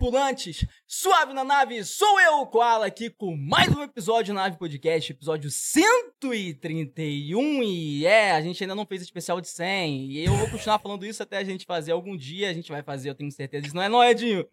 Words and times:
Tripulantes! 0.00 0.64
Suave 0.86 1.34
na 1.34 1.44
nave, 1.44 1.84
sou 1.84 2.18
eu, 2.18 2.46
Koala, 2.46 2.86
aqui 2.86 3.10
com 3.10 3.36
mais 3.36 3.68
um 3.68 3.82
episódio 3.82 4.32
Nave 4.32 4.56
Podcast, 4.56 5.12
episódio 5.12 5.50
131. 5.50 7.62
E 7.62 8.06
é, 8.06 8.32
a 8.32 8.40
gente 8.40 8.64
ainda 8.64 8.74
não 8.74 8.86
fez 8.86 9.02
especial 9.02 9.42
de 9.42 9.48
100. 9.48 10.10
E 10.10 10.24
eu 10.24 10.34
vou 10.34 10.48
continuar 10.48 10.78
falando 10.78 11.04
isso 11.04 11.22
até 11.22 11.36
a 11.36 11.44
gente 11.44 11.66
fazer 11.66 11.92
algum 11.92 12.16
dia. 12.16 12.48
A 12.48 12.54
gente 12.54 12.72
vai 12.72 12.82
fazer, 12.82 13.10
eu 13.10 13.14
tenho 13.14 13.30
certeza 13.30 13.62
disso. 13.62 13.76
Não 13.76 13.82
é, 13.82 13.90
não, 13.90 14.02
Edinho? 14.02 14.46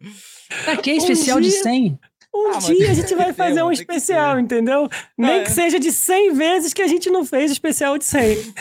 Pra 0.66 0.76
que 0.76 0.92
especial 0.92 1.38
um 1.38 1.42
de 1.42 1.52
100? 1.52 1.98
Um 2.36 2.50
ah, 2.50 2.58
dia 2.58 2.92
a 2.92 2.94
gente 2.94 3.16
vai 3.16 3.32
fazer 3.32 3.64
um 3.64 3.72
especial, 3.72 4.38
entendeu? 4.38 4.90
Nem 5.18 5.40
é. 5.40 5.44
que 5.44 5.52
seja 5.52 5.80
de 5.80 5.94
100 5.94 6.34
vezes 6.34 6.74
que 6.74 6.82
a 6.82 6.88
gente 6.88 7.10
não 7.10 7.24
fez 7.24 7.52
o 7.52 7.54
especial 7.54 7.98
de 7.98 8.04
100. 8.04 8.54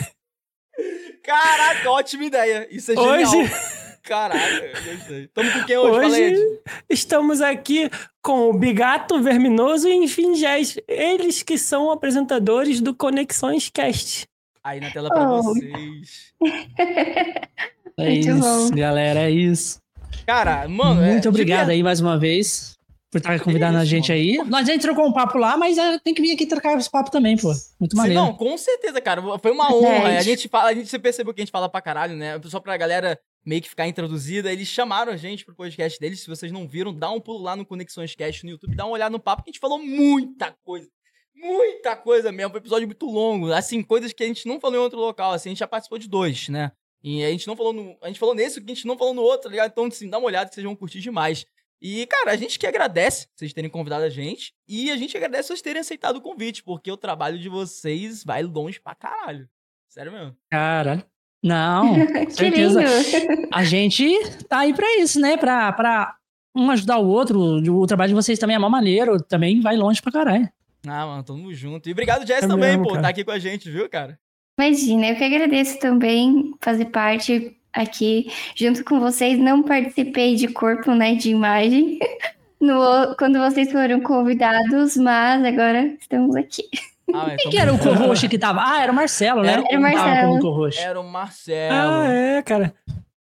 Caraca, 1.21 1.91
ótima 1.91 2.23
ideia. 2.23 2.65
Isso 2.71 2.93
é 2.93 2.95
genial. 2.95 3.13
Hoje... 3.13 3.76
Caralho, 4.07 4.71
gostei. 4.85 5.23
Estamos 5.25 5.53
com 5.53 5.63
quem 5.65 5.77
hoje? 5.77 6.07
Hoje 6.07 6.59
estamos 6.89 7.41
aqui 7.41 7.89
com 8.21 8.49
o 8.49 8.53
Bigato 8.53 9.21
Verminoso 9.21 9.89
e 9.89 9.95
Infingés. 9.95 10.77
Eles 10.87 11.43
que 11.43 11.57
são 11.57 11.91
apresentadores 11.91 12.79
do 12.79 12.95
Conexões 12.95 13.69
Cast. 13.69 14.25
Aí 14.63 14.79
na 14.79 14.91
tela 14.91 15.09
pra 15.09 15.29
oh. 15.29 15.43
vocês. 15.43 16.33
É 17.99 18.13
isso, 18.13 18.69
galera, 18.75 19.21
é 19.21 19.31
isso. 19.31 19.81
Cara, 20.25 20.67
mano. 20.69 21.01
Muito 21.01 21.27
é, 21.27 21.29
obrigado 21.29 21.69
aí 21.69 21.83
mais 21.83 21.99
uma 21.99 22.17
vez 22.17 22.77
por 23.11 23.17
estar 23.17 23.39
convidando 23.39 23.77
a 23.77 23.85
gente 23.85 24.09
mano. 24.09 24.21
aí. 24.21 24.37
Nós 24.49 24.67
já 24.67 24.77
trocou 24.77 25.05
um 25.05 25.11
papo 25.11 25.37
lá, 25.37 25.57
mas 25.57 25.77
é, 25.77 25.99
tem 25.99 26.13
que 26.13 26.21
vir 26.21 26.31
aqui 26.31 26.45
trocar 26.45 26.77
esse 26.77 26.89
papo 26.89 27.11
também, 27.11 27.35
pô. 27.35 27.51
Muito 27.79 27.97
maneiro. 27.97 28.21
Não, 28.21 28.33
com 28.33 28.57
certeza, 28.57 29.01
cara. 29.01 29.21
Foi 29.39 29.51
uma 29.51 29.73
honra. 29.73 30.11
É, 30.11 30.17
a 30.17 30.21
gente 30.21 30.47
fala, 30.47 30.69
a 30.69 30.73
gente 30.73 30.99
percebeu 30.99 31.33
que 31.33 31.41
a 31.41 31.43
gente 31.43 31.51
fala 31.51 31.67
pra 31.67 31.81
caralho, 31.81 32.15
né? 32.15 32.39
Só 32.45 32.59
pra 32.59 32.77
galera 32.77 33.19
meio 33.45 33.61
que 33.61 33.69
ficar 33.69 33.87
introduzida. 33.87 34.51
Eles 34.51 34.67
chamaram 34.67 35.11
a 35.11 35.17
gente 35.17 35.45
pro 35.45 35.55
podcast 35.55 35.99
deles. 35.99 36.21
Se 36.21 36.27
vocês 36.27 36.51
não 36.51 36.67
viram, 36.67 36.93
dá 36.93 37.09
um 37.11 37.19
pulo 37.19 37.43
lá 37.43 37.55
no 37.55 37.65
Conexões 37.65 38.15
Cast 38.15 38.43
no 38.43 38.51
YouTube, 38.51 38.75
dá 38.75 38.85
uma 38.85 38.93
olhada 38.93 39.11
no 39.11 39.19
papo, 39.19 39.43
que 39.43 39.49
a 39.49 39.53
gente 39.53 39.61
falou 39.61 39.79
muita 39.79 40.51
coisa. 40.63 40.89
Muita 41.33 41.95
coisa 41.95 42.31
mesmo. 42.31 42.51
Foi 42.51 42.59
um 42.59 42.63
episódio 42.63 42.87
muito 42.87 43.05
longo. 43.05 43.51
Assim, 43.51 43.83
coisas 43.83 44.11
que 44.11 44.23
a 44.23 44.27
gente 44.27 44.47
não 44.47 44.59
falou 44.59 44.77
em 44.77 44.81
outro 44.81 44.99
local. 44.99 45.33
Assim, 45.33 45.49
a 45.49 45.51
gente 45.51 45.59
já 45.59 45.67
participou 45.67 45.99
de 45.99 46.09
dois, 46.09 46.49
né? 46.49 46.71
E 47.03 47.23
a 47.23 47.29
gente 47.29 47.47
não 47.47 47.55
falou 47.55 47.73
no. 47.73 47.97
A 48.01 48.07
gente 48.07 48.19
falou 48.19 48.33
nesse 48.33 48.59
que 48.59 48.71
a 48.71 48.75
gente 48.75 48.87
não 48.87 48.97
falou 48.97 49.13
no 49.13 49.21
outro, 49.21 49.43
tá 49.43 49.49
ligado? 49.49 49.71
Então, 49.71 49.85
assim, 49.85 50.09
dá 50.09 50.17
uma 50.17 50.27
olhada 50.27 50.49
que 50.49 50.55
vocês 50.55 50.65
vão 50.65 50.75
curtir 50.75 50.99
demais. 50.99 51.45
E, 51.79 52.07
cara, 52.07 52.31
a 52.31 52.35
gente 52.35 52.57
que 52.57 52.65
agradece 52.65 53.27
vocês 53.35 53.53
terem 53.53 53.69
convidado 53.69 54.03
a 54.03 54.09
gente. 54.09 54.53
E 54.67 54.89
a 54.89 54.97
gente 54.97 55.15
agradece 55.15 55.49
vocês 55.49 55.61
terem 55.61 55.79
aceitado 55.79 56.17
o 56.17 56.21
convite, 56.21 56.63
porque 56.63 56.91
o 56.91 56.97
trabalho 56.97 57.37
de 57.37 57.49
vocês 57.49 58.23
vai 58.23 58.41
longe 58.41 58.79
pra 58.81 58.95
caralho. 58.95 59.47
Sério 59.87 60.11
mesmo. 60.11 60.35
Caralho. 60.49 61.05
Não, 61.43 61.95
certeza. 62.29 62.83
A 63.51 63.63
gente 63.63 64.07
tá 64.47 64.59
aí 64.59 64.73
pra 64.73 64.99
isso, 64.99 65.19
né? 65.19 65.37
Pra, 65.37 65.71
pra 65.71 66.15
um 66.55 66.69
ajudar 66.71 66.97
o 66.97 67.07
outro. 67.07 67.39
O 67.39 67.87
trabalho 67.87 68.09
de 68.09 68.15
vocês 68.15 68.39
também 68.39 68.55
é 68.55 68.59
mó 68.59 68.69
maneiro. 68.69 69.21
Também 69.21 69.61
vai 69.61 69.75
longe 69.75 70.01
pra 70.01 70.11
caralho. 70.11 70.49
Ah, 70.85 71.05
mano, 71.05 71.23
tamo 71.23 71.53
junto. 71.53 71.89
E 71.89 71.91
obrigado, 71.91 72.25
Jess, 72.25 72.43
é 72.43 72.47
também, 72.47 72.71
mesmo, 72.71 72.83
pô, 72.83 72.89
cara. 72.91 73.03
tá 73.03 73.09
aqui 73.09 73.23
com 73.23 73.31
a 73.31 73.39
gente, 73.39 73.69
viu, 73.69 73.89
cara? 73.89 74.17
Imagina, 74.59 75.09
eu 75.09 75.15
que 75.15 75.23
agradeço 75.23 75.79
também 75.79 76.55
fazer 76.61 76.85
parte 76.85 77.55
aqui 77.73 78.31
junto 78.55 78.83
com 78.83 78.99
vocês. 78.99 79.37
Não 79.37 79.61
participei 79.63 80.35
de 80.35 80.47
corpo, 80.47 80.93
né, 80.93 81.15
de 81.15 81.29
imagem, 81.29 81.99
no, 82.59 83.15
quando 83.17 83.39
vocês 83.39 83.71
foram 83.71 84.01
convidados, 84.01 84.97
mas 84.97 85.43
agora 85.43 85.85
estamos 85.99 86.35
aqui. 86.35 86.63
Ah, 87.13 87.35
Quem 87.37 87.49
que 87.49 87.57
era 87.57 87.73
o 87.73 87.79
co 87.79 88.29
que 88.29 88.37
tava? 88.37 88.61
Ah, 88.61 88.81
era 88.81 88.91
o 88.91 88.95
Marcelo, 88.95 89.41
né? 89.41 89.53
Era 89.53 89.61
o 89.61 89.81
Marcelo. 89.81 90.69
Era 90.77 90.99
o 90.99 91.03
Marcelo. 91.03 91.91
Ah, 91.91 92.07
é, 92.07 92.41
cara. 92.43 92.73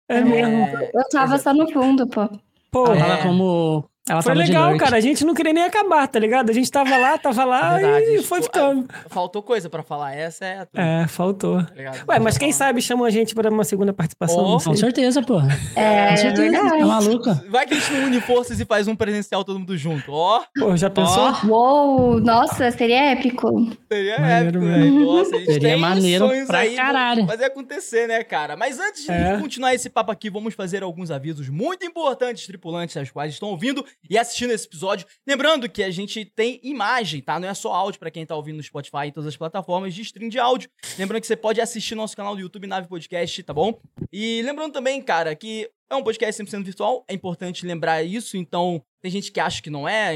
É, 0.09 0.19
é 0.19 0.21
mesmo. 0.23 0.69
Eu 0.95 1.09
tava 1.11 1.39
só 1.39 1.53
no 1.53 1.71
fundo, 1.71 2.07
pô. 2.07 2.29
Pô, 2.71 2.93
é. 2.93 2.99
tava 2.99 3.23
como 3.23 3.89
ela 4.07 4.21
foi 4.21 4.35
legal, 4.35 4.77
cara. 4.77 4.99
A 4.99 5.01
gente 5.01 5.25
não 5.25 5.33
queria 5.33 5.55
nem 5.55 5.65
acabar, 5.65 6.07
tá 6.07 6.19
ligado? 6.19 6.51
A 6.51 6.53
gente 6.53 6.71
tava 6.71 6.95
lá, 6.95 7.17
tava 7.17 7.43
lá 7.43 7.81
é 7.81 8.17
e 8.17 8.23
foi 8.23 8.43
tipo, 8.43 8.53
ficando. 8.53 8.87
Faltou 9.09 9.43
coisa 9.43 9.71
pra 9.71 9.83
falar. 9.83 10.15
Essa 10.15 10.45
é 10.45 10.59
a 10.59 10.67
tua. 10.67 10.83
É, 10.83 11.07
faltou. 11.07 11.63
Tá 11.63 11.73
Ué, 12.09 12.19
mas 12.19 12.37
quem 12.37 12.53
sabe 12.53 12.83
chamam 12.83 13.07
a 13.07 13.11
gente 13.11 13.35
pra 13.35 13.49
uma 13.49 13.65
segunda 13.65 13.95
participação. 13.95 14.45
Oh, 14.45 14.61
com 14.61 14.77
certeza, 14.77 15.23
pô. 15.23 15.41
É, 15.75 16.11
com 16.11 16.17
certeza. 16.19 16.57
É 16.57 16.85
maluca. 16.85 17.43
Vai 17.49 17.67
que 17.67 17.73
a 17.73 17.79
gente 17.79 17.95
une 17.95 18.21
forças 18.21 18.61
e 18.61 18.67
faz 18.67 18.87
um 18.87 18.95
presencial 18.95 19.43
todo 19.43 19.59
mundo 19.59 19.75
junto. 19.79 20.13
Ó. 20.13 20.41
Oh. 20.41 20.61
Pô, 20.61 20.77
já 20.77 20.91
pensou? 20.91 21.33
Oh. 21.43 21.47
Uou, 21.47 22.21
nossa, 22.21 22.71
seria 22.73 23.13
épico. 23.13 23.75
Seria 23.91 24.19
maneiro, 24.19 24.49
épico, 24.49 24.65
velho. 24.67 25.01
Nossa, 25.01 25.35
a 25.35 25.39
gente 25.39 25.53
seria 25.53 25.69
tem 25.71 25.81
maneiro 25.81 26.29
pra 26.47 26.59
aí 26.59 26.77
caralho. 26.77 27.27
fazer 27.27 27.47
acontecer, 27.47 28.07
né, 28.07 28.23
cara? 28.23 28.55
Mas 28.55 28.79
antes 28.79 29.09
é. 29.09 29.33
de 29.33 29.41
continuar 29.41 29.75
esse 29.75 29.89
papo 29.89 30.13
aqui, 30.13 30.29
vamos 30.29 30.53
fazer 30.53 30.83
alguns 30.83 31.11
avisos 31.11 31.49
muito 31.49 31.87
importantes, 31.87 32.47
tripulantes, 32.47 32.99
as 32.99 33.11
quais 33.11 33.33
estão 33.33 33.49
ouvindo 33.49 33.83
e 34.09 34.19
assistindo 34.19 34.53
esse 34.53 34.67
episódio. 34.67 35.07
Lembrando 35.27 35.69
que 35.69 35.83
a 35.83 35.91
gente 35.91 36.25
tem 36.25 36.61
imagem, 36.63 37.21
tá? 37.21 37.39
Não 37.39 37.49
é 37.49 37.55
só 37.55 37.73
áudio 37.73 37.99
para 37.99 38.11
quem 38.11 38.25
tá 38.25 38.35
ouvindo 38.35 38.57
no 38.57 38.63
Spotify 38.63 39.07
e 39.07 39.13
todas 39.13 39.29
as 39.29 39.37
plataformas 39.37 39.95
de 39.95 40.03
stream 40.03 40.29
de 40.29 40.39
áudio. 40.39 40.71
Lembrando 40.99 41.21
que 41.21 41.27
você 41.27 41.37
pode 41.37 41.61
assistir 41.61 41.95
nosso 41.95 42.17
canal 42.17 42.35
do 42.35 42.41
YouTube 42.41 42.67
Nave 42.67 42.89
Podcast, 42.89 43.43
tá 43.43 43.53
bom? 43.53 43.79
E 44.13 44.43
lembrando 44.43 44.73
também, 44.73 45.01
cara, 45.03 45.35
que 45.35 45.71
é 45.91 45.95
um 45.95 46.03
podcast 46.03 46.43
100% 46.43 46.65
virtual, 46.65 47.05
é 47.09 47.15
importante 47.15 47.67
lembrar 47.67 48.03
isso, 48.03 48.37
então 48.37 48.83
tem 49.01 49.11
gente 49.11 49.31
que 49.31 49.41
acha 49.41 49.63
que 49.63 49.71
não 49.71 49.89
é. 49.89 50.15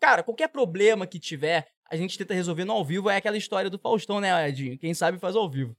Cara, 0.00 0.22
qualquer 0.22 0.48
problema 0.48 1.06
que 1.06 1.18
tiver, 1.18 1.66
a 1.90 1.96
gente 1.96 2.16
tenta 2.16 2.34
resolver 2.34 2.64
no 2.64 2.72
ao 2.72 2.84
vivo. 2.84 3.10
É 3.10 3.16
aquela 3.16 3.36
história 3.36 3.68
do 3.68 3.78
Faustão, 3.78 4.20
né, 4.20 4.48
Edinho? 4.48 4.78
Quem 4.78 4.94
sabe 4.94 5.18
faz 5.18 5.36
ao 5.36 5.48
vivo. 5.48 5.76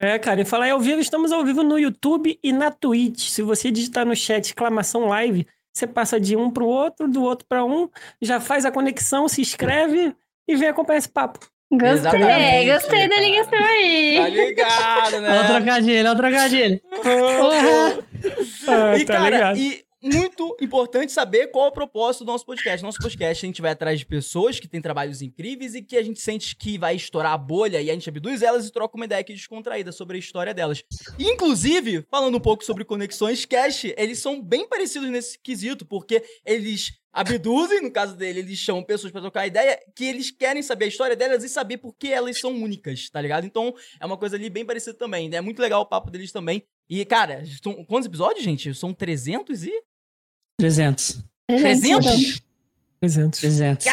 É, 0.00 0.16
cara, 0.16 0.40
e 0.40 0.44
falar 0.44 0.70
ao 0.70 0.78
vivo, 0.78 1.00
estamos 1.00 1.32
ao 1.32 1.44
vivo 1.44 1.64
no 1.64 1.76
YouTube 1.76 2.38
e 2.40 2.52
na 2.52 2.70
Twitch. 2.70 3.30
Se 3.30 3.42
você 3.42 3.68
digitar 3.68 4.06
no 4.06 4.14
chat 4.14 4.44
exclamação 4.44 5.06
live, 5.06 5.44
você 5.72 5.86
passa 5.86 6.18
de 6.20 6.36
um 6.36 6.50
para 6.50 6.64
o 6.64 6.66
outro, 6.66 7.08
do 7.08 7.22
outro 7.22 7.46
para 7.48 7.64
um, 7.64 7.88
já 8.20 8.40
faz 8.40 8.64
a 8.64 8.70
conexão, 8.70 9.28
se 9.28 9.40
inscreve 9.40 10.14
e 10.46 10.56
vem 10.56 10.68
acompanhar 10.68 10.98
esse 10.98 11.08
papo. 11.08 11.38
Gostei, 11.70 11.90
Exatamente, 11.90 12.72
gostei 12.72 13.08
da 13.08 13.20
ligação 13.20 13.58
aí. 13.58 14.16
Tá 14.16 14.28
ligado, 14.28 15.20
né? 15.20 15.30
Olha 15.30 15.42
o 15.42 15.46
trocadilho, 15.46 16.00
olha 16.00 16.12
o 16.12 16.16
trocadilho. 16.16 16.80
ah, 18.68 18.96
e, 18.96 19.04
tá 19.04 19.12
cara, 19.14 19.30
ligado. 19.30 19.58
e 19.58 19.84
muito 20.02 20.56
importante 20.60 21.12
saber 21.12 21.48
qual 21.48 21.66
é 21.66 21.68
o 21.68 21.72
propósito 21.72 22.24
do 22.24 22.32
nosso 22.32 22.46
podcast. 22.46 22.82
Nosso 22.82 22.98
podcast, 22.98 23.44
a 23.44 23.48
gente 23.48 23.60
vai 23.60 23.72
atrás 23.72 23.98
de 23.98 24.06
pessoas 24.06 24.60
que 24.60 24.68
têm 24.68 24.80
trabalhos 24.80 25.22
incríveis 25.22 25.74
e 25.74 25.82
que 25.82 25.96
a 25.96 26.02
gente 26.02 26.20
sente 26.20 26.54
que 26.56 26.78
vai 26.78 26.94
estourar 26.94 27.32
a 27.32 27.38
bolha 27.38 27.80
e 27.80 27.90
a 27.90 27.94
gente 27.94 28.08
abduz 28.08 28.42
elas 28.42 28.66
e 28.66 28.72
troca 28.72 28.96
uma 28.96 29.04
ideia 29.04 29.20
aqui 29.20 29.32
descontraída 29.32 29.92
sobre 29.92 30.16
a 30.16 30.20
história 30.20 30.54
delas. 30.54 30.82
Inclusive, 31.18 32.04
falando 32.10 32.36
um 32.36 32.40
pouco 32.40 32.64
sobre 32.64 32.84
Conexões 32.84 33.44
Cash, 33.44 33.84
eles 33.96 34.18
são 34.20 34.40
bem 34.40 34.68
parecidos 34.68 35.10
nesse 35.10 35.38
quesito, 35.38 35.84
porque 35.84 36.22
eles 36.44 36.92
abduzem, 37.12 37.80
no 37.82 37.90
caso 37.90 38.16
dele, 38.16 38.40
eles 38.40 38.58
chamam 38.58 38.84
pessoas 38.84 39.10
para 39.10 39.22
trocar 39.22 39.46
ideia, 39.46 39.78
que 39.96 40.04
eles 40.04 40.30
querem 40.30 40.62
saber 40.62 40.84
a 40.84 40.88
história 40.88 41.16
delas 41.16 41.42
e 41.42 41.48
saber 41.48 41.78
por 41.78 41.94
que 41.96 42.08
elas 42.08 42.38
são 42.38 42.52
únicas, 42.52 43.10
tá 43.10 43.20
ligado? 43.20 43.44
Então, 43.44 43.74
é 44.00 44.06
uma 44.06 44.16
coisa 44.16 44.36
ali 44.36 44.48
bem 44.48 44.64
parecida 44.64 44.96
também, 44.96 45.28
né? 45.28 45.38
É 45.38 45.40
muito 45.40 45.60
legal 45.60 45.82
o 45.82 45.86
papo 45.86 46.10
deles 46.10 46.30
também. 46.30 46.62
E, 46.88 47.04
cara, 47.04 47.42
são, 47.62 47.84
quantos 47.84 48.06
episódios, 48.06 48.44
gente? 48.44 48.72
São 48.74 48.94
300 48.94 49.64
e... 49.64 49.72
300. 50.58 51.22
300? 51.46 52.42
300. 53.00 53.40
300. 53.40 53.86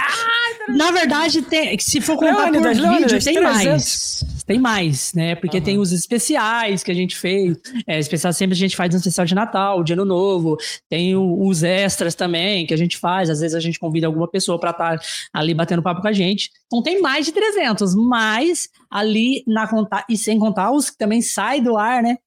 Na 0.67 0.91
verdade, 0.91 1.43
tem, 1.43 1.77
se 1.77 2.01
for 2.01 2.17
contar 2.17 2.51
por 2.51 2.73
vídeo, 2.73 3.23
tem 3.23 3.35
300. 3.35 3.41
mais. 3.43 4.25
Tem 4.47 4.59
mais, 4.59 5.13
né? 5.13 5.35
Porque 5.35 5.57
uhum. 5.57 5.63
tem 5.63 5.77
os 5.77 5.91
especiais 5.91 6.83
que 6.83 6.91
a 6.91 6.93
gente 6.93 7.15
fez. 7.15 7.57
É, 7.87 7.99
especial 7.99 8.33
sempre 8.33 8.55
a 8.55 8.57
gente 8.57 8.75
faz 8.75 8.93
um 8.93 8.97
especial 8.97 9.25
de 9.25 9.35
Natal, 9.35 9.83
de 9.83 9.93
Ano 9.93 10.05
Novo. 10.05 10.57
Tem 10.89 11.15
o, 11.15 11.47
os 11.47 11.63
extras 11.63 12.15
também 12.15 12.65
que 12.65 12.73
a 12.73 12.77
gente 12.77 12.97
faz. 12.97 13.29
Às 13.29 13.41
vezes 13.41 13.55
a 13.55 13.59
gente 13.59 13.79
convida 13.79 14.07
alguma 14.07 14.27
pessoa 14.27 14.59
para 14.59 14.71
estar 14.71 14.97
tá 14.97 15.05
ali 15.33 15.53
batendo 15.53 15.83
papo 15.83 16.01
com 16.01 16.07
a 16.07 16.13
gente. 16.13 16.49
Então 16.65 16.81
tem 16.81 16.99
mais 16.99 17.25
de 17.25 17.31
300, 17.31 17.95
mas 17.95 18.69
ali 18.89 19.43
na 19.47 19.67
conta 19.67 20.03
e 20.09 20.17
sem 20.17 20.39
contar 20.39 20.71
os 20.71 20.89
que 20.89 20.97
também 20.97 21.21
saem 21.21 21.61
do 21.61 21.77
ar, 21.77 22.01
né? 22.01 22.17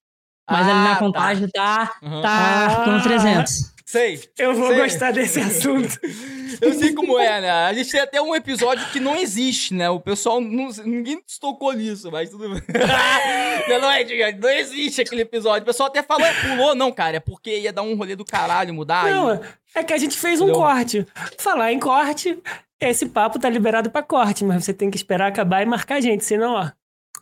Mas 0.48 0.66
ah, 0.66 0.70
ali 0.70 0.80
na 0.80 0.92
ah, 0.92 0.94
tá. 0.94 0.98
contagem 0.98 1.48
tá, 1.48 1.86
tá, 1.86 1.98
uhum. 2.02 2.22
tá 2.22 2.66
ah. 2.66 2.84
com 2.84 3.00
300. 3.00 3.77
Sei. 3.88 4.20
Eu 4.36 4.54
vou 4.54 4.68
sei. 4.68 4.80
gostar 4.80 5.12
desse 5.12 5.40
assunto. 5.40 5.98
Eu 6.60 6.74
sei 6.74 6.92
como 6.92 7.18
é, 7.18 7.40
né? 7.40 7.50
A 7.50 7.72
gente 7.72 7.90
tem 7.90 8.00
até 8.00 8.20
um 8.20 8.34
episódio 8.34 8.86
que 8.90 9.00
não 9.00 9.16
existe, 9.16 9.72
né? 9.72 9.88
O 9.88 9.98
pessoal, 9.98 10.42
não, 10.42 10.68
ninguém 10.84 11.22
tocou 11.40 11.72
nisso, 11.72 12.12
mas 12.12 12.28
tudo 12.28 12.50
bem. 12.50 12.62
não, 13.80 13.90
é, 13.90 14.32
não 14.32 14.50
existe 14.50 15.00
aquele 15.00 15.22
episódio. 15.22 15.62
O 15.62 15.64
pessoal 15.64 15.88
até 15.88 16.02
falou, 16.02 16.26
é, 16.26 16.34
pulou. 16.34 16.74
Não, 16.74 16.92
cara, 16.92 17.16
é 17.16 17.20
porque 17.20 17.60
ia 17.60 17.72
dar 17.72 17.80
um 17.80 17.94
rolê 17.94 18.14
do 18.14 18.26
caralho, 18.26 18.74
mudar. 18.74 19.08
Não, 19.08 19.34
e... 19.34 19.40
é 19.74 19.82
que 19.82 19.94
a 19.94 19.98
gente 19.98 20.18
fez 20.18 20.38
Entendeu? 20.38 20.56
um 20.56 20.58
corte. 20.58 21.06
Falar 21.38 21.72
em 21.72 21.78
corte, 21.78 22.38
esse 22.78 23.06
papo 23.06 23.38
tá 23.38 23.48
liberado 23.48 23.90
pra 23.90 24.02
corte, 24.02 24.44
mas 24.44 24.66
você 24.66 24.74
tem 24.74 24.90
que 24.90 24.98
esperar 24.98 25.28
acabar 25.28 25.62
e 25.62 25.66
marcar 25.66 25.94
a 25.94 26.00
gente, 26.00 26.26
senão, 26.26 26.52
ó... 26.52 26.70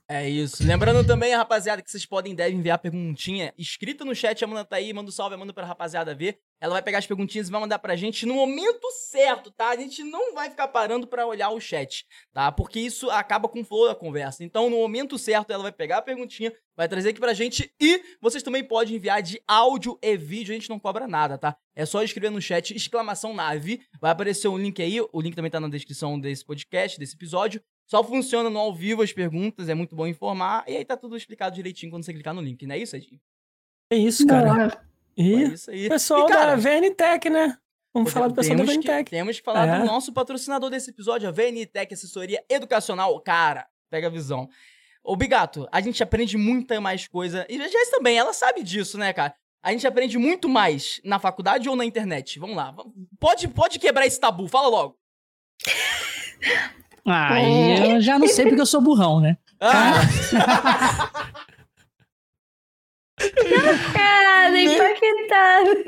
É 0.08 0.29
isso. 0.29 0.62
Lembrando 0.64 1.05
também, 1.05 1.35
rapaziada, 1.35 1.82
que 1.82 1.91
vocês 1.91 2.06
podem 2.06 2.32
devem 2.32 2.58
enviar 2.58 2.79
perguntinha 2.79 3.53
escrita 3.58 4.05
no 4.05 4.14
chat. 4.14 4.41
A 4.41 4.47
Amanda 4.47 4.64
tá 4.64 4.76
aí, 4.76 4.93
manda 4.93 5.08
um 5.08 5.12
salve, 5.12 5.37
manda 5.37 5.53
pra 5.53 5.67
rapaziada 5.67 6.14
ver. 6.14 6.38
Ela 6.61 6.75
vai 6.75 6.82
pegar 6.82 6.99
as 6.99 7.06
perguntinhas 7.06 7.49
e 7.49 7.50
vai 7.50 7.61
mandar 7.61 7.81
pra 7.81 7.97
gente 7.97 8.25
no 8.25 8.35
momento 8.35 8.88
certo, 9.11 9.50
tá? 9.50 9.70
A 9.70 9.76
gente 9.76 10.05
não 10.05 10.32
vai 10.32 10.49
ficar 10.49 10.69
parando 10.69 11.08
pra 11.08 11.26
olhar 11.26 11.50
o 11.50 11.61
chat, 11.61 12.06
tá? 12.32 12.53
Porque 12.53 12.79
isso 12.79 13.11
acaba 13.11 13.49
com 13.49 13.61
o 13.61 13.64
flow 13.64 13.88
da 13.88 13.97
conversa. 13.97 14.44
Então, 14.44 14.70
no 14.70 14.76
momento 14.76 15.19
certo, 15.19 15.50
ela 15.50 15.64
vai 15.64 15.73
pegar 15.73 15.99
a 15.99 16.03
perguntinha, 16.03 16.52
vai 16.76 16.88
trazer 16.88 17.09
aqui 17.09 17.19
pra 17.19 17.35
gente 17.35 17.75
e 17.81 18.00
vocês 18.20 18.44
também 18.44 18.62
podem 18.62 18.94
enviar 18.94 19.20
de 19.20 19.43
áudio 19.47 19.99
e 20.00 20.17
vídeo. 20.17 20.52
A 20.52 20.55
gente 20.55 20.70
não 20.70 20.79
cobra 20.79 21.09
nada, 21.09 21.37
tá? 21.37 21.56
É 21.75 21.85
só 21.85 22.00
escrever 22.02 22.31
no 22.31 22.41
chat 22.41 22.75
exclamação 22.75 23.35
nave. 23.35 23.82
Vai 24.00 24.12
aparecer 24.12 24.47
um 24.47 24.56
link 24.56 24.81
aí. 24.81 25.00
O 25.00 25.20
link 25.20 25.35
também 25.35 25.50
tá 25.50 25.59
na 25.59 25.69
descrição 25.69 26.19
desse 26.19 26.44
podcast, 26.44 26.97
desse 26.99 27.17
episódio. 27.17 27.61
Só 27.87 28.03
funciona 28.03 28.50
no 28.50 28.59
ao 28.59 28.75
vivo 28.75 29.03
as 29.03 29.12
perguntas, 29.12 29.69
é 29.69 29.75
muito 29.75 29.94
bom 29.94 30.06
informar. 30.06 30.65
E 30.67 30.77
aí 30.77 30.85
tá 30.85 30.97
tudo 30.97 31.17
explicado 31.17 31.55
direitinho 31.55 31.91
quando 31.91 32.05
você 32.05 32.12
clicar 32.12 32.35
no 32.35 32.41
link, 32.41 32.67
não 32.67 32.75
é 32.75 32.79
isso, 32.79 32.97
Edinho? 32.97 33.21
É 33.91 33.97
isso, 33.97 34.27
cara. 34.27 34.85
E 35.17 35.35
é 35.35 35.43
isso 35.49 35.71
aí. 35.71 35.88
pessoal 35.88 36.29
e, 36.29 36.33
cara, 36.33 36.56
da 36.56 36.56
VNTech, 36.56 37.31
né? 37.31 37.56
Vamos 37.94 38.12
falar 38.12 38.29
do 38.29 38.35
pessoal 38.35 38.59
da 38.59 38.65
VNTech. 38.65 39.11
Temos 39.11 39.38
que 39.38 39.44
falar 39.44 39.67
é. 39.67 39.79
do 39.79 39.87
nosso 39.87 40.12
patrocinador 40.12 40.69
desse 40.69 40.91
episódio, 40.91 41.29
a 41.29 41.33
VNTech 41.33 41.94
Assessoria 41.94 42.44
Educacional. 42.49 43.19
Cara, 43.21 43.67
pega 43.88 44.09
a 44.09 44.11
visão. 44.11 44.49
Ô, 45.03 45.17
Bigato, 45.17 45.69
a 45.71 45.81
gente 45.81 46.03
aprende 46.03 46.37
muita 46.37 46.81
mais 46.81 47.06
coisa. 47.06 47.47
E 47.49 47.62
a 47.62 47.69
Jess 47.69 47.91
também, 47.91 48.19
ela 48.19 48.33
sabe 48.33 48.62
disso, 48.62 48.99
né, 48.99 49.12
cara? 49.12 49.35
A 49.62 49.71
gente 49.71 49.87
aprende 49.87 50.19
muito 50.19 50.49
mais 50.49 51.00
na 51.05 51.19
faculdade 51.19 51.69
ou 51.69 51.77
na 51.77 51.85
internet? 51.85 52.38
Vamos 52.38 52.56
lá. 52.56 52.75
Pode, 53.19 53.49
pode 53.49 53.79
quebrar 53.79 54.06
esse 54.06 54.21
tabu, 54.21 54.49
fala 54.49 54.69
logo. 54.69 54.99
Ah, 57.06 57.41
eu 57.41 58.00
já 58.00 58.19
não 58.19 58.26
sei 58.26 58.47
porque 58.47 58.61
eu 58.61 58.67
sou 58.67 58.81
burrão, 58.81 59.20
né? 59.20 59.37
Ah. 59.61 59.93
Cara, 63.94 64.61
impactado. 64.61 65.85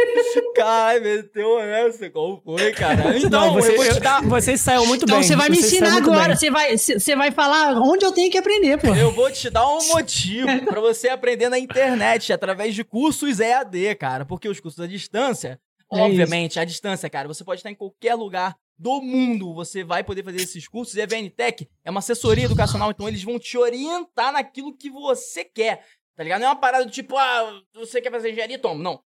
Cara, 0.54 1.00
meteu 1.00 1.60
essa. 1.60 2.08
Como 2.08 2.40
foi, 2.42 2.72
cara? 2.72 3.18
Então, 3.18 3.46
não, 3.46 3.52
você, 3.52 3.76
eu, 3.76 4.00
dar... 4.00 4.22
você 4.22 4.56
saiu 4.56 4.86
muito 4.86 5.04
então, 5.04 5.18
bem. 5.18 5.26
Então 5.26 5.36
você 5.36 5.36
vai 5.36 5.50
me 5.50 5.58
ensinar 5.58 5.96
agora. 5.96 6.34
Você 6.34 6.50
vai, 6.50 6.78
você 6.78 7.16
vai 7.16 7.30
falar 7.30 7.74
onde 7.80 8.04
eu 8.04 8.12
tenho 8.12 8.30
que 8.30 8.38
aprender, 8.38 8.78
pô. 8.78 8.94
Eu 8.94 9.10
vou 9.10 9.30
te 9.30 9.50
dar 9.50 9.68
um 9.68 9.88
motivo 9.88 10.64
pra 10.66 10.80
você 10.80 11.08
aprender 11.08 11.48
na 11.48 11.58
internet, 11.58 12.32
através 12.32 12.74
de 12.74 12.82
cursos 12.82 13.40
EAD, 13.40 13.96
cara. 13.96 14.24
Porque 14.24 14.48
os 14.48 14.58
cursos 14.58 14.82
à 14.82 14.86
distância, 14.86 15.60
é 15.92 16.00
obviamente, 16.00 16.52
isso. 16.52 16.60
à 16.60 16.64
distância, 16.64 17.10
cara, 17.10 17.28
você 17.28 17.44
pode 17.44 17.58
estar 17.58 17.70
em 17.70 17.74
qualquer 17.74 18.14
lugar 18.14 18.56
do 18.78 19.00
mundo 19.00 19.52
você 19.52 19.82
vai 19.82 20.04
poder 20.04 20.22
fazer 20.22 20.40
esses 20.40 20.68
cursos. 20.68 20.94
E 20.94 21.02
a 21.02 21.06
VNTech 21.06 21.68
é 21.84 21.90
uma 21.90 21.98
assessoria 21.98 22.44
educacional, 22.44 22.90
então 22.90 23.08
eles 23.08 23.22
vão 23.22 23.38
te 23.38 23.58
orientar 23.58 24.32
naquilo 24.32 24.76
que 24.76 24.88
você 24.88 25.44
quer, 25.44 25.84
tá 26.14 26.22
ligado? 26.22 26.40
Não 26.40 26.46
é 26.46 26.50
uma 26.50 26.56
parada 26.56 26.84
do 26.84 26.90
tipo, 26.90 27.16
ah, 27.16 27.62
você 27.74 28.00
quer 28.00 28.10
fazer 28.10 28.30
engenharia? 28.30 28.58
Toma. 28.58 28.82
Não. 28.82 29.02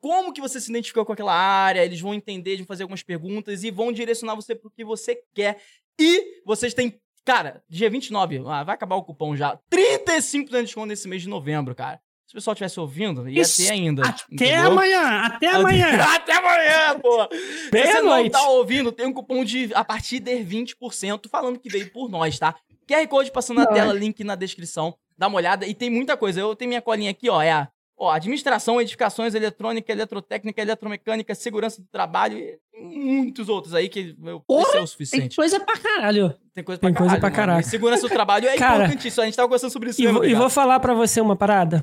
Como 0.00 0.32
que 0.32 0.40
você 0.40 0.60
se 0.60 0.70
identificou 0.70 1.04
com 1.04 1.12
aquela 1.12 1.34
área, 1.34 1.84
eles 1.84 2.00
vão 2.00 2.14
entender, 2.14 2.56
vão 2.58 2.66
fazer 2.66 2.84
algumas 2.84 3.02
perguntas 3.02 3.64
e 3.64 3.70
vão 3.70 3.90
direcionar 3.90 4.36
você 4.36 4.54
pro 4.54 4.70
que 4.70 4.84
você 4.84 5.20
quer. 5.34 5.60
E 5.98 6.42
vocês 6.44 6.74
têm, 6.74 7.00
cara, 7.24 7.64
dia 7.68 7.90
29, 7.90 8.44
ah, 8.46 8.62
vai 8.62 8.74
acabar 8.74 8.94
o 8.94 9.02
cupom 9.02 9.34
já, 9.34 9.58
35% 9.72 10.46
de 10.46 10.62
desconto 10.62 10.86
nesse 10.86 11.08
mês 11.08 11.22
de 11.22 11.28
novembro, 11.28 11.74
cara. 11.74 12.00
Se 12.28 12.34
o 12.34 12.36
pessoal 12.36 12.52
estivesse 12.52 12.78
ouvindo, 12.78 13.26
ia 13.26 13.40
Isso, 13.40 13.62
ter 13.62 13.70
ainda. 13.70 14.02
Até 14.06 14.24
entendeu? 14.30 14.66
amanhã, 14.66 15.20
até 15.22 15.48
amanhã. 15.48 15.86
até 16.14 16.36
amanhã, 16.36 17.00
pô. 17.00 17.26
Se 17.32 17.70
você 17.70 18.00
não 18.02 18.28
tá 18.28 18.50
ouvindo, 18.50 18.92
tem 18.92 19.06
um 19.06 19.14
cupom 19.14 19.42
de 19.42 19.70
a 19.72 19.82
partir 19.82 20.20
de 20.20 20.32
20% 20.32 21.26
falando 21.30 21.58
que 21.58 21.70
veio 21.70 21.90
por 21.90 22.10
nós, 22.10 22.38
tá? 22.38 22.54
QR 22.86 23.08
Code 23.08 23.32
passando 23.32 23.56
na 23.56 23.66
tela, 23.66 23.94
link 23.94 24.22
na 24.24 24.34
descrição. 24.34 24.94
Dá 25.16 25.26
uma 25.26 25.38
olhada. 25.38 25.66
E 25.66 25.72
tem 25.72 25.88
muita 25.88 26.18
coisa. 26.18 26.38
Eu 26.38 26.54
tenho 26.54 26.68
minha 26.68 26.82
colinha 26.82 27.10
aqui, 27.10 27.30
ó. 27.30 27.40
É 27.40 27.50
a 27.50 27.68
ó, 27.96 28.10
administração, 28.10 28.78
edificações, 28.78 29.34
eletrônica, 29.34 29.90
eletrotécnica, 29.90 30.60
eletromecânica, 30.60 31.34
segurança 31.34 31.80
do 31.80 31.88
trabalho 31.88 32.38
e 32.38 32.58
muitos 32.78 33.48
outros 33.48 33.74
aí 33.74 33.88
que 33.88 34.14
eu 34.22 34.40
Porra, 34.40 34.80
é 34.80 34.82
o 34.82 34.86
suficiente. 34.86 35.28
Tem 35.30 35.36
coisa 35.36 35.58
pra 35.60 35.78
caralho. 35.78 36.34
Tem 36.54 36.62
coisa 36.62 36.78
pra 36.78 36.88
tem 36.88 36.94
caralho. 36.94 37.10
Coisa 37.10 37.20
pra 37.20 37.30
caralho. 37.30 37.64
Segurança 37.64 38.06
do 38.06 38.12
trabalho 38.12 38.46
é 38.48 38.56
Cara, 38.58 38.84
importantíssimo. 38.84 39.22
A 39.22 39.24
gente 39.24 39.34
tava 39.36 39.48
conversando 39.48 39.70
sobre 39.70 39.88
isso. 39.88 40.00
E, 40.02 40.04
mesmo, 40.04 40.18
vou, 40.18 40.28
e 40.28 40.34
vou 40.34 40.50
falar 40.50 40.78
pra 40.78 40.92
você 40.92 41.22
uma 41.22 41.34
parada. 41.34 41.82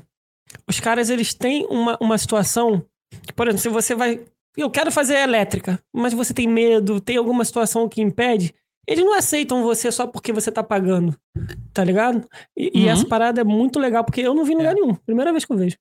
Os 0.68 0.80
caras, 0.80 1.10
eles 1.10 1.34
têm 1.34 1.66
uma, 1.66 1.96
uma 2.00 2.18
situação. 2.18 2.84
Por 3.34 3.48
exemplo, 3.48 3.62
se 3.62 3.68
você 3.68 3.94
vai. 3.94 4.24
Eu 4.56 4.70
quero 4.70 4.90
fazer 4.90 5.16
elétrica, 5.16 5.78
mas 5.94 6.14
você 6.14 6.32
tem 6.32 6.48
medo, 6.48 7.00
tem 7.00 7.16
alguma 7.16 7.44
situação 7.44 7.88
que 7.88 8.00
impede. 8.00 8.54
Eles 8.86 9.04
não 9.04 9.14
aceitam 9.14 9.62
você 9.62 9.90
só 9.90 10.06
porque 10.06 10.32
você 10.32 10.50
tá 10.50 10.62
pagando. 10.62 11.14
Tá 11.74 11.84
ligado? 11.84 12.26
E, 12.56 12.66
uhum. 12.66 12.70
e 12.74 12.88
essa 12.88 13.06
parada 13.06 13.40
é 13.40 13.44
muito 13.44 13.78
legal, 13.78 14.04
porque 14.04 14.20
eu 14.20 14.34
não 14.34 14.44
vi 14.44 14.52
em 14.52 14.56
lugar 14.56 14.72
é. 14.72 14.74
nenhum. 14.74 14.94
Primeira 14.94 15.32
vez 15.32 15.44
que 15.44 15.52
eu 15.52 15.56
vejo. 15.56 15.76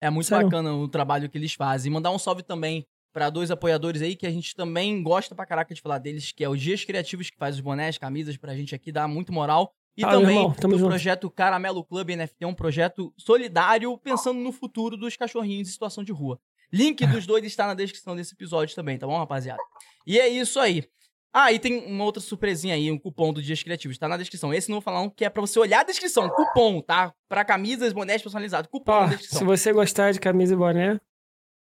É 0.00 0.10
muito 0.10 0.26
Sério? 0.26 0.46
bacana 0.46 0.74
o 0.74 0.88
trabalho 0.88 1.28
que 1.28 1.38
eles 1.38 1.54
fazem. 1.54 1.92
Mandar 1.92 2.10
um 2.10 2.18
salve 2.18 2.42
também 2.42 2.86
para 3.12 3.30
dois 3.30 3.50
apoiadores 3.50 4.02
aí 4.02 4.14
que 4.14 4.26
a 4.26 4.30
gente 4.30 4.54
também 4.54 5.02
gosta 5.02 5.34
pra 5.34 5.46
caraca 5.46 5.74
de 5.74 5.80
falar 5.80 5.98
deles, 5.98 6.32
que 6.32 6.44
é 6.44 6.48
o 6.48 6.56
Dias 6.56 6.84
Criativos, 6.84 7.30
que 7.30 7.38
faz 7.38 7.54
os 7.54 7.60
bonés, 7.60 7.96
camisas 7.96 8.36
pra 8.36 8.54
gente 8.54 8.74
aqui, 8.74 8.92
dá 8.92 9.06
muito 9.06 9.32
moral. 9.32 9.72
E 9.96 10.04
ah, 10.04 10.10
também 10.10 10.36
irmão, 10.36 10.50
o 10.50 10.88
projeto 10.88 11.30
Caramelo 11.30 11.82
Club 11.82 12.10
NFT 12.10 12.36
é 12.40 12.46
um 12.46 12.54
projeto 12.54 13.12
solidário 13.16 13.96
pensando 13.98 14.38
no 14.38 14.52
futuro 14.52 14.96
dos 14.96 15.16
cachorrinhos 15.16 15.68
em 15.68 15.72
situação 15.72 16.04
de 16.04 16.12
rua. 16.12 16.38
Link 16.72 17.06
dos 17.06 17.26
dois 17.26 17.44
está 17.44 17.66
na 17.66 17.74
descrição 17.74 18.14
desse 18.14 18.34
episódio 18.34 18.74
também, 18.74 18.98
tá 18.98 19.06
bom, 19.06 19.16
rapaziada? 19.16 19.62
E 20.06 20.18
é 20.18 20.28
isso 20.28 20.60
aí. 20.60 20.84
Ah, 21.32 21.52
e 21.52 21.58
tem 21.58 21.84
uma 21.86 22.04
outra 22.04 22.20
surpresinha 22.20 22.74
aí, 22.74 22.90
um 22.90 22.98
cupom 22.98 23.32
do 23.32 23.42
Dias 23.42 23.62
Criativos, 23.62 23.98
tá 23.98 24.08
na 24.08 24.16
descrição. 24.16 24.54
Esse 24.54 24.68
não 24.70 24.76
vou 24.76 24.82
falar 24.82 25.00
um 25.00 25.10
que 25.10 25.24
é 25.24 25.28
pra 25.30 25.40
você 25.40 25.58
olhar 25.58 25.80
a 25.80 25.84
descrição, 25.84 26.28
cupom, 26.30 26.80
tá? 26.80 27.12
Pra 27.28 27.44
camisas, 27.44 27.92
bonés 27.92 28.22
personalizados, 28.22 28.70
cupom 28.70 29.00
na 29.00 29.06
descrição. 29.08 29.38
Se 29.40 29.44
você 29.44 29.72
gostar 29.72 30.12
de 30.12 30.20
camisa 30.20 30.54
e 30.54 30.56
boné, 30.56 31.00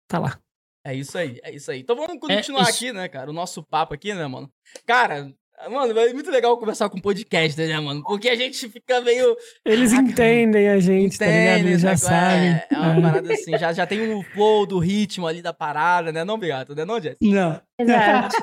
tá 0.07 0.19
lá. 0.19 0.39
É 0.83 0.95
isso 0.95 1.17
aí, 1.17 1.39
é 1.43 1.53
isso 1.53 1.69
aí. 1.69 1.81
Então 1.81 1.95
vamos 1.95 2.15
é 2.15 2.19
continuar 2.19 2.65
é 2.65 2.69
aqui, 2.69 2.91
né, 2.91 3.07
cara? 3.07 3.29
O 3.29 3.33
nosso 3.33 3.61
papo 3.61 3.93
aqui, 3.93 4.13
né, 4.13 4.25
mano? 4.25 4.51
Cara, 4.85 5.31
Mano, 5.67 5.99
é 5.99 6.13
muito 6.13 6.31
legal 6.31 6.57
conversar 6.57 6.89
com 6.89 7.01
podcast, 7.01 7.59
né, 7.59 7.79
mano? 7.79 8.01
Porque 8.03 8.29
a 8.29 8.35
gente 8.35 8.69
fica 8.69 9.01
meio. 9.01 9.35
Eles 9.65 9.91
entendem 9.91 10.69
a 10.69 10.79
gente, 10.79 11.15
entendem, 11.15 11.17
tá 11.17 11.55
ligado? 11.55 11.67
Eles 11.67 11.81
já 11.81 11.97
sabem. 11.97 12.49
É, 12.49 12.67
é 12.71 12.77
uma 12.77 12.97
é. 12.97 13.01
parada 13.01 13.33
assim, 13.33 13.57
já, 13.57 13.73
já 13.73 13.85
tem 13.85 14.13
um 14.13 14.23
flow 14.23 14.65
do 14.65 14.79
ritmo 14.79 15.27
ali 15.27 15.41
da 15.41 15.51
parada, 15.51 16.11
né? 16.11 16.23
Não, 16.23 16.35
obrigado, 16.35 16.73
né, 16.73 16.85
não, 16.85 17.01
Jess? 17.01 17.17
Não. 17.21 17.59
Exato. 17.77 18.35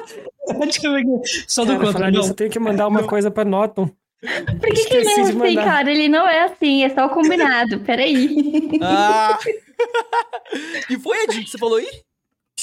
Só 1.49 1.65
do 1.65 1.79
contra, 1.79 2.11
não. 2.11 2.23
Você 2.23 2.35
tem 2.35 2.51
que 2.51 2.59
mandar 2.59 2.87
uma 2.87 3.01
não. 3.01 3.09
coisa 3.09 3.31
pra 3.31 3.45
Norton. 3.45 3.91
Por 4.61 4.71
que, 4.75 4.85
que 4.85 4.95
ele 4.97 5.09
é 5.09 5.21
assim, 5.21 5.55
cara? 5.57 5.91
Ele 5.91 6.09
não 6.09 6.27
é 6.27 6.45
assim, 6.45 6.83
é 6.83 6.89
só 6.89 7.07
o 7.07 7.11
combinado. 7.11 7.81
Peraí. 7.81 8.71
Ah. 8.81 9.39
e 10.91 10.99
foi, 10.99 11.25
Ed, 11.25 11.45
que 11.45 11.51
você 11.51 11.59
falou 11.59 11.77
aí? 11.77 11.89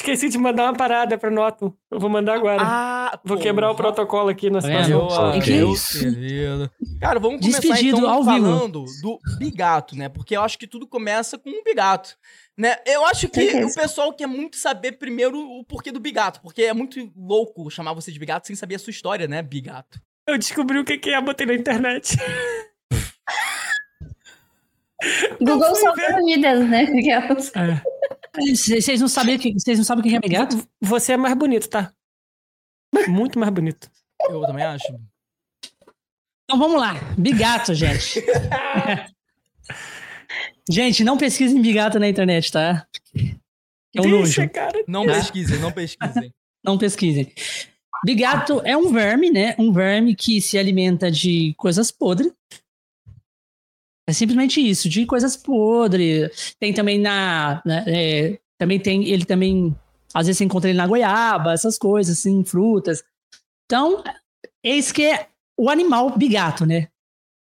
Esqueci 0.04 0.28
de 0.28 0.38
mandar 0.38 0.66
uma 0.66 0.74
parada 0.76 1.18
pra 1.18 1.32
Noto. 1.32 1.74
Eu 1.90 1.98
vou 1.98 2.10
mandar 2.10 2.34
agora. 2.34 2.62
Ah, 2.62 3.18
vou 3.24 3.38
quebrar 3.38 3.72
o 3.72 3.76
protocolo 3.76 4.28
aqui 4.28 4.50
na 4.50 4.60
situação. 4.60 5.32
É, 5.32 5.40
que 5.40 5.54
isso? 5.54 5.98
Querido. 5.98 6.70
Cara, 7.00 7.22
vamos 7.22 7.40
começar 7.40 7.62
Despedido 7.62 8.00
então 8.00 8.10
ao 8.10 8.22
falando 8.22 8.86
vivo. 8.86 9.02
do 9.02 9.38
bigato, 9.40 9.96
né? 9.96 10.10
Porque 10.10 10.36
eu 10.36 10.42
acho 10.42 10.60
que 10.60 10.68
tudo 10.68 10.86
começa 10.86 11.38
com 11.38 11.50
um 11.50 11.64
bigato. 11.64 12.18
Né? 12.58 12.76
Eu 12.86 13.06
acho 13.06 13.30
que 13.30 13.40
é 13.40 13.66
o 13.66 13.74
pessoal 13.74 14.12
quer 14.12 14.28
muito 14.28 14.58
saber 14.58 14.92
primeiro 14.94 15.40
o 15.40 15.64
porquê 15.64 15.90
do 15.90 16.02
bigato, 16.02 16.42
porque 16.42 16.64
é 16.64 16.74
muito 16.74 17.10
louco 17.16 17.72
chamar 17.72 17.94
você 17.94 18.12
de 18.12 18.20
bigato 18.20 18.46
sem 18.46 18.58
saber 18.58 18.76
a 18.76 18.80
sua 18.80 18.92
história, 18.92 19.26
né, 19.26 19.42
bigato? 19.42 20.02
Eu 20.28 20.38
descobri 20.38 20.78
o 20.80 20.84
que 20.84 21.00
é, 21.12 21.22
botei 21.22 21.48
na 21.48 21.54
internet. 21.54 22.18
Google 25.40 25.76
salva 25.76 26.20
vidas, 26.26 26.70
né? 26.70 26.84
É. 27.56 27.82
Vocês 28.36 29.00
não 29.00 29.08
sabem 29.08 29.38
que 29.38 29.54
vocês 29.54 29.78
não 29.78 29.86
sabem 29.86 30.04
o 30.04 30.10
que 30.10 30.16
é 30.16 30.20
bigato? 30.20 30.68
Você 30.82 31.14
é 31.14 31.18
mais 31.18 31.36
bonito, 31.36 31.70
tá? 31.70 31.94
Muito 33.08 33.38
mais 33.38 33.52
bonito. 33.52 33.90
Eu 34.30 34.42
também 34.42 34.64
acho. 34.64 34.88
Então 36.44 36.58
vamos 36.58 36.80
lá, 36.80 36.94
bigato, 37.18 37.74
gente. 37.74 38.22
gente, 40.70 41.04
não 41.04 41.18
pesquisem 41.18 41.62
bigato 41.62 42.00
na 42.00 42.08
internet, 42.08 42.52
tá? 42.52 42.88
É 43.96 44.02
um 44.02 44.04
Deixa, 44.04 44.42
nojo. 44.42 44.50
Cara. 44.50 44.84
Não 44.88 45.06
pesquisem, 45.06 45.60
não 45.60 45.72
pesquisem. 45.72 46.34
não 46.64 46.78
pesquisem. 46.78 47.32
Bigato 48.04 48.62
é 48.66 48.76
um 48.76 48.92
verme, 48.92 49.30
né? 49.30 49.56
Um 49.58 49.72
verme 49.72 50.16
que 50.16 50.42
se 50.42 50.58
alimenta 50.58 51.10
de 51.10 51.54
coisas 51.56 51.92
podres. 51.92 52.34
É 54.08 54.14
simplesmente 54.14 54.60
isso, 54.60 54.90
de 54.90 55.06
coisas 55.06 55.38
podres. 55.38 56.56
Tem 56.60 56.74
também 56.74 57.00
na. 57.00 57.62
Né, 57.66 57.84
é, 57.88 58.40
também 58.58 58.80
tem. 58.80 59.08
Ele 59.08 59.26
também. 59.26 59.76
Às 60.14 60.28
vezes 60.28 60.38
você 60.38 60.44
encontra 60.44 60.70
ele 60.70 60.78
na 60.78 60.88
goiaba, 60.88 61.54
essas 61.54 61.78
coisas, 61.78 62.20
assim, 62.20 62.44
frutas. 62.44 63.04
Então, 63.66 64.04
esse 64.64 64.94
que 64.94 65.04
é 65.04 65.28
o 65.58 65.70
animal 65.70 66.16
bigato, 66.18 66.66
né? 66.66 66.88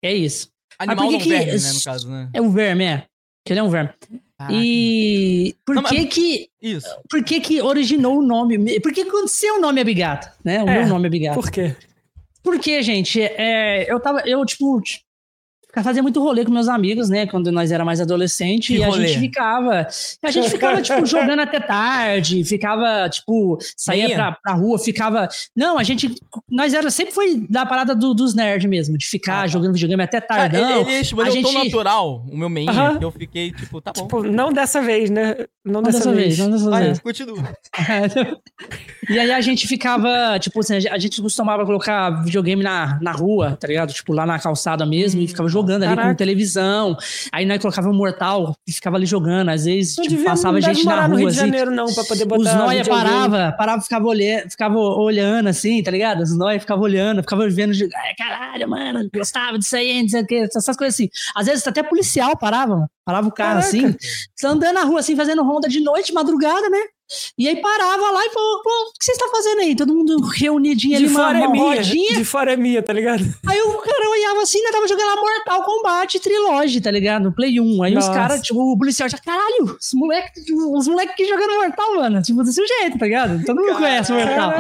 É 0.02 0.14
isso. 0.14 0.50
Animal 0.80 1.10
que, 1.10 1.18
que 1.20 1.30
verme, 1.30 1.52
né, 1.52 1.72
no 1.74 1.84
caso, 1.84 2.10
né? 2.10 2.30
É 2.34 2.42
o 2.42 2.50
verme, 2.50 2.86
é. 2.86 3.06
Que 3.46 3.54
ele 3.54 3.60
é 3.60 3.64
um 3.64 3.70
verme. 3.70 3.94
Caraca. 4.38 4.56
E 4.56 5.56
por 5.66 5.76
não, 5.76 5.84
que 5.84 6.02
mas... 6.02 6.14
que 6.14 6.50
isso? 6.62 6.88
Por 7.10 7.24
que 7.24 7.40
que 7.40 7.62
originou 7.62 8.20
o 8.20 8.22
nome? 8.22 8.80
Por 8.80 8.92
que 8.92 9.02
aconteceu 9.02 9.56
o 9.56 9.62
nome 9.62 9.82
é 9.82 9.84
bigato, 9.84 10.30
né? 10.44 10.64
O 10.64 10.70
é, 10.70 10.80
meu 10.80 10.88
nome 10.88 11.08
é 11.08 11.10
bigato. 11.10 11.40
Por 11.40 11.52
quê? 11.52 11.76
Porque, 12.42 12.82
gente, 12.82 13.22
é, 13.22 13.90
eu 13.92 14.00
tava 14.00 14.22
eu 14.28 14.46
tipo 14.46 14.82
fazia 15.82 16.04
muito 16.04 16.22
rolê 16.22 16.46
com 16.46 16.52
meus 16.52 16.68
amigos, 16.68 17.10
né? 17.10 17.26
Quando 17.26 17.52
nós 17.52 17.72
era 17.72 17.84
mais 17.84 18.00
adolescente. 18.00 18.76
e 18.76 18.84
a 18.84 18.92
gente 18.92 19.20
ficava. 19.20 19.88
A 20.22 20.32
gente 20.32 20.50
ficava, 20.50 20.82
tipo, 20.82 21.04
jogando 21.08 21.40
até 21.40 21.60
tarde, 21.60 22.44
ficava, 22.44 23.10
tipo, 23.10 23.58
saía 23.76 24.14
pra, 24.14 24.32
pra 24.34 24.54
rua, 24.54 24.78
ficava. 24.78 25.28
Não, 25.56 25.80
a 25.80 25.84
gente. 25.84 26.14
Nós 26.48 26.76
era 26.76 26.92
sempre 26.92 27.12
foi 27.12 27.48
da 27.50 27.66
parada 27.66 27.96
do, 27.96 28.14
dos 28.14 28.36
nerds 28.36 28.70
mesmo, 28.70 29.00
de 29.00 29.08
ficar 29.08 29.40
ah, 29.40 29.42
tá. 29.42 29.48
jogando 29.48 29.74
videogame 29.74 30.04
até 30.04 30.22
tarde. 30.22 30.60
Cara, 30.60 30.82
ele, 30.82 30.92
ele 30.92 31.22
a 31.22 31.30
gente... 31.32 31.42
tão 31.42 31.64
natural, 31.64 32.24
o 32.30 32.38
meu 32.38 32.50
main, 32.50 32.70
uh 32.70 32.74
-huh. 32.74 33.00
que 33.00 33.06
eu 33.06 33.12
fiquei, 33.12 33.52
tipo, 33.52 33.82
tá 33.82 33.92
bom. 33.96 34.04
Tipo, 34.04 34.24
não 34.24 34.54
dessa 34.54 34.80
vez, 34.80 35.10
né? 35.10 35.36
Não, 35.66 35.74
não 35.74 35.82
dessa, 35.82 36.00
dessa 36.00 36.12
vez. 36.12 36.38
vez. 36.38 36.38
Não 36.38 36.52
dessa 36.52 36.70
Vai, 36.70 36.84
vez. 36.84 37.00
continua. 37.00 37.58
e 39.10 39.18
aí 39.18 39.32
a 39.32 39.42
gente 39.42 39.68
ficava, 39.68 40.38
tipo, 40.38 40.60
assim, 40.60 40.76
a 40.88 41.00
gente 41.00 41.20
costumava 41.20 41.66
colocar 41.66 42.24
videogame 42.24 42.62
na, 42.62 43.00
na 43.02 43.12
rua, 43.12 43.58
tá 43.60 43.68
ligado? 43.68 43.92
Tipo, 43.92 44.14
lá 44.14 44.26
na 44.26 44.38
calçada 44.38 44.86
mesmo, 44.86 45.20
hum, 45.20 45.24
e 45.24 45.28
ficava 45.28 45.50
jogando 45.50 45.63
ali 45.72 45.96
com 45.96 46.16
televisão. 46.16 46.98
Aí 47.32 47.46
nós 47.46 47.60
colocava 47.60 47.90
um 47.90 47.94
mortal 47.94 48.56
e 48.68 48.72
ficava 48.72 48.98
ali 48.98 49.06
jogando. 49.06 49.50
Às 49.50 49.66
vezes, 49.66 49.98
não 49.98 50.04
tipo, 50.04 50.16
devia, 50.16 50.32
passava 50.32 50.60
gente 50.60 50.86
na 50.86 50.96
rua. 50.96 51.08
No 51.08 51.16
Rio 51.16 51.30
de 51.30 51.38
assim, 51.38 51.46
Janeiro, 51.46 51.72
não, 51.72 51.86
pra 51.94 52.04
poder 52.04 52.26
botar. 52.26 52.50
Os 52.50 52.56
nóia 52.56 52.86
parava, 52.86 53.56
parava 53.58 53.82
ficava 53.82 54.06
olhando, 54.06 54.50
ficava 54.50 54.78
olhando 54.78 55.48
assim, 55.50 55.82
tá 55.82 55.92
ligado? 55.92 56.22
Os 56.22 56.38
nóia 56.38 56.60
ficava 56.60 56.82
olhando, 56.82 57.22
ficava 57.22 57.48
vendo, 57.50 57.74
caralho, 58.18 58.70
mano, 58.70 59.10
gostava 59.14 59.58
disso 59.58 59.76
aí, 59.76 60.02
não 60.02 60.10
sei 60.10 60.22
o 60.22 60.26
que, 60.26 60.36
essas 60.36 60.76
coisas 60.76 60.96
assim. 60.96 61.10
Às 61.36 61.46
vezes 61.46 61.68
até 61.68 61.84
policial 61.84 62.38
parava, 62.38 62.76
mano. 62.76 62.90
Parava 63.06 63.28
o 63.28 63.32
carro 63.32 63.62
Caraca. 63.62 63.68
assim, 63.68 63.96
andando 64.46 64.76
na 64.76 64.84
rua 64.84 65.02
assim, 65.02 65.16
fazendo 65.16 65.44
ronda 65.44 65.68
de 65.68 65.82
noite, 65.82 66.14
madrugada, 66.14 66.70
né? 66.70 66.80
E 67.38 67.48
aí 67.48 67.62
parava 67.62 68.12
lá 68.12 68.26
e 68.26 68.30
falou, 68.30 68.62
pô, 68.62 68.70
o 68.70 68.94
que 68.98 69.06
você 69.06 69.12
está 69.12 69.28
fazendo 69.30 69.60
aí? 69.60 69.76
Todo 69.76 69.94
mundo 69.94 70.18
reunidinho 70.22 70.98
de 70.98 71.06
ali, 71.06 71.14
fora 71.14 71.38
uma, 71.38 71.46
é 71.46 71.48
minha, 71.48 71.76
rodinha. 71.76 72.18
De 72.18 72.26
fora 72.26 72.54
é 72.54 72.58
minha, 72.58 72.82
tá 72.82 72.94
ligado? 72.94 73.24
Aí 73.48 73.62
o 73.62 73.78
cara 73.78 74.10
olhava 74.10 74.42
assim, 74.42 74.62
né, 74.62 74.72
tava 74.72 74.88
jogando 74.88 75.08
lá 75.08 75.16
Mortal 75.16 75.64
Kombat 75.64 76.20
Trilogy, 76.20 76.82
tá 76.82 76.92
ligado? 76.92 77.24
No 77.24 77.34
Play 77.34 77.60
1. 77.60 77.84
Aí 77.84 77.94
Nossa. 77.94 78.10
os 78.10 78.16
caras, 78.16 78.42
tipo, 78.42 78.60
o 78.60 78.78
policial 78.78 79.10
já, 79.10 79.18
caralho, 79.18 79.78
os 79.80 79.94
moleques 79.94 80.44
os 80.50 80.88
moleque 80.88 81.16
que 81.16 81.26
jogando 81.26 81.54
Mortal, 81.54 81.96
mano. 81.96 82.22
Tipo, 82.22 82.44
desse 82.44 82.66
jeito, 82.66 82.98
tá 82.98 83.06
ligado? 83.06 83.44
Todo 83.46 83.62
mundo 83.62 83.78
conhece 83.78 84.12
o 84.12 84.16
Mortal. 84.16 84.54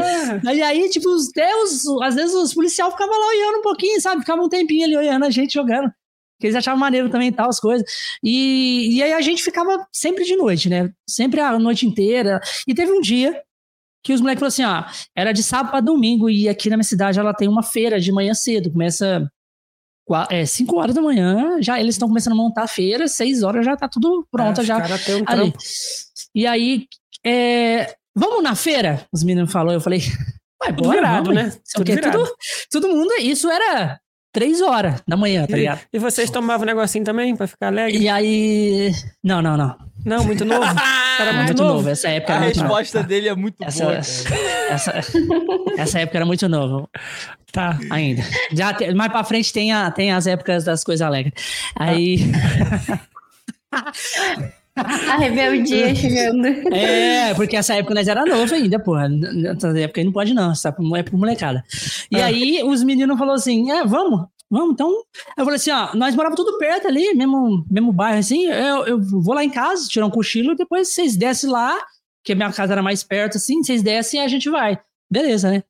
Aí, 0.46 0.62
aí, 0.62 0.90
tipo, 0.90 1.10
até 1.32 1.56
os, 1.58 1.86
às 2.02 2.16
vezes 2.16 2.34
os 2.36 2.54
policiais 2.54 2.92
ficavam 2.92 3.20
lá 3.20 3.28
olhando 3.28 3.60
um 3.60 3.62
pouquinho, 3.62 4.00
sabe? 4.02 4.22
Ficavam 4.22 4.46
um 4.46 4.50
tempinho 4.50 4.86
ali 4.86 4.98
olhando 4.98 5.26
a 5.26 5.30
gente 5.30 5.54
jogando 5.54 5.92
que 6.40 6.48
eles 6.48 6.56
achavam 6.56 6.80
maneiro 6.80 7.10
também 7.10 7.32
tal, 7.32 7.50
as 7.50 7.60
coisas. 7.60 7.86
E, 8.24 8.98
e 8.98 9.04
aí 9.04 9.13
a 9.13 9.22
gente 9.22 9.44
ficava 9.44 9.88
sempre 9.92 10.24
de 10.25 10.36
noite, 10.36 10.70
né? 10.70 10.92
Sempre 11.08 11.40
a 11.40 11.58
noite 11.58 11.86
inteira. 11.86 12.42
E 12.68 12.74
teve 12.74 12.92
um 12.92 13.02
dia 13.02 13.42
que 14.04 14.13
os 14.13 14.20
moleques 14.20 14.40
falaram 14.40 14.84
assim: 14.84 14.92
ó, 14.92 15.10
era 15.16 15.32
de 15.32 15.42
sábado 15.42 15.72
para 15.72 15.80
domingo, 15.80 16.30
e 16.30 16.50
aqui 16.50 16.70
na 16.70 16.75
minha 16.75 16.84
cidade 16.84 17.20
ela 17.20 17.34
tem 17.34 17.48
uma 17.48 17.63
feira 17.63 18.00
de 18.00 18.12
manhã 18.12 18.34
cedo, 18.34 18.72
começa. 18.72 19.30
É, 20.30 20.46
5 20.46 20.78
horas 20.78 20.94
da 20.94 21.02
manhã, 21.02 21.62
já 21.62 21.80
eles 21.80 21.96
estão 21.96 22.10
começando 22.10 22.34
a 22.34 22.36
montar 22.36 22.63
a 22.63 22.68
feira, 22.68 23.08
6 23.08 23.42
horas 23.42 23.66
já 23.66 23.78
tá 23.78 23.88
tudo 23.88 24.28
pronto. 24.30 24.60
É, 24.60 24.63
já 24.66 24.78
um. 25.46 25.54
E 26.36 26.46
aí, 26.46 26.88
é, 27.25 27.96
vamos 28.13 28.44
na 28.44 28.54
feira? 28.54 29.08
Os 29.13 29.24
meninos 29.24 29.50
falaram, 29.50 29.75
eu 29.75 29.82
falei, 29.82 30.02
vai, 30.60 30.74
bora, 30.74 30.98
virado, 30.98 31.34
vamos, 31.34 31.42
né? 31.42 31.58
Tudo, 31.74 31.86
virado. 31.86 32.18
Tudo, 32.18 32.36
todo 32.70 32.90
mundo, 32.90 33.13
isso 33.22 33.50
era 33.50 33.98
três 34.34 34.62
horas 34.62 35.02
da 35.08 35.16
manhã, 35.16 35.46
tá 35.46 35.56
ligado? 35.56 35.80
E, 35.94 36.00
vocês 36.00 36.30
tomavam 36.30 36.63
um 36.63 36.66
negocinho 36.66 37.06
também 37.06 37.36
pra 37.36 37.48
ficar 37.48 37.68
alegre? 37.68 38.00
E 38.00 38.10
aí. 38.10 38.92
Não, 39.24 39.42
não, 39.42 39.56
não. 39.56 39.78
Não, 40.04 40.24
muito 40.25 40.44
novo? 40.44 40.66
Era 41.18 41.32
muito, 41.32 41.46
muito 41.46 41.63
novo. 41.63 41.75
novo. 41.75 41.90
Essa 41.90 42.10
época 42.10 42.34
A 42.34 42.38
era 42.38 42.46
resposta 42.48 42.98
novo. 42.98 43.08
dele 43.08 43.30
é 43.30 43.36
muito 43.36 43.63
essa, 43.63 43.84
boa. 43.84 43.96
Essa, 43.98 45.00
essa 45.78 46.00
época 46.00 46.18
era 46.18 46.25
muito 46.25 46.50
novo. 46.50 46.90
Tá. 47.52 47.78
Ainda. 47.92 48.24
Já 48.52 48.74
te, 48.74 48.92
mais 48.96 49.12
pra 49.12 49.24
frente 49.24 49.54
tem, 49.54 49.72
a, 49.72 49.92
tem 49.92 50.12
as 50.12 50.25
épocas 50.25 50.63
das 50.63 50.84
coisas 50.84 51.06
alegres. 51.06 51.34
Aí. 51.75 52.18
A 54.75 55.18
rebeldia 55.18 55.94
chegando. 55.94 56.48
É, 56.74 57.34
porque 57.36 57.56
essa 57.56 57.75
época 57.75 57.94
nós 57.94 58.08
era 58.08 58.25
novo 58.25 58.53
ainda, 58.56 58.80
porra. 58.80 59.08
Nessa 59.08 59.77
época 59.77 60.01
aí 60.01 60.06
não 60.06 60.12
pode 60.12 60.34
não, 60.34 60.51
essa 60.51 60.70
é 60.70 61.03
pro 61.03 61.18
molecada. 61.18 61.63
E 62.10 62.20
ah. 62.20 62.25
aí 62.25 62.63
os 62.63 62.84
meninos 62.84 63.18
falaram 63.18 63.36
assim, 63.36 63.72
é, 63.72 63.86
vamos, 63.86 64.25
vamos, 64.50 64.74
então. 64.74 64.89
Eu 65.38 65.44
falei 65.46 65.58
assim, 65.58 65.72
ó, 65.72 65.94
nós 65.96 66.15
morávamos 66.15 66.44
tudo 66.44 66.58
perto 66.58 66.88
ali, 66.88 67.13
mesmo, 67.13 67.65
mesmo 67.70 67.94
bairro 67.94 68.20
assim, 68.20 68.46
eu, 68.46 68.86
eu 68.86 69.01
vou 69.01 69.36
lá 69.36 69.44
em 69.44 69.50
casa, 69.50 69.88
tirar 69.88 70.08
um 70.08 70.12
cochilo, 70.12 70.56
depois 70.56 70.89
vocês 70.89 71.15
descem 71.15 71.50
lá, 71.50 71.77
que 72.24 72.34
a 72.34 72.36
minha 72.36 72.51
casa 72.51 72.74
era 72.74 72.82
mais 72.82 73.03
perto 73.03 73.38
assim, 73.38 73.63
vocês 73.63 73.84
descem 73.84 74.20
e 74.20 74.24
a 74.24 74.27
gente 74.27 74.50
vai. 74.50 74.80
Beleza, 75.12 75.51
né? 75.51 75.63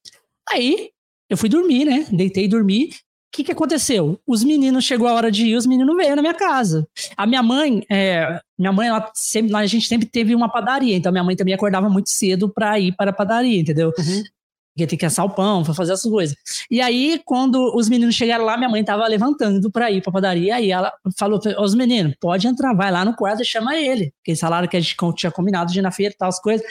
Aí, 0.50 0.92
eu 1.30 1.36
fui 1.36 1.50
dormir, 1.50 1.84
né? 1.84 2.06
Deitei 2.10 2.46
e 2.46 2.48
dormi 2.48 2.90
que, 3.34 3.44
que 3.44 3.52
aconteceu? 3.52 4.20
Os 4.28 4.44
meninos, 4.44 4.86
chegou 4.86 5.08
a 5.08 5.14
hora 5.14 5.32
de 5.32 5.48
ir, 5.48 5.56
os 5.56 5.66
meninos 5.66 5.98
veio 5.98 6.16
na 6.16 6.22
minha 6.22 6.36
casa. 6.36 6.88
A 7.18 7.26
minha 7.26 7.42
mãe, 7.42 7.84
é, 7.90 8.40
minha 8.58 8.72
mãe, 8.72 8.88
ela 8.88 9.10
sempre, 9.16 9.56
a 9.56 9.66
gente 9.66 9.88
sempre 9.88 10.08
teve 10.08 10.36
uma 10.36 10.48
padaria, 10.48 10.96
então 10.96 11.12
minha 11.12 11.24
mãe 11.24 11.36
também 11.36 11.54
acordava 11.54 11.90
muito 11.90 12.10
cedo 12.10 12.48
para 12.48 12.80
ir 12.80 12.96
para 12.96 13.10
a 13.10 13.14
padaria, 13.14 13.60
entendeu? 13.60 13.92
Uhum. 13.98 14.24
Porque 14.74 14.88
tem 14.88 15.00
que 15.00 15.06
assar 15.06 15.26
o 15.26 15.32
pão, 15.32 15.64
para 15.64 15.74
fazer 15.74 15.94
essas 15.94 16.10
coisas. 16.10 16.36
E 16.70 16.80
aí, 16.80 17.22
quando 17.26 17.76
os 17.76 17.90
meninos 17.90 18.14
chegaram 18.14 18.46
lá, 18.46 18.56
minha 18.56 18.70
mãe 18.70 18.84
tava 18.84 19.08
levantando 19.08 19.72
para 19.72 19.90
ir 19.90 20.02
para 20.02 20.12
a 20.12 20.14
padaria, 20.14 20.56
aí 20.56 20.72
ela 20.72 20.94
falou: 21.18 21.40
os 21.60 21.74
meninos, 21.74 22.16
pode 22.20 22.48
entrar, 22.48 22.74
vai 22.76 22.92
lá 22.92 23.04
no 23.04 23.16
quarto 23.16 23.42
e 23.42 23.46
chama 23.46 23.76
ele. 23.76 24.12
Porque 24.18 24.32
eles 24.32 24.40
falaram 24.40 24.68
que 24.68 24.78
a 24.78 24.80
gente 24.80 24.96
tinha 25.16 25.32
combinado 25.32 25.72
de 25.72 25.80
ir 25.80 25.82
na 25.82 25.92
feira 25.92 26.14
e 26.14 26.18
tal, 26.18 26.30
as 26.30 26.40
coisas. 26.40 26.66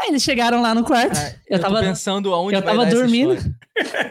Aí 0.00 0.08
eles 0.08 0.22
chegaram 0.22 0.60
lá 0.60 0.74
no 0.74 0.84
quarto. 0.84 1.16
Ah, 1.16 1.34
eu, 1.48 1.56
eu 1.56 1.60
tava 1.60 1.80
pensando 1.80 2.32
aonde 2.32 2.54
Eu 2.54 2.62
tava 2.62 2.84
dormindo. 2.86 3.36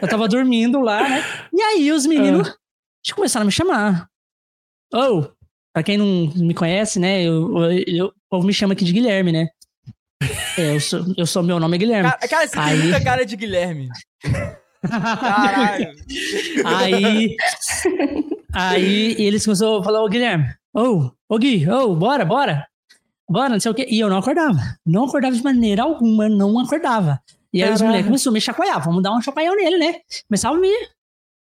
eu 0.02 0.08
tava 0.08 0.28
dormindo 0.28 0.80
lá, 0.80 1.08
né? 1.08 1.24
E 1.52 1.62
aí 1.62 1.92
os 1.92 2.06
meninos 2.06 2.48
ah. 2.48 3.14
começaram 3.14 3.44
a 3.44 3.46
me 3.46 3.52
chamar. 3.52 4.08
Oh, 4.92 5.24
pra 5.72 5.82
quem 5.82 5.96
não 5.96 6.32
me 6.34 6.54
conhece, 6.54 6.98
né? 6.98 7.22
Eu, 7.22 7.62
eu, 7.86 8.06
o 8.06 8.12
povo 8.28 8.46
me 8.46 8.52
chama 8.52 8.72
aqui 8.72 8.84
de 8.84 8.92
Guilherme, 8.92 9.30
né? 9.30 9.48
É, 10.58 10.74
eu 10.74 10.80
sou, 10.80 11.04
eu 11.16 11.26
sou 11.26 11.42
meu 11.42 11.60
nome 11.60 11.76
é 11.76 11.78
Guilherme. 11.78 12.10
Cara, 12.10 12.28
cara 12.28 12.48
você 12.48 12.58
aí... 12.58 12.70
tem 12.70 12.88
muita 12.88 13.04
cara 13.04 13.24
de 13.24 13.36
Guilherme. 13.36 13.88
Caralho. 14.88 15.94
aí, 16.64 17.36
aí 18.52 19.16
eles 19.18 19.44
começaram 19.44 19.76
a 19.76 19.84
falar, 19.84 20.02
ô 20.02 20.08
Guilherme, 20.08 20.46
ô, 20.74 20.80
oh, 20.80 21.34
ô 21.34 21.38
Gui, 21.38 21.68
ô, 21.68 21.90
oh, 21.90 21.96
bora, 21.96 22.24
bora 22.24 22.66
bora, 23.28 23.50
não 23.50 23.60
sei 23.60 23.70
o 23.70 23.74
quê. 23.74 23.86
E 23.88 24.00
eu 24.00 24.08
não 24.08 24.18
acordava. 24.18 24.58
Não 24.84 25.04
acordava 25.04 25.34
de 25.34 25.42
maneira 25.42 25.82
alguma, 25.82 26.28
não 26.28 26.58
acordava. 26.58 27.20
E 27.52 27.62
aí 27.62 27.68
Caramba. 27.68 27.74
os 27.74 27.82
moleques 27.82 28.06
começaram 28.06 28.30
a 28.30 28.34
me 28.34 28.40
chacoalhar. 28.40 28.84
Vamos 28.84 29.02
dar 29.02 29.12
um 29.12 29.22
chacoalhão 29.22 29.56
nele, 29.56 29.78
né? 29.78 30.00
Começava 30.28 30.56
a 30.56 30.60
me. 30.60 30.70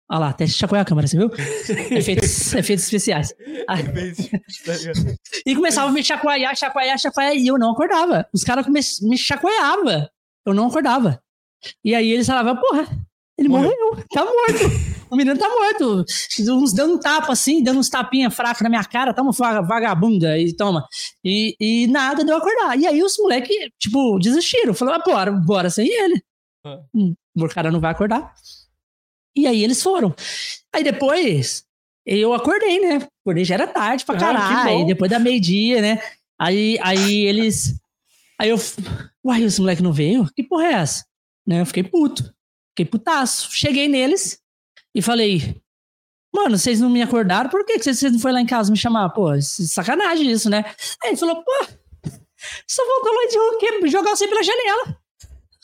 Olha 0.09 0.19
lá, 0.19 0.29
até 0.29 0.45
chacoalhar 0.45 0.85
a 0.85 0.87
câmera, 0.87 1.07
você 1.07 1.17
viu? 1.17 1.31
efeitos, 1.97 2.53
efeitos 2.53 2.85
especiais. 2.85 3.33
e 5.45 5.55
começava 5.55 5.89
a 5.89 5.91
me 5.91 6.03
chacoalhar, 6.03 6.55
chacoalhar, 6.55 6.99
chacoalhar. 6.99 7.35
E 7.35 7.47
eu 7.47 7.57
não 7.57 7.71
acordava. 7.71 8.27
Os 8.33 8.43
caras 8.43 8.67
me 8.67 9.17
chacoalhavam. 9.17 10.07
Eu 10.45 10.53
não 10.53 10.67
acordava. 10.67 11.21
E 11.83 11.95
aí 11.95 12.11
eles 12.11 12.27
falavam, 12.27 12.57
porra, 12.57 12.87
ele 13.37 13.49
morreu, 13.49 13.71
morreu 13.89 14.05
tá 14.09 14.23
morto. 14.23 14.93
O 15.09 15.15
menino 15.15 15.37
tá 15.37 15.47
morto. 15.47 16.05
Uns 16.51 16.73
dando 16.73 16.95
um 16.95 16.99
tapa 16.99 17.33
assim, 17.33 17.63
dando 17.63 17.79
uns 17.79 17.89
tapinhas 17.89 18.33
fracos 18.33 18.61
na 18.61 18.69
minha 18.69 18.83
cara, 18.83 19.13
toma 19.13 19.31
vagabunda 19.31 20.37
e 20.39 20.55
toma. 20.55 20.87
E, 21.23 21.55
e 21.59 21.87
nada 21.87 22.25
deu 22.25 22.35
acordar. 22.35 22.77
E 22.79 22.87
aí 22.87 23.03
os 23.03 23.17
moleques, 23.19 23.55
tipo, 23.77 24.17
desistiram. 24.19 24.73
Falaram, 24.73 25.01
ah, 25.01 25.03
bora, 25.05 25.31
bora 25.31 25.69
sem 25.69 25.87
ele. 25.87 26.23
Ah. 26.65 26.79
O 27.35 27.49
cara 27.49 27.71
não 27.71 27.79
vai 27.79 27.91
acordar. 27.91 28.33
E 29.35 29.47
aí 29.47 29.63
eles 29.63 29.81
foram. 29.81 30.15
Aí 30.73 30.83
depois, 30.83 31.63
eu 32.05 32.33
acordei, 32.33 32.79
né? 32.79 33.07
Acordei 33.21 33.45
já 33.45 33.55
era 33.55 33.67
tarde 33.67 34.05
pra 34.05 34.15
ah, 34.15 34.19
caralho. 34.19 34.81
Ah, 34.81 34.85
depois 34.85 35.09
da 35.09 35.19
meio-dia, 35.19 35.81
né? 35.81 35.99
Aí, 36.39 36.77
aí 36.81 37.25
eles. 37.25 37.79
Aí 38.39 38.49
eu. 38.49 38.57
Uai, 39.23 39.43
esse 39.43 39.59
moleque 39.59 39.81
não 39.81 39.93
veio? 39.93 40.27
Que 40.35 40.43
porra 40.43 40.65
é 40.65 40.73
essa? 40.73 41.05
Né? 41.47 41.61
Eu 41.61 41.65
fiquei 41.65 41.83
puto. 41.83 42.33
Fiquei 42.73 42.85
putaço. 42.85 43.49
Cheguei 43.51 43.87
neles 43.87 44.39
e 44.95 45.01
falei, 45.01 45.61
mano, 46.33 46.57
vocês 46.57 46.79
não 46.79 46.89
me 46.89 47.01
acordaram? 47.01 47.49
Por 47.49 47.65
que 47.65 47.77
vocês 47.77 48.01
não 48.01 48.19
foram 48.19 48.35
lá 48.35 48.41
em 48.41 48.45
casa 48.45 48.71
me 48.71 48.77
chamar? 48.77 49.09
Pô, 49.09 49.29
sacanagem 49.41 50.31
isso, 50.31 50.49
né? 50.49 50.65
Aí 51.03 51.11
ele 51.11 51.17
falou, 51.17 51.43
pô, 51.43 51.65
só 52.67 52.83
voltou 52.85 53.13
lá 53.13 53.79
de 53.81 53.89
jogar 53.89 54.15
você 54.15 54.27
pela 54.27 54.43
janela. 54.43 54.97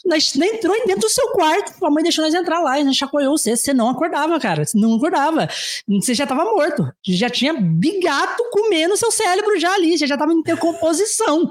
Nós 0.06 0.34
entrou 0.36 0.76
dentro 0.86 1.02
do 1.02 1.10
seu 1.10 1.28
quarto. 1.30 1.86
A 1.86 1.92
mãe 1.92 2.04
deixou 2.04 2.24
nós 2.24 2.34
entrar 2.34 2.60
lá 2.62 2.80
e 2.80 2.84
nós 2.84 2.96
chacoalhou 2.96 3.38
você. 3.38 3.58
Você 3.58 3.74
não 3.74 3.90
acordava, 3.90 4.40
cara. 4.40 4.66
Você 4.66 4.78
não 4.78 4.96
acordava. 4.96 5.48
Você 5.88 6.14
já 6.14 6.26
tava 6.26 6.46
morto. 6.46 6.90
Já 7.06 7.30
tinha 7.30 7.54
bigato 7.54 8.42
comendo 8.50 8.96
seu 8.96 9.12
cérebro 9.12 9.60
já 9.60 9.74
ali. 9.74 9.98
Você 9.98 10.08
já 10.08 10.18
tava 10.18 10.32
em 10.32 10.42
decomposição. 10.42 11.50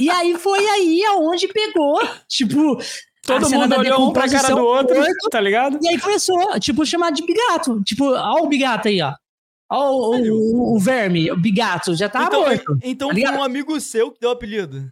e 0.00 0.10
aí 0.10 0.36
foi 0.38 0.66
aí 0.66 1.04
aonde 1.04 1.48
pegou. 1.48 2.00
Tipo, 2.26 2.80
Todo 3.22 3.50
mundo 3.50 3.78
olhou 3.78 4.08
um 4.08 4.12
pra 4.12 4.28
cara 4.28 4.54
do 4.54 4.64
outro, 4.64 4.96
morto, 4.96 5.30
tá 5.30 5.40
ligado? 5.40 5.78
E 5.82 5.88
aí 5.88 6.00
começou, 6.00 6.58
tipo, 6.58 6.84
chamar 6.86 7.10
de 7.10 7.24
bigato. 7.24 7.82
Tipo, 7.82 8.12
ó 8.12 8.42
o 8.42 8.48
bigato 8.48 8.88
aí, 8.88 9.00
ó. 9.02 9.14
Ó 9.70 9.90
o, 9.92 10.16
o, 10.16 10.76
o 10.76 10.78
verme, 10.78 11.30
o 11.30 11.36
bigato, 11.36 11.94
já 11.94 12.08
tá 12.08 12.24
então, 12.24 12.40
morto. 12.40 12.78
Então 12.82 13.08
tá 13.08 13.14
foi 13.14 13.38
um 13.38 13.42
amigo 13.42 13.78
seu 13.80 14.10
que 14.10 14.20
deu 14.20 14.30
o 14.30 14.32
apelido. 14.32 14.90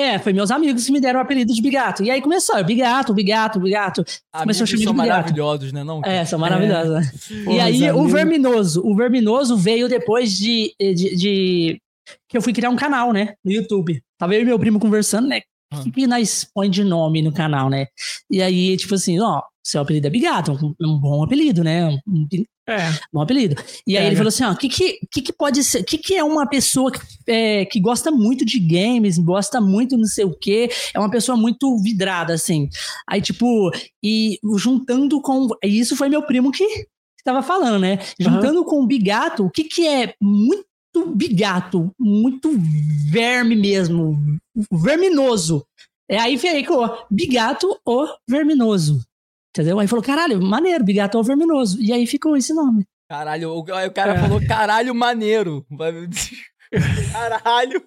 É, 0.00 0.18
foi 0.18 0.32
meus 0.32 0.50
amigos 0.50 0.86
que 0.86 0.92
me 0.92 0.98
deram 0.98 1.20
o 1.20 1.22
apelido 1.22 1.52
de 1.52 1.60
Bigato. 1.60 2.02
E 2.02 2.10
aí 2.10 2.22
começou, 2.22 2.64
Bigato, 2.64 3.12
Bigato, 3.12 3.60
Bigato. 3.60 4.02
Começou 4.32 4.64
a 4.64 4.66
chamar 4.66 4.82
são 4.82 4.94
maravilhosos, 4.94 5.72
né? 5.74 5.84
Não, 5.84 6.00
é, 6.02 6.24
são 6.24 6.38
maravilhosos. 6.38 7.30
É. 7.30 7.34
Né? 7.34 7.52
e 7.52 7.60
aí 7.60 7.92
o 7.92 8.08
Verminoso, 8.08 8.80
o 8.82 8.96
Verminoso 8.96 9.58
veio 9.58 9.90
depois 9.90 10.34
de, 10.34 10.74
de, 10.80 11.16
de, 11.16 11.82
que 12.26 12.38
eu 12.38 12.40
fui 12.40 12.54
criar 12.54 12.70
um 12.70 12.76
canal, 12.76 13.12
né, 13.12 13.34
no 13.44 13.52
YouTube. 13.52 14.02
Tava 14.16 14.34
eu 14.34 14.40
e 14.40 14.44
meu 14.46 14.58
primo 14.58 14.80
conversando, 14.80 15.28
né? 15.28 15.42
O 15.72 15.76
ah. 15.76 15.84
que, 15.92 16.06
nós 16.06 16.46
põe 16.52 16.68
de 16.68 16.82
nome 16.82 17.22
no 17.22 17.32
canal, 17.32 17.70
né? 17.70 17.86
E 18.30 18.42
aí, 18.42 18.76
tipo 18.76 18.94
assim, 18.94 19.20
ó, 19.20 19.42
seu 19.62 19.80
apelido 19.80 20.06
é 20.06 20.10
Bigato, 20.10 20.52
um, 20.52 20.74
um 20.80 20.98
bom 20.98 21.22
apelido, 21.22 21.62
né? 21.62 21.86
Um, 21.86 22.26
é. 22.68 22.92
Bom 23.12 23.20
apelido. 23.20 23.56
E 23.86 23.96
aí 23.96 24.04
é, 24.04 24.06
ele 24.06 24.16
falou 24.16 24.28
assim: 24.28 24.44
ó, 24.44 24.52
o 24.52 24.56
que, 24.56 24.68
que, 24.68 24.98
que, 25.10 25.22
que 25.22 25.32
pode 25.32 25.62
ser? 25.64 25.80
O 25.80 25.84
que, 25.84 25.98
que 25.98 26.14
é 26.14 26.22
uma 26.22 26.46
pessoa 26.46 26.92
que, 26.92 27.00
é, 27.26 27.64
que 27.64 27.80
gosta 27.80 28.10
muito 28.10 28.44
de 28.44 28.60
games, 28.60 29.18
gosta 29.18 29.60
muito 29.60 29.96
não 29.96 30.04
sei 30.04 30.24
o 30.24 30.36
quê, 30.36 30.68
é 30.94 30.98
uma 30.98 31.10
pessoa 31.10 31.36
muito 31.36 31.76
vidrada, 31.82 32.32
assim. 32.32 32.68
Aí, 33.08 33.20
tipo, 33.20 33.70
e 34.02 34.38
juntando 34.56 35.20
com. 35.20 35.48
E 35.64 35.80
isso 35.80 35.96
foi 35.96 36.08
meu 36.08 36.22
primo 36.22 36.52
que 36.52 36.64
estava 37.18 37.42
falando, 37.42 37.80
né? 37.80 37.98
Juntando 38.18 38.60
uhum. 38.60 38.64
com 38.64 38.82
o 38.82 38.86
bigato, 38.86 39.44
o 39.44 39.50
que, 39.50 39.64
que 39.64 39.86
é 39.86 40.14
muito 40.20 40.69
bigato, 41.14 41.92
muito 41.98 42.50
verme 43.10 43.56
mesmo, 43.56 44.18
verminoso. 44.70 45.66
É 46.08 46.18
aí 46.18 46.36
ficou 46.36 47.06
bigato 47.10 47.78
ou 47.84 48.08
verminoso. 48.28 49.00
Entendeu? 49.50 49.78
Aí 49.78 49.86
falou, 49.86 50.04
caralho, 50.04 50.40
maneiro, 50.42 50.84
bigatão 50.84 51.22
verminoso. 51.22 51.80
E 51.80 51.92
aí 51.92 52.06
ficou 52.06 52.36
esse 52.36 52.52
nome. 52.52 52.86
Caralho, 53.08 53.50
o, 53.50 53.60
o 53.60 53.64
cara 53.64 54.14
é. 54.14 54.18
falou, 54.18 54.40
caralho, 54.46 54.94
maneiro. 54.94 55.66
caralho. 57.12 57.84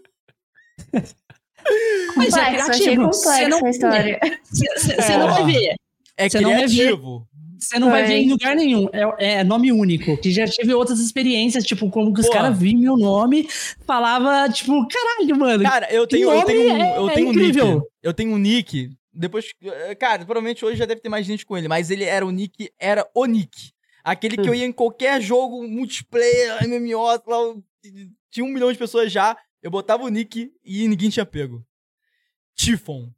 Mas 2.15 2.35
é 2.35 2.51
criativo. 2.51 3.07
Você 3.07 3.47
não, 3.47 3.67
história. 3.67 4.19
Você 4.43 4.93
é. 4.93 5.17
não 5.17 5.29
vai 5.29 5.45
ver. 5.45 5.75
É 6.17 6.29
cê 6.29 6.39
criativo. 6.39 7.27
Você 7.63 7.79
não 7.79 7.89
vai 7.89 8.05
ver 8.05 8.15
em 8.15 8.29
lugar 8.29 8.55
nenhum. 8.55 8.87
É, 8.91 9.39
é, 9.39 9.43
nome 9.43 9.71
único. 9.71 10.17
Que 10.17 10.31
já 10.31 10.45
tive 10.47 10.73
outras 10.73 10.99
experiências, 10.99 11.63
tipo, 11.63 11.89
como 11.89 12.13
que 12.13 12.21
os 12.21 12.29
caras 12.29 12.57
viam 12.57 12.79
meu 12.79 12.97
nome, 12.97 13.47
falava, 13.85 14.51
tipo, 14.51 14.87
caralho, 14.87 15.37
mano. 15.37 15.63
Cara, 15.63 15.91
eu 15.91 16.05
tenho, 16.05 16.31
eu 16.31 16.43
tenho, 16.43 16.73
um, 16.73 16.95
eu 16.95 17.09
tenho 17.09 17.27
é 17.27 17.29
um 17.29 17.33
nick. 17.33 17.81
Eu 18.01 18.13
tenho 18.13 18.31
um 18.33 18.37
nick 18.37 18.91
depois, 19.13 19.53
eh, 19.61 19.93
cara, 19.95 20.25
provavelmente 20.25 20.65
hoje 20.65 20.77
já 20.77 20.85
deve 20.85 20.99
ter 20.99 21.09
mais 21.09 21.25
gente 21.25 21.45
com 21.45 21.55
ele, 21.55 21.67
mas 21.67 21.91
ele 21.91 22.03
era 22.03 22.25
o 22.25 22.31
Nick, 22.31 22.71
era 22.79 23.07
o 23.13 23.25
Nick. 23.25 23.71
Aquele 24.03 24.35
que 24.35 24.49
eu 24.49 24.55
ia 24.55 24.65
em 24.65 24.71
qualquer 24.71 25.21
jogo 25.21 25.65
multiplayer, 25.65 26.67
MMO, 26.67 27.05
lá, 27.05 27.21
tinha 28.29 28.45
um 28.45 28.49
milhão 28.49 28.71
de 28.71 28.77
pessoas 28.77 29.11
já, 29.11 29.37
eu 29.61 29.71
botava 29.71 30.03
o 30.03 30.09
Nick 30.09 30.51
e 30.63 30.87
ninguém 30.87 31.09
tinha 31.09 31.25
pego. 31.25 31.65
Tifon. 32.55 33.09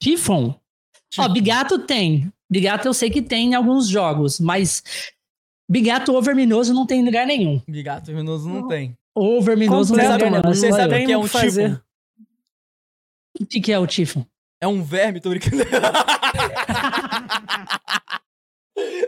Tifon? 0.00 0.58
Ó, 1.18 1.28
Bigato 1.28 1.78
tem. 1.78 2.32
Bigato 2.50 2.88
eu 2.88 2.94
sei 2.94 3.10
que 3.10 3.20
tem 3.20 3.50
em 3.50 3.54
alguns 3.54 3.88
jogos, 3.88 4.40
mas 4.40 4.82
Bigato 5.68 6.12
ou 6.12 6.22
Verminoso 6.22 6.72
não 6.72 6.86
tem 6.86 7.00
em 7.00 7.04
lugar 7.04 7.26
nenhum. 7.26 7.60
Bigato 7.68 8.06
Verminoso 8.06 8.48
não 8.48 8.66
tem. 8.66 8.96
Ou 9.14 9.42
Verminoso 9.42 9.94
não 9.94 10.00
tem 10.00 10.12
lugar 10.12 10.30
nenhum. 10.30 10.54
Você 10.54 10.72
sabe 10.72 11.02
o 11.02 11.06
que 11.06 11.12
é 11.12 11.18
um 11.18 11.28
Tifon? 11.28 11.80
O 13.40 13.46
que 13.46 13.72
é 13.72 13.78
o 13.78 13.86
Tifon? 13.86 14.26
É 14.60 14.66
um 14.66 14.82
verme, 14.82 15.20
tô 15.20 15.30
brincando. 15.30 15.62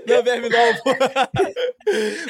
Não 0.07 0.17
é 0.17 0.23
verme 0.23 0.49
não, 0.49 0.75
pô. 0.83 0.91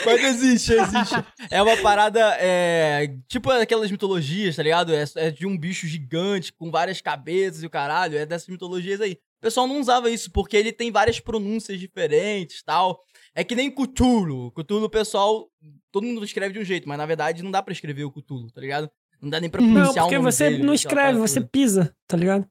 Mas 0.05 0.25
existe, 0.25 0.73
existe. 0.75 1.15
É 1.51 1.63
uma 1.63 1.77
parada, 1.79 2.37
é, 2.39 3.15
tipo 3.27 3.51
aquelas 3.51 3.91
mitologias, 3.91 4.57
tá 4.57 4.63
ligado? 4.63 4.95
É, 4.95 5.05
é, 5.17 5.31
de 5.31 5.47
um 5.47 5.57
bicho 5.57 5.87
gigante 5.87 6.53
com 6.53 6.71
várias 6.71 7.01
cabeças 7.01 7.63
e 7.63 7.67
o 7.67 7.71
caralho. 7.71 8.19
É 8.19 8.27
dessas 8.27 8.49
mitologias 8.49 9.01
aí. 9.01 9.19
O 9.41 9.41
pessoal 9.41 9.67
não 9.67 9.81
usava 9.81 10.11
isso 10.11 10.31
porque 10.31 10.55
ele 10.55 10.71
tem 10.71 10.93
várias 10.93 11.19
pronúncias 11.19 11.81
diferentes 11.81 12.63
tal. 12.63 13.03
É 13.35 13.43
que 13.43 13.55
nem 13.55 13.71
Cthulhu. 13.71 14.53
Cthulhu, 14.53 14.85
o 14.85 14.91
pessoal, 14.91 15.51
todo 15.91 16.07
mundo 16.07 16.23
escreve 16.23 16.53
de 16.53 16.61
um 16.61 16.65
jeito, 16.65 16.87
mas 16.87 16.99
na 16.99 17.07
verdade 17.07 17.43
não 17.43 17.51
dá 17.51 17.63
pra 17.63 17.73
escrever 17.73 18.05
o 18.05 18.13
Cthulhu, 18.13 18.53
tá 18.53 18.61
ligado? 18.61 18.91
Não 19.19 19.31
dá 19.31 19.41
nem 19.41 19.49
pra 19.49 19.63
pronunciar 19.63 19.95
Não, 19.95 20.03
porque 20.03 20.19
você 20.19 20.51
dele, 20.51 20.63
não 20.63 20.75
escreve, 20.75 21.19
você 21.19 21.41
pisa, 21.41 21.97
tá 22.07 22.19
ligado? 22.19 22.47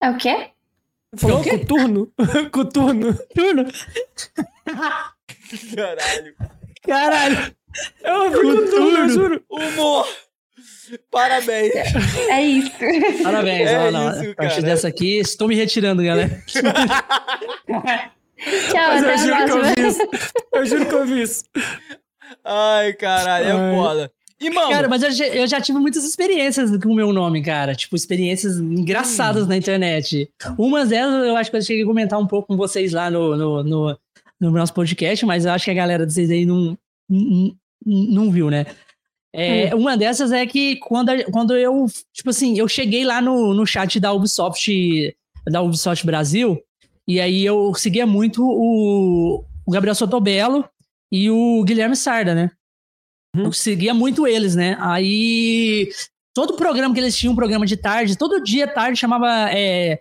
É 0.00 0.10
o 0.10 0.16
quê? 0.16 0.52
Falou 1.16 1.42
o 1.42 1.44
coturno? 1.44 2.10
coturno. 2.50 3.14
Turno. 3.34 3.64
Caralho. 5.76 6.34
Caralho. 6.82 7.56
Eu 8.00 8.14
ouvi 8.22 8.36
coturno, 8.36 8.98
eu 8.98 9.08
juro. 9.10 9.44
Humor. 9.50 10.06
Parabéns. 11.10 11.72
É 12.28 12.42
isso. 12.42 12.72
Parabéns. 13.22 13.68
É 13.68 13.90
não, 13.90 14.10
isso, 14.10 14.30
a 14.30 14.34
partir 14.34 14.62
dessa 14.62 14.88
aqui, 14.88 15.18
estou 15.18 15.48
me 15.48 15.54
retirando, 15.54 16.02
galera. 16.02 16.42
Tchau, 18.70 18.88
Mas 18.88 19.02
eu 19.02 19.18
juro 19.18 19.44
que 19.44 19.50
eu 19.50 19.62
vi 19.64 19.88
isso. 19.88 20.08
Eu 20.52 20.66
juro 20.66 20.86
que 20.86 20.94
eu 20.94 21.06
vi 21.06 21.22
isso. 21.22 21.44
Ai, 22.44 22.92
caralho, 22.92 23.46
é 23.46 23.74
foda. 23.74 24.12
E, 24.40 24.50
mano. 24.50 24.70
Cara, 24.70 24.88
mas 24.88 25.02
eu, 25.02 25.26
eu, 25.26 25.46
já 25.48 25.60
tive 25.60 25.78
muitas 25.78 26.04
experiências 26.04 26.70
com 26.80 26.90
o 26.90 26.94
meu 26.94 27.12
nome, 27.12 27.42
cara. 27.42 27.74
Tipo, 27.74 27.96
experiências 27.96 28.56
engraçadas 28.58 29.44
hum. 29.44 29.48
na 29.48 29.56
internet. 29.56 30.30
Umas 30.56 30.90
delas 30.90 31.26
eu 31.26 31.36
acho 31.36 31.50
que 31.50 31.56
eu 31.56 31.62
cheguei 31.62 31.82
a 31.82 31.86
comentar 31.86 32.18
um 32.18 32.26
pouco 32.26 32.48
com 32.48 32.56
vocês 32.56 32.92
lá 32.92 33.10
no, 33.10 33.36
no, 33.36 33.64
no, 33.64 33.98
no 34.40 34.50
nosso 34.52 34.72
podcast, 34.72 35.26
mas 35.26 35.44
eu 35.44 35.50
acho 35.50 35.64
que 35.64 35.70
a 35.72 35.74
galera 35.74 36.06
de 36.06 36.12
vocês 36.12 36.30
aí 36.30 36.46
não, 36.46 36.78
não, 37.08 37.56
não 37.84 38.30
viu, 38.30 38.48
né? 38.48 38.66
É, 39.34 39.74
hum. 39.74 39.80
Uma 39.80 39.96
dessas 39.96 40.32
é 40.32 40.46
que 40.46 40.76
quando, 40.76 41.10
quando 41.30 41.56
eu, 41.56 41.86
tipo 42.12 42.30
assim, 42.30 42.58
eu 42.58 42.66
cheguei 42.66 43.04
lá 43.04 43.20
no, 43.20 43.54
no 43.54 43.66
chat 43.66 44.00
da 44.00 44.12
Ubisoft, 44.12 45.16
da 45.46 45.60
Ubisoft 45.60 46.04
Brasil, 46.04 46.58
e 47.06 47.20
aí 47.20 47.44
eu 47.44 47.74
seguia 47.74 48.06
muito 48.06 48.42
o, 48.44 49.44
o 49.66 49.70
Gabriel 49.70 49.94
Sotobello 49.94 50.68
e 51.10 51.30
o 51.30 51.62
Guilherme 51.64 51.96
Sarda, 51.96 52.34
né? 52.34 52.50
Uhum. 53.34 53.44
Eu 53.44 53.52
seguia 53.52 53.94
muito 53.94 54.26
eles, 54.26 54.54
né? 54.54 54.76
Aí 54.80 55.90
todo 56.34 56.56
programa 56.56 56.94
que 56.94 57.00
eles 57.00 57.16
tinham, 57.16 57.32
um 57.32 57.36
programa 57.36 57.66
de 57.66 57.76
tarde, 57.76 58.16
todo 58.16 58.42
dia 58.42 58.66
tarde 58.66 58.98
chamava 58.98 59.50
é, 59.50 59.98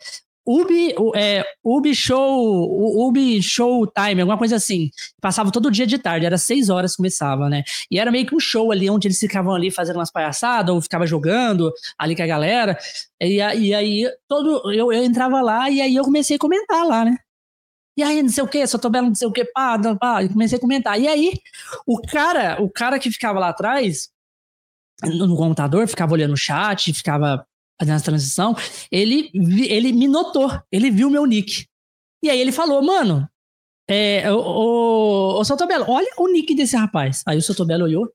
Ubi, 0.48 0.96
é, 1.14 1.44
Ubi 1.62 1.94
Show, 1.94 3.06
Ubi 3.06 3.44
Show 3.44 3.86
Time, 3.86 4.22
alguma 4.22 4.38
coisa 4.38 4.56
assim. 4.56 4.90
Passava 5.20 5.52
todo 5.52 5.70
dia 5.70 5.86
de 5.86 5.98
tarde, 5.98 6.26
era 6.26 6.38
seis 6.38 6.70
horas 6.70 6.92
que 6.92 6.98
começava, 6.98 7.50
né? 7.50 7.64
E 7.92 8.00
era 8.00 8.10
meio 8.10 8.26
que 8.26 8.34
um 8.34 8.40
show 8.40 8.72
ali, 8.72 8.90
onde 8.90 9.10
eles 9.10 9.20
ficavam 9.20 9.54
ali 9.54 9.70
fazendo 9.70 9.98
umas 9.98 10.10
palhaçadas, 10.10 10.74
ou 10.74 10.82
ficava 10.82 11.06
jogando 11.06 11.74
ali 12.00 12.16
com 12.16 12.24
a 12.24 12.28
galera. 12.28 12.78
E, 13.22 13.36
e 13.36 13.74
aí 13.74 14.10
todo, 14.26 14.72
eu, 14.72 14.94
eu 14.94 15.04
entrava 15.04 15.42
lá 15.42 15.70
e 15.70 15.82
aí 15.82 15.96
eu 15.96 16.04
comecei 16.06 16.38
a 16.38 16.40
comentar 16.40 16.86
lá, 16.88 17.04
né? 17.04 17.18
E 17.98 18.04
aí, 18.04 18.22
não 18.22 18.30
sei 18.30 18.44
o 18.44 18.48
que, 18.48 18.66
só 18.68 18.78
tô 18.78 18.92
vendo 18.92 19.08
não 19.08 19.16
sei 19.16 19.28
o 19.28 19.32
que, 19.32 19.44
pá, 19.44 19.78
pá, 20.00 20.24
e 20.24 20.30
comecei 20.30 20.58
a 20.58 20.62
comentar. 20.62 21.02
E 21.02 21.08
aí, 21.08 21.34
o 21.86 22.00
cara, 22.00 22.62
o 22.62 22.70
cara 22.70 23.00
que 23.00 23.10
ficava 23.10 23.40
lá 23.40 23.50
atrás, 23.50 24.12
no 25.04 25.36
computador, 25.36 25.88
ficava 25.88 26.14
olhando 26.14 26.34
o 26.34 26.38
chat, 26.38 26.94
ficava 26.94 27.46
fazendo 27.80 27.98
a 27.98 28.02
transição, 28.02 28.56
ele, 28.92 29.30
ele 29.70 29.94
me 29.94 30.08
notou, 30.08 30.50
ele 30.72 30.90
viu 30.90 31.10
meu 31.10 31.26
nick. 31.26 31.68
E 32.24 32.30
aí 32.30 32.40
ele 32.40 32.52
falou, 32.52 32.82
mano, 32.82 33.30
é, 33.90 34.32
o, 34.32 34.38
o, 34.38 35.40
o 35.40 35.46
Sotobelo, 35.46 35.86
olha 35.88 36.08
o 36.18 36.28
nick 36.28 36.54
desse 36.56 36.76
rapaz. 36.76 37.24
Aí 37.26 37.38
o 37.38 37.42
Sotobelo 37.42 37.86
olhou. 37.86 38.12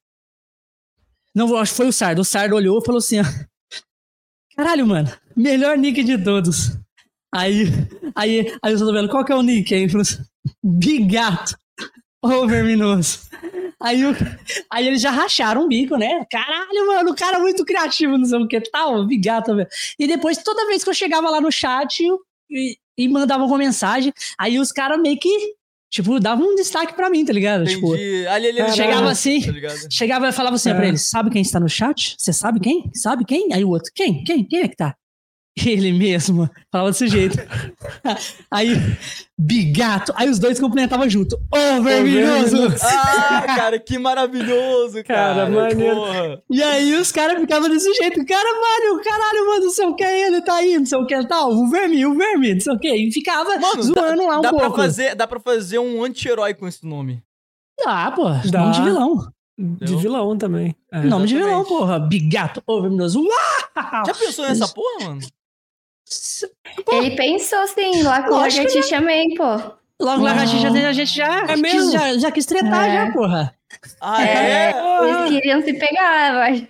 Não, 1.34 1.56
acho 1.56 1.72
que 1.72 1.76
foi 1.76 1.88
o 1.88 1.92
Sardo. 1.92 2.20
O 2.20 2.24
Sardo 2.24 2.54
olhou 2.54 2.78
e 2.78 2.84
falou 2.84 2.98
assim: 2.98 3.16
Caralho, 4.54 4.86
mano, 4.86 5.10
melhor 5.34 5.78
nick 5.78 6.04
de 6.04 6.22
todos. 6.22 6.76
Aí, 7.34 7.64
aí, 8.14 8.54
aí 8.62 8.72
eu 8.72 8.78
tô 8.78 8.92
vendo, 8.92 9.08
qual 9.08 9.24
que 9.24 9.32
é 9.32 9.36
o 9.36 9.42
nick? 9.42 9.74
Aí 9.74 9.82
ele 9.82 9.90
falou 9.90 10.02
assim, 10.02 10.22
Bigato. 10.62 11.56
Ô, 12.22 12.46
Verminoso. 12.46 13.20
Aí, 13.80 14.06
o, 14.06 14.14
aí 14.70 14.86
eles 14.86 15.00
já 15.00 15.10
racharam 15.10 15.64
o 15.64 15.68
bico, 15.68 15.96
né? 15.96 16.24
Caralho, 16.30 16.86
mano, 16.86 17.10
o 17.10 17.16
cara 17.16 17.38
é 17.38 17.40
muito 17.40 17.64
criativo, 17.64 18.16
não 18.16 18.24
sei 18.24 18.38
o 18.38 18.46
que 18.46 18.60
tal, 18.60 19.04
Bigato. 19.04 19.56
Velho. 19.56 19.68
E 19.98 20.06
depois, 20.06 20.38
toda 20.38 20.66
vez 20.68 20.84
que 20.84 20.90
eu 20.90 20.94
chegava 20.94 21.28
lá 21.28 21.40
no 21.40 21.50
chat 21.50 22.00
e, 22.48 22.76
e 22.96 23.08
mandava 23.08 23.44
uma 23.44 23.58
mensagem, 23.58 24.12
aí 24.38 24.60
os 24.60 24.70
caras 24.70 25.00
meio 25.00 25.18
que 25.18 25.54
tipo, 25.90 26.18
dava 26.18 26.42
um 26.42 26.54
destaque 26.54 26.94
pra 26.94 27.10
mim, 27.10 27.24
tá 27.24 27.32
ligado? 27.32 27.62
Entendi. 27.64 27.74
Tipo, 27.74 27.92
ali, 28.30 28.60
ali, 28.60 28.72
chegava 28.72 29.10
assim, 29.10 29.40
tá 29.42 29.90
chegava 29.90 30.28
e 30.28 30.32
falava 30.32 30.56
assim 30.56 30.70
é. 30.70 30.74
pra 30.74 30.86
eles, 30.86 31.10
sabe 31.10 31.30
quem 31.30 31.42
está 31.42 31.60
no 31.60 31.68
chat? 31.68 32.16
Você 32.18 32.32
sabe 32.32 32.60
quem? 32.60 32.90
Sabe 32.94 33.24
quem? 33.24 33.52
Aí 33.52 33.64
o 33.64 33.68
outro, 33.68 33.92
quem? 33.94 34.24
Quem? 34.24 34.44
Quem 34.44 34.60
é 34.60 34.68
que 34.68 34.76
tá? 34.76 34.96
Ele 35.54 35.92
mesmo. 35.92 36.48
Falava 36.70 36.90
desse 36.90 37.08
jeito. 37.08 37.36
Aí, 38.50 38.74
bigato. 39.38 40.12
Aí 40.16 40.28
os 40.30 40.38
dois 40.38 40.58
complementavam 40.58 41.08
junto. 41.10 41.36
Ô, 41.36 41.78
oh, 41.78 41.82
vermelhoso! 41.82 42.56
Ah, 42.82 43.42
cara, 43.46 43.78
que 43.78 43.98
maravilhoso, 43.98 45.04
cara. 45.04 45.46
Cara, 45.46 45.50
maneiro. 45.50 46.42
E 46.50 46.62
aí 46.62 46.94
os 46.94 47.12
caras 47.12 47.38
ficavam 47.38 47.68
desse 47.68 47.92
jeito. 47.94 48.24
Cara, 48.24 48.48
mano, 48.48 49.02
caralho, 49.02 49.46
mano, 49.46 49.64
não 49.66 49.70
sei 49.70 49.86
o 49.86 49.94
que, 49.94 50.04
ele 50.04 50.40
tá 50.40 50.54
aí, 50.54 50.78
não 50.78 50.86
sei 50.86 50.98
o 50.98 51.06
que, 51.06 51.26
tal. 51.26 51.52
O 51.52 51.68
vermelho, 51.68 52.12
o 52.12 52.16
vermelho, 52.16 52.54
não 52.54 52.60
sei 52.60 52.72
o 52.72 52.78
que. 52.78 52.94
E 52.94 53.12
ficava 53.12 53.58
mano, 53.58 53.82
zoando 53.82 54.22
dá, 54.22 54.28
lá 54.28 54.38
um 54.38 54.42
dá 54.42 54.50
pouco. 54.50 54.66
Pra 54.72 54.84
fazer, 54.84 55.14
dá 55.14 55.26
pra 55.26 55.40
fazer 55.40 55.78
um 55.78 56.02
anti-herói 56.02 56.54
com 56.54 56.66
esse 56.66 56.86
nome. 56.86 57.22
Dá, 57.84 58.10
pô. 58.10 58.24
Dá. 58.50 58.60
Nome 58.60 58.72
de 58.72 58.82
vilão. 58.82 59.32
De 59.58 59.96
vilão 59.96 60.38
também. 60.38 60.74
É, 60.90 61.02
nome 61.02 61.26
de 61.26 61.36
vilão, 61.36 61.62
porra. 61.64 61.98
Bigato, 61.98 62.62
ô, 62.66 62.80
vermelhoso. 62.80 63.20
Uá! 63.20 64.02
Já 64.06 64.14
pensou 64.14 64.46
nessa 64.46 64.66
porra, 64.66 65.08
mano? 65.08 65.20
Ele 66.92 67.16
pensou 67.16 67.66
sim, 67.68 68.02
lá 68.02 68.22
com 68.22 68.34
o 68.34 68.38
Lagartixa 68.38 68.96
também, 68.98 69.34
pô. 69.34 69.44
Logo, 70.00 70.22
Lagartixa, 70.22 70.68
a 70.68 70.92
gente 70.92 71.14
já, 71.16 71.44
É 71.48 71.56
mesmo? 71.56 71.80
quis, 71.80 71.92
já, 71.92 72.18
já 72.18 72.30
quis 72.32 72.46
tretar, 72.46 72.88
É. 72.88 73.06
já, 73.06 73.12
porra. 73.12 73.54
Ah, 74.00 74.22
É, 74.26 74.70
é? 74.70 74.74
eles 75.04 75.30
queriam 75.30 75.62
se 75.62 75.72
pegar, 75.74 76.34
mas. 76.34 76.64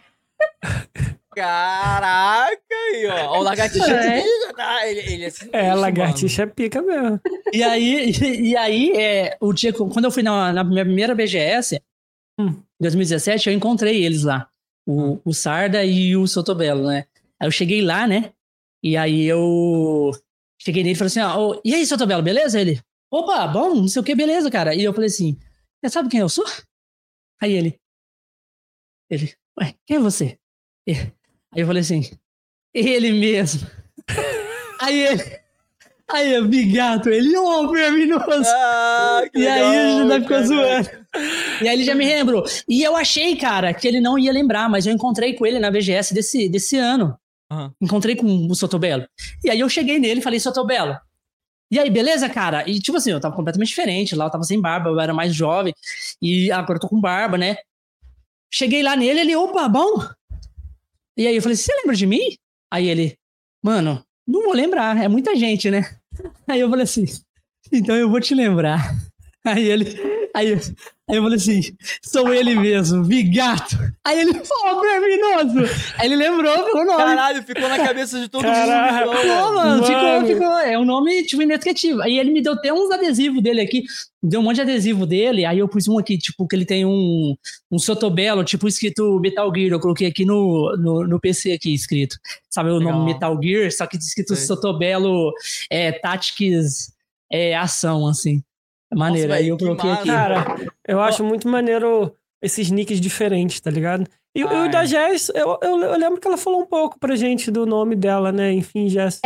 Caraca, 1.34 2.58
aí, 2.92 3.06
ó. 3.06 3.38
O 3.38 3.42
lagartixa 3.42 3.90
É. 3.90 4.20
tem- 4.20 4.54
tá, 4.54 4.86
ele, 4.86 5.00
ele 5.00 5.24
é 5.24 5.30
sinistro, 5.30 5.48
É, 5.58 5.68
mano. 5.68 5.80
lagartixa 5.80 6.42
é 6.42 6.46
pica 6.46 6.82
mesmo. 6.82 7.18
E 7.52 7.62
aí, 7.62 8.10
e 8.50 8.56
aí 8.56 8.92
é, 8.96 9.36
o 9.40 9.52
dia, 9.52 9.72
quando 9.72 10.04
eu 10.04 10.10
fui 10.10 10.22
na, 10.22 10.52
na 10.52 10.62
minha 10.62 10.84
primeira 10.84 11.14
BGS, 11.14 11.80
Hum. 12.38 12.48
em 12.48 12.82
2017, 12.82 13.48
eu 13.48 13.54
encontrei 13.54 14.04
eles 14.04 14.24
lá. 14.24 14.46
O, 14.86 15.18
o 15.24 15.32
Sarda 15.32 15.84
e 15.84 16.16
o 16.16 16.26
Sotobelo, 16.26 16.86
né? 16.88 17.04
Aí 17.40 17.46
eu 17.46 17.50
cheguei 17.52 17.80
lá, 17.82 18.06
né? 18.06 18.30
E 18.82 18.96
aí 18.96 19.24
eu 19.24 20.10
cheguei 20.60 20.82
nele 20.82 20.94
e 20.94 20.98
falei 20.98 21.08
assim: 21.08 21.20
ó, 21.20 21.38
ô, 21.52 21.60
e 21.64 21.74
aí, 21.74 21.86
Sotobelo, 21.86 22.22
beleza? 22.22 22.60
Ele, 22.60 22.80
opa, 23.10 23.46
bom, 23.46 23.74
não 23.74 23.88
sei 23.88 24.00
o 24.00 24.04
que, 24.04 24.14
beleza, 24.14 24.50
cara. 24.50 24.74
E 24.74 24.82
eu 24.82 24.92
falei 24.92 25.08
assim: 25.08 25.38
você 25.82 25.90
sabe 25.92 26.08
quem 26.08 26.20
eu 26.20 26.28
sou? 26.28 26.44
Aí 27.40 27.52
ele, 27.52 27.78
ele, 29.10 29.32
ué, 29.60 29.74
quem 29.86 29.96
é 29.96 30.00
você? 30.00 30.38
E- 30.86 30.92
Aí 31.54 31.60
eu 31.60 31.66
falei 31.66 31.82
assim: 31.82 32.02
ele 32.74 33.12
mesmo. 33.12 33.66
aí 34.80 34.98
ele, 35.06 35.22
aí 36.08 36.32
eu, 36.32 36.48
bigato, 36.48 37.10
ele, 37.10 37.36
ô, 37.36 37.70
Ferminoso. 37.72 38.48
Ah, 38.48 39.22
que 39.30 39.38
E 39.40 39.46
aí 39.46 39.60
a 39.60 39.64
gente 39.64 39.74
legal, 39.74 40.00
ainda 40.00 40.20
ficou 40.22 40.44
zoando. 40.46 41.02
E 41.62 41.68
aí 41.68 41.74
ele 41.76 41.84
já 41.84 41.94
me 41.94 42.06
lembrou. 42.06 42.44
E 42.66 42.82
eu 42.82 42.96
achei, 42.96 43.36
cara, 43.36 43.74
que 43.74 43.86
ele 43.86 44.00
não 44.00 44.18
ia 44.18 44.32
lembrar, 44.32 44.68
mas 44.70 44.86
eu 44.86 44.92
encontrei 44.94 45.34
com 45.34 45.46
ele 45.46 45.58
na 45.58 45.70
BGS 45.70 46.14
desse, 46.14 46.48
desse 46.48 46.76
ano. 46.78 47.18
Aham. 47.52 47.74
Encontrei 47.80 48.16
com 48.16 48.46
o 48.46 48.54
Sotobelo. 48.54 49.06
E 49.44 49.50
aí 49.50 49.60
eu 49.60 49.68
cheguei 49.68 49.98
nele 49.98 50.20
e 50.20 50.22
falei, 50.22 50.40
Sotobelo. 50.40 50.96
E 51.70 51.78
aí, 51.78 51.90
beleza, 51.90 52.28
cara? 52.28 52.68
E 52.68 52.80
tipo 52.80 52.96
assim, 52.96 53.10
eu 53.10 53.20
tava 53.20 53.36
completamente 53.36 53.68
diferente. 53.68 54.16
Lá 54.16 54.26
eu 54.26 54.30
tava 54.30 54.44
sem 54.44 54.60
barba, 54.60 54.88
eu 54.88 54.98
era 54.98 55.12
mais 55.12 55.34
jovem. 55.34 55.74
E 56.20 56.50
agora 56.50 56.76
eu 56.76 56.80
tô 56.80 56.88
com 56.88 57.00
barba, 57.00 57.36
né? 57.36 57.56
Cheguei 58.50 58.82
lá 58.82 58.96
nele, 58.96 59.20
ele, 59.20 59.36
opa, 59.36 59.68
bom? 59.68 60.02
E 61.16 61.26
aí 61.26 61.36
eu 61.36 61.42
falei, 61.42 61.56
você 61.56 61.74
lembra 61.76 61.94
de 61.94 62.06
mim? 62.06 62.36
Aí 62.70 62.88
ele, 62.88 63.16
mano, 63.62 64.02
não 64.26 64.44
vou 64.44 64.54
lembrar, 64.54 64.96
é 65.02 65.08
muita 65.08 65.36
gente, 65.36 65.70
né? 65.70 65.96
Aí 66.48 66.60
eu 66.60 66.68
falei 66.68 66.84
assim, 66.84 67.04
então 67.70 67.94
eu 67.96 68.10
vou 68.10 68.20
te 68.20 68.34
lembrar. 68.34 68.94
Aí 69.44 69.64
ele, 69.64 69.84
aí, 70.34 70.52
aí 71.08 71.16
eu 71.16 71.22
falei 71.22 71.36
assim, 71.36 71.60
sou 72.02 72.32
ele 72.32 72.54
mesmo, 72.54 73.04
Vigato. 73.04 73.76
Aí 74.04 74.20
ele, 74.20 74.34
pô, 74.34 74.80
Verminoso. 74.80 75.74
Aí 75.98 76.06
ele 76.06 76.16
lembrou 76.16 76.64
pelo 76.64 76.84
nome. 76.84 76.98
Caralho, 76.98 77.42
ficou 77.42 77.68
na 77.68 77.78
cabeça 77.78 78.20
de 78.20 78.28
todo 78.28 78.42
Caralho. 78.42 79.06
mundo. 79.06 79.18
Então, 79.20 79.54
mano, 79.54 79.70
Mano. 79.70 79.84
ficou, 79.84 80.26
ficou, 80.26 80.58
é 80.58 80.78
um 80.78 80.84
nome, 80.84 81.24
tipo, 81.24 81.42
inesquecível. 81.42 82.02
Aí 82.02 82.18
ele 82.18 82.30
me 82.30 82.42
deu 82.42 82.54
até 82.54 82.72
uns 82.72 82.90
adesivos 82.90 83.42
dele 83.42 83.60
aqui, 83.60 83.84
deu 84.22 84.40
um 84.40 84.42
monte 84.42 84.56
de 84.56 84.62
adesivo 84.62 85.06
dele, 85.06 85.44
aí 85.44 85.58
eu 85.58 85.68
pus 85.68 85.88
um 85.88 85.98
aqui, 85.98 86.16
tipo, 86.16 86.46
que 86.46 86.54
ele 86.56 86.64
tem 86.64 86.84
um, 86.84 87.34
um 87.70 87.78
Sotobelo, 87.78 88.44
tipo, 88.44 88.68
escrito 88.68 89.18
Metal 89.20 89.52
Gear, 89.54 89.72
eu 89.72 89.80
coloquei 89.80 90.06
aqui 90.06 90.24
no, 90.24 90.76
no, 90.76 91.06
no 91.06 91.20
PC 91.20 91.52
aqui, 91.52 91.74
escrito. 91.74 92.16
Sabe 92.48 92.70
o 92.70 92.78
Legal. 92.78 92.92
nome 92.94 93.12
Metal 93.12 93.38
Gear, 93.42 93.70
só 93.72 93.86
que 93.86 93.96
escrito 93.96 94.34
Sei. 94.34 94.46
Sotobelo 94.46 95.32
é, 95.70 95.92
Tactics 95.92 96.92
é, 97.30 97.56
Ação, 97.56 98.06
assim. 98.06 98.42
É 98.92 98.94
maneiro, 98.94 99.28
Nossa, 99.28 99.40
aí 99.40 99.48
eu 99.48 99.56
que 99.56 99.64
coloquei 99.64 99.90
aqui. 99.90 100.08
Cara, 100.08 100.44
eu 100.86 101.00
acho 101.00 101.24
muito 101.24 101.48
maneiro 101.48 102.14
esses 102.42 102.70
nicks 102.70 103.00
diferentes, 103.00 103.58
tá 103.58 103.70
ligado? 103.70 104.06
E, 104.34 104.44
o 104.44 104.70
da 104.70 104.82
é. 104.82 104.86
Jess, 104.86 105.30
eu, 105.34 105.58
eu, 105.62 105.80
eu 105.80 105.98
lembro 105.98 106.20
que 106.20 106.26
ela 106.26 106.36
falou 106.36 106.62
um 106.62 106.66
pouco 106.66 106.98
pra 106.98 107.16
gente 107.16 107.50
do 107.50 107.64
nome 107.66 107.96
dela, 107.96 108.30
né? 108.30 108.52
Enfim, 108.52 108.88
Jess. 108.88 109.20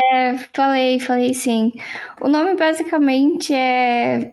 Falei, 0.52 1.00
falei 1.00 1.34
sim. 1.34 1.72
O 2.20 2.28
nome 2.28 2.54
basicamente 2.56 3.52
é 3.52 4.32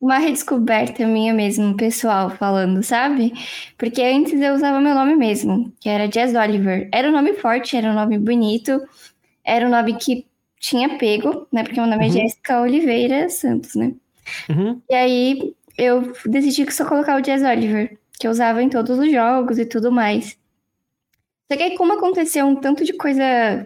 uma 0.00 0.18
redescoberta 0.18 1.06
minha 1.06 1.32
mesmo, 1.32 1.76
pessoal, 1.76 2.30
falando, 2.30 2.82
sabe? 2.82 3.32
Porque 3.78 4.02
antes 4.02 4.40
eu 4.40 4.54
usava 4.54 4.80
meu 4.80 4.94
nome 4.94 5.16
mesmo, 5.16 5.72
que 5.80 5.88
era 5.88 6.08
Jazz 6.08 6.34
Oliver. 6.34 6.88
Era 6.92 7.08
um 7.08 7.12
nome 7.12 7.34
forte, 7.34 7.76
era 7.76 7.90
um 7.90 7.94
nome 7.94 8.18
bonito, 8.18 8.80
era 9.44 9.66
um 9.66 9.70
nome 9.70 9.96
que 9.96 10.26
tinha 10.62 10.96
pego, 10.96 11.46
né? 11.52 11.64
Porque 11.64 11.78
meu 11.80 11.90
nome 11.90 12.04
Uhum. 12.08 12.10
é 12.10 12.20
Jéssica 12.22 12.60
Oliveira 12.62 13.28
Santos, 13.28 13.74
né? 13.74 13.92
Uhum. 14.48 14.80
E 14.88 14.94
aí 14.94 15.54
eu 15.76 16.12
decidi 16.24 16.64
que 16.64 16.72
só 16.72 16.84
colocar 16.86 17.16
o 17.18 17.20
Jazz 17.20 17.42
Oliver, 17.42 17.98
que 18.18 18.26
eu 18.26 18.30
usava 18.30 18.62
em 18.62 18.68
todos 18.68 18.96
os 18.98 19.10
jogos 19.10 19.58
e 19.58 19.66
tudo 19.66 19.90
mais. 19.90 20.38
Só 21.50 21.56
que 21.58 21.64
aí, 21.64 21.76
como 21.76 21.92
aconteceu 21.94 22.46
um 22.46 22.54
tanto 22.56 22.84
de 22.84 22.92
coisa 22.94 23.22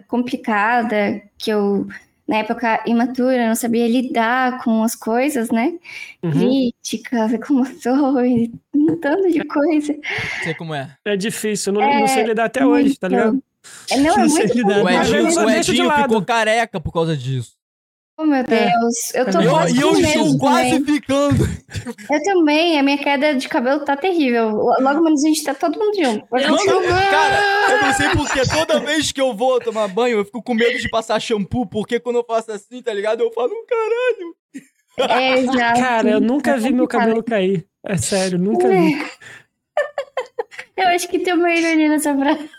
complicada, 0.07 1.21
que 1.37 1.51
eu, 1.51 1.87
na 2.27 2.37
época 2.39 2.83
imatura, 2.87 3.47
não 3.47 3.55
sabia 3.55 3.87
lidar 3.87 4.61
com 4.63 4.83
as 4.83 4.95
coisas, 4.95 5.51
né? 5.51 5.77
Uhum. 6.23 6.31
Críticas, 6.31 7.31
reclamações, 7.31 8.49
um 8.73 8.97
tanto 8.99 9.29
de 9.31 9.43
coisa. 9.45 9.95
Sei 10.43 10.53
como 10.55 10.73
é. 10.73 10.97
É 11.05 11.15
difícil, 11.15 11.73
eu 11.73 11.79
não, 11.79 11.87
É, 11.87 11.99
não 11.99 12.07
sei 12.07 12.23
lidar 12.23 12.45
até 12.45 12.65
hoje, 12.65 12.97
tá 12.97 13.07
ligado? 13.07 13.41
É, 13.89 13.97
não, 13.97 14.13
é 14.13 14.17
Não 14.17 14.27
muito 14.27 14.53
lidar. 14.53 14.83
O 14.83 14.89
Edinho, 14.89 15.29
eu 15.29 15.45
o 15.45 15.49
Edinho 15.49 15.91
ficou 15.91 16.21
careca 16.25 16.79
por 16.79 16.91
causa 16.91 17.15
disso. 17.15 17.55
Oh, 18.19 18.25
meu 18.25 18.43
Deus. 18.43 19.13
Eu 19.13 19.31
tô 19.31 19.39
eu- 19.39 19.51
quase 19.51 19.77
E 19.77 19.79
eu, 19.81 19.91
eu 19.93 19.99
estou 19.99 20.37
quase 20.39 20.71
também. 20.79 20.85
ficando. 20.95 21.43
Eu 22.09 22.23
também, 22.23 22.79
a 22.79 22.81
minha 22.83 22.97
queda 22.97 23.35
de 23.35 23.47
cabelo 23.47 23.85
tá 23.85 23.95
terrível. 23.95 24.49
Logo 24.79 25.03
menos 25.03 25.23
a 25.23 25.27
gente 25.27 25.43
tá 25.43 25.53
todo 25.53 25.77
mundo 25.77 25.95
junto. 25.95 26.25
Mano, 26.31 26.83
cara, 27.11 27.71
eu 27.71 27.81
não 27.83 27.93
sei 27.93 28.09
porque 28.09 28.41
toda 28.49 28.79
vez 28.79 29.11
que 29.11 29.21
eu 29.21 29.35
vou 29.35 29.59
tomar 29.61 29.87
banho, 29.87 30.17
eu 30.17 30.25
fico 30.25 30.41
com 30.41 30.55
medo 30.55 30.79
de 30.79 30.89
passar 30.89 31.19
shampoo, 31.19 31.67
porque 31.67 31.99
quando 31.99 32.15
eu 32.15 32.25
faço 32.27 32.51
assim, 32.51 32.81
tá 32.81 32.91
ligado? 32.91 33.21
Eu 33.21 33.31
falo, 33.31 33.51
caralho. 33.67 35.21
É, 35.21 35.37
exato. 35.39 35.79
Cara, 35.79 36.09
eu 36.09 36.19
nunca 36.19 36.51
É 36.55 36.57
vi 36.57 36.73
meu 36.73 36.87
cabelo 36.87 37.21
cair. 37.23 37.67
É 37.85 37.97
sério, 37.97 38.39
nunca 38.39 38.67
vi. 38.67 38.97
Eu 40.75 40.87
acho 40.89 41.07
que 41.07 41.19
tem 41.19 41.33
uma 41.33 41.53
ironia 41.53 41.89
nessa 41.89 42.15
frase. 42.15 42.49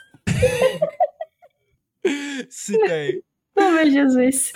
Sim, 2.49 2.79
tem. 2.87 3.23
Oh, 3.57 3.63
meu 3.63 3.91
Jesus. 3.91 4.53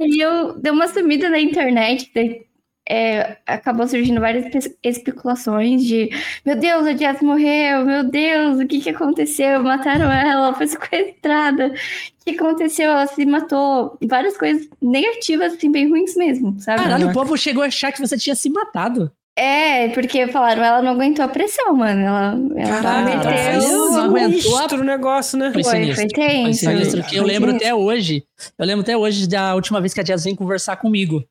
E 0.00 0.20
eu 0.20 0.58
dei 0.58 0.72
uma 0.72 0.88
sumida 0.88 1.28
na 1.28 1.38
internet. 1.38 2.10
daí, 2.14 2.46
é, 2.88 3.38
acabou 3.46 3.86
surgindo 3.88 4.20
várias 4.20 4.44
espe- 4.54 4.76
especulações 4.82 5.82
de 5.84 6.10
meu 6.44 6.54
Deus, 6.56 6.86
a 6.86 6.94
Jess 6.94 7.22
morreu, 7.22 7.84
meu 7.86 8.04
Deus, 8.04 8.60
o 8.60 8.66
que 8.66 8.80
que 8.80 8.90
aconteceu? 8.90 9.62
Mataram 9.62 10.10
ela, 10.12 10.32
ela 10.32 10.54
foi 10.54 10.66
sequestrada. 10.66 11.68
O 11.68 12.24
que 12.24 12.32
aconteceu? 12.38 12.90
Ela 12.90 13.06
se 13.06 13.24
matou. 13.24 13.96
Várias 14.02 14.36
coisas 14.36 14.68
negativas, 14.82 15.54
assim, 15.54 15.70
bem 15.70 15.88
ruins 15.88 16.14
mesmo, 16.16 16.58
sabe? 16.60 16.82
Caralho, 16.82 17.08
o 17.08 17.12
povo 17.12 17.36
chegou 17.36 17.62
a 17.62 17.66
achar 17.66 17.92
que 17.92 18.00
você 18.00 18.18
tinha 18.18 18.34
se 18.34 18.50
matado. 18.50 19.10
É, 19.36 19.88
porque 19.88 20.28
falaram, 20.28 20.62
ela 20.62 20.80
não 20.80 20.92
aguentou 20.92 21.24
a 21.24 21.28
pressão, 21.28 21.74
mano. 21.74 22.00
Ela, 22.00 22.38
ela 22.56 22.82
Caralho, 22.82 23.04
meteu- 23.04 23.30
meteu. 23.30 23.90
não 23.90 24.04
aguentou 24.04 24.38
a- 24.38 24.42
sinistro 24.42 24.80
o 24.80 24.84
negócio, 24.84 25.36
né? 25.38 25.52
Foi 25.52 25.64
Foi, 25.64 25.72
sinistro. 25.72 25.96
foi 25.96 26.08
Foi 26.14 26.26
tenso. 26.28 26.58
sinistro, 26.60 27.02
que 27.02 27.16
eu 27.16 27.22
Foi 27.24 27.32
lembro 27.32 27.50
até 27.56 27.74
hoje. 27.74 28.24
Eu 28.56 28.64
lembro 28.64 28.82
até 28.82 28.96
hoje 28.96 29.26
da 29.28 29.56
última 29.56 29.80
vez 29.80 29.92
que 29.92 29.98
a 30.00 30.04
Jazz 30.04 30.22
veio 30.22 30.36
conversar 30.36 30.76
comigo. 30.76 31.24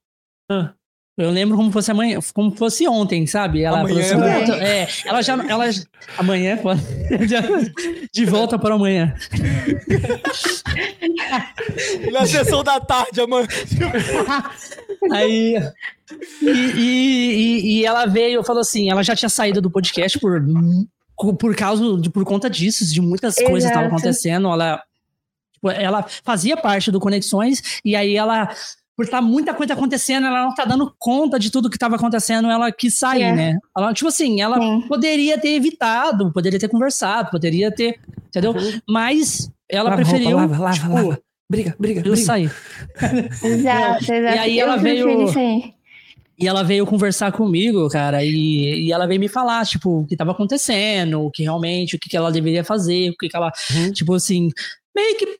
Ah. 0.52 0.72
Eu 1.16 1.30
lembro 1.30 1.56
como 1.56 1.72
fosse 1.72 1.92
amanhã, 1.92 2.18
como 2.34 2.50
fosse 2.56 2.88
ontem, 2.88 3.28
sabe? 3.28 3.62
Ela 3.62 3.82
Amanhã, 3.82 4.04
falou 4.10 4.26
assim, 4.28 4.52
né? 4.52 4.82
É, 4.82 4.88
ela 5.06 5.22
já, 5.22 5.34
ela 5.48 5.66
amanhã, 6.18 6.58
de 8.12 8.26
volta 8.26 8.58
para 8.58 8.74
amanhã. 8.74 9.14
Na 12.12 12.26
sessão 12.26 12.64
da 12.64 12.80
tarde, 12.80 13.22
amanhã. 13.22 13.48
Aí 15.12 15.56
e, 16.42 16.46
e, 16.50 16.80
e- 16.80 17.80
e 17.80 17.86
ela 17.86 18.06
veio, 18.06 18.44
falou 18.44 18.62
assim, 18.62 18.90
ela 18.90 19.04
já 19.04 19.16
tinha 19.16 19.30
saído 19.30 19.62
do 19.62 19.70
podcast 19.72 20.20
por 20.20 20.42
por 21.40 21.56
causa 21.56 21.98
de 22.02 22.10
por 22.10 22.26
conta 22.26 22.50
disso, 22.50 22.84
de 22.92 23.00
muitas 23.02 23.36
coisas 23.36 23.64
que 23.64 23.68
estavam 23.70 23.84
Exato. 23.88 23.96
acontecendo, 23.96 24.48
ela 24.50 24.82
tipo, 25.54 25.70
ela 25.70 26.06
fazia 26.24 26.58
parte 26.58 26.92
do 26.92 27.00
Conexões 27.00 27.62
e 27.86 27.96
aí 27.96 28.16
ela 28.16 28.50
por 28.96 29.06
estar 29.06 29.22
muita 29.22 29.54
coisa 29.56 29.74
acontecendo, 29.74 30.28
ela 30.28 30.44
não 30.44 30.54
tá 30.54 30.66
dando 30.66 30.94
conta 31.00 31.40
de 31.40 31.50
tudo 31.50 31.70
que 31.70 31.76
estava 31.78 31.96
acontecendo, 31.96 32.48
ela 32.50 32.72
quis 32.72 32.98
sair, 33.00 33.24
É. 33.24 33.32
né? 33.32 33.58
Ela, 33.76 33.92
tipo 33.94 34.08
assim, 34.08 34.40
ela 34.40 34.60
Sim. 34.60 34.82
poderia 34.88 35.36
ter 35.40 35.50
evitado, 35.56 36.32
poderia 36.32 36.60
ter 36.60 36.68
conversado, 36.68 37.32
poderia 37.32 37.72
ter, 37.72 38.00
entendeu? 38.28 38.54
Mas 38.88 39.50
ela 39.68 39.90
Lava 39.90 39.96
preferiu 40.04 40.38
roupa, 40.38 40.52
lava, 40.52 40.64
lava, 40.64 40.74
tipo, 40.76 40.94
lava. 40.94 41.20
Briga, 41.54 41.76
briga, 41.80 42.00
eu 42.00 42.04
briga. 42.14 42.18
sair. 42.26 42.52
Exato, 43.44 44.04
exato. 44.12 44.36
E 44.36 44.40
aí 44.40 44.60
Eu 44.60 44.68
ela 44.68 44.78
veio-. 44.78 45.28
E 46.40 46.48
ela 46.48 46.64
veio 46.64 46.86
conversar 46.86 47.32
comigo, 47.32 47.88
cara, 47.90 48.24
e, 48.26 48.88
e 48.88 48.92
ela 48.92 49.06
veio 49.06 49.20
me 49.20 49.28
falar, 49.28 49.64
tipo, 49.68 50.00
o 50.02 50.06
que 50.08 50.18
tava 50.18 50.32
acontecendo, 50.32 51.22
o 51.22 51.30
que 51.32 51.44
realmente, 51.44 51.96
o 51.96 52.00
que, 52.00 52.10
que 52.10 52.18
ela 52.18 52.32
deveria 52.32 52.64
fazer, 52.64 53.12
o 53.12 53.16
que, 53.16 53.30
que 53.30 53.36
ela, 53.38 53.52
Uhum. 53.72 53.92
tipo 53.94 54.16
assim, 54.16 54.50
meio 54.96 55.16
que 55.18 55.38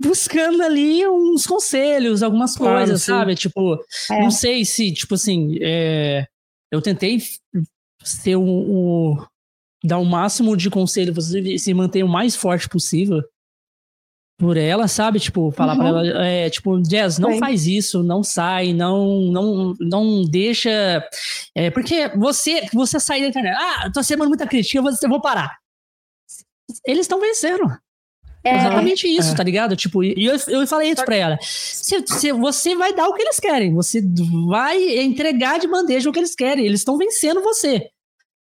buscando 0.00 0.62
ali 0.62 1.04
uns 1.08 1.44
conselhos, 1.44 2.22
algumas 2.22 2.54
Claro, 2.56 2.78
coisas, 2.78 3.02
sim. 3.02 3.06
sabe? 3.10 3.34
Tipo, 3.34 3.74
É. 4.12 4.20
não 4.22 4.30
sei 4.30 4.64
se, 4.64 4.92
tipo 4.92 5.16
assim, 5.16 5.58
é, 5.60 6.24
eu 6.70 6.80
tentei 6.80 7.18
ser 8.04 8.36
o, 8.36 8.42
o- 8.44 9.26
dar 9.82 9.98
o 9.98 10.04
máximo 10.04 10.56
de 10.56 10.70
conselho, 10.70 11.12
você 11.12 11.58
se 11.58 11.74
manter 11.74 12.04
o 12.04 12.08
mais 12.08 12.36
forte 12.36 12.68
possível 12.68 13.22
por 14.38 14.56
ela, 14.56 14.86
sabe? 14.86 15.18
Tipo, 15.18 15.50
falar 15.50 15.72
uhum. 15.72 15.78
pra 15.78 15.88
ela, 15.88 16.26
é, 16.26 16.48
tipo, 16.48 16.80
Jazz, 16.80 17.18
não 17.18 17.32
Sim. 17.32 17.38
faz 17.40 17.66
isso, 17.66 18.04
não 18.04 18.22
sai, 18.22 18.72
não 18.72 19.20
não 19.32 19.74
não 19.80 20.24
deixa. 20.24 20.70
É, 21.54 21.70
porque 21.70 22.08
você 22.16 22.66
você 22.72 23.00
sair 23.00 23.22
da 23.22 23.28
internet, 23.28 23.56
ah, 23.58 23.90
tô 23.92 23.98
recebendo 23.98 24.28
muita 24.28 24.46
crítica, 24.46 24.78
eu 24.78 24.82
vou, 24.82 24.92
eu 25.02 25.08
vou 25.08 25.20
parar. 25.20 25.58
Eles 26.86 27.02
estão 27.02 27.20
vencendo. 27.20 27.64
É, 28.44 28.56
Exatamente 28.56 29.08
isso, 29.08 29.32
é. 29.32 29.34
tá 29.34 29.42
ligado? 29.42 29.74
Tipo, 29.74 30.04
e 30.04 30.24
eu, 30.24 30.36
eu 30.46 30.66
falei 30.66 30.90
isso 30.90 31.04
pra 31.04 31.16
ela. 31.16 31.38
Se, 31.42 32.04
se, 32.06 32.32
você 32.32 32.76
vai 32.76 32.94
dar 32.94 33.08
o 33.08 33.14
que 33.14 33.22
eles 33.22 33.40
querem, 33.40 33.74
você 33.74 34.00
vai 34.46 35.00
entregar 35.00 35.58
de 35.58 35.66
bandeja 35.66 36.08
o 36.08 36.12
que 36.12 36.20
eles 36.20 36.36
querem. 36.36 36.64
Eles 36.64 36.80
estão 36.80 36.96
vencendo 36.96 37.42
você. 37.42 37.90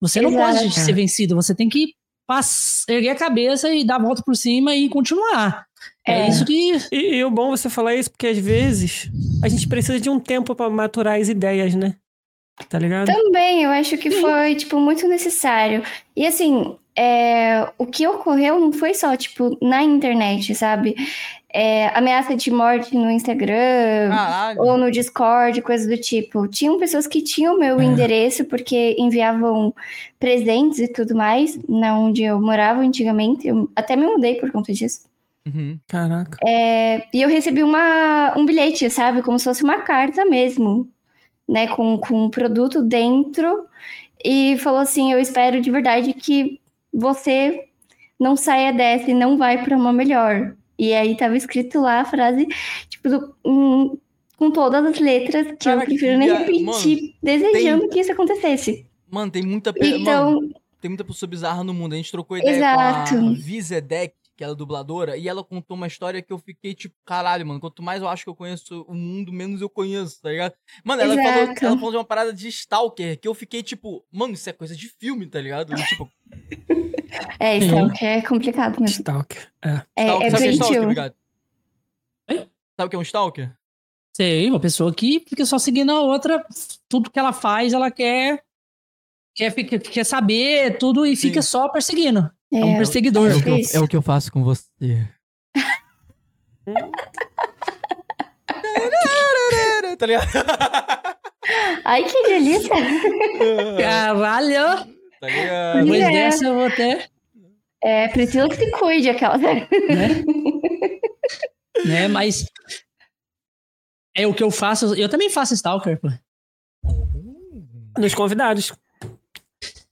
Você 0.00 0.20
não 0.20 0.30
Exato. 0.30 0.58
pode 0.58 0.74
ser 0.74 0.92
vencido, 0.92 1.34
você 1.34 1.54
tem 1.54 1.68
que 1.68 1.94
erguer 2.88 3.10
a 3.10 3.16
cabeça 3.16 3.74
e 3.74 3.84
dar 3.84 3.96
a 3.96 4.02
volta 4.02 4.22
por 4.24 4.36
cima 4.36 4.74
e 4.74 4.88
continuar. 4.88 5.66
É, 6.06 6.20
é 6.20 6.28
isso 6.28 6.44
que. 6.44 6.72
E, 6.92 7.16
e 7.16 7.24
o 7.24 7.30
bom 7.30 7.50
você 7.50 7.68
falar 7.68 7.94
isso, 7.94 8.10
porque 8.10 8.26
às 8.26 8.38
vezes 8.38 9.10
a 9.42 9.48
gente 9.48 9.68
precisa 9.68 10.00
de 10.00 10.10
um 10.10 10.18
tempo 10.18 10.54
para 10.54 10.70
maturar 10.70 11.20
as 11.20 11.28
ideias, 11.28 11.74
né? 11.74 11.96
Tá 12.68 12.78
ligado? 12.78 13.06
Também, 13.06 13.62
eu 13.62 13.70
acho 13.70 13.96
que 13.96 14.10
foi, 14.10 14.54
tipo, 14.54 14.78
muito 14.78 15.08
necessário. 15.08 15.82
E 16.14 16.26
assim, 16.26 16.76
é, 16.96 17.66
o 17.78 17.86
que 17.86 18.06
ocorreu 18.06 18.58
não 18.58 18.72
foi 18.72 18.92
só, 18.94 19.16
tipo, 19.16 19.56
na 19.62 19.82
internet, 19.82 20.54
sabe? 20.54 20.94
É, 21.52 21.88
ameaça 21.96 22.36
de 22.36 22.50
morte 22.50 22.94
no 22.94 23.10
Instagram 23.10 24.10
Caralho. 24.10 24.60
ou 24.60 24.78
no 24.78 24.90
Discord, 24.90 25.60
coisas 25.62 25.88
do 25.88 25.96
tipo. 26.00 26.46
Tinham 26.46 26.78
pessoas 26.78 27.06
que 27.06 27.22
tinham 27.22 27.58
meu 27.58 27.80
é. 27.80 27.84
endereço 27.84 28.44
porque 28.44 28.94
enviavam 28.98 29.74
presentes 30.18 30.78
e 30.78 30.88
tudo 30.88 31.14
mais, 31.14 31.58
na 31.68 31.98
onde 31.98 32.22
eu 32.22 32.40
morava 32.40 32.80
antigamente. 32.80 33.48
Eu 33.48 33.68
até 33.74 33.96
me 33.96 34.06
mudei 34.06 34.36
por 34.36 34.52
conta 34.52 34.72
disso. 34.72 35.09
Uhum. 35.46 35.78
Caraca. 35.86 36.38
É, 36.46 37.06
e 37.12 37.22
eu 37.22 37.28
recebi 37.28 37.62
uma, 37.62 38.34
um 38.36 38.44
bilhete, 38.44 38.88
sabe? 38.90 39.22
Como 39.22 39.38
se 39.38 39.44
fosse 39.44 39.64
uma 39.64 39.82
carta 39.82 40.24
mesmo, 40.24 40.88
né? 41.48 41.66
Com, 41.68 41.98
com 41.98 42.24
um 42.24 42.30
produto 42.30 42.82
dentro. 42.82 43.66
E 44.24 44.58
falou 44.58 44.80
assim: 44.80 45.12
Eu 45.12 45.18
espero 45.18 45.60
de 45.60 45.70
verdade 45.70 46.12
que 46.12 46.60
você 46.92 47.68
não 48.18 48.36
saia 48.36 48.72
dessa 48.72 49.10
e 49.10 49.14
não 49.14 49.38
vai 49.38 49.64
para 49.64 49.76
uma 49.76 49.92
melhor. 49.92 50.54
E 50.78 50.92
aí 50.92 51.16
tava 51.16 51.36
escrito 51.36 51.80
lá 51.80 52.00
a 52.00 52.04
frase, 52.04 52.46
tipo, 52.88 53.08
do, 53.08 53.34
um, 53.44 53.98
com 54.36 54.50
todas 54.50 54.84
as 54.84 54.98
letras 54.98 55.46
que 55.48 55.56
Cara, 55.64 55.82
eu 55.82 55.84
prefiro 55.84 56.18
nem 56.18 56.32
repetir, 56.32 56.64
mano, 56.64 57.14
desejando 57.22 57.80
tem... 57.82 57.90
que 57.90 58.00
isso 58.00 58.12
acontecesse. 58.12 58.86
Mano, 59.10 59.30
tem 59.30 59.42
muita, 59.42 59.74
então... 59.76 60.36
Mano, 60.36 60.54
tem 60.80 60.88
muita 60.88 61.04
pessoa 61.04 61.28
bizarra 61.28 61.62
no 61.62 61.74
mundo. 61.74 61.92
A 61.92 61.96
gente 61.96 62.10
trocou 62.10 62.38
ideia 62.38 62.56
Exato. 62.56 63.14
com 63.14 63.28
a 63.28 63.32
Vizedec, 63.34 64.14
que 64.40 64.44
ela 64.44 64.54
é 64.54 64.56
dubladora, 64.56 65.18
e 65.18 65.28
ela 65.28 65.44
contou 65.44 65.76
uma 65.76 65.86
história 65.86 66.22
que 66.22 66.32
eu 66.32 66.38
fiquei 66.38 66.72
tipo, 66.72 66.94
caralho, 67.04 67.46
mano, 67.46 67.60
quanto 67.60 67.82
mais 67.82 68.00
eu 68.00 68.08
acho 68.08 68.24
que 68.24 68.30
eu 68.30 68.34
conheço 68.34 68.86
o 68.88 68.94
mundo, 68.94 69.30
menos 69.30 69.60
eu 69.60 69.68
conheço, 69.68 70.18
tá 70.22 70.30
ligado? 70.30 70.54
Mano, 70.82 71.02
ela 71.02 71.14
falou, 71.14 71.54
ela 71.60 71.76
falou 71.76 71.90
de 71.90 71.96
uma 71.98 72.04
parada 72.06 72.32
de 72.32 72.48
Stalker, 72.48 73.20
que 73.20 73.28
eu 73.28 73.34
fiquei 73.34 73.62
tipo, 73.62 74.02
mano, 74.10 74.32
isso 74.32 74.48
é 74.48 74.54
coisa 74.54 74.74
de 74.74 74.88
filme, 74.88 75.26
tá 75.26 75.38
ligado? 75.38 75.78
E, 75.78 75.84
tipo. 75.84 76.10
É, 77.38 77.58
Stalker 77.58 78.08
é 78.08 78.22
complicado 78.22 78.80
mesmo. 78.80 78.96
Stalker, 78.96 79.52
é. 79.62 79.82
É, 79.94 80.04
stalker, 80.04 80.26
é 80.26 80.30
sabe 80.30 80.46
é 80.46 80.50
stalker, 80.52 80.82
obrigado? 80.82 81.14
Sabe 82.28 82.86
o 82.86 82.88
que 82.88 82.96
é 82.96 82.98
um 82.98 83.02
Stalker? 83.02 83.52
Sei, 84.16 84.48
uma 84.48 84.58
pessoa 84.58 84.94
que 84.94 85.22
fica 85.28 85.44
só 85.44 85.58
seguindo 85.58 85.90
a 85.90 86.00
outra, 86.00 86.42
tudo 86.88 87.10
que 87.10 87.18
ela 87.18 87.32
faz, 87.32 87.74
ela 87.74 87.90
quer 87.90 88.42
quer, 89.34 89.52
quer 89.80 90.04
saber 90.04 90.78
tudo 90.78 91.04
e 91.04 91.14
Sim. 91.14 91.28
fica 91.28 91.42
só 91.42 91.68
perseguindo. 91.68 92.30
É, 92.52 92.58
é 92.58 92.64
um 92.64 92.76
perseguidor. 92.76 93.30
É 93.30 93.34
o, 93.34 93.48
eu, 93.48 93.56
é 93.74 93.80
o, 93.80 93.88
que 93.88 93.96
eu 93.96 94.02
faço 94.02 94.32
com 94.32 94.42
você. 94.42 95.08
tá 99.96 100.04
ligado? 100.06 100.26
Ai, 101.84 102.04
que 102.04 102.22
delícia! 102.24 102.74
Caralho! 103.78 104.86
Tá 105.20 105.28
ligado? 105.28 105.82
Depois 105.82 106.02
é. 106.02 106.10
dessa 106.10 106.46
eu 106.46 106.54
vou 106.54 106.66
até. 106.66 107.08
É, 107.82 108.08
preciso 108.08 108.48
que 108.48 108.56
se 108.56 108.70
cuide 108.72 109.08
aquela. 109.08 109.38
Né? 109.38 109.68
né? 111.86 112.08
Mas. 112.08 112.46
É 114.14 114.26
o 114.26 114.34
que 114.34 114.42
eu 114.42 114.50
faço. 114.50 114.94
Eu 114.94 115.08
também 115.08 115.30
faço 115.30 115.54
Stalker, 115.54 115.98
pô. 116.00 116.08
Nos 117.98 118.14
convidados. 118.14 118.72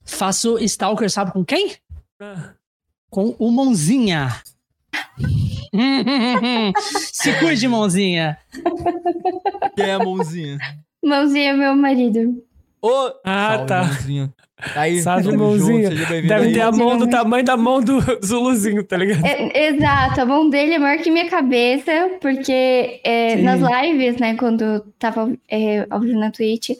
Faço 0.05 0.57
Stalker, 0.59 1.09
sabe 1.09 1.31
com 1.31 1.45
quem? 1.45 1.77
Com 3.09 3.35
o 3.39 3.51
Mãozinha. 3.51 4.41
Se 7.13 7.39
cuide, 7.39 7.67
Mãozinha. 7.67 8.37
Quem 9.75 9.85
é 9.85 9.93
a 9.93 9.99
Mãozinha? 9.99 10.57
Mãozinha 11.03 11.51
é 11.51 11.53
meu 11.53 11.75
marido. 11.75 12.43
Oh, 12.81 13.11
ah, 13.23 13.55
Salve, 13.55 13.65
tá. 13.67 13.83
Mãozinha. 13.83 14.33
Tá 14.73 14.81
aí, 14.81 15.01
Salve, 15.01 15.35
mãozinha. 15.37 15.89
Deve 15.89 16.33
aí. 16.33 16.53
ter 16.53 16.61
a 16.61 16.71
mão 16.71 16.97
do 16.97 17.07
tamanho 17.07 17.45
da 17.45 17.55
mão 17.55 17.81
do 17.81 17.99
Zuluzinho, 18.23 18.83
tá 18.83 18.97
ligado? 18.97 19.25
É, 19.25 19.67
exato, 19.69 20.21
a 20.21 20.25
mão 20.25 20.49
dele 20.49 20.73
é 20.73 20.79
maior 20.79 21.01
que 21.01 21.09
minha 21.09 21.29
cabeça, 21.29 21.91
porque 22.19 22.99
é, 23.03 23.37
nas 23.37 23.61
lives, 23.61 24.17
né, 24.17 24.35
quando 24.35 24.81
tava 24.99 25.31
é, 25.49 25.87
ao 25.89 26.01
vivo 26.01 26.19
na 26.19 26.29
Twitch. 26.29 26.71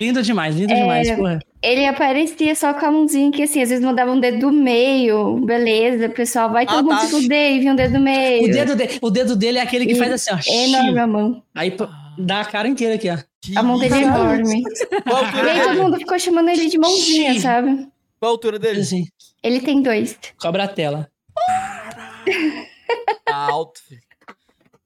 Lindo 0.00 0.22
demais, 0.22 0.56
lindo 0.56 0.72
é, 0.72 0.76
demais, 0.76 1.10
porra. 1.12 1.38
Ele 1.62 1.84
aparecia 1.84 2.54
só 2.54 2.72
com 2.72 2.86
a 2.86 2.90
mãozinha 2.90 3.30
que, 3.30 3.42
assim, 3.42 3.62
às 3.62 3.68
vezes 3.68 3.84
mandava 3.84 4.10
um 4.10 4.18
dedo 4.18 4.38
do 4.38 4.50
meio, 4.50 5.36
beleza, 5.44 6.08
pessoal, 6.08 6.50
vai 6.50 6.64
todo 6.64 6.78
ah, 6.78 6.82
mundo 6.82 6.98
tá. 6.98 7.00
se 7.00 7.10
fuder 7.10 7.52
e 7.52 7.60
vir 7.60 7.70
um 7.70 7.76
dedo 7.76 7.92
do 7.92 8.00
meio. 8.00 8.48
O 8.48 8.50
dedo, 8.50 8.74
de, 8.74 8.88
o 9.00 9.10
dedo 9.10 9.36
dele 9.36 9.58
é 9.58 9.60
aquele 9.60 9.84
que 9.84 9.92
e 9.92 9.96
faz 9.96 10.12
assim, 10.12 10.30
ó. 10.32 10.38
É 10.52 10.68
enorme 10.68 10.98
a 10.98 11.06
mão. 11.06 11.42
Aí 11.54 11.70
dá 12.18 12.40
a 12.40 12.44
cara 12.44 12.68
inteira 12.68 12.94
aqui, 12.94 13.08
ó. 13.10 13.18
Que 13.40 13.56
a 13.56 13.62
mão 13.62 13.78
dele 13.78 13.94
é 13.94 14.02
enorme. 14.02 14.62
e 14.62 15.48
aí 15.48 15.62
todo 15.62 15.82
mundo 15.82 15.96
ficou 15.98 16.18
chamando 16.18 16.48
ele 16.50 16.68
de 16.68 16.78
mãozinha, 16.78 17.40
sabe? 17.40 17.88
Qual 18.18 18.30
a 18.30 18.34
altura 18.34 18.58
dele? 18.58 18.80
Assim. 18.80 19.06
Ele 19.42 19.60
tem 19.60 19.80
dois. 19.82 20.18
Cobra 20.38 20.64
a 20.64 20.68
tela. 20.68 21.10
Tá 23.24 23.34
alto, 23.36 23.80
filho. 23.88 24.00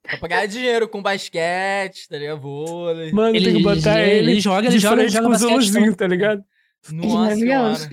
Pra 0.03 0.17
pagar 0.19 0.45
dinheiro 0.47 0.87
com 0.87 1.01
basquete, 1.01 2.07
tá 2.07 2.17
ligado? 2.17 2.39
Vôlei. 2.39 3.11
Mano, 3.11 3.35
ele, 3.35 3.45
tem 3.45 3.55
que 3.57 3.63
botar 3.63 4.01
ele. 4.01 4.31
Ele 4.31 4.39
joga, 4.39 4.67
ele 4.67 4.77
joga, 4.79 5.01
ele 5.01 5.09
joga 5.09 5.29
basquete. 5.29 5.95
tá 5.95 6.07
ligado? 6.07 6.43
Nossa, 6.91 7.15
Maravilhoso. 7.15 7.89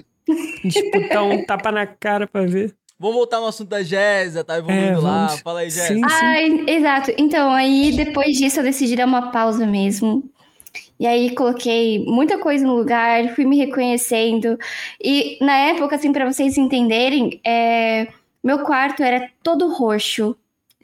Disputar 0.62 1.24
um 1.24 1.44
tapa 1.44 1.72
na 1.72 1.86
cara 1.86 2.26
pra 2.26 2.42
ver. 2.42 2.74
Vamos 3.02 3.16
voltar 3.16 3.40
no 3.40 3.48
assunto 3.48 3.68
da 3.68 3.82
Jéssica, 3.82 4.44
tá 4.44 4.58
evoluindo 4.58 5.00
é, 5.00 5.02
lá. 5.02 5.28
Fala 5.42 5.58
aí, 5.58 5.70
Jéssica. 5.70 6.06
Ah, 6.08 6.40
exato. 6.70 7.12
Então, 7.18 7.50
aí 7.50 7.90
depois 7.96 8.36
disso 8.36 8.60
eu 8.60 8.62
decidi 8.62 8.94
dar 8.94 9.06
uma 9.06 9.32
pausa 9.32 9.66
mesmo. 9.66 10.22
E 11.00 11.04
aí 11.04 11.34
coloquei 11.34 12.04
muita 12.06 12.38
coisa 12.38 12.64
no 12.64 12.76
lugar, 12.76 13.34
fui 13.34 13.44
me 13.44 13.58
reconhecendo. 13.58 14.56
E 15.02 15.36
na 15.40 15.52
época, 15.52 15.96
assim, 15.96 16.12
para 16.12 16.32
vocês 16.32 16.56
entenderem, 16.56 17.40
é... 17.44 18.06
meu 18.40 18.60
quarto 18.60 19.02
era 19.02 19.28
todo 19.42 19.74
roxo, 19.74 20.36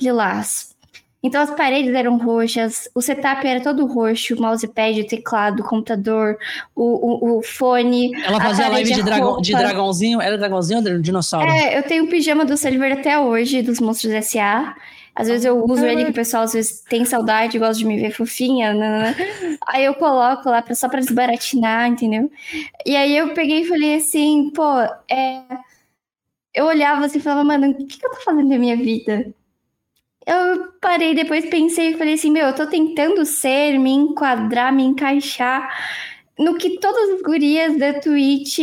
lilás. 0.03 0.75
Então 1.23 1.43
as 1.43 1.51
paredes 1.51 1.95
eram 1.95 2.17
roxas, 2.17 2.89
o 2.95 3.03
setup 3.03 3.45
era 3.45 3.61
todo 3.61 3.87
roxo, 3.87 4.37
o 4.37 4.41
mousepad, 4.41 5.01
o 5.01 5.07
teclado, 5.07 5.61
o 5.61 5.65
computador, 5.65 6.39
o, 6.77 6.85
o, 6.85 7.39
o 7.39 7.43
fone. 7.43 8.13
Ela 8.25 8.41
fazia 8.41 8.69
live 8.69 8.93
de, 8.93 9.03
dragão, 9.03 9.41
de 9.41 9.53
dragãozinho, 9.53 10.21
era 10.21 10.39
dragãozinho 10.39 10.79
ou 10.79 10.99
dinossauro? 11.01 11.49
É, 11.49 11.77
eu 11.77 11.83
tenho 11.83 12.05
o 12.05 12.09
pijama 12.09 12.45
do 12.45 12.57
Silver 12.57 12.93
até 12.93 13.19
hoje, 13.19 13.63
dos 13.63 13.81
Monstros 13.81 14.13
S.A. 14.13 14.77
Às 15.19 15.27
vezes 15.27 15.45
eu 15.45 15.65
uso 15.65 15.85
ele 15.85 16.05
que 16.05 16.11
o 16.13 16.15
pessoal 16.15 16.45
às 16.45 16.53
vezes 16.53 16.81
tem 16.89 17.05
saudade, 17.05 17.59
gosta 17.59 17.75
de 17.75 17.85
me 17.85 17.99
ver 17.99 18.13
fofinha, 18.13 18.73
né? 18.73 19.17
Aí 19.67 19.85
eu 19.85 19.95
coloco 19.95 20.49
lá 20.49 20.63
pra, 20.63 20.77
só 20.77 20.89
pra 20.89 21.01
desbaratinar, 21.01 21.89
entendeu? 21.89 22.31
E 22.87 22.95
aí 22.95 23.17
eu 23.17 23.35
peguei 23.35 23.63
e 23.63 23.67
falei 23.67 23.97
assim, 23.97 24.53
pô, 24.55 24.63
é... 25.11 25.43
Eu 26.55 26.67
olhava 26.67 27.05
assim 27.05 27.19
e 27.19 27.21
falava, 27.21 27.43
mano, 27.43 27.71
o 27.71 27.75
que, 27.75 27.99
que 27.99 28.07
eu 28.07 28.11
tô 28.11 28.21
fazendo 28.21 28.49
da 28.49 28.59
minha 28.59 28.77
vida? 28.77 29.35
Eu 30.29 30.73
parei 30.79 31.15
depois, 31.15 31.49
pensei 31.49 31.93
e 31.93 31.97
falei 31.97 32.15
assim: 32.15 32.31
meu, 32.31 32.47
eu 32.49 32.55
tô 32.55 32.67
tentando 32.67 33.25
ser, 33.25 33.79
me 33.79 33.91
enquadrar, 33.91 34.73
me 34.73 34.83
encaixar 34.83 35.67
no 36.39 36.57
que 36.57 36.79
todas 36.79 37.15
as 37.15 37.23
gurias 37.23 37.79
da 37.79 37.95
Twitch 37.95 38.59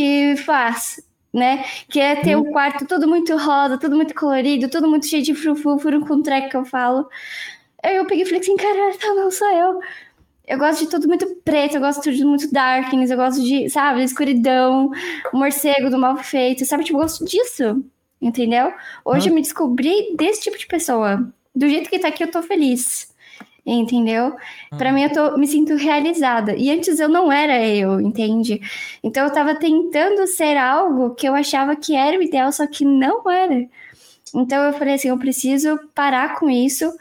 faz, 0.46 1.04
né? 1.34 1.66
Que 1.90 2.00
é 2.00 2.16
ter 2.18 2.36
o 2.36 2.42
um 2.42 2.52
quarto 2.52 2.86
tudo 2.86 3.08
muito 3.08 3.36
rosa, 3.36 3.80
tudo 3.80 3.96
muito 3.96 4.14
colorido, 4.14 4.70
tudo 4.70 4.88
muito 4.88 5.08
cheio 5.08 5.24
de 5.24 5.34
frufru, 5.34 5.80
furo 5.80 6.06
com 6.06 6.22
treco 6.22 6.50
que 6.50 6.58
eu 6.58 6.66
falo. 6.66 7.10
Aí 7.84 7.96
eu 7.96 8.06
peguei 8.06 8.24
e 8.24 8.26
falei 8.26 8.42
assim: 8.42 8.56
caralho, 8.56 8.98
tá, 9.00 9.14
não 9.16 9.32
sou 9.32 9.50
eu. 9.52 9.80
Eu 10.48 10.60
gosto 10.60 10.82
de 10.86 10.92
tudo 10.92 11.08
muito 11.08 11.26
preto, 11.44 11.78
eu 11.78 11.82
gosto 11.82 12.04
de 12.04 12.20
tudo 12.20 12.30
muito 12.30 12.52
darkness, 12.52 13.10
eu 13.10 13.18
gosto 13.18 13.42
de, 13.42 13.68
sabe, 13.72 14.04
escuridão, 14.04 14.92
morcego 15.34 15.90
do 15.90 15.98
mal 15.98 16.16
feito, 16.18 16.64
sabe? 16.66 16.84
Tipo, 16.84 17.00
eu 17.00 17.02
gosto 17.02 17.26
disso, 17.26 17.84
entendeu? 18.22 18.72
Hoje 19.04 19.30
eu 19.30 19.34
me 19.34 19.42
descobri 19.42 20.16
desse 20.16 20.42
tipo 20.44 20.58
de 20.60 20.68
pessoa 20.68 21.34
do 21.56 21.70
jeito 21.70 21.90
que 21.90 22.00
tá 22.00 22.10
aqui, 22.10 22.24
eu 22.24 22.32
tô 22.32 22.44
feliz. 22.44 23.14
entendeu? 23.66 24.36
Ah. 24.72 24.78
Para 24.78 24.92
mim 24.92 25.04
eu 25.04 25.12
tô, 25.12 25.38
me 25.38 25.48
sinto 25.48 25.76
realizada. 25.76 26.56
E 26.56 26.70
antes 26.70 27.00
eu 27.00 27.10
não 27.10 27.32
era 27.32 27.66
eu, 27.66 28.00
entende? 28.02 28.62
Então 29.04 29.26
eu 29.26 29.34
tava 29.34 29.56
tentando 29.56 30.28
ser 30.28 30.58
algo 30.58 31.16
que 31.16 31.28
eu 31.28 31.34
achava 31.34 31.76
que 31.76 31.96
era 31.96 32.18
o 32.20 32.24
ideal, 32.24 32.52
só 32.52 32.68
que 32.68 32.86
não 32.86 33.30
era. 33.30 33.68
Então 34.36 34.64
eu 34.64 34.74
falei 34.74 34.96
assim, 34.96 35.10
eu 35.10 35.18
preciso 35.18 35.80
parar 35.96 36.36
com 36.38 36.50
isso, 36.50 36.92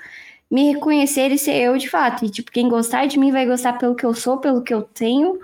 me 0.51 0.73
reconhecer 0.73 1.33
e 1.33 1.39
ser 1.39 1.57
eu 1.57 1.77
de 1.77 1.89
fato. 1.89 2.25
E 2.25 2.31
tipo, 2.31 2.53
quem 2.53 2.69
gostar 2.69 3.07
de 3.07 3.19
mim 3.19 3.33
vai 3.33 3.47
gostar 3.47 3.75
pelo 3.75 3.95
que 3.95 4.07
eu 4.07 4.15
sou, 4.15 4.39
pelo 4.39 4.63
que 4.63 4.73
eu 4.73 4.83
tenho. 4.83 5.39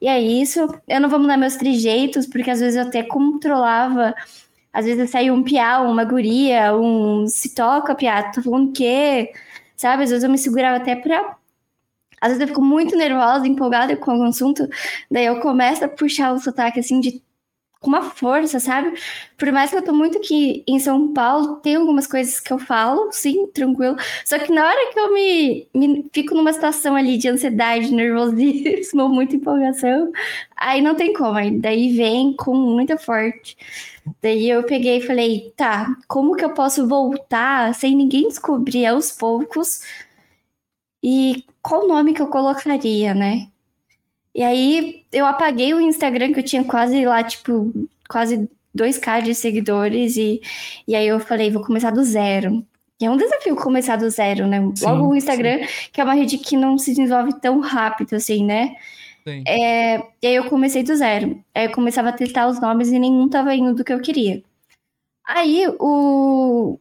E 0.00 0.08
é 0.08 0.20
isso. 0.20 0.68
Eu 0.86 1.00
não 1.00 1.08
vou 1.08 1.18
mudar 1.18 1.36
meus 1.36 1.56
trejeitos, 1.56 2.26
porque 2.26 2.50
às 2.50 2.60
vezes 2.60 2.76
eu 2.76 2.86
até 2.86 3.02
controlava 3.02 4.14
às 4.78 4.84
vezes 4.86 5.10
saía 5.10 5.34
um 5.34 5.42
piau, 5.42 5.90
uma 5.90 6.04
guria, 6.04 6.72
um 6.76 7.26
se 7.26 7.52
toca, 7.52 7.96
piá, 7.96 8.30
tô 8.30 8.40
falando 8.40 8.68
o 8.70 8.72
quê? 8.72 9.32
Sabe? 9.76 10.04
Às 10.04 10.10
vezes 10.10 10.22
eu 10.22 10.30
me 10.30 10.38
segurava 10.38 10.76
até 10.76 10.94
pra. 10.94 11.36
Às 12.20 12.28
vezes 12.28 12.42
eu 12.42 12.48
fico 12.48 12.62
muito 12.62 12.96
nervosa, 12.96 13.48
empolgada 13.48 13.96
com 13.96 14.12
algum 14.12 14.24
assunto, 14.26 14.68
daí 15.10 15.26
eu 15.26 15.40
começo 15.40 15.84
a 15.84 15.88
puxar 15.88 16.32
o 16.32 16.38
sotaque 16.38 16.78
assim 16.80 17.00
de 17.00 17.22
com 17.80 17.88
uma 17.88 18.02
força, 18.02 18.58
sabe? 18.60 18.92
Por 19.36 19.52
mais 19.52 19.70
que 19.70 19.76
eu 19.76 19.82
tô 19.82 19.92
muito 19.92 20.18
aqui 20.18 20.64
em 20.66 20.78
São 20.80 21.12
Paulo, 21.12 21.56
tem 21.56 21.76
algumas 21.76 22.06
coisas 22.06 22.40
que 22.40 22.52
eu 22.52 22.58
falo, 22.58 23.10
sim, 23.12 23.46
tranquilo. 23.48 23.96
Só 24.24 24.38
que 24.38 24.52
na 24.52 24.66
hora 24.66 24.92
que 24.92 24.98
eu 24.98 25.14
me, 25.14 25.68
me 25.74 26.10
fico 26.12 26.34
numa 26.34 26.52
situação 26.52 26.96
ali 26.96 27.16
de 27.16 27.28
ansiedade, 27.28 27.92
nervosismo, 27.92 29.08
muita 29.10 29.36
empolgação, 29.36 30.10
aí 30.56 30.82
não 30.82 30.94
tem 30.94 31.12
como. 31.12 31.36
Aí 31.36 31.50
daí 31.52 31.96
vem 31.96 32.34
com 32.34 32.54
muita 32.54 32.98
forte. 32.98 33.56
Daí 34.22 34.48
eu 34.48 34.62
peguei 34.62 34.98
e 34.98 35.06
falei, 35.06 35.52
tá, 35.56 35.94
como 36.06 36.36
que 36.36 36.44
eu 36.44 36.50
posso 36.50 36.86
voltar 36.86 37.74
sem 37.74 37.94
ninguém 37.96 38.28
descobrir 38.28 38.86
aos 38.86 39.12
poucos? 39.12 39.82
E 41.02 41.44
qual 41.62 41.86
nome 41.86 42.14
que 42.14 42.22
eu 42.22 42.28
colocaria, 42.28 43.14
né? 43.14 43.48
E 44.34 44.42
aí 44.42 45.04
eu 45.12 45.26
apaguei 45.26 45.74
o 45.74 45.80
Instagram 45.80 46.32
que 46.32 46.40
eu 46.40 46.44
tinha 46.44 46.64
quase 46.64 47.04
lá, 47.04 47.22
tipo, 47.22 47.72
quase 48.08 48.48
2k 48.76 49.22
de 49.22 49.34
seguidores. 49.34 50.16
E, 50.16 50.40
e 50.86 50.94
aí 50.94 51.06
eu 51.06 51.20
falei, 51.20 51.50
vou 51.50 51.62
começar 51.62 51.90
do 51.90 52.04
zero. 52.04 52.64
E 53.00 53.06
é 53.06 53.10
um 53.10 53.16
desafio 53.16 53.54
começar 53.54 53.96
do 53.96 54.10
zero, 54.10 54.46
né? 54.46 54.60
Sim, 54.74 54.84
Logo 54.84 55.08
o 55.08 55.16
Instagram, 55.16 55.58
sim. 55.58 55.88
que 55.92 56.00
é 56.00 56.04
uma 56.04 56.14
rede 56.14 56.36
que 56.38 56.56
não 56.56 56.76
se 56.76 56.90
desenvolve 56.90 57.32
tão 57.40 57.60
rápido 57.60 58.14
assim, 58.14 58.44
né? 58.44 58.74
É, 59.46 59.98
e 60.22 60.26
aí 60.26 60.34
eu 60.34 60.48
comecei 60.48 60.82
do 60.82 60.96
zero. 60.96 61.42
Aí 61.54 61.66
eu 61.66 61.72
começava 61.72 62.08
a 62.10 62.12
testar 62.12 62.48
os 62.48 62.60
nomes 62.60 62.88
e 62.88 62.98
nenhum 62.98 63.28
tava 63.28 63.54
indo 63.54 63.74
do 63.74 63.84
que 63.84 63.92
eu 63.92 64.00
queria. 64.00 64.42
Aí 65.24 65.66
o. 65.78 66.78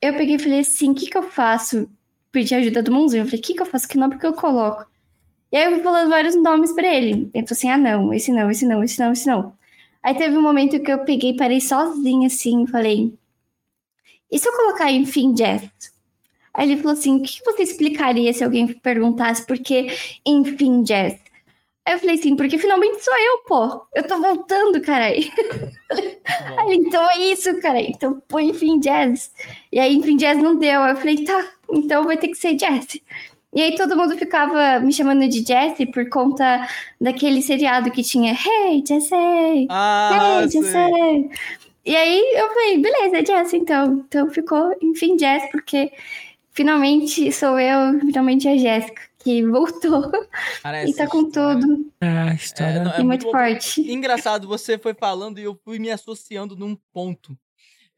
Eu 0.00 0.16
peguei 0.16 0.36
e 0.36 0.38
falei 0.38 0.60
assim: 0.60 0.90
o 0.90 0.94
que, 0.94 1.06
que 1.06 1.16
eu 1.16 1.22
faço? 1.22 1.88
Pedi 2.32 2.54
ajuda 2.54 2.82
do 2.82 2.92
Mãozinho. 2.92 3.22
Eu 3.22 3.26
falei: 3.26 3.40
o 3.40 3.42
que, 3.42 3.54
que 3.54 3.62
eu 3.62 3.66
faço? 3.66 3.88
Que 3.88 3.98
nome 3.98 4.18
que 4.18 4.26
eu 4.26 4.34
coloco? 4.34 4.86
E 5.52 5.56
aí 5.56 5.64
eu 5.66 5.72
fui 5.72 5.82
falando 5.82 6.10
vários 6.10 6.34
nomes 6.36 6.72
para 6.72 6.86
ele. 6.86 7.30
Ele 7.34 7.46
falou 7.46 7.52
assim: 7.52 7.70
ah, 7.70 7.78
não, 7.78 8.12
esse 8.12 8.32
não, 8.32 8.50
esse 8.50 8.66
não, 8.66 8.82
esse 8.82 8.98
não, 9.00 9.12
esse 9.12 9.26
não. 9.26 9.52
Aí 10.02 10.14
teve 10.14 10.36
um 10.36 10.42
momento 10.42 10.80
que 10.80 10.92
eu 10.92 11.04
peguei, 11.04 11.36
parei 11.36 11.60
sozinha 11.60 12.26
assim 12.26 12.66
falei: 12.66 13.14
e 14.34 14.38
se 14.38 14.48
eu 14.48 14.52
colocar 14.52 14.90
enfim 14.90 15.32
Jazz? 15.32 15.70
Aí 16.52 16.68
ele 16.68 16.80
falou 16.80 16.94
assim: 16.94 17.18
o 17.18 17.22
que 17.22 17.44
você 17.44 17.62
explicaria 17.62 18.32
se 18.32 18.42
alguém 18.42 18.66
perguntasse 18.66 19.46
por 19.46 19.56
que 19.58 19.86
enfim 20.26 20.82
Jazz? 20.82 21.23
Aí 21.86 21.94
eu 21.94 21.98
falei 21.98 22.14
assim, 22.14 22.34
porque 22.34 22.58
finalmente 22.58 23.04
sou 23.04 23.14
eu, 23.14 23.38
pô. 23.46 23.86
Eu 23.94 24.06
tô 24.06 24.18
voltando, 24.18 24.80
caralho. 24.80 25.16
Aí 26.58 26.76
então 26.76 27.10
é 27.10 27.18
isso, 27.18 27.60
cara. 27.60 27.80
Então 27.80 28.22
põe 28.26 28.48
enfim 28.48 28.78
jazz. 28.80 29.30
E 29.70 29.78
aí, 29.78 29.94
enfim, 29.94 30.16
jazz 30.16 30.38
não 30.42 30.56
deu. 30.56 30.80
Aí 30.82 30.92
eu 30.92 30.96
falei, 30.96 31.24
tá, 31.24 31.46
então 31.70 32.04
vai 32.04 32.16
ter 32.16 32.28
que 32.28 32.36
ser 32.36 32.54
jazz. 32.54 32.86
E 33.52 33.60
aí 33.62 33.76
todo 33.76 33.96
mundo 33.96 34.16
ficava 34.16 34.80
me 34.80 34.92
chamando 34.92 35.28
de 35.28 35.46
Jessie 35.46 35.86
por 35.86 36.08
conta 36.08 36.66
daquele 37.00 37.40
seriado 37.40 37.90
que 37.90 38.02
tinha 38.02 38.32
Hey, 38.32 38.82
Jessie! 38.86 39.66
Ah, 39.70 40.40
hey, 40.40 40.50
Jessie! 40.50 41.30
E 41.86 41.94
aí 41.94 42.34
eu 42.34 42.48
falei, 42.48 42.78
beleza, 42.78 43.24
Jessie, 43.24 43.60
então. 43.60 44.04
Então 44.08 44.30
ficou, 44.30 44.74
enfim, 44.82 45.18
Jess, 45.18 45.50
porque 45.52 45.92
finalmente 46.52 47.30
sou 47.30 47.58
eu, 47.60 48.00
finalmente 48.00 48.48
a 48.48 48.56
Jéssica, 48.56 49.02
que 49.24 49.42
voltou 49.42 50.12
Cara, 50.62 50.86
e 50.86 50.92
tá 50.92 51.08
com 51.08 51.24
tudo. 51.30 51.90
Ah, 52.00 52.30
a 52.30 52.34
história 52.34 52.78
é, 52.78 52.84
não, 52.84 52.92
é 52.92 53.02
muito, 53.02 53.24
muito 53.24 53.30
forte. 53.30 53.80
Engraçado, 53.90 54.46
você 54.46 54.78
foi 54.78 54.92
falando 54.92 55.40
e 55.40 55.44
eu 55.44 55.58
fui 55.64 55.78
me 55.78 55.90
associando 55.90 56.54
num 56.54 56.76
ponto. 56.92 57.36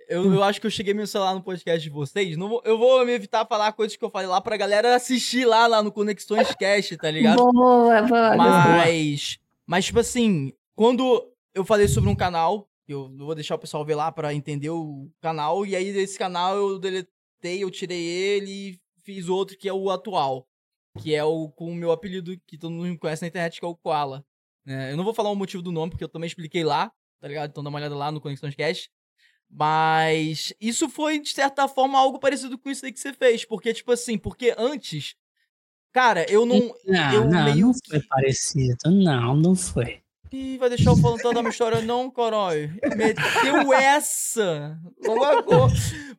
Eu, 0.08 0.32
eu 0.32 0.42
acho 0.44 0.60
que 0.60 0.68
eu 0.68 0.70
cheguei 0.70 0.94
meu 0.94 1.06
celular 1.06 1.34
no 1.34 1.42
podcast 1.42 1.82
de 1.82 1.90
vocês. 1.90 2.36
Não 2.36 2.48
vou, 2.48 2.62
eu 2.64 2.78
vou 2.78 3.04
me 3.04 3.12
evitar 3.12 3.44
falar 3.44 3.72
coisas 3.72 3.96
que 3.96 4.04
eu 4.04 4.10
falei 4.10 4.28
lá 4.28 4.40
pra 4.40 4.56
galera 4.56 4.94
assistir 4.94 5.44
lá, 5.44 5.66
lá 5.66 5.82
no 5.82 5.90
Conexões 5.90 6.54
Cast, 6.54 6.96
tá 6.96 7.10
ligado? 7.10 7.36
Boa, 7.36 8.02
boa. 8.02 8.36
Mas, 8.36 9.36
mas 9.66 9.86
tipo 9.86 9.98
assim, 9.98 10.52
quando 10.76 11.28
eu 11.52 11.64
falei 11.64 11.88
sobre 11.88 12.08
um 12.08 12.14
canal, 12.14 12.68
eu 12.86 13.10
vou 13.18 13.34
deixar 13.34 13.56
o 13.56 13.58
pessoal 13.58 13.84
ver 13.84 13.96
lá 13.96 14.12
pra 14.12 14.32
entender 14.32 14.70
o 14.70 15.10
canal, 15.20 15.66
e 15.66 15.74
aí 15.74 15.92
desse 15.92 16.16
canal 16.16 16.56
eu 16.56 16.78
deletei, 16.78 17.64
eu 17.64 17.70
tirei 17.70 18.00
ele 18.00 18.50
e 18.50 18.80
fiz 19.02 19.28
outro 19.28 19.58
que 19.58 19.68
é 19.68 19.72
o 19.72 19.90
atual. 19.90 20.46
Que 21.02 21.14
é 21.14 21.24
o 21.24 21.48
com 21.50 21.70
o 21.70 21.74
meu 21.74 21.92
apelido, 21.92 22.38
que 22.46 22.58
todo 22.58 22.72
mundo 22.72 22.88
me 22.88 22.98
conhece 22.98 23.22
na 23.22 23.28
internet, 23.28 23.58
que 23.58 23.64
é 23.64 23.68
o 23.68 23.76
Koala. 23.76 24.24
É, 24.66 24.92
eu 24.92 24.96
não 24.96 25.04
vou 25.04 25.14
falar 25.14 25.30
o 25.30 25.36
motivo 25.36 25.62
do 25.62 25.70
nome, 25.70 25.90
porque 25.90 26.04
eu 26.04 26.08
também 26.08 26.26
expliquei 26.26 26.64
lá, 26.64 26.90
tá 27.20 27.28
ligado? 27.28 27.50
Então 27.50 27.62
dá 27.62 27.70
uma 27.70 27.78
olhada 27.78 27.94
lá 27.94 28.10
no 28.10 28.20
Conexões 28.20 28.54
Cast. 28.54 28.90
Mas 29.48 30.52
isso 30.60 30.88
foi, 30.88 31.20
de 31.20 31.30
certa 31.30 31.68
forma, 31.68 31.98
algo 31.98 32.18
parecido 32.18 32.58
com 32.58 32.68
isso 32.68 32.84
aí 32.84 32.92
que 32.92 32.98
você 32.98 33.12
fez. 33.12 33.44
Porque, 33.44 33.72
tipo 33.72 33.92
assim, 33.92 34.18
porque 34.18 34.54
antes. 34.58 35.14
Cara, 35.92 36.30
eu 36.30 36.44
não. 36.44 36.74
Não, 36.84 37.14
eu 37.14 37.24
não, 37.28 37.44
meio... 37.44 37.66
não 37.68 37.74
foi 37.88 38.02
parecido. 38.02 38.76
Não, 38.86 39.36
não 39.36 39.54
foi. 39.54 40.02
Ih, 40.32 40.58
vai 40.58 40.68
deixar 40.68 40.90
eu 40.90 40.96
falando 40.96 41.20
toda 41.20 41.38
a 41.38 41.42
minha 41.42 41.50
história, 41.50 41.80
não, 41.80 42.10
corói. 42.10 42.70
Meteu 42.96 43.72
essa! 43.74 44.78
Logo 45.06 45.70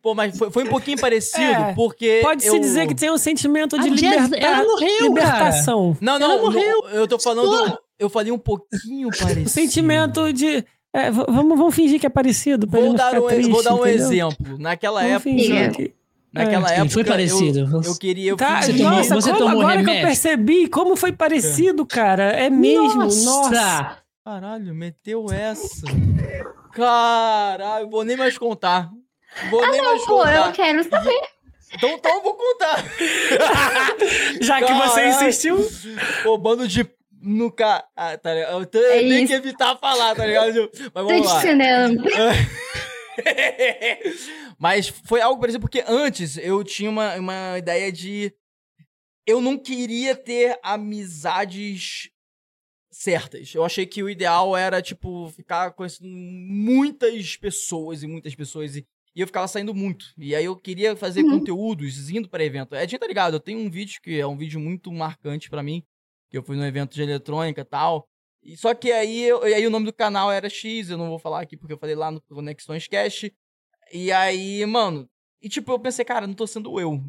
Pô, 0.02 0.14
mas 0.14 0.38
foi, 0.38 0.50
foi 0.52 0.64
um 0.64 0.70
pouquinho 0.70 1.00
parecido, 1.00 1.42
é, 1.42 1.74
porque. 1.74 2.20
Pode-se 2.22 2.48
eu... 2.48 2.60
dizer 2.60 2.88
que 2.88 2.96
tem 2.96 3.12
um 3.12 3.18
sentimento 3.18 3.80
de 3.80 3.90
liberta... 3.90 4.38
ela 4.38 4.64
morreu, 4.64 5.08
libertação. 5.08 5.94
Cara. 5.94 6.06
Não, 6.06 6.20
não, 6.20 6.32
ela 6.32 6.42
morreu. 6.42 6.82
Não, 6.84 6.90
eu 6.92 7.08
tô 7.08 7.20
falando. 7.20 7.78
Eu 8.00 8.10
falei 8.10 8.32
um 8.32 8.38
pouquinho 8.38 9.10
parecido. 9.10 9.48
O 9.48 9.50
sentimento 9.50 10.32
de 10.32 10.64
é, 10.94 11.12
vamos, 11.12 11.58
vamos 11.58 11.76
fingir 11.76 12.00
que 12.00 12.06
é 12.06 12.10
parecido. 12.10 12.68
Vou 12.68 12.94
dar, 12.94 13.22
um, 13.22 13.28
triste, 13.28 13.52
vou 13.52 13.64
dar 13.64 13.76
um 13.76 13.86
exemplo. 13.86 14.58
Naquela 14.58 15.02
vamos 15.02 15.26
época. 15.26 15.92
Naquela 16.38 16.72
é, 16.72 16.76
época. 16.76 16.90
Foi 16.90 17.04
parecido. 17.04 17.60
Eu, 17.60 17.82
eu 17.82 17.98
queria. 17.98 18.32
Eu 18.32 18.38
tá, 18.38 18.62
você 18.62 18.74
nossa, 18.74 19.10
tomou, 19.10 19.22
você 19.22 19.30
como 19.32 19.40
tomou 19.40 19.62
agora 19.62 19.80
remédio? 19.80 19.94
que 19.94 20.00
eu 20.00 20.08
percebi 20.08 20.68
como 20.68 20.96
foi 20.96 21.12
parecido, 21.12 21.86
cara. 21.86 22.32
É 22.32 22.50
mesmo. 22.50 23.04
Nossa. 23.04 23.26
nossa. 23.26 23.98
Caralho, 24.24 24.76
meteu 24.76 25.28
essa. 25.32 25.88
Caralho, 26.74 27.90
vou 27.90 28.04
nem 28.04 28.18
mais 28.18 28.38
contar. 28.38 28.90
Vou 29.50 29.64
ah, 29.64 29.72
nem 29.72 29.82
não, 29.82 29.92
mais 29.92 30.06
pô, 30.06 30.18
contar. 30.18 30.48
eu 30.48 30.52
quero 30.52 30.84
saber. 30.84 31.22
Então, 31.74 31.90
então 31.90 32.16
eu 32.16 32.24
vou 32.24 32.34
contar. 32.34 32.84
Já 34.42 34.62
que 34.62 34.74
você 34.74 35.08
insistiu. 35.08 35.68
Pô, 36.24 36.38
bando 36.38 36.68
de 36.68 36.90
no 37.22 37.52
ca... 37.52 37.84
Ah, 37.96 38.18
tá 38.18 38.34
ligado? 38.34 38.60
Eu 38.60 38.66
tenho, 38.66 38.86
é 38.86 39.00
tenho 39.00 39.28
que 39.28 39.34
evitar 39.34 39.76
falar, 39.78 40.16
tá 40.16 40.26
ligado? 40.26 40.70
Mas 40.94 41.04
vamos 41.06 41.28
Tô 41.28 41.34
lá. 41.34 41.42
Mas 44.58 44.88
foi 44.88 45.22
algo, 45.22 45.40
por 45.40 45.50
exemplo, 45.50 45.68
porque 45.68 45.84
antes 45.88 46.38
eu 46.38 46.64
tinha 46.64 46.90
uma, 46.90 47.16
uma 47.16 47.58
ideia 47.58 47.92
de. 47.92 48.34
Eu 49.26 49.42
não 49.42 49.58
queria 49.58 50.16
ter 50.16 50.58
amizades 50.64 52.10
certas. 52.90 53.54
Eu 53.54 53.64
achei 53.64 53.86
que 53.86 54.02
o 54.02 54.10
ideal 54.10 54.56
era, 54.56 54.82
tipo, 54.82 55.30
ficar 55.30 55.72
conhecendo 55.72 56.10
muitas 56.10 57.36
pessoas 57.36 58.04
e 58.04 58.08
muitas 58.08 58.34
pessoas. 58.34 58.76
E, 58.76 58.88
e 59.16 59.22
eu 59.22 59.28
ficava 59.28 59.48
saindo 59.48 59.76
muito. 59.76 60.06
E 60.18 60.34
aí 60.34 60.46
eu 60.46 60.56
queria 60.56 60.96
fazer 60.96 61.24
uhum. 61.24 61.40
conteúdos 61.40 62.10
indo 62.10 62.30
para 62.30 62.44
evento. 62.44 62.74
É, 62.74 62.88
tá 62.88 63.08
ligado? 63.08 63.36
Eu 63.36 63.40
tenho 63.40 63.60
um 63.60 63.70
vídeo 63.70 64.00
que 64.02 64.20
é 64.20 64.26
um 64.26 64.38
vídeo 64.38 64.60
muito 64.60 64.92
marcante 64.92 65.50
para 65.50 65.62
mim 65.62 65.84
que 66.30 66.38
eu 66.38 66.44
fui 66.44 66.56
no 66.56 66.66
evento 66.66 66.94
de 66.94 67.02
eletrônica 67.02 67.62
e 67.62 67.66
tal. 67.66 68.08
E 68.44 68.56
só 68.56 68.74
que 68.74 68.92
aí, 68.92 69.24
eu, 69.24 69.44
aí 69.44 69.66
o 69.66 69.70
nome 69.70 69.86
do 69.86 69.94
canal 69.94 70.32
era 70.32 70.50
X, 70.50 70.90
eu 70.90 70.98
não 70.98 71.10
vou 71.10 71.20
falar 71.20 71.42
aqui 71.42 71.58
porque 71.58 71.74
eu 71.74 71.78
falei 71.78 71.96
lá 71.96 72.12
no 72.12 72.22
Conexões 72.22 72.88
Cash. 72.88 73.32
E 73.94 74.12
aí, 74.12 74.66
mano, 74.66 75.10
e 75.42 75.50
tipo, 75.50 75.72
eu 75.72 75.80
pensei, 75.80 76.04
cara, 76.04 76.28
não 76.28 76.34
tô 76.34 76.48
sendo 76.48 76.80
eu, 76.80 77.02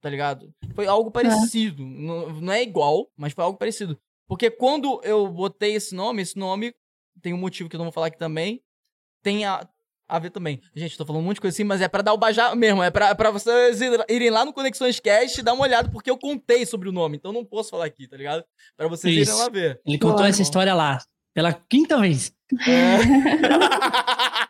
tá 0.00 0.08
ligado? 0.08 0.52
Foi 0.74 0.86
algo 0.86 1.10
parecido. 1.10 1.82
É. 1.82 1.86
Não, 1.86 2.40
não 2.40 2.52
é 2.52 2.62
igual, 2.62 3.10
mas 3.16 3.32
foi 3.32 3.44
algo 3.44 3.58
parecido. 3.58 3.98
Porque 4.26 4.50
quando 4.50 5.00
eu 5.04 5.26
botei 5.28 5.74
esse 5.74 5.94
nome, 5.94 6.22
esse 6.22 6.38
nome 6.38 6.74
tem 7.20 7.34
um 7.34 7.38
motivo 7.38 7.68
que 7.68 7.76
eu 7.76 7.78
não 7.78 7.86
vou 7.86 7.92
falar 7.92 8.06
aqui 8.06 8.18
também. 8.18 8.62
Tem 9.22 9.44
a, 9.44 9.68
a 10.08 10.18
ver 10.18 10.30
também. 10.30 10.60
Gente, 10.74 10.96
tô 10.96 11.04
falando 11.04 11.22
um 11.22 11.24
monte 11.26 11.36
de 11.36 11.40
coisa 11.42 11.54
assim, 11.54 11.64
mas 11.64 11.80
é 11.80 11.88
para 11.88 12.02
dar 12.02 12.12
o 12.12 12.18
bajá 12.18 12.54
mesmo. 12.54 12.82
É 12.82 12.90
pra, 12.90 13.14
pra 13.14 13.30
vocês 13.30 13.80
irem 13.80 14.30
lá 14.30 14.44
no 14.44 14.52
Conexões 14.52 14.98
Cast 15.00 15.38
e 15.38 15.42
dar 15.42 15.52
uma 15.52 15.64
olhada, 15.64 15.90
porque 15.90 16.10
eu 16.10 16.16
contei 16.16 16.64
sobre 16.64 16.88
o 16.88 16.92
nome. 16.92 17.16
Então 17.16 17.32
não 17.32 17.44
posso 17.44 17.70
falar 17.70 17.84
aqui, 17.86 18.08
tá 18.08 18.16
ligado? 18.16 18.44
Pra 18.76 18.88
vocês 18.88 19.14
Isso. 19.14 19.30
irem 19.30 19.42
lá 19.42 19.48
ver. 19.48 19.80
Ele 19.84 19.98
contou 19.98 20.24
essa 20.24 20.42
história 20.42 20.74
lá. 20.74 20.98
Pela 21.34 21.52
quinta 21.52 22.00
vez. 22.00 22.32
É. 22.66 22.98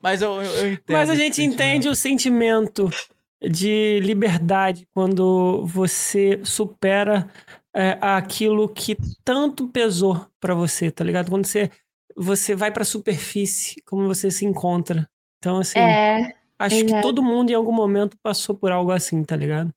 mas 0.00 0.22
eu, 0.22 0.34
eu, 0.42 0.42
eu, 0.42 0.72
entendo. 0.72 0.96
Mas 0.96 1.10
a 1.10 1.14
gente 1.14 1.42
entende 1.42 1.88
o 1.88 1.94
sentimento. 1.94 2.90
de 3.50 3.98
liberdade 4.04 4.86
quando 4.94 5.66
você 5.66 6.40
supera 6.44 7.28
é, 7.74 7.98
aquilo 8.00 8.68
que 8.68 8.96
tanto 9.24 9.66
pesou 9.66 10.26
para 10.40 10.54
você, 10.54 10.92
tá 10.92 11.02
ligado? 11.02 11.28
Quando 11.28 11.44
você, 11.46 11.68
você 12.16 12.54
vai 12.54 12.70
pra 12.70 12.84
superfície, 12.84 13.82
como 13.84 14.06
você 14.06 14.30
se 14.30 14.44
encontra. 14.44 15.08
Então, 15.38 15.58
assim, 15.58 15.78
É, 15.78 16.34
acho 16.56 16.76
que 16.76 16.84
exato. 16.84 17.02
todo 17.02 17.20
mundo 17.22 17.50
em 17.50 17.54
algum 17.54 17.72
momento 17.72 18.16
passou 18.22 18.54
por 18.54 18.70
algo 18.70 18.92
assim, 18.92 19.24
tá 19.24 19.34
ligado? 19.34 19.74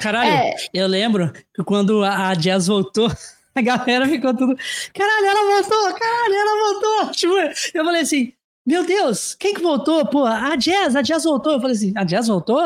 Caralho, 0.00 0.30
É. 0.30 0.54
eu 0.72 0.86
lembro 0.86 1.32
que 1.32 1.64
quando 1.64 2.04
a, 2.04 2.28
a 2.28 2.34
Jazz 2.34 2.68
voltou, 2.68 3.08
a 3.54 3.60
galera 3.62 4.06
ficou 4.06 4.32
tudo. 4.36 4.54
Caralho, 4.94 5.26
ela 5.26 5.60
voltou! 5.60 5.94
Caralho, 5.98 6.34
ela 6.34 6.72
voltou! 6.72 7.10
Tipo, 7.18 7.34
eu 7.74 7.84
falei 7.84 8.02
assim: 8.02 8.32
Meu 8.66 8.84
Deus, 8.84 9.34
quem 9.34 9.54
que 9.54 9.60
voltou? 9.62 10.04
Pô, 10.06 10.24
a 10.24 10.56
Jazz, 10.56 10.96
a 10.96 11.02
Jazz 11.02 11.24
voltou. 11.24 11.52
Eu 11.52 11.60
falei 11.60 11.76
assim: 11.76 11.92
A 11.96 12.04
Jazz 12.04 12.26
voltou? 12.28 12.60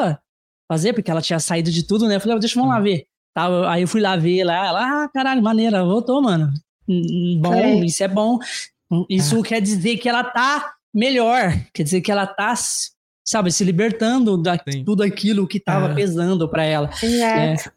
Fazer, 0.70 0.92
porque 0.92 1.10
ela 1.10 1.20
tinha 1.20 1.38
saído 1.40 1.70
de 1.70 1.86
tudo, 1.86 2.08
né? 2.08 2.16
Eu 2.16 2.20
falei: 2.20 2.36
"Ah, 2.36 2.40
Deixa 2.40 2.58
eu 2.58 2.62
vamos 2.62 2.74
lá 2.76 2.80
ver. 2.80 3.04
Tá, 3.34 3.70
aí 3.70 3.82
eu 3.82 3.88
fui 3.88 4.00
lá 4.00 4.16
ver 4.16 4.44
lá. 4.44 4.66
Ela, 4.66 5.04
ah, 5.04 5.08
caralho, 5.12 5.42
maneira, 5.42 5.84
voltou, 5.84 6.20
mano. 6.22 6.48
Hum, 6.88 7.02
hum, 7.08 7.40
Bom, 7.40 7.52
Foi. 7.52 7.84
isso 7.86 8.02
é 8.02 8.08
bom. 8.08 8.38
Hum, 8.90 9.04
Isso 9.08 9.40
quer 9.42 9.60
dizer 9.60 9.98
que 9.98 10.08
ela 10.08 10.24
tá 10.24 10.72
melhor. 10.92 11.52
Quer 11.72 11.84
dizer 11.84 12.00
que 12.00 12.10
ela 12.10 12.26
tá, 12.26 12.54
sabe, 13.24 13.52
se 13.52 13.62
libertando 13.62 14.36
da 14.36 14.58
Sim. 14.68 14.82
tudo 14.84 15.02
aquilo 15.04 15.46
que 15.46 15.60
tava 15.60 15.92
É. 15.92 15.94
pesando 15.94 16.48
pra 16.48 16.64
ela. 16.64 16.90
exato. 17.02 17.70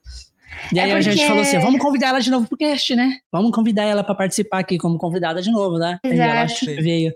E 0.71 0.79
aí 0.79 0.91
É 0.91 0.93
a 0.95 1.01
gente 1.01 1.15
porque- 1.15 1.27
falou 1.27 1.41
assim: 1.43 1.59
vamos 1.59 1.79
convidar 1.81 2.07
ela 2.09 2.19
de 2.19 2.31
novo 2.31 2.47
pro 2.47 2.57
cast, 2.57 2.95
né? 2.95 3.17
Vamos 3.31 3.51
convidar 3.51 3.83
ela 3.83 4.03
pra 4.03 4.15
participar 4.15 4.59
aqui 4.59 4.77
como 4.77 4.97
convidada 4.97 5.41
de 5.41 5.51
novo, 5.51 5.77
né? 5.77 5.99
E 6.05 6.09
ela 6.09 6.45
Exato. 6.45 6.65
veio. 6.81 7.13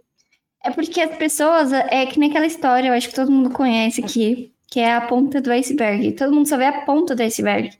É 0.68 0.72
porque 0.72 1.00
as 1.02 1.16
pessoas, 1.18 1.72
é 1.72 2.06
que 2.06 2.20
nem 2.20 2.30
aquela 2.30 2.46
história, 2.46 2.90
eu 2.90 2.94
acho 2.94 3.10
que 3.10 3.16
todo 3.16 3.32
mundo 3.32 3.50
conhece 3.50 4.04
aqui, 4.04 4.52
que 4.68 4.80
é 4.80 4.94
a 4.94 5.02
ponta 5.02 5.40
do 5.40 5.52
iceberg. 5.52 6.12
Todo 6.14 6.34
mundo 6.34 6.48
só 6.48 6.58
vê 6.58 6.66
a 6.66 6.82
ponta 6.82 7.16
do 7.16 7.24
iceberg, 7.24 7.72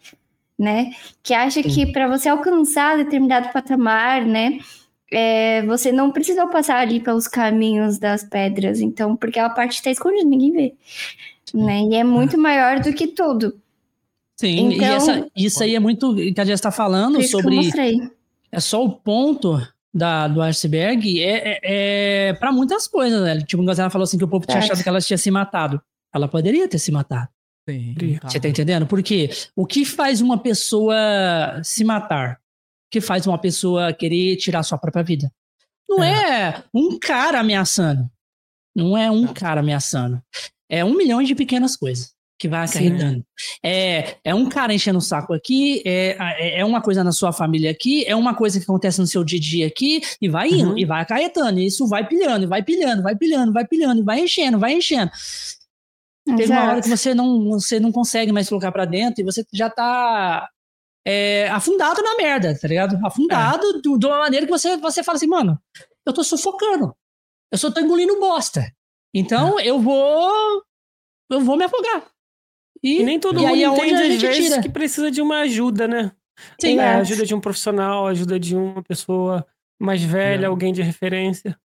né? 0.58 0.92
Que 1.22 1.34
acha 1.34 1.62
que 1.62 1.92
para 1.92 2.08
você 2.08 2.30
alcançar 2.30 2.98
determinado 2.98 3.52
patamar, 3.52 4.26
né? 4.26 4.60
é, 5.12 5.66
você 5.66 5.92
não 5.92 6.12
precisou 6.12 6.48
passar 6.50 6.80
ali 6.80 7.00
pelos 7.00 7.28
caminhos 7.28 7.98
das 7.98 8.24
pedras, 8.24 8.82
então, 8.82 9.16
porque 9.16 9.40
a 9.40 9.50
parte 9.50 9.76
está 9.76 9.90
escondida, 9.90 10.26
ninguém 10.26 10.52
vê. 10.52 10.74
Né? 11.54 11.82
E 11.84 11.96
é 11.96 12.04
muito 12.04 12.38
maior 12.38 12.80
do 12.80 12.94
que 12.94 13.08
tudo. 13.08 13.58
Sim, 14.36 14.70
e 14.70 14.76
Então- 14.76 14.88
essa, 14.88 15.28
isso 15.36 15.64
aí 15.64 15.76
é 15.76 15.80
muito 15.80 16.14
que 16.16 16.40
a 16.40 16.46
Jess 16.46 16.62
tá 16.62 16.72
falando 16.72 17.22
sobre. 17.24 17.56
mostrei. 17.56 17.96
É 18.52 18.60
só 18.60 18.84
o 18.84 18.92
ponto 18.92 19.62
da, 19.98 20.28
do 20.28 20.42
iceberg, 20.42 21.24
é, 21.24 21.60
é, 21.64 22.30
é 22.30 22.34
para 22.34 22.52
muitas 22.52 22.88
coisas, 22.88 23.22
né? 23.22 23.42
Tipo, 23.42 23.64
quando 23.64 23.80
ela 23.80 23.90
falou 23.90 24.04
assim 24.04 24.18
que 24.18 24.24
o 24.24 24.28
povo 24.28 24.46
tinha 24.46 24.60
achado 24.60 24.82
que 24.82 24.88
ela 24.88 25.02
tinha 25.02 25.18
se 25.18 25.32
matado. 25.32 25.82
Ela 26.14 26.28
poderia 26.28 26.68
ter 26.68 26.80
se 26.80 26.92
matado. 26.92 27.28
Sim, 27.70 27.96
Você 28.24 28.40
tá 28.40 28.48
entendendo? 28.48 28.88
Porque 28.88 29.30
o 29.56 29.66
que 29.66 29.84
faz 29.84 30.22
uma 30.22 30.38
pessoa 30.38 30.96
se 31.64 31.84
matar? 31.84 32.36
O 32.36 32.92
que 32.92 33.02
faz 33.02 33.28
uma 33.28 33.38
pessoa 33.38 33.92
querer 33.92 34.38
tirar 34.38 34.64
sua 34.64 34.78
própria 34.78 35.04
vida? 35.04 35.32
Não 35.90 36.04
é, 36.04 36.64
um 36.74 36.98
cara 36.98 37.40
ameaçando. 37.40 38.10
Não 38.76 38.98
é 38.98 39.12
um 39.12 39.28
cara 39.28 39.60
ameaçando. 39.60 40.22
É 40.70 40.86
um 40.86 40.96
milhão 40.96 41.22
de 41.24 41.34
pequenas 41.36 41.76
coisas 41.76 42.17
que 42.40 42.48
vai 42.48 42.68
Sim. 42.68 42.80
acarretando. 42.88 43.26
É, 43.64 44.18
é 44.24 44.36
um 44.36 44.48
cara 44.48 44.74
enchendo 44.74 45.00
o 45.00 45.02
saco 45.02 45.34
aqui, 45.34 45.82
é, 45.86 46.16
é- 46.40 46.60
é 46.60 46.66
uma 46.66 46.82
coisa 46.82 47.04
na 47.04 47.12
sua 47.12 47.34
família 47.34 47.72
aqui, 47.72 48.06
é 48.06 48.16
uma 48.16 48.36
coisa 48.36 48.60
que 48.60 48.64
acontece 48.64 49.00
no 49.00 49.08
seu 49.08 49.24
dia 49.24 49.40
a 49.40 49.42
dia 49.42 49.68
aqui, 49.68 50.02
e 50.22 50.30
vai 50.30 50.50
indo, 50.50 50.72
Uhum. 50.72 50.78
e 50.78 50.86
vai 50.86 51.02
acarretando. 51.02 51.60
E 51.60 51.66
isso 51.66 51.88
vai 51.88 52.08
pilhando, 52.08 52.44
e 52.44 52.48
vai 52.48 52.62
pilhando, 52.64 53.02
vai 53.02 53.16
pilhando, 53.16 53.52
vai 53.54 53.66
pilhando, 53.66 54.02
e 54.02 54.04
vai 54.04 54.20
enchendo, 54.20 54.60
vai 54.60 54.74
enchendo. 54.74 55.12
Teve 56.26 56.52
uma 56.52 56.62
hora 56.64 56.82
que 56.82 56.88
Exato. 56.88 56.98
você 56.98 57.14
não, 57.16 57.50
você 57.52 57.80
não 57.80 57.92
consegue 57.92 58.32
mais 58.34 58.50
colocar 58.50 58.72
pra 58.72 58.84
dentro 58.86 59.22
e 59.22 59.24
você 59.24 59.46
já 59.54 59.70
tá 59.70 60.48
é, 61.10 61.48
afundado 61.50 62.02
na 62.04 62.18
merda, 62.18 62.54
tá 62.60 62.68
ligado? 62.68 63.00
Afundado 63.06 63.82
do- 63.82 63.98
de 63.98 64.06
uma 64.06 64.18
maneira 64.20 64.46
que 64.46 64.52
você, 64.52 64.76
você 64.76 65.02
fala 65.02 65.16
assim, 65.16 65.26
mano, 65.28 65.58
eu 66.06 66.12
tô 66.12 66.22
sufocando. 66.22 66.94
Eu 67.50 67.58
só 67.58 67.72
tô 67.72 67.80
engolindo 67.80 68.20
bosta. 68.20 68.70
Então 69.14 69.58
eu 69.58 69.80
vou. 69.80 70.62
Eu 71.32 71.40
vou 71.40 71.56
me 71.56 71.64
afogar. 71.64 72.08
E, 72.88 73.02
E 73.02 73.04
nem 73.04 73.20
todo 73.20 73.40
e 73.40 73.42
mundo 73.42 73.54
aí 73.54 73.64
é 73.64 73.68
entende, 73.68 73.94
às 73.96 74.22
vezes, 74.22 74.50
tira. 74.50 74.62
que 74.62 74.70
precisa 74.70 75.10
de 75.12 75.22
uma 75.22 75.40
ajuda, 75.42 75.88
né? 75.88 76.12
Sim, 76.62 76.80
É, 76.80 76.84
Exato. 76.84 77.02
ajuda 77.02 77.26
de 77.26 77.36
um 77.36 77.40
profissional, 77.42 78.08
ajuda 78.08 78.40
de 78.40 78.56
uma 78.56 78.84
pessoa 78.84 79.46
mais 79.80 80.04
velha, 80.04 80.46
É. 80.46 80.48
alguém 80.48 80.72
de 80.72 80.82
referência. 80.82 81.58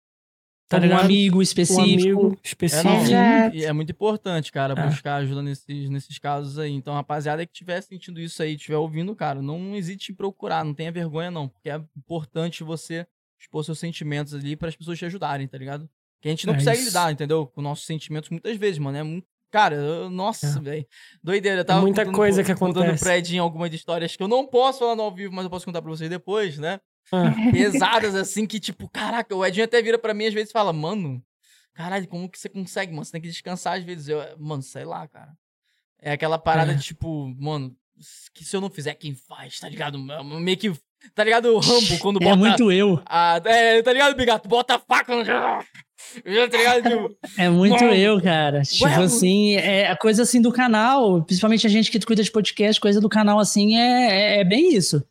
Tá 0.69 0.77
um 0.77 0.81
ligado? 0.81 1.01
amigo 1.03 1.37
Um 1.37 1.41
específico. 1.41 1.81
amigo 1.83 2.37
É, 2.43 2.47
específico. 2.47 2.87
não, 2.89 3.53
e 3.53 3.63
é 3.65 3.71
muito 3.73 3.91
importante, 3.91 4.51
cara, 4.51 4.73
É. 4.73 4.87
buscar 4.87 5.17
ajuda 5.17 5.43
nesses, 5.43 5.89
nesses 5.89 6.17
casos 6.17 6.57
aí. 6.57 6.71
Então, 6.71 6.93
rapaziada 6.95 7.45
que 7.45 7.51
estiver 7.51 7.79
sentindo 7.81 8.19
isso 8.19 8.41
aí, 8.41 8.55
estiver 8.55 8.77
ouvindo, 8.77 9.15
cara, 9.15 9.41
não 9.41 9.75
hesite 9.75 10.11
em 10.11 10.15
procurar, 10.15 10.63
não 10.65 10.73
tenha 10.73 10.91
vergonha, 10.91 11.29
não. 11.29 11.47
Porque 11.47 11.69
é 11.69 11.79
importante 11.95 12.63
você 12.63 13.05
expor 13.39 13.63
seus 13.63 13.77
sentimentos 13.77 14.33
ali 14.33 14.55
para 14.55 14.69
as 14.69 14.75
pessoas 14.75 14.97
te 14.97 15.05
ajudarem, 15.05 15.47
tá 15.47 15.57
ligado? 15.57 15.87
Que 16.21 16.29
a 16.29 16.31
gente 16.31 16.47
não 16.47 16.53
É 16.53 16.57
consegue 16.57 16.77
isso. 16.79 16.87
lidar, 16.87 17.11
entendeu? 17.11 17.45
Com 17.45 17.61
nossos 17.61 17.85
sentimentos 17.85 18.29
muitas 18.31 18.57
vezes, 18.57 18.79
mano. 18.79 18.97
É 18.97 19.03
muito. 19.03 19.27
Cara, 19.53 19.75
eu- 19.75 20.09
nossa, 20.09 20.59
velho. 20.59 20.83
Doideira. 21.23 21.59
Eu 21.61 21.65
tava 21.65 21.79
É. 21.79 21.81
Muita 21.83 22.01
contando 22.01 22.15
coisa 22.15 22.43
que 22.43 22.55
Contando 22.55 22.81
acontece. 22.85 23.03
pra 23.03 23.17
Edinho 23.19 23.43
algumas 23.43 23.71
histórias 23.71 24.15
que 24.15 24.23
eu 24.23 24.27
não 24.27 24.47
posso 24.47 24.79
falar 24.79 24.95
no 24.95 25.03
ao 25.03 25.13
vivo, 25.13 25.31
mas 25.31 25.43
eu 25.43 25.49
posso 25.51 25.63
contar 25.63 25.79
pra 25.79 25.91
vocês 25.91 26.09
depois, 26.09 26.57
né? 26.57 26.79
Ah, 27.11 27.25
pesadas, 28.11 28.15
assim, 28.15 28.47
que, 28.47 28.59
tipo, 28.59 28.89
caraca, 28.89 29.35
o 29.35 29.45
Edinho 29.45 29.65
até 29.65 29.79
vira 29.79 29.99
pra 29.99 30.11
mim 30.11 30.25
às 30.25 30.33
vezes 30.33 30.49
e 30.49 30.53
fala, 30.53 30.73
mano, 30.73 31.23
caralho, 31.71 32.07
como 32.07 32.27
que 32.27 32.39
você 32.39 32.49
consegue, 32.49 32.91
mano? 32.91 33.05
Você 33.05 33.11
tem 33.11 33.21
que 33.21 33.27
descansar 33.27 33.77
às 33.77 33.83
vezes. 33.83 34.07
Eu, 34.07 34.19
mano, 34.39 34.63
sei 34.63 34.85
lá, 34.85 35.07
cara. 35.07 35.31
É 36.01 36.13
aquela 36.13 36.39
parada 36.39 36.71
É. 36.71 36.75
de, 36.75 36.81
tipo, 36.83 37.31
mano, 37.39 37.75
que 38.33 38.43
se 38.43 38.55
eu 38.55 38.59
não 38.61 38.71
fizer, 38.71 38.95
quem 38.95 39.13
faz, 39.13 39.59
tá 39.59 39.69
ligado? 39.69 39.99
Meio 39.99 40.57
que. 40.57 40.73
Tá 41.13 41.23
ligado 41.23 41.53
o 41.53 41.59
Rambo 41.59 41.99
quando 41.99 42.17
bota. 42.19 42.31
É 42.31 42.35
muito 42.35 42.71
eu. 42.71 42.99
a- 43.05 43.39
é, 43.45 43.83
tá 43.83 43.93
ligado, 43.93 44.15
Bigato? 44.15 44.49
Bota 44.49 44.75
a 44.75 44.79
faca 44.79 45.13
no. 45.15 45.23
Tá? 46.51 46.81
Tipo, 46.81 47.17
É 47.37 47.49
muito 47.49 47.83
Ué, 47.83 47.99
eu, 47.99 48.21
cara. 48.21 48.61
Tipo 48.61 48.85
ué, 48.85 48.95
assim, 48.95 49.55
é 49.55 49.89
a 49.89 49.97
coisa 49.97 50.23
assim 50.23 50.41
do 50.41 50.51
canal, 50.51 51.23
principalmente 51.23 51.65
a 51.65 51.69
gente 51.69 51.89
que 51.89 51.99
cuida 51.99 52.23
de 52.23 52.31
podcast, 52.31 52.79
coisa 52.79 53.01
do 53.01 53.09
canal 53.09 53.39
assim, 53.39 53.77
é, 53.77 54.37
é, 54.37 54.41
é 54.41 54.43
bem 54.43 54.73
isso. 54.73 55.03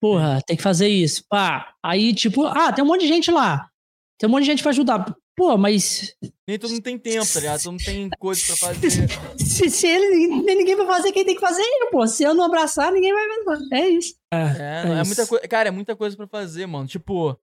Porra, 0.00 0.40
tem 0.46 0.56
que 0.56 0.62
fazer 0.62 0.88
isso. 0.88 1.24
Pá. 1.28 1.74
Aí, 1.84 2.14
tipo, 2.14 2.44
ah, 2.46 2.72
tem 2.72 2.84
um 2.84 2.86
monte 2.86 3.02
de 3.02 3.08
gente 3.08 3.30
lá. 3.30 3.68
Tem 4.18 4.28
um 4.28 4.32
monte 4.32 4.42
de 4.42 4.50
gente 4.50 4.62
pra 4.62 4.70
ajudar. 4.70 5.14
Pô, 5.36 5.56
mas 5.56 6.16
nem 6.48 6.58
todo 6.58 6.70
mundo 6.70 6.82
tem 6.82 6.98
tempo, 6.98 7.32
tá 7.32 7.38
ligado? 7.38 7.62
Todo 7.62 7.72
mundo 7.72 7.84
tem 7.84 8.10
coisa 8.18 8.44
pra 8.46 8.56
fazer. 8.56 9.08
se, 9.38 9.70
se 9.70 9.86
ele 9.86 10.26
não 10.26 10.44
tem 10.44 10.56
ninguém 10.56 10.74
pra 10.74 10.86
fazer, 10.86 11.12
quem 11.12 11.24
tem 11.24 11.34
que 11.36 11.40
fazer 11.40 11.62
é 11.62 11.64
ele, 11.64 11.90
pô. 11.90 12.04
Se 12.08 12.24
eu 12.24 12.34
não 12.34 12.46
abraçar, 12.46 12.90
ninguém 12.90 13.12
vai. 13.12 13.24
É 13.72 13.88
isso. 13.88 14.14
É, 14.32 14.84
não, 14.84 14.96
é, 14.96 15.04
muita 15.04 15.22
isso. 15.22 15.28
coisa. 15.28 15.46
Cara, 15.46 15.68
é 15.68 15.70
muita 15.70 15.94
coisa 15.94 16.16
pra 16.16 16.26
fazer, 16.26 16.66
mano. 16.66 16.88
Tipo. 16.88 17.38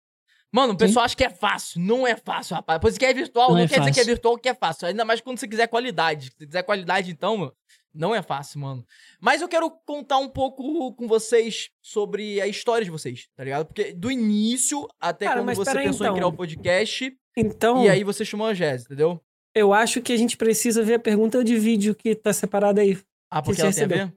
Mano, 0.55 0.73
o 0.73 0.77
pessoal 0.77 1.03
acha 1.05 1.15
que 1.15 1.23
é 1.23 1.29
fácil. 1.29 1.81
Não 1.81 2.07
é 2.07 2.15
fácil, 2.15 2.55
rapaz. 2.55 2.79
Pois 2.79 2.97
que 2.97 3.05
é 3.05 3.13
virtual, 3.13 3.49
Não 3.49 3.55
não, 3.57 3.63
é 3.63 3.67
quer 3.67 3.79
dizer 3.79 3.91
que 3.91 3.99
é 3.99 4.03
fácil. 4.03 4.05
virtual 4.13 4.37
que 4.37 4.49
é 4.49 4.53
fácil. 4.53 4.87
Ainda 4.87 5.03
mais 5.03 5.19
quando 5.19 5.37
você 5.37 5.47
quiser 5.47 5.67
qualidade. 5.67 6.31
Se 6.39 6.45
quiser 6.47 6.63
qualidade, 6.63 7.11
então, 7.11 7.35
mano, 7.35 7.53
não 7.93 8.15
é 8.15 8.21
fácil, 8.21 8.61
mano. 8.61 8.85
Mas 9.19 9.41
eu 9.41 9.49
quero 9.49 9.69
contar 9.85 10.17
um 10.17 10.29
pouco 10.29 10.93
com 10.93 11.07
vocês 11.07 11.69
sobre 11.81 12.39
a 12.39 12.47
história 12.47 12.85
de 12.85 12.91
vocês, 12.91 13.27
tá 13.35 13.43
ligado? 13.43 13.65
Porque 13.65 13.91
do 13.93 14.09
início 14.09 14.87
até 14.99 15.25
Cara, 15.25 15.41
quando 15.43 15.55
você 15.55 15.73
pensou 15.73 15.83
em 15.87 15.89
então. 16.09 16.13
criar 16.13 16.27
o 16.27 16.33
podcast, 16.33 17.17
Então, 17.35 17.83
e 17.83 17.89
aí 17.89 18.03
você 18.05 18.23
chamou 18.23 18.47
a 18.47 18.53
Jéssica, 18.53 18.93
entendeu? 18.93 19.19
eu 19.53 19.73
acho 19.73 20.01
que 20.01 20.11
a 20.13 20.17
gente 20.17 20.35
precisa 20.37 20.83
ver 20.83 20.95
a 20.95 20.99
pergunta 20.99 21.41
de 21.43 21.57
vídeo 21.57 21.93
que 21.95 22.13
tá 22.15 22.31
separada 22.33 22.81
aí. 22.81 22.97
Ah, 23.31 23.41
porque 23.41 23.59
você 23.61 23.65
ela 23.65 23.73
tem 23.73 23.83
a 23.83 23.87
recebeu? 23.87 24.07
ver? 24.07 24.13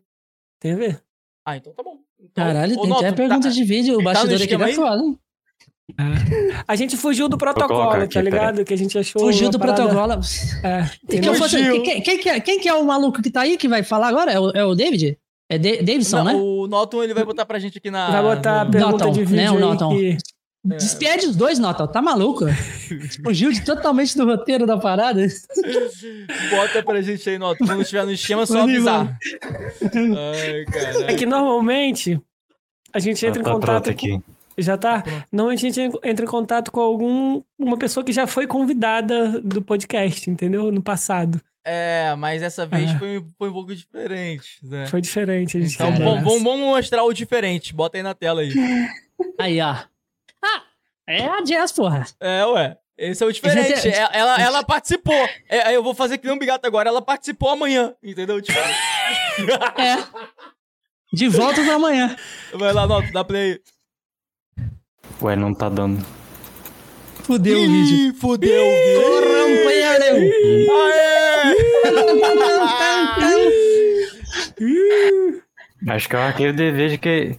Tem 0.61 0.72
a 0.72 0.76
ver? 0.76 1.03
Ah, 1.45 1.57
então 1.57 1.72
tá 1.72 1.82
bom. 1.82 1.99
Então, 2.18 2.45
Caralho, 2.45 2.74
tem 2.76 2.89
Noto, 2.89 3.05
até 3.07 3.12
pergunta 3.16 3.49
tá- 3.49 3.55
de 3.55 3.64
vídeo. 3.64 3.95
O 3.95 3.99
tá 3.99 4.05
bastidor 4.05 4.43
aqui 4.43 4.57
tá 4.59 4.64
aí? 4.64 4.74
foda, 4.74 5.03
hein? 5.03 5.18
A 6.66 6.76
gente 6.76 6.97
fugiu 6.97 7.28
do 7.28 7.39
protocolo, 7.39 7.91
aqui, 7.91 8.14
tá 8.14 8.20
peraí. 8.20 8.24
ligado? 8.24 8.64
Que 8.64 8.74
a 8.74 8.76
gente 8.76 8.97
achou. 8.99 9.22
Fugiu 9.22 9.49
do 9.51 9.59
parada- 9.59 9.82
protocolo. 9.89 10.20
É, 10.62 10.91
Quem 11.09 11.20
que, 11.20 11.34
fosse- 11.34 11.57
quem, 11.82 12.03
quem 12.03 12.18
que 12.18 12.28
é, 12.28 12.41
quem 12.41 12.61
que 12.61 12.68
é 12.68 12.74
o 12.74 12.84
maluco 12.84 13.22
que 13.22 13.30
tá 13.30 13.41
aí 13.43 13.57
que 13.57 13.66
vai 13.68 13.82
falar 13.82 14.09
agora? 14.09 14.30
É 14.32 14.39
o, 14.39 14.51
é 14.51 14.64
o 14.64 14.74
David? 14.74 15.18
É 15.51 15.57
De, 15.57 15.78
Davidson, 15.82 16.18
Não, 16.18 16.24
né? 16.24 16.34
O 16.34 16.66
Noton 16.66 17.03
ele 17.03 17.14
vai 17.14 17.24
botar 17.24 17.47
pra 17.47 17.59
gente 17.59 17.78
aqui 17.78 17.91
na. 17.91 18.11
Vai 18.11 18.36
botar 18.36 18.62
a 18.62 18.66
pergunta 18.66 18.93
Notam, 18.93 19.12
de 19.12 19.20
vídeo 19.24 19.36
né, 19.36 19.51
o 19.51 19.55
aí 19.55 19.61
Notam. 19.61 19.91
que... 19.91 20.18
Despede 20.64 21.26
os 21.26 21.34
dois, 21.36 21.59
Nota. 21.59 21.89
Tá 21.89 22.03
maluco? 22.03 22.45
Fugiu 23.24 23.51
de, 23.51 23.64
totalmente 23.64 24.14
do 24.18 24.26
roteiro 24.26 24.66
da 24.66 24.76
parada. 24.76 25.26
Bota 26.51 26.82
pra 26.82 27.01
gente 27.01 27.30
aí, 27.30 27.39
Noton. 27.39 27.64
Quando 27.64 27.80
estiver 27.80 28.05
no 28.05 28.12
esquema, 28.12 28.43
é 28.43 28.47
só 28.47 28.61
avisar. 28.62 29.16
Ai, 29.82 30.64
É 31.07 31.14
que 31.14 31.24
normalmente 31.24 32.20
a 32.93 32.99
gente 32.99 33.24
entra 33.24 33.41
em 33.41 33.45
tá 33.45 33.53
contato. 33.53 33.84
pronto 33.84 33.91
aqui. 33.91 34.20
Já 34.59 34.76
tá? 34.76 35.02
Pronto. 35.02 35.24
Normalmente 35.32 35.66
a 35.66 35.70
gente 35.70 35.98
entra 36.04 36.24
em 36.24 36.28
contato 36.28 36.70
com 36.72 36.80
algum 36.80 37.42
uma 37.59 37.78
pessoa 37.78 38.04
que 38.04 38.12
já 38.12 38.26
foi 38.26 38.46
convidada 38.46 39.40
do 39.40 39.62
podcast, 39.62 40.28
entendeu? 40.28 40.70
No 40.72 40.82
passado. 40.82 41.40
É, 41.64 42.14
mas 42.16 42.42
essa 42.42 42.64
vez 42.66 42.90
É. 42.90 42.98
foi, 42.98 43.24
foi 43.36 43.48
um 43.50 43.52
pouco 43.52 43.74
diferente, 43.74 44.59
né? 44.62 44.86
Foi 44.86 45.00
diferente. 45.00 45.59
A 45.59 45.61
gente 45.61 45.74
Então, 45.74 45.92
teve 45.92 46.02
bom, 46.02 46.22
vamos, 46.22 46.42
vamos 46.42 46.61
mostrar 46.61 47.04
o 47.04 47.12
diferente. 47.12 47.74
Bota 47.74 47.96
aí 47.98 48.02
na 48.02 48.14
tela 48.14 48.40
aí. 48.40 48.52
Aí, 49.38 49.61
ó. 49.61 49.74
Ah, 50.42 50.62
é 51.06 51.24
a 51.26 51.40
Jazz, 51.42 51.72
porra. 51.72 52.04
É, 52.20 52.44
ué. 52.46 52.76
Esse 52.96 53.22
é 53.22 53.26
o 53.26 53.32
diferente. 53.32 53.88
É, 53.88 54.09
ela, 54.12 54.40
ela 54.40 54.64
participou. 54.64 55.14
É, 55.48 55.74
eu 55.74 55.82
vou 55.82 55.94
fazer 55.94 56.18
que 56.18 56.26
nem 56.26 56.34
um 56.34 56.38
bigato 56.38 56.66
agora. 56.66 56.88
Ela 56.88 57.02
participou 57.02 57.50
amanhã, 57.50 57.94
entendeu? 58.02 58.40
Tipo... 58.42 58.59
é. 58.59 60.04
De 61.12 61.28
volta 61.28 61.61
amanhã. 61.72 62.14
Vai 62.54 62.72
lá, 62.72 62.86
Noto, 62.86 63.11
dá 63.12 63.24
play. 63.24 63.61
Ué, 65.21 65.37
não 65.37 65.53
tá 65.53 65.69
dando. 65.69 66.05
Fudeu 67.25 67.59
Ih, 67.59 67.66
o 67.66 67.71
vídeo. 67.71 68.14
Fudeu 68.14 68.64
o 68.64 68.71
vídeo. 68.71 69.09
Aê! 70.71 71.09
Acho 75.89 76.09
que 76.09 76.16
é 76.16 76.29
aquele 76.29 76.53
dever 76.53 76.91
de 76.91 76.99
que. 76.99 77.37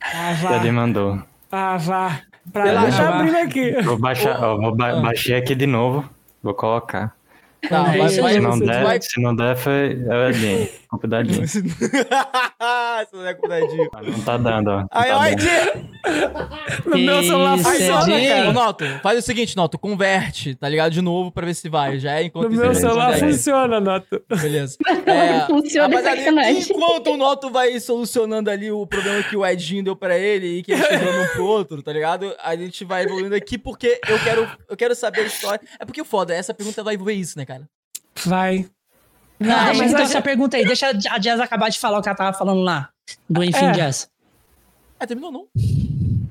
Ah, 0.00 0.32
vá. 0.40 0.56
Ele 0.56 0.70
mandou. 0.70 1.20
Ah, 1.50 1.76
vá. 1.76 2.20
Pra 2.52 2.72
lá, 2.72 2.90
já 2.90 3.08
abrindo 3.08 3.36
aqui. 3.36 3.72
Vou 3.82 3.98
baixar, 3.98 4.42
ó, 4.42 4.56
vou 4.56 4.74
ba 4.74 4.90
ah. 4.90 5.00
baixei 5.00 5.36
aqui 5.36 5.54
de 5.54 5.66
novo. 5.66 6.08
Vou 6.42 6.54
colocar. 6.54 7.14
Tá, 7.68 7.82
vai, 7.82 7.98
vai, 7.98 8.08
se, 8.08 8.40
não 8.40 8.58
der, 8.58 8.84
vai... 8.84 9.02
se 9.02 9.20
não 9.20 9.36
der, 9.36 9.56
foi 9.56 10.02
é 10.08 10.16
o 10.16 10.28
Edinho. 10.28 10.68
Culpa 10.88 11.06
da 11.06 11.20
Edinho. 11.20 11.46
se 11.48 11.62
não 13.12 13.26
é 13.26 13.34
culpa 13.34 13.48
da 13.48 13.60
Edinho. 13.60 13.90
Não 14.02 14.20
tá 14.22 14.36
dando, 14.36 14.70
ó. 14.70 14.86
Aí, 14.90 15.10
ó, 15.12 15.26
Edinho! 15.26 15.90
No 16.86 16.98
meu 16.98 17.22
celular 17.22 17.58
funciona, 17.58 18.20
cara. 18.20 18.52
Noto, 18.52 18.84
faz 19.02 19.18
o 19.18 19.22
seguinte, 19.22 19.56
Noto, 19.56 19.78
converte, 19.78 20.54
tá 20.54 20.68
ligado? 20.68 20.90
De 20.92 21.02
novo 21.02 21.30
pra 21.30 21.46
ver 21.46 21.54
se 21.54 21.68
vai. 21.68 21.98
Já 21.98 22.18
é 22.18 22.24
enquanto 22.24 22.50
No 22.50 22.56
meu 22.56 22.74
celular 22.74 23.18
funciona, 23.18 23.80
Noto. 23.80 24.22
Beleza. 24.28 24.78
É, 25.10 25.46
funciona 25.46 25.96
ali, 25.98 26.60
Enquanto 26.60 27.10
o 27.10 27.16
Noto 27.16 27.50
vai 27.50 27.78
solucionando 27.80 28.48
ali 28.50 28.70
o 28.70 28.86
problema 28.86 29.22
que 29.22 29.36
o 29.36 29.44
Edinho 29.44 29.82
deu 29.82 29.96
pra 29.96 30.16
ele 30.16 30.58
e 30.58 30.62
que 30.62 30.72
ele 30.72 30.82
chegou 30.82 31.12
um 31.12 31.26
pro 31.28 31.44
outro, 31.44 31.82
tá 31.82 31.92
ligado? 31.92 32.32
A 32.42 32.54
gente 32.54 32.84
vai 32.84 33.04
evoluindo 33.04 33.34
aqui 33.34 33.58
porque 33.58 34.00
eu 34.08 34.18
quero, 34.20 34.48
eu 34.68 34.76
quero 34.76 34.94
saber 34.94 35.22
a 35.22 35.24
história. 35.24 35.60
É 35.78 35.84
porque 35.84 36.00
o 36.00 36.04
foda, 36.04 36.34
essa 36.34 36.54
pergunta 36.54 36.82
vai 36.82 36.94
envolver 36.94 37.14
isso, 37.14 37.38
né, 37.38 37.44
cara? 37.50 37.68
Vai. 38.24 38.70
Não, 39.38 39.54
ah, 39.54 39.74
mas 39.74 39.90
então 39.90 40.04
essa 40.04 40.22
pergunta 40.22 40.56
aí, 40.56 40.64
deixa 40.64 40.88
a 40.88 41.18
Jazz 41.18 41.40
acabar 41.40 41.68
de 41.68 41.80
falar 41.80 41.98
o 41.98 42.02
que 42.02 42.08
ela 42.08 42.16
tava 42.16 42.36
falando 42.36 42.62
lá. 42.62 42.90
Do 43.28 43.42
Enfim 43.42 43.66
é. 43.66 43.72
Jazz. 43.72 44.08
Ah, 45.00 45.06
terminou 45.06 45.32
não? 45.32 45.48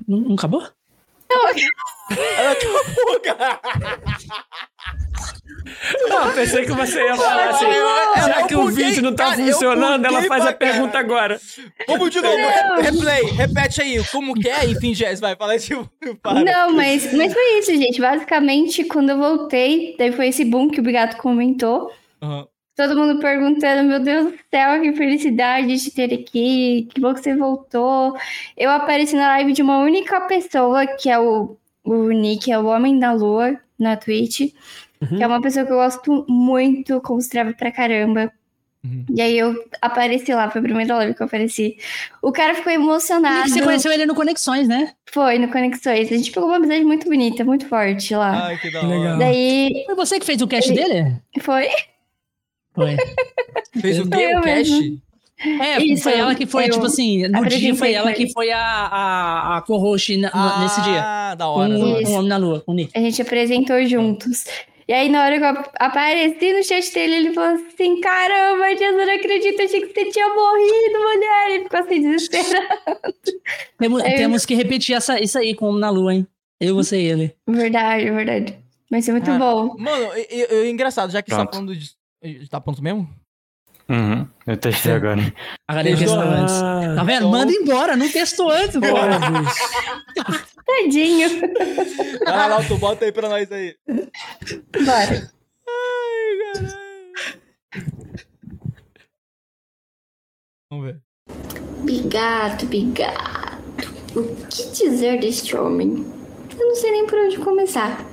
Não, 0.08 0.18
não 0.20 0.34
acabou? 0.34 0.66
Não, 1.28 1.48
ela 2.38 2.52
acabou, 2.52 3.20
cara. 3.20 3.60
Pensei 6.40 6.64
que 6.64 6.72
você 6.72 7.04
ia 7.04 7.16
falar 7.16 7.50
assim. 7.50 7.66
Já 8.26 8.46
que 8.46 8.56
o 8.56 8.66
vídeo 8.68 9.02
não 9.02 9.14
tá 9.14 9.30
cara, 9.30 9.36
funcionando, 9.36 10.06
ela 10.06 10.22
faz 10.22 10.46
a 10.46 10.52
pergunta 10.52 10.92
cara. 10.92 11.04
agora. 11.04 11.40
Vamos 11.86 12.10
de 12.10 12.20
novo, 12.20 12.80
replay, 12.80 13.24
repete 13.32 13.82
aí. 13.82 14.02
Como 14.10 14.34
que 14.34 14.48
é? 14.48 14.64
Enfim, 14.64 14.94
Jess, 14.94 15.20
vai, 15.20 15.36
fala 15.36 15.58
tipo. 15.58 15.88
Não, 16.44 16.74
mas, 16.74 17.12
mas 17.12 17.32
foi 17.32 17.58
isso, 17.58 17.76
gente. 17.76 18.00
Basicamente, 18.00 18.84
quando 18.84 19.10
eu 19.10 19.18
voltei, 19.18 19.94
daí 19.98 20.12
foi 20.12 20.28
esse 20.28 20.44
boom 20.44 20.70
que 20.70 20.80
o 20.80 20.82
Bigato 20.82 21.18
comentou. 21.18 21.92
Uhum. 22.22 22.46
Todo 22.74 22.96
mundo 22.96 23.20
perguntando, 23.20 23.86
meu 23.86 24.00
Deus 24.00 24.32
do 24.32 24.38
céu, 24.50 24.80
que 24.80 24.94
felicidade 24.94 25.76
de 25.76 25.90
ter 25.90 26.14
aqui, 26.14 26.88
que 26.90 26.98
bom 26.98 27.12
que 27.12 27.20
você 27.20 27.36
voltou. 27.36 28.16
Eu 28.56 28.70
apareci 28.70 29.14
na 29.14 29.28
live 29.28 29.52
de 29.52 29.60
uma 29.60 29.80
única 29.80 30.22
pessoa, 30.22 30.86
que 30.86 31.10
é 31.10 31.18
o, 31.18 31.58
o 31.84 32.08
Nick, 32.08 32.50
é 32.50 32.58
o 32.58 32.64
Homem 32.64 32.98
da 32.98 33.12
Lua, 33.12 33.60
na 33.78 33.98
Twitch. 33.98 34.54
Uhum. 35.00 35.16
Que 35.16 35.22
é 35.22 35.26
uma 35.26 35.40
pessoa 35.40 35.64
que 35.64 35.72
eu 35.72 35.76
gosto 35.76 36.26
muito, 36.28 37.00
considerável 37.00 37.54
pra 37.54 37.72
caramba. 37.72 38.30
Uhum. 38.82 39.04
E 39.14 39.20
aí 39.20 39.38
eu 39.38 39.54
apareci 39.80 40.32
lá, 40.32 40.50
foi 40.50 40.60
a 40.60 40.64
primeira 40.64 40.96
live 40.96 41.14
que 41.14 41.22
eu 41.22 41.26
apareci. 41.26 41.76
O 42.22 42.32
cara 42.32 42.54
ficou 42.54 42.72
emocionado. 42.72 43.48
E 43.48 43.52
você 43.52 43.62
conheceu 43.62 43.92
ele 43.92 44.06
no 44.06 44.14
Conexões, 44.14 44.66
né? 44.66 44.92
Foi, 45.10 45.38
no 45.38 45.48
Conexões. 45.48 46.10
A 46.10 46.16
gente 46.16 46.30
pegou 46.30 46.48
uma 46.48 46.56
amizade 46.56 46.84
muito 46.84 47.06
bonita, 47.06 47.44
muito 47.44 47.66
forte 47.66 48.14
lá. 48.14 48.46
Ai, 48.46 48.58
que 48.58 48.70
da 48.70 48.80
hora. 48.80 48.88
Legal. 48.88 49.18
Daí... 49.18 49.82
Foi 49.86 49.94
você 49.94 50.18
que 50.18 50.26
fez 50.26 50.40
o 50.40 50.48
cast 50.48 50.70
ele... 50.70 50.82
dele? 50.82 51.16
Foi. 51.40 51.68
Foi. 52.74 52.96
Fez 53.80 53.98
o 54.00 54.08
quê? 54.08 54.36
O 54.36 54.40
cast? 54.40 55.00
É, 55.42 55.82
Isso, 55.82 56.02
foi 56.02 56.18
ela 56.18 56.34
que 56.34 56.44
foi, 56.44 56.68
tipo 56.68 56.84
assim, 56.84 57.26
no 57.28 57.46
dia 57.46 57.74
foi 57.74 57.94
ela 57.94 58.12
que 58.12 58.30
foi 58.30 58.50
a, 58.50 58.60
a, 58.60 59.56
a 59.56 59.62
co-host 59.62 60.20
ah, 60.32 60.60
nesse 60.60 60.82
dia. 60.82 61.02
Ah, 61.02 61.34
da 61.34 61.48
hora. 61.48 61.74
Com, 61.74 61.82
o 61.82 62.12
Homem 62.12 62.28
na 62.28 62.36
Lua, 62.36 62.60
com 62.60 62.72
o 62.72 62.74
Nick. 62.74 62.90
A 62.94 63.00
gente 63.00 63.22
apresentou 63.22 63.82
juntos. 63.86 64.44
E 64.90 64.92
aí, 64.92 65.08
na 65.08 65.22
hora 65.24 65.38
que 65.38 65.44
eu 65.44 65.70
apareci 65.78 66.52
no 66.52 66.64
chat 66.64 66.92
dele, 66.92 67.14
ele 67.14 67.32
falou 67.32 67.50
assim: 67.50 68.00
Caramba, 68.00 68.74
Dias, 68.74 68.92
eu 68.92 69.06
não 69.06 69.14
acredito, 69.14 69.62
achei 69.62 69.82
que 69.82 69.94
você 69.94 70.10
tinha 70.10 70.26
morrido, 70.26 70.98
mulher. 70.98 71.50
Ele 71.50 71.62
ficou 71.62 71.78
assim, 71.78 72.02
desesperado. 72.02 73.22
Temos, 73.78 74.02
aí, 74.02 74.16
temos 74.16 74.44
que 74.44 74.52
repetir 74.56 74.96
essa, 74.96 75.20
isso 75.20 75.38
aí 75.38 75.54
com 75.54 75.70
na 75.70 75.90
Lua, 75.90 76.12
hein? 76.12 76.26
Eu, 76.60 76.74
você 76.74 77.00
e 77.00 77.04
ele. 77.04 77.36
Verdade, 77.46 78.10
verdade. 78.10 78.58
Vai 78.90 79.00
ser 79.00 79.12
muito 79.12 79.30
ah, 79.30 79.38
bom. 79.38 79.76
Mano, 79.78 80.08
é 80.12 80.68
engraçado, 80.68 81.12
já 81.12 81.22
que 81.22 81.30
Pronto. 81.30 81.42
você 81.42 81.46
tá 81.46 81.52
falando 81.52 81.76
de. 81.76 82.48
Tá 82.48 82.60
pronto 82.60 82.82
mesmo? 82.82 83.08
Uhum, 83.88 84.26
eu 84.44 84.56
testei 84.56 84.92
agora. 84.92 85.20
A 85.68 85.74
galera 85.74 85.96
testou 85.96 86.20
antes. 86.20 86.60
Tá 86.96 87.04
vendo? 87.04 87.28
Manda 87.28 87.52
embora, 87.52 87.96
não 87.96 88.08
testou 88.08 88.50
antes, 88.50 88.76
porra. 88.76 89.20
Tadinho. 90.70 91.28
Vai 92.24 92.48
lá, 92.48 92.62
tu 92.66 92.76
bota 92.78 93.04
aí 93.04 93.12
pra 93.12 93.28
nós 93.28 93.50
aí. 93.50 93.74
Bora. 93.86 95.32
Ai, 95.68 96.54
caralho. 96.54 96.90
Vamos 100.70 100.86
ver. 100.86 101.00
Bigato, 101.84 102.66
bigato. 102.66 103.90
O 104.14 104.22
que 104.46 104.70
dizer 104.70 105.20
deste 105.20 105.56
homem? 105.56 106.06
Eu 106.58 106.68
não 106.68 106.76
sei 106.76 106.92
nem 106.92 107.06
por 107.06 107.18
onde 107.18 107.38
começar. 107.38 108.04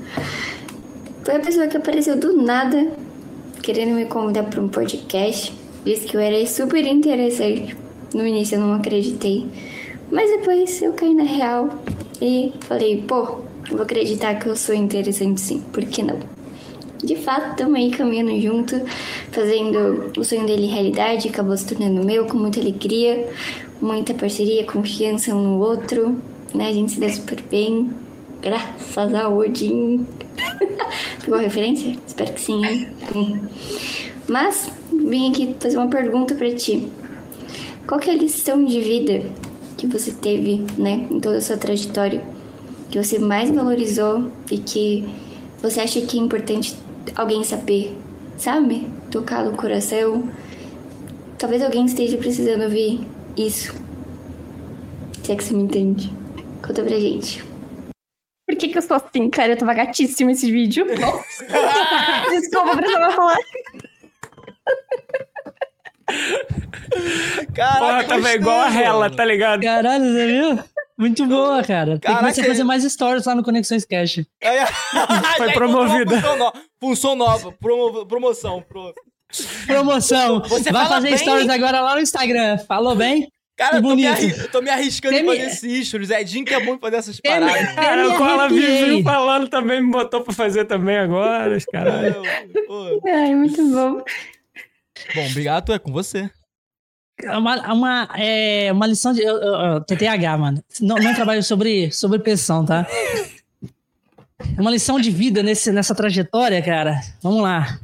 Foi 1.24 1.36
a 1.36 1.40
pessoa 1.40 1.68
que 1.68 1.78
apareceu 1.78 2.18
do 2.18 2.42
nada, 2.42 2.92
querendo 3.62 3.96
me 3.96 4.06
convidar 4.06 4.44
para 4.44 4.62
um 4.62 4.70
podcast. 4.70 5.54
Disse 5.84 6.08
que 6.08 6.18
eu 6.18 6.22
era 6.22 6.46
super 6.48 6.86
interessante. 6.86 7.76
No 8.14 8.26
início 8.26 8.56
eu 8.56 8.62
não 8.62 8.74
acreditei. 8.74 9.48
Mas 10.10 10.30
depois 10.32 10.82
eu 10.82 10.94
caí 10.94 11.14
na 11.14 11.24
real 11.24 11.70
e 12.22 12.54
falei, 12.62 13.04
pô, 13.08 13.40
vou 13.70 13.82
acreditar 13.82 14.36
que 14.36 14.48
eu 14.48 14.56
sou 14.56 14.74
interessante 14.76 15.40
sim, 15.42 15.62
por 15.72 15.86
que 15.86 16.02
não? 16.02 16.20
De 17.04 17.16
fato, 17.16 17.52
estamos 17.52 17.76
aí 17.76 17.92
caminhando 17.92 18.40
junto, 18.42 18.82
fazendo 19.32 20.12
o 20.18 20.24
sonho 20.24 20.46
dele 20.48 20.66
realidade, 20.66 21.28
acabou 21.28 21.56
se 21.56 21.68
tornando 21.68 22.04
meu 22.04 22.26
com 22.26 22.38
muita 22.38 22.60
alegria, 22.60 23.30
muita 23.80 24.14
parceria, 24.14 24.64
confiança 24.66 25.34
um 25.36 25.42
no 25.42 25.60
outro, 25.60 26.20
né? 26.54 26.70
A 26.70 26.74
gente 26.74 26.94
se 26.94 27.00
dá 27.00 27.10
super 27.10 27.42
bem, 27.44 27.92
graças 28.42 29.14
a 29.14 29.30
Odin. 29.30 30.08
Pegou 31.24 31.40
referência? 31.40 31.96
Espero 32.08 32.34
que 32.34 32.42
sim, 32.42 32.66
hein? 32.66 32.88
Mas, 34.28 34.72
vim 34.92 35.30
aqui 35.30 35.56
fazer 35.60 35.78
uma 35.78 35.88
pergunta 35.88 36.34
para 36.34 36.52
ti. 36.54 36.88
Qual 37.88 38.00
que 38.00 38.10
é 38.10 38.14
a 38.14 38.18
lição 38.18 38.66
de 38.66 38.82
vida 38.82 39.24
que 39.78 39.88
você 39.88 40.12
teve, 40.12 40.66
né, 40.78 41.08
em 41.10 41.20
toda 41.20 41.38
a 41.38 41.42
sua 41.42 41.56
trajetória, 41.56 42.24
que 42.90 43.02
você 43.02 43.20
mais 43.20 43.50
valorizou 43.52 44.32
e 44.52 44.58
que 44.58 45.08
você 45.62 45.80
acha 45.80 46.02
que 46.02 46.18
é 46.18 46.22
importante 46.22 46.76
alguém 47.16 47.44
saber, 47.44 47.96
sabe? 48.38 48.88
Tocar 49.12 49.46
no 49.46 49.56
coração. 49.56 50.30
Talvez 51.38 51.62
alguém 51.62 51.86
esteja 51.86 52.18
precisando 52.18 52.64
ouvir 52.64 53.02
isso. 53.36 53.74
Se 55.24 55.32
é 55.32 55.36
que 55.36 55.44
você 55.44 55.54
me 55.54 55.64
entende. 55.64 56.12
Conta 56.66 56.84
pra 56.84 57.00
gente. 57.00 57.44
Por 58.48 58.56
que, 58.56 58.70
que 58.70 58.78
eu 58.78 58.82
sou 58.82 58.98
assim, 58.98 59.30
cara? 59.30 59.54
Eu 59.54 59.58
tava 59.58 59.74
gatíssimo 59.74 60.30
esse 60.30 60.50
vídeo. 60.52 60.86
Desculpa, 62.32 62.78
precisava 62.78 63.12
falar. 63.12 63.38
Caraca, 67.54 67.80
Porra, 67.80 68.04
tava 68.04 68.34
igual 68.34 68.60
a 68.62 69.10
tá 69.10 69.26
ligado? 69.26 69.62
Caralho, 69.62 70.06
você 70.06 70.28
viu? 70.28 70.60
Muito 70.98 71.26
boa, 71.28 71.64
cara. 71.64 72.00
Tem 72.00 72.12
que 72.12 72.20
começar 72.20 72.42
a 72.42 72.46
fazer 72.46 72.64
mais 72.64 72.84
stories 72.84 73.26
lá 73.26 73.36
no 73.36 73.44
Conexões 73.44 73.86
Cash. 73.86 74.26
É, 74.42 74.66
Foi 75.38 75.52
promovida. 75.54 76.24
Função 76.80 77.16
nova, 77.16 77.52
promo, 77.52 78.06
promoção. 78.06 78.64
Pro... 78.68 78.94
Promoção. 79.68 80.42
Você 80.42 80.72
Vai 80.72 80.88
fazer 80.88 81.10
bem? 81.10 81.18
stories 81.18 81.50
agora 81.50 81.82
lá 81.82 81.96
no 81.96 82.02
Instagram. 82.02 82.58
Falou 82.60 82.96
bem? 82.96 83.32
Cara, 83.56 83.78
eu 83.78 83.82
tô, 83.82 83.96
me, 83.96 84.04
eu 84.06 84.52
tô 84.52 84.62
me 84.62 84.70
arriscando 84.70 85.16
em 85.16 85.26
fazer 85.26 85.42
esses 85.42 85.88
stories. 85.88 86.12
É 86.12 86.22
Edinho 86.22 86.46
que 86.46 86.54
é 86.54 86.60
muito 86.64 86.80
fazer 86.80 86.98
essas 86.98 87.20
paradas. 87.20 87.74
Cara, 87.74 88.08
o 88.08 88.16
Cola 88.16 88.48
vizinho 88.50 89.04
falando 89.04 89.48
também 89.48 89.82
me 89.82 89.92
botou 89.92 90.22
pra 90.22 90.34
fazer 90.34 90.66
também 90.66 90.98
agora, 90.98 91.58
caralho. 91.72 92.22
Ai, 93.08 93.36
muito 93.36 93.68
bom. 93.72 94.04
Bom, 95.16 95.26
obrigado, 95.30 95.74
é 95.74 95.80
com 95.80 95.92
você. 95.92 96.30
É 97.20 97.36
uma, 97.36 97.74
uma, 97.74 98.10
é 98.16 98.72
uma 98.72 98.86
lição 98.86 99.12
de. 99.12 99.22
Eu, 99.22 99.38
eu, 99.38 99.82
TTH, 99.82 100.38
mano. 100.38 100.64
Não, 100.80 100.98
não 100.98 101.16
trabalho 101.16 101.44
sobre, 101.44 101.92
sobre 101.92 102.20
pressão, 102.20 102.64
tá? 102.64 102.88
É 104.40 104.62
uma 104.62 104.70
lição 104.70 105.00
de 105.00 105.10
vida 105.10 105.42
nesse, 105.42 105.72
nessa 105.72 105.96
trajetória, 105.96 106.62
cara. 106.62 107.02
Vamos 107.22 107.42
lá. 107.42 107.80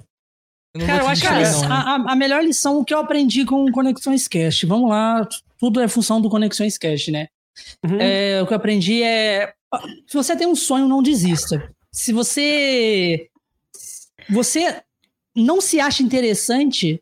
Eu 0.74 0.86
cara, 0.86 1.04
eu 1.04 1.08
acho 1.08 1.22
que 1.22 1.28
a, 1.28 1.68
a, 1.68 1.96
a, 2.14 2.16
melhor 2.16 2.44
lição 2.44 2.84
que 2.84 2.94
eu 2.94 3.00
aprendi 3.00 3.46
com 3.46 3.72
Conexões 3.72 4.28
Cast. 4.28 4.66
Vamos 4.66 4.90
lá, 4.90 5.28
tudo 5.60 5.80
é 5.80 5.88
função 5.88 6.22
do 6.22 6.30
Conexões 6.30 6.78
Cast, 6.78 7.12
né? 7.12 7.28
Uhum. 7.84 7.98
É, 8.00 8.42
o 8.42 8.48
que 8.48 8.54
eu 8.54 8.58
aprendi 8.58 9.04
é. 9.04 9.54
Se 10.08 10.16
você 10.16 10.36
tem 10.36 10.48
um 10.48 10.56
sonho, 10.56 10.88
não 10.88 11.02
desista. 11.02 11.72
se 11.92 12.14
você 12.14 13.28
você 14.30 14.82
não 15.36 15.60
se 15.60 15.80
acha 15.80 16.04
interessante, 16.04 17.02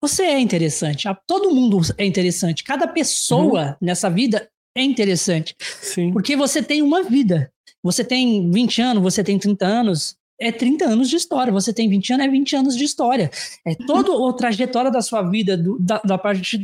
você 0.00 0.22
é 0.22 0.38
interessante. 0.40 1.06
Todo 1.26 1.54
mundo 1.54 1.78
é 1.98 2.04
interessante. 2.04 2.64
Cada 2.64 2.88
pessoa 2.88 3.70
uhum. 3.70 3.74
nessa 3.80 4.08
vida 4.08 4.48
é 4.76 4.82
interessante. 4.82 5.54
Sim. 5.60 6.12
Porque 6.12 6.36
você 6.36 6.62
tem 6.62 6.82
uma 6.82 7.02
vida. 7.02 7.52
Você 7.82 8.04
tem 8.04 8.50
20 8.50 8.82
anos, 8.82 9.02
você 9.02 9.22
tem 9.24 9.38
30 9.38 9.66
anos, 9.66 10.16
é 10.40 10.50
30 10.50 10.86
anos 10.86 11.08
de 11.08 11.16
história. 11.16 11.52
Você 11.52 11.72
tem 11.72 11.88
20 11.88 12.14
anos, 12.14 12.26
é 12.26 12.30
20 12.30 12.56
anos 12.56 12.76
de 12.76 12.84
história. 12.84 13.30
É 13.66 13.74
toda 13.74 14.28
a 14.28 14.32
trajetória 14.32 14.90
da 14.90 15.02
sua 15.02 15.22
vida, 15.22 15.56
do, 15.56 15.78
da, 15.78 15.98
da 15.98 16.18
parte 16.18 16.58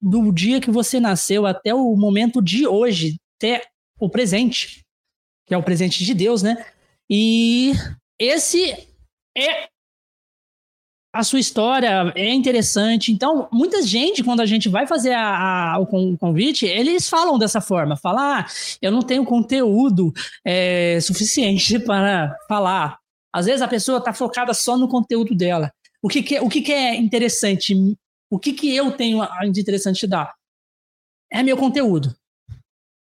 do 0.00 0.30
dia 0.32 0.60
que 0.60 0.70
você 0.70 1.00
nasceu 1.00 1.46
até 1.46 1.74
o 1.74 1.96
momento 1.96 2.42
de 2.42 2.66
hoje, 2.66 3.16
até 3.36 3.62
o 3.98 4.08
presente, 4.08 4.82
que 5.46 5.54
é 5.54 5.58
o 5.58 5.62
presente 5.62 6.04
de 6.04 6.14
Deus, 6.14 6.42
né? 6.42 6.64
E 7.10 7.72
esse 8.18 8.72
é 9.36 9.68
a 11.16 11.22
sua 11.22 11.40
história 11.40 12.12
é 12.14 12.32
interessante. 12.32 13.10
Então, 13.10 13.48
muita 13.50 13.80
gente, 13.82 14.22
quando 14.22 14.40
a 14.40 14.46
gente 14.46 14.68
vai 14.68 14.86
fazer 14.86 15.12
a, 15.12 15.74
a, 15.74 15.78
o 15.78 15.86
convite, 16.18 16.66
eles 16.66 17.08
falam 17.08 17.38
dessa 17.38 17.60
forma: 17.60 17.96
falar, 17.96 18.40
ah, 18.40 18.46
eu 18.82 18.92
não 18.92 19.00
tenho 19.02 19.24
conteúdo 19.24 20.12
é, 20.44 20.98
suficiente 21.00 21.78
para 21.80 22.36
falar. 22.48 22.98
Às 23.32 23.46
vezes 23.46 23.62
a 23.62 23.68
pessoa 23.68 23.98
está 23.98 24.12
focada 24.12 24.52
só 24.52 24.76
no 24.76 24.88
conteúdo 24.88 25.34
dela. 25.34 25.72
O 26.02 26.08
que, 26.08 26.22
que, 26.22 26.38
o 26.38 26.48
que, 26.48 26.60
que 26.60 26.72
é 26.72 26.94
interessante? 26.96 27.74
O 28.30 28.38
que, 28.38 28.52
que 28.52 28.74
eu 28.74 28.90
tenho 28.92 29.26
de 29.50 29.60
interessante 29.60 30.00
te 30.00 30.06
dar? 30.06 30.34
É 31.32 31.42
meu 31.42 31.56
conteúdo. 31.56 32.14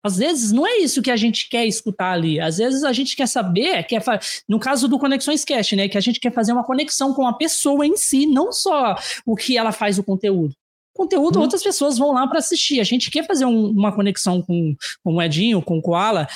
Às 0.04 0.18
vezes 0.18 0.52
não 0.52 0.66
é 0.66 0.78
isso 0.78 1.02
que 1.02 1.12
a 1.12 1.18
gente 1.18 1.50
quer 1.50 1.66
escutar 1.66 2.14
ali. 2.14 2.40
Às 2.40 2.58
vezes 2.58 2.84
a 2.84 2.94
gente 2.94 3.16
quer 3.16 3.28
saber, 3.28 3.84
quer 3.84 4.02
no 4.48 4.60
caso 4.60 4.88
do 4.88 4.98
Conexões 4.98 5.44
Cast, 5.44 5.76
né, 5.76 5.90
que 5.90 5.98
a 5.98 6.02
gente 6.02 6.20
quer 6.20 6.34
fazer 6.34 6.54
uma 6.54 6.64
conexão 6.64 7.14
com 7.14 7.28
a 7.28 7.34
pessoa 7.34 7.86
em 7.86 7.98
si, 7.98 8.26
não 8.26 8.52
só 8.52 8.96
o 9.26 9.36
que 9.36 9.58
ela 9.58 9.72
faz 9.72 10.00
o 10.00 10.04
conteúdo. 10.04 10.54
O 10.94 11.04
conteúdo 11.04 11.40
hum. 11.40 11.42
outras 11.42 11.64
pessoas 11.64 11.98
vão 11.98 12.14
lá 12.14 12.28
para 12.28 12.40
assistir. 12.40 12.80
A 12.80 12.84
gente 12.84 13.12
quer 13.12 13.26
fazer 13.26 13.46
um, 13.46 13.70
uma 13.70 13.94
conexão 13.94 14.42
com, 14.42 14.76
com 15.04 15.16
o 15.16 15.22
Edinho, 15.22 15.62
com 15.62 15.78
o 15.78 15.82
Koala, 15.82 16.28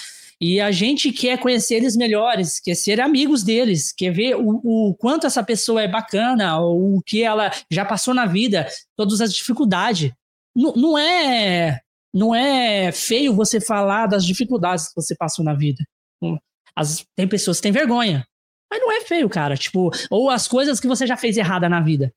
e 0.41 0.59
a 0.59 0.71
gente 0.71 1.11
quer 1.13 1.37
conhecer 1.39 1.75
eles 1.75 1.95
melhores, 1.95 2.59
quer 2.59 2.75
ser 2.75 2.99
amigos 2.99 3.43
deles, 3.43 3.93
quer 3.93 4.11
ver 4.11 4.35
o, 4.35 4.59
o 4.63 4.95
quanto 4.95 5.25
essa 5.25 5.41
pessoa 5.41 5.81
é 5.81 5.87
bacana, 5.87 6.59
o 6.59 7.01
que 7.05 7.23
ela 7.23 7.49
já 7.71 7.85
passou 7.85 8.13
na 8.13 8.25
vida, 8.25 8.67
todas 8.97 9.21
as 9.21 9.33
dificuldades. 9.33 10.11
N 10.55 10.73
não 10.75 10.97
é 10.97 11.79
não 12.13 12.35
é 12.35 12.91
feio 12.91 13.33
você 13.33 13.59
falar 13.59 14.05
das 14.07 14.23
dificuldades 14.23 14.89
que 14.89 14.95
você 14.95 15.15
passou 15.15 15.43
na 15.43 15.53
vida. 15.53 15.83
As, 16.75 17.05
tem 17.15 17.27
pessoas 17.27 17.57
que 17.57 17.63
têm 17.63 17.71
vergonha. 17.71 18.25
Mas 18.71 18.79
não 18.79 18.91
é 18.91 19.01
feio, 19.01 19.27
cara. 19.29 19.57
Tipo, 19.57 19.89
ou 20.09 20.29
as 20.29 20.47
coisas 20.47 20.79
que 20.79 20.87
você 20.87 21.07
já 21.07 21.17
fez 21.17 21.37
errada 21.37 21.67
na 21.67 21.81
vida. 21.81 22.13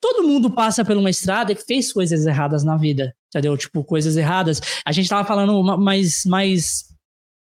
Todo 0.00 0.26
mundo 0.26 0.50
passa 0.50 0.84
por 0.84 0.96
uma 0.96 1.10
estrada 1.10 1.52
e 1.52 1.56
fez 1.56 1.92
coisas 1.92 2.26
erradas 2.26 2.62
na 2.62 2.76
vida. 2.76 3.14
Entendeu? 3.28 3.56
Tipo, 3.56 3.84
coisas 3.84 4.16
erradas. 4.16 4.60
A 4.84 4.92
gente 4.92 5.08
tava 5.08 5.26
falando 5.26 5.62
mais, 5.78 6.24
mais 6.24 6.94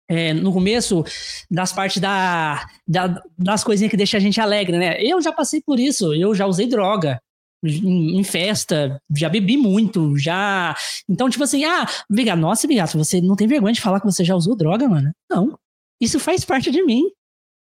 é, 0.09 0.33
no 0.33 0.51
começo 0.51 1.03
das 1.49 1.71
partes 1.71 2.01
da, 2.01 2.67
da, 2.87 3.21
das 3.37 3.63
coisinhas 3.63 3.91
que 3.91 3.97
deixam 3.97 4.17
a 4.17 4.21
gente 4.21 4.41
alegre, 4.41 4.77
né? 4.77 5.01
Eu 5.01 5.21
já 5.21 5.31
passei 5.31 5.61
por 5.61 5.79
isso. 5.79 6.13
Eu 6.13 6.33
já 6.33 6.45
usei 6.45 6.67
droga 6.67 7.19
em, 7.63 8.23
festa, 8.23 9.01
já 9.15 9.29
bebi 9.29 9.57
muito, 9.57 10.17
já. 10.17 10.75
Então, 11.07 11.29
tipo 11.29 11.43
assim, 11.43 11.65
ah, 11.65 11.85
Vigato, 12.09 12.39
nossa, 12.39 12.67
Vigato, 12.67 12.97
você 12.97 13.21
não 13.21 13.35
tem 13.35 13.47
vergonha 13.47 13.73
de 13.73 13.81
falar 13.81 13.99
que 13.99 14.05
você 14.05 14.23
já 14.23 14.35
usou 14.35 14.55
droga, 14.55 14.87
mano? 14.87 15.11
Não. 15.29 15.57
Isso 15.99 16.19
faz 16.19 16.45
parte 16.45 16.71
de 16.71 16.83
mim. 16.83 17.03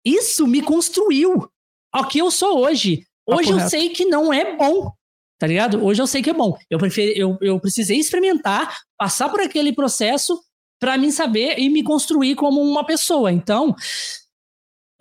Isso 0.05 0.47
me 0.47 0.62
construiu 0.62 1.49
ao 1.93 2.07
que 2.07 2.18
eu 2.18 2.30
sou 2.30 2.61
hoje. 2.61 3.05
Hoje 3.26 3.51
eu 3.51 3.61
sei 3.68 3.91
que 3.91 4.05
não 4.05 4.32
é 4.32 4.57
bom. 4.57 4.93
Tá 5.38 5.47
ligado? 5.47 5.82
Hoje 5.84 6.03
eu 6.03 6.07
sei 6.07 6.22
que 6.22 6.30
é 6.30 6.34
bom. 6.34 6.57
Eu, 6.68 6.78
preferi, 6.78 7.18
eu, 7.18 7.38
eu 7.41 7.59
precisei 7.59 7.99
experimentar, 7.99 8.78
passar 8.99 9.28
por 9.30 9.41
aquele 9.41 9.72
processo 9.72 10.38
para 10.78 10.99
mim 10.99 11.11
saber 11.11 11.59
e 11.59 11.68
me 11.68 11.82
construir 11.82 12.34
como 12.34 12.61
uma 12.61 12.84
pessoa. 12.84 13.32
Então, 13.32 13.74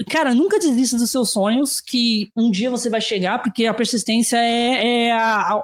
Cara, 0.08 0.34
nunca 0.34 0.60
desista 0.60 0.97
dos 0.97 1.12
seus 1.12 1.32
sonhos, 1.32 1.82
que 1.82 2.30
um 2.36 2.50
dia 2.50 2.70
você 2.70 2.89
vai 2.89 3.02
chegar, 3.02 3.39
porque 3.39 3.66
a 3.66 3.74
persistência 3.74 4.38
é, 4.38 5.08
é 5.08 5.12
a, 5.12 5.64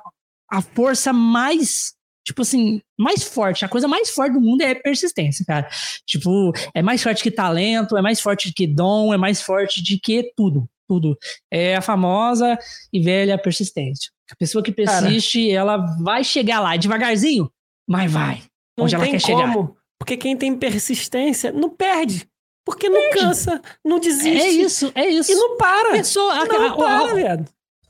a 0.52 0.62
força 0.62 1.14
mais 1.14 1.96
tipo 2.26 2.42
assim, 2.42 2.82
mais 2.98 3.24
forte, 3.24 3.64
a 3.64 3.70
coisa 3.70 3.88
mais 3.88 4.10
forte 4.10 4.34
do 4.34 4.42
mundo 4.42 4.62
é 4.62 4.74
persistência, 4.74 5.46
cara. 5.46 5.70
Tipo, 6.08 6.52
é 6.74 6.82
mais 6.82 7.04
forte 7.04 7.22
que 7.22 7.30
talento, 7.30 7.96
é 7.96 8.02
mais 8.02 8.20
forte 8.20 8.52
que 8.52 8.66
dom, 8.66 9.14
é 9.14 9.18
mais 9.18 9.44
forte 9.44 9.82
de 9.82 10.00
que 10.00 10.34
tudo, 10.36 10.68
tudo. 10.88 11.16
É 11.52 11.76
a 11.76 11.82
famosa 11.82 12.58
e 12.92 13.00
velha 13.00 13.38
persistência. 13.38 14.12
A 14.32 14.36
pessoa 14.36 14.64
que 14.64 14.72
persiste, 14.72 15.50
cara, 15.50 15.54
ela 15.54 15.78
vai 16.02 16.24
chegar 16.24 16.60
lá 16.60 16.76
devagarzinho, 16.76 17.48
mas 17.88 18.12
vai. 18.12 18.42
Onde 18.78 18.96
ela 18.96 19.06
quer 19.06 19.22
como, 19.22 19.40
chegar. 19.40 19.54
Porque 20.00 20.18
quem 20.18 20.36
tem 20.36 20.58
persistência 20.58 21.52
não 21.52 21.70
perde. 21.70 22.28
Porque 22.66 22.90
não 22.90 23.12
cansa, 23.12 23.62
não 23.84 24.00
desiste. 24.00 24.42
É 24.42 24.50
isso, 24.50 24.92
é 24.96 25.08
isso. 25.08 25.32
E 25.32 25.36
não 25.36 25.56
para. 25.56 25.90
A 25.90 25.92
pessoa, 25.94 26.34
a, 26.34 26.46
não 26.46 26.66
a, 26.66 26.76
para, 26.76 27.14
viado. 27.14 27.48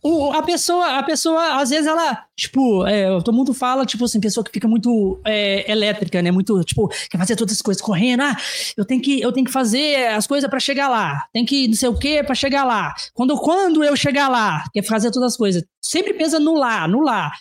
O, 0.08 0.32
a 0.34 0.44
pessoa, 0.44 1.00
a 1.00 1.02
pessoa, 1.02 1.60
às 1.60 1.72
vezes 1.72 1.88
ela, 1.88 2.26
tipo, 2.36 2.86
é, 2.86 3.08
todo 3.22 3.34
mundo 3.34 3.56
fala, 3.56 3.88
tipo 3.88 4.06
assim, 4.06 4.20
pessoa 4.20 4.44
que 4.44 4.52
fica 4.52 4.68
muito 4.68 5.20
é, 5.26 5.72
elétrica, 5.72 6.22
né? 6.22 6.30
Muito, 6.30 6.64
tipo, 6.64 6.88
quer 7.10 7.18
fazer 7.18 7.36
todas 7.36 7.56
as 7.56 7.62
coisas 7.62 7.82
correndo. 7.82 8.22
Ah, 8.22 8.38
eu 8.78 8.86
tenho 8.86 9.02
que, 9.02 9.20
eu 9.20 9.32
tenho 9.32 9.48
que 9.48 9.52
fazer 9.52 10.10
as 10.10 10.28
coisas 10.28 10.48
para 10.48 10.60
chegar 10.60 10.90
lá. 10.90 11.26
Tem 11.34 11.44
que 11.44 11.68
não 11.68 11.74
sei 11.74 11.90
o 11.90 11.98
que 11.98 12.22
para 12.22 12.36
chegar 12.36 12.66
lá. 12.66 12.94
Quando, 13.16 13.36
quando 13.40 13.84
eu 13.84 13.96
chegar 13.96 14.28
lá, 14.28 14.66
quer 14.72 14.84
fazer 14.84 15.10
todas 15.10 15.32
as 15.32 15.38
coisas. 15.38 15.64
Sempre 15.82 16.14
pensa 16.14 16.40
no 16.40 16.54
lá, 16.54 16.88
no 16.88 17.02
lá. 17.02 17.32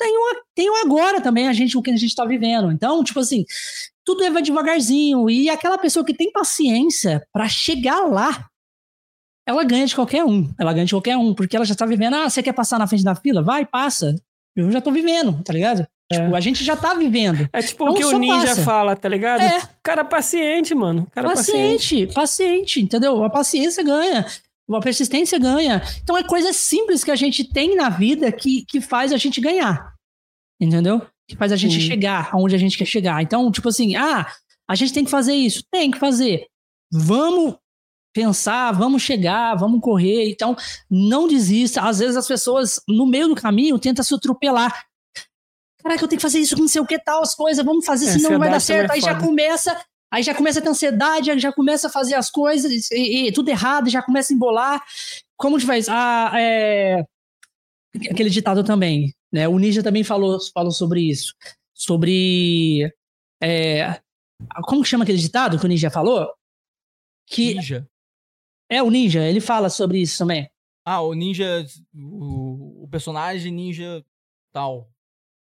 Tem 0.00 0.16
o, 0.16 0.42
tem 0.54 0.70
o 0.70 0.76
agora 0.76 1.20
também, 1.20 1.46
a 1.46 1.52
gente, 1.52 1.76
o 1.76 1.82
que 1.82 1.90
a 1.90 1.96
gente 1.96 2.14
tá 2.14 2.24
vivendo. 2.24 2.72
Então, 2.72 3.04
tipo 3.04 3.20
assim, 3.20 3.44
tudo 4.02 4.32
vai 4.32 4.40
devagarzinho. 4.42 5.28
E 5.28 5.50
aquela 5.50 5.76
pessoa 5.76 6.02
que 6.02 6.14
tem 6.14 6.32
paciência 6.32 7.22
para 7.30 7.46
chegar 7.50 8.06
lá, 8.06 8.48
ela 9.46 9.62
ganha 9.62 9.84
de 9.84 9.94
qualquer 9.94 10.24
um. 10.24 10.50
Ela 10.58 10.72
ganha 10.72 10.86
de 10.86 10.94
qualquer 10.94 11.18
um, 11.18 11.34
porque 11.34 11.54
ela 11.54 11.66
já 11.66 11.74
tá 11.74 11.84
vivendo. 11.84 12.14
Ah, 12.14 12.30
você 12.30 12.42
quer 12.42 12.54
passar 12.54 12.78
na 12.78 12.86
frente 12.86 13.04
da 13.04 13.14
fila? 13.14 13.42
Vai, 13.42 13.66
passa. 13.66 14.14
Eu 14.56 14.70
já 14.72 14.80
tô 14.80 14.90
vivendo, 14.90 15.42
tá 15.44 15.52
ligado? 15.52 15.86
É. 16.10 16.22
Tipo, 16.22 16.34
a 16.34 16.40
gente 16.40 16.64
já 16.64 16.74
tá 16.74 16.94
vivendo. 16.94 17.46
É 17.52 17.60
tipo 17.60 17.84
então, 17.84 17.94
o 17.94 17.96
que 17.96 18.04
o 18.04 18.18
ninja 18.18 18.48
passa. 18.48 18.62
fala, 18.62 18.96
tá 18.96 19.08
ligado? 19.08 19.42
É. 19.42 19.60
Cara 19.82 20.02
paciente, 20.02 20.74
mano. 20.74 21.06
Cara 21.12 21.28
paciente, 21.28 22.06
paciente, 22.06 22.14
paciente, 22.14 22.80
entendeu? 22.80 23.22
A 23.22 23.28
paciência 23.28 23.84
ganha. 23.84 24.24
A 24.74 24.80
persistência 24.80 25.38
ganha. 25.38 25.82
Então 26.02 26.16
é 26.16 26.22
coisa 26.22 26.52
simples 26.52 27.02
que 27.02 27.10
a 27.10 27.16
gente 27.16 27.44
tem 27.44 27.74
na 27.74 27.88
vida 27.88 28.30
que, 28.30 28.64
que 28.66 28.80
faz 28.80 29.12
a 29.12 29.16
gente 29.16 29.40
ganhar. 29.40 29.94
Entendeu? 30.60 31.06
que 31.30 31.36
faz 31.36 31.52
a 31.52 31.56
gente 31.56 31.76
uhum. 31.76 31.86
chegar 31.86 32.30
aonde 32.32 32.56
a 32.56 32.58
gente 32.58 32.76
quer 32.76 32.84
chegar. 32.84 33.22
Então, 33.22 33.50
tipo 33.52 33.68
assim, 33.68 33.94
ah, 33.94 34.26
a 34.68 34.74
gente 34.74 34.92
tem 34.92 35.04
que 35.04 35.10
fazer 35.10 35.32
isso, 35.32 35.62
tem 35.70 35.90
que 35.90 35.98
fazer. 35.98 36.46
Vamos 36.92 37.54
pensar, 38.12 38.72
vamos 38.72 39.02
chegar, 39.02 39.54
vamos 39.54 39.80
correr. 39.80 40.28
Então, 40.28 40.56
não 40.90 41.28
desista. 41.28 41.82
Às 41.82 42.00
vezes 42.00 42.16
as 42.16 42.26
pessoas, 42.26 42.80
no 42.88 43.06
meio 43.06 43.28
do 43.28 43.36
caminho, 43.36 43.78
tentam 43.78 44.04
se 44.04 44.12
atropelar. 44.12 44.86
Caraca, 45.80 46.02
eu 46.02 46.08
tenho 46.08 46.18
que 46.18 46.22
fazer 46.22 46.40
isso, 46.40 46.58
não 46.58 46.68
sei 46.68 46.82
o 46.82 46.86
que 46.86 46.98
tal, 46.98 47.22
as 47.22 47.34
coisas, 47.34 47.64
vamos 47.64 47.86
fazer, 47.86 48.06
é, 48.06 48.12
senão 48.12 48.32
não 48.32 48.38
vai 48.38 48.50
dar 48.50 48.60
certo. 48.60 48.90
Aí 48.90 49.00
já 49.00 49.18
começa, 49.18 49.80
aí 50.10 50.22
já 50.22 50.34
começa 50.34 50.58
a 50.58 50.62
ter 50.62 50.68
ansiedade, 50.68 51.38
já 51.38 51.52
começa 51.52 51.88
a 51.88 51.90
fazer 51.90 52.14
as 52.14 52.30
coisas, 52.30 52.90
e, 52.90 53.28
e 53.28 53.32
tudo 53.32 53.48
errado, 53.48 53.88
já 53.88 54.02
começa 54.02 54.32
a 54.32 54.36
embolar. 54.36 54.82
Como 55.36 55.58
que 55.58 55.66
faz? 55.66 55.88
Ah, 55.88 56.32
é... 56.34 57.04
Aquele 58.10 58.30
ditado 58.30 58.64
também. 58.64 59.14
Né? 59.32 59.46
O 59.48 59.58
Ninja 59.58 59.82
também 59.82 60.02
falou, 60.02 60.38
falou 60.52 60.72
sobre 60.72 61.02
isso. 61.02 61.34
Sobre. 61.74 62.92
É, 63.42 64.00
como 64.64 64.84
chama 64.84 65.04
aquele 65.04 65.18
ditado 65.18 65.58
que 65.58 65.64
o 65.64 65.68
Ninja 65.68 65.90
falou? 65.90 66.28
Que, 67.26 67.54
ninja. 67.54 67.88
É, 68.68 68.82
o 68.82 68.90
Ninja, 68.90 69.24
ele 69.24 69.40
fala 69.40 69.70
sobre 69.70 69.98
isso 70.00 70.18
também. 70.18 70.50
Ah, 70.84 71.00
o 71.00 71.14
Ninja. 71.14 71.64
O, 71.94 72.84
o 72.84 72.88
personagem 72.88 73.52
Ninja 73.52 74.04
tal. 74.52 74.89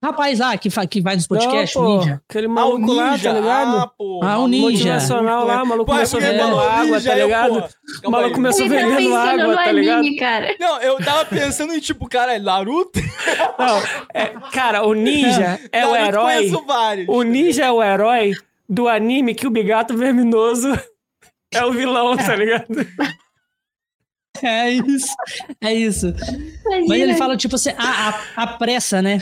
Rapaz 0.03 0.40
lá, 0.40 0.59
que, 0.59 0.68
que 0.88 1.00
vai 1.00 1.14
nos 1.14 1.28
podcasts, 1.28 1.76
o 1.76 1.84
Ninja. 1.84 2.20
Aquele 2.28 2.48
maluco 2.48 2.90
ah, 2.90 2.94
lá, 2.94 3.18
tá 3.18 3.32
ligado? 3.32 3.76
Ah, 3.76 3.86
pô, 3.86 4.20
ah 4.20 4.38
o 4.38 4.48
Ninja. 4.48 4.70
Motivacional 4.70 5.46
lá, 5.46 5.62
o 5.62 5.66
maluco 5.66 5.86
pô, 5.86 5.92
começou 5.92 6.20
vendendo 6.20 6.59
água, 6.59 7.00
tá 7.00 7.14
ligado? 7.14 7.64
O 8.05 8.11
maluco 8.11 8.34
começou 8.34 8.68
vendendo 8.68 9.14
água, 9.14 9.55
tá 9.55 9.70
ligado? 9.70 9.98
Anime, 10.00 10.16
cara. 10.16 10.57
Não, 10.59 10.80
eu 10.80 10.96
tava 10.96 11.24
pensando 11.26 11.72
em 11.72 11.78
tipo, 11.78 12.09
cara, 12.09 12.34
é 12.34 12.40
Naruto? 12.40 12.98
Não, 13.57 13.82
é, 14.12 14.26
cara, 14.50 14.84
o 14.84 14.92
Ninja 14.92 15.61
é 15.70 15.86
o 15.86 15.94
herói. 15.94 16.50
Vários. 16.66 17.09
O 17.09 17.22
Ninja 17.22 17.66
é 17.66 17.70
o 17.70 17.80
herói 17.80 18.32
do 18.68 18.88
anime 18.88 19.36
que 19.36 19.46
o 19.46 19.50
Bigato 19.50 19.96
Verminoso 19.96 20.68
é 21.55 21.64
o 21.64 21.72
vilão, 21.72 22.16
tá 22.16 22.34
ligado? 22.34 22.66
É 24.42 24.70
isso, 24.70 25.14
é 25.61 25.72
isso. 25.72 26.09
Imagina. 26.09 26.88
Mas 26.88 27.00
ele 27.00 27.14
fala, 27.14 27.36
tipo 27.36 27.55
assim, 27.55 27.70
a, 27.78 28.09
a, 28.09 28.42
a 28.42 28.46
pressa, 28.48 29.00
né? 29.00 29.20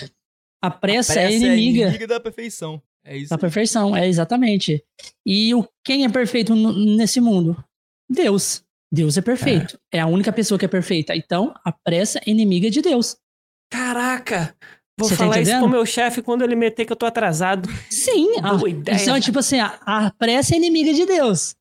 A 0.63 0.71
pressa, 0.71 1.13
a 1.13 1.17
pressa 1.17 1.35
é, 1.35 1.37
inimiga. 1.37 1.85
é 1.85 1.89
inimiga 1.89 2.07
da 2.07 2.21
perfeição. 2.21 2.83
É 3.05 3.17
isso. 3.17 3.31
Da 3.31 3.39
perfeição, 3.39 3.97
é 3.97 4.07
exatamente. 4.07 4.85
E 5.25 5.55
o, 5.55 5.67
quem 5.85 6.05
é 6.05 6.09
perfeito 6.09 6.55
nesse 6.55 7.21
mundo? 7.21 7.63
Deus. 8.09 8.63
Deus 8.93 9.17
é 9.17 9.23
perfeito. 9.23 9.79
É. 9.93 9.99
é 9.99 10.01
a 10.01 10.07
única 10.07 10.33
pessoa 10.33 10.59
que 10.59 10.65
é 10.65 10.69
perfeita. 10.69 11.15
Então, 11.15 11.55
a 11.65 11.73
pressa 11.73 12.19
é 12.19 12.31
inimiga 12.31 12.71
de 12.71 12.83
Deus. 12.83 13.17
Caraca! 13.73 14.55
Vou 14.99 15.09
Você 15.09 15.17
tá 15.17 15.25
falar 15.25 15.35
tá 15.37 15.41
isso 15.41 15.59
pro 15.59 15.69
meu 15.69 15.87
chefe 15.87 16.21
quando 16.21 16.43
ele 16.43 16.55
meter 16.55 16.85
que 16.85 16.93
eu 16.93 16.97
tô 16.97 17.07
atrasado. 17.07 17.69
Sim, 17.89 18.35
a, 18.43 18.69
ideia. 18.69 19.01
Então, 19.01 19.19
tipo 19.21 19.39
assim, 19.39 19.59
a, 19.59 19.79
a 19.87 20.11
pressa 20.11 20.55
é 20.55 20.59
inimiga 20.59 20.93
de 20.93 21.07
Deus. 21.07 21.55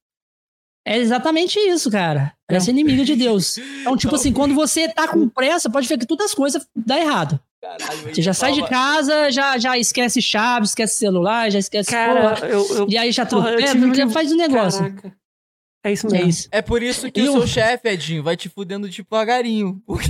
É 0.86 0.98
exatamente 0.98 1.58
isso, 1.60 1.90
cara. 1.92 2.34
Pressa 2.48 2.72
é 2.72 2.74
inimiga 2.74 3.06
de 3.06 3.16
Deus. 3.16 3.58
Então, 3.58 3.96
tipo 3.96 4.16
assim, 4.16 4.34
quando 4.34 4.56
você 4.56 4.90
tá 4.90 5.08
com 5.08 5.30
pressa, 5.30 5.70
pode 5.70 5.88
ver 5.88 5.98
que 5.98 6.06
todas 6.06 6.28
as 6.28 6.34
coisas 6.34 6.68
dão 6.76 6.98
errado. 6.98 7.40
Caralho, 7.62 8.14
você 8.14 8.22
já 8.22 8.34
sai 8.34 8.54
de 8.54 8.66
casa, 8.68 9.30
já, 9.32 9.58
já 9.58 9.78
esquece 9.78 10.22
chave, 10.22 10.66
esquece 10.66 10.98
celular, 10.98 11.52
já 11.52 11.60
esquece. 11.60 11.92
Cara, 11.92 12.36
porra, 12.36 12.48
eu, 12.48 12.78
eu, 12.78 12.90
e 12.90 12.98
aí 12.98 13.12
já 13.12 13.26
porra, 13.26 13.58
troca, 13.58 13.96
já 13.96 14.10
faz 14.10 14.32
o 14.32 14.36
um 14.36 14.38
negócio. 14.38 14.82
Caraca. 14.82 15.20
É 15.84 15.94
isso 15.94 16.08
mesmo. 16.08 16.26
É, 16.26 16.30
isso. 16.30 16.50
é 16.52 16.62
por 16.62 16.84
isso 16.84 17.12
que 17.12 17.22
e 17.22 17.30
o 17.30 17.34
seu 17.34 17.48
chefe, 17.48 17.90
Edinho, 17.90 18.24
vai 18.24 18.36
te 18.36 18.50
fudendo 18.50 18.88
devagarinho. 18.88 19.82
Porque... 19.86 20.10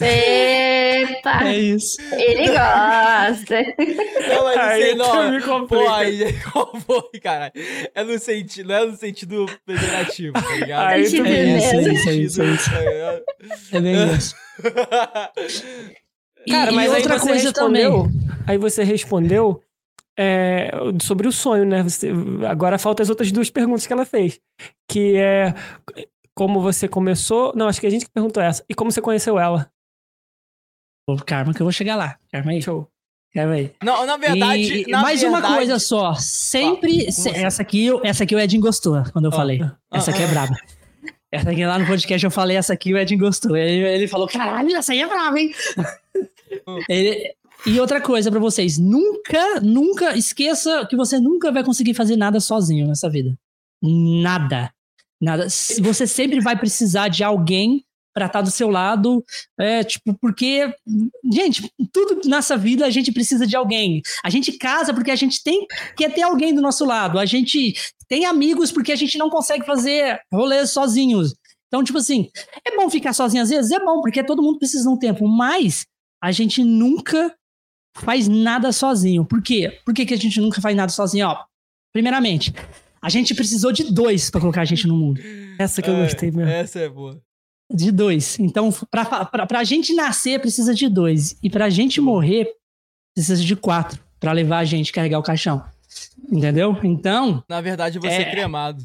Epa! 0.00 1.48
É 1.48 1.58
isso. 1.58 1.96
Ele 2.12 2.48
gosta. 2.48 3.62
Não, 4.28 4.44
mas 4.44 4.58
aí, 4.58 4.94
não, 4.94 5.30
me 5.30 5.66
pô, 5.66 5.88
aí, 5.88 6.34
qual 6.52 6.76
foi, 6.76 7.18
cara? 7.20 7.50
É 7.94 8.04
no 8.04 8.18
sentido, 8.18 8.68
não 8.68 8.74
é 8.74 8.84
no 8.84 8.96
sentido 8.96 9.46
pejorativo, 9.64 10.34
tá 10.34 10.56
ligado? 10.56 10.88
Aí 10.88 11.00
é, 11.00 11.04
isso, 11.04 11.16
é 11.24 11.56
isso, 11.56 12.10
é 12.10 12.14
isso, 12.14 12.42
é 12.42 12.44
isso. 12.46 12.70
É 13.72 13.80
bem 13.80 14.14
isso. 14.14 14.34
Cara, 16.48 16.72
mas 16.72 16.92
outra 16.92 17.14
aí 17.14 17.20
coisa 17.20 17.34
respondeu, 17.34 18.04
também. 18.04 18.20
Aí 18.46 18.58
você 18.58 18.82
respondeu 18.82 19.62
é, 20.18 20.70
sobre 21.02 21.28
o 21.28 21.32
sonho, 21.32 21.64
né? 21.64 21.82
Você, 21.82 22.10
agora 22.48 22.78
falta 22.78 23.02
as 23.02 23.08
outras 23.08 23.30
duas 23.32 23.50
perguntas 23.50 23.86
que 23.86 23.92
ela 23.92 24.04
fez. 24.04 24.40
Que 24.88 25.16
é 25.16 25.54
como 26.38 26.60
você 26.60 26.86
começou. 26.86 27.52
Não, 27.56 27.66
acho 27.66 27.80
que 27.80 27.86
a 27.88 27.90
gente 27.90 28.04
que 28.04 28.12
perguntou 28.12 28.40
essa. 28.40 28.64
E 28.68 28.74
como 28.74 28.92
você 28.92 29.02
conheceu 29.02 29.40
ela? 29.40 29.68
Pô, 31.04 31.16
calma 31.16 31.52
que 31.52 31.60
eu 31.60 31.64
vou 31.64 31.72
chegar 31.72 31.96
lá. 31.96 32.16
Calma 32.30 32.52
aí. 32.52 32.62
Show. 32.62 32.88
Calma 33.34 33.54
aí. 33.54 33.72
Não, 33.82 34.06
na 34.06 34.16
verdade. 34.16 34.82
E, 34.82 34.86
na 34.88 35.02
mais 35.02 35.20
verdade... 35.20 35.44
uma 35.44 35.56
coisa 35.56 35.80
só. 35.80 36.14
Sempre. 36.14 37.06
Ah, 37.06 37.40
essa, 37.40 37.62
aqui, 37.62 37.88
essa 38.04 38.22
aqui 38.22 38.36
o 38.36 38.38
Edinho 38.38 38.62
gostou 38.62 39.02
quando 39.12 39.24
eu 39.24 39.32
ah, 39.32 39.36
falei. 39.36 39.60
Ah, 39.62 39.76
essa 39.92 40.12
aqui 40.12 40.22
é 40.22 40.26
braba. 40.28 40.56
Essa 41.32 41.50
aqui 41.50 41.66
lá 41.66 41.76
no 41.76 41.86
podcast 41.86 42.24
eu 42.24 42.30
falei, 42.30 42.56
essa 42.56 42.72
aqui 42.72 42.94
o 42.94 42.96
Edinho 42.96 43.18
gostou. 43.18 43.56
Ele, 43.56 43.84
ele 43.84 44.06
falou: 44.06 44.28
caralho, 44.28 44.76
essa 44.76 44.92
aí 44.92 45.00
é 45.00 45.08
brava, 45.08 45.40
hein? 45.40 45.52
ele, 46.88 47.34
e 47.66 47.80
outra 47.80 48.00
coisa 48.00 48.30
para 48.30 48.38
vocês: 48.38 48.78
nunca, 48.78 49.60
nunca 49.60 50.16
esqueça 50.16 50.86
que 50.86 50.94
você 50.94 51.18
nunca 51.18 51.50
vai 51.50 51.64
conseguir 51.64 51.94
fazer 51.94 52.16
nada 52.16 52.38
sozinho 52.38 52.86
nessa 52.86 53.10
vida. 53.10 53.36
Nada. 53.82 54.72
Nada. 55.20 55.48
Você 55.48 56.06
sempre 56.06 56.40
vai 56.40 56.58
precisar 56.58 57.08
de 57.08 57.24
alguém 57.24 57.84
para 58.14 58.26
estar 58.26 58.40
tá 58.40 58.44
do 58.44 58.50
seu 58.50 58.68
lado, 58.68 59.24
é, 59.58 59.84
tipo, 59.84 60.12
porque, 60.20 60.74
gente, 61.32 61.72
tudo 61.92 62.28
nessa 62.28 62.56
vida 62.56 62.84
a 62.84 62.90
gente 62.90 63.12
precisa 63.12 63.46
de 63.46 63.54
alguém. 63.54 64.02
A 64.24 64.30
gente 64.30 64.58
casa 64.58 64.92
porque 64.92 65.10
a 65.10 65.16
gente 65.16 65.42
tem 65.42 65.66
que 65.96 66.08
ter 66.08 66.22
alguém 66.22 66.52
do 66.52 66.60
nosso 66.60 66.84
lado. 66.84 67.18
A 67.18 67.24
gente 67.24 67.74
tem 68.08 68.24
amigos 68.24 68.72
porque 68.72 68.90
a 68.90 68.96
gente 68.96 69.16
não 69.18 69.30
consegue 69.30 69.64
fazer 69.64 70.20
rolês 70.32 70.70
sozinhos. 70.70 71.34
Então, 71.68 71.84
tipo 71.84 71.98
assim, 71.98 72.28
é 72.66 72.74
bom 72.74 72.90
ficar 72.90 73.12
sozinho 73.12 73.42
às 73.42 73.50
vezes? 73.50 73.70
É 73.70 73.78
bom, 73.78 74.00
porque 74.00 74.24
todo 74.24 74.42
mundo 74.42 74.58
precisa 74.58 74.82
de 74.82 74.88
um 74.88 74.98
tempo, 74.98 75.28
mas 75.28 75.86
a 76.20 76.32
gente 76.32 76.64
nunca 76.64 77.32
faz 77.94 78.26
nada 78.26 78.72
sozinho. 78.72 79.24
Por 79.24 79.42
quê? 79.42 79.78
Por 79.84 79.94
que, 79.94 80.06
que 80.06 80.14
a 80.14 80.18
gente 80.18 80.40
nunca 80.40 80.60
faz 80.60 80.74
nada 80.74 80.90
sozinho? 80.90 81.28
Ó, 81.28 81.44
primeiramente, 81.92 82.52
a 83.00 83.08
gente 83.08 83.34
precisou 83.34 83.72
de 83.72 83.84
dois 83.92 84.30
para 84.30 84.40
colocar 84.40 84.62
a 84.62 84.64
gente 84.64 84.86
no 84.86 84.96
mundo. 84.96 85.20
Essa 85.58 85.82
que 85.82 85.88
eu 85.88 85.94
é, 85.94 86.02
gostei 86.02 86.30
mesmo. 86.30 86.50
Essa 86.50 86.80
é 86.80 86.88
boa. 86.88 87.20
De 87.72 87.90
dois. 87.92 88.38
Então, 88.38 88.72
pra, 88.90 89.04
pra, 89.04 89.46
pra 89.46 89.64
gente 89.64 89.94
nascer, 89.94 90.40
precisa 90.40 90.74
de 90.74 90.88
dois. 90.88 91.36
E 91.42 91.50
pra 91.50 91.68
gente 91.68 92.00
morrer, 92.00 92.48
precisa 93.14 93.42
de 93.42 93.54
quatro. 93.56 94.00
para 94.18 94.32
levar 94.32 94.58
a 94.58 94.64
gente 94.64 94.92
carregar 94.92 95.18
o 95.18 95.22
caixão. 95.22 95.62
Entendeu? 96.30 96.76
Então. 96.82 97.42
Na 97.48 97.60
verdade, 97.60 97.98
você 97.98 98.08
é, 98.08 98.22
é 98.22 98.30
cremado. 98.30 98.84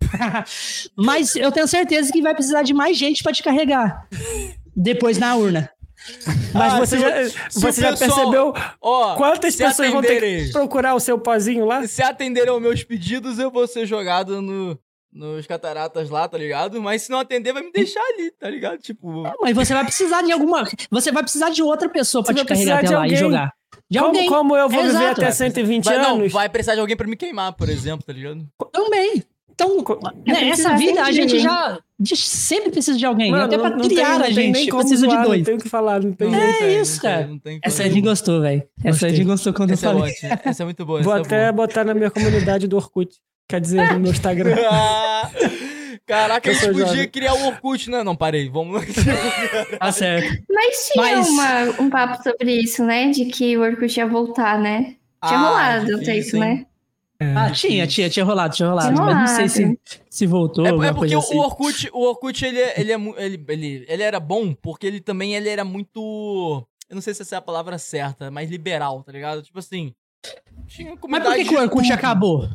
Mas 0.96 1.36
eu 1.36 1.52
tenho 1.52 1.68
certeza 1.68 2.12
que 2.12 2.22
vai 2.22 2.34
precisar 2.34 2.62
de 2.62 2.72
mais 2.72 2.96
gente 2.96 3.22
para 3.22 3.32
te 3.32 3.42
carregar. 3.42 4.08
Depois 4.74 5.18
na 5.18 5.36
urna. 5.36 5.70
Mas 6.54 6.74
ah, 6.74 6.78
você, 6.78 6.98
já, 6.98 7.08
você 7.50 7.80
já 7.80 7.96
percebeu 7.96 8.54
ó, 8.80 9.14
quantas 9.16 9.54
pessoas 9.54 9.90
vão 9.90 10.00
ter 10.00 10.20
que 10.20 10.52
procurar 10.52 10.94
o 10.94 11.00
seu 11.00 11.18
pozinho 11.18 11.64
lá? 11.64 11.86
Se 11.86 12.02
atenderem 12.02 12.50
aos 12.50 12.60
meus 12.60 12.82
pedidos, 12.82 13.38
eu 13.38 13.50
vou 13.50 13.66
ser 13.66 13.86
jogado 13.86 14.40
no, 14.40 14.78
nos 15.12 15.46
cataratas 15.46 16.10
lá, 16.10 16.28
tá 16.28 16.38
ligado? 16.38 16.80
Mas 16.80 17.02
se 17.02 17.10
não 17.10 17.18
atender, 17.18 17.52
vai 17.52 17.62
me 17.62 17.72
deixar 17.72 18.00
ali, 18.00 18.30
tá 18.30 18.48
ligado? 18.48 18.78
Tipo. 18.78 19.26
É, 19.26 19.34
mas 19.40 19.54
você 19.54 19.74
vai 19.74 19.84
precisar 19.84 20.22
de 20.22 20.32
alguma. 20.32 20.64
Você 20.90 21.12
vai 21.12 21.22
precisar 21.22 21.50
de 21.50 21.62
outra 21.62 21.88
pessoa 21.88 22.22
pra 22.22 22.32
você 22.32 22.40
te 22.40 22.46
carregar 22.46 22.78
até 22.78 22.90
lá 22.90 23.02
alguém. 23.02 23.14
e 23.14 23.16
jogar. 23.16 23.52
De 23.90 23.98
como, 23.98 24.08
alguém. 24.08 24.28
Como 24.28 24.56
eu 24.56 24.68
vou 24.68 24.80
é 24.80 24.86
viver 24.86 24.98
exato. 24.98 25.20
até 25.22 25.30
120 25.30 25.84
vai, 25.84 25.96
anos? 25.96 26.18
Não, 26.18 26.28
vai 26.28 26.48
precisar 26.48 26.74
de 26.74 26.80
alguém 26.80 26.96
pra 26.96 27.06
me 27.06 27.16
queimar, 27.16 27.52
por 27.54 27.68
exemplo, 27.68 28.04
tá 28.04 28.12
ligado? 28.12 28.46
Também. 28.72 29.24
Então, 29.60 29.84
né, 30.24 30.50
essa 30.50 30.76
vida 30.76 31.02
a 31.02 31.10
gente 31.10 31.36
já 31.40 31.80
sempre 32.14 32.70
precisa 32.70 32.96
de 32.96 33.04
alguém. 33.04 33.32
Mano, 33.32 33.44
Até 33.44 33.58
pra 33.58 33.72
criar 33.72 34.20
tem, 34.20 34.26
a 34.26 34.30
gente 34.30 34.70
precisa 34.70 35.04
zoar, 35.04 35.20
de 35.20 35.26
dois. 35.26 35.38
Não 35.40 35.44
tem 35.44 35.54
o 35.56 35.58
que 35.58 35.68
falar, 35.68 36.00
não 36.00 36.12
tem 36.12 36.32
É 36.32 36.52
jeito, 36.52 36.82
isso, 36.82 37.02
cara. 37.02 37.26
Não 37.26 37.38
tem, 37.40 37.54
não 37.54 37.60
tem 37.60 37.60
essa 37.64 37.82
a 37.82 37.88
gente 37.88 38.00
gostou, 38.00 38.40
velho. 38.40 38.62
Essa 38.84 39.06
a 39.06 39.08
gente 39.08 39.24
gostou 39.24 39.52
quando 39.52 39.72
essa 39.72 39.86
eu 39.86 39.90
é 39.90 39.94
falei. 39.94 40.14
É 40.22 40.48
essa 40.48 40.62
é 40.62 40.64
muito 40.64 40.86
boa. 40.86 41.02
Vou 41.02 41.16
é 41.16 41.20
até 41.20 41.52
boa. 41.52 41.66
botar 41.66 41.82
na 41.82 41.92
minha 41.92 42.08
comunidade 42.08 42.68
do 42.68 42.76
Orkut. 42.76 43.16
Quer 43.48 43.60
dizer, 43.60 43.94
no 43.94 43.98
meu 43.98 44.12
Instagram. 44.12 44.54
Caraca, 46.06 46.50
a 46.50 46.54
gente 46.54 46.66
podia 46.68 46.86
jovem. 46.86 47.08
criar 47.08 47.34
o 47.34 47.46
Orkut, 47.48 47.90
né? 47.90 48.04
Não, 48.04 48.14
parei, 48.14 48.48
vamos. 48.48 48.80
tá 49.78 49.90
certo. 49.92 50.42
Mas 50.48 50.88
tinha 50.88 51.16
Mas... 51.16 51.28
Uma, 51.28 51.82
um 51.82 51.90
papo 51.90 52.22
sobre 52.22 52.52
isso, 52.52 52.84
né? 52.84 53.10
De 53.10 53.24
que 53.24 53.56
o 53.58 53.62
Orkut 53.62 53.98
ia 53.98 54.06
voltar, 54.06 54.58
né? 54.58 54.94
Tinha 55.26 55.38
ah, 55.38 55.48
rolado 55.48 55.96
até 55.96 56.16
isso, 56.16 56.38
né? 56.38 56.64
É, 57.20 57.34
ah, 57.34 57.50
tinha, 57.50 57.84
tinha, 57.86 58.08
tinha 58.08 58.24
rolado, 58.24 58.54
tinha 58.54 58.68
rolado. 58.68 58.94
Tinha 58.94 59.04
mas 59.04 59.16
não 59.16 59.26
sei 59.26 59.48
se, 59.48 59.80
se 60.08 60.26
voltou. 60.26 60.64
É, 60.64 60.88
é 60.88 60.92
porque 60.92 61.14
assim. 61.14 61.36
o 61.36 61.40
Orkut, 61.40 61.90
o 61.92 62.00
Orkut 62.04 62.44
ele, 62.44 62.60
é, 62.60 62.80
ele, 62.80 62.92
é, 62.92 62.96
ele, 63.16 63.44
ele, 63.48 63.86
ele 63.88 64.02
era 64.04 64.20
bom 64.20 64.54
porque 64.54 64.86
ele 64.86 65.00
também 65.00 65.34
ele 65.34 65.48
era 65.48 65.64
muito. 65.64 66.64
Eu 66.88 66.94
não 66.94 67.02
sei 67.02 67.12
se 67.14 67.22
essa 67.22 67.34
é 67.34 67.38
a 67.38 67.42
palavra 67.42 67.76
certa, 67.76 68.30
mas 68.30 68.48
liberal, 68.48 69.02
tá 69.02 69.10
ligado? 69.10 69.42
Tipo 69.42 69.58
assim. 69.58 69.92
Tinha 70.68 70.96
mas 71.08 71.22
por 71.22 71.34
que, 71.34 71.44
que 71.44 71.56
o 71.56 71.60
Orkut 71.60 71.92
acabou? 71.92 72.48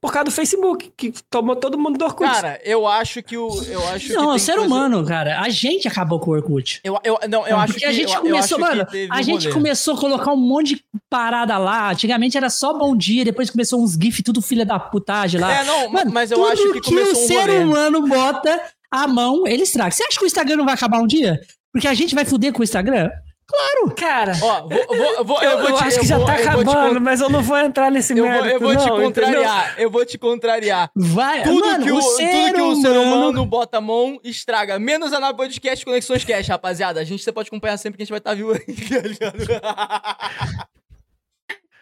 Por 0.00 0.12
causa 0.12 0.24
do 0.24 0.30
Facebook, 0.30 0.92
que 0.96 1.12
tomou 1.28 1.54
todo 1.54 1.78
mundo 1.78 1.98
do 1.98 2.04
Orkut. 2.06 2.30
Cara, 2.30 2.58
eu 2.64 2.86
acho 2.86 3.22
que 3.22 3.36
o. 3.36 3.50
Eu 3.64 3.86
acho 3.88 4.12
não, 4.14 4.34
o 4.34 4.38
ser 4.38 4.54
coisa... 4.54 4.66
humano, 4.66 5.04
cara. 5.04 5.40
A 5.40 5.50
gente 5.50 5.86
acabou 5.86 6.18
com 6.18 6.30
o 6.30 6.34
Orkut. 6.34 6.80
Eu, 6.82 6.98
eu, 7.04 7.18
não, 7.28 7.46
eu 7.46 7.58
acho 7.58 7.74
porque 7.74 7.84
que. 7.84 7.90
a 7.90 7.92
gente 7.92 8.14
eu, 8.14 8.22
começou, 8.22 8.58
eu 8.58 8.64
mano. 8.64 8.86
A 9.10 9.20
gente 9.20 9.42
rolê. 9.42 9.52
começou 9.52 9.94
a 9.94 9.98
colocar 9.98 10.32
um 10.32 10.38
monte 10.38 10.76
de 10.76 10.84
parada 11.10 11.58
lá. 11.58 11.90
Antigamente 11.90 12.36
era 12.38 12.48
só 12.48 12.72
bom 12.72 12.96
dia, 12.96 13.26
depois 13.26 13.50
começou 13.50 13.82
uns 13.82 13.92
GIF, 13.92 14.22
tudo 14.22 14.40
filha 14.40 14.64
da 14.64 14.78
putagem 14.78 15.38
lá. 15.38 15.60
É, 15.60 15.64
não, 15.64 15.90
mano, 15.90 16.10
mas 16.10 16.30
eu 16.30 16.46
acho 16.46 16.72
que 16.72 16.80
começou 16.80 17.12
que 17.12 17.18
o 17.18 17.22
um 17.22 17.26
ser 17.26 17.50
humano 17.50 18.08
bota 18.08 18.58
a 18.90 19.06
mão, 19.06 19.46
ele 19.46 19.64
estraga. 19.64 19.90
Você 19.90 20.02
acha 20.02 20.18
que 20.18 20.24
o 20.24 20.26
Instagram 20.26 20.56
não 20.56 20.64
vai 20.64 20.74
acabar 20.74 20.98
um 20.98 21.06
dia? 21.06 21.40
Porque 21.72 21.86
a 21.86 21.94
gente 21.94 22.14
vai 22.14 22.24
fuder 22.24 22.52
com 22.52 22.60
o 22.60 22.64
Instagram? 22.64 23.10
Claro! 23.50 23.94
Cara, 23.96 24.32
ó, 24.42 24.68
vou, 24.68 24.86
vou, 24.86 25.24
vou, 25.24 25.42
eu, 25.42 25.50
eu, 25.50 25.58
vou 25.58 25.72
te, 25.72 25.82
acho 25.84 25.98
que 25.98 26.06
já 26.06 26.18
vou, 26.18 26.26
tá 26.26 26.34
acabando, 26.34 26.94
te, 26.94 27.00
mas 27.00 27.20
eu 27.20 27.28
não 27.28 27.42
vou 27.42 27.58
entrar 27.58 27.90
nesse 27.90 28.16
eu 28.16 28.24
mérito, 28.24 28.46
eu 28.46 28.60
vou 28.60 28.74
não, 28.74 28.84
te 28.84 28.88
contrariar, 28.88 29.66
entendeu? 29.66 29.84
eu 29.84 29.90
vou 29.90 30.06
te 30.06 30.16
contrariar. 30.16 30.88
Vai, 30.94 31.42
tudo 31.42 31.66
mano, 31.66 31.84
que 31.84 31.90
o, 31.90 31.98
o 31.98 32.00
tudo 32.00 32.54
que 32.54 32.60
o 32.60 32.76
ser 32.76 32.96
humano... 32.96 33.44
bota 33.44 33.78
a 33.78 33.80
mão, 33.80 34.20
estraga. 34.22 34.78
Menos 34.78 35.12
a 35.12 35.18
na 35.18 35.34
podcast 35.34 35.84
Conexões 35.84 36.24
Cash, 36.24 36.46
rapaziada. 36.46 37.00
A 37.00 37.04
gente 37.04 37.24
você 37.24 37.32
pode 37.32 37.48
acompanhar 37.48 37.76
sempre 37.76 37.96
que 37.96 38.02
a 38.02 38.04
gente 38.04 38.12
vai 38.12 38.18
estar 38.18 38.30
tá 38.30 38.36
vivo 38.36 38.52
aí. 38.52 38.60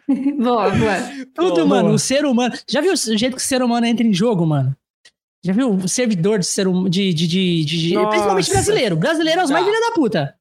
boa, 0.37 0.69
boa. 0.71 0.95
Tudo, 1.35 1.53
boa, 1.53 1.65
mano, 1.65 1.83
boa. 1.83 1.95
o 1.95 1.99
ser 1.99 2.25
humano... 2.25 2.53
Já 2.67 2.81
viu 2.81 2.93
o 2.93 2.95
jeito 2.95 3.35
que 3.35 3.41
o 3.41 3.45
ser 3.45 3.61
humano 3.61 3.85
entra 3.85 4.05
em 4.05 4.13
jogo, 4.13 4.45
mano? 4.45 4.75
Já 5.43 5.53
viu 5.53 5.71
o 5.71 5.87
servidor 5.87 6.39
de 6.39 6.45
ser 6.45 6.67
humano, 6.67 6.89
de, 6.89 7.13
de, 7.13 7.27
de, 7.27 7.63
de, 7.63 8.07
principalmente 8.07 8.49
brasileiro. 8.49 8.97
Brasileiro 8.97 9.39
é 9.39 9.43
os 9.43 9.51
mais 9.51 9.65
filha 9.65 9.79
da 9.79 9.93
puta. 9.93 10.35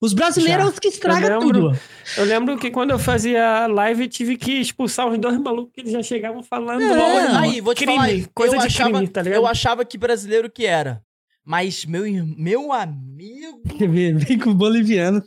Os 0.00 0.12
brasileiros 0.12 0.74
Já. 0.74 0.80
que 0.80 0.88
estragam 0.88 1.40
tudo. 1.40 1.78
Eu 2.16 2.24
lembro 2.24 2.56
que 2.56 2.70
quando 2.70 2.90
eu 2.90 2.98
fazia 2.98 3.66
live, 3.66 4.06
tive 4.08 4.36
que 4.36 4.52
expulsar 4.60 5.08
os 5.08 5.18
dois 5.18 5.36
malucos 5.38 5.72
que 5.74 5.80
eles 5.80 5.92
já 5.92 6.02
chegavam 6.02 6.42
falando. 6.42 6.82
É. 6.82 7.36
Aí, 7.38 7.60
vou 7.60 7.74
te 7.74 7.84
crime, 7.84 7.98
falar, 7.98 8.28
coisa 8.32 8.58
de 8.58 8.66
achava, 8.66 8.90
crime, 8.92 9.08
tá 9.08 9.22
ligado? 9.22 9.40
Eu 9.40 9.46
achava 9.46 9.84
que 9.84 9.98
brasileiro 9.98 10.48
que 10.48 10.64
era. 10.64 11.02
Mas 11.44 11.84
meu, 11.84 12.04
meu 12.36 12.72
amigo. 12.72 13.62
Vem 13.74 14.38
com 14.38 14.54
boliviano. 14.54 15.24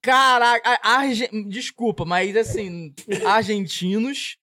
Caraca, 0.00 0.78
Arge... 0.84 1.28
desculpa, 1.48 2.04
mas 2.04 2.36
assim, 2.36 2.94
argentinos 3.26 4.36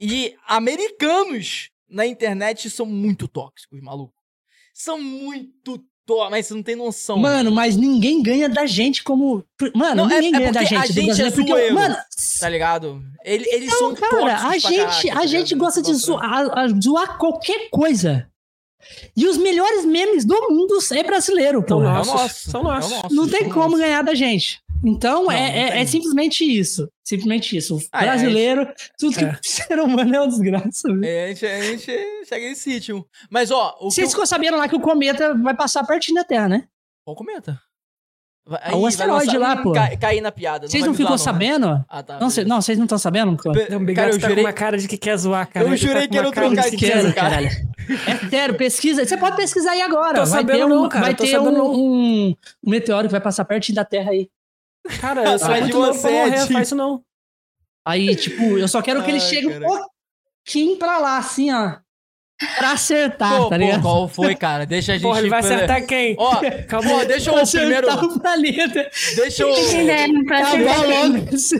e 0.00 0.34
americanos 0.48 1.70
na 1.88 2.04
internet 2.04 2.68
são 2.68 2.86
muito 2.86 3.28
tóxicos, 3.28 3.80
maluco. 3.80 4.14
São 4.74 5.00
muito 5.00 5.84
Tô, 6.06 6.30
mas 6.30 6.46
você 6.46 6.54
não 6.54 6.62
tem 6.62 6.76
noção. 6.76 7.18
Mano, 7.18 7.50
mas 7.50 7.76
ninguém 7.76 8.22
ganha 8.22 8.48
da 8.48 8.64
gente 8.64 9.02
como. 9.02 9.44
Mano, 9.74 10.04
Não, 10.06 10.10
é- 10.10 10.20
ninguém 10.20 10.34
é 10.36 10.38
ganha 10.38 10.52
da 10.52 10.62
gente. 10.62 10.74
a 10.76 10.86
gente 10.86 11.00
é 11.00 11.04
brasileiro, 11.04 11.34
porque, 11.36 11.50
zoeiro. 11.52 11.74
Mano, 11.74 11.96
Tá 12.38 12.48
ligado? 12.48 13.02
Ele- 13.24 13.48
Eles 13.50 13.70
Não, 13.70 13.78
são 13.78 13.94
cara, 13.94 14.34
a 14.36 14.40
pra 14.40 14.52
gente, 14.58 14.76
caraca, 14.76 15.10
a 15.10 15.14
tá 15.20 15.26
gente 15.26 15.48
ligado? 15.54 15.58
gosta 15.58 15.82
de 15.82 15.94
zoar, 15.94 16.32
a- 16.58 16.68
zoar 16.80 17.18
qualquer 17.18 17.68
coisa. 17.70 18.28
E 19.16 19.26
os 19.26 19.36
melhores 19.36 19.84
memes 19.84 20.24
do 20.24 20.34
mundo 20.48 20.78
é 20.92 21.02
brasileiro, 21.02 21.64
São 21.66 21.78
pô. 21.78 21.84
É 21.84 21.88
o 21.88 21.92
nossos. 21.92 22.12
nosso. 22.14 22.50
São 22.50 22.60
é 22.60 22.64
nossos. 22.64 22.90
nosso, 22.92 23.14
Não 23.14 23.28
tem 23.28 23.46
é 23.46 23.48
como 23.52 23.76
ganhar 23.76 24.02
da 24.02 24.14
gente. 24.14 24.60
Então 24.86 25.24
Não, 25.24 25.32
é, 25.32 25.40
não 25.68 25.76
é- 25.76 25.82
é 25.82 25.86
simplesmente 25.86 26.44
isso. 26.44 26.88
Simplesmente 27.02 27.56
isso. 27.56 27.76
O 27.76 27.80
Ah, 27.90 28.04
é, 28.04 28.06
brasileiro, 28.06 28.68
tudo 28.96 29.16
que 29.16 29.24
É. 29.24 29.36
ser 29.42 29.80
humano 29.80 30.14
é 30.14 30.20
uma 30.20 30.28
desgraça. 30.28 30.88
É, 31.02 31.24
a 31.24 31.28
gente, 31.28 31.46
a 31.46 31.62
gente 31.62 32.24
chega 32.26 32.48
nesse 32.48 32.70
ritmo. 32.70 33.06
Mas, 33.28 33.50
ó, 33.50 33.76
Vocês 33.82 34.14
eu... 34.14 34.26
sabendo 34.26 34.56
lá 34.56 34.68
que 34.68 34.76
o 34.76 34.80
cometa 34.80 35.34
vai 35.34 35.54
passar 35.56 35.84
pertinho 35.84 36.14
da 36.16 36.24
Terra, 36.24 36.48
né? 36.48 36.68
Qual 37.04 37.16
comenta? 37.16 37.60
Vai, 38.48 38.60
Ah, 38.62 38.76
o 38.76 38.86
asteroide 38.86 39.36
lá, 39.36 39.56
pô. 39.56 39.72
Cai, 39.72 39.96
cair 39.96 40.20
na 40.20 40.30
piada. 40.30 40.68
Vocês 40.68 40.84
não 40.86 40.94
ficou 40.94 41.18
zoar, 41.18 41.34
né? 41.34 41.48
sabendo? 41.48 41.84
Ah, 41.88 42.02
tá. 42.04 42.20
Não, 42.20 42.30
cê- 42.30 42.44
não, 42.44 42.62
vocês 42.62 42.78
não 42.78 42.84
estão 42.84 42.96
sabendo? 42.98 43.36
Cara, 43.36 43.78
Bigato 43.80 44.10
eu 44.10 44.20
tá 44.20 44.28
jurei... 44.28 44.44
com 44.44 44.48
uma 44.48 44.52
cara 44.52 44.78
de 44.78 44.86
que 44.86 44.96
quer 44.96 45.16
zoar, 45.16 45.48
cara. 45.48 45.66
Eu 45.66 45.70
tá 45.70 45.76
jurei 45.76 46.02
com 46.06 46.12
que 46.12 46.16
era 46.18 46.26
uma 46.28 46.30
o 46.30 46.32
cara 46.32 47.12
cara. 47.12 47.46
É 48.06 48.28
sério, 48.30 48.56
pesquisa. 48.56 49.04
Você 49.04 49.16
pode 49.16 49.34
pesquisar 49.36 49.72
aí 49.72 49.82
agora. 49.82 50.20
Tô 50.20 50.26
vai 50.26 50.42
sabendo 50.42 50.58
ter, 50.58 50.64
um, 50.64 50.68
não, 50.68 50.88
cara, 50.88 51.04
vai 51.06 51.14
tô 51.16 51.24
ter 51.24 51.30
sabendo 51.32 51.58
não. 51.58 51.72
um, 51.72 52.28
um, 52.28 52.34
um 52.64 52.70
meteoro 52.70 53.08
que 53.08 53.12
vai 53.12 53.20
passar 53.20 53.44
pertinho 53.44 53.74
da 53.74 53.84
Terra 53.84 54.12
aí. 54.12 54.28
Cara, 55.00 55.32
eu 55.32 55.38
sou 55.38 55.48
muito 55.50 55.78
novo 55.78 55.92
você, 55.94 56.08
pra 56.08 56.10
morrer, 56.26 56.42
Ed. 56.42 56.52
faz 56.52 56.68
isso 56.68 56.76
não. 56.76 57.04
Aí, 57.84 58.16
tipo, 58.16 58.58
eu 58.58 58.66
só 58.68 58.82
quero 58.82 59.02
que 59.04 59.10
ele 59.10 59.18
Ai, 59.20 59.28
chegue 59.28 59.46
um 59.46 59.52
caraca. 59.52 59.84
pouquinho 60.44 60.76
pra 60.76 60.98
lá, 60.98 61.18
assim, 61.18 61.52
ó. 61.52 61.76
Pra 62.58 62.72
acertar, 62.72 63.30
Pô, 63.38 63.44
tá 63.48 63.56
pô, 63.56 63.62
ligado? 63.64 63.80
qual 63.82 64.08
foi, 64.08 64.34
cara? 64.34 64.66
Deixa 64.66 64.92
a 64.92 64.94
gente... 64.96 65.02
Porra, 65.04 65.20
ele 65.20 65.30
vai 65.30 65.40
acertar 65.40 65.86
quem? 65.86 66.14
Ó, 66.18 66.36
Calma 66.68 66.90
pô, 67.00 67.04
deixa 67.06 67.30
eu 67.30 67.46
primeiro... 67.46 67.88
acertar 67.88 68.04
o 68.04 68.20
planeta. 68.20 68.90
Deixa 69.16 69.42
eu... 69.42 69.54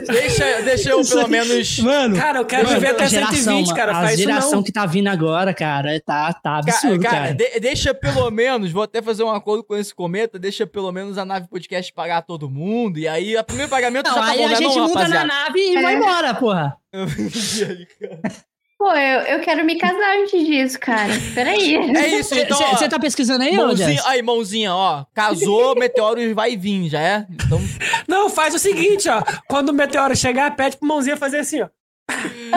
Deixa, 0.07 0.63
deixa 0.63 0.91
eu 0.91 1.03
pelo 1.03 1.29
menos... 1.29 1.79
Mano, 1.79 2.17
Cara, 2.17 2.41
eu 2.41 2.45
quero 2.45 2.65
mano, 2.67 2.79
viver 2.79 2.93
até 2.93 3.05
a 3.05 3.09
geração, 3.09 3.37
120, 3.65 3.75
cara. 3.75 3.93
A 3.93 3.95
Faz 4.03 4.13
isso 4.19 4.23
geração 4.29 4.53
não. 4.53 4.63
que 4.63 4.71
tá 4.71 4.85
vindo 4.85 5.09
agora, 5.09 5.55
cara, 5.55 5.99
tá, 6.05 6.31
tá 6.35 6.59
absurdo, 6.59 7.01
cara, 7.03 7.17
cara. 7.17 7.35
de- 7.35 7.59
deixa 7.61 7.95
pelo 7.95 8.31
menos, 8.31 8.71
vou 8.71 8.83
até 8.83 9.01
fazer 9.01 9.23
um 9.23 9.31
acordo 9.31 9.65
com 9.65 9.75
esse 9.77 9.95
cometa, 9.95 10.39
deixa 10.39 10.67
pelo 10.67 10.93
menos 10.93 11.17
a 11.17 11.25
nave 11.25 11.49
podcast 11.49 11.91
pagar 11.93 12.21
todo 12.21 12.51
mundo, 12.51 12.99
e 12.99 13.09
aí 13.09 13.35
o 13.35 13.45
primeiro 13.45 13.71
pagamento 13.71 14.09
Não, 14.09 14.15
já 14.15 14.21
tá 14.21 14.27
aí 14.33 14.39
bom, 14.39 14.47
a 14.47 14.55
gente 14.55 14.77
não, 14.77 14.89
muda 14.89 15.09
na 15.09 15.25
nave 15.25 15.59
e 15.59 15.81
vai 15.81 15.95
É. 15.95 15.97
embora, 15.97 16.35
porra. 16.35 16.77
Pô, 18.79 18.93
eu, 18.93 19.21
eu 19.23 19.41
quero 19.41 19.65
me 19.65 19.77
casar 19.79 20.19
antes 20.19 20.47
disso, 20.47 20.79
cara. 20.79 21.13
Peraí. 21.35 21.77
É 21.97 22.09
isso, 22.09 22.35
então, 22.35 22.59
Você 22.59 22.89
tá 22.89 22.99
pesquisando 22.99 23.43
aí, 23.43 23.57
mãozinha, 23.57 24.03
aí, 24.07 24.23
mãozinha, 24.23 24.75
ó, 24.75 25.05
casou, 25.15 25.75
meteoro 25.81 26.35
vai 26.35 26.57
vir, 26.57 26.89
já 26.91 27.01
é? 27.01 27.27
Então, 27.31 27.59
Não, 28.07 28.29
faz 28.29 28.55
o 28.55 28.59
seguinte, 28.59 29.09
ó. 29.09 29.23
Quando 29.49 29.71
o 29.71 29.73
meteoro 29.73 30.15
chegar, 30.15 30.55
pede 30.55 30.77
pro 30.77 30.87
mãozinha 30.89 31.17
fazer 31.17 31.39
assim, 31.39 31.63
ó. 31.63 31.69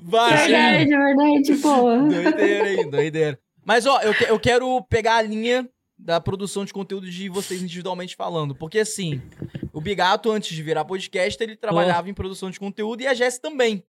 vai. 0.00 0.36
Verdade, 0.36 0.86
verdade, 0.88 1.54
boa. 1.56 1.98
Doideira, 1.98 2.72
hein, 2.72 2.90
doideira. 2.90 3.38
Mas, 3.64 3.86
ó, 3.86 4.00
eu, 4.00 4.14
que- 4.14 4.24
eu 4.24 4.40
quero 4.40 4.82
pegar 4.88 5.16
a 5.16 5.22
linha 5.22 5.68
da 5.98 6.20
produção 6.20 6.64
de 6.64 6.72
conteúdo 6.72 7.08
de 7.08 7.28
vocês 7.28 7.62
individualmente 7.62 8.16
falando. 8.16 8.54
Porque, 8.54 8.80
assim, 8.80 9.20
o 9.72 9.80
Bigato, 9.80 10.30
antes 10.30 10.54
de 10.56 10.62
virar 10.62 10.84
podcast, 10.84 11.40
ele 11.42 11.56
trabalhava 11.56 12.10
em 12.10 12.14
produção 12.14 12.50
de 12.50 12.58
conteúdo 12.58 13.02
e 13.02 13.06
a 13.06 13.14
Jess 13.14 13.38
também. 13.38 13.84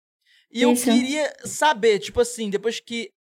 E 0.53 0.61
eu 0.61 0.73
Isso. 0.73 0.85
queria 0.85 1.31
saber, 1.45 1.99
tipo 1.99 2.19
assim, 2.19 2.49
depois 2.49 2.79
que, 2.79 3.11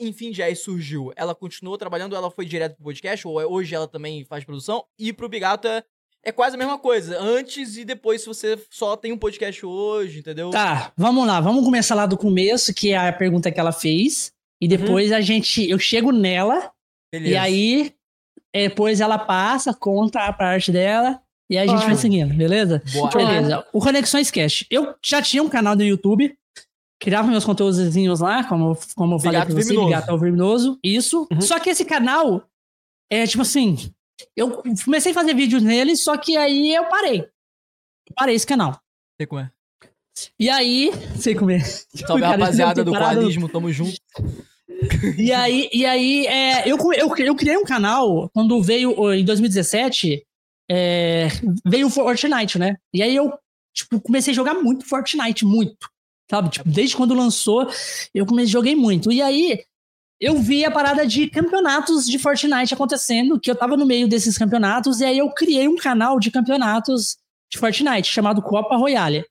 enfim, 0.00 0.32
Jess 0.32 0.60
surgiu, 0.60 1.12
ela 1.16 1.34
continuou 1.34 1.76
trabalhando, 1.76 2.16
ela 2.16 2.30
foi 2.30 2.46
direto 2.46 2.74
pro 2.76 2.84
podcast, 2.84 3.26
ou 3.26 3.40
é- 3.40 3.46
hoje 3.46 3.74
ela 3.74 3.86
também 3.88 4.24
faz 4.24 4.44
produção, 4.44 4.84
e 4.98 5.12
pro 5.12 5.28
Bigato 5.28 5.68
é, 5.68 5.82
é 6.24 6.32
quase 6.32 6.56
a 6.56 6.58
mesma 6.58 6.78
coisa. 6.78 7.20
Antes 7.20 7.76
e 7.76 7.84
depois, 7.84 8.22
se 8.22 8.26
você 8.26 8.58
só 8.70 8.96
tem 8.96 9.12
um 9.12 9.18
podcast 9.18 9.64
hoje, 9.66 10.20
entendeu? 10.20 10.50
Tá, 10.50 10.92
vamos 10.96 11.26
lá, 11.26 11.40
vamos 11.40 11.64
começar 11.64 11.94
lá 11.94 12.06
do 12.06 12.16
começo, 12.16 12.72
que 12.72 12.90
é 12.92 12.96
a 12.96 13.12
pergunta 13.12 13.50
que 13.52 13.60
ela 13.60 13.72
fez. 13.72 14.32
E 14.60 14.66
depois 14.66 15.12
a 15.12 15.20
gente, 15.20 15.68
eu 15.68 15.78
chego 15.78 16.10
nela, 16.10 16.72
Beleza. 17.12 17.32
e 17.32 17.36
aí 17.36 17.94
é, 18.52 18.68
depois 18.68 19.00
ela 19.00 19.18
passa, 19.18 19.72
conta 19.74 20.20
a 20.24 20.32
parte 20.32 20.72
dela, 20.72 21.20
e 21.50 21.56
aí 21.56 21.68
a 21.68 21.70
gente 21.70 21.82
Ah. 21.84 21.86
vai 21.86 21.96
seguindo, 21.96 22.34
beleza? 22.34 22.82
Bora. 22.92 23.16
Beleza. 23.18 23.66
O 23.72 23.80
Conexões 23.80 24.30
Cast. 24.30 24.66
Eu 24.70 24.94
já 25.04 25.20
tinha 25.22 25.42
um 25.42 25.48
canal 25.48 25.76
no 25.76 25.84
YouTube, 25.84 26.34
criava 26.98 27.28
meus 27.28 27.44
conteúdozinhos 27.44 28.20
lá, 28.20 28.44
como, 28.44 28.76
como 28.94 29.14
eu 29.14 29.18
falei 29.18 29.40
pra 29.40 29.50
você, 29.50 29.68
Verminoso. 29.68 29.86
Bigato 29.86 30.18
Verminoso. 30.18 30.78
Isso. 30.82 31.28
Uhum. 31.30 31.40
Só 31.40 31.58
que 31.58 31.70
esse 31.70 31.84
canal 31.84 32.44
é 33.10 33.26
tipo 33.26 33.42
assim. 33.42 33.92
Eu 34.36 34.62
comecei 34.84 35.12
a 35.12 35.14
fazer 35.14 35.34
vídeos 35.34 35.62
nele, 35.62 35.96
só 35.96 36.16
que 36.16 36.36
aí 36.36 36.74
eu 36.74 36.86
parei. 36.86 37.20
Eu 37.20 38.14
parei 38.16 38.34
esse 38.34 38.46
canal. 38.46 38.80
Sei 39.20 39.26
como 39.26 39.42
é. 39.42 39.50
E 40.38 40.50
aí. 40.50 40.90
Sei 41.16 41.34
como 41.34 41.50
é. 41.50 41.60
Salve, 41.60 42.22
Cara, 42.22 42.36
rapaziada 42.36 42.84
do 42.84 42.92
quadrismo, 42.92 43.48
tamo 43.48 43.70
junto. 43.70 43.96
E 45.16 45.32
aí, 45.32 45.68
e 45.72 45.84
aí 45.84 46.26
é, 46.26 46.68
eu, 46.68 46.76
eu, 46.94 47.14
eu 47.16 47.34
criei 47.34 47.56
um 47.56 47.64
canal 47.64 48.28
quando 48.30 48.62
veio 48.62 49.12
em 49.12 49.24
2017, 49.24 50.24
é, 50.70 51.28
veio 51.66 51.86
o 51.86 51.90
Fortnite, 51.90 52.58
né? 52.58 52.76
E 52.92 53.02
aí 53.02 53.14
eu 53.14 53.32
tipo, 53.72 54.00
comecei 54.00 54.32
a 54.32 54.34
jogar 54.34 54.54
muito 54.54 54.86
Fortnite, 54.86 55.44
muito. 55.44 55.88
Sabe? 56.30 56.50
Tipo, 56.50 56.68
desde 56.68 56.96
quando 56.96 57.14
lançou, 57.14 57.68
eu 58.14 58.26
comecei 58.26 58.52
joguei 58.52 58.76
muito. 58.76 59.10
E 59.10 59.22
aí 59.22 59.58
eu 60.20 60.38
vi 60.38 60.64
a 60.64 60.70
parada 60.70 61.06
de 61.06 61.28
campeonatos 61.28 62.06
de 62.06 62.18
Fortnite 62.18 62.74
acontecendo, 62.74 63.38
que 63.38 63.50
eu 63.50 63.54
tava 63.56 63.76
no 63.76 63.86
meio 63.86 64.08
desses 64.08 64.36
campeonatos, 64.36 65.00
e 65.00 65.04
aí 65.04 65.18
eu 65.18 65.30
criei 65.30 65.68
um 65.68 65.76
canal 65.76 66.18
de 66.18 66.30
campeonatos 66.30 67.16
de 67.50 67.58
Fortnite 67.58 68.12
chamado 68.12 68.42
Copa 68.42 68.76
Royale. 68.76 69.24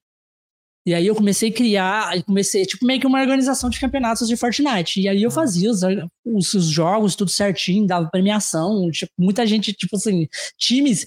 E 0.87 0.93
aí 0.93 1.05
eu 1.05 1.13
comecei 1.13 1.49
a 1.49 1.53
criar, 1.53 2.23
comecei, 2.23 2.65
tipo, 2.65 2.85
meio 2.85 2.97
que 2.97 3.05
uma 3.05 3.19
organização 3.19 3.69
de 3.69 3.77
campeonatos 3.77 4.25
de 4.25 4.37
Fortnite. 4.37 5.01
E 5.01 5.09
aí 5.09 5.21
eu 5.21 5.29
fazia 5.29 5.69
os, 5.69 5.81
os, 6.25 6.53
os 6.53 6.65
jogos, 6.67 7.13
tudo 7.13 7.29
certinho, 7.29 7.85
dava 7.85 8.09
premiação. 8.09 8.89
Tipo, 8.89 9.11
muita 9.19 9.45
gente, 9.45 9.73
tipo 9.73 9.97
assim, 9.97 10.29
times. 10.57 11.05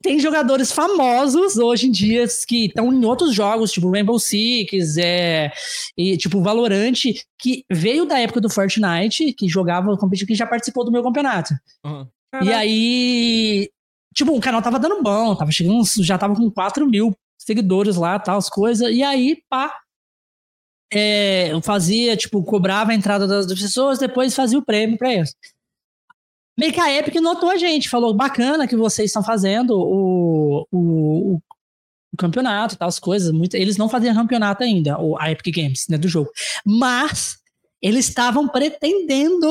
Tem 0.00 0.18
jogadores 0.18 0.72
famosos 0.72 1.58
hoje 1.58 1.86
em 1.86 1.90
dia 1.90 2.24
que 2.48 2.64
estão 2.64 2.90
em 2.90 3.04
outros 3.04 3.34
jogos, 3.34 3.70
tipo 3.70 3.90
Rainbow 3.90 4.18
Six, 4.18 4.96
é, 4.96 5.52
e 5.98 6.16
tipo 6.16 6.40
Valorant, 6.40 6.94
que 7.38 7.62
veio 7.70 8.06
da 8.06 8.18
época 8.18 8.40
do 8.40 8.48
Fortnite, 8.48 9.34
que 9.34 9.46
jogava 9.46 9.94
competitivo, 9.98 10.28
que 10.28 10.34
já 10.34 10.46
participou 10.46 10.82
do 10.82 10.90
meu 10.90 11.02
campeonato. 11.02 11.52
Uhum. 11.84 12.06
E 12.42 12.50
aí, 12.54 13.70
tipo, 14.14 14.34
o 14.34 14.40
canal 14.40 14.62
tava 14.62 14.78
dando 14.78 15.02
bom, 15.02 15.36
tava 15.36 15.52
chegando, 15.52 15.82
já 16.02 16.16
tava 16.16 16.34
com 16.34 16.50
4 16.50 16.88
mil 16.88 17.14
seguidores 17.40 17.96
lá, 17.96 18.18
tal, 18.18 18.38
as 18.38 18.48
coisas. 18.48 18.90
E 18.92 19.02
aí, 19.02 19.42
pá, 19.48 19.74
é, 20.92 21.50
fazia, 21.62 22.16
tipo, 22.16 22.42
cobrava 22.42 22.92
a 22.92 22.94
entrada 22.94 23.26
das, 23.26 23.46
pessoas, 23.46 23.98
depois 23.98 24.34
fazia 24.34 24.58
o 24.58 24.64
prêmio 24.64 24.98
pra 24.98 25.12
eles. 25.12 25.34
Meio 26.58 26.72
que 26.72 26.80
a 26.80 26.92
Epic 26.92 27.14
notou 27.16 27.50
a 27.50 27.56
gente, 27.56 27.88
falou, 27.88 28.12
bacana 28.12 28.68
que 28.68 28.76
vocês 28.76 29.08
estão 29.08 29.22
fazendo 29.22 29.70
o, 29.70 30.66
o, 30.70 31.34
o, 31.34 31.42
o 32.12 32.16
campeonato, 32.18 32.76
tal, 32.76 32.88
as 32.88 32.98
coisas. 32.98 33.32
Muito, 33.32 33.54
eles 33.54 33.76
não 33.76 33.88
faziam 33.88 34.14
campeonato 34.14 34.62
ainda, 34.62 34.96
a 35.18 35.30
Epic 35.30 35.54
Games, 35.54 35.86
né, 35.88 35.96
do 35.96 36.08
jogo. 36.08 36.30
Mas 36.66 37.38
eles 37.80 38.08
estavam 38.08 38.46
pretendendo 38.46 39.48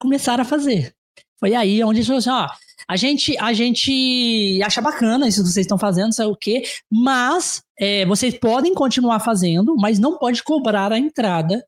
começar 0.00 0.40
a 0.40 0.44
fazer. 0.44 0.92
Foi 1.38 1.54
aí 1.54 1.84
onde 1.84 2.00
a 2.00 2.02
gente 2.02 2.06
falou 2.06 2.18
assim, 2.18 2.30
ó, 2.30 2.48
a 2.90 2.96
gente, 2.96 3.36
a 3.38 3.52
gente 3.52 4.60
acha 4.64 4.80
bacana 4.80 5.28
isso 5.28 5.42
que 5.42 5.48
vocês 5.50 5.64
estão 5.64 5.78
fazendo, 5.78 6.12
sei 6.14 6.26
o 6.26 6.34
quê, 6.36 6.62
mas 6.90 7.62
é, 7.78 8.06
vocês 8.06 8.36
podem 8.38 8.74
continuar 8.74 9.20
fazendo, 9.20 9.76
mas 9.76 9.98
não 9.98 10.16
pode 10.18 10.42
cobrar 10.42 10.92
a 10.92 10.98
entrada 10.98 11.64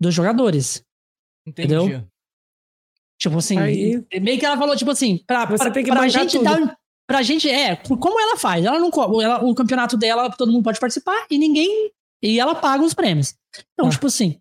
dos 0.00 0.14
jogadores. 0.14 0.82
Entendi. 1.46 1.74
Entendeu? 1.74 2.06
Tipo 3.18 3.38
assim, 3.38 3.58
Aí- 3.58 4.02
meio 4.20 4.38
que 4.38 4.46
ela 4.46 4.56
falou, 4.56 4.74
tipo 4.76 4.90
assim, 4.90 5.22
pra, 5.26 5.44
Você 5.46 5.64
pra, 5.64 5.70
tem 5.72 5.84
que 5.84 5.90
pra 5.90 6.08
gente 6.08 6.38
tudo. 6.38 6.44
dar. 6.44 6.76
Pra 7.06 7.22
gente, 7.22 7.50
é, 7.50 7.74
como 7.76 8.20
ela 8.20 8.36
faz? 8.36 8.64
Ela 8.64 8.78
não 8.78 8.88
ela, 9.20 9.44
O 9.44 9.54
campeonato 9.54 9.96
dela, 9.96 10.30
todo 10.30 10.52
mundo 10.52 10.62
pode 10.62 10.78
participar 10.78 11.26
e 11.28 11.36
ninguém. 11.38 11.90
E 12.22 12.38
ela 12.38 12.54
paga 12.54 12.84
os 12.84 12.94
prêmios. 12.94 13.34
Então, 13.72 13.88
Ah. 13.88 13.90
tipo 13.90 14.06
assim. 14.06 14.40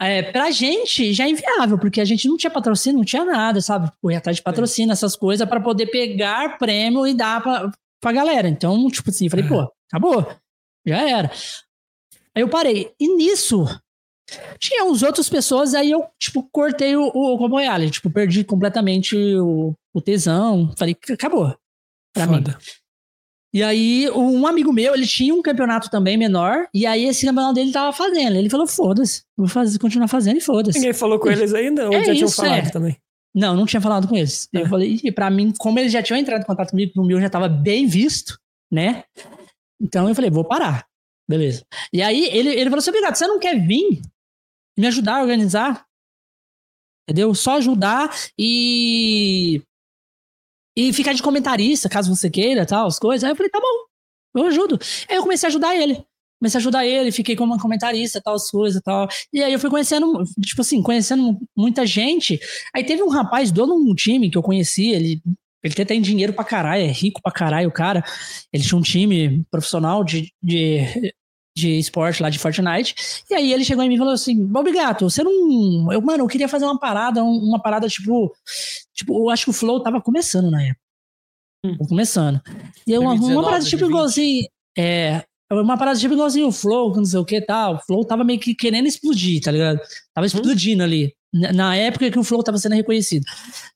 É, 0.00 0.22
pra 0.22 0.50
gente 0.50 1.12
já 1.12 1.26
é 1.26 1.30
inviável, 1.30 1.78
porque 1.78 2.00
a 2.00 2.04
gente 2.04 2.26
não 2.26 2.36
tinha 2.36 2.50
patrocínio, 2.50 2.98
não 2.98 3.04
tinha 3.04 3.24
nada, 3.24 3.60
sabe? 3.60 3.90
Correr 4.00 4.16
atrás 4.16 4.36
de 4.38 4.42
patrocínio, 4.42 4.92
essas 4.92 5.14
coisas, 5.14 5.46
pra 5.46 5.60
poder 5.60 5.86
pegar 5.86 6.56
prêmio 6.58 7.06
e 7.06 7.12
dar 7.12 7.42
pra, 7.42 7.70
pra 8.00 8.12
galera. 8.12 8.48
Então, 8.48 8.88
tipo 8.88 9.10
assim, 9.10 9.28
falei, 9.28 9.46
pô, 9.46 9.70
acabou. 9.92 10.26
Já 10.86 11.06
era. 11.06 11.30
Aí 12.34 12.42
eu 12.42 12.48
parei. 12.48 12.92
E 12.98 13.14
nisso, 13.16 13.66
tinha 14.58 14.84
uns 14.84 15.02
outras 15.02 15.28
pessoas, 15.28 15.74
aí 15.74 15.90
eu, 15.90 16.06
tipo, 16.18 16.48
cortei 16.50 16.96
o, 16.96 17.02
o 17.08 17.36
Combo 17.36 17.56
Royale. 17.56 17.90
Tipo, 17.90 18.08
perdi 18.08 18.42
completamente 18.42 19.14
o, 19.36 19.74
o 19.92 20.00
tesão. 20.00 20.72
Falei, 20.78 20.96
"C- 21.04 21.12
acabou. 21.12 21.54
Pra 22.14 22.26
mim. 22.26 22.44
E 23.52 23.62
aí, 23.64 24.08
um 24.10 24.46
amigo 24.46 24.72
meu, 24.72 24.94
ele 24.94 25.06
tinha 25.06 25.34
um 25.34 25.42
campeonato 25.42 25.90
também 25.90 26.16
menor, 26.16 26.68
e 26.72 26.86
aí 26.86 27.04
esse 27.06 27.26
campeonato 27.26 27.54
dele 27.54 27.72
tava 27.72 27.92
fazendo. 27.92 28.36
Ele 28.36 28.48
falou, 28.48 28.66
foda-se, 28.66 29.24
vou 29.36 29.48
fazer, 29.48 29.78
continuar 29.78 30.06
fazendo 30.06 30.36
e 30.36 30.40
foda-se. 30.40 30.78
Ninguém 30.78 30.92
falou 30.92 31.18
com 31.18 31.30
eles 31.30 31.52
ainda? 31.52 31.86
Ou 31.86 31.92
É 31.92 32.04
já 32.04 32.12
tinham 32.12 32.26
isso, 32.26 32.36
falado 32.36 32.66
é. 32.66 32.70
também? 32.70 32.96
Não, 33.34 33.54
não 33.56 33.66
tinha 33.66 33.80
falado 33.80 34.06
com 34.06 34.16
eles. 34.16 34.48
Eu 34.52 34.68
falei, 34.68 35.00
e 35.02 35.10
pra 35.10 35.30
mim, 35.30 35.52
como 35.58 35.78
eles 35.78 35.92
já 35.92 36.02
tinham 36.02 36.18
entrado 36.18 36.42
em 36.42 36.46
contato 36.46 36.70
comigo, 36.70 36.92
o 36.96 37.04
meu 37.04 37.20
já 37.20 37.28
tava 37.30 37.48
bem 37.48 37.86
visto, 37.86 38.38
né? 38.70 39.04
Então 39.80 40.08
eu 40.08 40.14
falei, 40.14 40.30
vou 40.30 40.44
parar. 40.44 40.86
Beleza. 41.28 41.64
E 41.92 42.02
aí 42.02 42.24
ele, 42.26 42.50
ele 42.50 42.64
falou 42.64 42.78
assim, 42.78 42.90
obrigado, 42.90 43.14
você 43.14 43.26
não 43.26 43.38
quer 43.38 43.54
vir 43.64 44.00
me 44.78 44.86
ajudar 44.86 45.16
a 45.16 45.22
organizar? 45.22 45.86
Entendeu? 47.08 47.34
Só 47.34 47.56
ajudar 47.56 48.10
e. 48.38 49.62
E 50.80 50.94
ficar 50.94 51.12
de 51.12 51.22
comentarista, 51.22 51.90
caso 51.90 52.14
você 52.14 52.30
queira, 52.30 52.64
tal, 52.64 52.86
as 52.86 52.98
coisas. 52.98 53.22
Aí 53.22 53.32
eu 53.32 53.36
falei, 53.36 53.50
tá 53.50 53.60
bom, 53.60 54.40
eu 54.40 54.46
ajudo. 54.46 54.78
Aí 55.10 55.16
eu 55.16 55.22
comecei 55.22 55.46
a 55.46 55.50
ajudar 55.50 55.76
ele. 55.76 56.02
Comecei 56.40 56.58
a 56.58 56.60
ajudar 56.60 56.86
ele, 56.86 57.12
fiquei 57.12 57.36
como 57.36 57.58
comentarista, 57.60 58.18
tal, 58.24 58.34
as 58.34 58.50
coisas 58.50 58.80
tal. 58.82 59.06
E 59.30 59.44
aí 59.44 59.52
eu 59.52 59.58
fui 59.58 59.68
conhecendo, 59.68 60.24
tipo 60.40 60.62
assim, 60.62 60.82
conhecendo 60.82 61.38
muita 61.54 61.84
gente. 61.84 62.40
Aí 62.74 62.82
teve 62.82 63.02
um 63.02 63.10
rapaz, 63.10 63.52
dono 63.52 63.74
de 63.84 63.90
um 63.90 63.94
time 63.94 64.30
que 64.30 64.38
eu 64.38 64.42
conheci, 64.42 64.88
ele 64.88 65.22
ele 65.62 65.74
até 65.74 65.84
tem 65.84 66.00
dinheiro 66.00 66.32
pra 66.32 66.42
caralho, 66.42 66.84
é 66.84 66.90
rico 66.90 67.20
pra 67.20 67.30
caralho 67.30 67.68
o 67.68 67.72
cara. 67.72 68.02
Ele 68.50 68.64
tinha 68.64 68.78
um 68.78 68.80
time 68.80 69.44
profissional 69.50 70.02
de, 70.02 70.32
de, 70.42 71.12
de 71.60 71.78
esporte 71.78 72.22
lá 72.22 72.30
de 72.30 72.38
Fortnite. 72.38 72.94
E 73.30 73.34
aí 73.34 73.52
ele 73.52 73.64
chegou 73.64 73.84
em 73.84 73.88
mim 73.88 73.94
e 73.94 73.98
falou 73.98 74.12
assim: 74.12 74.44
Bob 74.46 74.72
Gato, 74.72 75.08
você 75.08 75.22
não. 75.22 75.92
Eu, 75.92 76.00
mano, 76.00 76.24
eu 76.24 76.28
queria 76.28 76.48
fazer 76.48 76.64
uma 76.64 76.78
parada, 76.78 77.22
uma 77.22 77.60
parada 77.60 77.88
tipo. 77.88 78.32
Tipo, 78.94 79.18
eu 79.18 79.30
acho 79.30 79.44
que 79.44 79.50
o 79.50 79.54
Flow 79.54 79.80
tava 79.80 80.00
começando 80.00 80.50
na 80.50 80.62
época. 80.62 80.80
Hum. 81.64 81.76
Começando. 81.88 82.40
E 82.86 82.92
eu, 82.92 83.02
2019, 83.02 83.34
uma 83.34 83.44
parada 83.44 83.64
tipo 83.64 83.84
igualzinho. 83.84 84.48
É, 84.76 85.24
uma 85.52 85.76
parada 85.76 85.98
tipo 85.98 86.14
igualzinho 86.14 86.46
o 86.46 86.52
Flow, 86.52 86.94
não 86.94 87.04
sei 87.04 87.18
o 87.18 87.24
que 87.24 87.40
tal. 87.40 87.76
O 87.76 87.78
Flow 87.80 88.04
tava 88.04 88.24
meio 88.24 88.40
que 88.40 88.54
querendo 88.54 88.86
explodir, 88.86 89.40
tá 89.42 89.50
ligado? 89.50 89.78
Tava 90.14 90.24
hum. 90.24 90.26
explodindo 90.26 90.82
hum. 90.82 90.86
ali. 90.86 91.14
Na 91.32 91.76
época 91.76 92.10
que 92.10 92.18
o 92.18 92.24
Flow 92.24 92.42
tava 92.42 92.58
sendo 92.58 92.74
reconhecido. 92.74 93.24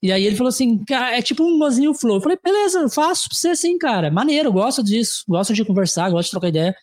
E 0.03 0.11
aí 0.11 0.25
ele 0.25 0.35
falou 0.35 0.49
assim: 0.49 0.81
é 0.89 1.21
tipo 1.21 1.43
um 1.43 1.55
igualzinho 1.55 1.91
o 1.91 1.93
Flow. 1.93 2.17
Eu 2.17 2.21
falei, 2.21 2.37
beleza, 2.43 2.79
eu 2.79 2.89
faço 2.89 3.29
pra 3.29 3.37
você 3.37 3.49
assim, 3.49 3.77
cara. 3.77 4.11
Maneiro, 4.11 4.51
gosto 4.51 4.83
disso. 4.83 5.23
Gosto 5.27 5.53
de 5.53 5.63
conversar, 5.63 6.09
gosto 6.09 6.25
de 6.25 6.31
trocar 6.31 6.49
ideia. 6.49 6.75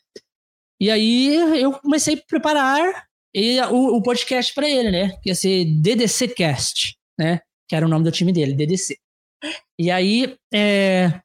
E 0.82 0.90
aí 0.90 1.36
eu 1.62 1.72
comecei 1.74 2.16
a 2.16 2.22
preparar 2.26 3.06
o, 3.70 3.98
o 3.98 4.02
podcast 4.02 4.52
para 4.52 4.68
ele, 4.68 4.90
né? 4.90 5.16
Que 5.22 5.28
ia 5.30 5.34
ser 5.36 5.64
DDC 5.64 6.26
Cast, 6.34 6.96
né? 7.16 7.38
Que 7.68 7.76
era 7.76 7.86
o 7.86 7.88
nome 7.88 8.04
do 8.04 8.10
time 8.10 8.32
dele, 8.32 8.52
DDC. 8.52 8.96
E 9.78 9.92
aí 9.92 10.36
é, 10.52 11.20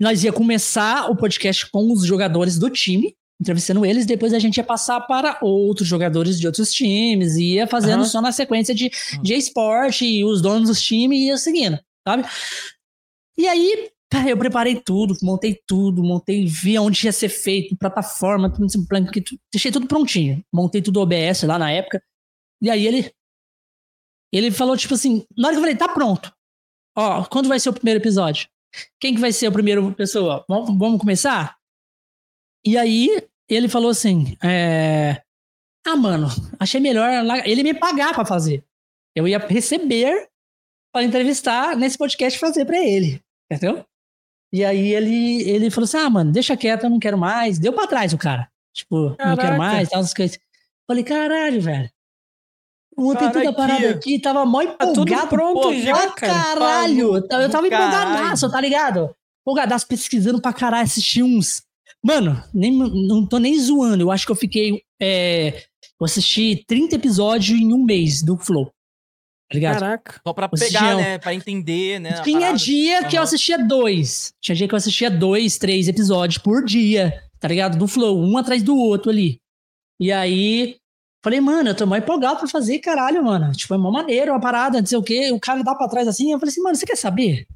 nós 0.00 0.22
ia 0.22 0.32
começar 0.32 1.10
o 1.10 1.16
podcast 1.16 1.68
com 1.68 1.92
os 1.92 2.06
jogadores 2.06 2.56
do 2.56 2.70
time, 2.70 3.16
entrevistando 3.40 3.84
eles, 3.84 4.06
depois 4.06 4.32
a 4.32 4.38
gente 4.38 4.58
ia 4.58 4.64
passar 4.64 5.00
para 5.00 5.36
outros 5.42 5.88
jogadores 5.88 6.38
de 6.38 6.46
outros 6.46 6.72
times, 6.72 7.34
ia 7.34 7.66
fazendo 7.66 8.02
uhum. 8.02 8.06
só 8.06 8.22
na 8.22 8.30
sequência 8.30 8.72
de, 8.72 8.88
de 9.20 9.34
esporte, 9.34 10.06
e 10.06 10.24
os 10.24 10.40
donos 10.40 10.68
dos 10.68 10.80
times 10.80 11.18
iam 11.22 11.36
seguindo, 11.36 11.76
sabe? 12.06 12.24
E 13.36 13.48
aí, 13.48 13.90
eu 14.28 14.36
preparei 14.36 14.80
tudo, 14.80 15.16
montei 15.22 15.60
tudo, 15.66 16.02
montei, 16.02 16.46
vi 16.46 16.78
onde 16.78 17.06
ia 17.06 17.12
ser 17.12 17.28
feito, 17.28 17.76
plataforma, 17.76 18.52
tudo, 18.52 18.66
deixei 19.52 19.72
tudo 19.72 19.86
prontinho. 19.86 20.44
Montei 20.52 20.80
tudo 20.82 21.00
OBS 21.00 21.42
lá 21.44 21.58
na 21.58 21.70
época. 21.70 22.02
E 22.62 22.70
aí 22.70 22.86
ele 22.86 23.12
ele 24.32 24.50
falou 24.50 24.76
tipo 24.76 24.94
assim, 24.94 25.24
na 25.36 25.48
hora 25.48 25.54
que 25.54 25.58
eu 25.58 25.62
falei, 25.62 25.76
tá 25.76 25.88
pronto. 25.88 26.32
Ó, 26.96 27.24
quando 27.24 27.48
vai 27.48 27.60
ser 27.60 27.68
o 27.68 27.72
primeiro 27.72 28.00
episódio? 28.00 28.48
Quem 29.00 29.14
que 29.14 29.20
vai 29.20 29.32
ser 29.32 29.48
o 29.48 29.52
primeiro 29.52 29.94
pessoa? 29.94 30.44
Vamos, 30.48 30.76
vamos 30.76 31.00
começar? 31.00 31.56
E 32.66 32.76
aí 32.76 33.28
ele 33.48 33.68
falou 33.68 33.90
assim, 33.90 34.36
é... 34.42 35.22
ah, 35.86 35.96
mano, 35.96 36.26
achei 36.58 36.80
melhor 36.80 37.10
ele 37.44 37.62
me 37.62 37.74
pagar 37.74 38.12
para 38.12 38.24
fazer. 38.24 38.64
Eu 39.14 39.28
ia 39.28 39.38
receber 39.38 40.28
para 40.92 41.04
entrevistar 41.04 41.76
nesse 41.76 41.96
podcast 41.96 42.38
fazer 42.38 42.64
para 42.64 42.78
ele, 42.78 43.22
entendeu? 43.50 43.84
E 44.54 44.64
aí 44.64 44.94
ele, 44.94 45.42
ele 45.50 45.68
falou 45.68 45.84
assim: 45.84 45.96
ah, 45.96 46.08
mano, 46.08 46.30
deixa 46.30 46.56
quieto, 46.56 46.84
eu 46.84 46.90
não 46.90 47.00
quero 47.00 47.18
mais. 47.18 47.58
Deu 47.58 47.72
pra 47.72 47.88
trás 47.88 48.12
o 48.12 48.18
cara. 48.18 48.48
Tipo, 48.72 49.16
Caraca. 49.16 49.28
não 49.28 49.36
quero 49.36 49.58
mais, 49.58 49.88
tal, 49.88 49.98
essas 49.98 50.14
coisas. 50.14 50.38
Falei, 50.86 51.02
caralho, 51.02 51.60
velho. 51.60 51.90
Ontem 52.96 53.32
toda 53.32 53.48
a 53.48 53.52
parada 53.52 53.90
aqui, 53.90 54.20
tava 54.20 54.46
mó 54.46 54.62
empolgado. 54.62 55.04
Tá 55.06 55.20
tudo 55.22 55.28
pronto 55.28 55.60
pô, 55.60 55.74
já, 55.74 56.08
cara. 56.12 56.32
Caralho. 56.32 57.16
Eu 57.16 57.26
tava 57.26 57.66
empolgadaço, 57.66 58.48
tá 58.48 58.60
ligado? 58.60 59.12
Empolgadaço, 59.42 59.88
pesquisando 59.88 60.40
pra 60.40 60.52
caralho, 60.52 60.84
assisti 60.84 61.20
uns... 61.20 61.64
Mano, 62.00 62.40
nem, 62.54 62.70
não 62.70 63.26
tô 63.26 63.38
nem 63.38 63.58
zoando. 63.58 64.04
Eu 64.04 64.12
acho 64.12 64.24
que 64.24 64.30
eu 64.30 64.36
fiquei... 64.36 64.82
É, 65.02 65.64
eu 66.00 66.04
assisti 66.04 66.64
30 66.68 66.94
episódios 66.94 67.58
em 67.58 67.72
um 67.72 67.82
mês 67.82 68.22
do 68.22 68.36
Flow. 68.36 68.70
Tá 69.48 69.54
ligado? 69.54 69.80
Caraca. 69.80 70.20
Só 70.26 70.32
pra 70.32 70.48
pegar, 70.48 70.96
né? 70.96 71.18
Pra 71.18 71.34
entender, 71.34 72.00
né? 72.00 72.22
Tinha 72.22 72.52
dia 72.52 73.02
uhum. 73.02 73.08
que 73.08 73.18
eu 73.18 73.22
assistia 73.22 73.58
dois. 73.58 74.32
Tinha 74.40 74.56
dia 74.56 74.66
que 74.66 74.74
eu 74.74 74.76
assistia 74.76 75.10
dois, 75.10 75.58
três 75.58 75.86
episódios 75.86 76.38
por 76.38 76.64
dia, 76.64 77.22
tá 77.38 77.48
ligado? 77.48 77.78
Do 77.78 77.86
Flow, 77.86 78.18
um 78.18 78.36
atrás 78.38 78.62
do 78.62 78.76
outro 78.76 79.10
ali. 79.10 79.40
E 80.00 80.10
aí, 80.10 80.76
falei, 81.22 81.40
mano, 81.40 81.70
eu 81.70 81.74
tô 81.74 81.86
mais 81.86 82.02
empolgado 82.02 82.38
pra 82.38 82.48
fazer, 82.48 82.78
caralho, 82.78 83.22
mano. 83.22 83.52
Tipo, 83.52 83.74
é 83.74 83.76
uma 83.76 83.90
maneira, 83.90 84.32
uma 84.32 84.40
parada, 84.40 84.80
não 84.80 84.86
sei 84.86 84.98
o 84.98 85.02
quê. 85.02 85.30
O 85.30 85.38
cara 85.38 85.62
dá 85.62 85.74
pra 85.74 85.88
trás 85.88 86.08
assim. 86.08 86.32
Eu 86.32 86.38
falei 86.38 86.50
assim, 86.50 86.62
mano, 86.62 86.74
você 86.74 86.86
quer 86.86 86.96
saber? 86.96 87.46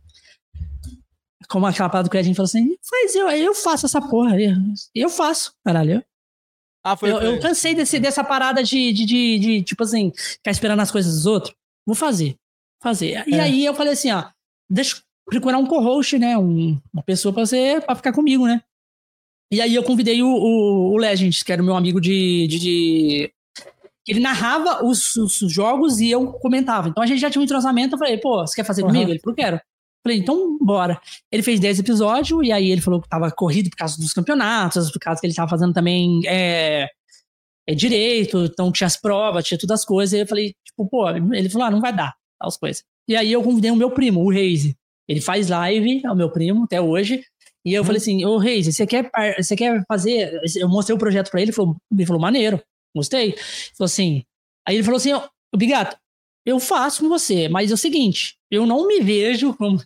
Como 1.48 1.66
aquela 1.66 1.88
parada 1.88 2.10
que 2.10 2.18
a 2.18 2.22
gente 2.22 2.36
falou 2.36 2.46
assim, 2.46 2.76
faz 2.88 3.14
eu, 3.14 3.28
eu 3.30 3.54
faço 3.54 3.86
essa 3.86 4.00
porra. 4.00 4.38
Eu, 4.40 4.54
eu 4.94 5.08
faço, 5.08 5.54
caralho. 5.64 6.04
Ah, 6.84 6.96
foi, 6.96 7.10
eu, 7.10 7.16
foi. 7.16 7.26
eu 7.26 7.40
cansei 7.40 7.74
desse, 7.74 7.98
dessa 7.98 8.22
parada 8.22 8.62
de, 8.62 8.92
de, 8.92 9.04
de, 9.04 9.38
de, 9.38 9.62
tipo 9.62 9.82
assim, 9.82 10.12
ficar 10.14 10.50
esperando 10.50 10.80
as 10.80 10.90
coisas 10.90 11.14
dos 11.14 11.26
outros. 11.26 11.54
Vou 11.88 11.94
fazer. 11.94 12.36
Fazer. 12.82 13.12
É. 13.12 13.24
E 13.26 13.40
aí 13.40 13.64
eu 13.64 13.72
falei 13.72 13.94
assim, 13.94 14.10
ó, 14.12 14.24
deixa 14.68 14.96
eu 14.96 15.00
procurar 15.24 15.56
um 15.56 15.64
co-host, 15.64 16.18
né? 16.18 16.36
Um, 16.36 16.78
uma 16.92 17.02
pessoa 17.02 17.32
pra, 17.32 17.46
você, 17.46 17.80
pra 17.80 17.94
ficar 17.94 18.12
comigo, 18.12 18.46
né? 18.46 18.62
E 19.50 19.58
aí 19.62 19.74
eu 19.74 19.82
convidei 19.82 20.22
o, 20.22 20.28
o, 20.28 20.92
o 20.92 20.96
Legend, 20.98 21.42
que 21.42 21.50
era 21.50 21.62
o 21.62 21.64
meu 21.64 21.74
amigo 21.74 21.98
de. 21.98 22.46
de, 22.46 22.58
de... 22.58 23.32
Ele 24.06 24.20
narrava 24.20 24.84
os, 24.84 25.16
os, 25.16 25.38
jogos 25.50 25.98
e 25.98 26.10
eu 26.10 26.30
comentava. 26.34 26.90
Então 26.90 27.02
a 27.02 27.06
gente 27.06 27.20
já 27.20 27.30
tinha 27.30 27.40
um 27.40 27.44
entrosamento. 27.44 27.94
Eu 27.94 27.98
falei, 27.98 28.18
pô, 28.18 28.46
você 28.46 28.56
quer 28.56 28.64
fazer 28.64 28.82
uhum. 28.82 28.88
comigo? 28.88 29.10
Ele 29.10 29.18
falou, 29.18 29.34
quero. 29.34 29.58
Falei, 30.06 30.18
então 30.18 30.58
bora. 30.60 31.00
Ele 31.32 31.42
fez 31.42 31.58
10 31.58 31.80
episódios 31.80 32.46
e 32.46 32.52
aí 32.52 32.70
ele 32.70 32.82
falou 32.82 33.00
que 33.00 33.08
tava 33.08 33.30
corrido 33.30 33.70
por 33.70 33.76
causa 33.76 33.96
dos 33.96 34.12
campeonatos, 34.12 34.90
por 34.90 34.98
causa 34.98 35.18
que 35.20 35.26
ele 35.26 35.34
tava 35.34 35.48
fazendo 35.48 35.72
também 35.72 36.20
é, 36.26 36.86
é 37.68 37.74
direito, 37.74 38.46
então 38.46 38.72
tinha 38.72 38.86
as 38.86 38.96
provas, 38.96 39.44
tinha 39.44 39.58
todas 39.58 39.80
as 39.80 39.84
coisas. 39.84 40.14
E 40.14 40.22
eu 40.22 40.26
falei, 40.26 40.54
tipo, 40.64 40.88
pô, 40.88 41.06
ele 41.10 41.50
falou, 41.50 41.66
ah, 41.66 41.70
não 41.70 41.82
vai 41.82 41.94
dar, 41.94 42.16
as 42.40 42.56
coisas. 42.56 42.82
E 43.06 43.14
aí 43.14 43.30
eu 43.30 43.42
convidei 43.42 43.70
o 43.70 43.76
meu 43.76 43.90
primo, 43.90 44.24
o 44.24 44.30
Reise. 44.30 44.74
Ele 45.06 45.20
faz 45.20 45.48
live, 45.48 46.00
é 46.02 46.10
o 46.10 46.16
meu 46.16 46.30
primo, 46.30 46.64
até 46.64 46.80
hoje. 46.80 47.22
E 47.66 47.74
eu 47.74 47.82
hum. 47.82 47.84
falei 47.84 47.98
assim, 47.98 48.24
ô 48.24 48.38
Reise, 48.38 48.72
você 48.72 48.86
quer, 48.86 49.10
você 49.36 49.54
quer 49.54 49.84
fazer... 49.86 50.40
Eu 50.56 50.68
mostrei 50.68 50.96
o 50.96 50.98
projeto 50.98 51.30
pra 51.30 51.40
ele, 51.40 51.50
ele 51.50 51.54
falou, 51.54 51.76
ele 51.92 52.06
falou 52.06 52.22
maneiro, 52.22 52.62
gostei. 52.96 53.32
Ele 53.32 53.36
falou 53.76 53.86
assim... 53.86 54.22
Aí 54.66 54.76
ele 54.76 54.84
falou 54.84 54.96
assim, 54.96 55.12
ô 55.12 55.56
Bigato, 55.56 55.96
eu 56.46 56.58
faço 56.58 57.02
com 57.02 57.08
você, 57.08 57.48
mas 57.48 57.70
é 57.70 57.74
o 57.74 57.78
seguinte, 57.78 58.38
eu 58.50 58.66
não 58.66 58.86
me 58.86 59.00
vejo 59.00 59.54
como, 59.54 59.78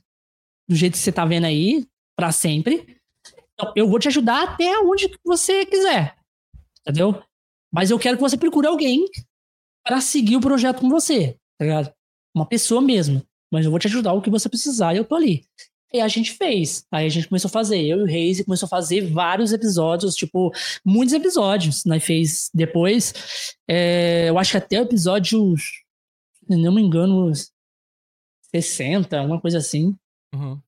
do 0.69 0.75
jeito 0.77 0.95
que 0.95 0.99
você 0.99 1.13
tá 1.13 1.25
vendo 1.25 1.45
aí, 1.45 1.87
para 2.17 2.33
sempre. 2.33 2.97
Então, 3.55 3.73
eu 3.77 3.89
vou 3.89 3.99
te 3.99 4.09
ajudar 4.09 4.43
até 4.43 4.79
onde 4.81 5.09
você 5.25 5.65
quiser, 5.67 6.17
entendeu? 6.81 7.23
Mas 7.73 7.91
eu 7.91 7.99
quero 7.99 8.17
que 8.17 8.23
você 8.23 8.37
procure 8.37 8.67
alguém 8.67 9.09
para 9.85 10.01
seguir 10.01 10.37
o 10.37 10.41
projeto 10.41 10.81
com 10.81 10.91
você, 10.91 11.37
tá 11.59 11.65
ligado? 11.65 11.93
Uma 12.35 12.47
pessoa 12.47 12.81
mesmo. 12.81 13.23
Mas 13.53 13.65
eu 13.65 13.71
vou 13.71 13.81
te 13.81 13.87
ajudar 13.87 14.13
o 14.13 14.23
que 14.23 14.31
você 14.31 14.49
precisar 14.49 14.95
e 14.95 14.99
eu 14.99 15.05
tô 15.05 15.15
ali. 15.15 15.45
E 15.93 16.01
a 16.01 16.09
gente 16.09 16.33
fez. 16.33 16.87
Aí 16.91 17.07
a 17.07 17.09
gente 17.09 17.29
começou 17.29 17.49
a 17.49 17.53
fazer. 17.53 17.85
Eu 17.85 18.01
e 18.01 18.03
o 18.03 18.07
Reis 18.07 18.43
começou 18.43 18.67
a 18.67 18.71
fazer 18.71 19.03
vários 19.03 19.53
episódios, 19.53 20.15
tipo, 20.15 20.51
muitos 20.85 21.15
episódios. 21.15 21.85
Nós 21.85 22.03
fez 22.03 22.51
depois. 22.55 23.13
É, 23.69 24.31
eu 24.31 24.39
acho 24.39 24.53
que 24.53 24.57
até 24.57 24.81
o 24.81 24.85
episódio, 24.85 25.55
se 25.59 26.57
não 26.57 26.75
me 26.75 26.81
engano, 26.81 27.31
60, 28.55 29.21
uma 29.23 29.41
coisa 29.41 29.59
assim. 29.59 29.95
Uhum. 30.35 30.59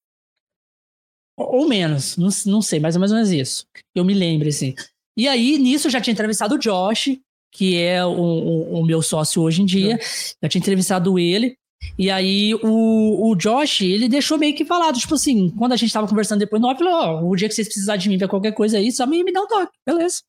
Ou 1.36 1.66
menos, 1.66 2.16
não, 2.16 2.28
não 2.46 2.62
sei, 2.62 2.78
mais 2.78 2.94
ou 2.94 3.00
menos 3.00 3.30
isso. 3.30 3.66
Eu 3.94 4.04
me 4.04 4.14
lembro, 4.14 4.48
assim. 4.48 4.74
E 5.16 5.28
aí, 5.28 5.58
nisso, 5.58 5.86
eu 5.86 5.90
já 5.90 6.00
tinha 6.00 6.12
entrevistado 6.12 6.56
o 6.56 6.58
Josh, 6.58 7.18
que 7.52 7.76
é 7.78 8.04
o, 8.04 8.10
o, 8.10 8.80
o 8.80 8.84
meu 8.84 9.00
sócio 9.00 9.42
hoje 9.42 9.62
em 9.62 9.66
dia. 9.66 9.98
Já 10.42 10.48
tinha 10.48 10.60
entrevistado 10.60 11.18
ele. 11.18 11.56
E 11.98 12.10
aí 12.10 12.54
o, 12.54 13.30
o 13.30 13.36
Josh, 13.36 13.82
ele 13.82 14.08
deixou 14.08 14.38
meio 14.38 14.54
que 14.54 14.64
falado, 14.64 14.98
tipo 14.98 15.14
assim, 15.14 15.50
quando 15.50 15.72
a 15.72 15.76
gente 15.76 15.92
tava 15.92 16.08
conversando 16.08 16.40
depois 16.40 16.60
no 16.60 16.68
off, 16.68 16.78
falou, 16.78 16.94
ó, 16.94 17.20
oh, 17.20 17.30
o 17.30 17.36
dia 17.36 17.48
que 17.48 17.54
vocês 17.54 17.68
precisarem 17.68 18.00
de 18.00 18.08
mim 18.08 18.18
pra 18.18 18.26
qualquer 18.26 18.52
coisa 18.52 18.78
aí, 18.78 18.90
só 18.90 19.06
me, 19.06 19.22
me 19.22 19.32
dá 19.32 19.42
um 19.42 19.46
toque, 19.46 19.72
beleza. 19.86 20.22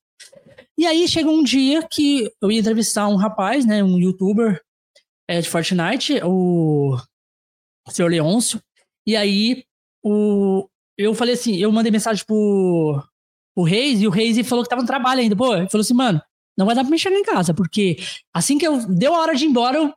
E 0.77 0.86
aí 0.86 1.07
chegou 1.07 1.33
um 1.33 1.43
dia 1.43 1.81
que 1.89 2.29
eu 2.41 2.51
ia 2.51 2.59
entrevistar 2.59 3.07
um 3.07 3.15
rapaz, 3.15 3.65
né, 3.65 3.83
um 3.83 3.97
youtuber 3.97 4.61
é, 5.27 5.39
de 5.39 5.49
Fortnite, 5.49 6.19
o, 6.23 6.97
o 7.88 7.91
Sr. 7.91 8.09
Leôncio, 8.09 8.59
e 9.07 9.15
aí 9.15 9.63
o, 10.03 10.67
eu 10.97 11.15
falei 11.15 11.33
assim, 11.33 11.55
eu 11.55 11.71
mandei 11.71 11.91
mensagem 11.91 12.23
pro, 12.25 13.01
o 13.55 13.63
Reis, 13.63 14.01
e 14.01 14.07
o 14.07 14.11
Reis 14.11 14.47
falou 14.47 14.63
que 14.63 14.69
tava 14.69 14.81
no 14.81 14.87
trabalho 14.87 15.21
ainda. 15.21 15.35
Pô, 15.35 15.55
ele 15.55 15.69
falou 15.69 15.81
assim, 15.81 15.93
mano, 15.93 16.21
não 16.57 16.65
vai 16.65 16.75
dar 16.75 16.81
pra 16.83 16.91
me 16.91 16.99
chegar 16.99 17.17
em 17.17 17.23
casa, 17.23 17.53
porque 17.53 17.97
assim 18.33 18.57
que 18.57 18.67
eu 18.67 18.85
deu 18.87 19.13
a 19.13 19.19
hora 19.19 19.35
de 19.35 19.45
ir 19.45 19.47
embora, 19.47 19.77
eu 19.77 19.93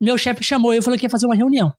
meu 0.00 0.16
chefe 0.16 0.44
chamou 0.44 0.72
eu 0.72 0.78
e 0.78 0.82
falou 0.82 0.98
que 0.98 1.06
ia 1.06 1.10
fazer 1.10 1.26
uma 1.26 1.34
reunião. 1.34 1.74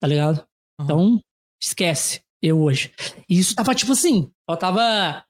Tá 0.00 0.06
ligado? 0.06 0.46
Uhum. 0.78 0.84
Então, 0.84 1.20
esquece 1.60 2.22
eu 2.40 2.60
hoje. 2.60 2.92
E 3.28 3.38
isso 3.38 3.54
tava 3.54 3.74
tipo 3.74 3.92
assim, 3.92 4.30
eu 4.48 4.56
tava 4.56 5.24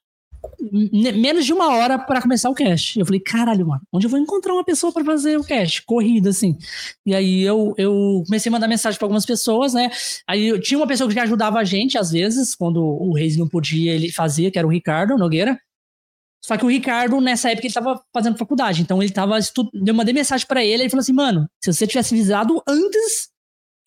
menos 0.70 1.46
de 1.46 1.52
uma 1.52 1.74
hora 1.74 1.98
para 1.98 2.20
começar 2.22 2.50
o 2.50 2.54
cast. 2.54 2.98
Eu 2.98 3.06
falei, 3.06 3.20
caralho, 3.20 3.66
mano, 3.66 3.82
onde 3.92 4.06
eu 4.06 4.10
vou 4.10 4.18
encontrar 4.18 4.52
uma 4.52 4.64
pessoa 4.64 4.92
para 4.92 5.04
fazer 5.04 5.38
o 5.38 5.44
cast? 5.44 5.82
Corrida, 5.84 6.30
assim. 6.30 6.56
E 7.06 7.14
aí 7.14 7.42
eu, 7.42 7.74
eu 7.76 8.22
comecei 8.26 8.50
a 8.50 8.52
mandar 8.52 8.68
mensagem 8.68 8.98
para 8.98 9.06
algumas 9.06 9.26
pessoas, 9.26 9.74
né? 9.74 9.90
Aí 10.28 10.48
eu, 10.48 10.60
tinha 10.60 10.78
uma 10.78 10.86
pessoa 10.86 11.10
que 11.10 11.18
ajudava 11.18 11.58
a 11.58 11.64
gente, 11.64 11.96
às 11.96 12.10
vezes, 12.10 12.54
quando 12.54 12.82
o 12.82 13.12
Reis 13.14 13.36
não 13.36 13.48
podia, 13.48 13.94
ele 13.94 14.12
fazia, 14.12 14.50
que 14.50 14.58
era 14.58 14.66
o 14.66 14.70
Ricardo 14.70 15.16
Nogueira. 15.16 15.58
Só 16.44 16.56
que 16.56 16.64
o 16.64 16.68
Ricardo, 16.68 17.20
nessa 17.20 17.50
época, 17.50 17.66
ele 17.66 17.74
tava 17.74 18.00
fazendo 18.12 18.38
faculdade. 18.38 18.82
Então 18.82 19.02
ele 19.02 19.12
tava 19.12 19.38
estudando. 19.38 19.86
Eu 19.86 19.94
mandei 19.94 20.14
mensagem 20.14 20.46
para 20.46 20.64
ele, 20.64 20.82
ele 20.84 20.90
falou 20.90 21.00
assim, 21.00 21.12
mano, 21.12 21.48
se 21.62 21.72
você 21.72 21.86
tivesse 21.86 22.14
avisado 22.14 22.62
antes, 22.66 23.28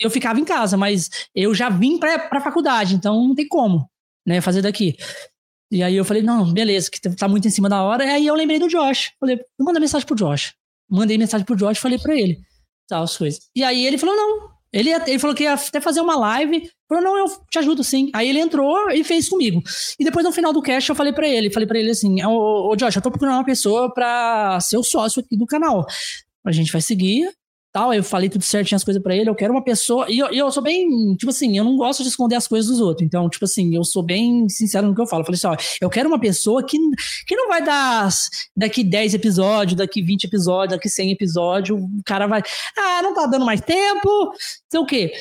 eu 0.01 0.09
ficava 0.09 0.39
em 0.39 0.45
casa, 0.45 0.75
mas 0.75 1.09
eu 1.33 1.53
já 1.53 1.69
vim 1.69 1.97
pra, 1.97 2.17
pra 2.17 2.41
faculdade, 2.41 2.95
então 2.95 3.27
não 3.27 3.35
tem 3.35 3.47
como, 3.47 3.87
né, 4.25 4.41
fazer 4.41 4.61
daqui. 4.61 4.97
E 5.71 5.81
aí 5.81 5.95
eu 5.95 6.03
falei, 6.03 6.21
não, 6.21 6.51
beleza, 6.51 6.91
que 6.91 6.99
tá 6.99 7.27
muito 7.29 7.47
em 7.47 7.51
cima 7.51 7.69
da 7.69 7.81
hora. 7.81 8.03
E 8.03 8.09
aí 8.09 8.27
eu 8.27 8.35
lembrei 8.35 8.59
do 8.59 8.67
Josh. 8.67 9.13
Falei, 9.19 9.39
manda 9.57 9.79
mensagem 9.79 10.05
pro 10.05 10.15
Josh. 10.15 10.53
Mandei 10.89 11.17
mensagem 11.17 11.45
pro 11.45 11.55
Josh, 11.55 11.77
falei 11.77 11.97
pra 11.97 12.13
ele. 12.13 12.39
Tal, 12.89 13.03
as 13.03 13.15
coisas. 13.15 13.39
E 13.55 13.63
aí 13.63 13.85
ele 13.85 13.97
falou, 13.97 14.15
não. 14.15 14.51
Ele, 14.73 14.89
ele 14.89 15.19
falou 15.19 15.35
que 15.35 15.43
ia 15.43 15.53
até 15.53 15.79
fazer 15.79 16.01
uma 16.01 16.17
live. 16.17 16.69
Falou, 16.89 17.03
não, 17.03 17.17
eu 17.17 17.25
te 17.49 17.59
ajudo 17.59 17.83
sim. 17.83 18.09
Aí 18.13 18.27
ele 18.27 18.39
entrou 18.39 18.91
e 18.91 19.01
fez 19.03 19.29
comigo. 19.29 19.61
E 19.97 20.03
depois 20.03 20.25
no 20.25 20.31
final 20.33 20.51
do 20.51 20.61
cast 20.61 20.89
eu 20.89 20.95
falei 20.95 21.13
para 21.13 21.27
ele, 21.27 21.49
falei 21.49 21.67
para 21.67 21.79
ele 21.79 21.91
assim, 21.91 22.21
ô, 22.25 22.69
ô 22.69 22.75
Josh, 22.75 22.97
eu 22.97 23.01
tô 23.01 23.09
procurando 23.09 23.35
uma 23.35 23.45
pessoa 23.45 23.93
pra 23.93 24.59
ser 24.59 24.77
o 24.77 24.83
sócio 24.83 25.21
aqui 25.21 25.37
do 25.37 25.45
canal. 25.45 25.85
A 26.45 26.51
gente 26.51 26.71
vai 26.71 26.81
seguir 26.81 27.31
tal. 27.71 27.93
Eu 27.93 28.03
falei 28.03 28.29
tudo 28.29 28.43
certinho 28.43 28.75
as 28.75 28.83
coisas 28.83 29.01
para 29.01 29.15
ele. 29.15 29.29
Eu 29.29 29.35
quero 29.35 29.53
uma 29.53 29.63
pessoa. 29.63 30.09
E 30.09 30.19
eu, 30.19 30.27
eu, 30.27 30.51
sou 30.51 30.61
bem, 30.61 31.15
tipo 31.15 31.29
assim, 31.29 31.57
eu 31.57 31.63
não 31.63 31.77
gosto 31.77 32.03
de 32.03 32.09
esconder 32.09 32.35
as 32.35 32.47
coisas 32.47 32.69
dos 32.69 32.79
outros. 32.79 33.05
Então, 33.05 33.29
tipo 33.29 33.45
assim, 33.45 33.75
eu 33.75 33.83
sou 33.83 34.03
bem 34.03 34.47
sincero 34.49 34.87
no 34.87 34.95
que 34.95 35.01
eu 35.01 35.07
falo. 35.07 35.21
Eu 35.21 35.25
falei 35.25 35.37
assim: 35.37 35.47
ó, 35.47 35.55
eu 35.81 35.89
quero 35.89 36.09
uma 36.09 36.19
pessoa 36.19 36.63
que, 36.63 36.77
que 37.27 37.35
não 37.35 37.47
vai 37.47 37.63
dar 37.63 38.09
daqui 38.55 38.83
10 38.83 39.13
episódios, 39.13 39.77
daqui 39.77 40.01
20 40.01 40.25
episódios, 40.25 40.77
daqui 40.77 40.89
100 40.89 41.11
episódios. 41.11 41.79
O 41.79 42.01
cara 42.05 42.27
vai, 42.27 42.41
ah, 42.77 43.01
não 43.01 43.13
tá 43.13 43.25
dando 43.25 43.45
mais 43.45 43.61
tempo. 43.61 44.33
Então 44.67 44.83
o 44.83 44.85
quê? 44.85 45.11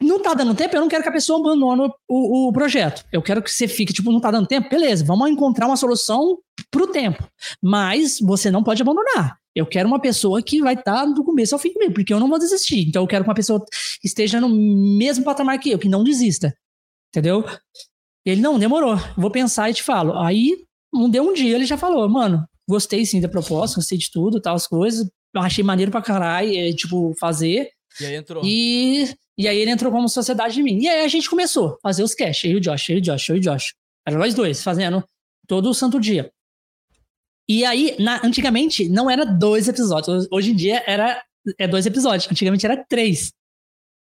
não 0.00 0.20
tá 0.20 0.34
dando 0.34 0.54
tempo, 0.54 0.76
eu 0.76 0.80
não 0.80 0.88
quero 0.88 1.02
que 1.02 1.08
a 1.08 1.12
pessoa 1.12 1.40
abandone 1.40 1.90
o, 2.08 2.48
o, 2.48 2.52
projeto. 2.52 3.04
Eu 3.10 3.22
quero 3.22 3.42
que 3.42 3.50
você 3.50 3.66
fique, 3.66 3.92
tipo, 3.92 4.12
não 4.12 4.20
tá 4.20 4.30
dando 4.30 4.46
tempo, 4.46 4.68
beleza, 4.68 5.04
vamos 5.04 5.30
encontrar 5.30 5.66
uma 5.66 5.76
solução 5.76 6.38
pro 6.70 6.88
tempo. 6.88 7.26
Mas 7.62 8.18
você 8.20 8.50
não 8.50 8.62
pode 8.62 8.82
abandonar. 8.82 9.38
Eu 9.56 9.64
quero 9.64 9.88
uma 9.88 9.98
pessoa 9.98 10.42
que 10.42 10.60
vai 10.60 10.74
estar 10.74 10.92
tá 10.92 11.06
do 11.06 11.24
começo 11.24 11.54
ao 11.54 11.58
fim 11.58 11.72
comigo, 11.72 11.94
porque 11.94 12.12
eu 12.12 12.20
não 12.20 12.28
vou 12.28 12.38
desistir. 12.38 12.86
Então 12.86 13.02
eu 13.02 13.06
quero 13.06 13.24
que 13.24 13.30
uma 13.30 13.34
pessoa 13.34 13.64
que 13.98 14.06
esteja 14.06 14.38
no 14.38 14.50
mesmo 14.50 15.24
patamar 15.24 15.58
que 15.58 15.70
eu, 15.70 15.78
que 15.78 15.88
não 15.88 16.04
desista. 16.04 16.54
Entendeu? 17.08 17.42
Ele, 18.22 18.42
não, 18.42 18.58
demorou. 18.58 18.96
Vou 19.16 19.30
pensar 19.30 19.70
e 19.70 19.74
te 19.74 19.82
falo. 19.82 20.12
Aí, 20.18 20.54
não 20.92 21.08
deu 21.08 21.22
um 21.26 21.32
dia, 21.32 21.54
ele 21.54 21.64
já 21.64 21.78
falou, 21.78 22.06
mano, 22.06 22.44
gostei 22.68 23.06
sim 23.06 23.18
da 23.18 23.30
proposta, 23.30 23.76
gostei 23.76 23.96
de 23.96 24.10
tudo, 24.10 24.42
tal, 24.42 24.56
as 24.56 24.66
coisas. 24.66 25.08
Achei 25.34 25.64
maneiro 25.64 25.90
pra 25.90 26.02
caralho, 26.02 26.54
é, 26.54 26.72
tipo, 26.72 27.14
fazer. 27.18 27.70
E 27.98 28.04
aí 28.04 28.14
entrou. 28.14 28.44
E, 28.44 29.14
e 29.38 29.48
aí 29.48 29.58
ele 29.58 29.70
entrou 29.70 29.90
como 29.90 30.06
sociedade 30.06 30.54
de 30.54 30.62
mim. 30.62 30.82
E 30.82 30.88
aí 30.88 31.02
a 31.02 31.08
gente 31.08 31.30
começou 31.30 31.78
a 31.82 31.88
fazer 31.88 32.02
os 32.02 32.14
cash. 32.14 32.44
Eu 32.44 32.52
e 32.52 32.56
o 32.56 32.60
Josh, 32.60 32.90
eu 32.90 32.96
e 32.96 32.98
o 32.98 33.02
Josh, 33.02 33.28
eu 33.30 33.36
e 33.36 33.38
o 33.38 33.42
Josh. 33.42 33.72
Era 34.06 34.18
nós 34.18 34.34
dois, 34.34 34.62
fazendo 34.62 35.02
todo 35.48 35.70
o 35.70 35.74
santo 35.74 35.98
dia. 35.98 36.30
E 37.48 37.64
aí, 37.64 37.96
na, 37.98 38.20
antigamente, 38.24 38.88
não 38.88 39.08
era 39.08 39.24
dois 39.24 39.68
episódios. 39.68 40.26
Hoje 40.30 40.50
em 40.50 40.56
dia 40.56 40.82
era 40.86 41.22
é 41.58 41.68
dois 41.68 41.86
episódios. 41.86 42.30
Antigamente 42.30 42.66
era 42.66 42.76
três. 42.76 43.32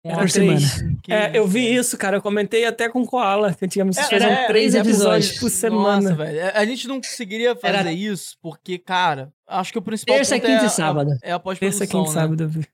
Era 0.03 0.17
por 0.17 0.29
três. 0.29 0.71
semana. 0.71 0.97
É, 1.07 1.37
eu 1.37 1.47
vi 1.47 1.73
isso, 1.73 1.97
cara. 1.97 2.17
Eu 2.17 2.21
comentei 2.21 2.65
até 2.65 2.89
com 2.89 3.01
o 3.01 3.05
Koala, 3.05 3.53
que 3.53 3.65
antigamente 3.65 3.99
é, 3.99 4.03
faziam 4.03 4.47
três 4.47 4.73
episódios, 4.73 4.97
episódios 4.97 5.39
por 5.39 5.49
semana. 5.49 6.09
Nossa, 6.09 6.15
velho. 6.15 6.39
É, 6.39 6.57
a 6.57 6.65
gente 6.65 6.87
não 6.87 6.97
conseguiria 6.97 7.55
fazer 7.55 7.77
era... 7.77 7.91
isso, 7.91 8.37
porque, 8.41 8.77
cara, 8.77 9.31
acho 9.45 9.71
que 9.71 9.77
o 9.77 9.81
principal 9.81 10.15
Terça, 10.15 10.39
quinta 10.39 10.63
é 10.63 10.65
e 10.65 10.69
sábado. 10.69 11.17
É 11.21 11.31
a 11.31 11.39
pós-produção, 11.39 11.79
Terça, 11.79 11.91
quinta 11.91 12.09
e 12.09 12.13
né? 12.13 12.21
sábado, 12.21 12.43
eu 12.43 12.49
vi. 12.49 12.67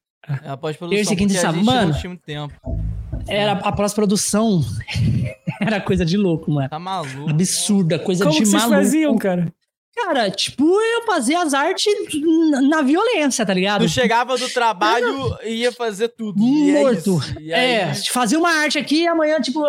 É 0.44 0.50
a 0.50 0.58
pós-produção. 0.58 0.98
Terça, 0.98 1.16
quinta 1.16 1.34
e 1.34 1.38
sábado. 1.38 1.66
Mano, 1.66 1.94
muito 2.06 2.22
tempo. 2.22 2.54
Era 3.28 3.54
a 3.54 3.72
pós-produção. 3.72 4.62
era 5.60 5.82
coisa 5.82 6.06
de 6.06 6.18
louco, 6.18 6.52
mano. 6.52 6.70
Tá 6.70 6.80
maluco. 6.80 7.30
Absurda, 7.30 8.00
coisa 8.00 8.26
Como 8.26 8.38
de 8.38 8.46
maluco. 8.46 8.60
Como 8.62 8.76
vocês 8.76 8.86
faziam, 8.86 9.18
cara? 9.18 9.54
Cara, 9.96 10.32
tipo, 10.32 10.64
eu 10.64 11.06
fazia 11.06 11.42
as 11.42 11.54
artes 11.54 11.94
na 12.68 12.82
violência, 12.82 13.46
tá 13.46 13.54
ligado? 13.54 13.82
Tu 13.82 13.90
chegava 13.90 14.36
do 14.36 14.50
trabalho 14.50 15.38
e 15.44 15.62
ia 15.62 15.72
fazer 15.72 16.10
tudo. 16.10 16.42
Morto. 16.42 17.20
É, 17.48 17.82
é 17.82 17.96
fazia 18.12 18.40
uma 18.40 18.50
arte 18.50 18.80
aqui 18.80 19.08
amanhã, 19.08 19.40
tipo, 19.40 19.62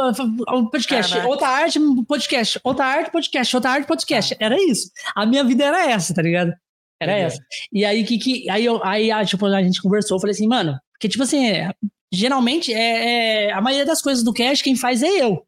um 0.51 0.67
podcast. 0.71 1.13
Caraca. 1.13 1.29
Outra 1.29 1.49
arte, 1.49 1.79
podcast. 2.09 2.61
Outra 2.65 2.87
arte, 2.87 3.13
podcast. 3.13 3.57
Outra 3.57 3.71
arte, 3.73 3.87
podcast. 3.87 4.37
Era 4.41 4.57
isso. 4.57 4.91
A 5.15 5.27
minha 5.27 5.45
vida 5.45 5.65
era 5.65 5.91
essa, 5.91 6.15
tá 6.15 6.23
ligado? 6.23 6.53
Era 7.01 7.13
é. 7.13 7.21
essa. 7.23 7.39
E 7.71 7.85
aí, 7.85 8.03
que, 8.03 8.19
que, 8.19 8.49
aí, 8.49 8.65
eu, 8.65 8.83
aí 8.83 9.11
tipo, 9.27 9.45
a 9.45 9.63
gente 9.63 9.83
conversou, 9.83 10.17
eu 10.17 10.21
falei 10.21 10.33
assim, 10.33 10.49
mano, 10.49 10.79
porque, 10.93 11.09
tipo 11.09 11.23
assim, 11.23 11.47
é, 11.47 11.71
geralmente, 12.11 12.73
é, 12.73 13.49
é, 13.49 13.53
a 13.53 13.61
maioria 13.61 13.85
das 13.85 14.01
coisas 14.01 14.25
do 14.25 14.33
cast, 14.33 14.65
quem 14.65 14.75
faz 14.75 15.03
é 15.03 15.09
eu. 15.09 15.45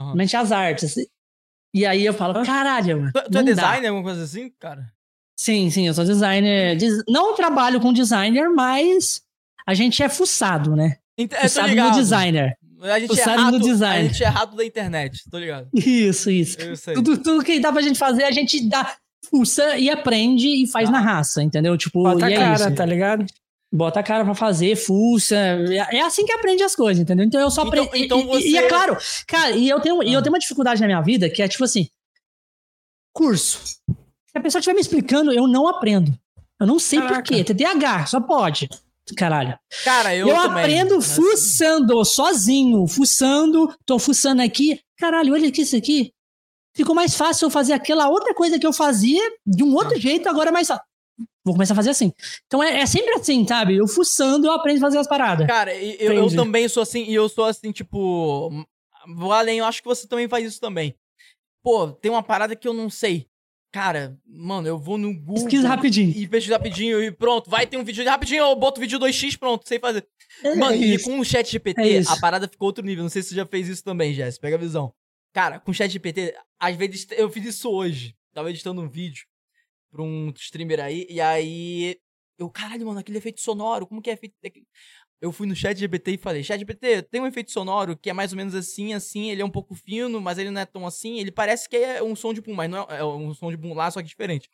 Uhum. 0.00 0.14
as 0.34 0.52
artes. 0.52 0.94
E 1.72 1.86
aí 1.86 2.04
eu 2.04 2.12
falo, 2.12 2.44
caralho, 2.44 3.00
mano. 3.00 3.12
Tu, 3.12 3.30
tu 3.30 3.38
é 3.38 3.42
designer, 3.42 3.88
alguma 3.88 4.04
coisa 4.04 4.24
assim, 4.24 4.50
cara? 4.58 4.86
Sim, 5.36 5.70
sim, 5.70 5.86
eu 5.86 5.94
sou 5.94 6.04
designer. 6.04 6.76
Não 7.08 7.34
trabalho 7.34 7.80
com 7.80 7.92
designer, 7.92 8.50
mas 8.50 9.22
a 9.66 9.72
gente 9.74 10.02
é 10.02 10.08
fuçado, 10.08 10.76
né? 10.76 10.98
Ent 11.16 11.32
é, 11.32 11.42
fuçado 11.42 11.74
no 11.74 11.90
designer. 11.92 12.58
A 12.82 12.98
gente, 12.98 13.20
é 13.20 13.24
rato, 13.24 13.58
no 13.58 13.60
design. 13.60 14.08
a 14.08 14.08
gente 14.08 14.24
é 14.24 14.26
rato 14.26 14.56
da 14.56 14.64
internet, 14.64 15.24
tô 15.30 15.38
ligado? 15.38 15.68
Isso, 15.74 16.30
isso. 16.30 16.56
Tudo, 16.94 17.18
tudo 17.18 17.44
que 17.44 17.60
dá 17.60 17.70
pra 17.70 17.82
gente 17.82 17.98
fazer, 17.98 18.24
a 18.24 18.30
gente 18.30 18.66
dá, 18.68 18.96
fuça 19.28 19.76
e 19.76 19.90
aprende 19.90 20.48
e 20.48 20.66
faz 20.66 20.88
ah. 20.88 20.92
na 20.92 21.00
raça, 21.00 21.42
entendeu? 21.42 21.76
Tipo, 21.76 22.02
Bota 22.02 22.26
a 22.26 22.30
é 22.30 22.36
cara, 22.36 22.66
isso. 22.66 22.74
tá 22.74 22.86
ligado? 22.86 23.26
Bota 23.72 24.00
a 24.00 24.02
cara 24.02 24.24
pra 24.24 24.34
fazer, 24.34 24.74
fuça. 24.74 25.36
É 25.36 26.00
assim 26.00 26.26
que 26.26 26.32
aprende 26.32 26.62
as 26.62 26.74
coisas, 26.74 27.00
entendeu? 27.00 27.24
Então 27.24 27.40
eu 27.40 27.50
só 27.50 27.62
então, 27.62 27.84
aprendo. 27.84 28.04
Então, 28.04 28.26
você... 28.26 28.48
e, 28.48 28.52
e, 28.52 28.58
é 28.58 28.68
claro, 28.68 28.96
cara, 29.28 29.52
e 29.52 29.68
eu 29.68 29.78
tenho, 29.78 30.00
ah. 30.00 30.04
e 30.04 30.12
eu 30.12 30.18
ah. 30.18 30.22
tenho 30.22 30.34
uma 30.34 30.40
dificuldade 30.40 30.80
na 30.80 30.88
minha 30.88 31.00
vida 31.00 31.30
que 31.30 31.40
é 31.40 31.46
tipo 31.46 31.62
assim: 31.62 31.88
curso. 33.12 33.60
Se 33.64 34.38
a 34.38 34.40
pessoa 34.40 34.60
estiver 34.60 34.74
me 34.74 34.80
explicando, 34.80 35.32
eu 35.32 35.46
não 35.46 35.68
aprendo. 35.68 36.12
Eu 36.60 36.66
não 36.66 36.78
sei 36.78 37.00
por 37.00 37.22
quê. 37.22 37.42
TDAH, 37.42 38.06
só 38.06 38.20
pode. 38.20 38.68
Caralho. 39.16 39.58
Cara, 39.84 40.14
eu, 40.14 40.28
eu 40.28 40.36
também, 40.36 40.62
aprendo 40.62 40.96
mas... 40.96 41.16
fuçando, 41.16 42.04
sozinho, 42.04 42.86
fuçando, 42.86 43.74
tô 43.84 43.98
fuçando 43.98 44.42
aqui. 44.42 44.80
Caralho, 44.96 45.32
olha 45.32 45.48
aqui 45.48 45.62
isso 45.62 45.76
aqui. 45.76 46.12
Ficou 46.76 46.94
mais 46.94 47.14
fácil 47.14 47.46
eu 47.46 47.50
fazer 47.50 47.72
aquela 47.72 48.08
outra 48.08 48.34
coisa 48.34 48.58
que 48.58 48.66
eu 48.66 48.72
fazia 48.72 49.20
de 49.44 49.64
um 49.64 49.74
outro 49.74 49.98
jeito, 49.98 50.28
agora 50.28 50.50
é 50.50 50.52
mais 50.52 50.68
fácil. 50.68 50.84
Vou 51.44 51.54
começar 51.54 51.72
a 51.72 51.76
fazer 51.76 51.90
assim. 51.90 52.12
Então 52.46 52.62
é, 52.62 52.80
é, 52.80 52.86
sempre 52.86 53.12
assim, 53.14 53.46
sabe? 53.46 53.76
Eu 53.76 53.88
fuçando, 53.88 54.46
eu 54.46 54.52
aprendo 54.52 54.78
a 54.78 54.80
fazer 54.80 54.98
as 54.98 55.08
paradas. 55.08 55.46
Cara, 55.46 55.74
eu, 55.74 56.12
eu 56.12 56.36
também 56.36 56.68
sou 56.68 56.82
assim, 56.82 57.04
e 57.04 57.14
eu 57.14 57.28
sou 57.28 57.44
assim, 57.44 57.72
tipo. 57.72 58.50
Vou 59.16 59.32
além, 59.32 59.58
eu 59.58 59.64
acho 59.64 59.80
que 59.80 59.88
você 59.88 60.06
também 60.06 60.28
faz 60.28 60.44
isso 60.44 60.60
também. 60.60 60.94
Pô, 61.62 61.88
tem 61.88 62.10
uma 62.10 62.22
parada 62.22 62.54
que 62.54 62.68
eu 62.68 62.74
não 62.74 62.90
sei. 62.90 63.26
Cara, 63.72 64.18
mano, 64.26 64.66
eu 64.66 64.78
vou 64.78 64.98
no 64.98 65.14
Google. 65.14 65.34
Pesquisa 65.34 65.68
rapidinho. 65.68 66.12
E 66.16 66.26
pesquisa 66.26 66.56
rapidinho 66.56 67.02
e 67.02 67.10
pronto. 67.10 67.48
Vai 67.48 67.66
ter 67.66 67.76
um 67.76 67.84
vídeo 67.84 68.04
rapidinho, 68.04 68.42
eu 68.42 68.56
boto 68.56 68.78
o 68.78 68.80
vídeo 68.80 68.98
2x, 68.98 69.38
pronto, 69.38 69.66
sei 69.66 69.78
fazer. 69.78 70.06
É 70.42 70.54
mano, 70.56 70.74
isso. 70.74 71.08
e 71.08 71.10
com 71.10 71.20
o 71.20 71.24
chat 71.24 71.50
GPT, 71.50 71.98
é 71.98 72.02
a 72.08 72.16
parada 72.18 72.48
ficou 72.48 72.66
outro 72.66 72.84
nível. 72.84 73.04
Não 73.04 73.10
sei 73.10 73.22
se 73.22 73.30
você 73.30 73.34
já 73.36 73.46
fez 73.46 73.68
isso 73.68 73.84
também, 73.84 74.12
Jess. 74.12 74.38
Pega 74.38 74.56
a 74.56 74.58
visão. 74.58 74.92
Cara, 75.32 75.60
com 75.60 75.70
o 75.70 75.74
chat 75.74 75.90
GPT, 75.90 76.34
às 76.58 76.76
vezes 76.76 77.06
eu 77.12 77.30
fiz 77.30 77.46
isso 77.46 77.70
hoje. 77.70 78.16
Tava 78.34 78.50
editando 78.50 78.80
um 78.80 78.88
vídeo 78.88 79.24
pra 79.90 80.02
um 80.02 80.32
streamer 80.36 80.80
aí, 80.80 81.06
e 81.08 81.20
aí. 81.20 81.98
Eu, 82.38 82.48
caralho, 82.48 82.86
mano, 82.86 83.00
aquele 83.00 83.18
efeito 83.18 83.40
sonoro, 83.40 83.86
como 83.86 84.00
que 84.00 84.10
é 84.10 84.16
feito? 84.16 84.34
eu 85.20 85.30
fui 85.30 85.46
no 85.46 85.54
chat 85.54 85.78
GPT 85.78 86.12
e 86.12 86.18
falei, 86.18 86.42
chat 86.42 86.58
GPT, 86.58 87.02
tem 87.02 87.20
um 87.20 87.26
efeito 87.26 87.52
sonoro 87.52 87.96
que 87.96 88.08
é 88.08 88.12
mais 88.12 88.32
ou 88.32 88.38
menos 88.38 88.54
assim, 88.54 88.94
assim, 88.94 89.30
ele 89.30 89.42
é 89.42 89.44
um 89.44 89.50
pouco 89.50 89.74
fino, 89.74 90.20
mas 90.20 90.38
ele 90.38 90.50
não 90.50 90.60
é 90.60 90.66
tão 90.66 90.86
assim, 90.86 91.18
ele 91.18 91.30
parece 91.30 91.68
que 91.68 91.76
é 91.76 92.02
um 92.02 92.16
som 92.16 92.32
de 92.32 92.40
boom, 92.40 92.54
mas 92.54 92.70
não 92.70 92.86
é, 92.88 92.98
é 92.98 93.04
um 93.04 93.34
som 93.34 93.50
de 93.50 93.56
boom 93.56 93.74
lá, 93.74 93.90
só 93.90 94.00
que 94.00 94.08
diferente. 94.08 94.48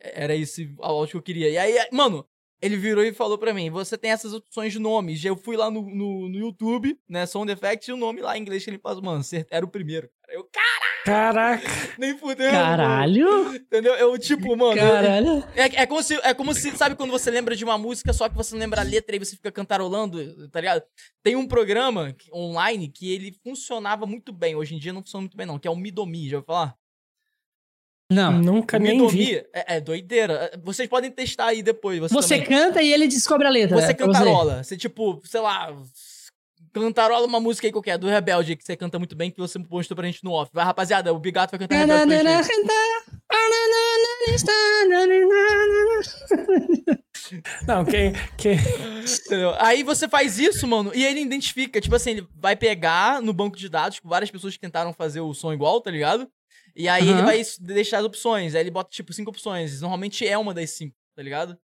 Era 0.00 0.34
esse 0.34 0.74
áudio 0.80 1.12
que 1.12 1.16
eu 1.18 1.22
queria. 1.22 1.48
E 1.50 1.58
aí, 1.58 1.88
mano, 1.92 2.26
ele 2.60 2.76
virou 2.76 3.04
e 3.04 3.12
falou 3.12 3.38
para 3.38 3.54
mim, 3.54 3.70
você 3.70 3.96
tem 3.96 4.10
essas 4.10 4.32
opções 4.32 4.72
de 4.72 4.78
nomes. 4.78 5.24
Eu 5.24 5.36
fui 5.36 5.56
lá 5.56 5.70
no, 5.70 5.82
no, 5.82 6.28
no 6.28 6.38
YouTube, 6.38 6.98
né, 7.08 7.24
Sound 7.26 7.50
Effects, 7.52 7.88
e 7.88 7.92
o 7.92 7.96
nome 7.96 8.20
lá 8.20 8.36
em 8.36 8.40
inglês 8.40 8.64
que 8.64 8.70
ele 8.70 8.78
faz, 8.78 8.98
mano, 9.00 9.22
era 9.50 9.64
o 9.64 9.68
primeiro. 9.68 10.10
Eu, 10.30 10.44
caralho! 10.44 10.80
Caraca! 11.04 11.68
Nem 11.98 12.16
fudeu. 12.16 12.50
Caralho! 12.50 13.44
Mano. 13.44 13.56
Entendeu? 13.56 13.94
Eu, 13.94 14.18
tipo, 14.18 14.56
mano. 14.56 14.76
Caralho! 14.76 15.44
É, 15.54 15.82
é, 15.82 15.86
como 15.86 16.02
se, 16.02 16.14
é 16.22 16.34
como 16.34 16.54
se, 16.54 16.70
sabe 16.76 16.94
quando 16.94 17.10
você 17.10 17.30
lembra 17.30 17.56
de 17.56 17.64
uma 17.64 17.76
música, 17.76 18.12
só 18.12 18.28
que 18.28 18.36
você 18.36 18.54
não 18.54 18.60
lembra 18.60 18.80
a 18.80 18.84
letra 18.84 19.16
e 19.16 19.18
você 19.18 19.36
fica 19.36 19.50
cantarolando, 19.50 20.48
tá 20.48 20.60
ligado? 20.60 20.82
Tem 21.22 21.36
um 21.36 21.46
programa 21.46 22.14
online 22.32 22.88
que 22.88 23.12
ele 23.12 23.32
funcionava 23.42 24.06
muito 24.06 24.32
bem. 24.32 24.54
Hoje 24.54 24.74
em 24.74 24.78
dia 24.78 24.92
não 24.92 25.02
funciona 25.02 25.22
muito 25.22 25.36
bem, 25.36 25.46
não, 25.46 25.58
que 25.58 25.66
é 25.66 25.70
o 25.70 25.76
Midomi, 25.76 26.28
já 26.28 26.36
vou 26.38 26.46
falar? 26.46 26.76
Não. 28.10 28.32
Nunca 28.32 28.76
o 28.76 28.80
nem 28.80 28.92
Midomi 28.98 29.24
vi. 29.24 29.36
É, 29.52 29.76
é 29.76 29.80
doideira. 29.80 30.50
Vocês 30.62 30.88
podem 30.88 31.10
testar 31.10 31.46
aí 31.46 31.62
depois. 31.62 32.00
Você, 32.00 32.14
Você 32.14 32.40
canta 32.40 32.82
e 32.82 32.92
ele 32.92 33.06
descobre 33.06 33.46
a 33.46 33.50
letra. 33.50 33.76
Você 33.80 33.92
é 33.92 33.94
pra 33.94 34.06
você. 34.06 34.12
cantarola. 34.12 34.64
Você, 34.64 34.76
tipo, 34.76 35.22
sei 35.24 35.40
lá, 35.40 35.72
cantarola 36.72 37.26
uma 37.26 37.40
música 37.40 37.66
aí 37.66 37.72
qualquer, 37.72 37.98
do 37.98 38.06
Rebelde, 38.06 38.56
que 38.56 38.64
você 38.64 38.76
canta 38.76 38.98
muito 38.98 39.16
bem, 39.16 39.30
que 39.30 39.38
você 39.38 39.58
mostrou 39.58 39.96
pra 39.96 40.06
gente 40.06 40.22
no 40.24 40.32
off. 40.32 40.50
Vai, 40.52 40.64
rapaziada, 40.64 41.12
o 41.12 41.18
Bigato 41.18 41.50
vai 41.50 41.58
cantar 41.60 41.76
Rebelde 41.76 42.06
pra 42.06 42.42
gente. 42.42 42.54
Não, 47.66 47.84
quem. 47.84 48.12
quem... 48.36 48.56
Entendeu? 49.26 49.54
Aí 49.58 49.82
você 49.82 50.08
faz 50.08 50.38
isso, 50.38 50.66
mano, 50.66 50.90
e 50.94 51.04
ele 51.04 51.20
identifica, 51.20 51.80
tipo 51.80 51.94
assim, 51.94 52.10
ele 52.10 52.28
vai 52.36 52.56
pegar 52.56 53.22
no 53.22 53.32
banco 53.32 53.56
de 53.56 53.68
dados 53.68 53.98
com 54.00 54.08
várias 54.08 54.30
pessoas 54.30 54.54
que 54.54 54.60
tentaram 54.60 54.92
fazer 54.92 55.20
o 55.20 55.34
som 55.34 55.52
igual, 55.52 55.80
tá 55.80 55.90
ligado? 55.90 56.28
E 56.74 56.88
aí 56.88 57.02
ele 57.02 57.12
Aham. 57.12 57.24
vai 57.24 57.42
deixar 57.60 57.98
as 57.98 58.04
opções. 58.04 58.54
Aí 58.54 58.62
ele 58.62 58.70
bota, 58.70 58.90
tipo, 58.90 59.12
cinco 59.12 59.30
opções. 59.30 59.80
Normalmente 59.80 60.26
é 60.26 60.38
uma 60.38 60.54
das 60.54 60.70
cinco, 60.70 60.94
tá 61.14 61.22
ligado? 61.22 61.58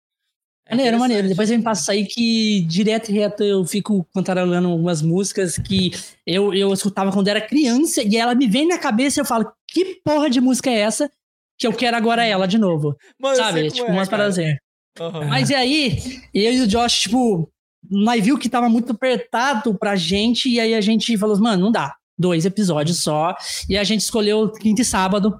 É 0.72 0.74
Maneiro, 0.74 0.98
maneiro. 0.98 1.28
Depois 1.28 1.50
você 1.50 1.58
me 1.58 1.62
passa 1.62 1.82
isso 1.82 1.90
aí 1.90 2.06
que 2.06 2.62
direto 2.62 3.10
e 3.10 3.12
reto 3.12 3.44
eu 3.44 3.62
fico 3.66 4.08
cantarolando 4.14 4.68
algumas 4.68 5.02
músicas 5.02 5.58
que 5.58 5.90
eu, 6.26 6.54
eu 6.54 6.72
escutava 6.72 7.12
quando 7.12 7.28
era 7.28 7.42
criança 7.42 8.02
e 8.02 8.16
ela 8.16 8.34
me 8.34 8.46
vem 8.48 8.66
na 8.66 8.78
cabeça 8.78 9.20
e 9.20 9.20
eu 9.20 9.26
falo, 9.26 9.52
que 9.68 10.00
porra 10.02 10.30
de 10.30 10.40
música 10.40 10.70
é 10.70 10.78
essa 10.78 11.10
que 11.58 11.66
eu 11.66 11.74
quero 11.74 11.94
agora 11.94 12.24
ela 12.24 12.46
de 12.46 12.56
novo? 12.56 12.96
Mano, 13.20 13.34
eu 13.34 13.44
Sabe? 13.44 13.70
Tipo, 13.70 13.86
é, 13.86 13.92
umas 13.92 14.08
paradas 14.08 14.38
assim. 14.38 14.56
Aham. 14.98 15.26
Mas 15.26 15.50
e 15.50 15.54
aí, 15.54 16.22
eu 16.32 16.52
e 16.54 16.60
o 16.62 16.66
Josh, 16.66 17.00
tipo, 17.00 17.52
nós 17.90 18.24
viu 18.24 18.38
que 18.38 18.48
tava 18.48 18.70
muito 18.70 18.92
apertado 18.92 19.76
pra 19.78 19.94
gente, 19.94 20.48
e 20.48 20.58
aí 20.58 20.72
a 20.72 20.80
gente 20.80 21.18
falou, 21.18 21.38
mano, 21.38 21.64
não 21.64 21.72
dá. 21.72 21.94
Dois 22.18 22.46
episódios 22.46 23.00
só. 23.00 23.34
E 23.68 23.76
a 23.76 23.84
gente 23.84 24.00
escolheu 24.00 24.50
quinta 24.50 24.80
e 24.80 24.84
sábado. 24.84 25.38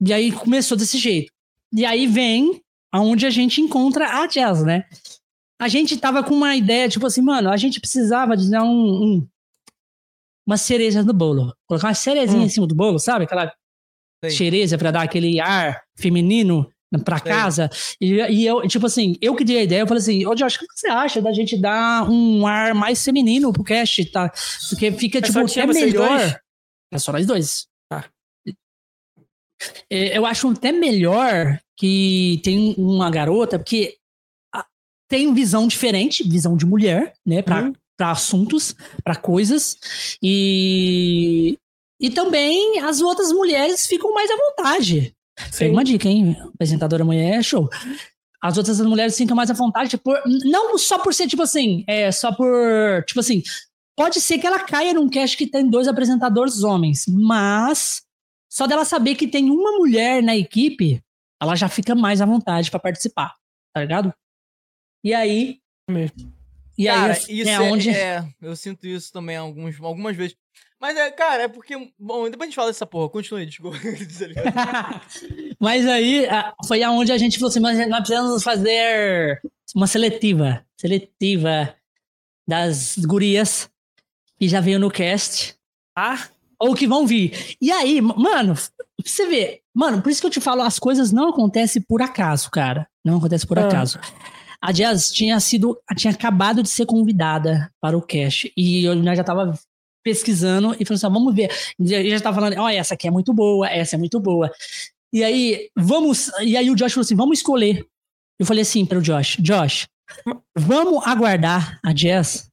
E 0.00 0.12
aí 0.12 0.30
começou 0.30 0.76
desse 0.76 0.96
jeito. 0.96 1.32
E 1.74 1.84
aí 1.84 2.06
vem 2.06 2.62
aonde 2.92 3.26
a 3.26 3.30
gente 3.30 3.60
encontra 3.60 4.20
a 4.22 4.26
Jazz, 4.26 4.64
né? 4.64 4.84
A 5.60 5.68
gente 5.68 5.96
tava 5.98 6.22
com 6.24 6.34
uma 6.34 6.56
ideia, 6.56 6.88
tipo 6.88 7.06
assim, 7.06 7.20
mano, 7.20 7.50
a 7.50 7.56
gente 7.56 7.80
precisava 7.80 8.36
de 8.36 8.50
dar 8.50 8.64
um, 8.64 8.68
um 9.18 9.28
uma 10.46 10.56
cereja 10.56 11.02
no 11.02 11.12
bolo. 11.12 11.54
Colocar 11.66 11.88
uma 11.88 11.94
cerezinha 11.94 12.42
Hum. 12.42 12.46
em 12.46 12.48
cima 12.48 12.66
do 12.66 12.74
bolo, 12.74 12.98
sabe? 12.98 13.24
Aquela 13.24 13.52
Sei. 14.24 14.30
cereza 14.36 14.76
pra 14.78 14.90
dar 14.90 15.02
aquele 15.02 15.38
ar 15.38 15.82
feminino 15.96 16.68
pra 17.04 17.18
Sei. 17.18 17.30
casa. 17.30 17.70
E, 18.00 18.14
e 18.14 18.46
eu, 18.46 18.66
tipo 18.66 18.86
assim, 18.86 19.16
eu 19.20 19.36
que 19.36 19.44
dei 19.44 19.58
a 19.58 19.62
ideia, 19.62 19.80
eu 19.82 19.86
falei 19.86 20.00
assim, 20.02 20.26
ô 20.26 20.34
Josh, 20.34 20.56
o 20.56 20.58
que 20.60 20.66
você 20.74 20.88
acha 20.88 21.22
da 21.22 21.32
gente 21.32 21.56
dar 21.56 22.10
um 22.10 22.46
ar 22.46 22.74
mais 22.74 23.04
feminino 23.04 23.52
pro 23.52 23.62
cast, 23.62 24.04
tá? 24.06 24.32
Porque 24.70 24.90
fica, 24.92 25.18
É 25.18 25.22
tipo, 25.22 25.38
até 25.38 25.66
melhor. 25.66 26.40
É 26.92 26.98
só 26.98 27.12
nós 27.12 27.26
dois. 27.26 27.68
Ah. 27.92 28.04
É, 29.90 30.16
Eu 30.18 30.26
acho 30.26 30.48
até 30.48 30.72
melhor 30.72 31.60
que 31.80 32.42
tem 32.44 32.74
uma 32.76 33.10
garota, 33.10 33.58
porque 33.58 33.96
tem 35.08 35.32
visão 35.32 35.66
diferente, 35.66 36.22
visão 36.28 36.54
de 36.54 36.66
mulher, 36.66 37.14
né, 37.24 37.40
pra, 37.40 37.62
Hum. 37.62 37.72
pra 37.96 38.10
assuntos, 38.10 38.76
pra 39.02 39.16
coisas, 39.16 39.78
e, 40.22 41.56
e 41.98 42.10
também 42.10 42.80
as 42.80 43.00
outras 43.00 43.32
mulheres 43.32 43.86
ficam 43.86 44.12
mais 44.12 44.30
à 44.30 44.36
vontade. 44.36 45.14
Pega 45.58 45.72
uma 45.72 45.82
dica, 45.82 46.06
hein? 46.06 46.36
Apresentadora 46.54 47.02
mulher 47.02 47.38
é 47.38 47.42
show. 47.42 47.66
As 48.42 48.58
outras 48.58 48.78
mulheres 48.82 49.16
ficam 49.16 49.34
mais 49.34 49.50
à 49.50 49.54
vontade, 49.54 49.96
por, 49.96 50.20
não 50.44 50.76
só 50.76 50.98
por 50.98 51.14
ser, 51.14 51.28
tipo 51.28 51.42
assim, 51.42 51.82
é 51.86 52.12
só 52.12 52.30
por, 52.30 53.02
tipo 53.06 53.20
assim, 53.20 53.42
pode 53.96 54.20
ser 54.20 54.36
que 54.38 54.46
ela 54.46 54.60
caia 54.60 54.92
num 54.92 55.08
cast 55.08 55.34
que 55.34 55.46
tem 55.46 55.66
dois 55.66 55.88
apresentadores 55.88 56.62
homens, 56.62 57.06
mas 57.08 58.02
só 58.52 58.66
dela 58.66 58.84
saber 58.84 59.14
que 59.14 59.26
tem 59.26 59.50
uma 59.50 59.72
mulher 59.78 60.22
na 60.22 60.36
equipe, 60.36 61.02
ela 61.40 61.56
já 61.56 61.68
fica 61.68 61.94
mais 61.94 62.20
à 62.20 62.26
vontade 62.26 62.70
pra 62.70 62.78
participar, 62.80 63.36
tá 63.72 63.80
ligado? 63.80 64.12
E 65.02 65.14
aí. 65.14 65.60
Mesmo. 65.90 66.32
E 66.78 66.86
cara, 66.86 67.14
aí 67.14 67.18
isso 67.40 67.50
é, 67.50 67.52
é, 67.54 67.60
onde. 67.60 67.90
é, 67.90 68.28
eu 68.40 68.56
sinto 68.56 68.86
isso 68.86 69.12
também 69.12 69.36
alguns, 69.36 69.80
algumas 69.80 70.16
vezes. 70.16 70.36
Mas 70.80 70.96
é, 70.96 71.10
cara, 71.10 71.42
é 71.42 71.48
porque. 71.48 71.92
Bom, 71.98 72.24
depois 72.30 72.42
a 72.42 72.50
gente 72.50 72.54
fala 72.54 72.68
dessa 72.70 72.86
porra, 72.86 73.08
continue, 73.10 73.44
desculpa. 73.44 73.76
Tá? 74.54 75.02
Mas 75.60 75.86
aí 75.86 76.26
a- 76.26 76.54
foi 76.66 76.82
aonde 76.82 77.12
a 77.12 77.18
gente 77.18 77.36
falou 77.38 77.50
assim: 77.50 77.60
mas 77.60 77.78
nós 77.88 78.00
precisamos 78.00 78.42
fazer 78.42 79.40
uma 79.74 79.86
seletiva. 79.86 80.64
Seletiva 80.78 81.74
das 82.48 82.96
gurias 82.96 83.70
que 84.38 84.48
já 84.48 84.60
veio 84.60 84.78
no 84.78 84.90
cast. 84.90 85.54
Ah, 85.94 86.28
ou 86.60 86.74
que 86.74 86.86
vão 86.86 87.06
vir. 87.06 87.56
E 87.60 87.70
aí, 87.72 88.00
mano, 88.00 88.54
você 89.04 89.26
vê, 89.26 89.60
mano, 89.74 90.02
por 90.02 90.10
isso 90.10 90.20
que 90.20 90.26
eu 90.26 90.30
te 90.30 90.40
falo, 90.40 90.62
as 90.62 90.78
coisas 90.78 91.10
não 91.10 91.30
acontecem 91.30 91.80
por 91.82 92.02
acaso, 92.02 92.50
cara. 92.50 92.86
Não 93.04 93.16
acontece 93.16 93.46
por 93.46 93.58
Ah. 93.58 93.66
acaso. 93.66 93.98
A 94.62 94.72
Jazz 94.72 95.10
tinha 95.10 95.40
sido, 95.40 95.78
tinha 95.96 96.12
acabado 96.12 96.62
de 96.62 96.68
ser 96.68 96.84
convidada 96.84 97.72
para 97.80 97.96
o 97.96 98.02
cast 98.02 98.52
e 98.54 98.84
eu 98.84 99.02
já 99.16 99.24
tava 99.24 99.58
pesquisando 100.04 100.76
e 100.78 100.84
falando 100.84 100.96
assim, 100.96 101.06
ah, 101.06 101.08
vamos 101.08 101.34
ver. 101.34 101.50
E 101.78 101.92
eu 101.94 102.10
já 102.10 102.20
tava 102.20 102.34
falando, 102.40 102.58
ó, 102.58 102.68
essa 102.68 102.92
aqui 102.92 103.08
é 103.08 103.10
muito 103.10 103.32
boa, 103.32 103.66
essa 103.68 103.96
é 103.96 103.98
muito 103.98 104.20
boa. 104.20 104.50
E 105.12 105.24
aí, 105.24 105.70
vamos, 105.74 106.30
e 106.42 106.58
aí 106.58 106.70
o 106.70 106.74
Josh 106.74 106.92
falou 106.92 107.04
assim, 107.04 107.16
vamos 107.16 107.38
escolher. 107.38 107.86
Eu 108.38 108.44
falei 108.44 108.62
assim 108.62 108.84
para 108.84 108.98
o 108.98 109.02
Josh, 109.02 109.36
Josh, 109.40 109.86
vamos 110.56 111.06
aguardar 111.06 111.78
a 111.82 111.92
Jazz 111.94 112.49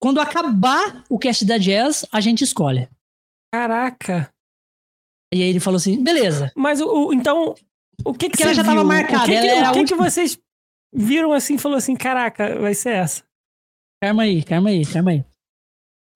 quando 0.00 0.20
acabar 0.20 1.04
o 1.08 1.18
cast 1.18 1.44
da 1.44 1.58
Jazz, 1.58 2.04
a 2.10 2.20
gente 2.20 2.42
escolhe. 2.42 2.88
caraca. 3.52 4.32
E 5.32 5.42
aí 5.42 5.48
ele 5.48 5.60
falou 5.60 5.76
assim: 5.76 6.02
beleza. 6.02 6.50
Mas 6.56 6.80
o, 6.80 7.08
o- 7.08 7.12
então, 7.12 7.54
o 8.04 8.12
que 8.12 8.28
que 8.28 8.30
Porque 8.30 8.38
você 8.38 8.42
ela 8.44 8.54
já 8.54 8.62
viu? 8.62 8.72
tava 8.72 8.84
marcada, 8.84 9.22
O 9.24 9.26
que, 9.26 9.32
que, 9.32 9.36
ela 9.36 9.58
era 9.58 9.68
a 9.68 9.70
o 9.70 9.74
que, 9.74 9.80
última- 9.80 10.04
que 10.04 10.10
vocês 10.10 10.38
viram 10.92 11.32
assim 11.32 11.54
e 11.54 11.58
falou 11.58 11.78
assim, 11.78 11.94
caraca, 11.94 12.58
vai 12.58 12.74
ser 12.74 12.90
essa? 12.94 13.22
Calma 14.02 14.22
aí, 14.24 14.42
calma 14.42 14.70
aí, 14.70 14.84
calma 14.86 15.10
aí. 15.12 15.24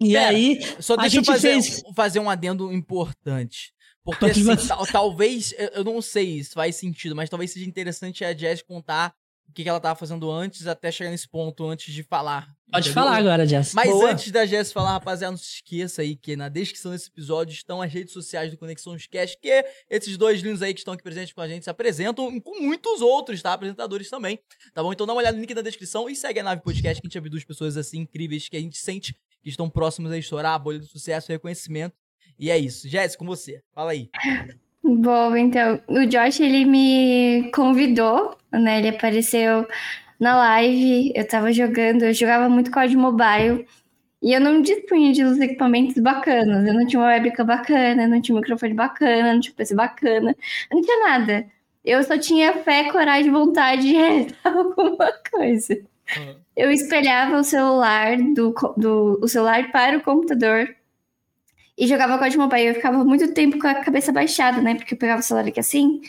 E 0.02 0.12
Pera, 0.12 0.28
aí, 0.30 0.60
Só 0.82 0.94
A 0.94 0.96
deixa 1.02 1.16
eu 1.18 1.20
gente 1.22 1.26
fazer, 1.26 1.52
fez- 1.52 1.82
fazer 1.94 2.18
um 2.20 2.28
adendo 2.28 2.72
importante. 2.72 3.72
Porque 4.04 4.24
assim, 4.26 4.68
tal- 4.68 4.86
talvez, 4.86 5.54
eu, 5.56 5.84
não 5.84 6.02
sei 6.02 6.42
se 6.42 6.52
faz 6.52 6.74
sentido, 6.76 7.14
mas 7.14 7.30
talvez 7.30 7.52
seja 7.52 7.66
interessante 7.66 8.24
a 8.24 8.32
Jazz 8.32 8.60
contar 8.62 9.14
que, 9.54 9.62
que 9.62 9.68
ela 9.68 9.80
tava 9.80 9.94
fazendo 9.98 10.30
antes, 10.30 10.66
até 10.66 10.90
chegar 10.90 11.10
nesse 11.10 11.28
ponto, 11.28 11.64
antes 11.66 11.94
de 11.94 12.02
falar. 12.02 12.54
pode 12.70 12.88
entendeu? 12.88 12.92
falar 12.92 13.16
agora, 13.16 13.46
Jess. 13.46 13.72
Mas 13.72 13.88
Boa. 13.88 14.10
antes 14.10 14.30
da 14.30 14.44
Jess 14.44 14.72
falar, 14.72 14.92
rapaziada, 14.92 15.30
não 15.30 15.38
se 15.38 15.54
esqueça 15.54 16.02
aí 16.02 16.16
que 16.16 16.34
na 16.34 16.48
descrição 16.48 16.90
desse 16.90 17.08
episódio 17.08 17.52
estão 17.52 17.80
as 17.80 17.92
redes 17.92 18.12
sociais 18.12 18.50
do 18.50 18.58
Conexões 18.58 19.06
Cast, 19.06 19.38
que 19.40 19.64
esses 19.88 20.16
dois 20.16 20.40
lindos 20.40 20.60
aí 20.60 20.74
que 20.74 20.80
estão 20.80 20.92
aqui 20.92 21.02
presentes 21.02 21.32
com 21.32 21.40
a 21.40 21.48
gente 21.48 21.62
se 21.62 21.70
apresentam, 21.70 22.40
com 22.40 22.60
muitos 22.60 23.00
outros, 23.00 23.40
tá? 23.40 23.52
Apresentadores 23.52 24.10
também, 24.10 24.40
tá 24.74 24.82
bom? 24.82 24.92
Então 24.92 25.06
dá 25.06 25.12
uma 25.12 25.20
olhada 25.20 25.36
no 25.36 25.40
link 25.40 25.54
na 25.54 25.62
descrição 25.62 26.10
e 26.10 26.16
segue 26.16 26.40
a 26.40 26.42
Nave 26.42 26.62
Podcast, 26.62 27.00
que 27.00 27.06
a 27.06 27.08
gente 27.08 27.18
abre 27.18 27.30
duas 27.30 27.44
pessoas 27.44 27.76
assim 27.76 28.00
incríveis 28.00 28.48
que 28.48 28.56
a 28.56 28.60
gente 28.60 28.76
sente 28.76 29.16
que 29.42 29.50
estão 29.50 29.70
próximos 29.70 30.10
a 30.10 30.18
estourar 30.18 30.54
a 30.54 30.58
bolha 30.58 30.78
do 30.78 30.86
sucesso 30.86 31.30
e 31.30 31.34
reconhecimento. 31.34 31.94
E 32.38 32.50
é 32.50 32.58
isso. 32.58 32.88
Jess, 32.88 33.14
com 33.14 33.24
você. 33.24 33.62
Fala 33.72 33.92
aí. 33.92 34.10
Bom, 34.86 35.34
então, 35.34 35.80
o 35.88 36.04
Josh, 36.06 36.40
ele 36.40 36.66
me 36.66 37.50
convidou, 37.54 38.36
né? 38.52 38.78
Ele 38.78 38.88
apareceu 38.90 39.66
na 40.20 40.36
live, 40.36 41.10
eu 41.14 41.26
tava 41.26 41.50
jogando, 41.52 42.02
eu 42.04 42.12
jogava 42.12 42.50
muito 42.50 42.70
COD 42.70 42.94
Mobile, 42.96 43.66
e 44.22 44.32
eu 44.34 44.40
não 44.40 44.60
dispunha 44.62 45.12
de 45.12 45.24
uns 45.24 45.38
equipamentos 45.40 45.96
bacanas, 46.02 46.66
eu 46.66 46.74
não 46.74 46.86
tinha 46.86 47.00
uma 47.00 47.08
webcam 47.08 47.46
bacana, 47.46 48.06
não 48.06 48.20
tinha 48.20 48.36
um 48.36 48.40
microfone 48.40 48.74
bacana, 48.74 49.32
não 49.34 49.40
tinha 49.40 49.52
um 49.54 49.56
PC 49.56 49.74
bacana, 49.74 50.36
não 50.72 50.82
tinha 50.82 51.00
nada. 51.08 51.46
Eu 51.84 52.02
só 52.02 52.18
tinha 52.18 52.52
fé, 52.64 52.90
coragem, 52.92 53.30
vontade 53.32 53.82
de 53.82 53.92
realizar 53.94 54.36
alguma 54.46 55.12
coisa. 55.30 55.78
Eu 56.56 56.70
espelhava 56.70 57.38
o 57.38 57.44
celular 57.44 58.16
do, 58.34 58.54
do 58.76 59.20
o 59.22 59.28
celular 59.28 59.70
para 59.72 59.98
o 59.98 60.02
computador 60.02 60.68
e 61.76 61.86
jogava 61.86 62.18
COD 62.18 62.36
Mobile. 62.38 62.66
Eu 62.66 62.74
ficava 62.74 63.04
muito 63.04 63.32
tempo 63.32 63.58
com 63.58 63.66
a 63.66 63.74
cabeça 63.76 64.12
baixada, 64.12 64.60
né? 64.62 64.74
Porque 64.74 64.94
eu 64.94 64.98
pegava 64.98 65.20
o 65.20 65.22
celular 65.22 65.46
aqui 65.48 65.60
assim 65.60 66.00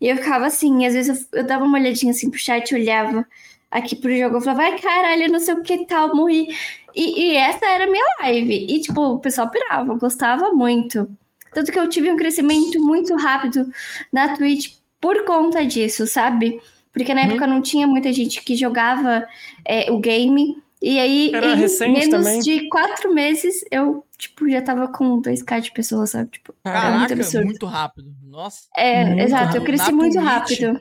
e 0.00 0.08
eu 0.08 0.16
ficava 0.16 0.46
assim. 0.46 0.82
E 0.82 0.86
às 0.86 0.94
vezes 0.94 1.26
eu, 1.32 1.40
eu 1.40 1.46
dava 1.46 1.64
uma 1.64 1.78
olhadinha 1.78 2.10
assim 2.12 2.30
pro 2.30 2.38
chat, 2.38 2.74
olhava 2.74 3.26
aqui 3.70 3.96
pro 3.96 4.14
jogo, 4.16 4.36
eu 4.36 4.40
falava, 4.40 4.62
ai 4.62 4.78
caralho, 4.78 5.30
não 5.32 5.40
sei 5.40 5.54
o 5.54 5.62
que 5.62 5.84
tal, 5.86 6.14
morri. 6.14 6.48
E, 6.94 7.32
e 7.32 7.36
essa 7.36 7.66
era 7.66 7.84
a 7.84 7.90
minha 7.90 8.04
live. 8.22 8.66
E 8.68 8.80
tipo, 8.80 9.00
o 9.00 9.18
pessoal 9.18 9.50
pirava, 9.50 9.94
gostava 9.94 10.52
muito. 10.52 11.08
Tanto 11.52 11.72
que 11.72 11.78
eu 11.78 11.88
tive 11.88 12.10
um 12.10 12.16
crescimento 12.16 12.80
muito 12.80 13.14
rápido 13.16 13.66
na 14.12 14.36
Twitch 14.36 14.74
por 15.00 15.24
conta 15.24 15.64
disso, 15.64 16.06
sabe? 16.06 16.60
Porque 16.92 17.12
na 17.12 17.22
Uhum. 17.22 17.28
época 17.28 17.46
não 17.46 17.60
tinha 17.62 17.86
muita 17.86 18.12
gente 18.12 18.42
que 18.42 18.54
jogava 18.56 19.26
é, 19.64 19.90
o 19.90 19.98
game. 19.98 20.56
E 20.82 20.98
aí, 20.98 21.32
Era 21.34 21.46
em 21.52 21.56
recente 21.56 21.92
menos 21.92 22.08
também. 22.10 22.40
de 22.40 22.68
quatro 22.68 23.12
meses, 23.14 23.64
eu, 23.70 24.04
tipo, 24.18 24.48
já 24.48 24.60
tava 24.60 24.88
com 24.88 25.20
2k 25.22 25.60
de 25.60 25.72
pessoas, 25.72 26.10
sabe? 26.10 26.30
Tipo, 26.32 26.54
Caraca, 26.62 26.98
muito 26.98 27.12
absurdo. 27.14 27.46
muito 27.46 27.66
rápido. 27.66 28.14
Nossa. 28.22 28.68
é, 28.76 29.22
exato, 29.24 29.44
eu 29.44 29.46
rápido. 29.60 29.64
cresci 29.64 29.90
Na 29.90 29.96
muito 29.96 30.18
rápido. 30.18 30.80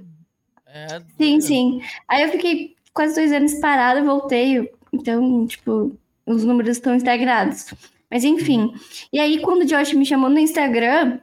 É, 0.68 1.02
Sim, 1.18 1.40
sim. 1.40 1.82
Aí 2.08 2.24
eu 2.24 2.30
fiquei 2.32 2.76
quase 2.94 3.16
dois 3.16 3.32
anos 3.32 3.54
parada, 3.56 4.04
voltei. 4.04 4.70
Então, 4.92 5.48
tipo, 5.48 5.98
os 6.26 6.44
números 6.44 6.72
estão 6.78 6.94
estagnados. 6.96 7.74
Mas 8.12 8.24
enfim. 8.26 8.74
E 9.14 9.20
aí, 9.20 9.40
quando 9.42 9.62
o 9.62 9.66
Josh 9.66 9.94
me 9.94 10.06
chamou 10.06 10.30
no 10.30 10.38
Instagram, 10.40 11.20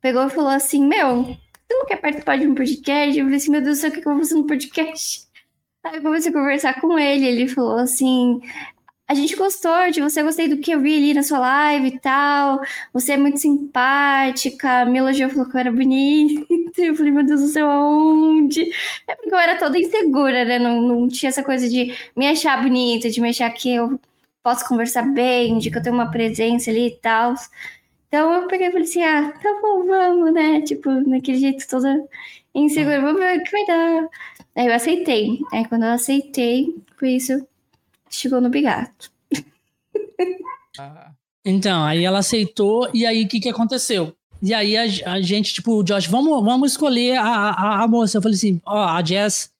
pegou 0.00 0.26
e 0.26 0.30
falou 0.30 0.50
assim: 0.50 0.84
Meu, 0.86 1.22
você 1.24 1.38
não 1.74 1.86
quer 1.86 1.96
participar 2.00 2.36
de 2.38 2.46
um 2.48 2.54
podcast? 2.54 3.16
Eu 3.18 3.24
falei 3.24 3.36
assim: 3.38 3.50
Meu 3.52 3.62
Deus 3.62 3.78
do 3.78 3.80
céu, 3.80 3.90
o 3.90 3.92
que 3.92 4.00
eu 4.00 4.12
vou 4.12 4.18
fazer 4.18 4.34
no 4.34 4.46
podcast? 4.46 5.23
Aí 5.84 5.96
eu 5.96 6.02
comecei 6.02 6.30
a 6.30 6.34
conversar 6.34 6.80
com 6.80 6.98
ele. 6.98 7.26
Ele 7.26 7.48
falou 7.48 7.78
assim: 7.78 8.40
a 9.06 9.14
gente 9.14 9.36
gostou 9.36 9.90
de 9.90 10.00
você, 10.00 10.22
gostei 10.22 10.48
do 10.48 10.58
que 10.58 10.72
eu 10.72 10.80
vi 10.80 10.96
ali 10.96 11.14
na 11.14 11.22
sua 11.22 11.38
live 11.38 11.88
e 11.88 12.00
tal. 12.00 12.60
Você 12.92 13.12
é 13.12 13.16
muito 13.18 13.38
simpática. 13.38 14.86
Me 14.86 14.98
elogiou, 14.98 15.28
falou 15.30 15.46
que 15.48 15.56
eu 15.56 15.60
era 15.60 15.72
bonita. 15.72 16.46
Eu 16.76 16.96
falei, 16.96 17.12
meu 17.12 17.24
Deus 17.24 17.40
do 17.40 17.46
céu, 17.48 17.70
aonde? 17.70 18.68
É 19.06 19.14
porque 19.14 19.32
eu 19.32 19.38
era 19.38 19.56
toda 19.56 19.78
insegura, 19.78 20.44
né? 20.44 20.58
Não, 20.58 20.82
não 20.82 21.08
tinha 21.08 21.28
essa 21.28 21.42
coisa 21.42 21.68
de 21.68 21.94
me 22.16 22.26
achar 22.26 22.60
bonita, 22.60 23.08
de 23.08 23.20
me 23.20 23.28
achar 23.28 23.48
que 23.50 23.72
eu 23.72 24.00
posso 24.42 24.66
conversar 24.66 25.02
bem, 25.02 25.58
de 25.58 25.70
que 25.70 25.78
eu 25.78 25.82
tenho 25.82 25.94
uma 25.94 26.10
presença 26.10 26.70
ali 26.70 26.88
e 26.88 26.96
tal. 26.96 27.34
Então 28.08 28.32
eu 28.34 28.48
peguei 28.48 28.68
e 28.68 28.72
falei 28.72 28.86
assim: 28.86 29.02
ah, 29.04 29.32
tá 29.40 29.60
bom, 29.62 29.86
vamos, 29.86 30.32
né? 30.34 30.62
Tipo, 30.62 30.90
naquele 31.08 31.38
jeito 31.38 31.66
toda 31.68 31.96
insegura, 32.54 33.00
vamos 33.00 33.20
ver 33.20 33.38
o 33.38 33.42
que 33.44 33.50
vai 33.50 33.66
dar. 33.66 34.08
Aí 34.56 34.66
eu 34.66 34.74
aceitei. 34.74 35.40
Aí 35.52 35.66
quando 35.66 35.84
eu 35.84 35.90
aceitei, 35.90 36.74
foi 36.96 37.12
isso 37.12 37.46
chegou 38.14 38.40
no 38.40 38.48
bigato. 38.48 39.10
Ah. 40.78 41.12
Então, 41.44 41.84
aí 41.84 42.04
ela 42.04 42.20
aceitou, 42.20 42.88
e 42.94 43.04
aí 43.04 43.24
o 43.24 43.28
que, 43.28 43.38
que 43.38 43.48
aconteceu? 43.48 44.16
E 44.42 44.54
aí 44.54 44.76
a, 44.76 45.12
a, 45.12 45.20
gente, 45.20 45.52
tipo, 45.52 45.72
o 45.72 45.82
Josh, 45.82 46.06
vamos, 46.06 46.42
vamos 46.42 46.72
escolher 46.72 47.16
a, 47.16 47.50
a, 47.50 47.82
a 47.84 47.88
moça. 47.88 48.18
Eu 48.18 48.22
falei 48.22 48.36
assim, 48.36 48.60
ó, 48.64 48.84
a 48.84 49.02
Jess, 49.04 49.52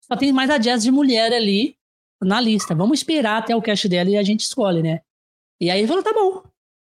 só 0.00 0.16
tem 0.16 0.32
mais 0.32 0.50
a 0.50 0.60
Jess 0.60 0.82
de 0.82 0.90
mulher 0.90 1.32
ali 1.32 1.76
na 2.22 2.40
lista. 2.40 2.74
Vamos 2.74 2.98
esperar 2.98 3.38
até 3.38 3.54
o 3.54 3.62
cast 3.62 3.88
dela 3.88 4.10
e 4.10 4.16
a 4.16 4.22
gente 4.22 4.40
escolhe, 4.40 4.82
né? 4.82 5.00
E 5.60 5.70
aí 5.70 5.80
ele 5.80 5.88
falou, 5.88 6.02
tá 6.02 6.12
bom, 6.12 6.42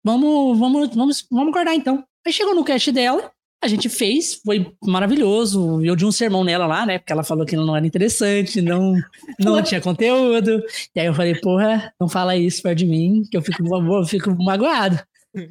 vamos, 0.03 0.57
vamos, 0.57 0.95
vamos, 0.95 1.27
vamos 1.31 1.53
guardar 1.53 1.75
então. 1.75 2.03
Aí 2.25 2.33
chegou 2.33 2.55
no 2.55 2.63
cast 2.63 2.91
dela, 2.91 3.31
a 3.65 3.67
gente 3.67 3.89
fez, 3.89 4.35
foi 4.35 4.71
maravilhoso. 4.83 5.83
Eu 5.83 5.95
de 5.95 6.05
um 6.05 6.11
sermão 6.11 6.43
nela 6.43 6.67
lá, 6.67 6.85
né? 6.85 6.99
Porque 6.99 7.11
ela 7.11 7.23
falou 7.23 7.45
que 7.45 7.55
não 7.55 7.75
era 7.75 7.85
interessante, 7.85 8.61
não, 8.61 8.93
não 9.39 9.61
tinha 9.63 9.81
conteúdo. 9.81 10.63
E 10.95 10.99
aí 10.99 11.07
eu 11.07 11.13
falei, 11.13 11.33
porra, 11.41 11.91
não 11.99 12.07
fala 12.07 12.37
isso 12.37 12.61
perto 12.61 12.77
de 12.77 12.85
mim, 12.85 13.23
que 13.29 13.35
eu 13.35 13.41
fico, 13.41 13.63
eu 13.63 14.05
fico 14.05 14.35
magoado. 14.43 14.99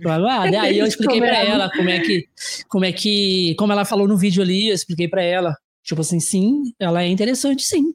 Magoado. 0.03 0.57
Aí 0.57 0.79
eu 0.79 0.87
expliquei 0.87 1.21
para 1.21 1.45
ela 1.45 1.71
como 1.71 1.91
é 1.91 2.01
que, 2.01 2.29
como 2.69 2.85
é 2.85 2.93
que, 2.93 3.55
como 3.59 3.73
ela 3.73 3.85
falou 3.85 4.07
no 4.07 4.17
vídeo 4.17 4.43
ali, 4.43 4.69
eu 4.69 4.75
expliquei 4.75 5.09
para 5.09 5.23
ela, 5.23 5.57
tipo 5.83 6.01
assim, 6.01 6.21
sim, 6.21 6.73
ela 6.79 7.03
é 7.03 7.09
interessante, 7.09 7.65
sim. 7.65 7.93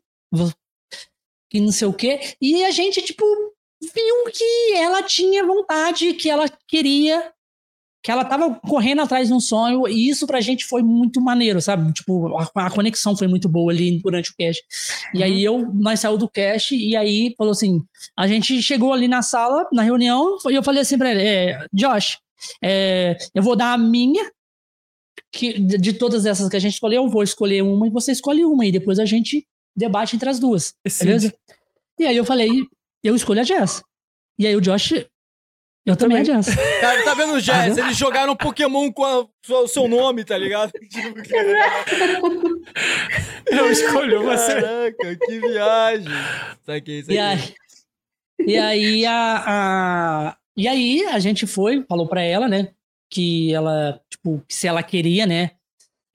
Que 1.50 1.62
não 1.62 1.72
sei 1.72 1.88
o 1.88 1.94
quê. 1.94 2.20
E 2.41 2.64
a 2.66 2.72
gente, 2.72 3.02
tipo, 3.02 3.24
viu 3.82 4.26
que 4.34 4.74
ela 4.76 5.02
tinha 5.02 5.46
vontade, 5.46 6.14
que 6.14 6.30
ela 6.30 6.46
queria 6.68 7.32
que 8.02 8.12
ela 8.12 8.24
tava 8.24 8.56
correndo 8.62 9.02
atrás 9.02 9.28
de 9.28 9.34
um 9.34 9.40
sonho, 9.40 9.88
e 9.88 10.10
isso 10.10 10.26
pra 10.26 10.40
gente 10.40 10.66
foi 10.66 10.82
muito 10.82 11.20
maneiro, 11.20 11.62
sabe? 11.62 11.92
Tipo, 11.92 12.38
a, 12.38 12.50
a 12.56 12.72
conexão 12.72 13.16
foi 13.16 13.28
muito 13.28 13.50
boa 13.50 13.72
ali 13.72 14.00
durante 14.02 14.32
o 14.32 14.36
cast. 14.36 14.64
E 15.14 15.18
uhum. 15.18 15.24
aí 15.24 15.44
eu, 15.44 15.74
nós 15.74 16.00
saiu 16.00 16.18
do 16.18 16.30
cast, 16.30 16.76
e 16.76 16.96
aí 16.96 17.34
falou 17.38 17.52
assim: 17.52 17.84
a 18.18 18.26
gente 18.26 18.62
chegou 18.62 18.94
ali 18.94 19.08
na 19.08 19.22
sala, 19.22 19.68
na 19.74 19.84
reunião, 19.84 20.38
e 20.50 20.56
eu 20.56 20.64
falei 20.64 20.82
assim 20.82 20.98
pra 20.98 21.12
ele: 21.12 21.22
é, 21.22 21.66
Josh, 21.74 22.18
é, 22.64 23.18
eu 23.36 23.44
vou 23.44 23.56
dar 23.56 23.74
a 23.74 23.78
minha, 23.78 24.32
que, 25.32 25.60
de 25.60 25.94
todas 25.94 26.26
essas 26.26 26.48
que 26.50 26.56
a 26.56 26.60
gente 26.60 26.74
escolheu, 26.74 27.04
eu 27.04 27.10
vou 27.10 27.24
escolher 27.24 27.62
uma 27.62 27.88
e 27.88 27.92
você 27.92 28.14
escolhe 28.14 28.46
uma, 28.46 28.66
e 28.66 28.72
depois 28.72 28.98
a 28.98 29.06
gente 29.06 29.46
debate 29.76 30.16
entre 30.16 30.30
as 30.30 30.40
duas. 30.40 30.74
Beleza? 31.00 31.34
E 32.00 32.06
aí 32.06 32.16
eu 32.16 32.26
falei, 32.26 32.50
eu 33.04 33.14
escolho 33.14 33.42
a 33.42 33.44
Jess. 33.44 33.84
E 34.38 34.48
aí 34.48 34.56
o 34.56 34.62
Josh 34.62 34.94
eu 35.85 35.95
também, 35.95 36.23
também 36.23 36.35
adianto. 36.35 36.49
Tá, 36.81 37.03
tá 37.03 37.14
vendo, 37.14 37.39
Jess? 37.39 37.77
Eles 37.77 37.97
jogaram 37.97 38.35
Pokémon 38.35 38.91
com 38.91 39.06
a, 39.06 39.22
o 39.22 39.68
seu 39.68 39.88
nome, 39.88 40.23
tá 40.23 40.38
ligado? 40.38 40.72
Eu 43.47 43.72
escolho 43.72 44.23
você. 44.23 44.61
Caraca, 44.61 45.15
que 45.15 45.39
viagem. 45.39 46.07
Saquei, 46.65 47.01
saquei. 47.01 47.15
E 47.15 47.19
aí, 47.19 47.53
e 48.45 48.57
aí 48.57 49.06
a, 49.06 49.43
a, 49.47 50.38
e 50.56 50.68
aí 50.68 51.06
a 51.06 51.19
gente 51.19 51.47
foi, 51.47 51.84
falou 51.88 52.07
pra 52.07 52.22
ela, 52.22 52.47
né? 52.47 52.69
Que 53.10 53.53
ela, 53.53 53.99
tipo, 54.10 54.43
se 54.47 54.68
ela 54.68 54.84
queria, 54.84 55.26
né? 55.26 55.51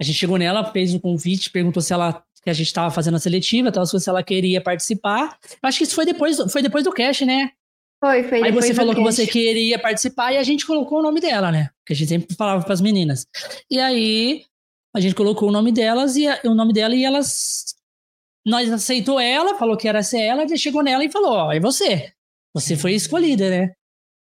A 0.00 0.04
gente 0.04 0.18
chegou 0.18 0.38
nela, 0.38 0.70
fez 0.72 0.94
o 0.94 0.96
um 0.96 1.00
convite, 1.00 1.50
perguntou 1.50 1.82
se 1.82 1.92
ela 1.92 2.22
que 2.42 2.50
a 2.50 2.52
gente 2.52 2.66
estava 2.66 2.90
fazendo 2.90 3.16
a 3.16 3.20
seletiva, 3.20 3.72
tal, 3.72 3.86
se 3.86 4.08
ela 4.08 4.22
queria 4.22 4.60
participar. 4.60 5.38
Acho 5.62 5.78
que 5.78 5.84
isso 5.84 5.94
foi 5.94 6.04
depois, 6.04 6.36
foi 6.52 6.60
depois 6.60 6.84
do 6.84 6.92
cast, 6.92 7.24
né? 7.24 7.50
Foi, 8.04 8.22
foi. 8.24 8.42
Aí 8.42 8.52
você 8.52 8.74
falou 8.74 8.94
que 8.94 9.00
você 9.00 9.26
queria 9.26 9.78
participar 9.78 10.30
e 10.30 10.36
a 10.36 10.42
gente 10.42 10.66
colocou 10.66 10.98
o 10.98 11.02
nome 11.02 11.22
dela, 11.22 11.50
né? 11.50 11.70
Que 11.86 11.94
a 11.94 11.96
gente 11.96 12.08
sempre 12.10 12.36
falava 12.36 12.62
para 12.62 12.74
as 12.74 12.82
meninas. 12.82 13.26
E 13.70 13.80
aí 13.80 14.44
a 14.94 15.00
gente 15.00 15.14
colocou 15.14 15.48
o 15.48 15.52
nome 15.52 15.72
delas 15.72 16.14
e 16.14 16.28
a, 16.28 16.38
o 16.44 16.54
nome 16.54 16.74
dela 16.74 16.94
e 16.94 17.02
elas 17.02 17.74
nós 18.46 18.70
aceitou 18.70 19.18
ela, 19.18 19.56
falou 19.56 19.74
que 19.74 19.88
era 19.88 20.02
ser 20.02 20.20
ela, 20.20 20.46
chegou 20.54 20.82
nela 20.82 21.02
e 21.02 21.10
falou: 21.10 21.32
"Ó, 21.32 21.50
é 21.50 21.58
você. 21.58 22.12
Você 22.54 22.76
foi 22.76 22.92
escolhida, 22.92 23.48
né?" 23.48 23.72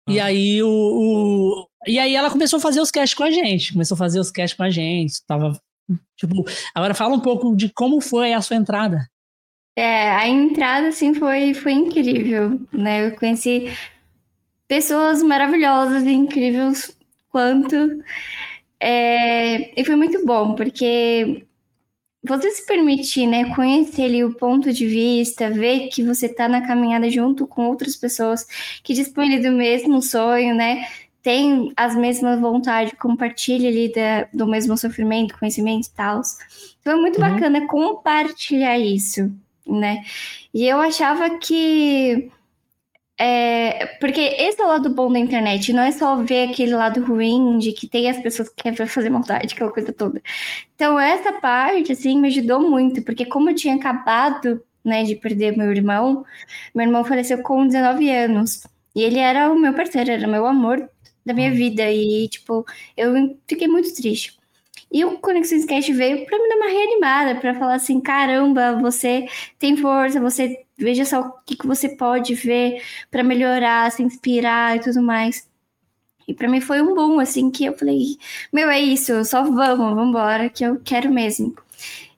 Ah. 0.05 0.11
E 0.11 0.19
aí 0.19 0.61
o, 0.61 0.67
o, 0.67 1.67
e 1.87 1.97
aí 1.97 2.13
ela 2.13 2.29
começou 2.29 2.57
a 2.57 2.61
fazer 2.61 2.81
os 2.81 2.91
casts 2.91 3.17
com 3.17 3.23
a 3.23 3.31
gente, 3.31 3.71
começou 3.71 3.95
a 3.95 3.99
fazer 3.99 4.19
os 4.19 4.31
casts 4.31 4.57
com 4.57 4.63
a 4.63 4.69
gente, 4.69 5.25
tava 5.25 5.57
tipo, 6.19 6.43
agora 6.75 6.93
fala 6.93 7.15
um 7.15 7.21
pouco 7.21 7.55
de 7.55 7.69
como 7.69 8.01
foi 8.01 8.33
a 8.33 8.41
sua 8.41 8.57
entrada. 8.57 9.07
É, 9.75 10.11
a 10.11 10.27
entrada, 10.27 10.89
assim, 10.89 11.13
foi, 11.13 11.53
foi 11.53 11.71
incrível, 11.71 12.59
né? 12.73 13.07
Eu 13.07 13.15
conheci 13.15 13.71
pessoas 14.67 15.23
maravilhosas 15.23 16.03
e 16.03 16.11
incríveis 16.11 16.95
quanto. 17.29 17.75
É, 18.79 19.79
e 19.79 19.85
foi 19.85 19.95
muito 19.95 20.25
bom, 20.25 20.55
porque 20.55 21.45
você 22.23 22.51
se 22.51 22.65
permitir, 22.65 23.27
né, 23.27 23.53
conhecer 23.55 24.03
ali 24.03 24.23
o 24.23 24.33
ponto 24.33 24.71
de 24.71 24.85
vista, 24.85 25.49
ver 25.49 25.87
que 25.89 26.03
você 26.03 26.27
está 26.27 26.47
na 26.47 26.65
caminhada 26.65 27.09
junto 27.09 27.47
com 27.47 27.67
outras 27.67 27.95
pessoas 27.95 28.45
que 28.83 28.93
dispõem 28.93 29.41
do 29.41 29.51
mesmo 29.51 30.01
sonho, 30.01 30.53
né, 30.55 30.87
tem 31.23 31.71
as 31.75 31.95
mesmas 31.95 32.39
vontades, 32.39 32.93
compartilha 32.99 33.69
ali 33.69 33.91
da, 33.91 34.27
do 34.33 34.47
mesmo 34.47 34.77
sofrimento, 34.77 35.37
conhecimento 35.37 35.87
e 35.87 35.91
tal. 35.91 36.21
Então 36.79 36.93
é 36.97 37.01
muito 37.01 37.21
uhum. 37.21 37.29
bacana 37.29 37.67
compartilhar 37.67 38.79
isso, 38.79 39.31
né? 39.67 40.03
E 40.53 40.65
eu 40.67 40.79
achava 40.79 41.37
que. 41.37 42.31
É, 43.19 43.97
porque 43.99 44.19
esse 44.19 44.59
é 44.59 44.65
o 44.65 44.67
lado 44.67 44.89
bom 44.89 45.11
da 45.11 45.19
internet, 45.19 45.71
não 45.73 45.83
é 45.83 45.91
só 45.91 46.15
ver 46.23 46.49
aquele 46.49 46.73
lado 46.75 47.03
ruim 47.05 47.59
de 47.59 47.71
que 47.71 47.87
tem 47.87 48.09
as 48.09 48.19
pessoas 48.19 48.49
que 48.49 48.63
querem 48.63 48.87
fazer 48.87 49.11
maldade, 49.11 49.53
aquela 49.53 49.71
coisa 49.71 49.93
toda. 49.93 50.21
Então, 50.75 50.99
essa 50.99 51.33
parte, 51.33 51.91
assim, 51.91 52.19
me 52.19 52.29
ajudou 52.29 52.59
muito, 52.59 53.03
porque 53.03 53.25
como 53.25 53.51
eu 53.51 53.55
tinha 53.55 53.75
acabado, 53.75 54.63
né, 54.83 55.03
de 55.03 55.15
perder 55.15 55.55
meu 55.55 55.71
irmão, 55.71 56.25
meu 56.73 56.85
irmão 56.87 57.05
faleceu 57.05 57.43
com 57.43 57.67
19 57.67 58.09
anos, 58.09 58.63
e 58.95 59.03
ele 59.03 59.19
era 59.19 59.51
o 59.51 59.59
meu 59.59 59.73
parceiro, 59.73 60.09
era 60.11 60.27
o 60.27 60.31
meu 60.31 60.45
amor 60.47 60.89
da 61.23 61.33
minha 61.33 61.51
hum. 61.51 61.55
vida, 61.55 61.91
e, 61.91 62.27
tipo, 62.27 62.65
eu 62.97 63.37
fiquei 63.47 63.67
muito 63.67 63.93
triste. 63.93 64.40
E 64.91 65.05
o 65.05 65.17
Conexões 65.19 65.65
Cast 65.65 65.91
veio 65.93 66.25
para 66.25 66.37
me 66.37 66.49
dar 66.49 66.55
uma 66.57 66.67
reanimada, 66.67 67.35
para 67.39 67.55
falar 67.55 67.75
assim: 67.75 68.01
caramba, 68.01 68.75
você 68.79 69.25
tem 69.57 69.77
força, 69.77 70.19
você 70.19 70.65
veja 70.77 71.05
só 71.05 71.21
o 71.21 71.31
que, 71.45 71.55
que 71.55 71.67
você 71.67 71.89
pode 71.89 72.35
ver 72.35 72.83
para 73.09 73.23
melhorar, 73.23 73.91
se 73.91 74.03
inspirar 74.03 74.75
e 74.75 74.81
tudo 74.81 75.01
mais. 75.01 75.47
E 76.27 76.33
para 76.33 76.49
mim 76.49 76.61
foi 76.61 76.81
um 76.81 76.93
bom, 76.93 77.19
assim, 77.19 77.49
que 77.49 77.65
eu 77.65 77.73
falei: 77.77 78.17
meu, 78.51 78.69
é 78.69 78.79
isso, 78.81 79.23
só 79.25 79.43
vamos, 79.43 79.77
vamos 79.77 80.09
embora, 80.09 80.49
que 80.49 80.63
eu 80.63 80.79
quero 80.83 81.09
mesmo. 81.11 81.55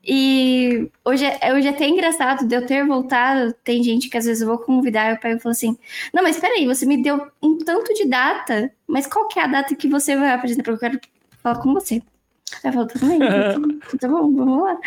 E 0.06 0.90
hoje 1.06 1.26
é, 1.26 1.54
hoje 1.54 1.68
é 1.68 1.72
até 1.72 1.88
engraçado 1.88 2.46
de 2.48 2.56
eu 2.56 2.66
ter 2.66 2.86
voltado. 2.86 3.54
Tem 3.64 3.82
gente 3.84 4.10
que 4.10 4.18
às 4.18 4.26
vezes 4.26 4.42
eu 4.42 4.48
vou 4.48 4.58
convidar 4.58 5.12
e 5.12 5.14
o 5.16 5.20
pai 5.20 5.40
fala 5.40 5.54
assim: 5.54 5.78
Não, 6.14 6.24
mas 6.24 6.40
peraí, 6.40 6.66
você 6.66 6.86
me 6.86 7.02
deu 7.02 7.28
um 7.42 7.58
tanto 7.60 7.94
de 7.94 8.06
data, 8.06 8.72
mas 8.88 9.08
qual 9.08 9.28
que 9.28 9.40
é 9.40 9.44
a 9.44 9.48
data 9.48 9.76
que 9.76 9.88
você 9.88 10.16
vai 10.16 10.32
apresentar? 10.32 10.64
Porque 10.64 10.86
eu 10.86 10.90
quero 10.92 11.02
falar 11.42 11.60
com 11.62 11.74
você. 11.74 12.02
Ela 12.64 12.74
falou, 12.74 12.88
tudo 12.88 13.06
bem, 13.08 13.20
tá 14.00 14.08
bom, 14.08 14.34
vamos 14.34 14.64
lá. 14.64 14.80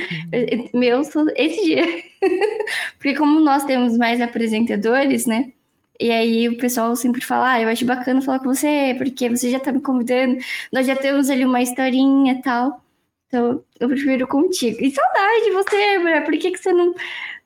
Meu, 0.74 1.01
esse 1.36 1.64
dia. 1.64 1.84
Porque 2.98 3.14
como 3.14 3.40
nós 3.40 3.64
temos 3.64 3.97
mais 3.97 4.20
apresentadores, 4.20 5.26
né? 5.26 5.52
E 5.98 6.10
aí 6.10 6.48
o 6.48 6.59
pessoal 6.59 6.94
sempre 6.94 7.24
fala, 7.24 7.52
ah, 7.52 7.62
eu 7.62 7.68
acho 7.68 7.84
bacana 7.86 8.20
falar 8.20 8.38
com 8.40 8.55
você, 8.55 8.94
porque 8.98 9.30
você 9.30 9.51
já 9.51 9.59
tá 9.59 9.72
me 9.72 9.80
convidando, 9.80 10.36
nós 10.70 10.86
já 10.86 10.94
temos 10.94 11.30
ali 11.30 11.44
uma 11.44 11.62
historinha 11.62 12.34
e 12.34 12.43
tal. 12.43 12.82
Então, 13.28 13.64
eu 13.80 13.88
prefiro 13.88 14.26
contigo. 14.26 14.76
E 14.80 14.90
saudade 14.90 15.44
de 15.44 15.51
você, 15.52 15.98
mulher, 15.98 16.24
por 16.24 16.36
que, 16.38 16.51
que 16.51 16.59
você 16.59 16.72
não, 16.72 16.94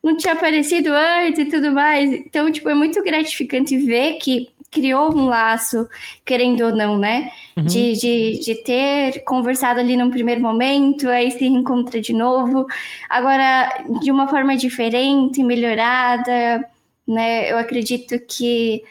não 0.02 0.16
tinha 0.16 0.34
aparecido 0.34 0.92
antes 0.92 1.40
e 1.40 1.44
tudo 1.46 1.72
mais? 1.72 2.12
Então, 2.12 2.50
tipo, 2.50 2.68
é 2.68 2.74
muito 2.74 3.02
gratificante 3.02 3.76
ver 3.78 4.14
que 4.18 4.50
criou 4.70 5.14
um 5.14 5.26
laço, 5.26 5.88
querendo 6.24 6.64
ou 6.64 6.74
não, 6.74 6.96
né? 6.96 7.30
Uhum. 7.56 7.64
De, 7.64 7.92
de, 7.94 8.40
de 8.40 8.54
ter 8.62 9.24
conversado 9.24 9.80
ali 9.80 9.96
num 9.96 10.10
primeiro 10.10 10.40
momento, 10.40 11.08
aí 11.08 11.30
se 11.30 11.38
reencontra 11.40 12.00
de 12.00 12.12
novo. 12.12 12.66
Agora, 13.08 13.84
de 14.00 14.10
uma 14.10 14.28
forma 14.28 14.56
diferente, 14.56 15.42
melhorada, 15.42 16.64
né? 17.06 17.50
Eu 17.50 17.58
acredito 17.58 18.18
que 18.26 18.82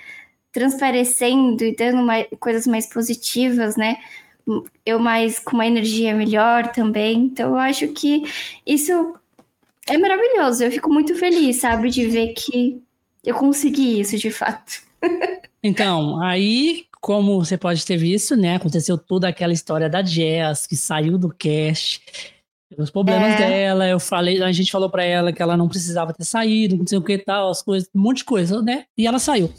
transparecendo 0.52 1.64
e 1.64 1.76
dando 1.76 2.02
mais, 2.04 2.28
coisas 2.40 2.68
mais 2.68 2.88
positivas, 2.88 3.78
né? 3.78 3.98
eu 4.86 5.00
mais 5.00 5.40
com 5.40 5.54
uma 5.54 5.68
energia 5.68 6.14
melhor 6.16 6.72
também. 6.72 7.26
Então 7.26 7.52
eu 7.52 7.58
acho 7.58 7.88
que 7.90 8.24
isso 8.66 9.16
é 9.88 9.98
maravilhoso. 9.98 10.64
Eu 10.64 10.72
fico 10.72 10.92
muito 10.92 11.16
feliz, 11.16 11.58
sabe, 11.58 11.90
de 11.90 12.08
ver 12.08 12.34
que 12.34 12.82
eu 13.24 13.36
consegui 13.36 14.00
isso 14.00 14.18
de 14.18 14.32
fato. 14.32 14.82
Então, 15.64 16.22
aí, 16.22 16.86
como 17.02 17.44
você 17.44 17.58
pode 17.58 17.86
ter 17.86 17.98
visto, 17.98 18.36
né, 18.36 18.56
aconteceu 18.56 18.98
toda 18.98 19.28
aquela 19.28 19.54
história 19.54 19.90
da 19.90 20.04
Jess, 20.04 20.66
que 20.66 20.76
saiu 20.76 21.18
do 21.18 21.30
cast, 21.30 22.02
os 22.78 22.90
problemas 22.90 23.34
é. 23.34 23.38
dela, 23.38 23.88
eu 23.88 24.00
falei, 24.00 24.42
a 24.42 24.52
gente 24.52 24.72
falou 24.72 24.90
para 24.90 25.04
ela 25.04 25.34
que 25.34 25.42
ela 25.42 25.58
não 25.58 25.68
precisava 25.68 26.14
ter 26.14 26.24
saído, 26.24 26.78
não 26.78 26.88
sei 26.88 26.98
o 26.98 27.04
que 27.04 27.18
tal, 27.18 27.50
as 27.50 27.62
coisas, 27.62 27.90
um 27.94 28.00
monte 28.00 28.18
de 28.18 28.26
coisa, 28.26 28.62
né, 28.62 28.86
e 28.98 29.08
ela 29.08 29.20
saiu. 29.20 29.52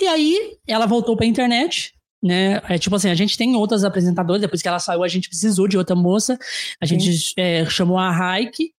E 0.00 0.06
aí, 0.06 0.56
ela 0.66 0.86
voltou 0.86 1.16
pra 1.16 1.26
internet, 1.26 1.94
né? 2.22 2.62
É 2.68 2.78
tipo 2.78 2.94
assim, 2.94 3.10
a 3.10 3.14
gente 3.14 3.36
tem 3.36 3.56
outras 3.56 3.84
apresentadoras, 3.84 4.40
depois 4.40 4.62
que 4.62 4.68
ela 4.68 4.78
saiu, 4.78 5.02
a 5.02 5.08
gente 5.08 5.28
precisou 5.28 5.66
de 5.66 5.76
outra 5.76 5.96
moça. 5.96 6.38
A 6.80 6.86
gente 6.86 7.34
é, 7.36 7.64
chamou 7.66 7.98
a 7.98 8.10
Raik, 8.10 8.72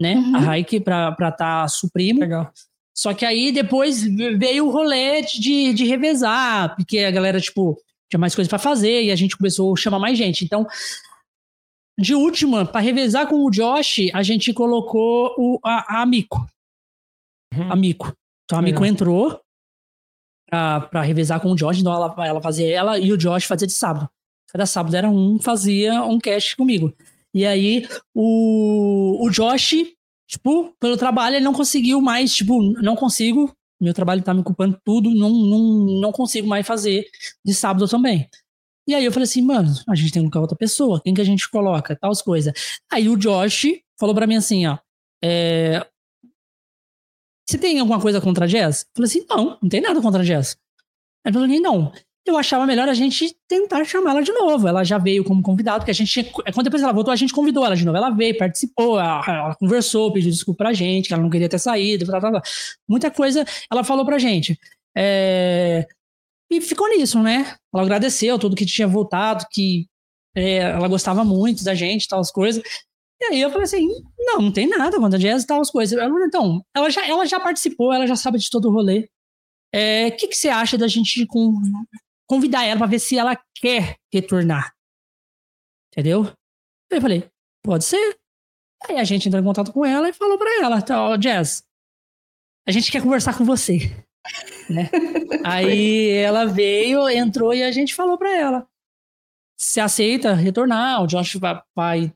né? 0.00 0.14
Uhum. 0.14 0.36
A 0.36 0.38
Raik 0.38 0.80
pra 0.80 1.10
estar 1.10 1.32
tá 1.32 1.68
suprimo. 1.68 2.20
Legal. 2.20 2.52
Só 2.94 3.12
que 3.12 3.24
aí 3.24 3.50
depois 3.50 4.02
veio 4.02 4.66
o 4.66 4.70
rolê 4.70 5.22
de, 5.22 5.72
de 5.72 5.84
revezar, 5.84 6.76
porque 6.76 7.00
a 7.00 7.10
galera, 7.10 7.40
tipo, 7.40 7.76
tinha 8.08 8.20
mais 8.20 8.34
coisas 8.34 8.48
para 8.48 8.58
fazer 8.58 9.02
e 9.02 9.10
a 9.10 9.16
gente 9.16 9.36
começou 9.36 9.72
a 9.72 9.76
chamar 9.76 9.98
mais 9.98 10.16
gente. 10.16 10.44
Então, 10.44 10.64
de 11.98 12.14
última, 12.14 12.64
para 12.64 12.80
revezar 12.80 13.26
com 13.28 13.44
o 13.44 13.50
Josh, 13.50 14.10
a 14.12 14.22
gente 14.22 14.52
colocou 14.52 15.34
o, 15.36 15.58
a, 15.64 16.02
a 16.02 16.06
Mico. 16.06 16.46
Uhum. 17.52 17.72
A 17.72 17.76
Mico. 17.76 18.12
Então 18.44 18.58
a 18.58 18.62
Mico 18.62 18.84
entrou 18.84 19.40
pra, 20.48 20.80
pra 20.82 21.02
revezar 21.02 21.40
com 21.40 21.50
o 21.50 21.56
Josh, 21.56 21.80
então 21.80 21.92
ela, 21.92 22.14
ela 22.26 22.40
fazia 22.40 22.68
ela 22.68 22.98
e 22.98 23.12
o 23.12 23.16
Josh 23.16 23.44
fazia 23.44 23.66
de 23.66 23.72
sábado. 23.72 24.08
Cada 24.48 24.66
sábado 24.66 24.94
era 24.94 25.08
um, 25.08 25.40
fazia 25.40 26.02
um 26.02 26.18
cast 26.20 26.56
comigo. 26.56 26.94
E 27.34 27.44
aí 27.44 27.88
o, 28.14 29.26
o 29.26 29.30
Josh 29.30 29.74
tipo, 30.26 30.74
pelo 30.80 30.96
trabalho 30.96 31.36
ele 31.36 31.44
não 31.44 31.52
conseguiu 31.52 32.00
mais, 32.00 32.34
tipo, 32.34 32.60
não 32.80 32.96
consigo, 32.96 33.54
meu 33.80 33.94
trabalho 33.94 34.22
tá 34.22 34.32
me 34.32 34.40
ocupando 34.40 34.78
tudo, 34.84 35.10
não, 35.10 35.30
não, 35.30 36.00
não 36.00 36.12
consigo 36.12 36.48
mais 36.48 36.66
fazer 36.66 37.06
de 37.44 37.54
sábado 37.54 37.88
também. 37.88 38.28
E 38.86 38.94
aí 38.94 39.04
eu 39.04 39.12
falei 39.12 39.24
assim, 39.24 39.42
mano, 39.42 39.72
a 39.88 39.94
gente 39.94 40.12
tem 40.12 40.22
que 40.22 40.28
colocar 40.28 40.40
outra 40.40 40.56
pessoa, 40.56 41.00
quem 41.02 41.14
que 41.14 41.20
a 41.20 41.24
gente 41.24 41.48
coloca, 41.50 41.96
tal 41.96 42.12
coisas. 42.22 42.52
Aí 42.90 43.08
o 43.08 43.16
Josh 43.16 43.66
falou 43.98 44.14
para 44.14 44.26
mim 44.26 44.36
assim, 44.36 44.66
ó, 44.66 44.78
é... 45.22 45.86
você 47.46 47.56
tem 47.56 47.78
alguma 47.78 48.00
coisa 48.00 48.20
contra 48.20 48.44
a? 48.44 48.48
Eu 48.82 48.94
falei 48.94 49.08
assim, 49.08 49.24
não, 49.28 49.58
não 49.62 49.68
tem 49.68 49.80
nada 49.80 50.00
contra 50.02 50.20
a 50.20 50.24
Jazz. 50.24 50.56
Ele 51.24 51.32
falou 51.32 51.48
assim, 51.48 51.60
não, 51.60 51.92
eu 52.26 52.38
achava 52.38 52.66
melhor 52.66 52.88
a 52.88 52.94
gente 52.94 53.36
tentar 53.46 53.84
chamá-la 53.84 54.22
de 54.22 54.32
novo. 54.32 54.66
Ela 54.66 54.82
já 54.82 54.98
veio 54.98 55.24
como 55.24 55.42
convidada, 55.42 55.80
porque 55.80 55.90
a 55.90 55.94
gente 55.94 56.10
tinha, 56.10 56.24
quando 56.52 56.64
depois 56.64 56.82
ela 56.82 56.92
voltou, 56.92 57.12
a 57.12 57.16
gente 57.16 57.32
convidou 57.32 57.64
ela 57.64 57.76
de 57.76 57.84
novo. 57.84 57.96
Ela 57.96 58.10
veio, 58.10 58.36
participou, 58.36 58.98
ela, 58.98 59.22
ela 59.26 59.54
conversou, 59.54 60.12
pediu 60.12 60.30
desculpa 60.30 60.64
pra 60.64 60.72
gente, 60.72 61.08
que 61.08 61.14
ela 61.14 61.22
não 61.22 61.30
queria 61.30 61.48
ter 61.48 61.58
saído, 61.58 62.06
blá, 62.06 62.20
blá, 62.20 62.30
blá. 62.30 62.42
muita 62.88 63.10
coisa 63.10 63.44
ela 63.70 63.84
falou 63.84 64.04
pra 64.06 64.18
gente. 64.18 64.58
É... 64.96 65.86
E 66.50 66.60
ficou 66.60 66.88
nisso, 66.88 67.22
né? 67.22 67.56
Ela 67.72 67.82
agradeceu 67.82 68.38
tudo 68.38 68.56
que 68.56 68.66
tinha 68.66 68.86
voltado, 68.86 69.46
que 69.50 69.86
é, 70.36 70.58
ela 70.58 70.88
gostava 70.88 71.24
muito 71.24 71.64
da 71.64 71.74
gente, 71.74 72.08
tal 72.08 72.20
as 72.20 72.30
coisas. 72.30 72.62
E 73.20 73.24
aí 73.26 73.40
eu 73.40 73.50
falei 73.50 73.64
assim, 73.64 73.88
não, 74.18 74.42
não 74.42 74.52
tem 74.52 74.68
nada 74.68 74.98
contra 74.98 75.18
a 75.18 75.20
Jazz 75.20 75.42
e 75.42 75.46
tal 75.46 75.60
as 75.60 75.70
coisas. 75.70 75.98
Ela, 75.98 76.26
então, 76.26 76.64
ela 76.74 76.90
já, 76.90 77.06
ela 77.06 77.24
já 77.26 77.40
participou, 77.40 77.92
ela 77.92 78.06
já 78.06 78.16
sabe 78.16 78.38
de 78.38 78.50
todo 78.50 78.68
o 78.68 78.72
rolê. 78.72 79.00
O 79.00 79.08
é, 79.76 80.10
que, 80.10 80.28
que 80.28 80.36
você 80.36 80.48
acha 80.48 80.78
da 80.78 80.86
gente 80.86 81.26
com, 81.26 81.60
convidar 82.26 82.64
ela 82.64 82.78
para 82.78 82.86
ver 82.86 82.98
se 82.98 83.18
ela 83.18 83.36
quer 83.54 83.96
retornar. 84.12 84.74
Entendeu? 85.92 86.32
Eu 86.90 87.00
falei, 87.00 87.28
pode 87.62 87.84
ser. 87.84 88.18
Aí 88.88 88.98
a 88.98 89.04
gente 89.04 89.28
entrou 89.28 89.40
em 89.40 89.46
contato 89.46 89.72
com 89.72 89.84
ela 89.84 90.08
e 90.08 90.12
falou 90.12 90.38
para 90.38 90.62
ela, 90.62 90.82
tá, 90.82 91.16
Jazz, 91.16 91.64
a 92.66 92.72
gente 92.72 92.90
quer 92.90 93.02
conversar 93.02 93.36
com 93.36 93.44
você. 93.44 93.78
né? 94.68 94.90
Aí 95.44 96.10
ela 96.10 96.46
veio, 96.46 97.08
entrou 97.08 97.54
e 97.54 97.62
a 97.62 97.70
gente 97.70 97.94
falou 97.94 98.18
para 98.18 98.36
ela. 98.36 98.66
Se 99.56 99.80
aceita 99.80 100.34
retornar, 100.34 101.02
o 101.02 101.06
Josh 101.06 101.36
vai, 101.36 101.60
vai, 101.74 102.12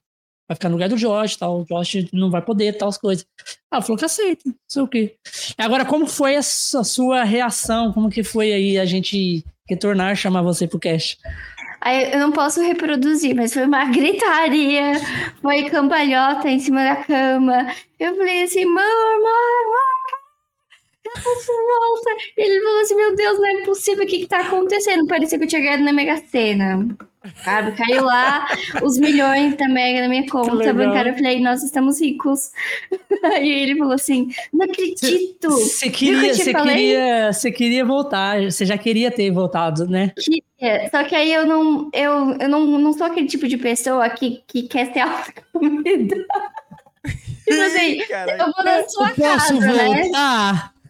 vai 0.49 0.55
ficar 0.55 0.69
no 0.69 0.75
lugar 0.75 0.89
do 0.89 0.97
Josh, 0.97 1.37
tal, 1.37 1.61
o 1.61 1.65
Josh 1.65 2.11
não 2.13 2.31
vai 2.31 2.43
poder, 2.43 2.77
tal, 2.77 2.89
as 2.89 2.99
coisas. 2.99 3.27
Ela 3.73 3.83
falou 3.83 3.97
que 3.97 4.05
aceita, 4.05 4.43
não 4.47 4.55
sei 4.69 4.83
o 4.83 4.89
quê. 4.89 5.17
Agora, 5.57 5.87
como 5.87 6.07
foi 6.07 6.37
a 6.37 6.43
sua 6.43 7.23
reação? 7.25 7.93
Como 7.93 8.11
que 8.11 8.23
foi 8.23 8.53
aí 8.53 8.79
a 8.79 8.85
gente 8.85 9.45
retornar, 9.69 10.17
chamar 10.17 10.43
você 10.43 10.67
pro 10.67 10.79
cast. 10.79 11.19
Eu 12.13 12.19
não 12.19 12.33
posso 12.33 12.61
reproduzir, 12.61 13.35
mas 13.35 13.55
foi 13.55 13.65
uma 13.65 13.85
gritaria, 13.91 14.93
foi 15.41 15.71
cambalhota 15.71 16.49
em 16.49 16.59
cima 16.59 16.83
da 16.83 16.97
cama. 16.97 17.73
Eu 17.99 18.17
falei 18.17 18.43
assim, 18.43 18.65
amor, 18.65 18.83
amor, 18.83 19.65
volta. 21.15 22.11
Ele 22.37 22.61
falou 22.63 22.81
assim, 22.81 22.95
meu 22.95 23.15
Deus, 23.15 23.39
não 23.39 23.47
é 23.47 23.65
possível, 23.65 24.05
o 24.05 24.07
que 24.07 24.19
que 24.21 24.27
tá 24.27 24.41
acontecendo? 24.41 25.07
Parecia 25.07 25.39
que 25.39 25.45
eu 25.45 25.49
tinha 25.49 25.63
ganhado 25.63 25.85
na 25.85 25.93
Mega 25.93 26.17
Sena. 26.17 26.87
Sabe? 27.45 27.73
Caiu 27.73 28.05
lá 28.05 28.47
os 28.83 28.97
milhões 28.97 29.57
Mega 29.69 30.03
na 30.03 30.09
minha 30.09 30.27
conta 30.29 30.73
bancária. 30.73 31.11
Eu 31.11 31.15
falei, 31.15 31.41
nós 31.41 31.63
estamos 31.63 32.01
ricos. 32.01 32.53
Aí 33.25 33.51
ele 33.51 33.77
falou 33.77 33.95
assim: 33.95 34.29
não 34.53 34.65
acredito. 34.65 35.51
Você 35.51 35.91
queria, 35.91 36.35
você 36.35 36.55
queria, 36.55 37.33
você 37.33 37.53
queria 37.53 37.85
voltar, 37.85 38.43
você 38.43 38.65
já 38.65 38.79
queria 38.79 39.11
ter 39.11 39.31
voltado, 39.31 39.87
né? 39.89 40.13
Queria. 40.17 40.89
Só 40.91 41.05
que 41.05 41.15
aí 41.15 41.33
eu 41.33 41.47
não, 41.47 41.89
eu, 41.93 42.37
eu 42.41 42.49
não, 42.49 42.67
não 42.67 42.93
sou 42.93 43.07
aquele 43.07 43.29
tipo 43.29 43.47
de 43.47 43.57
pessoa 43.57 44.09
que, 44.11 44.43
que 44.47 44.63
quer 44.65 44.93
ser 44.93 45.01
autoconvidada. 45.01 46.27
tipo 47.47 47.61
assim, 47.63 48.01
eu 48.11 48.53
vou 48.53 48.65
na 48.65 48.89
sua 48.89 49.11
casa, 49.11 49.55
né? 49.55 50.11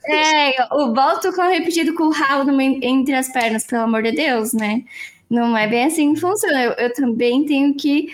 É, 0.06 0.74
o 0.74 0.94
volto 0.94 1.30
com 1.34 1.42
repetido 1.42 1.94
com 1.94 2.04
o 2.04 2.10
ralo 2.10 2.58
entre 2.60 3.14
as 3.14 3.30
pernas, 3.30 3.66
pelo 3.66 3.82
amor 3.82 4.02
de 4.02 4.12
Deus, 4.12 4.54
né? 4.54 4.82
Não 5.28 5.56
é 5.56 5.66
bem 5.66 5.84
assim 5.84 6.14
que 6.14 6.20
funciona. 6.20 6.62
Eu, 6.62 6.72
eu 6.72 6.92
também 6.92 7.44
tenho 7.44 7.74
que 7.74 8.12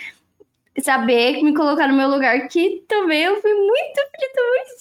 saber 0.82 1.42
me 1.42 1.54
colocar 1.54 1.86
no 1.86 1.96
meu 1.96 2.08
lugar, 2.08 2.48
que 2.48 2.82
também 2.88 3.22
eu 3.22 3.40
fui 3.40 3.54
muito 3.54 4.00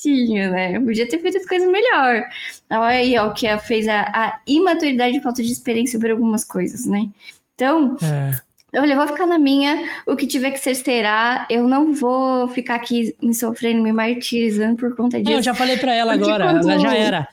filho 0.03 0.51
né? 0.51 0.75
Eu 0.75 0.81
podia 0.83 1.07
ter 1.07 1.19
feito 1.19 1.37
as 1.37 1.45
coisas 1.45 1.69
melhor. 1.69 2.23
Olha 2.69 2.87
aí, 2.87 3.17
ó, 3.17 3.29
que 3.31 3.47
fez 3.59 3.87
a, 3.87 4.01
a 4.01 4.39
imaturidade 4.45 5.17
e 5.17 5.21
falta 5.21 5.41
de 5.41 5.51
experiência 5.51 5.97
sobre 5.97 6.11
algumas 6.11 6.43
coisas, 6.43 6.85
né? 6.85 7.09
Então, 7.55 7.97
é. 8.01 8.79
Olha, 8.79 8.93
eu 8.93 8.97
vou 8.97 9.07
ficar 9.07 9.27
na 9.27 9.37
minha, 9.37 9.87
o 10.07 10.15
que 10.15 10.25
tiver 10.25 10.51
que 10.51 10.57
ser 10.57 10.73
será. 10.75 11.45
Eu 11.49 11.67
não 11.67 11.93
vou 11.93 12.47
ficar 12.47 12.75
aqui 12.75 13.15
me 13.21 13.33
sofrendo, 13.33 13.83
me 13.83 13.93
martirizando 13.93 14.75
por 14.75 14.95
conta 14.95 15.19
disso. 15.19 15.29
Não, 15.29 15.37
eu 15.37 15.43
já 15.43 15.53
falei 15.53 15.77
para 15.77 15.93
ela 15.93 16.13
agora, 16.13 16.45
quando... 16.45 16.69
ela 16.69 16.79
já 16.79 16.95
era. 16.95 17.27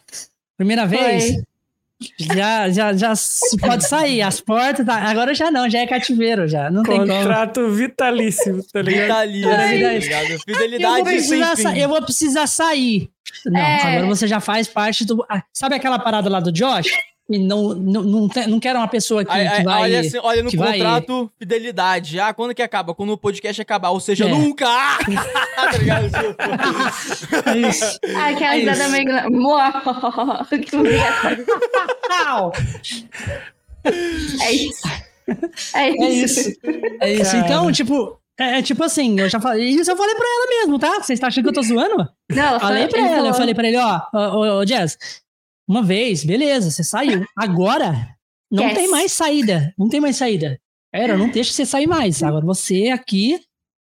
Primeira 0.57 0.87
vez, 0.87 1.33
Foi. 1.33 1.43
Já, 2.19 2.71
já, 2.71 2.93
já 2.95 3.13
pode 3.61 3.87
sair. 3.87 4.23
As 4.23 4.41
portas, 4.41 4.87
tá, 4.87 4.95
agora 4.97 5.35
já 5.35 5.51
não, 5.51 5.69
já 5.69 5.81
é 5.81 5.87
cativeiro, 5.87 6.49
já. 6.49 6.71
Não 6.71 6.83
Contrato 6.83 7.07
tem 7.07 7.19
Contrato 7.19 7.71
vitalício, 7.71 8.65
tá 8.73 8.81
ligado? 8.81 9.31
Vitalício. 9.31 10.41
Fidelidade 10.41 10.99
eu 10.99 11.05
vou, 11.05 11.05
precisar, 11.05 11.79
eu 11.79 11.89
vou 11.89 12.03
precisar 12.03 12.47
sair. 12.47 13.11
Não, 13.45 13.61
é. 13.61 13.97
agora 13.97 14.07
você 14.07 14.27
já 14.27 14.41
faz 14.41 14.67
parte 14.67 15.05
do. 15.05 15.25
Sabe 15.53 15.75
aquela 15.75 15.99
parada 15.99 16.31
lá 16.31 16.41
do 16.41 16.51
Josh? 16.51 16.89
E 17.31 17.39
não, 17.39 17.75
não, 17.75 18.03
não, 18.03 18.29
não 18.49 18.59
quero 18.59 18.81
uma 18.81 18.89
pessoa 18.89 19.25
que, 19.25 19.31
que 19.31 19.63
vai. 19.63 19.83
Olha, 19.83 20.01
assim, 20.01 20.19
olha 20.21 20.43
no 20.43 20.51
contrato, 20.51 21.17
vai... 21.17 21.29
fidelidade. 21.39 22.19
Ah, 22.19 22.35
quando 22.35 22.53
que 22.53 22.61
acaba? 22.61 22.93
Quando 22.93 23.13
o 23.13 23.19
podcast 23.19 23.63
acabar. 23.63 23.91
Ou 23.91 24.01
seja, 24.01 24.25
é. 24.25 24.29
nunca! 24.29 24.67
tá 25.55 25.79
ligado? 25.79 26.11
é 27.47 27.59
isso. 27.69 28.01
Ah, 28.17 28.31
aquela 28.31 28.57
é 28.57 28.59
risada 28.59 28.89
meio. 28.89 29.07
que 30.67 30.77
É 34.43 34.53
isso. 34.53 34.89
É 35.73 35.91
isso. 35.91 36.01
É 36.01 36.09
isso. 36.09 36.53
É 37.01 37.13
isso. 37.13 37.37
Então, 37.37 37.71
tipo, 37.71 38.19
é, 38.41 38.59
é, 38.59 38.63
tipo 38.63 38.83
assim, 38.83 39.21
eu 39.21 39.29
já 39.29 39.39
falei. 39.39 39.69
Isso 39.69 39.89
eu 39.89 39.97
falei 39.97 40.17
pra 40.17 40.27
ela 40.27 40.47
mesmo, 40.49 40.79
tá? 40.81 41.01
Você 41.01 41.13
está 41.13 41.29
achando 41.29 41.45
que 41.45 41.51
eu 41.51 41.55
tô 41.55 41.63
zoando? 41.63 42.09
Não, 42.29 42.55
eu 42.55 42.61
falei 42.61 42.89
pra 42.89 43.07
ela, 43.07 43.29
eu 43.29 43.35
falei 43.35 43.55
pra 43.55 43.69
ele, 43.69 43.77
ó, 43.77 44.01
ô, 44.13 44.59
ô, 44.59 44.65
Jazz, 44.65 44.99
uma 45.71 45.85
vez, 45.85 46.25
beleza, 46.25 46.69
você 46.69 46.83
saiu. 46.83 47.25
Agora, 47.39 48.13
não 48.51 48.65
yes. 48.65 48.75
tem 48.75 48.89
mais 48.89 49.13
saída. 49.13 49.73
Não 49.79 49.89
tem 49.89 50.01
mais 50.01 50.17
saída. 50.17 50.61
Era, 50.93 51.17
não 51.17 51.29
deixa 51.31 51.53
você 51.53 51.65
sair 51.65 51.87
mais. 51.87 52.25
Agora 52.25 52.45
você 52.45 52.89
aqui 52.89 53.41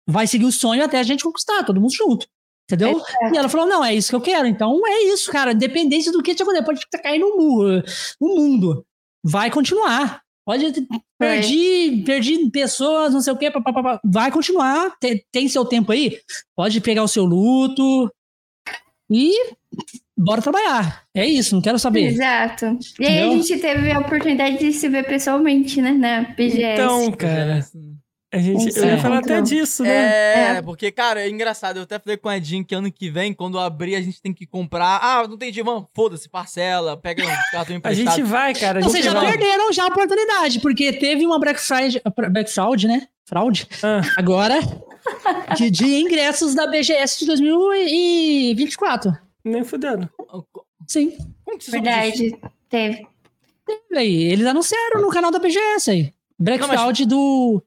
vai 0.08 0.26
seguir 0.26 0.46
o 0.46 0.52
sonho 0.52 0.82
até 0.82 0.98
a 0.98 1.04
gente 1.04 1.26
conquistar, 1.26 1.66
todo 1.66 1.82
mundo 1.82 1.94
junto. 1.94 2.26
Entendeu? 2.72 3.04
É 3.24 3.32
e 3.34 3.38
ela 3.38 3.50
falou: 3.50 3.68
não, 3.68 3.84
é 3.84 3.94
isso 3.94 4.08
que 4.10 4.16
eu 4.16 4.22
quero. 4.22 4.48
Então 4.48 4.80
é 4.88 5.04
isso, 5.04 5.30
cara. 5.30 5.52
Independente 5.52 6.10
do 6.10 6.24
que 6.24 6.34
te 6.34 6.42
acontecer, 6.42 6.64
pode 6.64 6.80
estar 6.80 7.00
caindo 7.00 7.26
o 7.28 8.18
mundo. 8.22 8.86
Vai 9.22 9.52
continuar. 9.52 10.22
Pode 10.46 10.88
perdi, 11.20 12.02
é. 12.02 12.06
perdi 12.06 12.50
pessoas, 12.50 13.14
não 13.14 13.20
sei 13.20 13.34
o 13.34 13.38
quê, 13.38 13.52
papapá. 13.52 14.00
vai 14.06 14.32
continuar. 14.32 14.98
Tem, 15.02 15.22
tem 15.34 15.50
seu 15.50 15.66
tempo 15.66 15.92
aí. 15.92 16.18
Pode 16.56 16.80
pegar 16.80 17.04
o 17.04 17.10
seu 17.10 17.26
luto. 17.26 18.10
E 19.10 19.34
bora 20.18 20.42
trabalhar. 20.42 21.04
É 21.14 21.26
isso, 21.26 21.56
não 21.56 21.62
quero 21.62 21.80
saber. 21.80 22.08
Exato. 22.08 22.78
E 23.00 23.06
aí 23.06 23.18
Entendeu? 23.18 23.32
a 23.32 23.36
gente 23.36 23.58
teve 23.58 23.92
a 23.92 24.00
oportunidade 24.00 24.58
de 24.60 24.74
se 24.74 24.88
ver 24.90 25.06
pessoalmente, 25.06 25.82
né, 25.82 25.92
na 25.92 26.22
BGS. 26.22 26.74
Então, 26.74 27.12
cara... 27.12 27.66
A 28.34 28.40
gente, 28.40 28.76
eu 28.76 28.86
ia 28.86 28.98
falar 28.98 29.20
até 29.20 29.40
disso, 29.42 29.84
né? 29.84 29.92
É, 29.92 30.56
é, 30.58 30.62
porque, 30.64 30.92
cara, 30.92 31.22
é 31.22 31.30
engraçado. 31.30 31.78
Eu 31.78 31.84
até 31.84 32.00
falei 32.00 32.18
com 32.18 32.28
a 32.28 32.40
Jean 32.40 32.64
que 32.64 32.74
ano 32.74 32.92
que 32.92 33.08
vem, 33.08 33.32
quando 33.32 33.60
abrir, 33.60 33.96
a 33.96 34.02
gente 34.02 34.20
tem 34.20 34.34
que 34.34 34.48
comprar. 34.48 35.00
Ah, 35.04 35.28
não 35.28 35.38
tem 35.38 35.52
dinheiro, 35.52 35.88
foda-se, 35.94 36.28
parcela, 36.28 36.98
pega 36.98 37.24
um 37.24 37.28
cartão 37.54 37.76
emprestado. 37.76 38.08
A 38.08 38.16
gente 38.16 38.24
vai, 38.24 38.56
cara. 38.56 38.82
Gente 38.82 38.90
Vocês 38.90 39.06
já 39.06 39.14
vai. 39.14 39.30
perderam 39.30 39.72
já 39.72 39.84
a 39.84 39.88
oportunidade, 39.88 40.60
porque 40.62 40.92
teve 40.94 41.28
uma 41.28 41.38
Black 41.38 41.62
Friday, 41.62 42.02
Black 42.32 42.52
Fraud, 42.52 42.88
né? 42.88 43.08
Fraude. 43.24 43.68
Ah. 43.84 44.02
Agora, 44.18 44.60
de, 45.56 45.70
de, 45.70 45.86
ingressos 45.86 46.56
da 46.56 46.66
BGS 46.66 47.20
de 47.20 47.28
2024. 47.28 49.16
Nem 49.44 49.64
fudendo. 49.64 50.10
Sim. 50.88 51.18
Verdade, 51.70 52.38
teve. 52.70 53.08
Teve 53.66 53.98
aí. 53.98 54.24
Eles 54.24 54.46
anunciaram 54.46 55.02
no 55.02 55.10
canal 55.10 55.32
da 55.32 55.40
BGS 55.40 55.92
aí. 55.92 56.14
Black 56.40 56.62
não, 56.62 56.70
Fraud 56.70 57.02
mas... 57.02 57.08
do 57.08 57.64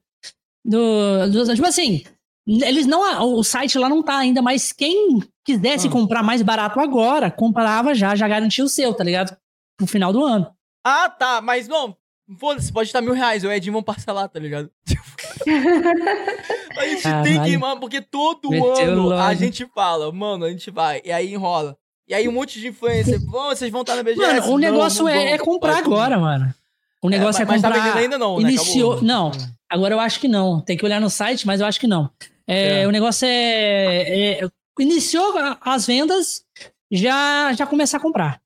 do, 0.66 1.28
do, 1.30 1.54
tipo 1.54 1.66
assim, 1.66 2.02
eles 2.46 2.86
não. 2.86 3.36
O 3.36 3.44
site 3.44 3.78
lá 3.78 3.88
não 3.88 4.02
tá 4.02 4.18
ainda, 4.18 4.42
mas 4.42 4.72
quem 4.72 5.20
quisesse 5.44 5.86
ah. 5.86 5.90
comprar 5.90 6.22
mais 6.22 6.42
barato 6.42 6.80
agora, 6.80 7.30
comprava 7.30 7.94
já, 7.94 8.16
já 8.16 8.26
garantia 8.26 8.64
o 8.64 8.68
seu, 8.68 8.92
tá 8.92 9.04
ligado? 9.04 9.36
No 9.80 9.86
final 9.86 10.12
do 10.12 10.24
ano. 10.24 10.50
Ah, 10.84 11.08
tá, 11.08 11.40
mas 11.40 11.68
não. 11.68 11.96
Foda-se, 12.38 12.72
pode 12.72 12.88
estar 12.88 13.00
mil 13.00 13.12
reais, 13.12 13.44
o 13.44 13.52
Edinho 13.52 13.72
vão 13.72 13.82
parcelar, 13.82 14.28
tá 14.28 14.40
ligado? 14.40 14.68
a 16.76 16.86
gente 16.86 17.06
ah, 17.06 17.22
tem 17.22 17.40
que 17.42 17.50
ir, 17.50 17.58
mano, 17.58 17.78
porque 17.80 18.00
todo 18.00 18.52
ano 18.52 19.12
a 19.12 19.32
gente 19.34 19.64
fala, 19.66 20.10
mano, 20.10 20.44
a 20.44 20.50
gente 20.50 20.70
vai, 20.70 21.00
e 21.04 21.12
aí 21.12 21.32
enrola. 21.32 21.78
E 22.08 22.14
aí 22.14 22.28
um 22.28 22.32
monte 22.32 22.60
de 22.60 22.68
influencer, 22.68 23.20
vocês 23.26 23.70
vão 23.70 23.82
estar 23.82 23.96
na 23.96 24.02
BGS. 24.02 24.20
Mano, 24.20 24.52
o 24.52 24.58
negócio 24.58 25.04
não, 25.04 25.12
não 25.12 25.18
é, 25.18 25.32
é, 25.32 25.38
comprar 25.38 25.78
agora, 25.78 26.18
mano. 26.18 26.54
O 27.02 27.08
negócio 27.08 27.40
é, 27.40 27.42
é 27.42 27.46
comprar. 27.46 27.70
Mas 27.70 27.78
tá 27.78 27.84
vendendo 27.84 27.98
ainda 27.98 28.18
não, 28.18 28.36
né? 28.36 28.42
Iniciou, 28.42 29.02
não. 29.02 29.30
Agora 29.68 29.94
eu 29.94 30.00
acho 30.00 30.18
que 30.20 30.28
não. 30.28 30.60
Tem 30.60 30.76
que 30.76 30.84
olhar 30.84 31.00
no 31.00 31.10
site, 31.10 31.46
mas 31.46 31.60
eu 31.60 31.66
acho 31.66 31.78
que 31.78 31.86
não. 31.86 32.10
É, 32.46 32.82
é. 32.82 32.88
O 32.88 32.90
negócio 32.90 33.26
é, 33.26 34.40
é, 34.40 34.48
Iniciou 34.78 35.34
as 35.60 35.86
vendas, 35.86 36.44
já, 36.90 37.52
já 37.54 37.66
começar 37.66 37.96
a 37.96 38.00
comprar. 38.00 38.40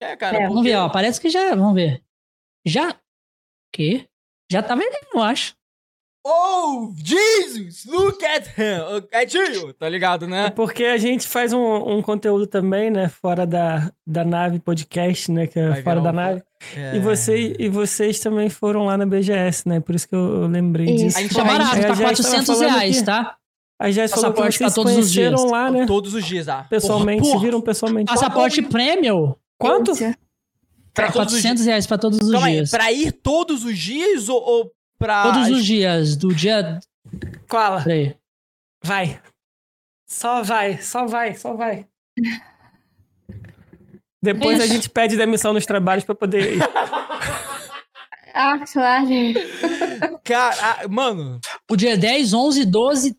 É, 0.00 0.16
cara. 0.16 0.44
É, 0.44 0.48
vamos 0.48 0.64
ver, 0.64 0.76
ó. 0.76 0.88
Parece 0.88 1.20
que 1.20 1.28
já. 1.28 1.54
Vamos 1.54 1.74
ver. 1.74 2.02
Já. 2.66 2.96
Que? 3.72 4.06
Já 4.50 4.62
tá 4.62 4.74
vendendo, 4.74 5.06
eu 5.14 5.22
acho. 5.22 5.54
Oh, 6.24 6.92
Jesus! 6.94 7.84
Look 7.84 8.24
at 8.24 8.46
him! 8.56 9.08
É 9.10 9.26
tio, 9.26 9.72
tá 9.74 9.88
ligado, 9.88 10.28
né? 10.28 10.46
É 10.46 10.50
porque 10.50 10.84
a 10.84 10.96
gente 10.96 11.26
faz 11.26 11.52
um, 11.52 11.96
um 11.96 12.00
conteúdo 12.00 12.46
também, 12.46 12.90
né? 12.90 13.08
Fora 13.08 13.44
da, 13.44 13.90
da 14.06 14.24
nave 14.24 14.60
podcast, 14.60 15.32
né? 15.32 15.48
Que 15.48 15.58
é 15.58 15.68
Vai 15.68 15.82
fora 15.82 16.00
da 16.00 16.10
um... 16.10 16.12
nave. 16.12 16.42
É... 16.76 16.96
E, 16.96 17.00
você, 17.00 17.56
e 17.58 17.68
vocês 17.68 18.20
também 18.20 18.48
foram 18.48 18.84
lá 18.84 18.96
na 18.96 19.04
BGS, 19.04 19.68
né? 19.68 19.80
Por 19.80 19.96
isso 19.96 20.08
que 20.08 20.14
eu, 20.14 20.42
eu 20.42 20.46
lembrei 20.46 20.86
isso. 20.86 21.04
disso. 21.06 21.18
A 21.18 21.22
gente 21.22 21.34
tá 21.34 21.44
barato, 21.44 21.80
tá 21.80 21.96
400 21.96 22.60
reais, 22.60 22.98
que... 23.00 23.04
tá? 23.04 23.36
A 23.80 23.90
já 23.90 24.06
falou 24.06 24.32
que 24.32 24.42
vocês 24.42 24.74
todos 24.74 24.96
os 24.96 25.10
dias. 25.10 25.44
lá, 25.44 25.72
né? 25.72 25.86
Todos 25.86 26.14
os 26.14 26.24
dias, 26.24 26.46
ah. 26.48 26.64
Pessoalmente, 26.70 27.22
porra, 27.22 27.32
porra. 27.32 27.44
viram 27.44 27.60
pessoalmente. 27.60 28.06
Passaporte 28.06 28.62
premium? 28.62 29.34
Quanto? 29.58 29.92
Pra 30.94 31.10
400 31.10 31.64
reais 31.64 31.86
pra 31.86 31.96
todos 31.96 32.18
os 32.18 32.30
Calma 32.30 32.50
dias. 32.50 32.72
Aí, 32.72 32.78
pra 32.78 32.92
ir 32.92 33.12
todos 33.12 33.64
os 33.64 33.78
dias 33.78 34.28
ou, 34.28 34.42
ou 34.42 34.72
pra. 34.98 35.22
Todos 35.22 35.48
os 35.48 35.64
dias, 35.64 36.16
do 36.16 36.34
dia. 36.34 36.78
Qual? 37.48 37.78
Vai. 38.84 39.20
Só 40.06 40.42
vai, 40.42 40.80
só 40.80 41.06
vai, 41.06 41.34
só 41.34 41.54
vai. 41.54 41.86
Depois 44.22 44.60
a 44.60 44.66
gente 44.66 44.88
pede 44.88 45.16
demissão 45.16 45.52
nos 45.52 45.66
trabalhos 45.66 46.04
pra 46.04 46.14
poder 46.14 46.56
ir. 46.56 46.62
ah, 48.34 48.58
claro. 48.70 49.08
Cara, 50.22 50.56
ah, 50.60 50.88
mano. 50.88 51.40
O 51.70 51.76
dia 51.76 51.96
10, 51.96 52.32
11, 52.32 52.64
12 52.66 53.16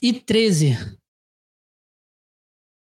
e 0.00 0.12
13. 0.12 0.98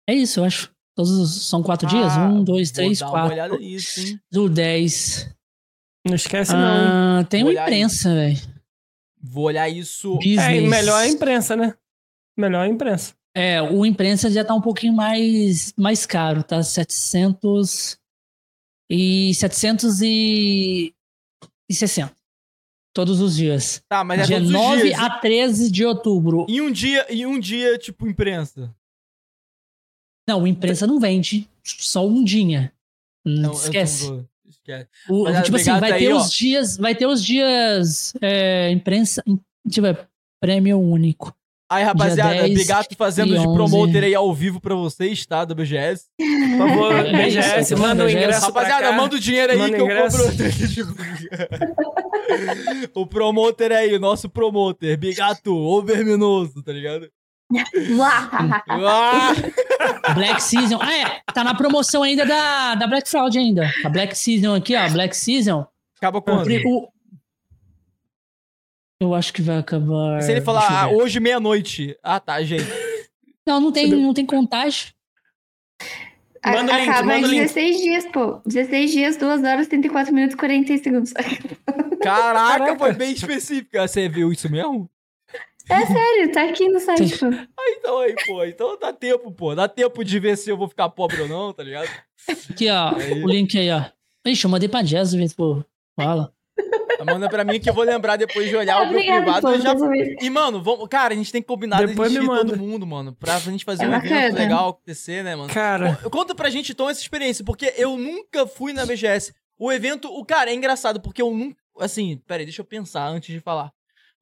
É 0.10 0.14
isso, 0.14 0.40
eu 0.40 0.46
acho. 0.46 0.72
Todos 1.00 1.48
são 1.48 1.64
quatro 1.64 1.88
ah, 1.88 1.90
dias? 1.90 2.12
Um, 2.18 2.44
dois, 2.44 2.72
três, 2.72 3.00
quatro. 3.00 3.20
Uma 3.20 3.32
olhada 3.32 3.58
nisso, 3.58 4.02
hein? 4.02 4.20
Do 4.30 4.50
10. 4.50 5.34
Não 6.06 6.16
esquece, 6.16 6.52
não. 6.52 6.60
Ah, 6.60 7.24
tem 7.24 7.42
uma 7.42 7.54
imprensa, 7.54 8.14
velho. 8.14 8.38
Vou 9.24 9.46
olhar 9.46 9.70
isso. 9.70 10.20
É, 10.22 10.60
melhor 10.60 10.98
a 10.98 11.08
imprensa, 11.08 11.56
né? 11.56 11.74
Melhor 12.38 12.64
a 12.64 12.68
imprensa. 12.68 13.14
É, 13.34 13.62
o 13.62 13.86
imprensa 13.86 14.30
já 14.30 14.44
tá 14.44 14.54
um 14.54 14.60
pouquinho 14.60 14.92
mais, 14.92 15.74
mais 15.78 16.06
caro, 16.06 16.44
tá? 16.44 16.62
700 16.62 17.98
e 18.90 19.34
760. 19.36 22.14
Todos 22.94 23.22
os 23.22 23.38
dias. 23.38 23.82
Tá, 23.88 24.04
mas 24.04 24.20
é 24.20 24.26
Dia 24.26 24.40
todos 24.40 24.52
9 24.52 24.82
dias. 24.82 25.00
a 25.00 25.12
13 25.12 25.72
de 25.72 25.86
outubro. 25.86 26.46
E 26.50 26.60
um 26.60 26.70
dia, 26.70 27.08
e 27.10 27.26
um 27.26 27.40
dia 27.40 27.78
tipo 27.78 28.06
imprensa. 28.06 28.76
Não, 30.30 30.46
imprensa 30.46 30.86
não 30.86 31.00
vende, 31.00 31.50
só 31.64 32.08
um 32.08 32.24
dia. 32.24 32.72
Não, 33.26 33.52
esquece. 33.52 34.06
O, 35.10 35.24
Mas, 35.24 35.46
tipo 35.46 35.58
assim, 35.58 35.72
vai 35.80 35.92
aí, 35.92 36.06
ter 36.06 36.14
ó. 36.14 36.18
os 36.18 36.32
dias, 36.32 36.78
vai 36.78 36.94
ter 36.94 37.08
os 37.08 37.26
dias 37.26 38.14
é, 38.22 38.70
imprensa, 38.70 39.24
tipo, 39.68 39.88
é, 39.88 40.06
prêmio 40.40 40.80
único. 40.80 41.36
Aí, 41.68 41.84
rapaziada, 41.84 42.46
obrigado 42.46 42.96
fazendo 42.96 43.36
de 43.36 43.44
promoter 43.44 44.04
aí 44.04 44.14
ao 44.14 44.32
vivo 44.32 44.62
pra 44.62 44.76
vocês, 44.76 45.26
tá? 45.26 45.44
Da 45.46 45.56
BGS. 45.56 46.06
Por 46.16 46.58
favor, 46.60 46.96
é, 46.96 47.12
BGS, 47.12 47.76
manda 47.76 48.06
o 48.06 48.10
ingresso. 48.10 48.42
Rapaziada, 48.42 48.92
manda 48.92 49.16
o 49.16 49.20
dinheiro 49.20 49.52
aí 49.52 49.58
manda 49.58 49.78
que 49.78 49.84
ingresso. 49.84 50.18
eu 50.18 50.86
compro. 50.86 51.02
o 53.02 53.08
promoter 53.08 53.72
aí, 53.72 53.96
o 53.96 54.00
nosso 54.00 54.30
promoter. 54.30 54.96
Bigato, 54.96 55.56
ou 55.56 55.84
verminoso, 55.84 56.62
tá 56.62 56.72
ligado? 56.72 57.10
Black 60.14 60.42
Season. 60.44 60.78
Ah, 60.82 60.94
é. 60.96 61.22
Tá 61.34 61.44
na 61.44 61.56
promoção 61.56 62.04
ainda 62.04 62.26
da, 62.26 62.76
da 62.76 62.88
Black 62.88 63.10
Fraud 63.10 63.38
ainda. 63.38 63.72
A 63.84 63.90
Black 63.90 64.16
Season 64.18 64.54
aqui, 64.56 64.76
ó. 64.76 64.90
Black 64.90 65.18
Season. 65.18 65.66
Acaba 65.98 66.22
quando? 66.22 66.48
O... 66.66 66.90
Eu 69.02 69.16
acho 69.16 69.34
que 69.34 69.42
vai 69.42 69.58
acabar. 69.58 70.22
Se 70.22 70.32
ele 70.32 70.42
falar 70.42 70.84
ah, 70.84 70.90
hoje 70.90 71.20
meia-noite. 71.20 71.98
Ah, 72.04 72.20
tá, 72.20 72.42
gente. 72.44 72.68
Não, 73.48 73.60
não 73.60 73.72
tem, 73.72 73.90
não 73.90 74.14
tem 74.14 74.26
contagem. 74.26 74.94
Manda 76.46 76.78
link, 76.78 76.90
Acaba 76.90 77.08
manda 77.08 77.28
em 77.28 77.40
16 77.42 77.76
link. 77.76 77.84
dias, 77.84 78.06
pô. 78.12 78.42
16 78.46 78.92
dias, 78.92 79.18
2 79.18 79.44
horas, 79.44 79.68
34 79.68 80.14
minutos 80.14 80.36
e 80.36 80.38
40 80.38 80.78
segundos. 80.78 81.14
Caraca, 81.14 82.00
Caraca, 82.02 82.78
foi 82.78 82.94
bem 82.94 83.12
específica. 83.12 83.88
Você 83.88 84.08
viu 84.08 84.32
isso 84.32 84.50
mesmo? 84.50 84.90
É 85.70 85.86
sério, 85.86 86.32
tá 86.32 86.44
aqui 86.46 86.68
no 86.68 86.80
site, 86.80 87.18
pô. 87.18 87.28
Ah, 87.28 87.70
então 87.78 88.00
aí, 88.00 88.16
pô. 88.26 88.44
Então 88.44 88.78
dá 88.80 88.92
tempo, 88.92 89.32
pô. 89.32 89.54
Dá 89.54 89.68
tempo 89.68 90.04
de 90.04 90.20
ver 90.20 90.38
se 90.38 90.50
eu 90.50 90.58
vou 90.58 90.68
ficar 90.68 90.90
pobre 90.90 91.22
ou 91.22 91.28
não, 91.28 91.54
tá 91.54 91.64
ligado? 91.64 91.88
Aqui, 92.50 92.70
ó. 92.70 92.96
Aí. 92.96 93.24
O 93.24 93.28
link 93.28 93.58
aí, 93.58 93.70
ó. 93.72 93.84
Ixi, 94.26 94.46
eu 94.46 94.50
mandei 94.50 94.68
pra 94.68 94.82
Jazz, 94.82 95.14
pô. 95.34 95.64
Fala. 95.96 96.34
Manda 97.06 97.30
pra 97.30 97.46
mim 97.46 97.60
que 97.60 97.70
eu 97.70 97.74
vou 97.74 97.84
lembrar 97.84 98.18
depois 98.18 98.50
de 98.50 98.56
olhar 98.56 98.82
o 98.82 98.92
meu 98.92 99.00
privado. 99.00 99.42
Pô, 99.42 99.58
já... 99.58 99.74
E, 100.22 100.30
mano, 100.30 100.62
vamos... 100.62 100.88
cara, 100.90 101.14
a 101.14 101.18
gente 101.18 101.32
tem 101.32 101.42
que 101.42 101.48
combinar 101.48 101.86
depois 101.86 102.12
de 102.12 102.20
todo 102.20 102.58
mundo, 102.58 102.86
mano. 102.86 103.14
Pra 103.14 103.40
gente 103.40 103.64
fazer 103.64 103.86
é 103.86 103.88
um 103.88 103.92
bacana. 103.92 104.26
evento 104.26 104.38
legal 104.38 104.70
acontecer, 104.70 105.24
né, 105.24 105.36
mano? 105.36 105.54
Cara. 105.54 105.96
Conta 106.12 106.36
pra 106.36 106.50
gente 106.50 106.74
então 106.74 106.90
essa 106.90 107.00
experiência, 107.00 107.46
porque 107.46 107.74
eu 107.78 107.98
nunca 107.98 108.46
fui 108.46 108.74
na 108.74 108.86
BGS. 108.86 109.34
O 109.58 109.72
evento, 109.72 110.10
o 110.10 110.26
cara, 110.26 110.52
é 110.52 110.54
engraçado, 110.54 111.00
porque 111.00 111.22
eu 111.22 111.32
nunca. 111.32 111.58
Assim, 111.80 112.22
peraí, 112.28 112.46
deixa 112.46 112.62
eu 112.62 112.66
pensar 112.66 113.08
antes 113.08 113.34
de 113.34 113.40
falar. 113.40 113.72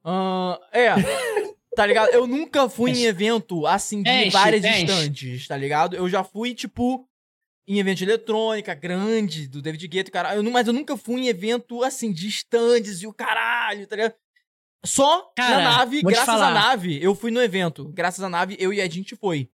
Uh, 0.08 0.58
é. 0.72 0.94
Tá 1.76 1.86
ligado? 1.86 2.10
Eu 2.10 2.26
nunca 2.26 2.68
fui 2.68 2.90
em 2.90 3.04
evento 3.04 3.68
assim 3.68 4.02
de 4.02 4.10
enche, 4.10 4.30
várias 4.32 4.66
enche. 4.66 4.86
estantes, 4.86 5.48
tá 5.48 5.56
ligado? 5.56 5.96
Eu 5.96 6.10
já 6.10 6.24
fui, 6.24 6.56
tipo, 6.56 7.08
em 7.68 7.78
evento 7.78 7.98
de 8.00 8.06
eletrônica 8.06 8.74
grande, 8.74 9.48
do 9.48 9.62
David 9.62 9.88
Guetta, 9.88 10.10
cara. 10.10 10.36
Eu, 10.36 10.44
mas 10.44 10.66
eu 10.66 10.74
nunca 10.74 10.98
fui 10.98 11.22
em 11.22 11.28
evento 11.28 11.84
assim, 11.84 12.12
de 12.12 12.28
estandes 12.28 13.04
e 13.04 13.08
o 13.08 13.14
caralho, 13.14 13.86
tá 13.86 13.96
ligado? 13.96 14.16
Só 14.84 15.32
cara, 15.36 15.58
na 15.58 15.78
nave, 15.78 16.02
graças 16.02 16.42
à 16.42 16.50
nave, 16.50 16.98
eu 17.04 17.14
fui 17.14 17.30
no 17.30 17.42
evento. 17.42 17.90
Graças 17.90 18.24
à 18.24 18.30
nave, 18.30 18.56
eu 18.60 18.74
e 18.74 18.82
a 18.82 18.90
gente 18.90 19.16
foi. 19.16 19.50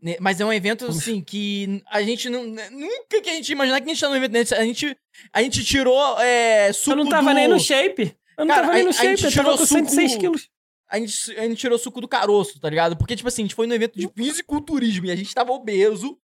Né, 0.00 0.16
mas 0.20 0.40
é 0.40 0.44
um 0.46 0.52
evento, 0.52 0.86
assim, 0.86 1.20
que 1.20 1.82
a 1.90 2.00
gente 2.00 2.30
não. 2.30 2.46
Né, 2.46 2.70
nunca 2.70 3.20
que 3.20 3.28
a 3.28 3.34
gente 3.34 3.50
imaginar 3.50 3.80
que 3.80 3.90
a 3.90 3.92
gente 3.92 4.00
tá 4.00 4.08
no 4.08 4.16
evento. 4.16 4.54
A 4.54 4.64
gente, 4.64 4.96
a 5.32 5.42
gente 5.42 5.64
tirou 5.64 6.18
é, 6.20 6.72
suco. 6.72 6.92
Eu 6.92 7.04
não 7.04 7.10
tava 7.10 7.30
do... 7.30 7.34
nem 7.34 7.48
no 7.48 7.58
shape. 7.60 8.16
Eu 8.38 8.46
não 8.46 8.54
cara, 8.54 8.66
tava 8.66 8.78
nem 8.78 8.86
no 8.86 8.92
shape, 8.92 9.24
eu 9.24 9.32
tava 9.32 9.58
com 9.58 9.66
106 9.66 10.12
suco... 10.12 10.20
quilos 10.20 10.48
a 10.90 10.98
gente, 10.98 11.38
a 11.38 11.42
gente 11.42 11.56
tirou 11.56 11.78
suco 11.78 12.00
do 12.00 12.08
caroço, 12.08 12.58
tá 12.58 12.70
ligado? 12.70 12.96
Porque, 12.96 13.14
tipo 13.14 13.28
assim, 13.28 13.42
a 13.42 13.44
gente 13.44 13.54
foi 13.54 13.66
no 13.66 13.74
evento 13.74 13.98
de 13.98 14.08
fisiculturismo 14.08 15.04
e 15.06 15.10
a 15.10 15.16
gente 15.16 15.34
tava 15.34 15.52
obeso. 15.52 16.16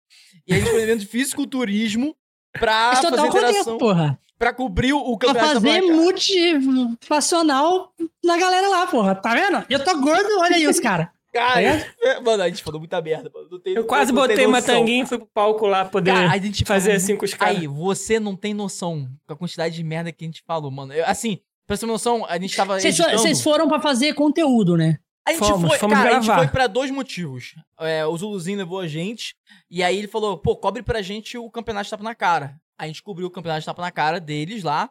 E 0.46 0.54
a 0.54 0.56
gente 0.56 0.68
foi 0.68 0.78
no 0.78 0.84
evento 0.84 1.00
de 1.00 1.06
fisiculturismo 1.06 2.16
pra 2.52 2.94
fazer 2.96 3.26
interação. 3.26 3.76
porra. 3.76 4.18
Pra 4.38 4.52
cobrir 4.52 4.92
o 4.92 5.16
campeonato 5.18 5.60
Pra 5.60 5.70
fazer 5.70 5.82
motivacional 5.82 7.92
na 8.24 8.36
galera 8.36 8.68
lá, 8.68 8.86
porra. 8.86 9.14
Tá 9.14 9.34
vendo? 9.34 9.64
Eu 9.68 9.84
tô 9.84 10.00
gordo, 10.00 10.40
olha 10.40 10.56
aí 10.56 10.66
os 10.66 10.80
caras. 10.80 11.08
Cara, 11.32 11.62
é? 11.62 11.90
mano, 12.20 12.42
a 12.42 12.48
gente 12.48 12.62
falou 12.62 12.78
muita 12.78 13.00
merda, 13.00 13.30
mano. 13.32 13.58
Tem, 13.58 13.72
eu 13.72 13.86
quase 13.86 14.12
botei 14.12 14.44
uma 14.44 14.60
tanguinha 14.60 15.04
e 15.04 15.06
fui 15.06 15.16
pro 15.16 15.26
palco 15.28 15.66
lá 15.66 15.82
poder 15.82 16.12
cara, 16.12 16.30
a 16.30 16.36
gente 16.36 16.62
fazer 16.62 16.90
falou, 16.90 16.96
assim 16.98 17.16
com 17.16 17.24
os 17.24 17.32
caras. 17.32 17.56
Aí, 17.56 17.66
você 17.66 18.20
não 18.20 18.36
tem 18.36 18.52
noção 18.52 19.08
com 19.26 19.32
a 19.32 19.36
quantidade 19.36 19.74
de 19.74 19.82
merda 19.82 20.12
que 20.12 20.24
a 20.24 20.28
gente 20.28 20.42
falou, 20.46 20.70
mano. 20.70 20.92
Eu, 20.92 21.06
assim, 21.06 21.40
pra 21.66 21.76
você 21.76 21.80
ter 21.80 21.86
noção, 21.86 22.24
a 22.26 22.38
gente 22.38 22.56
tava. 22.56 22.78
Vocês 22.80 23.40
foram 23.42 23.68
pra 23.68 23.80
fazer 23.80 24.14
conteúdo, 24.14 24.76
né? 24.76 24.98
A 25.24 25.30
gente 25.32 25.40
fomos, 25.40 25.68
foi, 25.68 25.78
fomos 25.78 25.96
cara, 25.96 26.10
gravar. 26.10 26.18
a 26.18 26.22
gente 26.22 26.34
foi 26.34 26.48
pra 26.48 26.66
dois 26.66 26.90
motivos. 26.90 27.54
É, 27.78 28.04
o 28.04 28.16
Zuluzinho 28.16 28.58
levou 28.58 28.80
a 28.80 28.88
gente, 28.88 29.36
e 29.70 29.82
aí 29.82 29.96
ele 29.96 30.08
falou, 30.08 30.36
pô, 30.36 30.56
cobre 30.56 30.82
pra 30.82 31.00
gente 31.00 31.38
o 31.38 31.48
campeonato 31.48 31.84
de 31.84 31.90
tapa 31.90 32.02
na 32.02 32.14
cara. 32.14 32.60
A 32.76 32.86
gente 32.88 33.02
cobriu 33.02 33.28
o 33.28 33.30
campeonato 33.30 33.60
de 33.60 33.66
tapa 33.66 33.82
na 33.82 33.92
cara 33.92 34.18
deles 34.18 34.64
lá. 34.64 34.90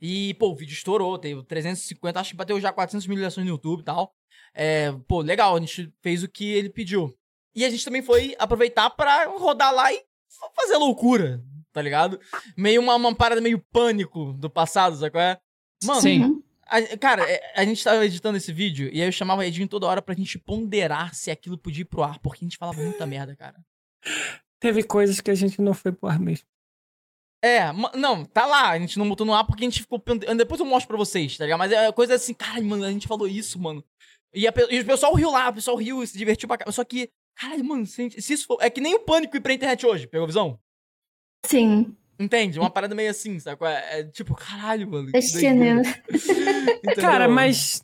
E, 0.00 0.34
pô, 0.34 0.50
o 0.50 0.56
vídeo 0.56 0.72
estourou, 0.72 1.18
teve 1.18 1.42
350, 1.44 2.20
acho 2.20 2.30
que 2.30 2.36
bateu 2.36 2.60
já 2.60 2.72
400 2.72 3.06
mil 3.06 3.18
no 3.18 3.44
YouTube 3.44 3.80
e 3.80 3.84
tal. 3.84 4.12
É, 4.54 4.92
pô, 5.08 5.20
legal, 5.20 5.56
a 5.56 5.60
gente 5.60 5.92
fez 6.00 6.22
o 6.22 6.28
que 6.28 6.52
ele 6.52 6.68
pediu. 6.68 7.16
E 7.54 7.64
a 7.64 7.70
gente 7.70 7.84
também 7.84 8.02
foi 8.02 8.34
aproveitar 8.38 8.90
para 8.90 9.26
rodar 9.26 9.72
lá 9.72 9.92
e 9.92 10.02
fazer 10.56 10.76
loucura, 10.76 11.42
tá 11.72 11.82
ligado? 11.82 12.20
Meio 12.56 12.80
uma, 12.80 12.96
uma 12.96 13.14
parada 13.14 13.40
meio 13.40 13.58
pânico 13.72 14.32
do 14.34 14.50
passado, 14.50 14.96
sabe 14.96 15.10
qual 15.10 15.22
é? 15.22 15.38
Mano, 15.84 16.00
Sim. 16.00 16.42
A, 16.66 16.96
cara, 16.96 17.30
é, 17.30 17.52
a 17.54 17.64
gente 17.64 17.84
tava 17.84 18.04
editando 18.04 18.38
esse 18.38 18.52
vídeo 18.52 18.88
e 18.92 19.02
aí 19.02 19.08
eu 19.08 19.12
chamava 19.12 19.42
o 19.42 19.44
Edinho 19.44 19.68
toda 19.68 19.86
hora 19.86 20.00
pra 20.00 20.14
gente 20.14 20.38
ponderar 20.38 21.14
se 21.14 21.30
aquilo 21.30 21.58
podia 21.58 21.82
ir 21.82 21.84
pro 21.84 22.02
ar, 22.02 22.18
porque 22.20 22.44
a 22.44 22.46
gente 22.46 22.56
falava 22.56 22.80
muita 22.80 23.04
merda, 23.04 23.36
cara. 23.36 23.62
Teve 24.58 24.82
coisas 24.82 25.20
que 25.20 25.30
a 25.30 25.34
gente 25.34 25.60
não 25.60 25.74
foi 25.74 25.92
pro 25.92 26.08
ar 26.08 26.18
mesmo. 26.18 26.46
É, 27.44 27.72
não, 27.94 28.24
tá 28.24 28.46
lá, 28.46 28.70
a 28.70 28.78
gente 28.78 28.98
não 28.98 29.08
botou 29.08 29.26
no 29.26 29.34
ar 29.34 29.44
porque 29.44 29.64
a 29.64 29.68
gente 29.68 29.80
ficou. 29.80 30.00
Depois 30.36 30.60
eu 30.60 30.66
mostro 30.66 30.88
pra 30.88 30.96
vocês, 30.96 31.36
tá 31.36 31.44
ligado? 31.44 31.58
Mas 31.58 31.72
é 31.72 31.90
coisa 31.90 32.14
assim, 32.14 32.32
cara, 32.32 32.62
mano, 32.62 32.84
a 32.84 32.90
gente 32.90 33.08
falou 33.08 33.26
isso, 33.26 33.58
mano. 33.58 33.84
E, 34.32 34.46
a, 34.46 34.54
e 34.70 34.80
o 34.80 34.86
pessoal 34.86 35.12
riu 35.14 35.30
lá, 35.30 35.48
o 35.48 35.54
pessoal 35.54 35.76
riu 35.76 36.02
e 36.02 36.06
se 36.06 36.16
divertiu 36.16 36.46
pra 36.48 36.56
caralho. 36.56 36.72
Só 36.72 36.84
que, 36.84 37.10
caralho, 37.34 37.64
mano, 37.64 37.84
se, 37.84 38.10
se, 38.10 38.32
isso 38.32 38.46
for. 38.46 38.58
É 38.60 38.70
que 38.70 38.80
nem 38.80 38.94
o 38.94 39.00
pânico 39.00 39.36
ir 39.36 39.40
pra 39.40 39.52
internet 39.52 39.84
hoje, 39.84 40.06
pegou 40.06 40.24
a 40.24 40.28
visão? 40.28 40.58
Sim. 41.44 41.96
Entende? 42.18 42.58
Uma 42.58 42.70
parada 42.70 42.94
meio 42.94 43.10
assim, 43.10 43.38
sabe? 43.38 43.64
É, 43.64 44.00
é 44.00 44.04
tipo, 44.04 44.34
caralho, 44.34 44.88
mano. 44.88 45.10
Cara, 47.00 47.28
mas. 47.28 47.82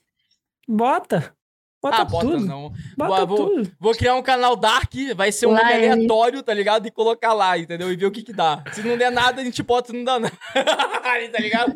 Bota. 0.66 1.34
Bota 1.80 1.96
ah, 1.96 2.04
bota 2.04 2.26
tudo. 2.26 2.44
não. 2.44 2.72
Bota 2.96 3.24
vou, 3.24 3.50
tudo. 3.50 3.72
Vou, 3.78 3.94
criar 3.94 4.16
um 4.16 4.22
canal 4.22 4.56
Dark, 4.56 4.92
vai 5.14 5.30
ser 5.30 5.46
um 5.46 5.54
nome 5.54 5.72
aleatório, 5.72 6.42
tá 6.42 6.52
ligado? 6.52 6.86
E 6.86 6.90
colocar 6.90 7.32
lá, 7.32 7.56
entendeu? 7.56 7.92
E 7.92 7.96
ver 7.96 8.06
o 8.06 8.10
que 8.10 8.22
que 8.22 8.32
dá. 8.32 8.64
Se 8.72 8.82
não 8.82 8.98
der 8.98 9.12
nada, 9.12 9.40
a 9.40 9.44
gente 9.44 9.62
bota, 9.62 9.88
se 9.88 9.96
não 9.96 10.02
dá 10.02 10.18
nada. 10.18 10.36
tá 11.32 11.38
ligado? 11.38 11.74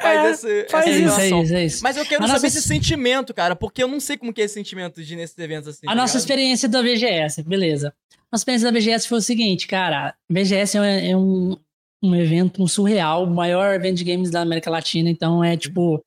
Faz, 0.00 0.18
é, 0.18 0.30
esse, 0.30 0.70
faz 0.70 0.86
essa 0.86 0.98
isso, 0.98 1.20
é 1.20 1.42
isso, 1.42 1.54
é 1.54 1.64
isso. 1.64 1.82
Mas 1.82 1.96
eu 1.96 2.06
quero 2.06 2.24
a 2.24 2.26
saber 2.26 2.42
nossa... 2.42 2.46
esse 2.46 2.62
sentimento, 2.62 3.34
cara, 3.34 3.54
porque 3.54 3.82
eu 3.82 3.88
não 3.88 4.00
sei 4.00 4.16
como 4.16 4.32
que 4.32 4.40
é 4.40 4.44
esse 4.44 4.54
sentimento 4.54 5.02
de 5.02 5.12
ir 5.12 5.16
nesses 5.16 5.38
eventos 5.38 5.68
assim. 5.68 5.86
A 5.86 5.90
tá 5.90 5.94
nossa 5.94 6.16
experiência 6.16 6.68
da 6.68 6.80
VGS, 6.80 7.42
beleza. 7.42 7.94
A 8.32 8.36
experiência 8.36 8.70
da 8.70 8.78
VGS 8.78 9.08
foi 9.08 9.18
o 9.18 9.22
seguinte, 9.22 9.66
cara. 9.66 10.14
VGS 10.30 10.78
é, 10.78 11.10
é 11.10 11.16
um, 11.16 11.56
um 12.02 12.14
evento 12.14 12.62
um 12.62 12.66
surreal, 12.66 13.24
o 13.24 13.30
maior 13.30 13.74
evento 13.74 13.98
de 13.98 14.04
games 14.04 14.30
da 14.30 14.42
América 14.42 14.70
Latina, 14.70 15.08
então 15.08 15.42
é 15.42 15.56
tipo. 15.56 16.04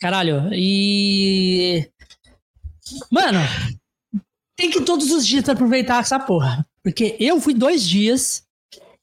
Caralho, 0.00 0.48
e. 0.52 1.88
Mano, 3.10 3.38
tem 4.56 4.70
que 4.70 4.82
todos 4.82 5.10
os 5.10 5.26
dias 5.26 5.48
aproveitar 5.48 6.00
essa 6.00 6.18
porra. 6.18 6.66
Porque 6.82 7.16
eu 7.20 7.40
fui 7.40 7.54
dois 7.54 7.86
dias 7.86 8.44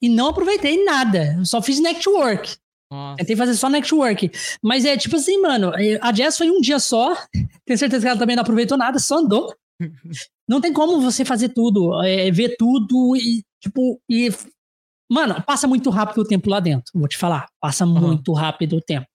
e 0.00 0.08
não 0.08 0.28
aproveitei 0.28 0.84
nada. 0.84 1.36
Eu 1.38 1.44
só 1.44 1.62
fiz 1.62 1.80
network. 1.80 2.56
Nossa. 2.90 3.16
Tentei 3.18 3.36
fazer 3.36 3.54
só 3.54 3.68
network. 3.68 4.30
Mas 4.62 4.84
é 4.84 4.96
tipo 4.96 5.16
assim, 5.16 5.40
mano, 5.40 5.72
a 6.00 6.12
Jess 6.12 6.38
foi 6.38 6.50
um 6.50 6.60
dia 6.60 6.78
só. 6.78 7.14
Tenho 7.64 7.78
certeza 7.78 8.02
que 8.02 8.08
ela 8.08 8.18
também 8.18 8.36
não 8.36 8.42
aproveitou 8.42 8.78
nada, 8.78 8.98
só 8.98 9.18
andou. 9.18 9.54
Não 10.48 10.60
tem 10.60 10.72
como 10.72 11.00
você 11.00 11.24
fazer 11.24 11.50
tudo, 11.50 12.02
é, 12.02 12.30
ver 12.30 12.56
tudo 12.56 13.14
e, 13.16 13.44
tipo, 13.60 14.00
e. 14.08 14.30
Mano, 15.10 15.42
passa 15.46 15.66
muito 15.66 15.90
rápido 15.90 16.20
o 16.20 16.24
tempo 16.24 16.50
lá 16.50 16.60
dentro. 16.60 16.92
Vou 16.94 17.08
te 17.08 17.16
falar. 17.16 17.46
Passa 17.60 17.84
uhum. 17.84 18.00
muito 18.00 18.32
rápido 18.32 18.76
o 18.76 18.80
tempo 18.80 19.06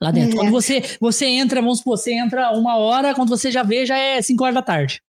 lá 0.00 0.10
dentro. 0.10 0.36
É. 0.36 0.36
Quando 0.36 0.50
você, 0.50 0.82
você 1.00 1.26
entra, 1.26 1.60
vamos 1.60 1.78
supor, 1.78 1.96
você 1.96 2.12
entra 2.12 2.50
uma 2.52 2.76
hora, 2.76 3.14
quando 3.14 3.28
você 3.28 3.50
já 3.50 3.62
vê, 3.62 3.86
já 3.86 3.96
é 3.96 4.20
5 4.20 4.42
horas 4.42 4.54
da 4.54 4.62
tarde. 4.62 5.02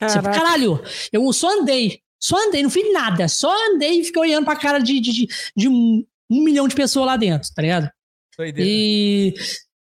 Você, 0.00 0.20
caralho, 0.20 0.82
eu 1.12 1.32
só 1.32 1.60
andei. 1.60 2.00
Só 2.20 2.36
andei, 2.48 2.62
não 2.62 2.70
fiz 2.70 2.92
nada. 2.92 3.28
Só 3.28 3.50
andei 3.70 4.00
e 4.00 4.04
fiquei 4.04 4.22
olhando 4.22 4.44
pra 4.44 4.56
cara 4.56 4.78
de, 4.78 5.00
de, 5.00 5.12
de, 5.12 5.28
de 5.56 5.68
um, 5.68 6.04
um 6.30 6.42
milhão 6.42 6.68
de 6.68 6.74
pessoas 6.74 7.06
lá 7.06 7.16
dentro, 7.16 7.48
tá 7.54 7.62
ligado? 7.62 7.90
E, 8.58 9.34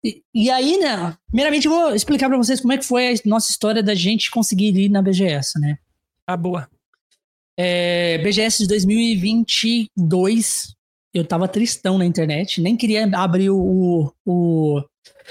e, 0.04 0.22
e, 0.34 0.50
aí, 0.50 0.78
né? 0.78 1.16
Primeiramente, 1.28 1.66
eu 1.66 1.72
vou 1.72 1.94
explicar 1.94 2.28
pra 2.28 2.36
vocês 2.36 2.60
como 2.60 2.72
é 2.72 2.78
que 2.78 2.84
foi 2.84 3.08
a 3.08 3.14
nossa 3.24 3.50
história 3.50 3.82
da 3.82 3.94
gente 3.94 4.30
conseguir 4.30 4.76
ir 4.76 4.88
na 4.88 5.00
BGS, 5.00 5.58
né? 5.58 5.78
Ah, 6.26 6.36
boa. 6.36 6.68
É, 7.58 8.18
BGS 8.18 8.58
de 8.58 8.68
2022, 8.68 10.74
eu 11.14 11.24
tava 11.24 11.48
tristão 11.48 11.96
na 11.96 12.04
internet, 12.04 12.60
nem 12.60 12.76
queria 12.76 13.08
abrir 13.16 13.50
o, 13.50 14.12
o, 14.26 14.82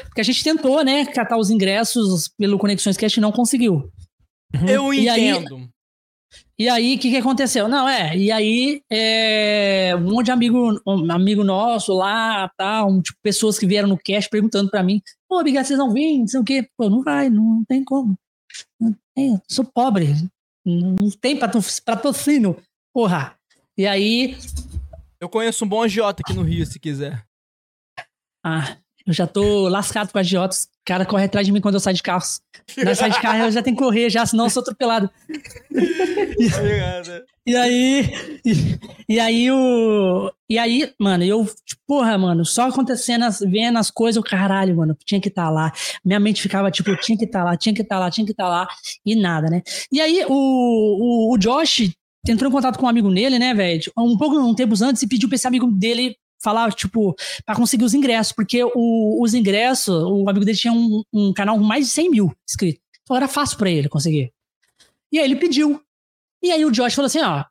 porque 0.06 0.22
a 0.22 0.24
gente 0.24 0.44
tentou, 0.44 0.84
né, 0.84 1.06
catar 1.06 1.38
os 1.38 1.50
ingressos 1.50 2.30
pelo 2.38 2.58
Conexões 2.58 2.98
Cast 2.98 3.20
e 3.20 3.22
não 3.22 3.32
conseguiu. 3.32 3.92
Eu 4.68 4.94
e 4.94 5.10
entendo. 5.10 5.56
Aí, 5.56 5.70
e 6.60 6.70
aí, 6.70 6.96
o 6.96 7.00
que, 7.00 7.10
que 7.10 7.18
aconteceu? 7.18 7.68
Não, 7.68 7.90
é, 7.90 8.16
e 8.16 8.32
aí, 8.32 8.82
é, 8.92 9.96
um 9.96 10.12
monte 10.12 10.26
de 10.26 10.32
amigo, 10.32 10.80
um 10.86 11.12
amigo 11.12 11.44
nosso 11.44 11.94
lá, 11.94 12.50
tal, 12.58 12.92
um, 12.92 13.02
tipo, 13.02 13.18
pessoas 13.24 13.58
que 13.58 13.66
vieram 13.66 13.88
no 13.90 13.98
cast 13.98 14.30
perguntando 14.30 14.70
pra 14.70 14.84
mim, 14.84 15.02
pô, 15.28 15.40
obrigado, 15.40 15.66
vocês 15.66 15.80
não 15.80 15.92
vêm, 15.92 16.20
não 16.20 16.28
sei 16.28 16.40
o 16.40 16.44
quê. 16.44 16.68
Pô, 16.78 16.90
não 16.90 17.02
vai, 17.02 17.30
não 17.30 17.64
tem 17.68 17.84
como. 17.84 18.16
Não 18.80 18.96
tem, 19.16 19.42
sou 19.50 19.66
pobre, 19.66 20.14
não 20.66 21.10
tem 21.20 21.38
patrocínio, 21.38 22.62
porra. 22.94 23.36
E 23.76 23.88
aí... 23.88 24.38
Eu 25.20 25.30
conheço 25.30 25.66
um 25.66 25.68
bom 25.68 25.82
agiota 25.82 26.22
aqui 26.24 26.34
no 26.34 26.44
Rio, 26.44 26.66
se 26.66 26.80
quiser. 26.80 27.26
Ah, 28.46 28.78
eu 29.06 29.14
já 29.14 29.28
tô 29.28 29.68
lascado 29.68 30.12
com 30.12 30.18
agiotas. 30.18 30.64
O 30.64 30.86
cara 30.86 31.06
corre 31.06 31.26
atrás 31.26 31.46
de 31.46 31.52
mim 31.52 31.60
quando 31.60 31.76
eu 31.76 31.80
saio 31.80 31.96
de 31.96 32.04
carro. 32.04 32.24
Na 32.78 32.96
sair 32.96 33.12
de 33.12 33.20
carro 33.22 33.44
eu 33.46 33.52
já 33.52 33.62
tenho 33.62 33.76
que 33.76 33.84
correr, 33.84 34.10
já, 34.10 34.26
senão 34.26 34.46
eu 34.46 34.50
sou 34.50 34.62
atropelado. 34.62 35.10
e, 35.72 37.52
e 37.52 37.56
aí. 37.56 38.14
E, 38.46 38.80
e, 39.10 39.20
aí 39.20 39.52
o. 39.52 40.32
E 40.50 40.58
aí, 40.58 40.94
mano, 40.98 41.24
eu, 41.24 41.46
porra, 41.86 42.18
mano, 42.18 42.46
só 42.46 42.70
acontecendo, 42.70 43.24
as, 43.26 43.40
vendo 43.40 43.78
as 43.78 43.92
coisas, 43.92 44.22
o 44.22 44.24
caralho, 44.24 44.78
mano, 44.78 44.98
tinha 45.06 45.20
que 45.20 45.28
estar 45.28 45.46
tá 45.46 45.50
lá. 45.50 45.74
Minha 46.04 46.20
mente 46.20 46.42
ficava, 46.42 46.72
tipo, 46.72 46.96
tinha 46.98 47.18
que 47.18 47.26
estar 47.26 47.40
tá 47.40 47.46
lá, 47.46 47.58
tinha 47.58 47.76
que 47.76 47.82
estar 47.82 47.96
tá 47.96 48.00
lá, 48.00 48.12
tinha 48.12 48.26
que 48.26 48.32
estar 48.32 48.46
tá 48.46 48.50
lá, 48.50 48.68
e 49.06 49.16
nada, 49.16 49.50
né? 49.50 49.62
E 49.92 50.00
aí 50.00 50.24
o, 50.30 50.34
o, 50.34 51.34
o 51.34 51.38
Josh 51.38 51.92
entrou 52.28 52.50
em 52.50 52.54
contato 52.54 52.80
com 52.80 52.86
um 52.86 52.90
amigo 52.90 53.10
nele, 53.10 53.38
né, 53.38 53.54
velho? 53.54 53.92
Um 53.98 54.18
pouco, 54.18 54.38
um 54.40 54.56
tempos 54.56 54.82
antes, 54.82 55.02
e 55.02 55.08
pediu 55.08 55.28
pra 55.28 55.36
esse 55.36 55.48
amigo 55.48 55.68
dele 55.68 56.16
falar, 56.44 56.74
tipo, 56.74 57.16
para 57.46 57.56
conseguir 57.56 57.86
os 57.86 57.94
ingressos, 57.94 58.34
porque 58.34 58.64
o, 58.64 59.22
os 59.24 59.34
ingressos, 59.34 59.88
o 59.88 60.30
amigo 60.30 60.46
dele 60.46 60.58
tinha 60.58 60.74
um, 60.74 61.04
um, 61.14 61.34
canal 61.34 61.58
com 61.58 61.64
mais 61.64 61.86
de 61.86 61.92
100 61.92 62.10
mil 62.10 62.36
inscritos. 62.48 62.82
Então 63.02 63.16
era 63.16 63.28
fácil 63.28 63.58
para 63.58 63.70
ele 63.70 63.90
conseguir. 63.90 64.32
E 65.12 65.20
aí 65.20 65.26
ele 65.26 65.36
pediu. 65.36 65.82
E 66.44 66.52
aí 66.52 66.66
o 66.66 66.72
Josh 66.72 66.94
falou 66.94 67.08
assim: 67.08 67.22
ó, 67.22 67.44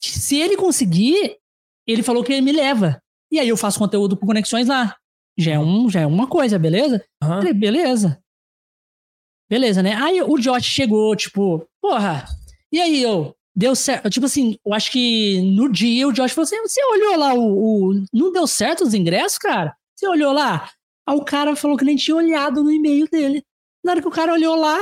se 0.00 0.36
ele 0.36 0.56
conseguir, 0.56 1.36
ele 1.86 2.02
falou 2.02 2.24
que 2.24 2.32
ele 2.32 2.40
me 2.40 2.52
leva. 2.52 3.00
E 3.30 3.38
aí 3.38 3.48
eu 3.48 3.56
faço 3.56 3.78
conteúdo 3.78 4.16
com 4.16 4.26
conexões 4.26 4.68
lá. 4.68 4.96
Já 5.38 5.52
é, 5.52 5.58
um, 5.58 5.88
já 5.88 6.00
é 6.00 6.06
uma 6.06 6.26
coisa, 6.26 6.58
beleza? 6.58 7.04
Uhum. 7.22 7.28
Falei, 7.28 7.52
beleza. 7.52 8.22
Beleza, 9.48 9.82
né? 9.82 9.94
Aí 9.94 10.22
o 10.22 10.38
Josh 10.38 10.64
chegou, 10.64 11.14
tipo, 11.16 11.66
porra, 11.80 12.24
e 12.70 12.80
aí 12.80 13.02
eu, 13.02 13.34
Deu 13.54 13.74
certo. 13.76 14.08
Tipo 14.08 14.26
assim, 14.26 14.56
eu 14.64 14.72
acho 14.72 14.90
que 14.90 15.40
no 15.54 15.70
dia 15.70 16.08
o 16.08 16.12
Josh 16.12 16.32
falou 16.32 16.44
assim: 16.44 16.60
você 16.62 16.82
olhou 16.84 17.16
lá 17.16 17.34
o, 17.34 17.90
o. 17.90 18.04
Não 18.12 18.32
deu 18.32 18.46
certo 18.46 18.84
os 18.84 18.94
ingressos, 18.94 19.38
cara? 19.38 19.76
Você 19.94 20.06
olhou 20.08 20.32
lá? 20.32 20.70
Aí 21.06 21.16
o 21.16 21.24
cara 21.24 21.54
falou 21.54 21.76
que 21.76 21.84
nem 21.84 21.96
tinha 21.96 22.16
olhado 22.16 22.62
no 22.62 22.70
e-mail 22.70 23.06
dele. 23.10 23.44
Na 23.84 23.92
hora 23.92 24.00
que 24.00 24.08
o 24.08 24.12
cara 24.12 24.32
olhou 24.32 24.54
lá, 24.56 24.80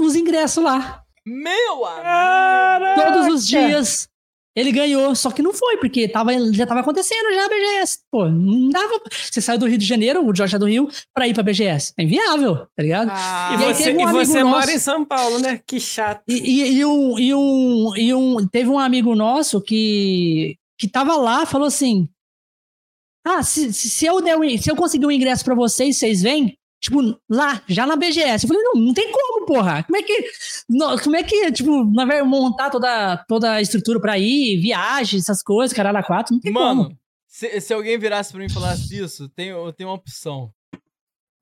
os 0.00 0.16
ingressos 0.16 0.62
lá. 0.62 1.02
Meu 1.26 1.86
amigo! 1.86 3.02
Todos 3.02 3.34
os 3.34 3.46
dias 3.46 4.08
ele 4.56 4.70
ganhou, 4.70 5.14
só 5.16 5.32
que 5.32 5.42
não 5.42 5.52
foi, 5.52 5.76
porque 5.78 6.06
tava, 6.06 6.32
já 6.52 6.64
tava 6.64 6.80
acontecendo 6.80 7.34
já 7.34 7.44
a 7.44 7.48
BGS. 7.48 7.98
Pô, 8.10 8.28
não 8.28 8.68
dava. 8.68 9.00
Você 9.10 9.40
saiu 9.40 9.58
do 9.58 9.66
Rio 9.66 9.76
de 9.76 9.84
Janeiro, 9.84 10.24
o 10.24 10.34
Jorge 10.34 10.54
é 10.54 10.58
do 10.58 10.66
Rio, 10.66 10.88
pra 11.12 11.26
ir 11.26 11.34
pra 11.34 11.42
BGS. 11.42 11.92
É 11.98 12.04
inviável, 12.04 12.66
tá 12.76 12.82
ligado? 12.82 13.10
Ah, 13.12 13.50
e, 13.52 13.74
você, 13.74 13.92
um 13.92 14.00
e 14.00 14.12
você 14.12 14.44
nosso, 14.44 14.56
mora 14.56 14.72
em 14.72 14.78
São 14.78 15.04
Paulo, 15.04 15.40
né? 15.40 15.60
Que 15.66 15.80
chato. 15.80 16.22
E, 16.28 16.34
e, 16.34 16.78
e, 16.78 16.84
um, 16.84 17.18
e, 17.18 17.34
um, 17.34 17.96
e 17.96 18.14
um. 18.14 18.46
Teve 18.46 18.70
um 18.70 18.78
amigo 18.78 19.16
nosso 19.16 19.60
que, 19.60 20.56
que 20.78 20.86
tava 20.86 21.16
lá, 21.16 21.44
falou 21.44 21.66
assim: 21.66 22.08
Ah, 23.26 23.42
se, 23.42 23.72
se, 23.72 24.06
eu, 24.06 24.20
der, 24.22 24.38
se 24.58 24.70
eu 24.70 24.76
conseguir 24.76 25.06
um 25.06 25.10
ingresso 25.10 25.44
pra 25.44 25.56
vocês, 25.56 25.96
vocês 25.96 26.22
vêm? 26.22 26.56
Tipo, 26.84 27.18
lá, 27.30 27.62
já 27.66 27.86
na 27.86 27.96
BGS. 27.96 28.44
Eu 28.44 28.48
falei, 28.48 28.62
não, 28.62 28.74
não 28.74 28.92
tem 28.92 29.10
como, 29.10 29.33
porra. 29.44 29.82
Como 29.84 29.96
é 29.96 30.02
que. 30.02 30.24
Como 31.02 31.16
é 31.16 31.22
que, 31.22 31.52
tipo, 31.52 31.84
na 31.92 32.04
verdade, 32.04 32.28
montar 32.28 32.70
toda, 32.70 33.16
toda 33.28 33.52
a 33.52 33.60
estrutura 33.62 34.00
pra 34.00 34.18
ir, 34.18 34.60
viagem, 34.60 35.18
essas 35.18 35.42
coisas, 35.42 35.76
caralho, 35.76 35.98
a 35.98 36.02
quatro, 36.02 36.34
não 36.34 36.40
tem 36.40 36.52
Mano, 36.52 36.84
como. 36.84 36.98
Se, 37.28 37.60
se 37.60 37.72
alguém 37.74 37.98
virasse 37.98 38.30
pra 38.30 38.40
mim 38.40 38.46
e 38.46 38.52
falasse 38.52 38.96
isso, 38.96 39.28
tem, 39.28 39.48
eu 39.48 39.72
tenho 39.72 39.88
uma 39.88 39.96
opção. 39.96 40.50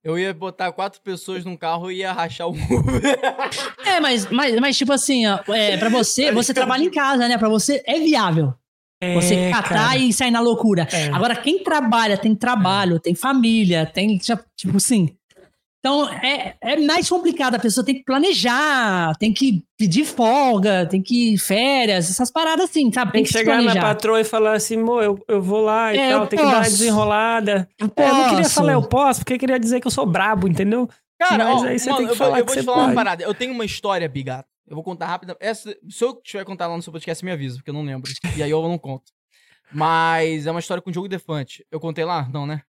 Eu 0.05 0.19
ia 0.19 0.35
botar 0.35 0.73
quatro 0.73 1.01
pessoas 1.01 1.45
num 1.45 1.57
carro 1.57 1.91
e 1.91 1.99
ia 1.99 2.13
rachar 2.13 2.49
o 2.49 2.51
Uber. 2.51 2.63
É, 3.87 4.01
mas, 4.01 4.27
mas, 4.31 4.59
mas 4.59 4.77
tipo 4.77 4.93
assim, 4.93 5.27
ó, 5.27 5.39
é, 5.53 5.77
pra 5.77 5.89
você, 5.89 6.33
você 6.33 6.53
trabalha 6.55 6.83
em 6.83 6.91
casa, 6.91 7.29
né? 7.29 7.37
Pra 7.39 7.49
você 7.49 7.83
é 7.87 8.01
viável. 8.01 8.55
Você 9.15 9.35
É, 9.35 9.51
catar 9.51 9.69
cara. 9.91 9.97
e 9.99 10.13
sair 10.13 10.31
na 10.31 10.41
loucura. 10.41 10.87
É. 10.93 11.09
Agora, 11.09 11.35
quem 11.35 11.63
trabalha, 11.63 12.17
tem 12.17 12.35
trabalho, 12.37 13.01
tem 13.01 13.15
família, 13.17 13.85
tem, 13.85 14.17
tipo 14.17 14.77
assim. 14.77 15.15
Então, 15.85 16.09
é, 16.09 16.55
é 16.61 16.77
mais 16.77 17.09
complicado. 17.09 17.57
A 17.57 17.59
pessoa 17.59 17.85
tem 17.85 17.97
que 17.97 18.05
planejar, 18.05 19.17
tem 19.19 19.33
que 19.33 19.65
pedir 19.77 20.05
folga, 20.05 20.87
tem 20.87 21.03
que 21.03 21.35
ir 21.35 21.39
férias, 21.39 22.09
essas 22.09 22.31
paradas 22.31 22.71
assim, 22.71 22.93
sabe? 22.93 23.11
Tem 23.11 23.23
que 23.25 23.33
se 23.33 23.39
chegar 23.39 23.57
na 23.57 23.63
planejar. 23.65 23.81
patroa 23.81 24.21
e 24.21 24.25
falar 24.25 24.53
assim, 24.53 24.77
mo, 24.77 25.01
eu, 25.01 25.19
eu 25.27 25.43
vou 25.43 25.61
lá 25.61 25.93
e 25.93 25.99
É, 25.99 26.11
tal, 26.11 26.21
eu 26.23 26.27
tem 26.29 26.39
que 26.39 26.45
dar 26.45 26.51
uma 26.53 26.59
posso. 26.59 26.71
desenrolada. 26.71 27.69
Eu 27.81 27.91
É, 27.97 28.09
eu 28.11 28.15
não 28.15 28.25
queria 28.29 28.43
posso. 28.45 28.55
falar 28.55 28.73
eu 28.75 28.83
posso, 28.89 29.21
porque 29.21 29.39
queria 29.39 29.59
dizer 29.59 29.81
que 29.81 29.87
eu 29.89 29.91
sou 29.91 30.07
brabo, 30.07 30.47
entendeu? 30.47 30.89
Cara, 31.19 31.45
Mas 31.47 31.63
ó, 31.63 31.67
aí 31.67 31.79
você 31.81 31.91
mano, 31.91 31.97
tem 31.99 32.07
que 32.07 32.13
eu 32.13 32.17
vou, 32.17 32.27
falar 32.27 32.39
eu 32.39 32.45
que 32.47 32.53
vou 32.53 32.63
te 32.63 32.65
falar 32.65 32.77
uma 32.79 32.85
pode. 32.85 32.95
parada. 32.95 33.23
Eu 33.25 33.35
tenho 33.35 33.53
uma 33.53 33.65
história, 33.65 34.09
Bigato. 34.09 34.49
Eu 34.69 34.77
vou 34.77 34.85
contar 34.85 35.07
rápido. 35.07 35.37
Essa, 35.41 35.77
se 35.91 36.05
eu 36.05 36.15
tiver 36.23 36.45
contar 36.45 36.69
lá 36.69 36.77
no 36.77 36.83
seu 36.83 36.93
podcast, 36.93 37.25
me 37.25 37.31
avisa, 37.33 37.57
porque 37.57 37.71
eu 37.71 37.75
não 37.75 37.83
lembro. 37.85 38.11
E 38.37 38.43
aí 38.43 38.51
eu 38.51 38.63
não 38.63 38.79
conto. 38.79 39.11
Mas 39.73 40.47
é 40.47 40.51
uma 40.53 40.61
história 40.61 40.81
com 40.81 40.91
o 40.91 40.93
Diogo 40.93 41.09
Defante. 41.09 41.67
Eu 41.71 41.81
contei 41.81 42.05
lá? 42.05 42.29
Não, 42.33 42.47
né? 42.47 42.63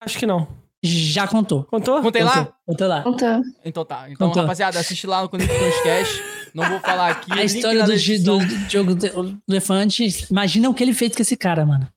Acho 0.00 0.18
que 0.18 0.26
não. 0.26 0.46
Já 0.82 1.26
contou. 1.26 1.64
Contou? 1.64 2.00
Contei 2.02 2.22
lá? 2.22 2.36
Contou, 2.36 2.54
contou 2.66 2.88
lá. 2.88 3.02
Contou. 3.02 3.42
Então 3.64 3.84
tá. 3.84 4.10
Então, 4.10 4.28
Contou. 4.28 4.42
rapaziada, 4.42 4.78
assiste 4.78 5.06
lá 5.06 5.22
no 5.22 5.28
Conexões 5.28 5.74
Cash. 5.82 6.22
Não 6.54 6.68
vou 6.68 6.80
falar 6.80 7.10
aqui. 7.10 7.32
A 7.32 7.42
história 7.42 7.84
do, 7.84 7.92
descrição. 7.92 8.38
do 8.38 8.46
Diogo 8.66 8.94
do 8.94 9.40
Elefante, 9.48 10.06
imagina 10.30 10.68
o 10.70 10.74
que 10.74 10.82
ele 10.84 10.92
fez 10.94 11.14
com 11.14 11.22
esse 11.22 11.36
cara, 11.36 11.66
mano. 11.66 11.88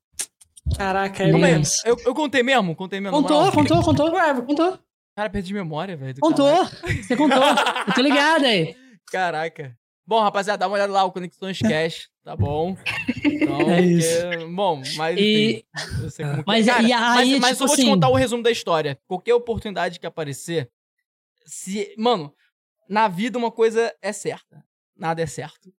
Caraca, 0.77 1.29
Calma 1.29 1.47
aí, 1.47 1.53
eu... 1.53 1.61
Eu, 1.85 1.97
eu 2.07 2.13
contei 2.15 2.43
mesmo? 2.43 2.75
Contei 2.75 2.99
mesmo. 2.99 3.15
Contou, 3.17 3.37
moral. 3.37 3.51
contou, 3.51 3.81
contou. 3.83 4.11
Contou, 4.45 4.79
Cara, 5.15 5.29
perdi 5.29 5.53
memória, 5.53 5.97
velho. 5.97 6.13
do 6.13 6.21
contou. 6.21 6.47
caralho. 6.47 7.03
Você 7.03 7.15
contou. 7.15 7.43
Eu 7.87 7.93
tô 7.93 8.01
ligado 8.01 8.45
aí. 8.45 8.75
Caraca. 9.11 9.75
Bom, 10.07 10.21
rapaziada, 10.21 10.57
dá 10.59 10.67
uma 10.67 10.75
olhada 10.75 10.91
lá, 10.93 11.03
o 11.03 11.11
Conexões 11.11 11.59
Cash, 11.59 12.07
tá 12.29 12.35
bom? 12.35 12.77
Então, 13.25 13.71
É 13.71 13.81
isso. 13.81 14.21
porque- 14.29 14.45
bom, 14.45 14.81
mas 14.97 15.17
E- 15.19 15.65
enfim, 16.03 16.13
que 16.15 16.43
Mas 16.45 16.67
é. 16.67 16.71
Cara, 16.73 16.83
e 16.87 16.93
aí, 16.93 17.31
mas, 17.31 17.39
mas 17.39 17.51
tipo 17.51 17.63
eu 17.63 17.67
vou 17.67 17.75
te 17.75 17.81
assim- 17.81 17.89
contar 17.89 18.09
o 18.09 18.13
resumo 18.15 18.43
da 18.43 18.51
história. 18.51 18.99
Qualquer 19.07 19.33
oportunidade 19.33 19.99
que 19.99 20.05
aparecer, 20.05 20.69
se, 21.43 21.95
mano, 21.97 22.31
na 22.87 23.07
vida 23.07 23.37
uma 23.39 23.51
coisa 23.51 23.91
é 23.99 24.11
certa, 24.13 24.63
nada 24.95 25.21
é 25.23 25.25
certo. 25.25 25.73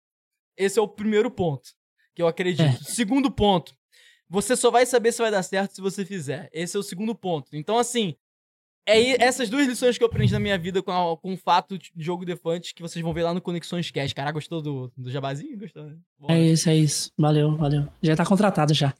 Esse 0.56 0.78
é 0.78 0.82
o 0.82 0.88
primeiro 0.88 1.30
ponto 1.30 1.70
que 2.16 2.20
eu 2.22 2.26
acredito. 2.26 2.62
É. 2.66 2.72
Segundo 2.82 3.30
ponto, 3.30 3.72
você 4.28 4.56
só 4.56 4.72
vai 4.72 4.84
saber 4.86 5.12
se 5.12 5.22
vai 5.22 5.30
dar 5.30 5.44
certo 5.44 5.72
se 5.76 5.80
você 5.80 6.04
fizer. 6.04 6.50
Esse 6.52 6.76
é 6.76 6.80
o 6.80 6.82
segundo 6.82 7.14
ponto. 7.14 7.54
Então, 7.56 7.78
assim, 7.78 8.16
é 8.86 9.22
essas 9.22 9.48
duas 9.48 9.66
lições 9.66 9.96
que 9.96 10.02
eu 10.04 10.08
aprendi 10.08 10.32
na 10.32 10.40
minha 10.40 10.58
vida 10.58 10.82
com, 10.82 10.90
a- 10.90 11.16
com 11.16 11.34
o 11.34 11.36
fato 11.36 11.78
de 11.78 11.90
jogo 11.96 12.24
Defante 12.24 12.74
que 12.74 12.82
vocês 12.82 13.02
vão 13.02 13.12
ver 13.14 13.22
lá 13.24 13.32
no 13.34 13.40
Conexões 13.40 13.90
Cast. 13.90 14.14
Cara, 14.14 14.32
gostou 14.32 14.60
do, 14.60 14.92
do 14.96 15.10
jabazinho? 15.10 15.58
Gostou, 15.58 15.84
né? 15.84 15.96
É 16.28 16.40
isso, 16.40 16.68
é 16.70 16.76
isso. 16.76 17.10
Valeu, 17.16 17.56
valeu. 17.56 17.86
Já 18.02 18.16
tá 18.16 18.24
contratado 18.26 18.74
já. 18.74 18.92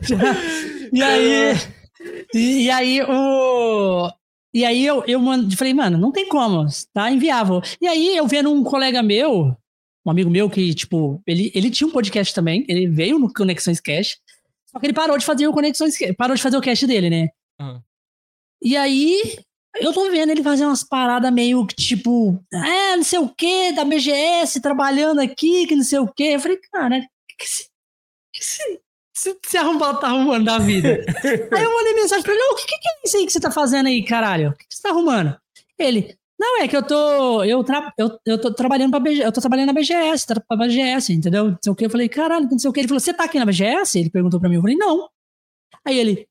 Já. 0.00 0.18
E 0.92 1.02
aí, 1.02 1.56
e, 2.32 2.62
e 2.64 2.70
aí 2.70 3.02
o 3.02 4.08
e 4.54 4.64
aí 4.64 4.86
eu, 4.86 5.04
eu 5.06 5.20
falei, 5.56 5.74
mano, 5.74 5.98
não 5.98 6.12
tem 6.12 6.28
como, 6.28 6.64
tá 6.94 7.10
inviável. 7.10 7.60
E 7.80 7.86
aí 7.86 8.16
eu 8.16 8.26
vendo 8.26 8.50
um 8.52 8.62
colega 8.62 9.02
meu, 9.02 9.54
um 10.06 10.10
amigo 10.10 10.30
meu 10.30 10.48
que, 10.48 10.72
tipo, 10.74 11.20
ele, 11.26 11.50
ele 11.54 11.70
tinha 11.70 11.86
um 11.88 11.92
podcast 11.92 12.32
também, 12.32 12.64
ele 12.68 12.86
veio 12.88 13.18
no 13.18 13.30
Conexões 13.32 13.80
Cast, 13.80 14.18
só 14.70 14.78
que 14.78 14.86
ele 14.86 14.92
parou 14.92 15.16
de 15.16 15.24
fazer 15.24 15.46
o 15.46 15.52
Conexões 15.52 15.96
parou 16.16 16.36
de 16.36 16.42
fazer 16.42 16.56
o 16.56 16.60
cast 16.60 16.86
dele, 16.86 17.08
né? 17.08 17.28
Aham. 17.60 17.82
E 18.60 18.76
aí, 18.76 19.38
eu 19.76 19.92
tô 19.92 20.10
vendo 20.10 20.30
ele 20.30 20.42
fazer 20.42 20.66
umas 20.66 20.82
paradas 20.82 21.32
meio 21.32 21.64
que 21.66 21.76
tipo, 21.76 22.42
é, 22.52 22.96
não 22.96 23.04
sei 23.04 23.18
o 23.18 23.28
que, 23.28 23.72
da 23.72 23.84
BGS, 23.84 24.60
trabalhando 24.60 25.20
aqui, 25.20 25.66
que 25.66 25.76
não 25.76 25.84
sei 25.84 26.00
o 26.00 26.08
que. 26.08 26.24
Eu 26.24 26.40
falei, 26.40 26.58
cara, 26.72 26.98
o 26.98 27.00
que 27.38 27.44
esse, 27.44 27.68
que 28.32 28.40
esse, 28.40 28.80
esse, 29.16 29.38
esse 29.44 29.56
arrombado 29.56 30.00
tá 30.00 30.08
arrumando 30.08 30.44
da 30.44 30.58
vida? 30.58 30.88
aí 31.54 31.62
eu 31.62 31.72
mandei 31.72 31.94
mensagem 31.94 32.24
pra 32.24 32.34
ele, 32.34 32.42
o 32.42 32.56
que, 32.56 32.66
que 32.66 32.88
é 32.88 32.92
isso 33.04 33.16
aí 33.16 33.26
que 33.26 33.32
você 33.32 33.40
tá 33.40 33.50
fazendo 33.50 33.86
aí, 33.86 34.04
caralho? 34.04 34.50
O 34.50 34.56
que, 34.56 34.66
que 34.66 34.74
você 34.74 34.82
tá 34.82 34.90
arrumando? 34.90 35.38
Ele, 35.78 36.17
não, 36.38 36.62
é 36.62 36.68
que 36.68 36.76
eu 36.76 36.82
tô, 36.86 37.42
eu, 37.42 37.64
tra, 37.64 37.92
eu, 37.98 38.18
eu 38.24 38.40
tô 38.40 38.54
trabalhando 38.54 38.90
pra 38.90 39.00
BGS, 39.00 39.24
eu 39.24 39.32
tô 39.32 39.40
trabalhando 39.40 39.66
na 39.66 39.72
BGS, 39.72 40.26
tra, 40.26 40.40
pra 40.40 40.56
BGS, 40.56 41.12
entendeu? 41.12 41.50
Não 41.50 41.58
sei 41.62 41.72
o 41.72 41.74
que. 41.74 41.86
Eu 41.86 41.90
falei, 41.90 42.08
caralho, 42.08 42.48
não 42.48 42.58
sei 42.58 42.70
o 42.70 42.72
que. 42.72 42.80
Ele 42.80 42.88
falou, 42.88 43.00
você 43.00 43.12
tá 43.12 43.24
aqui 43.24 43.38
na 43.38 43.44
BGS? 43.44 43.98
Ele 43.98 44.10
perguntou 44.10 44.38
pra 44.38 44.48
mim, 44.48 44.54
eu 44.54 44.60
falei, 44.60 44.76
não. 44.76 45.08
Aí 45.84 45.98
ele, 45.98 46.28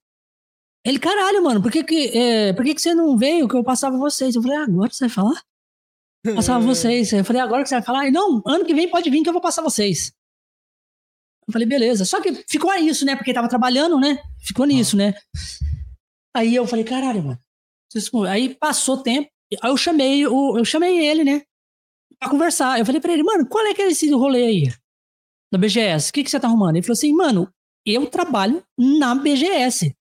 ele, 0.85 0.97
caralho, 0.97 1.43
mano, 1.43 1.61
por 1.61 1.69
que 1.69 1.83
que, 1.83 2.17
é, 2.17 2.53
por 2.53 2.63
que 2.63 2.73
que 2.73 2.81
você 2.81 2.95
não 2.95 3.17
veio 3.17 3.47
que 3.49 3.55
eu 3.55 3.63
passava 3.63 3.97
vocês? 3.97 4.35
Eu 4.35 4.41
falei, 4.41 4.57
ah, 4.57 4.63
agora 4.63 4.89
você 4.89 5.05
vai 5.05 5.09
falar? 5.09 5.43
Passava 6.35 6.63
vocês. 6.65 7.11
Eu 7.11 7.25
falei, 7.25 7.41
agora 7.41 7.63
que 7.63 7.69
você 7.69 7.75
vai 7.75 7.83
falar? 7.83 8.03
Ele, 8.03 8.11
não, 8.11 8.41
ano 8.45 8.63
que 8.63 8.73
vem 8.73 8.89
pode 8.89 9.09
vir 9.09 9.21
que 9.21 9.27
eu 9.27 9.33
vou 9.33 9.41
passar 9.41 9.61
vocês. 9.61 10.13
Eu 11.45 11.51
falei, 11.51 11.67
beleza. 11.67 12.05
Só 12.05 12.21
que 12.21 12.45
ficou 12.49 12.73
isso, 12.75 13.05
né? 13.05 13.15
Porque 13.17 13.33
tava 13.33 13.49
trabalhando, 13.49 13.99
né? 13.99 14.21
Ficou 14.39 14.65
nisso, 14.65 14.95
né? 14.95 15.13
Aí 16.33 16.55
eu 16.55 16.65
falei, 16.65 16.85
caralho, 16.85 17.23
mano. 17.23 17.39
Aí 18.29 18.55
passou 18.55 19.03
tempo. 19.03 19.29
Aí 19.61 19.71
eu 19.71 19.77
chamei, 19.77 20.25
o, 20.27 20.57
eu 20.57 20.65
chamei 20.65 21.07
ele, 21.07 21.23
né? 21.23 21.41
Pra 22.19 22.29
conversar. 22.29 22.79
Eu 22.79 22.85
falei 22.85 22.99
pra 22.99 23.13
ele, 23.13 23.23
mano, 23.23 23.47
qual 23.47 23.65
é 23.65 23.73
que 23.73 23.81
é 23.81 23.87
esse 23.87 24.09
rolê 24.11 24.45
aí? 24.45 24.73
Da 25.51 25.57
BGS? 25.57 26.09
O 26.09 26.13
que, 26.13 26.23
que 26.23 26.29
você 26.29 26.39
tá 26.39 26.47
arrumando? 26.47 26.75
Ele 26.75 26.83
falou 26.83 26.93
assim, 26.93 27.13
mano, 27.13 27.49
eu 27.85 28.05
trabalho 28.07 28.61
na 28.77 29.15
BGS. 29.15 29.95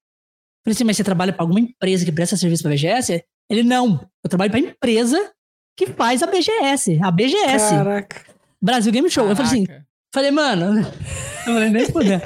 Falei 0.65 0.75
assim, 0.75 0.85
mas 0.85 0.97
você 0.97 1.05
trabalha 1.05 1.33
pra 1.33 1.45
alguma 1.45 1.61
empresa 1.61 2.05
que 2.05 2.11
presta 2.11 2.37
serviço 2.37 2.63
pra 2.63 2.73
BGS? 2.73 3.23
Ele, 3.49 3.63
não. 3.63 4.09
Eu 4.25 4.29
trabalho 4.29 4.51
pra 4.51 4.59
empresa 4.59 5.33
que 5.77 5.87
faz 5.87 6.23
a 6.23 6.27
BGS. 6.27 6.99
A 7.01 7.11
BGS. 7.11 7.71
Caraca. 7.71 8.27
Brasil 8.61 8.91
Game 8.91 9.09
Show. 9.09 9.29
Eu 9.29 9.37
falei 9.37 9.51
assim, 9.53 9.67
Caraca. 9.67 9.87
falei, 10.13 10.31
mano... 10.31 10.81
Eu 11.47 11.55
falei, 11.55 11.71
nem 11.71 11.87
fuder. 11.87 12.21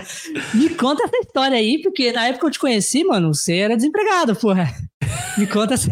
Me 0.54 0.70
conta 0.70 1.04
essa 1.04 1.18
história 1.18 1.54
aí, 1.54 1.82
porque 1.82 2.10
na 2.10 2.28
época 2.28 2.40
que 2.40 2.46
eu 2.46 2.50
te 2.52 2.58
conheci, 2.58 3.04
mano, 3.04 3.34
você 3.34 3.56
era 3.56 3.76
desempregado, 3.76 4.34
porra. 4.34 4.74
Me 5.36 5.46
conta 5.46 5.74
essa... 5.74 5.90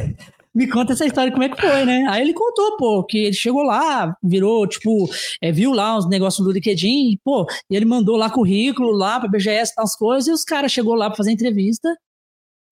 Me 0.58 0.68
conta 0.68 0.92
essa 0.92 1.06
história, 1.06 1.30
como 1.30 1.44
é 1.44 1.48
que 1.48 1.60
foi, 1.60 1.84
né? 1.84 2.04
Aí 2.08 2.20
ele 2.20 2.34
contou, 2.34 2.76
pô, 2.76 3.04
que 3.04 3.18
ele 3.18 3.32
chegou 3.32 3.62
lá, 3.62 4.12
virou, 4.20 4.66
tipo, 4.66 5.08
é, 5.40 5.52
viu 5.52 5.72
lá 5.72 5.96
os 5.96 6.08
negócios 6.08 6.44
do 6.44 6.50
LinkedIn, 6.52 7.12
e, 7.12 7.18
pô, 7.24 7.46
e 7.70 7.76
ele 7.76 7.84
mandou 7.84 8.16
lá 8.16 8.28
currículo 8.28 8.90
lá 8.90 9.20
pra 9.20 9.28
BGS 9.28 9.72
tal, 9.72 9.84
as 9.84 9.94
coisas, 9.94 10.26
e 10.26 10.32
os 10.32 10.42
caras 10.42 10.72
chegou 10.72 10.96
lá 10.96 11.06
pra 11.08 11.16
fazer 11.16 11.30
entrevista. 11.30 11.88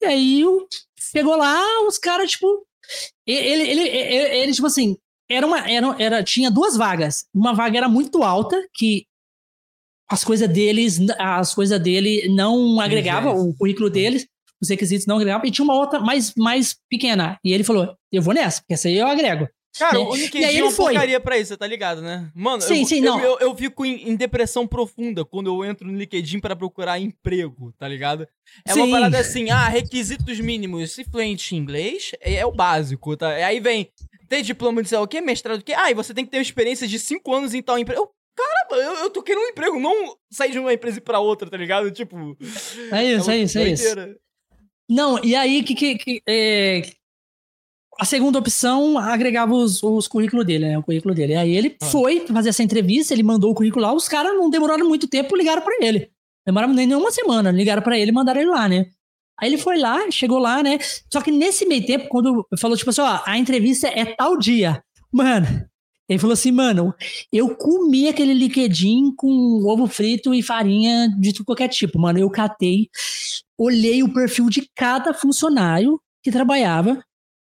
E 0.02 0.04
aí 0.06 0.44
chegou 0.98 1.36
lá, 1.36 1.62
os 1.86 1.96
caras, 1.96 2.32
tipo. 2.32 2.66
Ele, 3.24 3.62
ele, 3.62 3.80
ele, 3.88 4.36
ele, 4.36 4.52
tipo 4.52 4.66
assim, 4.66 4.96
era 5.30 5.46
uma. 5.46 5.70
Era, 5.70 5.96
era, 5.98 6.24
tinha 6.24 6.50
duas 6.50 6.76
vagas. 6.76 7.24
Uma 7.32 7.54
vaga 7.54 7.78
era 7.78 7.88
muito 7.88 8.22
alta, 8.24 8.60
que 8.74 9.04
as 10.10 10.24
coisas 10.24 10.48
deles, 10.48 10.98
as 11.18 11.54
coisas 11.54 11.80
dele 11.80 12.28
não 12.34 12.80
agregavam, 12.80 13.32
Yes. 13.36 13.44
o 13.44 13.56
currículo 13.56 13.90
deles, 13.90 14.26
os 14.62 14.68
requisitos 14.68 15.06
não 15.06 15.16
agregavam, 15.16 15.46
e 15.46 15.50
tinha 15.50 15.64
uma 15.64 15.74
outra 15.74 16.00
mais, 16.00 16.32
mais 16.36 16.76
pequena. 16.88 17.38
E 17.44 17.52
ele 17.52 17.64
falou: 17.64 17.94
Eu 18.12 18.22
vou 18.22 18.34
nessa, 18.34 18.60
porque 18.60 18.74
essa 18.74 18.88
aí 18.88 18.96
eu 18.98 19.06
agrego. 19.06 19.48
Cara, 19.78 19.98
E- 19.98 20.02
o 20.02 20.16
e 20.16 20.20
LinkedIn 20.20 20.56
é 20.58 20.62
uma 20.62 20.70
foi. 20.72 20.92
porcaria 20.94 21.20
pra 21.20 21.36
isso, 21.36 21.54
tá 21.54 21.66
ligado, 21.66 22.00
né? 22.00 22.30
Mano, 22.34 22.62
Sim, 22.62 22.80
eu, 22.80 22.86
sim, 22.86 23.00
não. 23.02 23.20
Eu, 23.20 23.38
eu 23.40 23.54
fico 23.54 23.84
em, 23.84 24.08
em 24.08 24.16
depressão 24.16 24.66
profunda 24.66 25.22
quando 25.22 25.48
eu 25.48 25.62
entro 25.68 25.86
no 25.86 25.98
LinkedIn 25.98 26.40
pra 26.40 26.56
procurar 26.56 26.98
emprego, 26.98 27.74
tá 27.78 27.86
ligado? 27.86 28.26
É 28.66 28.72
uma 28.74 28.86
Sim. 28.86 28.90
parada 28.90 29.18
assim, 29.18 29.50
ah, 29.50 29.68
requisitos 29.68 30.40
mínimos, 30.40 30.92
se 30.92 31.04
fluente 31.04 31.54
em 31.54 31.58
inglês, 31.58 32.12
é, 32.22 32.36
é 32.36 32.46
o 32.46 32.52
básico, 32.52 33.14
tá? 33.18 33.28
Aí 33.28 33.60
vem, 33.60 33.90
tem 34.30 34.42
diploma 34.42 34.82
de 34.82 34.88
sei 34.88 34.96
lá 34.96 35.04
o 35.04 35.08
quê, 35.08 35.20
mestrado 35.20 35.58
do 35.58 35.64
quê? 35.64 35.74
Ah, 35.74 35.90
e 35.90 35.94
você 35.94 36.14
tem 36.14 36.24
que 36.24 36.30
ter 36.30 36.40
experiência 36.40 36.88
de 36.88 36.98
5 36.98 37.34
anos 37.34 37.52
em 37.52 37.60
tal 37.60 37.78
emprego. 37.78 38.08
Caramba, 38.34 38.82
eu, 38.82 39.04
eu 39.04 39.10
tô 39.10 39.22
querendo 39.22 39.44
um 39.44 39.48
emprego, 39.48 39.78
não 39.78 40.16
sair 40.30 40.52
de 40.52 40.58
uma 40.58 40.72
empresa 40.72 40.96
e 40.98 41.02
pra 41.02 41.20
outra, 41.20 41.50
tá 41.50 41.56
ligado? 41.58 41.90
Tipo... 41.90 42.34
É 42.92 43.04
isso, 43.12 43.30
é 43.30 43.38
isso, 43.40 43.58
é 43.58 43.68
isso. 43.68 43.96
Não, 44.88 45.22
e 45.24 45.34
aí 45.34 45.62
que, 45.62 45.74
que, 45.74 45.96
que, 45.96 46.22
é, 46.28 46.82
a 47.98 48.04
segunda 48.04 48.38
opção 48.38 48.98
agregava 48.98 49.54
os, 49.54 49.82
os 49.82 50.06
currículos 50.06 50.44
dele, 50.46 50.68
né? 50.68 50.78
O 50.78 50.82
currículo 50.82 51.14
dele. 51.14 51.34
Aí 51.34 51.56
ele 51.56 51.76
Ah. 51.80 51.86
foi 51.86 52.20
fazer 52.26 52.50
essa 52.50 52.62
entrevista, 52.62 53.12
ele 53.14 53.22
mandou 53.22 53.50
o 53.50 53.54
currículo 53.54 53.82
lá, 53.84 53.92
os 53.92 54.08
caras 54.08 54.34
não 54.34 54.50
demoraram 54.50 54.86
muito 54.86 55.08
tempo, 55.08 55.36
ligaram 55.36 55.62
pra 55.62 55.76
ele. 55.80 56.10
Demoraram 56.46 56.72
nem 56.74 56.94
uma 56.94 57.10
semana, 57.10 57.50
ligaram 57.50 57.82
pra 57.82 57.98
ele 57.98 58.10
e 58.10 58.14
mandaram 58.14 58.40
ele 58.40 58.50
lá, 58.50 58.68
né? 58.68 58.86
Aí 59.38 59.48
ele 59.48 59.58
foi 59.58 59.78
lá, 59.78 60.10
chegou 60.10 60.38
lá, 60.38 60.62
né? 60.62 60.78
Só 61.12 61.20
que 61.20 61.30
nesse 61.30 61.66
meio 61.66 61.84
tempo, 61.84 62.08
quando 62.08 62.46
falou, 62.58 62.76
tipo 62.76 62.90
assim, 62.90 63.00
ó, 63.02 63.20
a 63.26 63.36
entrevista 63.36 63.88
é 63.88 64.04
tal 64.04 64.38
dia. 64.38 64.82
Mano, 65.12 65.46
ele 66.08 66.18
falou 66.18 66.32
assim, 66.34 66.52
mano, 66.52 66.94
eu 67.32 67.54
comi 67.56 68.08
aquele 68.08 68.32
liquidinho 68.32 69.12
com 69.16 69.28
ovo 69.66 69.86
frito 69.86 70.32
e 70.32 70.42
farinha 70.42 71.08
de 71.18 71.32
qualquer 71.44 71.68
tipo, 71.68 71.98
mano. 71.98 72.18
Eu 72.18 72.30
catei, 72.30 72.88
olhei 73.58 74.02
o 74.02 74.12
perfil 74.12 74.48
de 74.48 74.68
cada 74.74 75.14
funcionário 75.14 76.00
que 76.22 76.30
trabalhava 76.30 77.02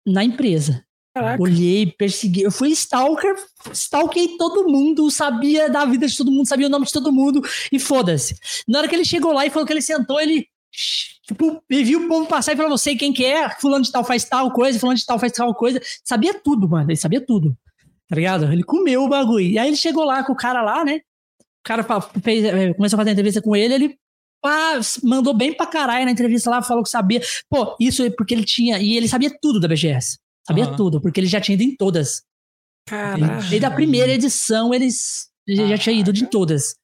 na 0.05 0.23
empresa. 0.23 0.83
Caraca. 1.13 1.41
Olhei, 1.41 1.85
persegui. 1.97 2.41
Eu 2.41 2.51
fui 2.51 2.69
stalker, 2.71 3.35
stalkei 3.71 4.37
todo 4.37 4.69
mundo, 4.69 5.09
sabia 5.09 5.69
da 5.69 5.85
vida 5.85 6.05
de 6.07 6.17
todo 6.17 6.31
mundo, 6.31 6.47
sabia 6.47 6.67
o 6.67 6.69
nome 6.69 6.85
de 6.85 6.91
todo 6.91 7.11
mundo 7.11 7.41
e 7.71 7.79
foda-se. 7.79 8.35
Na 8.67 8.79
hora 8.79 8.87
que 8.87 8.95
ele 8.95 9.05
chegou 9.05 9.31
lá 9.31 9.45
e 9.45 9.49
falou 9.49 9.65
que 9.65 9.71
ele 9.71 9.81
sentou, 9.81 10.19
ele 10.19 10.45
Tipo, 11.25 11.63
e 11.69 11.83
viu 11.83 12.05
o 12.05 12.07
povo 12.07 12.27
passar 12.27 12.53
e 12.53 12.55
falou, 12.55 12.69
não 12.69 12.77
sei 12.77 12.95
quem 12.95 13.11
que 13.11 13.25
é, 13.25 13.49
fulano 13.49 13.83
de 13.83 13.91
tal 13.91 14.03
faz 14.03 14.25
tal 14.25 14.51
coisa, 14.51 14.77
fulano 14.77 14.97
de 14.97 15.05
tal 15.05 15.17
faz 15.17 15.31
tal 15.31 15.55
coisa. 15.55 15.81
Sabia 16.03 16.33
tudo, 16.33 16.69
mano. 16.69 16.89
Ele 16.91 16.97
sabia 16.97 17.19
tudo. 17.19 17.57
Tá 18.07 18.15
ligado? 18.15 18.51
Ele 18.51 18.63
comeu 18.63 19.03
o 19.03 19.09
bagulho. 19.09 19.45
E 19.45 19.57
aí 19.57 19.69
ele 19.69 19.77
chegou 19.77 20.03
lá 20.03 20.23
com 20.23 20.33
o 20.33 20.35
cara 20.35 20.61
lá, 20.61 20.85
né? 20.85 21.01
O 21.39 21.63
cara 21.63 21.83
fez, 22.21 22.43
é, 22.43 22.73
começou 22.73 22.97
a 22.97 22.99
fazer 22.99 23.11
entrevista 23.11 23.41
com 23.41 23.55
ele, 23.55 23.73
ele 23.73 23.99
pá, 24.45 24.79
mandou 25.01 25.33
bem 25.33 25.51
pra 25.51 25.65
caralho 25.65 26.05
na 26.05 26.11
entrevista 26.11 26.51
lá, 26.51 26.61
falou 26.61 26.83
que 26.83 26.89
sabia. 26.89 27.19
Pô, 27.49 27.75
isso 27.79 28.03
é 28.03 28.11
porque 28.11 28.35
ele 28.35 28.43
tinha. 28.43 28.77
E 28.77 28.95
ele 28.95 29.07
sabia 29.07 29.35
tudo 29.41 29.59
da 29.59 29.67
BGS. 29.67 30.19
Sabia 30.45 30.67
uhum. 30.67 30.75
tudo, 30.75 31.01
porque 31.01 31.19
ele 31.19 31.27
já 31.27 31.41
tinha 31.41 31.55
ido 31.55 31.63
em 31.63 31.75
todas. 31.75 32.21
Caralho. 32.87 33.49
Desde 33.49 33.65
a 33.65 33.71
primeira 33.71 34.11
edição, 34.11 34.71
eles 34.71 35.31
ele 35.47 35.67
já 35.67 35.77
tinha 35.79 35.99
ido 35.99 36.13
de 36.13 36.27
todas. 36.27 36.75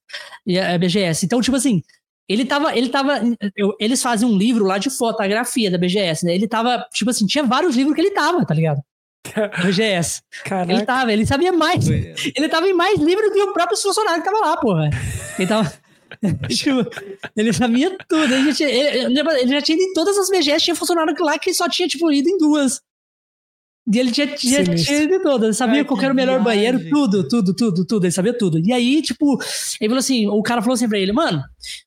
E 0.43 0.59
a 0.59 0.75
BGS. 0.75 1.23
Então, 1.23 1.39
tipo 1.39 1.55
assim, 1.55 1.83
ele 2.27 2.45
tava. 2.45 2.75
Ele 2.75 2.89
tava. 2.89 3.21
Eu, 3.55 3.75
eles 3.79 4.01
fazem 4.01 4.27
um 4.27 4.35
livro 4.35 4.65
lá 4.65 4.79
de 4.79 4.89
fotografia 4.89 5.69
da 5.69 5.77
BGS, 5.77 6.25
né? 6.25 6.33
Ele 6.33 6.47
tava, 6.47 6.83
tipo 6.91 7.11
assim, 7.11 7.27
tinha 7.27 7.43
vários 7.43 7.75
livros 7.75 7.93
que 7.93 8.01
ele 8.01 8.11
tava, 8.11 8.43
tá 8.43 8.55
ligado? 8.55 8.81
BGS. 9.63 10.23
Caraca. 10.43 10.73
Ele 10.73 10.83
tava, 10.83 11.13
ele 11.13 11.25
sabia 11.27 11.51
mais. 11.51 11.87
Ele 11.87 12.49
tava 12.49 12.67
em 12.67 12.73
mais 12.73 12.99
livros 12.99 13.31
que 13.31 13.43
o 13.43 13.53
próprio 13.53 13.77
funcionário 13.77 14.23
que 14.23 14.29
tava 14.29 14.43
lá, 14.43 14.57
porra. 14.57 14.89
Ele 15.37 15.47
tava. 15.47 15.71
tipo, 16.49 16.89
ele 17.35 17.53
sabia 17.53 17.97
tudo. 18.07 18.33
Ele 18.33 18.51
já, 18.51 18.53
tinha, 18.53 18.69
ele, 18.69 19.19
ele 19.19 19.47
já 19.47 19.61
tinha 19.61 19.75
ido 19.77 19.83
em 19.83 19.93
todas 19.93 20.17
as 20.17 20.29
BGS, 20.29 20.65
tinha 20.65 20.75
funcionário 20.75 21.15
lá 21.19 21.37
que 21.39 21.53
só 21.53 21.69
tinha, 21.69 21.87
tipo, 21.87 22.11
ido 22.11 22.29
em 22.29 22.37
duas. 22.37 22.81
E 23.91 23.97
ele 23.97 24.13
já, 24.13 24.25
já 24.25 24.35
tinha 24.35 25.01
ido 25.03 25.21
todas. 25.21 25.43
Ele 25.43 25.53
sabia 25.53 25.79
Ai, 25.79 25.85
qual 25.85 25.99
era 26.01 26.13
o 26.13 26.15
melhor 26.15 26.41
viagem. 26.41 26.43
banheiro, 26.43 26.89
tudo, 26.89 27.27
tudo, 27.27 27.55
tudo, 27.55 27.85
tudo. 27.85 28.05
Ele 28.05 28.11
sabia 28.11 28.37
tudo. 28.37 28.59
E 28.59 28.71
aí, 28.71 29.01
tipo, 29.01 29.41
ele 29.79 29.89
falou 29.89 29.97
assim: 29.97 30.27
o 30.27 30.41
cara 30.43 30.61
falou 30.61 30.75
assim 30.75 30.87
pra 30.87 30.99
ele, 30.99 31.11
mano, 31.11 31.43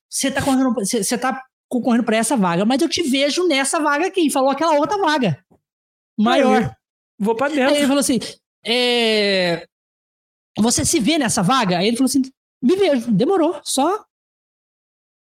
você 0.08 0.30
tá 0.30 0.42
correndo, 0.42 0.74
você 0.74 1.18
tá 1.18 1.40
concorrendo 1.68 2.04
pra 2.04 2.16
essa 2.16 2.36
vaga, 2.36 2.64
mas 2.64 2.82
eu 2.82 2.88
te 2.88 3.02
vejo 3.02 3.46
nessa 3.46 3.78
vaga 3.80 4.06
aqui. 4.06 4.30
Falou 4.30 4.50
aquela 4.50 4.78
outra 4.78 4.98
vaga. 4.98 5.38
Maior. 6.18 6.74
Vou 7.18 7.34
pra 7.34 7.48
dentro. 7.48 7.70
Aí 7.70 7.76
ele 7.78 7.86
falou 7.86 8.00
assim: 8.00 8.18
é, 8.64 9.66
Você 10.58 10.84
se 10.84 10.98
vê 10.98 11.16
nessa 11.16 11.42
vaga? 11.42 11.78
Aí 11.78 11.86
ele 11.86 11.96
falou 11.96 12.08
assim: 12.08 12.22
me 12.62 12.76
vejo, 12.76 13.10
demorou, 13.12 13.60
só. 13.62 14.04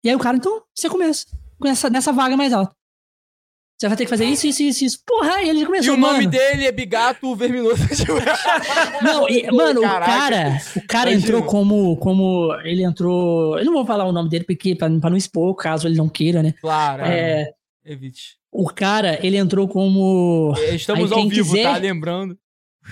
E 0.05 0.09
aí 0.09 0.15
o 0.15 0.19
cara, 0.19 0.37
então, 0.37 0.61
você 0.73 0.87
começa. 0.87 1.25
Nessa, 1.59 1.89
nessa 1.89 2.13
vaga 2.13 2.37
mais 2.37 2.53
alta. 2.53 2.75
Você 3.77 3.87
vai 3.87 3.97
ter 3.97 4.03
que 4.05 4.09
fazer 4.09 4.25
isso, 4.25 4.45
isso, 4.45 4.61
isso, 4.61 4.85
isso. 4.85 4.99
Porra, 5.05 5.41
ele 5.41 5.65
começou, 5.65 5.95
E 5.95 5.97
o 5.97 5.99
nome 5.99 6.27
dele 6.27 6.65
é 6.67 6.71
Bigato 6.71 7.35
Verminoso. 7.35 7.81
não, 9.01 9.27
e, 9.27 9.51
mano, 9.51 9.81
Caraca. 9.81 10.05
o 10.05 10.15
cara, 10.15 10.61
o 10.75 10.87
cara 10.87 11.11
entrou 11.11 11.43
como, 11.43 11.97
como, 11.97 12.55
ele 12.63 12.83
entrou, 12.83 13.57
eu 13.57 13.65
não 13.65 13.73
vou 13.73 13.85
falar 13.85 14.05
o 14.05 14.11
nome 14.11 14.29
dele 14.29 14.45
porque 14.45 14.75
pra, 14.75 14.87
pra 14.99 15.09
não 15.09 15.17
expor, 15.17 15.53
caso 15.55 15.87
ele 15.87 15.97
não 15.97 16.07
queira, 16.07 16.43
né? 16.43 16.53
Claro. 16.61 17.03
É, 17.03 17.51
evite. 17.83 18.37
O 18.51 18.69
cara, 18.69 19.19
ele 19.25 19.37
entrou 19.37 19.67
como... 19.67 20.53
Estamos 20.71 21.11
aí, 21.11 21.17
ao 21.17 21.27
vivo, 21.27 21.51
quiser, 21.51 21.63
tá? 21.63 21.77
Lembrando. 21.77 22.37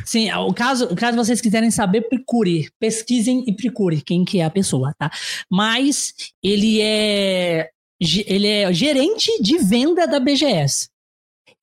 Sim, 0.06 0.32
o 0.32 0.53
caso, 0.53 0.95
caso 0.95 1.18
vocês 1.18 1.40
quiserem 1.40 1.70
saber, 1.72 2.02
procure, 2.10 2.70
pesquisem 2.80 3.44
e 3.48 3.56
procure 3.56 4.02
quem 4.02 4.26
que 4.26 4.40
é 4.40 4.45
a 4.45 4.49
pessoa, 4.49 4.94
tá? 4.98 5.11
Mas 5.49 6.14
ele 6.41 6.82
é 6.82 7.70
ele 7.99 8.48
é 8.48 8.74
gerente 8.74 9.32
de 9.41 9.57
venda 9.60 10.06
da 10.06 10.20
BGS. 10.20 10.90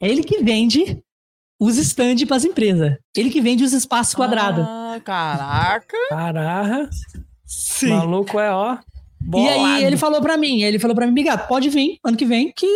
É 0.01 0.09
ele 0.09 0.23
que 0.23 0.43
vende 0.43 1.02
os 1.61 1.77
stands 1.77 2.24
para 2.24 2.36
as 2.36 2.44
empresas. 2.44 2.97
Ele 3.15 3.28
que 3.28 3.40
vende 3.40 3.62
os 3.62 3.74
espaços 3.74 4.15
quadrados. 4.15 4.65
Ah, 4.66 4.98
caraca! 5.05 5.97
Caraca! 6.09 6.90
Sim. 7.44 7.90
Maluco 7.90 8.40
é, 8.40 8.51
ó. 8.51 8.78
Bolado. 9.20 9.51
E 9.51 9.77
aí 9.77 9.85
ele 9.85 9.98
falou 9.98 10.23
para 10.23 10.36
mim, 10.39 10.62
ele 10.62 10.78
falou 10.78 10.97
para 10.97 11.07
mim, 11.07 11.12
Bigato, 11.12 11.47
pode 11.47 11.69
vir 11.69 11.98
ano 12.02 12.16
que 12.16 12.24
vem 12.24 12.51
que 12.52 12.66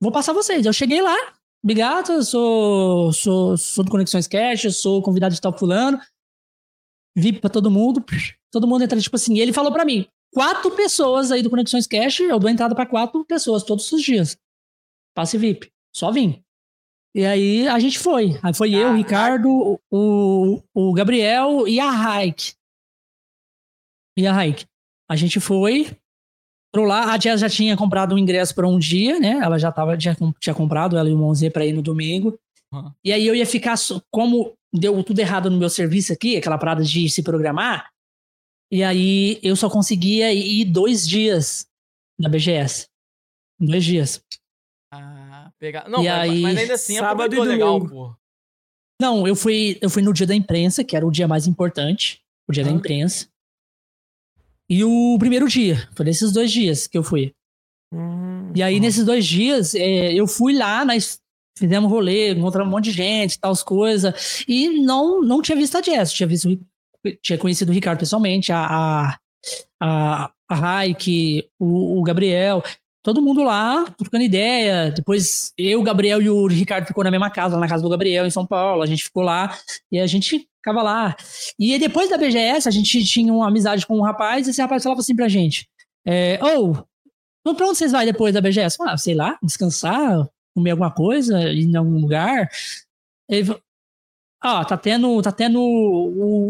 vou 0.00 0.10
passar 0.10 0.32
vocês. 0.32 0.66
Eu 0.66 0.72
cheguei 0.72 1.00
lá, 1.00 1.16
Bigato, 1.64 2.22
sou, 2.24 3.12
sou, 3.12 3.56
sou 3.56 3.84
do 3.84 3.90
Conexões 3.90 4.26
Cash, 4.26 4.74
sou 4.76 5.00
convidado 5.00 5.34
de 5.34 5.40
tal 5.40 5.56
fulano. 5.56 6.00
VIP 7.16 7.40
para 7.40 7.50
todo 7.50 7.70
mundo. 7.70 8.04
Todo 8.50 8.66
mundo 8.66 8.82
entra, 8.82 9.00
tipo 9.00 9.14
assim. 9.14 9.34
E 9.34 9.40
ele 9.40 9.52
falou 9.52 9.72
para 9.72 9.84
mim: 9.84 10.06
quatro 10.32 10.70
pessoas 10.72 11.30
aí 11.30 11.42
do 11.42 11.50
Conexões 11.50 11.86
Cash, 11.86 12.20
eu 12.20 12.38
dou 12.38 12.50
entrada 12.50 12.74
para 12.74 12.86
quatro 12.86 13.24
pessoas 13.24 13.62
todos 13.62 13.90
os 13.92 14.02
dias. 14.02 14.36
Passe 15.14 15.38
VIP. 15.38 15.70
Só 15.94 16.10
vim. 16.10 16.42
E 17.14 17.24
aí 17.24 17.68
a 17.68 17.78
gente 17.78 17.98
foi. 17.98 18.38
Aí 18.42 18.54
foi 18.54 18.74
ah, 18.74 18.78
eu, 18.78 18.88
o 18.90 18.96
Ricardo, 18.96 19.80
o, 19.90 20.62
o 20.74 20.92
Gabriel 20.94 21.68
e 21.68 21.78
a 21.78 21.90
Raik. 21.90 22.54
E 24.16 24.26
a 24.26 24.32
Raik. 24.32 24.66
A 25.08 25.14
gente 25.14 25.38
foi. 25.38 25.96
Pro 26.72 26.84
lá, 26.84 27.12
a 27.12 27.18
Jess 27.18 27.40
já 27.40 27.48
tinha 27.48 27.76
comprado 27.76 28.14
um 28.14 28.18
ingresso 28.18 28.54
para 28.54 28.66
um 28.66 28.78
dia, 28.78 29.20
né? 29.20 29.40
Ela 29.42 29.58
já 29.58 29.70
tava, 29.70 29.98
já 30.00 30.16
tinha 30.40 30.54
comprado, 30.54 30.96
ela 30.96 31.08
e 31.08 31.12
o 31.12 31.18
Monzê 31.18 31.50
para 31.50 31.66
ir 31.66 31.72
no 31.72 31.82
domingo. 31.82 32.38
Uhum. 32.72 32.90
E 33.04 33.12
aí 33.12 33.26
eu 33.26 33.34
ia 33.34 33.44
ficar, 33.44 33.74
como 34.10 34.54
deu 34.72 35.02
tudo 35.04 35.18
errado 35.18 35.50
no 35.50 35.58
meu 35.58 35.68
serviço 35.68 36.12
aqui, 36.12 36.36
aquela 36.36 36.56
parada 36.56 36.82
de 36.82 37.10
se 37.10 37.22
programar, 37.22 37.92
e 38.72 38.82
aí 38.82 39.38
eu 39.42 39.54
só 39.54 39.68
conseguia 39.68 40.32
ir 40.32 40.64
dois 40.64 41.06
dias 41.06 41.66
na 42.18 42.26
BGS. 42.26 42.86
Dois 43.60 43.84
dias. 43.84 44.24
Ah, 44.90 45.52
pegar. 45.58 45.86
Não, 45.90 46.02
e 46.02 46.08
mas, 46.08 46.30
aí, 46.30 46.40
mas 46.40 46.58
ainda 46.58 46.74
assim 46.74 46.96
sábado 46.96 47.36
é 47.36 47.44
legal, 47.44 47.86
pô. 47.86 48.16
Não, 48.98 49.28
eu 49.28 49.36
fui, 49.36 49.78
eu 49.82 49.90
fui 49.90 50.00
no 50.00 50.12
dia 50.14 50.26
da 50.26 50.34
imprensa, 50.34 50.82
que 50.82 50.96
era 50.96 51.06
o 51.06 51.10
dia 51.10 51.28
mais 51.28 51.46
importante, 51.46 52.22
o 52.48 52.52
dia 52.52 52.64
da 52.64 52.70
imprensa. 52.70 53.28
E 54.72 54.82
o 54.84 55.18
primeiro 55.18 55.46
dia, 55.48 55.86
foi 55.94 56.06
nesses 56.06 56.32
dois 56.32 56.50
dias 56.50 56.86
que 56.86 56.96
eu 56.96 57.02
fui. 57.02 57.34
Hum, 57.92 58.50
e 58.54 58.62
aí, 58.62 58.78
hum. 58.78 58.80
nesses 58.80 59.04
dois 59.04 59.26
dias, 59.26 59.74
é, 59.74 60.14
eu 60.14 60.26
fui 60.26 60.54
lá, 60.54 60.82
nós 60.82 61.18
fizemos 61.58 61.90
rolê, 61.90 62.32
encontramos 62.32 62.72
um 62.72 62.76
monte 62.76 62.84
de 62.84 62.92
gente, 62.92 63.38
tal 63.38 63.54
coisas. 63.66 64.46
E 64.48 64.80
não, 64.80 65.20
não 65.20 65.42
tinha 65.42 65.58
visto 65.58 65.76
a 65.76 65.82
Jess, 65.82 66.14
tinha 66.14 66.26
visto 66.26 66.48
tinha 67.20 67.36
conhecido 67.36 67.68
o 67.68 67.74
Ricardo 67.74 67.98
pessoalmente, 67.98 68.50
a, 68.50 68.64
a, 68.64 69.18
a, 69.78 70.32
a 70.48 70.54
Raik, 70.54 71.46
o, 71.58 72.00
o 72.00 72.02
Gabriel, 72.02 72.62
todo 73.02 73.20
mundo 73.20 73.42
lá 73.42 73.84
trocando 73.98 74.24
ideia. 74.24 74.90
Depois 74.90 75.52
eu, 75.58 75.80
o 75.80 75.82
Gabriel 75.82 76.22
e 76.22 76.30
o 76.30 76.46
Ricardo 76.46 76.86
ficou 76.86 77.04
na 77.04 77.10
mesma 77.10 77.28
casa, 77.28 77.58
na 77.58 77.68
casa 77.68 77.82
do 77.82 77.90
Gabriel, 77.90 78.24
em 78.24 78.30
São 78.30 78.46
Paulo. 78.46 78.82
A 78.82 78.86
gente 78.86 79.04
ficou 79.04 79.22
lá 79.22 79.54
e 79.90 80.00
a 80.00 80.06
gente 80.06 80.48
ficava 80.62 80.82
lá. 80.82 81.16
E 81.58 81.76
depois 81.78 82.08
da 82.08 82.16
BGS, 82.16 82.68
a 82.68 82.70
gente 82.70 83.04
tinha 83.04 83.32
uma 83.32 83.48
amizade 83.48 83.84
com 83.86 83.98
um 83.98 84.02
rapaz, 84.02 84.46
e 84.46 84.50
esse 84.50 84.62
rapaz 84.62 84.82
falava 84.82 85.00
assim 85.00 85.16
pra 85.16 85.28
gente: 85.28 85.68
é, 86.06 86.38
Ô, 86.42 86.72
oh, 87.44 87.54
pra 87.54 87.66
onde 87.66 87.78
vocês 87.78 87.90
vão 87.92 88.04
depois 88.04 88.32
da 88.32 88.40
BGS? 88.40 88.76
Ah, 88.80 88.96
sei 88.96 89.14
lá, 89.14 89.36
descansar, 89.42 90.28
comer 90.54 90.70
alguma 90.70 90.90
coisa, 90.90 91.40
ir 91.52 91.64
em 91.64 91.76
algum 91.76 92.00
lugar. 92.00 92.48
Ele, 93.28 93.54
Ó, 94.44 94.64
tá 94.64 94.76
tendo, 94.76 95.22
tá 95.22 95.30
tendo 95.30 95.60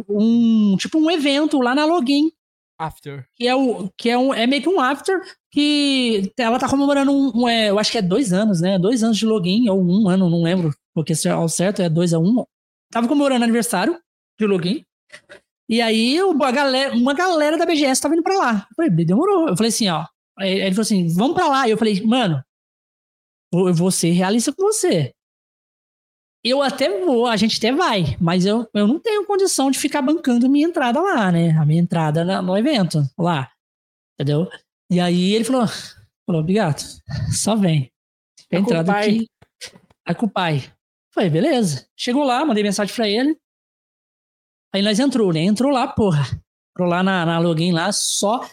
um, 0.08 0.76
tipo 0.78 0.98
um 0.98 1.10
evento 1.10 1.60
lá 1.60 1.74
na 1.74 1.84
Login. 1.84 2.32
After. 2.78 3.26
Que 3.36 3.46
é, 3.46 3.54
o, 3.54 3.90
que 3.96 4.08
é, 4.08 4.18
um, 4.18 4.32
é 4.32 4.46
meio 4.46 4.62
que 4.62 4.68
um 4.68 4.80
after 4.80 5.20
que 5.50 6.32
ela 6.38 6.58
tá 6.58 6.68
comemorando 6.68 7.12
um, 7.12 7.42
um 7.42 7.48
é, 7.48 7.68
eu 7.68 7.78
acho 7.78 7.92
que 7.92 7.98
é 7.98 8.02
dois 8.02 8.32
anos, 8.32 8.60
né? 8.60 8.78
Dois 8.78 9.04
anos 9.04 9.18
de 9.18 9.26
login, 9.26 9.68
ou 9.68 9.80
um 9.80 10.08
ano, 10.08 10.30
não 10.30 10.42
lembro, 10.42 10.74
porque 10.94 11.12
ao 11.28 11.48
certo 11.48 11.82
é 11.82 11.88
dois 11.88 12.14
a 12.14 12.18
um. 12.18 12.44
Tava 12.92 13.08
comemorando 13.08 13.42
aniversário 13.42 13.98
de 14.38 14.46
login. 14.46 14.84
E 15.68 15.80
aí 15.80 16.18
a 16.18 16.52
galera, 16.52 16.94
uma 16.94 17.14
galera 17.14 17.58
da 17.58 17.66
BGS 17.66 18.00
tava 18.00 18.14
indo 18.14 18.22
pra 18.22 18.38
lá. 18.38 18.66
Eu 18.70 18.76
falei, 18.76 18.90
demorou. 19.04 19.48
Eu 19.48 19.56
falei 19.56 19.70
assim, 19.70 19.88
ó. 19.88 20.06
Ele 20.38 20.70
falou 20.70 20.82
assim, 20.82 21.08
vamos 21.14 21.34
pra 21.34 21.48
lá. 21.48 21.66
E 21.66 21.72
eu 21.72 21.78
falei, 21.78 22.00
mano, 22.02 22.40
eu 23.52 23.74
vou 23.74 23.90
ser 23.90 24.10
realista 24.10 24.52
com 24.52 24.62
você 24.62 25.12
eu 26.44 26.60
até 26.60 27.04
vou, 27.04 27.26
a 27.26 27.36
gente 27.36 27.58
até 27.58 27.72
vai, 27.72 28.16
mas 28.20 28.44
eu, 28.44 28.68
eu 28.74 28.86
não 28.86 28.98
tenho 28.98 29.24
condição 29.24 29.70
de 29.70 29.78
ficar 29.78 30.02
bancando 30.02 30.48
minha 30.48 30.66
entrada 30.66 31.00
lá, 31.00 31.30
né? 31.30 31.50
A 31.50 31.64
minha 31.64 31.80
entrada 31.80 32.24
na, 32.24 32.42
no 32.42 32.56
evento 32.56 33.08
lá. 33.16 33.50
Entendeu? 34.14 34.48
E 34.90 34.98
aí 34.98 35.34
ele 35.34 35.44
falou: 35.44 35.66
falou, 36.26 36.42
obrigado, 36.42 36.82
só 37.32 37.54
vem. 37.54 37.90
A 38.52 38.56
entrada 38.56 38.92
aqui. 38.92 39.28
Tá 40.04 40.14
com 40.14 40.26
o 40.26 40.30
pai. 40.30 40.64
Falei, 41.14 41.30
beleza. 41.30 41.86
Chegou 41.96 42.24
lá, 42.24 42.44
mandei 42.44 42.62
mensagem 42.62 42.94
pra 42.94 43.08
ele. 43.08 43.36
Aí 44.74 44.82
nós 44.82 44.98
entrou, 44.98 45.32
né? 45.32 45.40
Entrou 45.40 45.70
lá, 45.70 45.86
porra. 45.88 46.24
Entrou 46.70 46.88
lá 46.88 47.02
na, 47.02 47.26
na 47.26 47.38
login 47.38 47.72
lá, 47.72 47.92
só 47.92 48.48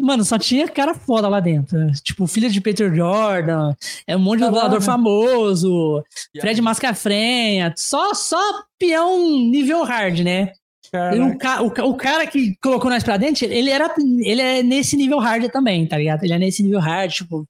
Mano, 0.00 0.24
só 0.24 0.38
tinha 0.38 0.66
cara 0.66 0.94
foda 0.94 1.28
lá 1.28 1.40
dentro. 1.40 1.78
Tipo, 2.02 2.26
filha 2.26 2.48
de 2.48 2.60
Peter 2.60 2.94
Jordan, 2.94 3.74
é 4.06 4.16
um 4.16 4.20
monte 4.20 4.40
de 4.40 4.46
dublador 4.46 4.80
famoso, 4.80 6.02
yeah. 6.34 6.40
Fred 6.40 6.62
Mascafrenha, 6.62 7.74
só, 7.76 8.14
só 8.14 8.40
peão 8.78 9.18
nível 9.18 9.84
hard, 9.84 10.20
né? 10.20 10.52
O, 10.92 11.64
o, 11.64 11.90
o, 11.90 11.94
cara 11.94 12.26
que 12.26 12.56
colocou 12.60 12.90
nós 12.90 13.04
pra 13.04 13.16
dentro, 13.16 13.44
ele 13.44 13.70
era 13.70 13.94
ele 14.24 14.42
é 14.42 14.60
nesse 14.60 14.96
nível 14.96 15.18
hard 15.18 15.48
também, 15.50 15.86
tá 15.86 15.96
ligado? 15.96 16.24
Ele 16.24 16.32
é 16.32 16.38
nesse 16.38 16.64
nível 16.64 16.80
hard, 16.80 17.12
tipo, 17.12 17.46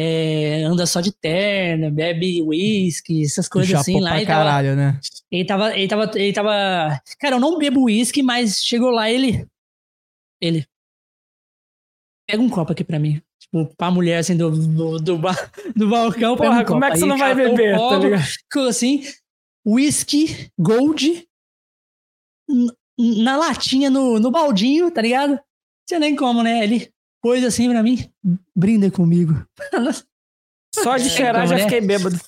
é, 0.00 0.62
anda 0.62 0.86
só 0.86 1.00
de 1.00 1.10
terno, 1.10 1.90
bebe 1.90 2.40
whisky, 2.40 3.24
essas 3.24 3.48
coisas 3.48 3.68
Chapou 3.68 3.80
assim 3.80 4.00
lá. 4.00 4.12
Pra 4.12 4.26
caralho, 4.26 4.68
tava, 4.68 4.76
né? 4.76 5.00
Ele 5.28 5.44
tava, 5.44 5.76
ele 5.76 5.88
tava, 5.88 6.10
ele 6.14 6.32
tava. 6.32 7.02
Cara, 7.18 7.34
eu 7.34 7.40
não 7.40 7.58
bebo 7.58 7.86
whisky, 7.86 8.22
mas 8.22 8.62
chegou 8.62 8.90
lá 8.90 9.10
ele. 9.10 9.44
Ele 10.40 10.64
pega 12.30 12.40
um 12.40 12.48
copo 12.48 12.70
aqui 12.70 12.84
pra 12.84 13.00
mim. 13.00 13.20
tipo, 13.40 13.74
pra 13.76 13.90
mulher, 13.90 14.18
assim, 14.18 14.36
do, 14.36 14.52
do, 14.52 14.98
do, 14.98 15.18
ba 15.18 15.34
do 15.74 15.88
balcão. 15.88 16.36
Porra, 16.36 16.64
como 16.64 16.84
é 16.84 16.92
que 16.92 16.98
você 16.98 17.04
não 17.04 17.18
vai 17.18 17.34
beber, 17.34 17.76
tá 17.76 17.98
ligado? 17.98 18.22
Ficou 18.22 18.68
assim, 18.68 19.02
whisky, 19.66 20.48
gold, 20.56 21.26
na 22.96 23.36
latinha, 23.36 23.90
no, 23.90 24.20
no 24.20 24.30
baldinho, 24.30 24.92
tá 24.92 25.02
ligado? 25.02 25.40
Tinha 25.88 25.98
nem 25.98 26.14
como, 26.14 26.40
né? 26.40 26.62
Ele 26.62 26.88
pôs 27.22 27.44
assim 27.44 27.68
pra 27.70 27.82
mim, 27.82 28.08
brinda 28.54 28.90
comigo. 28.90 29.34
Só 30.74 30.96
de 30.96 31.08
cheirar 31.08 31.42
como, 31.42 31.48
já 31.48 31.56
né? 31.56 31.62
fiquei 31.62 31.80
bêbado. 31.80 32.18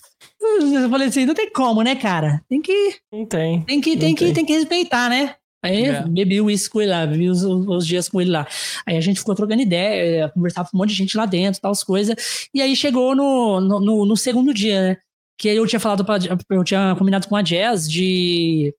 Eu 0.41 0.89
falei 0.89 1.09
assim, 1.09 1.27
não 1.27 1.35
tem 1.35 1.51
como, 1.53 1.83
né, 1.83 1.95
cara? 1.95 2.43
Tem 2.49 2.61
que. 2.63 2.97
Não 3.13 3.27
tem. 3.27 3.63
Tem 3.63 3.81
que, 3.81 3.97
tem, 3.97 4.15
que, 4.15 4.33
tem 4.33 4.45
que 4.45 4.53
respeitar, 4.55 5.11
né? 5.11 5.37
Aí 5.63 5.85
é. 5.85 6.03
bebi 6.03 6.41
o 6.41 6.47
uísque 6.47 6.71
com 6.71 6.81
ele 6.81 6.91
lá, 6.91 7.07
bebi 7.07 7.29
os, 7.29 7.43
os, 7.45 7.87
dias 7.87 8.09
com 8.09 8.21
ele 8.21 8.31
lá. 8.31 8.47
Aí 8.87 8.97
a 8.97 9.01
gente 9.01 9.21
ficou 9.21 9.35
trocando 9.35 9.61
ideia, 9.61 10.31
conversava 10.31 10.71
com 10.71 10.77
um 10.77 10.81
monte 10.81 10.91
de 10.91 10.97
gente 10.97 11.17
lá 11.17 11.27
dentro, 11.27 11.61
tal, 11.61 11.71
as 11.71 11.85
coisas. 11.85 12.49
E 12.55 12.63
aí 12.63 12.75
chegou 12.75 13.15
no, 13.15 13.61
no, 13.61 13.81
no, 13.81 14.07
no 14.07 14.17
segundo 14.17 14.55
dia, 14.55 14.81
né? 14.81 14.97
Que 15.39 15.49
eu 15.49 15.67
tinha 15.67 15.81
falado 15.81 16.05
pra, 16.05 16.17
eu 16.51 16.65
tinha 16.65 16.97
combinado 16.99 17.29
com 17.29 17.37
a 17.37 17.43
Jazz 17.43 17.91
de 17.91 18.75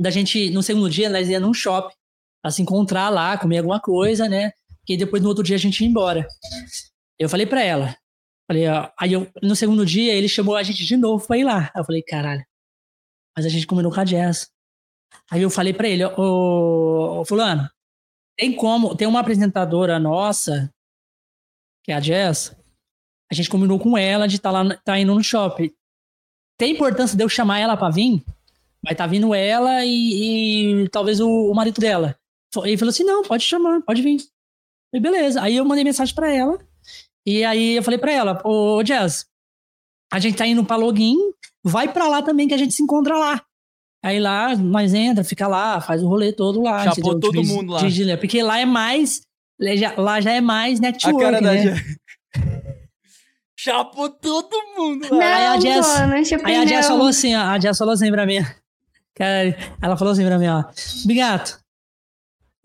da 0.00 0.10
gente, 0.10 0.48
no 0.50 0.62
segundo 0.62 0.88
dia, 0.88 1.10
nós 1.10 1.28
ia 1.28 1.38
num 1.38 1.52
shopping 1.52 1.94
pra 2.42 2.50
se 2.50 2.62
encontrar 2.62 3.10
lá, 3.10 3.36
comer 3.36 3.58
alguma 3.58 3.78
coisa, 3.78 4.28
né? 4.28 4.52
Que 4.86 4.96
depois 4.96 5.22
no 5.22 5.28
outro 5.28 5.44
dia 5.44 5.56
a 5.56 5.58
gente 5.58 5.80
ia 5.80 5.88
embora. 5.88 6.26
Eu 7.18 7.28
falei 7.28 7.46
pra 7.46 7.62
ela, 7.62 7.96
falei, 8.46 8.66
ó, 8.68 8.90
aí 8.98 9.12
eu, 9.12 9.30
no 9.42 9.54
segundo 9.54 9.84
dia 9.84 10.14
ele 10.14 10.28
chamou 10.28 10.56
a 10.56 10.62
gente 10.62 10.84
de 10.84 10.96
novo 10.96 11.26
pra 11.26 11.36
ir 11.36 11.44
lá. 11.44 11.70
Aí 11.74 11.80
eu 11.80 11.84
falei, 11.84 12.02
caralho, 12.02 12.44
mas 13.36 13.46
a 13.46 13.48
gente 13.48 13.66
combinou 13.66 13.92
com 13.92 14.00
a 14.00 14.04
Jazz. 14.04 14.50
Aí 15.30 15.42
eu 15.42 15.50
falei 15.50 15.72
pra 15.72 15.88
ele, 15.88 16.04
ô, 16.04 17.20
ô 17.20 17.24
fulano, 17.24 17.68
tem 18.36 18.54
como, 18.54 18.96
tem 18.96 19.06
uma 19.06 19.20
apresentadora 19.20 19.98
nossa, 19.98 20.72
que 21.84 21.92
é 21.92 21.94
a 21.94 22.00
Jazz, 22.00 22.56
a 23.30 23.34
gente 23.34 23.48
combinou 23.48 23.78
com 23.78 23.96
ela 23.96 24.26
de 24.26 24.36
estar 24.36 24.52
tá 24.52 24.62
lá, 24.62 24.76
tá 24.84 24.98
indo 24.98 25.14
no 25.14 25.22
shopping. 25.22 25.70
Tem 26.58 26.72
importância 26.72 27.16
de 27.16 27.22
eu 27.22 27.28
chamar 27.28 27.60
ela 27.60 27.76
para 27.76 27.92
vir? 27.92 28.24
Vai 28.82 28.92
estar 28.92 29.04
tá 29.04 29.06
vindo 29.06 29.34
ela 29.34 29.84
e, 29.84 30.82
e 30.82 30.88
talvez 30.88 31.20
o, 31.20 31.28
o, 31.28 31.54
marido 31.54 31.80
dela. 31.80 32.16
Ele 32.64 32.76
falou 32.76 32.90
assim: 32.90 33.04
não, 33.04 33.22
pode 33.22 33.44
chamar, 33.44 33.80
pode 33.82 34.02
vir. 34.02 34.20
E 34.92 35.00
beleza. 35.00 35.42
Aí 35.42 35.56
eu 35.56 35.64
mandei 35.64 35.84
mensagem 35.84 36.14
para 36.14 36.32
ela. 36.32 36.58
E 37.26 37.44
aí 37.44 37.76
eu 37.76 37.82
falei 37.82 37.98
para 37.98 38.12
ela: 38.12 38.40
Ô 38.44 38.82
Jazz, 38.82 39.26
a 40.12 40.18
gente 40.18 40.36
tá 40.36 40.46
indo 40.46 40.64
pra 40.64 40.76
Login, 40.76 41.16
vai 41.64 41.92
para 41.92 42.08
lá 42.08 42.22
também 42.22 42.48
que 42.48 42.54
a 42.54 42.58
gente 42.58 42.74
se 42.74 42.82
encontra 42.82 43.16
lá. 43.16 43.42
Aí 44.02 44.18
lá, 44.18 44.56
nós 44.56 44.94
entra, 44.94 45.22
fica 45.22 45.46
lá, 45.46 45.80
faz 45.80 46.02
o 46.02 46.08
rolê 46.08 46.32
todo 46.32 46.62
lá. 46.62 46.84
Chapou 46.84 47.20
todo 47.20 47.44
mundo 47.44 47.72
lá. 47.72 47.80
porque 48.18 48.42
lá 48.42 48.58
é 48.58 48.64
mais. 48.64 49.22
Lá 49.96 50.20
já 50.20 50.32
é 50.32 50.40
mais 50.40 50.80
network, 50.80 51.22
a 51.22 51.30
cara 51.30 51.40
né? 51.40 51.64
Da... 51.64 51.76
Chapou 53.54 54.08
todo 54.08 54.56
mundo. 54.74 55.06
Não, 55.10 55.20
aí 55.20 55.46
a 55.46 55.60
Jess, 55.60 55.86
não 56.00 56.46
aí 56.46 56.56
a 56.56 56.64
Jess 56.64 56.86
falou 56.86 57.08
assim, 57.08 57.34
ó, 57.34 57.40
a 57.42 57.60
Jess 57.60 57.76
falou 57.76 57.92
assim 57.92 58.10
pra 58.10 58.24
mim. 58.24 58.38
Cara, 59.14 59.54
ela 59.82 59.98
falou 59.98 60.12
assim 60.12 60.24
pra 60.24 60.38
mim, 60.38 60.48
ó. 60.48 60.64
Bigato, 61.04 61.59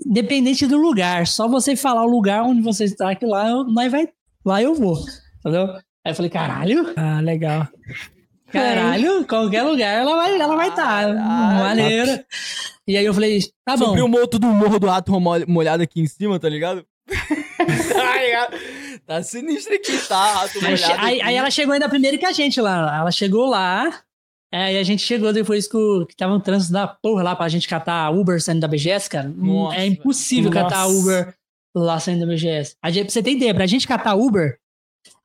independente 0.03 0.65
do 0.65 0.77
lugar, 0.77 1.27
só 1.27 1.47
você 1.47 1.75
falar 1.75 2.03
o 2.03 2.09
lugar 2.09 2.43
onde 2.43 2.61
você 2.61 2.85
está, 2.85 3.15
que 3.15 3.25
lá, 3.25 3.49
eu, 3.49 3.63
nós 3.65 3.91
vai, 3.91 4.07
lá 4.45 4.61
eu 4.61 4.73
vou. 4.73 4.97
Entendeu? 5.39 5.67
Aí 6.05 6.11
eu 6.11 6.15
falei, 6.15 6.31
caralho. 6.31 6.93
Ah, 6.95 7.19
legal. 7.21 7.67
Caralho, 8.51 9.25
qualquer 9.25 9.63
lugar 9.63 9.93
ela 9.93 10.15
vai 10.15 10.39
ela 10.39 10.55
vai 10.55 10.69
estar. 10.69 11.07
Tá. 11.07 11.13
Maneiro. 11.13 12.23
E 12.87 12.95
aí 12.95 13.05
eu 13.05 13.13
falei, 13.13 13.39
tá 13.65 13.75
bom. 13.75 13.87
Subiu 13.87 14.05
o 14.05 14.09
moto 14.09 14.37
do 14.37 14.47
morro 14.47 14.79
do 14.79 14.89
ato 14.89 15.11
molhado 15.47 15.83
aqui 15.83 16.01
em 16.01 16.07
cima, 16.07 16.39
tá 16.39 16.47
ligado? 16.47 16.85
tá 17.07 18.21
ligado? 18.21 18.57
Tá 19.05 19.23
sinistro 19.23 19.75
aqui, 19.75 19.97
tá? 20.07 20.45
Aí, 20.99 21.21
aí, 21.21 21.35
ela 21.35 21.51
chegou 21.51 21.73
ainda 21.73 21.89
primeiro 21.89 22.17
que 22.17 22.25
a 22.25 22.31
gente 22.31 22.61
lá. 22.61 22.97
Ela 22.99 23.11
chegou 23.11 23.47
lá. 23.47 23.89
É, 24.55 24.75
e 24.75 24.77
a 24.77 24.83
gente 24.83 25.01
chegou 25.01 25.33
depois 25.33 25.67
que, 25.67 25.75
o, 25.75 26.05
que 26.05 26.15
tava 26.15 26.33
um 26.33 26.39
trânsito 26.39 26.71
da 26.71 26.87
porra 26.87 27.21
lá 27.21 27.35
pra 27.35 27.49
gente 27.49 27.67
catar 27.67 28.09
Uber 28.09 28.41
saindo 28.41 28.61
da 28.61 28.69
BGS, 28.69 29.09
cara. 29.09 29.27
Nossa, 29.27 29.75
é 29.75 29.85
impossível 29.85 30.49
nossa. 30.49 30.63
catar 30.63 30.87
Uber 30.87 31.35
lá 31.75 31.99
saindo 31.99 32.21
da 32.21 32.25
BGS. 32.25 32.77
A 32.81 32.89
gente, 32.89 33.07
pra 33.07 33.11
você 33.11 33.21
ter 33.21 33.31
ideia, 33.31 33.53
pra 33.53 33.65
gente 33.67 33.85
catar 33.85 34.15
Uber, 34.15 34.57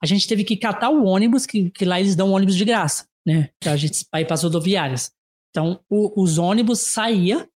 a 0.03 0.07
gente 0.07 0.27
teve 0.27 0.43
que 0.43 0.57
catar 0.57 0.91
o 0.91 1.05
ônibus, 1.05 1.47
que, 1.47 1.71
que 1.71 1.85
lá 1.85 2.01
eles 2.01 2.17
dão 2.17 2.33
ônibus 2.33 2.57
de 2.57 2.65
graça, 2.65 3.07
né? 3.25 3.51
Pra 3.61 3.77
gente 3.77 4.05
ir 4.13 4.25
pras 4.25 4.43
rodoviárias. 4.43 5.13
Então, 5.51 5.79
o, 5.89 6.21
os 6.21 6.37
ônibus 6.37 6.81
saía, 6.81 7.49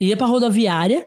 ia 0.00 0.16
pra 0.16 0.26
rodoviária, 0.26 1.06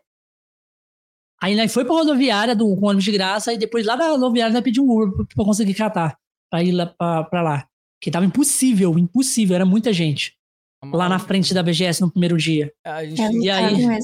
Aí 1.44 1.56
nós 1.56 1.74
foi 1.74 1.84
pra 1.84 1.96
rodoviária 1.96 2.56
do 2.56 2.76
com 2.76 2.86
ônibus 2.86 3.04
de 3.04 3.12
graça 3.12 3.52
e 3.52 3.58
depois 3.58 3.84
lá 3.84 3.96
da 3.96 4.10
rodoviária 4.10 4.54
nós 4.54 4.62
pedimos 4.62 4.88
um 4.88 5.02
Uber 5.02 5.26
pra, 5.26 5.44
conseguir 5.44 5.74
catar. 5.74 6.16
Pra 6.52 6.62
ir 6.62 6.72
lá 6.72 6.86
pra, 6.86 7.24
pra 7.24 7.42
lá. 7.42 7.68
Que 8.02 8.12
tava 8.12 8.26
impossível, 8.26 8.98
impossível, 8.98 9.56
era 9.56 9.66
muita 9.66 9.94
gente. 9.94 10.36
Lá 10.84 11.08
na 11.08 11.20
frente 11.20 11.54
da 11.54 11.62
BGS 11.62 12.02
no 12.02 12.10
primeiro 12.10 12.36
dia. 12.36 12.74
A 12.84 13.06
gente... 13.06 13.22
é, 13.22 13.32
e, 13.32 13.50
aí, 13.50 14.00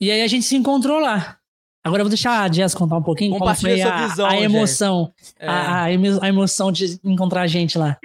e 0.00 0.10
aí 0.12 0.22
a 0.22 0.26
gente 0.28 0.46
se 0.46 0.54
encontrou 0.54 1.00
lá. 1.00 1.38
Agora 1.82 2.00
eu 2.00 2.04
vou 2.04 2.10
deixar 2.10 2.42
a 2.42 2.50
Jess 2.52 2.74
contar 2.74 2.96
um 2.96 3.02
pouquinho 3.02 3.36
qual 3.38 3.54
foi 3.54 3.80
a, 3.80 4.08
visão, 4.08 4.26
a 4.26 4.40
emoção. 4.40 5.12
É. 5.38 5.48
A, 5.48 5.84
a, 5.84 6.28
emoção 6.28 6.72
de 6.72 6.98
encontrar 7.04 7.42
a 7.42 7.46
gente 7.46 7.78
lá. 7.78 7.96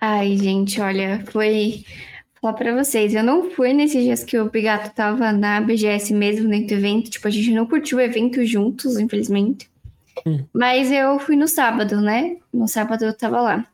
Ai, 0.00 0.36
gente, 0.36 0.80
olha, 0.80 1.24
foi 1.30 1.84
falar 2.40 2.54
para 2.54 2.74
vocês, 2.74 3.14
eu 3.14 3.22
não 3.22 3.50
fui 3.50 3.72
nesses 3.72 4.02
dias 4.02 4.22
que 4.22 4.38
o 4.38 4.50
Bigato 4.50 4.94
tava 4.94 5.32
na 5.32 5.60
BGS 5.62 6.12
mesmo, 6.12 6.48
dentro 6.48 6.68
do 6.68 6.74
evento. 6.74 7.10
Tipo, 7.10 7.28
a 7.28 7.30
gente 7.30 7.50
não 7.52 7.66
curtiu 7.66 7.98
o 7.98 8.00
evento 8.00 8.44
juntos, 8.44 8.98
infelizmente. 8.98 9.68
Hum. 10.26 10.44
Mas 10.52 10.90
eu 10.90 11.18
fui 11.18 11.36
no 11.36 11.48
sábado, 11.48 12.00
né? 12.00 12.36
No 12.52 12.68
sábado 12.68 13.04
eu 13.04 13.16
tava 13.16 13.40
lá. 13.40 13.66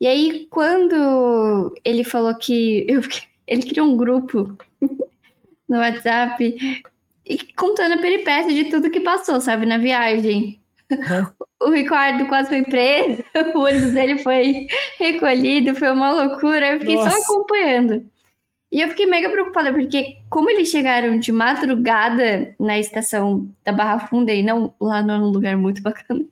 E 0.00 0.06
aí, 0.06 0.46
quando 0.50 1.74
ele 1.84 2.04
falou 2.04 2.34
que. 2.34 2.86
Eu, 2.88 3.02
ele 3.46 3.62
criou 3.62 3.88
um 3.88 3.96
grupo 3.96 4.56
no 5.68 5.78
WhatsApp 5.78 6.84
e 7.26 7.38
contando 7.54 7.94
a 7.94 7.98
peripécia 7.98 8.54
de 8.54 8.70
tudo 8.70 8.90
que 8.90 9.00
passou, 9.00 9.40
sabe, 9.40 9.66
na 9.66 9.78
viagem. 9.78 10.60
O 11.62 11.68
Ricardo 11.68 12.26
quase 12.26 12.48
foi 12.48 12.62
preso, 12.62 13.22
o 13.54 13.58
ônibus 13.58 13.92
dele 13.92 14.16
foi 14.16 14.66
recolhido, 14.98 15.74
foi 15.74 15.90
uma 15.90 16.10
loucura. 16.10 16.72
Eu 16.72 16.80
fiquei 16.80 16.96
Nossa. 16.96 17.10
só 17.10 17.22
acompanhando. 17.22 18.10
E 18.72 18.80
eu 18.80 18.88
fiquei 18.88 19.06
mega 19.06 19.28
preocupada, 19.28 19.72
porque 19.72 20.18
como 20.28 20.48
eles 20.48 20.68
chegaram 20.68 21.18
de 21.18 21.32
madrugada 21.32 22.54
na 22.58 22.78
estação 22.78 23.48
da 23.64 23.72
Barra 23.72 24.06
Funda 24.06 24.32
e 24.32 24.42
não 24.42 24.72
lá 24.80 25.02
num 25.02 25.28
lugar 25.28 25.56
muito 25.56 25.82
bacana, 25.82 26.24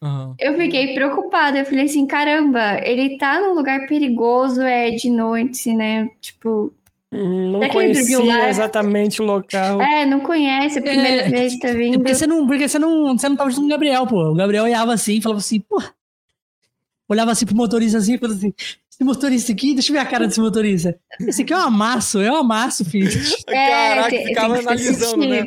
uhum. 0.00 0.34
eu 0.38 0.56
fiquei 0.56 0.94
preocupada. 0.94 1.58
Eu 1.58 1.64
falei 1.64 1.86
assim, 1.86 2.06
caramba, 2.06 2.80
ele 2.84 3.18
tá 3.18 3.40
num 3.40 3.54
lugar 3.54 3.86
perigoso, 3.86 4.62
é 4.62 4.90
de 4.90 5.10
noite, 5.10 5.74
né? 5.74 6.08
Tipo, 6.20 6.72
Hum, 7.12 7.50
não 7.50 7.68
conhecia 7.70 8.48
exatamente 8.48 9.20
o 9.20 9.24
local. 9.24 9.82
É, 9.82 10.06
não 10.06 10.20
conhece, 10.20 10.78
a 10.78 10.82
primeira 10.82 11.22
é, 11.22 11.28
vez 11.28 11.54
que 11.54 11.60
tá 11.60 11.72
vindo. 11.72 11.98
Porque 11.98 12.14
você 12.14 12.26
não, 12.26 12.46
porque 12.46 12.68
você 12.68 12.78
não, 12.78 13.18
você 13.18 13.28
não 13.28 13.36
tava 13.36 13.50
junto 13.50 13.62
com 13.62 13.66
o 13.66 13.70
Gabriel, 13.70 14.06
pô. 14.06 14.30
O 14.30 14.34
Gabriel 14.34 14.62
olhava 14.62 14.94
assim 14.94 15.16
e 15.16 15.20
falava 15.20 15.40
assim, 15.40 15.58
pô. 15.58 15.82
Olhava 17.08 17.32
assim 17.32 17.44
pro 17.44 17.56
motorista 17.56 17.98
assim 17.98 18.14
e 18.14 18.18
falava 18.18 18.38
assim: 18.38 18.54
esse 19.00 19.04
motorista 19.04 19.52
aqui, 19.52 19.72
deixa 19.72 19.90
eu 19.90 19.94
ver 19.94 20.00
a 20.00 20.04
cara 20.04 20.26
desse 20.26 20.40
motorista. 20.40 20.98
Esse 21.20 21.40
aqui 21.40 21.54
é 21.54 21.56
um 21.56 21.60
amasso, 21.60 22.20
é 22.20 22.30
um 22.30 22.36
amasso, 22.36 22.84
filho. 22.84 23.10
É, 23.50 23.68
Caraca, 23.68 24.10
tem, 24.10 24.26
ficava 24.26 24.54
tem 24.54 24.62
analisando, 24.62 25.26
né? 25.26 25.46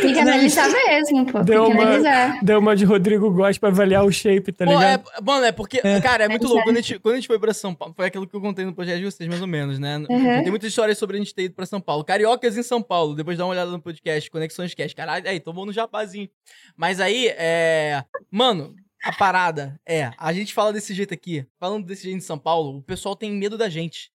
Tem 0.00 0.12
que 0.12 0.18
analisar 0.18 0.68
mesmo, 0.68 1.26
pô. 1.26 1.42
Deu 1.42 1.64
tem 1.64 1.70
que 1.70 1.78
uma, 1.78 1.82
analisar. 1.84 2.38
Deu 2.42 2.58
uma 2.58 2.76
de 2.76 2.84
Rodrigo 2.84 3.30
Góes 3.30 3.56
pra 3.56 3.70
avaliar 3.70 4.04
o 4.04 4.12
shape, 4.12 4.52
tá 4.52 4.64
ligado? 4.64 5.02
Pô, 5.02 5.10
é, 5.10 5.20
bom, 5.22 5.44
é 5.44 5.52
porque, 5.52 5.80
é. 5.82 6.00
cara, 6.00 6.24
é 6.24 6.28
muito 6.28 6.44
é 6.44 6.48
louco. 6.48 6.64
Quando 6.64 6.76
a, 6.76 6.80
gente, 6.80 6.98
quando 6.98 7.14
a 7.14 7.16
gente 7.16 7.28
foi 7.28 7.38
pra 7.38 7.54
São 7.54 7.74
Paulo, 7.74 7.94
foi 7.96 8.06
aquilo 8.06 8.26
que 8.26 8.34
eu 8.34 8.40
contei 8.40 8.64
no 8.64 8.74
projeto 8.74 8.98
de 8.98 9.04
vocês, 9.04 9.28
mais 9.28 9.40
ou 9.40 9.46
menos, 9.46 9.78
né? 9.78 9.98
Uhum. 9.98 10.42
Tem 10.42 10.50
muitas 10.50 10.68
histórias 10.68 10.98
sobre 10.98 11.16
a 11.16 11.20
gente 11.20 11.34
ter 11.34 11.44
ido 11.44 11.54
pra 11.54 11.64
São 11.64 11.80
Paulo. 11.80 12.04
Cariocas 12.04 12.58
em 12.58 12.62
São 12.62 12.82
Paulo, 12.82 13.14
depois 13.14 13.38
dá 13.38 13.44
uma 13.44 13.52
olhada 13.52 13.70
no 13.70 13.80
podcast, 13.80 14.30
Conexões 14.30 14.74
Cast. 14.74 14.94
Caralho, 14.94 15.26
aí, 15.26 15.40
tomou 15.40 15.64
no 15.64 15.72
japazinho. 15.72 16.28
Mas 16.76 17.00
aí, 17.00 17.28
é. 17.28 18.04
Mano, 18.30 18.74
a 19.02 19.12
parada 19.12 19.80
é, 19.86 20.12
a 20.18 20.32
gente 20.32 20.52
fala 20.52 20.72
desse 20.72 20.94
jeito 20.94 21.14
aqui, 21.14 21.46
falando 21.58 21.86
desse 21.86 22.04
jeito 22.04 22.18
em 22.18 22.20
São 22.20 22.38
Paulo, 22.38 22.78
o 22.78 22.82
pessoal 22.82 23.16
tem 23.16 23.32
medo 23.32 23.56
da 23.56 23.68
gente. 23.68 24.12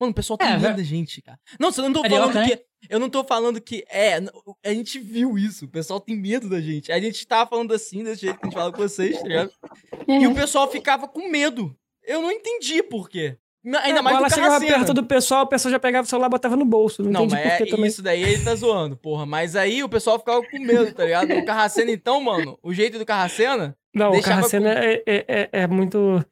Mano, 0.00 0.10
o 0.10 0.14
pessoal 0.14 0.36
tem 0.36 0.48
é, 0.48 0.58
medo 0.58 0.76
da 0.76 0.82
gente, 0.82 1.22
cara. 1.22 1.38
Não, 1.60 1.70
eu 1.70 1.82
não 1.84 1.92
tô 1.92 2.08
falando 2.08 2.34
né? 2.34 2.48
que. 2.48 2.64
Eu 2.90 2.98
não 2.98 3.08
tô 3.08 3.24
falando 3.24 3.60
que. 3.60 3.84
É, 3.88 4.16
a 4.64 4.74
gente 4.74 4.98
viu 4.98 5.38
isso. 5.38 5.66
O 5.66 5.68
pessoal 5.68 6.00
tem 6.00 6.16
medo 6.16 6.48
da 6.48 6.60
gente. 6.60 6.90
A 6.90 6.98
gente 6.98 7.24
tava 7.24 7.48
falando 7.48 7.72
assim, 7.72 8.02
desse 8.02 8.22
jeito 8.22 8.40
que 8.40 8.46
a 8.46 8.48
gente 8.48 8.58
fala 8.58 8.72
com 8.72 8.78
vocês, 8.78 9.16
tá 9.20 9.28
ligado? 9.28 9.52
E 10.08 10.26
o 10.26 10.34
pessoal 10.34 10.68
ficava 10.68 11.06
com 11.06 11.30
medo. 11.30 11.76
Eu 12.02 12.20
não 12.20 12.32
entendi 12.32 12.82
por 12.82 13.08
quê. 13.08 13.38
Ainda 13.64 14.00
é, 14.00 14.02
mais 14.02 14.16
ela 14.16 14.28
chegava 14.28 14.60
perto 14.60 14.92
do 14.92 15.04
pessoal, 15.04 15.44
o 15.44 15.46
pessoal 15.46 15.70
já 15.70 15.78
pegava 15.78 16.04
o 16.04 16.08
celular 16.08 16.26
e 16.26 16.30
botava 16.30 16.56
no 16.56 16.64
bolso. 16.64 17.02
Não, 17.02 17.12
não 17.12 17.26
mas 17.28 17.34
é, 17.34 17.64
também. 17.66 17.86
isso 17.86 18.02
daí 18.02 18.20
ele 18.20 18.42
tá 18.42 18.54
zoando, 18.56 18.96
porra. 18.96 19.24
Mas 19.24 19.54
aí 19.54 19.84
o 19.84 19.88
pessoal 19.88 20.18
ficava 20.18 20.42
com 20.42 20.58
medo, 20.58 20.92
tá 20.92 21.04
ligado? 21.04 21.32
O 21.32 21.44
Carracena, 21.44 21.92
então, 21.92 22.20
mano, 22.20 22.58
o 22.60 22.74
jeito 22.74 22.98
do 22.98 23.06
Carracena. 23.06 23.76
Não, 23.94 24.10
o 24.10 24.20
Carracena 24.20 24.74
com... 24.74 24.80
é, 24.80 25.02
é, 25.06 25.24
é, 25.28 25.48
é, 25.52 25.66
muito. 25.68 26.24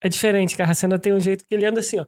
É 0.00 0.08
diferente. 0.08 0.54
O 0.54 0.58
Carracena 0.58 0.98
tem 1.00 1.12
um 1.12 1.18
jeito 1.18 1.44
que 1.44 1.52
ele 1.52 1.66
anda 1.66 1.80
assim, 1.80 1.98
ó. 1.98 2.06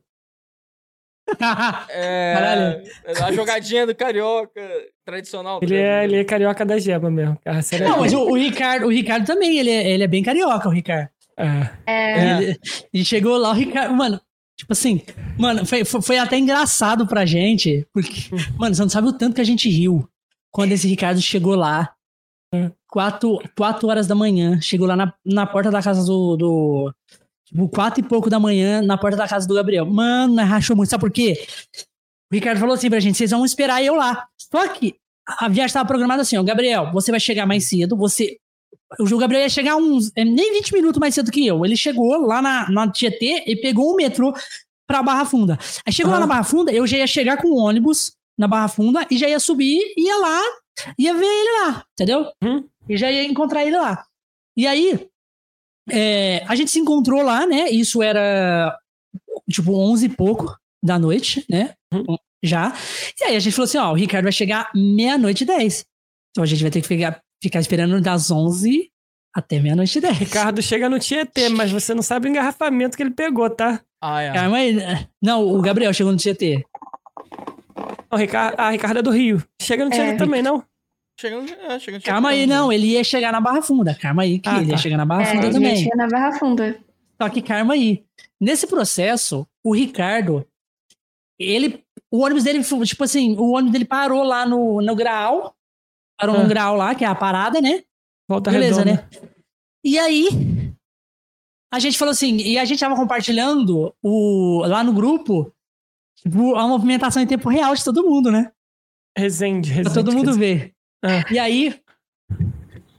é, 1.91 2.35
Caralho. 2.35 2.83
A 3.25 3.33
jogadinha 3.33 3.87
do 3.87 3.95
carioca 3.95 4.61
tradicional. 5.05 5.59
Ele 5.63 5.77
é, 5.77 6.05
ele 6.05 6.17
é 6.17 6.25
carioca 6.25 6.65
da 6.65 6.79
gema 6.79 7.11
mesmo. 7.11 7.39
Não, 7.45 8.01
mas 8.01 8.13
o, 8.13 8.21
o, 8.21 8.37
Ricardo, 8.37 8.87
o 8.87 8.91
Ricardo 8.91 9.27
também, 9.27 9.59
ele 9.59 9.71
é, 9.71 9.91
ele 9.91 10.05
é 10.05 10.09
bem 10.09 10.23
carioca, 10.23 10.69
o 10.69 10.73
Ricardo. 10.73 11.09
É. 11.37 11.71
é. 11.87 12.43
Ele, 12.43 12.61
e 12.93 13.05
chegou 13.05 13.37
lá, 13.37 13.51
o 13.51 13.55
Ricardo, 13.55 13.95
mano, 13.95 14.21
tipo 14.61 14.73
assim, 14.73 15.01
mano, 15.39 15.65
foi, 15.65 15.85
foi 15.85 16.19
até 16.19 16.39
engraçado 16.39 17.07
pra 17.07 17.25
gente, 17.25 17.87
porque, 17.93 18.29
mano, 18.59 18.75
você 18.75 18.83
não 18.83 18.89
sabe 18.91 19.09
o 19.09 19.13
tanto 19.13 19.35
que 19.35 19.41
a 19.41 19.45
gente 19.45 19.69
riu 19.69 20.07
quando 20.53 20.73
esse 20.73 20.87
Ricardo 20.87 21.21
chegou 21.21 21.55
lá. 21.55 21.95
Quatro, 22.89 23.39
quatro 23.57 23.89
horas 23.89 24.07
da 24.07 24.15
manhã, 24.15 24.61
chegou 24.61 24.87
lá 24.87 24.97
na, 24.97 25.15
na 25.25 25.47
porta 25.47 25.71
da 25.71 25.81
casa 25.81 26.05
do, 26.05 26.37
do 26.37 26.95
Tipo, 27.47 27.69
quatro 27.69 28.01
e 28.01 28.03
pouco 28.07 28.31
da 28.31 28.39
manhã, 28.39 28.83
na 28.83 28.97
porta 28.97 29.17
da 29.17 29.27
casa 29.27 29.47
do 29.47 29.55
Gabriel. 29.55 29.85
Mano, 29.85 30.37
rachou 30.45 30.77
muito. 30.77 30.91
Sabe 30.91 31.01
por 31.01 31.11
quê? 31.11 31.45
O 32.31 32.35
Ricardo 32.35 32.61
falou 32.61 32.75
assim 32.75 32.89
pra 32.89 33.01
gente: 33.01 33.17
vocês 33.19 33.31
vão 33.31 33.45
esperar 33.45 33.83
eu 33.83 33.95
lá. 33.95 34.29
Só 34.39 34.69
que 34.69 34.95
a 35.27 35.49
viagem 35.49 35.67
estava 35.67 35.87
programada 35.89 36.23
assim, 36.23 36.37
ó. 36.37 36.43
Gabriel, 36.43 36.93
você 36.93 37.11
vai 37.11 37.19
chegar 37.19 37.47
mais 37.47 37.69
cedo. 37.69 37.97
Você. 37.97 38.37
O 38.99 39.19
Gabriel 39.19 39.43
ia 39.43 39.49
chegar 39.49 39.77
uns. 39.77 40.11
É, 40.17 40.25
nem 40.25 40.53
20 40.55 40.73
minutos 40.73 40.99
mais 40.99 41.15
cedo 41.15 41.31
que 41.31 41.47
eu. 41.47 41.65
Ele 41.65 41.77
chegou 41.77 42.27
lá 42.27 42.43
na, 42.43 42.69
na 42.71 42.91
Tietê 42.91 43.45
e 43.47 43.57
pegou 43.57 43.93
o 43.93 43.97
metrô 43.97 44.35
pra 44.87 45.03
Barra 45.03 45.25
Funda. 45.25 45.59
Aí 45.87 45.93
chegou 45.93 46.13
lá 46.13 46.19
na 46.19 46.27
Barra 46.27 46.43
Funda, 46.43 46.73
eu 46.73 46.87
já 46.87 46.99
ia 46.99 47.07
chegar 47.07 47.37
com 47.37 47.49
o 47.49 47.57
ônibus 47.57 48.13
na 48.37 48.49
Barra 48.49 48.67
Funda 48.67 49.07
e 49.09 49.17
já 49.17 49.29
ia 49.29 49.39
subir, 49.39 49.81
ia 49.97 50.17
lá, 50.19 50.41
ia 50.99 51.15
ver 51.15 51.27
ele 51.27 51.63
lá, 51.63 51.85
entendeu? 51.93 52.33
Uhum. 52.43 52.65
E 52.89 52.97
já 52.97 53.11
ia 53.11 53.25
encontrar 53.25 53.65
ele 53.65 53.77
lá. 53.77 54.05
E 54.57 54.67
aí, 54.67 55.07
é, 55.89 56.45
a 56.49 56.57
gente 56.57 56.71
se 56.71 56.79
encontrou 56.79 57.23
lá, 57.23 57.47
né? 57.47 57.71
Isso 57.71 58.03
era 58.03 58.77
tipo 59.49 59.73
11 59.73 60.07
e 60.07 60.09
pouco 60.09 60.57
da 60.83 60.99
noite, 60.99 61.45
né? 61.49 61.75
Uhum. 61.93 62.17
Já. 62.43 62.75
E 63.21 63.25
aí 63.25 63.37
a 63.37 63.41
gente 63.41 63.53
falou 63.53 63.67
assim: 63.67 63.79
ó, 63.79 63.93
o 63.93 63.95
Ricardo 63.95 64.25
vai 64.25 64.33
chegar 64.33 64.71
meia-noite 64.75 65.45
e 65.45 65.47
10. 65.47 65.85
Então 66.31 66.43
a 66.43 66.47
gente 66.47 66.63
vai 66.63 66.71
ter 66.71 66.81
que 66.81 66.89
ficar, 66.89 67.21
ficar 67.43 67.61
esperando 67.61 68.01
das 68.01 68.31
11 68.31 68.91
até 69.35 69.61
meia-noite 69.61 69.99
e 69.99 70.01
10. 70.01 70.19
Ricardo 70.19 70.63
chega 70.63 70.89
no 70.89 70.99
Tietê, 70.99 71.49
mas 71.49 71.71
você 71.71 71.95
não 71.95 72.03
sabe 72.03 72.29
o 72.29 72.31
engarrafamento 72.31 72.97
que 72.97 73.03
ele 73.03 73.13
pegou, 73.13 73.49
tá? 73.49 73.81
Ah, 74.01 74.23
é. 74.23 74.33
Calma 74.33 74.57
aí. 74.57 74.77
Não, 75.23 75.47
o 75.47 75.61
Gabriel 75.61 75.93
chegou 75.93 76.13
no 76.13 76.19
Tietê. 76.19 76.65
O 78.11 78.17
Ricardo, 78.17 78.55
ah, 78.59 78.71
Ricardo 78.71 78.99
é 78.99 79.03
do 79.03 79.11
Rio. 79.11 79.43
Chega 79.63 79.85
no 79.85 79.91
Tietê 79.91 80.13
é. 80.13 80.17
também, 80.17 80.43
não? 80.43 80.65
Chegando, 81.21 81.53
é, 81.53 81.79
chegando 81.79 82.03
Calma 82.03 82.31
aí, 82.31 82.47
não. 82.47 82.73
Ele 82.73 82.89
ia 82.89 83.05
chegar 83.05 83.31
na 83.31 83.41
Barra 83.41 83.61
Funda. 83.61 83.95
Calma 83.95 84.23
aí, 84.23 84.39
que 84.39 84.49
ah, 84.49 84.57
ele 84.57 84.67
tá. 84.67 84.73
ia 84.73 84.79
chegar 84.79 84.97
na 84.97 85.05
Barra 85.05 85.23
é, 85.23 85.27
Funda 85.27 85.47
ele 85.47 85.53
também. 85.53 85.71
Ele 85.71 85.79
ia 85.79 85.85
chegar 85.85 85.97
na 85.97 86.09
Barra 86.09 86.39
Funda. 86.39 86.81
Só 87.21 87.29
que 87.29 87.43
calma 87.43 87.75
aí. 87.75 88.03
Nesse 88.41 88.67
processo, 88.67 89.47
o 89.63 89.75
Ricardo, 89.75 90.47
ele. 91.39 91.85
O 92.11 92.25
ônibus 92.25 92.43
dele, 92.43 92.65
tipo 92.85 93.05
assim, 93.05 93.37
o 93.37 93.53
ônibus 93.53 93.73
dele 93.73 93.85
parou 93.85 94.25
lá 94.25 94.45
no, 94.45 94.81
no 94.81 94.97
grau. 96.21 96.35
Parou 96.35 96.45
ah. 96.47 96.49
grau 96.49 96.77
lá, 96.77 96.95
que 96.95 97.05
é 97.05 97.09
a 97.09 97.15
parada, 97.15 97.61
né? 97.61 97.83
Volta 98.29 98.51
Beleza, 98.51 98.83
redonda. 98.83 99.09
né? 99.13 99.21
E 99.85 99.99
aí, 99.99 100.29
a 101.73 101.79
gente 101.79 101.97
falou 101.97 102.13
assim, 102.13 102.37
e 102.37 102.59
a 102.59 102.65
gente 102.65 102.81
tava 102.81 102.97
compartilhando 102.97 103.95
o, 104.03 104.63
lá 104.67 104.85
no 104.85 104.93
grupo 104.93 105.53
tipo, 106.23 106.55
a 106.55 106.67
movimentação 106.67 107.23
em 107.23 107.27
tempo 107.27 107.49
real 107.49 107.75
de 107.75 107.85
todo 107.85 108.05
mundo, 108.05 108.31
né? 108.31 108.51
Resende, 109.17 109.71
resende. 109.71 109.93
Pra 109.93 110.03
todo 110.03 110.17
mundo 110.17 110.35
ver. 110.35 110.73
É. 111.05 111.33
E 111.33 111.39
aí, 111.39 111.81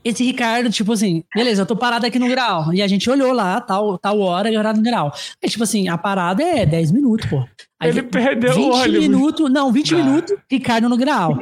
esse 0.04 0.24
Ricardo, 0.24 0.70
tipo 0.70 0.92
assim, 0.92 1.24
beleza, 1.34 1.62
eu 1.62 1.66
tô 1.66 1.76
parado 1.76 2.06
aqui 2.06 2.18
no 2.18 2.28
grau. 2.28 2.74
E 2.74 2.82
a 2.82 2.88
gente 2.88 3.10
olhou 3.10 3.32
lá, 3.32 3.62
tal, 3.62 3.98
tal 3.98 4.20
hora, 4.20 4.50
e 4.50 4.58
horário 4.58 4.80
no 4.80 4.84
grau. 4.84 5.14
Aí, 5.42 5.50
tipo 5.50 5.64
assim, 5.64 5.88
a 5.88 5.98
parada 5.98 6.44
é 6.44 6.66
10 6.66 6.92
minutos, 6.92 7.30
pô. 7.30 7.46
Aí, 7.80 7.90
Ele 7.90 8.04
perdeu 8.04 8.54
20 8.54 8.64
o 8.64 8.74
ônibus. 8.74 9.00
minutos, 9.00 9.52
não, 9.52 9.72
20 9.72 9.94
ah. 9.94 9.98
minutos, 9.98 10.38
Ricardo 10.50 10.90
no 10.90 10.98
grau. 10.98 11.40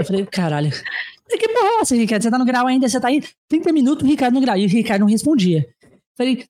Eu 0.00 0.06
falei, 0.06 0.26
caralho. 0.26 0.70
Que 1.28 1.48
porra 1.48 1.68
é 1.68 1.80
essa, 1.82 1.94
Ricardo? 1.94 2.22
Você 2.22 2.30
tá 2.30 2.38
no 2.38 2.44
grau 2.44 2.66
ainda, 2.66 2.88
você 2.88 2.98
tá 2.98 3.08
aí 3.08 3.22
30 3.48 3.72
minutos, 3.72 4.08
Ricardo 4.08 4.34
no 4.34 4.40
grau. 4.40 4.56
E 4.56 4.64
o 4.64 4.68
Ricardo 4.68 5.02
não 5.02 5.08
respondia. 5.08 5.68
Eu 5.82 5.88
falei, 6.16 6.46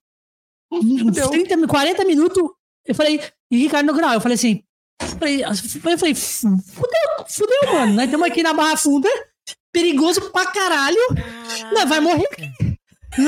30, 1.31 1.67
40 1.67 2.05
minutos, 2.05 2.43
eu 2.87 2.95
falei, 2.95 3.21
e 3.51 3.59
Ricardo 3.59 3.87
no 3.87 3.95
grau. 3.95 4.15
Eu 4.15 4.21
falei 4.21 4.37
assim, 4.37 4.63
eu 5.03 5.99
falei, 5.99 6.15
fudeu, 6.15 7.27
fudeu, 7.29 7.73
mano. 7.73 7.95
Nós 7.95 8.05
estamos 8.05 8.27
aqui 8.27 8.43
na 8.43 8.55
Barra 8.55 8.77
Funda, 8.77 9.09
perigoso 9.73 10.31
pra 10.31 10.47
caralho. 10.47 10.97
Não, 11.73 11.87
vai 11.87 12.01
morrer 12.01 12.27
aqui. 12.33 12.79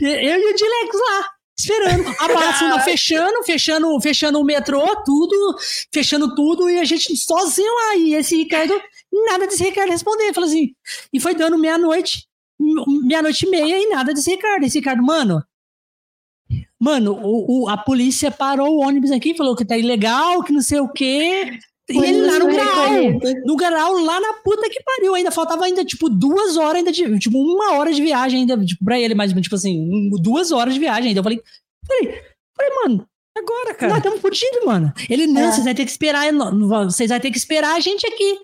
Eu 0.00 0.38
e 0.38 0.52
o 0.52 0.54
Dilex 0.54 0.94
lá, 0.94 1.28
esperando. 1.56 2.08
A 2.18 2.28
Barra 2.28 2.52
Funda 2.54 2.80
fechando, 2.80 3.42
fechando, 3.44 4.00
fechando 4.00 4.40
o 4.40 4.44
metrô, 4.44 4.84
tudo, 5.04 5.56
fechando 5.92 6.34
tudo, 6.34 6.68
e 6.68 6.78
a 6.78 6.84
gente 6.84 7.16
sozinho 7.16 7.72
lá. 7.74 7.96
E 7.96 8.14
esse 8.14 8.36
Ricardo, 8.36 8.74
nada 9.26 9.46
desse 9.46 9.64
Ricardo 9.64 9.90
responder. 9.90 10.32
Falou 10.32 10.48
assim, 10.48 10.74
e 11.12 11.20
foi 11.20 11.34
dando 11.34 11.58
meia-noite, 11.58 12.26
meia-noite 13.04 13.46
e 13.46 13.50
meia, 13.50 13.78
e 13.78 13.88
nada 13.88 14.12
desse 14.12 14.30
Ricardo. 14.30 14.64
Esse 14.64 14.78
Ricardo, 14.78 15.02
mano, 15.02 15.42
Mano, 16.78 17.12
o, 17.12 17.62
o, 17.62 17.68
a 17.70 17.78
polícia 17.78 18.30
parou 18.30 18.76
o 18.76 18.80
ônibus 18.86 19.10
aqui, 19.10 19.34
falou 19.34 19.56
que 19.56 19.64
tá 19.64 19.74
ilegal, 19.74 20.42
que 20.42 20.52
não 20.52 20.60
sei 20.60 20.80
o 20.80 20.88
quê. 20.92 21.58
E 21.88 21.98
ele 21.98 22.22
lá 22.22 22.38
no 22.38 22.46
grau, 22.46 23.44
no 23.44 23.56
grau, 23.56 23.92
lá 23.98 24.18
na 24.18 24.32
puta 24.34 24.70
que 24.70 24.82
pariu. 24.82 25.14
Ainda 25.14 25.30
faltava 25.30 25.66
ainda, 25.66 25.84
tipo, 25.84 26.08
duas 26.08 26.56
horas 26.56 26.76
ainda 26.76 26.90
de. 26.90 27.18
Tipo, 27.18 27.38
uma 27.38 27.74
hora 27.74 27.92
de 27.92 28.00
viagem 28.00 28.40
ainda, 28.40 28.56
tipo, 28.64 28.82
pra 28.82 28.98
ele, 28.98 29.14
mas, 29.14 29.32
tipo 29.32 29.54
assim, 29.54 30.10
duas 30.22 30.50
horas 30.50 30.72
de 30.72 30.80
viagem 30.80 31.08
ainda. 31.08 31.20
Eu 31.20 31.24
falei, 31.24 31.42
falei, 31.86 32.22
falei 32.56 32.74
mano, 32.82 33.06
agora, 33.36 33.74
cara. 33.74 33.88
Nós 33.88 33.98
estamos 33.98 34.20
fudidos, 34.20 34.64
mano. 34.64 34.92
Ele, 35.10 35.26
não, 35.26 35.42
é. 35.42 35.52
vocês 35.52 35.64
vão 35.64 35.74
ter 35.74 35.84
que 35.84 35.90
esperar, 35.90 36.32
vocês 36.86 37.10
vão 37.10 37.20
ter 37.20 37.30
que 37.30 37.38
esperar 37.38 37.76
a 37.76 37.80
gente 37.80 38.06
aqui. 38.06 38.38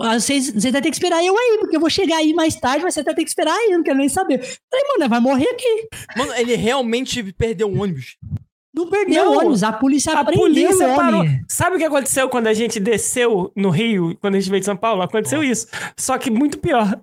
Ah, 0.00 0.18
vocês, 0.18 0.50
vocês 0.50 0.72
vão 0.72 0.82
ter 0.82 0.90
que 0.90 0.96
esperar 0.96 1.22
eu 1.22 1.36
aí, 1.36 1.58
porque 1.60 1.76
eu 1.76 1.80
vou 1.80 1.90
chegar 1.90 2.16
aí 2.16 2.32
mais 2.32 2.56
tarde, 2.56 2.82
mas 2.82 2.94
você 2.94 3.02
vai 3.02 3.14
ter 3.14 3.24
que 3.24 3.28
esperar 3.28 3.54
aí, 3.54 3.72
eu 3.72 3.76
não 3.76 3.84
quero 3.84 3.98
nem 3.98 4.08
saber. 4.08 4.38
Falei, 4.38 4.86
mano, 4.88 5.10
vai 5.10 5.20
morrer 5.20 5.48
aqui. 5.50 5.88
Mano, 6.16 6.34
ele 6.34 6.56
realmente 6.56 7.22
perdeu 7.34 7.68
o 7.68 7.82
ônibus. 7.82 8.16
Não 8.78 8.86
perdeu 8.86 9.24
não, 9.24 9.32
o 9.32 9.38
ônibus, 9.38 9.64
a 9.64 9.72
polícia 9.72 10.12
a 10.12 10.24
polícia 10.24 10.94
parou. 10.94 11.24
Sabe 11.48 11.74
o 11.74 11.78
que 11.80 11.84
aconteceu 11.84 12.28
quando 12.28 12.46
a 12.46 12.54
gente 12.54 12.78
desceu 12.78 13.50
no 13.56 13.70
Rio, 13.70 14.16
quando 14.20 14.36
a 14.36 14.38
gente 14.38 14.48
veio 14.48 14.60
de 14.60 14.66
São 14.66 14.76
Paulo? 14.76 15.02
Aconteceu 15.02 15.42
isso. 15.42 15.66
Só 15.96 16.16
que 16.16 16.30
muito 16.30 16.58
pior. 16.58 17.00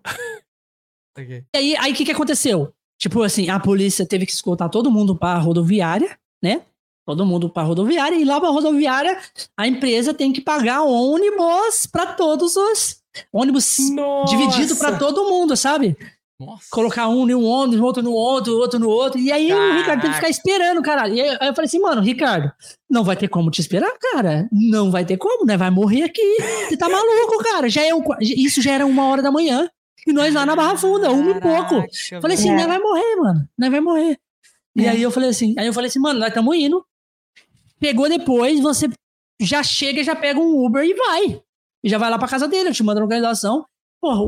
Okay. 1.17 1.43
E 1.53 1.57
aí, 1.57 1.77
aí 1.77 1.91
o 1.91 1.95
que, 1.95 2.05
que 2.05 2.11
aconteceu? 2.11 2.73
Tipo 2.97 3.23
assim, 3.23 3.49
a 3.49 3.59
polícia 3.59 4.05
teve 4.05 4.25
que 4.25 4.31
escoltar 4.31 4.69
todo 4.69 4.89
mundo 4.89 5.17
pra 5.17 5.37
rodoviária, 5.37 6.17
né? 6.41 6.61
todo 7.05 7.25
mundo 7.25 7.49
para 7.49 7.63
rodoviária, 7.63 8.15
e 8.15 8.25
lá 8.25 8.39
para 8.39 8.49
rodoviária 8.49 9.17
a 9.55 9.67
empresa 9.67 10.13
tem 10.13 10.33
que 10.33 10.41
pagar 10.41 10.81
ônibus 10.81 11.85
para 11.85 12.07
todos 12.13 12.55
os 12.55 12.97
ônibus 13.31 13.77
Nossa. 13.91 14.35
dividido 14.35 14.75
para 14.75 14.97
todo 14.97 15.29
mundo, 15.29 15.55
sabe? 15.55 15.95
Nossa. 16.39 16.67
Colocar 16.69 17.07
um 17.07 17.29
em 17.29 17.33
um 17.33 17.43
outro 17.43 18.01
no 18.01 18.11
outro, 18.11 18.57
outro 18.57 18.79
no 18.79 18.89
outro. 18.89 19.19
E 19.19 19.31
aí 19.31 19.47
Caraca. 19.47 19.73
o 19.73 19.77
Ricardo 19.77 20.01
tem 20.01 20.09
que 20.09 20.15
ficar 20.17 20.29
esperando, 20.29 20.81
cara. 20.81 21.07
E 21.07 21.21
aí 21.21 21.29
eu 21.29 21.55
falei 21.55 21.65
assim, 21.65 21.79
mano, 21.79 22.01
Ricardo, 22.01 22.51
não 22.89 23.03
vai 23.03 23.15
ter 23.15 23.29
como 23.29 23.49
te 23.49 23.61
esperar, 23.61 23.91
cara. 24.11 24.49
Não 24.51 24.91
vai 24.91 25.05
ter 25.05 25.17
como, 25.17 25.45
né? 25.45 25.55
Vai 25.55 25.69
morrer 25.69 26.03
aqui. 26.03 26.37
Você 26.67 26.75
tá 26.75 26.89
maluco, 26.89 27.43
cara. 27.43 27.69
Já 27.69 27.83
é 27.83 27.95
um, 27.95 28.03
isso 28.19 28.61
já 28.61 28.73
era 28.73 28.85
uma 28.85 29.05
hora 29.07 29.21
da 29.21 29.31
manhã. 29.31 29.69
E 30.05 30.11
nós 30.11 30.33
lá 30.33 30.45
na 30.45 30.55
Barra 30.55 30.77
Funda, 30.77 31.09
uma 31.11 31.31
e 31.31 31.41
pouco. 31.41 31.83
Falei 32.21 32.37
assim, 32.37 32.51
nós 32.51 32.67
vai 32.67 32.79
morrer, 32.79 33.15
mano. 33.15 33.49
Nós 33.57 33.71
vai 33.71 33.79
morrer. 33.79 34.19
E 34.75 34.85
é. 34.85 34.89
aí 34.89 35.01
eu 35.01 35.09
falei 35.09 35.29
assim, 35.29 35.55
aí 35.57 35.65
eu 35.65 35.73
falei 35.73 35.87
assim, 35.87 35.99
mano, 35.99 36.19
nós 36.19 36.27
estamos 36.27 36.55
indo. 36.55 36.85
Pegou 37.79 38.09
depois, 38.09 38.59
você 38.59 38.89
já 39.39 39.63
chega, 39.63 40.03
já 40.03 40.15
pega 40.15 40.39
um 40.39 40.65
Uber 40.65 40.83
e 40.83 40.93
vai. 40.93 41.41
E 41.83 41.89
já 41.89 41.97
vai 41.97 42.09
lá 42.09 42.19
pra 42.19 42.27
casa 42.27 42.47
dele, 42.47 42.69
eu 42.69 42.73
te 42.73 42.83
mando 42.83 42.99
a 42.99 43.03
localização. 43.03 43.65
Porra, 44.01 44.21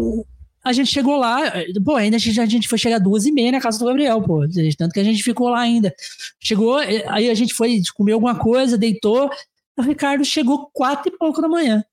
a 0.67 0.73
gente 0.73 0.91
chegou 0.91 1.17
lá, 1.17 1.39
pô, 1.83 1.95
ainda 1.95 2.17
a 2.17 2.19
gente, 2.19 2.67
foi 2.67 2.77
chegar 2.77 2.99
duas 2.99 3.25
e 3.25 3.31
meia 3.31 3.51
na 3.51 3.61
casa 3.61 3.79
do 3.79 3.85
Gabriel, 3.85 4.21
pô. 4.21 4.41
Tanto 4.77 4.93
que 4.93 4.99
a 4.99 5.03
gente 5.03 5.23
ficou 5.23 5.49
lá 5.49 5.61
ainda. 5.61 5.93
Chegou, 6.39 6.77
aí 6.77 7.29
a 7.29 7.33
gente 7.33 7.53
foi 7.53 7.81
comer 7.95 8.11
alguma 8.13 8.35
coisa, 8.35 8.77
deitou. 8.77 9.29
O 9.77 9.81
Ricardo 9.81 10.23
chegou 10.25 10.69
quatro 10.73 11.11
e 11.13 11.17
pouco 11.17 11.41
da 11.41 11.47
manhã. 11.47 11.83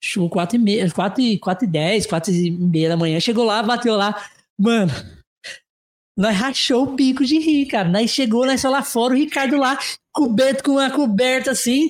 Chegou 0.00 0.30
quatro 0.30 0.56
e 0.56 0.58
meia, 0.58 0.90
quatro 0.90 1.20
e, 1.20 1.38
quatro 1.38 1.64
e 1.66 1.70
dez, 1.70 2.06
quatro 2.06 2.32
e 2.32 2.50
meia 2.50 2.88
da 2.88 2.96
manhã. 2.96 3.18
Chegou 3.20 3.44
lá, 3.44 3.62
bateu 3.62 3.96
lá. 3.96 4.14
Mano, 4.56 4.92
nós 6.18 6.36
rachou 6.36 6.82
o 6.82 6.94
bico 6.96 7.24
de 7.24 7.38
rir, 7.38 7.66
cara. 7.66 7.88
Nós 7.88 8.10
chegou, 8.10 8.44
nós 8.44 8.60
só 8.60 8.68
lá 8.68 8.82
fora, 8.82 9.14
o 9.14 9.16
Ricardo 9.16 9.56
lá, 9.56 9.78
coberto 10.12 10.64
com 10.64 10.72
uma 10.72 10.90
coberta 10.90 11.52
assim, 11.52 11.88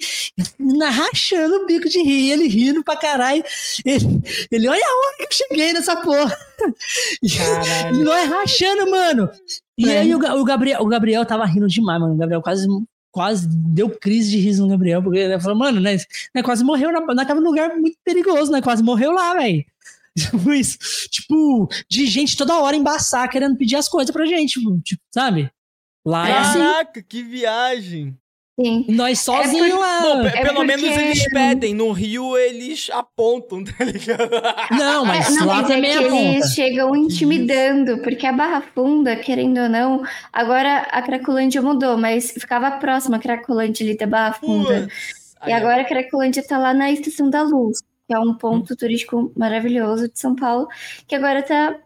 rachando 0.92 1.56
o 1.56 1.66
bico 1.66 1.88
de 1.88 2.02
rir, 2.02 2.32
ele 2.32 2.46
rindo 2.46 2.84
pra 2.84 2.94
caralho. 2.94 3.42
Ele, 3.86 4.20
ele 4.52 4.68
olha 4.68 4.84
a 4.84 4.98
hora 4.98 5.16
que 5.16 5.24
eu 5.24 5.48
cheguei 5.48 5.72
nessa 5.72 5.96
porra. 5.96 6.36
Caralho. 7.38 8.04
Nós 8.04 8.28
rachando, 8.28 8.90
mano. 8.90 9.30
E 9.78 9.88
é. 9.88 10.00
aí 10.00 10.14
o, 10.14 10.18
o, 10.18 10.44
Gabriel, 10.44 10.82
o 10.82 10.86
Gabriel 10.86 11.24
tava 11.24 11.46
rindo 11.46 11.66
demais, 11.66 11.98
mano. 11.98 12.12
O 12.12 12.18
Gabriel 12.18 12.42
quase, 12.42 12.66
quase 13.10 13.48
deu 13.48 13.88
crise 13.88 14.30
de 14.30 14.36
riso 14.36 14.62
no 14.62 14.68
Gabriel, 14.68 15.02
porque 15.02 15.20
ele 15.20 15.40
falou, 15.40 15.56
mano, 15.56 15.80
nós, 15.80 16.06
nós 16.34 16.44
quase 16.44 16.62
morreu, 16.62 16.90
tava 16.92 17.40
num 17.40 17.48
lugar 17.48 17.74
muito 17.76 17.96
perigoso, 18.04 18.52
nós 18.52 18.62
quase 18.62 18.82
morreu 18.82 19.10
lá, 19.10 19.32
velho. 19.32 19.64
Tipo, 21.10 21.68
de 21.90 22.06
gente 22.06 22.36
toda 22.36 22.58
hora 22.60 22.76
embaçar, 22.76 23.28
querendo 23.28 23.56
pedir 23.56 23.76
as 23.76 23.88
coisas 23.88 24.12
pra 24.12 24.26
gente, 24.26 24.60
tipo, 24.60 24.78
sabe? 25.12 25.50
Lá 26.06 26.26
Caraca, 26.26 26.58
é 26.58 26.80
assim. 27.00 27.02
que 27.08 27.22
viagem! 27.22 28.16
Sim. 28.60 28.86
Nós 28.88 29.20
sozinhos 29.20 29.78
lá. 29.78 30.00
Bom, 30.02 30.26
É 30.26 30.42
pelo 30.42 30.54
porque- 30.56 30.64
menos 30.66 30.84
eles 30.96 31.30
pedem. 31.30 31.74
No 31.74 31.92
Rio, 31.92 32.36
eles 32.36 32.90
apontam, 32.92 33.62
tá 33.62 33.84
ligado? 33.84 34.28
Não, 34.76 35.04
mas 35.04 35.28
É, 35.28 35.30
não, 35.38 35.46
lá 35.46 35.54
mas 35.62 35.70
é 35.70 35.74
também 35.76 35.92
que 35.92 35.98
é 36.04 36.08
ponta. 36.10 36.22
eles 36.22 36.54
chegam 36.54 36.96
intimidando, 36.96 37.98
porque 37.98 38.26
a 38.26 38.32
Barra 38.32 38.60
Funda, 38.74 39.14
querendo 39.14 39.60
ou 39.60 39.68
não, 39.68 40.02
agora 40.32 40.78
a 40.90 41.00
Cracolândia 41.02 41.62
mudou, 41.62 41.96
mas 41.96 42.32
ficava 42.32 42.72
próxima 42.72 43.18
a 43.18 43.20
Cracolândia 43.20 43.86
ali 43.86 43.96
da 43.96 44.08
Barra 44.08 44.32
Funda. 44.32 44.80
Putz. 44.82 45.18
E 45.46 45.52
ó. 45.52 45.56
agora 45.56 45.82
a 45.82 45.84
Cracolândia 45.84 46.42
tá 46.44 46.58
lá 46.58 46.74
na 46.74 46.90
Estação 46.90 47.30
da 47.30 47.42
Luz, 47.42 47.78
que 48.08 48.14
é 48.14 48.18
um 48.18 48.32
ponto 48.34 48.74
turístico 48.74 49.30
maravilhoso 49.36 50.08
de 50.08 50.18
São 50.18 50.34
Paulo, 50.34 50.66
que 51.06 51.14
agora 51.14 51.42
tá 51.42 51.76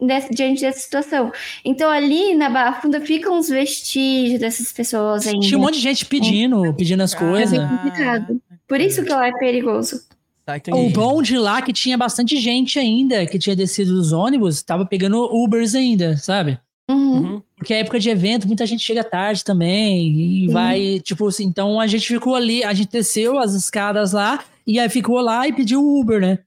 nessa- 0.00 0.28
diante 0.30 0.60
dessa 0.60 0.80
situação. 0.80 1.32
Então 1.64 1.88
ali 1.88 2.34
na 2.34 2.50
Barra 2.50 2.80
Funda 2.82 3.00
ficam 3.00 3.38
os 3.38 3.48
vestígios 3.48 4.40
dessas 4.40 4.72
pessoas 4.72 5.26
ainda. 5.26 5.46
Tinha 5.46 5.56
um 5.56 5.62
monte 5.62 5.74
de 5.76 5.80
gente 5.80 6.04
pedindo, 6.04 6.74
pedindo 6.74 7.02
as 7.02 7.14
Ah, 7.14 7.18
coisas. 7.18 7.58
É 7.58 7.66
complicado. 7.66 8.40
Por 8.68 8.80
isso 8.80 9.02
que 9.04 9.08
lá 9.10 9.28
é 9.28 9.32
perigoso. 9.32 10.02
Tá. 10.44 10.54
O 10.72 10.90
bom 10.90 11.22
de 11.22 11.38
lá 11.38 11.62
que 11.62 11.72
tinha 11.72 11.96
bastante 11.96 12.36
gente 12.36 12.76
ainda, 12.78 13.24
que 13.24 13.38
tinha 13.38 13.54
descido 13.54 13.94
dos 13.94 14.10
ônibus, 14.10 14.62
tava 14.62 14.84
pegando 14.84 15.16
Ubers 15.32 15.76
ainda, 15.76 16.16
sabe? 16.16 16.58
Uhum. 16.90 17.12
Uhum. 17.18 17.42
Porque 17.56 17.72
é 17.72 17.80
época 17.80 18.00
de 18.00 18.10
evento, 18.10 18.48
muita 18.48 18.66
gente 18.66 18.82
chega 18.82 19.04
tarde 19.04 19.44
também 19.44 20.08
e 20.08 20.46
Sim. 20.46 20.52
vai, 20.52 21.00
tipo 21.00 21.28
assim, 21.28 21.44
então 21.44 21.78
a 21.78 21.86
gente 21.86 22.06
ficou 22.08 22.34
ali, 22.34 22.64
a 22.64 22.72
gente 22.74 22.90
desceu 22.90 23.38
as 23.38 23.54
escadas 23.54 24.12
lá 24.12 24.42
e 24.72 24.78
aí 24.80 24.88
ficou 24.88 25.20
lá 25.20 25.46
e 25.46 25.52
pediu 25.52 25.82
o 25.82 26.00
Uber, 26.00 26.20
né? 26.20 26.38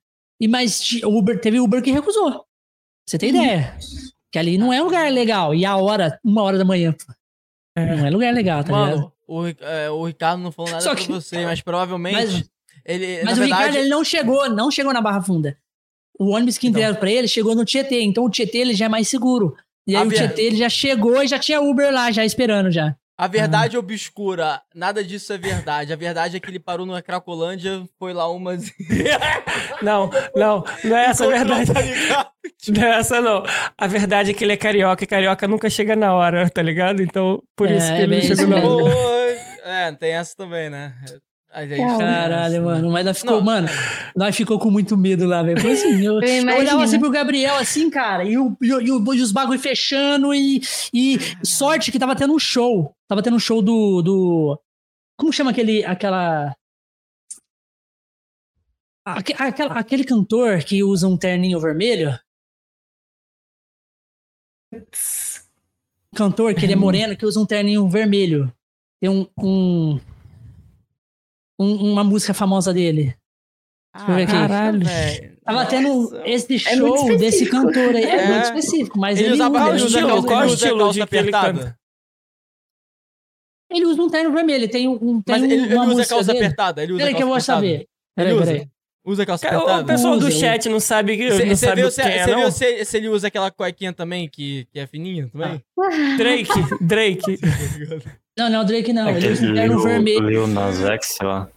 E 0.41 0.47
mas 0.47 0.81
Uber, 1.03 1.39
teve 1.39 1.59
Uber 1.59 1.81
que 1.81 1.91
recusou. 1.91 2.31
Pra 2.31 2.41
Você 3.07 3.17
tem 3.17 3.29
ideia? 3.29 3.77
Que 4.31 4.39
ali 4.39 4.57
não 4.57 4.73
é 4.73 4.81
um 4.81 4.85
lugar 4.85 5.11
legal. 5.11 5.53
E 5.53 5.65
a 5.65 5.75
hora, 5.77 6.19
uma 6.23 6.41
hora 6.43 6.57
da 6.57 6.65
manhã. 6.65 6.93
pô. 6.93 7.13
Não 7.77 8.05
é 8.05 8.09
lugar 8.09 8.33
legal, 8.33 8.63
tá 8.63 8.71
ligado? 8.71 8.97
Mano, 8.97 9.13
o, 9.27 9.47
é, 9.47 9.89
o 9.89 10.05
Ricardo 10.05 10.41
não 10.41 10.51
falou 10.51 10.69
nada 10.71 10.83
Só 10.83 10.93
pra 10.93 11.03
que- 11.03 11.11
você, 11.11 11.43
mas 11.45 11.61
provavelmente 11.61 12.15
Mas- 12.15 12.49
ele, 12.85 13.23
Mas 13.23 13.25
na 13.25 13.31
o 13.31 13.35
verdade, 13.35 13.61
Ricardo, 13.61 13.75
ele 13.77 13.89
não 13.89 14.03
chegou, 14.03 14.49
não 14.49 14.69
chegou 14.71 14.93
na 14.93 15.01
Barra 15.01 15.21
Funda. 15.21 15.57
O 16.19 16.29
ônibus 16.31 16.57
que 16.57 16.67
Então. 16.67 16.79
entregaram 16.79 16.99
pra 16.99 17.11
ele 17.11 17.27
chegou 17.27 17.55
no 17.55 17.65
Tietê. 17.65 18.01
Então 18.01 18.25
o 18.25 18.29
Tietê 18.29 18.59
ele 18.59 18.75
já 18.75 18.85
é 18.85 18.89
mais 18.89 19.07
seguro. 19.07 19.55
E 19.87 19.95
aí 19.95 20.03
A 20.03 20.05
o 20.05 20.09
Tietê 20.09 20.41
ele 20.43 20.55
já 20.57 20.69
chegou 20.69 21.21
e 21.23 21.27
já 21.27 21.39
tinha 21.39 21.59
Uber 21.61 21.91
lá, 21.93 22.11
já 22.11 22.23
esperando 22.23 22.71
já. 22.71 22.95
A 23.17 23.27
verdade 23.27 23.77
obscura, 23.77 24.61
nada 24.73 25.03
disso 25.03 25.31
é 25.33 25.37
verdade. 25.37 25.93
A 25.93 25.95
verdade 25.95 26.35
é 26.37 26.39
que 26.39 26.49
ele 26.49 26.59
parou 26.59 26.85
na 26.85 27.01
Cracolândia, 27.01 27.83
foi 27.99 28.13
lá 28.13 28.29
umas... 28.31 28.71
Não, 29.81 30.09
não, 30.35 30.63
não 30.83 30.97
é 30.97 31.05
essa 31.05 31.25
a 31.25 31.27
verdade. 31.27 31.73
tá 31.73 31.81
ligado? 31.81 32.27
Não 32.69 32.83
é 32.83 32.99
essa 32.99 33.19
não. 33.21 33.43
A 33.77 33.87
verdade 33.87 34.31
é 34.31 34.33
que 34.33 34.43
ele 34.43 34.53
é 34.53 34.57
carioca 34.57 35.03
e 35.03 35.07
carioca 35.07 35.47
nunca 35.47 35.69
chega 35.69 35.95
na 35.95 36.13
hora, 36.13 36.49
tá 36.49 36.61
ligado? 36.61 37.01
Então, 37.01 37.41
por 37.55 37.69
É, 37.69 37.77
isso 37.77 37.87
que 37.87 37.93
é 37.93 38.01
ele 38.03 38.15
não 38.15 38.19
bem 38.19 38.35
chegou 38.35 38.47
na 38.47 38.57
hora. 38.65 38.93
É, 39.65 39.91
tem 39.93 40.11
essa 40.13 40.35
também, 40.35 40.69
né? 40.69 40.93
Caralho, 41.53 42.63
mano. 42.63 42.87
né? 42.87 42.93
Mas 42.93 43.05
nós 43.05 43.19
ficou, 43.19 43.37
Não. 43.37 43.43
mano, 43.43 43.67
nós 44.15 44.35
ficou 44.35 44.57
com 44.57 44.71
muito 44.71 44.97
medo 44.97 45.25
lá, 45.25 45.43
velho. 45.43 45.59
Assim, 45.71 46.01
eu, 46.03 46.13
Eu 46.13 46.21
eu 46.21 46.41
olhava 46.41 46.51
imagino. 46.51 46.81
assim 46.81 46.99
pro 46.99 47.11
Gabriel, 47.11 47.55
assim, 47.57 47.89
cara, 47.89 48.23
e, 48.23 48.37
o, 48.37 48.57
e, 48.61 48.73
o- 48.73 48.81
e 48.81 48.91
o- 48.91 49.13
e 49.13 49.21
os 49.21 49.31
bagulho 49.31 49.59
fechando 49.59 50.33
e, 50.33 50.61
e 50.93 51.19
sorte 51.45 51.91
que 51.91 51.99
tava 51.99 52.15
tendo 52.15 52.33
um 52.33 52.39
show. 52.39 52.95
Tava 53.07 53.21
tendo 53.21 53.35
um 53.35 53.39
show 53.39 53.61
do. 53.61 54.01
do 54.01 54.59
como 55.17 55.31
chama 55.31 55.51
aquele. 55.51 55.85
aquela. 55.85 56.55
Aque- 59.05 59.35
aquela- 59.37 59.73
aquele 59.77 60.03
cantor 60.05 60.63
que 60.63 60.83
usa 60.83 61.07
um 61.07 61.17
terninho 61.17 61.59
vermelho? 61.59 62.17
Cantor 66.15 66.53
que 66.55 66.65
ele 66.65 66.73
é 66.73 66.75
moreno, 66.75 67.15
que 67.17 67.25
usa 67.25 67.39
um 67.39 67.45
terninho 67.45 67.87
vermelho. 67.89 68.51
Tem 69.01 69.09
um, 69.09 69.27
um- 69.37 69.99
um- 71.59 71.91
uma 71.93 72.03
música 72.03 72.33
famosa 72.33 72.73
dele. 72.73 73.15
Deixa 73.95 74.11
eu 74.11 74.15
ver 74.15 74.23
aqui. 74.23 74.31
Caralho. 74.31 74.79
Tava 75.43 75.65
tendo 75.67 76.21
esse 76.25 76.55
É 76.55 76.57
show 76.77 76.93
desse 77.17 77.43
específico. 77.43 77.51
cantor 77.51 77.95
aí. 77.95 78.03
É, 78.03 78.15
É. 78.15 78.27
muito 78.27 78.43
específico, 78.45 78.97
mas 78.99 79.17
Ele 79.19 79.27
ele, 79.27 79.33
usava 79.35 79.57
usa, 79.57 79.67
ele 79.75 79.83
usa 79.85 79.99
calça- 80.01 80.27
Qual 80.27 80.39
ele 80.39 80.43
o 80.43 80.45
usa 80.45 80.53
estilo 80.55 80.77
calça 80.79 80.93
de 80.93 81.01
apertada? 81.01 81.77
ele 83.71 83.85
usa 83.85 84.01
um 84.03 84.09
terno 84.09 84.31
vermelho. 84.31 84.69
Tem 84.69 84.87
um. 84.87 85.21
Tem 85.21 85.35
Mas 85.35 85.43
ele, 85.43 85.53
ele 85.53 85.73
uma 85.75 85.83
usa 85.85 85.93
música 85.93 86.15
calça 86.15 86.33
dele. 86.33 86.45
apertada. 86.45 86.83
Ele 86.83 86.93
usa 86.93 86.99
Peraí 87.01 87.15
que 87.15 87.23
eu 87.23 87.27
vou 87.27 87.41
saber. 87.41 87.87
Peraí, 88.15 88.33
usa? 88.33 88.45
peraí. 88.45 88.69
Usa 89.05 89.25
calça 89.25 89.49
Cara, 89.49 89.81
O 89.81 89.85
pessoal 89.85 90.17
do 90.17 90.27
Usa, 90.27 90.39
chat 90.39 90.69
não 90.69 90.79
sabe, 90.79 91.17
que- 91.17 91.31
Você 91.31 91.43
não 91.45 91.55
sabe 91.57 91.75
viu, 91.81 91.85
o 91.87 91.89
que 91.89 91.95
se, 91.95 92.01
é, 92.01 92.23
você 92.23 92.31
não? 92.31 92.39
viu 92.39 92.51
se, 92.85 92.97
ele 92.97 93.09
usa 93.09 93.27
aquela 93.27 93.51
cuequinha 93.51 93.91
também, 93.91 94.29
que, 94.29 94.65
que 94.71 94.79
é 94.79 94.87
fininha 94.87 95.27
também? 95.29 95.61
Drake, 96.17 96.49
Drake. 96.81 97.39
Não, 98.37 98.49
não, 98.49 98.65
Drake 98.65 98.93
não. 98.93 99.09
Ele 99.09 99.29
usa 99.29 99.29
um 99.29 99.33
Aquele 99.49 99.53
terno 99.59 99.83
vermelho. 99.83 100.29
Lil 100.29 100.47
Nas 100.47 100.79
X, 100.81 101.07
sei 101.17 101.27
lá. 101.27 101.49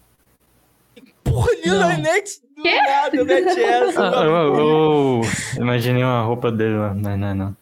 Porra, 1.23 1.48
Lil 1.64 1.74
Não. 1.74 1.89
Nas 1.89 2.06
X 2.06 2.40
do 2.56 2.62
nada, 2.64 3.24
mete 3.24 3.60
essa. 3.62 4.09
Ah, 4.09 5.56
imaginei 5.56 6.02
uma 6.02 6.23
roupa 6.23 6.51
dele 6.51 6.77
lá, 6.78 6.94
mas 6.94 7.18
não 7.18 7.28
é 7.28 7.35
não. 7.35 7.56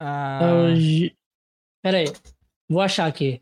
Ah. 0.00 0.40
Hoje... 0.72 1.14
Peraí. 1.82 2.06
Vou 2.68 2.80
achar 2.80 3.06
aqui. 3.06 3.40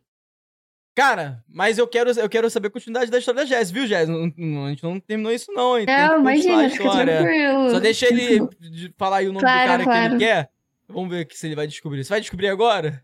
Cara, 0.94 1.42
mas 1.48 1.76
eu 1.76 1.88
quero, 1.88 2.10
eu 2.12 2.28
quero 2.28 2.48
saber 2.48 2.68
a 2.68 2.70
continuidade 2.70 3.10
da 3.10 3.18
história 3.18 3.40
da 3.40 3.46
Jess, 3.46 3.70
viu, 3.70 3.84
Jess? 3.86 4.08
Não- 4.08 4.32
não- 4.36 4.66
a 4.66 4.70
gente 4.70 4.82
não 4.84 5.00
terminou 5.00 5.32
isso 5.32 5.50
não, 5.52 5.76
hein? 5.76 5.86
Tem 5.86 5.96
Não, 5.96 6.14
que 6.14 6.20
imagina, 6.20 6.66
a 6.66 6.70
fica 6.70 6.84
história. 6.84 7.18
tranquilo. 7.18 7.70
Só 7.70 7.80
deixa 7.80 8.06
ele 8.06 8.46
de- 8.60 8.94
falar 8.96 9.16
aí 9.16 9.24
o 9.28 9.32
nome 9.32 9.40
Claro, 9.40 9.60
do 9.62 9.66
cara 9.66 9.78
que 9.78 9.84
claro. 9.84 10.14
ele 10.14 10.18
quer. 10.24 10.50
Vamos 10.88 11.10
ver 11.10 11.26
se 11.32 11.46
ele 11.46 11.56
vai 11.56 11.66
descobrir. 11.66 12.04
Você 12.04 12.10
vai 12.10 12.20
descobrir 12.20 12.48
agora? 12.48 13.02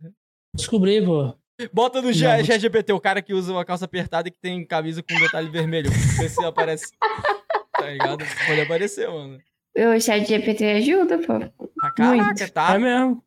Descobri, 0.54 1.04
pô. 1.04 1.34
Bota 1.72 2.00
no 2.00 2.06
Não, 2.06 2.12
G- 2.12 2.26
vou- 2.42 2.58
GPT, 2.58 2.92
o 2.92 3.00
cara 3.00 3.20
que 3.20 3.34
usa 3.34 3.52
uma 3.52 3.64
calça 3.64 3.84
apertada 3.86 4.28
e 4.28 4.30
que 4.30 4.38
tem 4.38 4.64
camisa 4.64 5.02
com 5.02 5.18
detalhe 5.18 5.48
vermelho. 5.50 5.90
Vê 5.90 6.28
se 6.28 6.44
aparece. 6.44 6.86
Tá 7.72 7.86
ligado? 7.88 8.24
Pode 8.46 8.60
aparecer, 8.60 9.08
mano. 9.08 9.38
O 9.74 10.00
chat 10.00 10.26
GPT 10.28 10.64
ajuda, 10.66 11.16
pô. 11.18 11.32
Ah, 11.82 11.90
caraca, 11.92 12.24
Muito. 12.24 12.52
tá? 12.52 12.74
É 12.74 12.78
mesmo. 12.78 13.24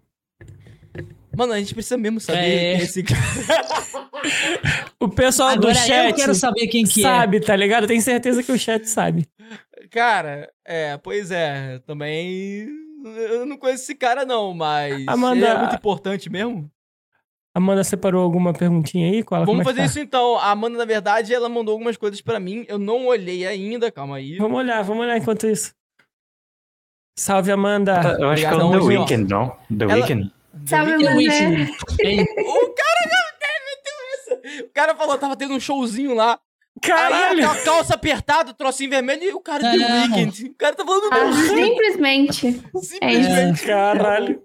Mano, 1.36 1.54
a 1.54 1.60
gente 1.60 1.74
precisa 1.74 1.98
mesmo 1.98 2.20
saber 2.20 2.40
É. 2.40 2.44
quem 2.44 2.58
é 2.58 2.78
esse 2.84 3.04
cara. 3.04 3.22
O 5.00 5.10
pessoal 5.10 5.50
Agora 5.50 5.62
do 5.62 5.70
eu 5.70 5.76
chat 5.76 6.16
quero 6.16 6.34
saber 6.36 6.68
quem 6.68 6.86
que 6.86 7.00
é. 7.02 7.04
sabe, 7.04 7.40
tá 7.40 7.56
ligado? 7.56 7.88
Tenho 7.88 8.02
certeza 8.02 8.42
que 8.44 8.52
o 8.52 8.58
chat 8.60 8.86
sabe. 8.88 9.28
Cara, 9.92 10.52
é, 10.66 10.98
pois 10.98 11.32
é. 11.32 11.80
Também. 11.86 12.68
Eu 13.30 13.46
não 13.46 13.58
conheço 13.58 13.84
esse 13.84 13.96
cara, 13.96 14.24
não, 14.26 14.54
mas. 14.54 15.06
Amanda- 15.08 15.36
Ele 15.46 15.46
é 15.46 15.58
muito 15.60 15.76
importante 15.76 16.30
mesmo. 16.30 16.70
Amanda 17.56 17.84
separou 17.84 18.24
alguma 18.24 18.54
perguntinha 18.54 19.12
aí? 19.12 19.22
Qual, 19.24 19.46
Vamos 19.46 19.62
é 19.62 19.64
fazer 19.66 19.80
tá? 19.82 19.86
isso 19.86 20.00
então. 20.00 20.38
A 20.40 20.52
Amanda, 20.52 20.78
na 20.78 20.86
verdade, 20.86 21.34
ela 21.34 21.50
mandou 21.50 21.74
algumas 21.74 21.98
coisas 21.98 22.20
pra 22.22 22.40
mim. 22.40 22.66
Eu 22.68 22.80
não 22.80 23.06
olhei 23.08 23.46
ainda, 23.46 23.92
calma 23.92 24.16
aí. 24.18 24.38
Vamos 24.38 24.58
olhar, 24.58 24.82
vamos 24.84 25.04
olhar 25.04 25.18
enquanto 25.18 25.46
isso. 25.46 25.72
Salve, 27.20 27.52
Amanda. 27.52 28.18
Eu 28.20 28.30
acho 28.30 28.42
que 28.42 28.48
é 28.54 28.56
o 28.56 28.72
The. 28.72 28.78
Weeknd, 28.80 29.30
não? 29.30 29.50
The 29.78 29.84
Ela- 29.84 29.94
Weeknd? 29.96 30.32
Sabe, 30.66 30.92
mas 31.04 31.28
é... 32.00 32.22
O 32.22 32.74
cara 32.74 33.00
não 33.10 33.24
meteu 33.66 33.98
essa. 34.14 34.64
O 34.66 34.70
cara 34.74 34.96
falou, 34.96 35.18
tava 35.18 35.36
tendo 35.36 35.54
um 35.54 35.60
showzinho 35.60 36.14
lá. 36.14 36.40
Caralho! 36.82 37.40
Aí 37.40 37.46
a 37.46 37.64
calça 37.64 37.94
apertada, 37.94 38.54
trocinho 38.54 38.90
vermelho, 38.90 39.24
e 39.24 39.34
o 39.34 39.40
cara 39.40 39.72
deu 39.72 39.80
Não. 39.80 40.02
weekend. 40.04 40.46
O 40.48 40.56
cara 40.56 40.76
tá 40.76 40.84
falando 40.86 41.14
Ah, 41.14 41.26
do 41.26 41.34
simplesmente. 41.36 42.62
Simplesmente. 42.82 43.66
Caralho. 43.66 44.42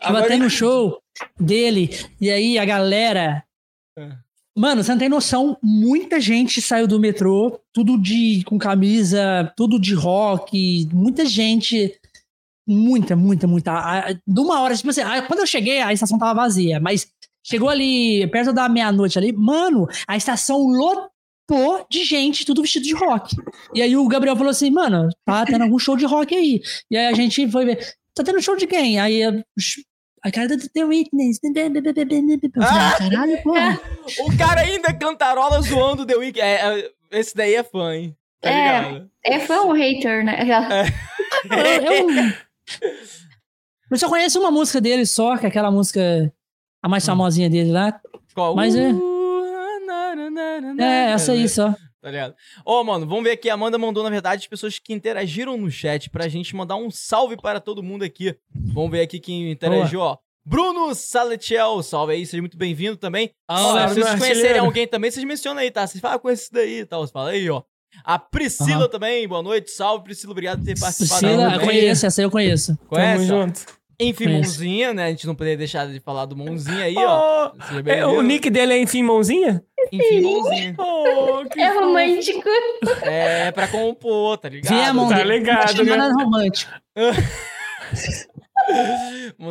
Tava 0.00 0.18
Agora- 0.18 0.28
tendo 0.28 0.50
show 0.50 1.00
dele, 1.38 1.90
e 2.20 2.30
aí 2.30 2.58
a 2.58 2.64
galera. 2.64 3.44
É. 3.98 4.08
Mano, 4.56 4.82
você 4.82 4.90
não 4.90 4.98
tem 4.98 5.08
noção, 5.08 5.56
muita 5.62 6.20
gente 6.20 6.60
saiu 6.60 6.86
do 6.86 6.98
metrô, 7.00 7.58
tudo 7.72 7.96
de 8.00 8.42
com 8.44 8.58
camisa, 8.58 9.50
tudo 9.56 9.78
de 9.80 9.94
rock, 9.94 10.88
muita 10.92 11.24
gente. 11.24 11.98
Muita, 12.66 13.16
muita, 13.16 13.46
muita. 13.46 14.20
De 14.26 14.40
uma 14.40 14.60
hora, 14.60 14.76
tipo 14.76 14.90
assim, 14.90 15.02
quando 15.26 15.40
eu 15.40 15.46
cheguei, 15.46 15.80
a 15.80 15.92
estação 15.92 16.18
tava 16.18 16.34
vazia, 16.42 16.78
mas 16.80 17.08
chegou 17.44 17.68
ali, 17.68 18.26
perto 18.28 18.52
da 18.52 18.68
meia-noite 18.68 19.18
ali, 19.18 19.32
mano, 19.32 19.86
a 20.06 20.16
estação 20.16 20.58
lotou 20.58 21.84
de 21.90 22.04
gente, 22.04 22.46
tudo 22.46 22.62
vestido 22.62 22.84
de 22.84 22.94
rock. 22.94 23.34
E 23.74 23.82
aí 23.82 23.96
o 23.96 24.06
Gabriel 24.06 24.36
falou 24.36 24.50
assim, 24.50 24.70
mano, 24.70 25.08
tá 25.24 25.44
tendo 25.44 25.62
algum 25.64 25.78
show 25.78 25.96
de 25.96 26.06
rock 26.06 26.34
aí. 26.34 26.60
E 26.90 26.96
aí 26.96 27.06
a 27.06 27.12
gente 27.14 27.50
foi 27.50 27.64
ver, 27.64 27.78
tá 28.14 28.22
tendo 28.22 28.40
show 28.40 28.56
de 28.56 28.66
quem? 28.66 28.98
Aí 29.00 29.20
eu- 29.22 29.42
a 30.24 30.30
cara 30.30 30.46
do 30.56 30.68
The 30.68 30.84
Witness. 30.84 31.40
Ah! 32.60 32.94
Caralho, 32.96 33.42
porra. 33.42 33.80
O 34.24 34.36
cara 34.38 34.60
ainda 34.60 34.92
cantarola 34.94 35.60
zoando 35.62 36.06
The 36.06 36.14
Weeknd. 36.16 36.40
É, 36.40 36.78
é, 36.78 36.90
esse 37.18 37.34
daí 37.34 37.54
é 37.56 37.64
fã, 37.64 37.92
hein? 37.94 38.16
Tá 38.40 38.50
É. 38.50 38.82
ligado? 38.82 39.10
É 39.24 39.40
fã 39.40 39.62
ou 39.62 39.72
hater, 39.72 40.24
né? 40.24 40.38
Eu, 41.50 41.92
eu- 42.08 42.32
eu 43.90 43.96
só 43.96 44.08
conheço 44.08 44.40
uma 44.40 44.50
música 44.50 44.80
dele 44.80 45.06
só, 45.06 45.36
que 45.36 45.46
é 45.46 45.48
aquela 45.48 45.70
música, 45.70 46.32
a 46.82 46.88
mais 46.88 47.04
famosinha 47.04 47.48
dele 47.50 47.70
lá. 47.70 48.00
Qual? 48.34 48.54
Mas 48.54 48.74
é-. 48.74 48.92
É, 50.78 51.12
essa 51.12 51.32
aí 51.32 51.48
só. 51.48 51.74
Tá 52.00 52.10
ligado? 52.10 52.34
Ó, 52.66 52.82
mano, 52.82 53.06
vamos 53.06 53.22
ver 53.22 53.30
aqui. 53.32 53.48
A 53.48 53.54
Amanda 53.54 53.78
mandou, 53.78 54.02
na 54.02 54.10
verdade, 54.10 54.40
as 54.42 54.48
pessoas 54.48 54.76
que 54.78 54.92
interagiram 54.92 55.56
no 55.56 55.70
chat 55.70 56.10
pra 56.10 56.26
gente 56.26 56.56
mandar 56.56 56.74
um 56.74 56.90
salve 56.90 57.36
para 57.36 57.60
todo 57.60 57.82
mundo 57.82 58.02
aqui. 58.02 58.36
Vamos 58.52 58.90
ver 58.90 59.02
aqui 59.02 59.20
quem 59.20 59.52
interagiu, 59.52 60.00
ó. 60.00 60.18
Bruno 60.44 60.92
Saletiel, 60.96 61.80
salve 61.84 62.14
aí, 62.14 62.26
seja 62.26 62.42
muito 62.42 62.56
bem-vindo 62.56 62.96
também. 62.96 63.30
Ó, 63.48 63.88
se 63.88 63.94
vocês 63.94 64.18
conhecerem 64.18 64.58
alguém 64.58 64.88
também, 64.88 65.08
vocês 65.08 65.24
mencionam 65.24 65.62
aí, 65.62 65.70
tá? 65.70 65.86
Vocês 65.86 66.00
falam 66.00 66.18
com 66.18 66.28
esse 66.28 66.50
daí 66.50 66.80
e 66.80 66.84
tal. 66.84 67.06
Você 67.06 67.12
fala 67.12 67.30
aí, 67.30 67.48
ó. 67.48 67.62
A 68.04 68.18
Priscila 68.18 68.88
também, 68.88 69.26
boa 69.28 69.42
noite. 69.42 69.70
Salve, 69.70 70.04
Priscila, 70.04 70.32
obrigado 70.32 70.58
por 70.58 70.64
ter 70.66 70.78
participado. 70.78 71.20
Priscila, 71.20 71.54
eu 71.54 71.60
conheço, 71.60 72.06
essa 72.06 72.20
aí 72.20 72.24
eu 72.24 72.30
conheço. 72.30 72.76
Tamo 72.76 72.88
Conhece? 72.88 73.24
ó? 73.24 73.26
junto. 73.26 73.60
Enfim, 74.00 74.24
Conheço. 74.24 74.42
Mãozinha, 74.42 74.94
né? 74.94 75.04
A 75.04 75.08
gente 75.10 75.26
não 75.26 75.34
poderia 75.34 75.56
deixar 75.56 75.86
de 75.86 76.00
falar 76.00 76.24
do 76.26 76.36
Mãozinha 76.36 76.84
aí, 76.84 76.94
ó. 76.96 77.52
Oh, 77.54 77.64
Seja 77.66 77.82
é, 77.92 78.04
o 78.04 78.20
nick 78.22 78.50
dele 78.50 78.72
é 78.72 78.78
Enfim 78.78 79.02
Mãozinha? 79.02 79.62
Enfim, 79.92 80.20
Mãozinha. 80.22 80.74
Oh, 80.80 81.44
que 81.48 81.60
É 81.60 81.72
romântico. 81.78 82.42
É 83.02 83.52
pra 83.52 83.68
compor, 83.68 84.38
tá 84.38 84.48
ligado? 84.48 84.94
Mão 84.94 85.08
Tá 85.08 85.22
ligado, 85.22 85.76
Não 85.76 85.84
né? 85.84 85.96
nada 85.96 86.14
romântico. 86.14 86.72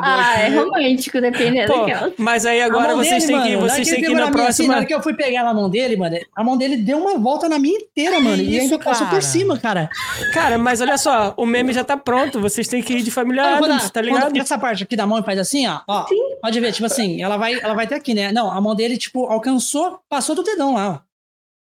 Ah, 0.02 0.40
é 0.40 0.48
aqui. 0.48 0.56
romântico, 0.56 1.22
dependendo 1.22 1.72
Pô, 1.74 1.80
daquela. 1.86 2.14
mas 2.18 2.46
aí 2.46 2.62
agora 2.62 2.96
vocês 2.96 3.26
têm 3.26 3.42
que, 3.42 3.56
vocês 3.58 3.88
têm 3.88 4.02
que 4.02 4.12
ir 4.12 4.14
na 4.14 4.14
minha, 4.14 4.24
assim, 4.26 4.30
na 4.30 4.32
próxima. 4.32 4.76
hora 4.76 4.86
que 4.86 4.94
eu 4.94 5.02
fui 5.02 5.14
pegar 5.14 5.44
na 5.44 5.54
mão 5.54 5.70
dele, 5.70 5.96
mano, 5.98 6.18
a 6.36 6.44
mão 6.44 6.58
dele 6.58 6.78
deu 6.78 6.98
uma 7.00 7.18
volta 7.18 7.48
na 7.50 7.60
minha 7.60 7.78
inteira, 7.78 8.20
mano. 8.20 8.42
e 8.42 8.56
isso, 8.56 8.62
ainda 8.74 8.80
passou 8.80 9.06
cara? 9.08 9.18
por 9.20 9.24
cima, 9.24 9.58
cara. 9.60 9.90
Cara, 10.34 10.58
mas 10.58 10.82
olha 10.82 10.98
só, 10.98 11.34
o 11.38 11.46
meme 11.46 11.74
já 11.74 11.84
tá 11.84 11.98
pronto. 11.98 12.40
Vocês 12.40 12.68
têm 12.68 12.82
que 12.82 12.94
ir 12.94 13.02
de 13.04 13.12
Adams, 13.12 13.60
quando- 13.60 13.92
tá 13.92 14.02
ligado? 14.02 14.38
essa 14.38 14.58
parte 14.58 14.84
aqui 14.84 14.96
da 14.96 15.06
mão 15.06 15.22
faz 15.24 15.38
assim, 15.40 15.68
ó. 15.68 15.80
ó 15.88 16.06
Pode 16.42 16.60
ver, 16.60 16.72
tipo 16.72 16.86
assim, 16.86 17.22
ela 17.22 17.38
vai, 17.38 17.54
ela 17.60 17.74
vai 17.74 17.86
até 17.86 17.96
aqui, 17.96 18.14
né? 18.14 18.32
Não, 18.32 18.50
a 18.52 18.60
mão 18.62 18.76
dele, 18.76 18.98
tipo, 18.98 19.26
alcançou, 19.28 20.00
passou 20.10 20.36
do 20.36 20.44
dedão 20.44 20.74
lá, 20.76 20.90
ó. 20.90 21.00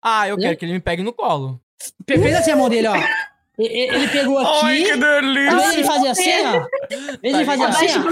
Ah, 0.04 0.28
eu 0.28 0.34
Hum? 0.36 0.38
quero 0.38 0.56
que 0.56 0.64
ele 0.64 0.72
me 0.74 0.80
pegue 0.80 1.02
no 1.02 1.12
colo. 1.12 1.60
Fe- 2.08 2.18
Fez 2.18 2.34
assim 2.36 2.50
a 2.52 2.56
mão 2.56 2.68
dele, 2.68 2.88
ó. 2.88 2.94
Ele 3.66 4.08
pegou 4.08 4.38
Ai, 4.38 4.44
aqui. 4.44 4.84
que 4.84 4.90
Em 4.92 4.98
vez 4.98 5.00
delícia! 5.00 5.58
de 5.70 5.74
ele 5.76 5.84
fazer 5.84 6.08
assim, 6.08 6.30
ó. 6.30 6.66
Em 6.90 6.96
vez 6.96 7.20
de 7.22 7.28
ele 7.28 7.44
fazer 7.44 7.64
assim, 7.64 7.98
um 7.98 8.02
ó. 8.08 8.10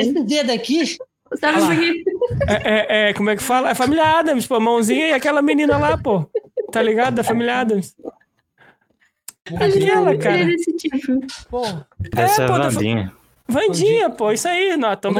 Esse 0.00 0.22
dedo 0.24 0.50
aqui. 0.52 0.96
Sabe 1.38 1.58
por 1.60 1.76
quê? 1.78 2.04
É, 2.48 2.54
é- 2.54 3.10
é, 3.10 3.12
como 3.14 3.28
é 3.30 3.36
que 3.36 3.42
fala? 3.42 3.70
É 3.70 3.74
família 3.74 4.04
Adams, 4.18 4.46
pô. 4.46 4.58
Mãozinha 4.60 5.08
e 5.08 5.12
aquela 5.12 5.42
menina 5.42 5.76
lá, 5.76 5.96
pô. 5.98 6.26
Tá 6.72 6.80
ligado? 6.82 7.14
Da 7.16 7.24
família 7.24 7.60
Adams. 7.60 7.94
Aquela, 9.46 10.12
É 10.12 10.16
cara. 10.18 10.44
desse 10.44 10.72
tipo. 10.76 11.20
Pô, 11.50 11.62
Essa 12.16 12.42
é, 12.42 12.46
pô, 12.46 12.52
a 12.54 12.60
tá- 12.60 12.68
Vandinha. 12.68 13.12
Vandinha, 13.46 14.10
pô. 14.10 14.30
Isso 14.32 14.46
aí, 14.46 14.76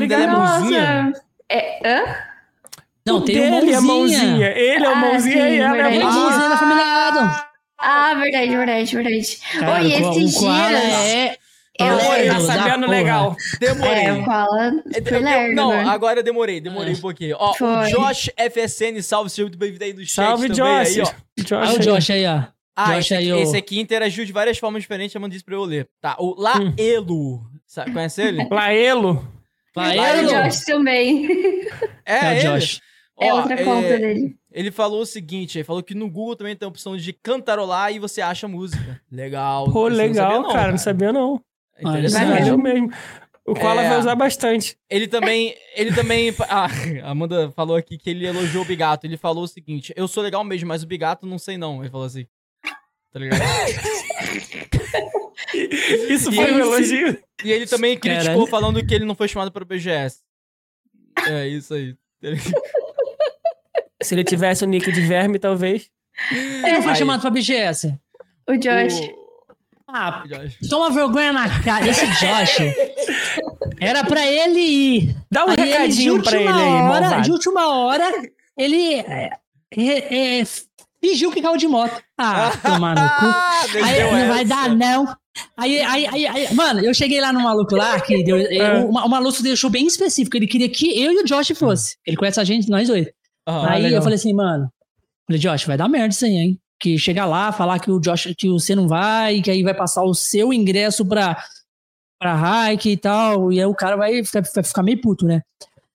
dela 0.06 0.24
é 0.24 0.26
ligado. 0.26 0.38
Mãozinha? 0.38 1.12
É, 1.48 1.88
hã? 1.88 2.04
Não, 3.06 3.22
tem 3.24 3.36
o 3.36 3.40
Dele 3.40 3.72
é 3.72 3.80
mãozinha. 3.80 4.20
mãozinha. 4.20 4.48
Ele 4.50 4.84
é 4.84 4.88
o 4.88 4.92
Ah, 4.92 4.94
mãozinha 4.96 5.44
sim, 5.44 5.50
e 5.50 5.58
ela 5.58 5.76
é 5.78 5.80
a 5.80 5.90
mãozinha. 5.90 6.04
mãozinha 6.12 6.48
da 6.50 6.56
família 6.58 6.84
Adams. 6.84 7.42
Ah, 7.78 8.14
verdade, 8.14 8.48
verdade, 8.56 8.94
verdade. 8.96 9.38
Cara, 9.58 9.80
Oi, 9.82 9.94
o 9.94 10.00
Ko- 10.02 10.18
esse 10.20 10.36
o 10.36 10.40
Koala 10.40 10.68
Giras. 10.68 10.84
é. 10.94 11.36
É 11.80 11.92
o- 11.92 11.96
lerdo 11.96 12.34
Tá 12.34 12.40
sabendo 12.54 12.86
legal. 12.88 13.36
demorei. 13.60 13.92
É, 14.04 14.12
o 14.12 14.24
Koala 14.24 14.72
É, 14.92 15.00
foi 15.02 15.16
eu- 15.16 15.22
lerdo, 15.22 15.54
não, 15.54 15.70
né? 15.70 15.84
agora 15.88 16.18
eu 16.18 16.24
demorei, 16.24 16.60
demorei 16.60 16.92
um 16.94 17.00
pouquinho. 17.00 17.36
Ó, 17.38 17.52
o 17.52 17.54
Foi. 17.54 17.88
Josh 17.90 18.30
FSN, 18.36 19.00
salve, 19.00 19.30
seja 19.30 19.42
muito 19.44 19.56
bem-vindo 19.56 19.84
aí 19.84 19.92
no 19.92 20.00
chat 20.00 20.14
Salve, 20.26 20.48
também. 20.48 20.84
Josh. 20.84 20.96
Aí, 20.98 21.02
ó. 21.02 21.42
Josh 21.44 21.52
Olha 21.70 21.78
o. 21.78 21.82
Josh 21.94 22.10
aí, 22.10 22.26
ó. 22.26 22.42
Ah, 22.74 22.94
Josh 22.94 22.98
esse, 23.06 23.14
aí, 23.14 23.30
aqui, 23.30 23.32
o- 23.32 23.42
esse 23.42 23.56
aqui 23.56 23.80
interagiu 23.80 24.24
de 24.24 24.32
várias 24.32 24.58
formas 24.58 24.82
diferentes, 24.82 25.12
chamando 25.12 25.32
isso 25.34 25.44
pra 25.44 25.54
eu 25.54 25.62
ler. 25.64 25.86
Tá, 26.00 26.16
o 26.18 26.32
Hum. 26.32 26.34
Laelo. 26.36 27.40
Sabe, 27.64 27.92
conhece 27.92 28.22
ele? 28.22 28.44
Laelo. 28.50 29.24
É 29.76 30.20
o 30.24 30.26
Josh 30.44 30.64
também. 30.64 31.28
É, 32.04 32.16
É 32.16 32.28
o 32.28 32.32
ele. 32.32 32.40
Josh. 32.40 32.80
É 33.20 33.32
Ó, 33.32 33.36
outra 33.36 33.54
é, 33.54 33.64
conta 33.64 33.98
dele. 33.98 34.36
Ele 34.50 34.70
falou 34.70 35.02
o 35.02 35.06
seguinte, 35.06 35.58
ele 35.58 35.64
falou 35.64 35.82
que 35.82 35.94
no 35.94 36.08
Google 36.10 36.34
também 36.36 36.56
tem 36.56 36.64
a 36.66 36.70
opção 36.70 36.96
de 36.96 37.12
cantarolar 37.12 37.92
e 37.92 37.98
você 37.98 38.20
acha 38.22 38.48
música. 38.48 39.00
Legal. 39.12 39.70
Pô, 39.70 39.86
eu 39.86 39.90
não 39.90 39.96
legal, 39.96 40.30
sabia 40.30 40.40
não, 40.42 40.52
cara. 40.52 40.70
Não 40.70 40.78
sabia, 40.78 41.12
não. 41.12 41.40
É 41.76 41.82
Interessante. 41.88 42.56
Mesmo. 42.56 42.90
O 43.46 43.54
Koala 43.54 43.82
É. 43.82 43.88
vai 43.88 43.98
usar 43.98 44.14
bastante. 44.14 44.76
Ele 44.90 45.06
também, 45.06 45.54
ele 45.74 45.94
também, 45.94 46.34
ah, 46.48 46.66
a 47.04 47.10
Amanda 47.10 47.50
falou 47.52 47.76
aqui 47.76 47.96
que 47.98 48.10
ele 48.10 48.26
elogiou 48.26 48.62
o 48.62 48.66
Bigato. 48.66 49.06
Ele 49.06 49.16
falou 49.16 49.44
o 49.44 49.48
seguinte, 49.48 49.92
eu 49.96 50.08
sou 50.08 50.22
legal 50.22 50.42
mesmo, 50.44 50.68
mas 50.68 50.82
o 50.82 50.86
Bigato 50.86 51.26
não 51.26 51.38
sei 51.38 51.56
não. 51.56 51.80
Ele 51.82 51.90
falou 51.90 52.06
assim, 52.06 52.26
tá 53.12 53.18
ligado? 53.18 53.40
Isso 56.10 56.30
E 56.30 56.34
foi 56.34 56.52
um 56.52 56.58
esse- 56.58 56.94
elogio. 56.94 57.22
E 57.44 57.52
ele 57.52 57.66
também 57.66 57.96
criticou 57.98 58.24
Caralho. 58.32 58.46
falando 58.48 58.84
que 58.86 58.94
ele 58.94 59.04
não 59.04 59.14
foi 59.14 59.28
chamado 59.28 59.50
para 59.52 59.62
o 59.62 59.66
BGS. 59.66 60.20
É, 61.26 61.46
isso 61.48 61.74
aí. 61.74 61.96
Se 64.02 64.14
ele 64.14 64.24
tivesse 64.24 64.64
o 64.64 64.66
nick 64.66 64.90
de 64.92 65.00
verme, 65.02 65.38
talvez. 65.38 65.88
Ele 66.32 66.72
não 66.72 66.82
foi 66.82 66.92
Aí. 66.92 66.98
chamado 66.98 67.20
pra 67.20 67.30
BGS. 67.30 67.94
O 68.48 68.56
Josh. 68.56 69.00
O- 69.00 69.28
Ah, 69.88 70.22
o 70.24 70.28
Josh. 70.28 70.56
toma 70.68 70.90
vergonha 70.90 71.32
na 71.32 71.48
cara. 71.62 71.88
Esse 71.88 72.06
Josh. 72.06 72.58
Era 73.80 74.04
pra 74.04 74.26
ele 74.26 74.60
ir. 74.60 75.16
Dá 75.30 75.44
um 75.44 75.50
Aí 75.50 75.54
ele, 75.58 75.62
de 75.64 75.70
recadinho 75.72 76.22
pra 76.22 76.32
ele 76.36 76.44
última 76.48 76.62
aí, 76.62 76.90
hora, 77.06 77.20
De 77.20 77.30
última 77.32 77.68
hora, 77.76 78.12
ele 78.56 78.94
é, 78.94 79.30
é, 79.76 80.40
é, 80.40 80.44
fingiu 81.02 81.30
que 81.32 81.40
caiu 81.42 81.56
de 81.56 81.66
moto. 81.68 82.00
Ah, 82.18 82.50
tomar 82.62 82.94
no 82.94 83.08
cu. 83.08 83.26
Ah, 83.26 83.62
Aí 83.84 84.02
não 84.02 84.28
vai 84.28 84.40
essa. 84.42 84.44
dar, 84.44 84.68
não. 84.76 85.16
Aí, 85.56 85.80
aí, 85.80 86.06
aí, 86.06 86.26
aí- 86.26 86.54
mano, 86.54 86.80
eu 86.84 86.92
cheguei 86.92 87.20
lá 87.20 87.32
no 87.32 87.40
maluco 87.40 87.76
lá, 87.76 88.00
que 88.00 88.24
deu, 88.24 88.36
É. 88.36 88.80
o, 88.80 88.88
o 88.90 89.08
maluco 89.08 89.40
deixou 89.42 89.70
bem 89.70 89.86
específico. 89.86 90.36
Ele 90.36 90.48
queria 90.48 90.68
que 90.68 91.00
eu 91.00 91.12
e 91.12 91.16
o 91.22 91.24
Josh 91.24 91.52
fosse. 91.56 91.96
Ele 92.04 92.16
conhece 92.16 92.40
a 92.40 92.44
gente, 92.44 92.68
nós 92.68 92.88
dois. 92.88 93.06
Aham. 93.48 93.68
aí 93.68 93.82
legal. 93.82 93.98
eu 93.98 94.02
falei 94.02 94.16
assim, 94.16 94.34
mano. 94.34 94.70
Falei, 95.26 95.40
Josh, 95.40 95.64
vai 95.64 95.76
dar 95.76 95.88
merda 95.88 96.08
isso 96.08 96.24
aí, 96.24 96.32
hein? 96.32 96.60
Que 96.78 96.98
chegar 96.98 97.26
lá, 97.26 97.50
falar 97.50 97.78
que 97.78 97.90
o 97.90 97.98
Josh, 97.98 98.34
que 98.36 98.48
você 98.48 98.74
não 98.74 98.86
vai, 98.86 99.40
que 99.40 99.50
aí 99.50 99.62
vai 99.62 99.74
passar 99.74 100.02
o 100.04 100.14
seu 100.14 100.52
ingresso 100.52 101.04
pra, 101.06 101.42
pra 102.20 102.70
hike 102.70 102.90
e 102.90 102.96
tal. 102.96 103.52
E 103.52 103.58
aí 103.58 103.66
o 103.66 103.74
cara 103.74 103.96
vai 103.96 104.22
ficar, 104.22 104.42
vai 104.54 104.62
ficar 104.64 104.82
meio 104.82 105.00
puto, 105.00 105.26
né? 105.26 105.42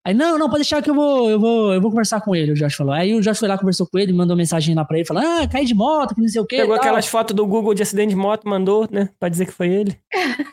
Aí, 0.05 0.13
não, 0.13 0.37
não, 0.37 0.47
pode 0.49 0.63
deixar 0.63 0.81
que 0.81 0.89
eu 0.89 0.93
vou, 0.95 1.29
eu 1.29 1.39
vou, 1.39 1.73
eu 1.73 1.79
vou 1.81 1.89
conversar 1.89 2.19
com 2.19 2.35
ele, 2.35 2.51
o 2.51 2.55
Josh 2.55 2.75
falou. 2.75 2.93
Aí 2.93 3.15
o 3.15 3.21
Josh 3.21 3.39
foi 3.39 3.47
lá, 3.47 3.57
conversou 3.57 3.87
com 3.87 3.97
ele, 3.97 4.11
mandou 4.11 4.35
mensagem 4.35 4.75
lá 4.75 4.83
pra 4.83 4.97
ele, 4.97 5.07
falou, 5.07 5.23
ah, 5.25 5.47
cai 5.47 5.63
de 5.63 5.73
moto, 5.73 6.13
que 6.13 6.19
não 6.21 6.27
sei 6.27 6.41
o 6.41 6.45
quê. 6.45 6.57
Pegou 6.57 6.75
aquelas 6.75 7.07
fotos 7.07 7.33
do 7.33 7.47
Google 7.47 7.73
de 7.73 7.83
acidente 7.83 8.09
de 8.09 8.15
moto, 8.17 8.47
mandou, 8.47 8.85
né? 8.91 9.07
Pra 9.17 9.29
dizer 9.29 9.45
que 9.45 9.53
foi 9.53 9.69
ele. 9.69 9.97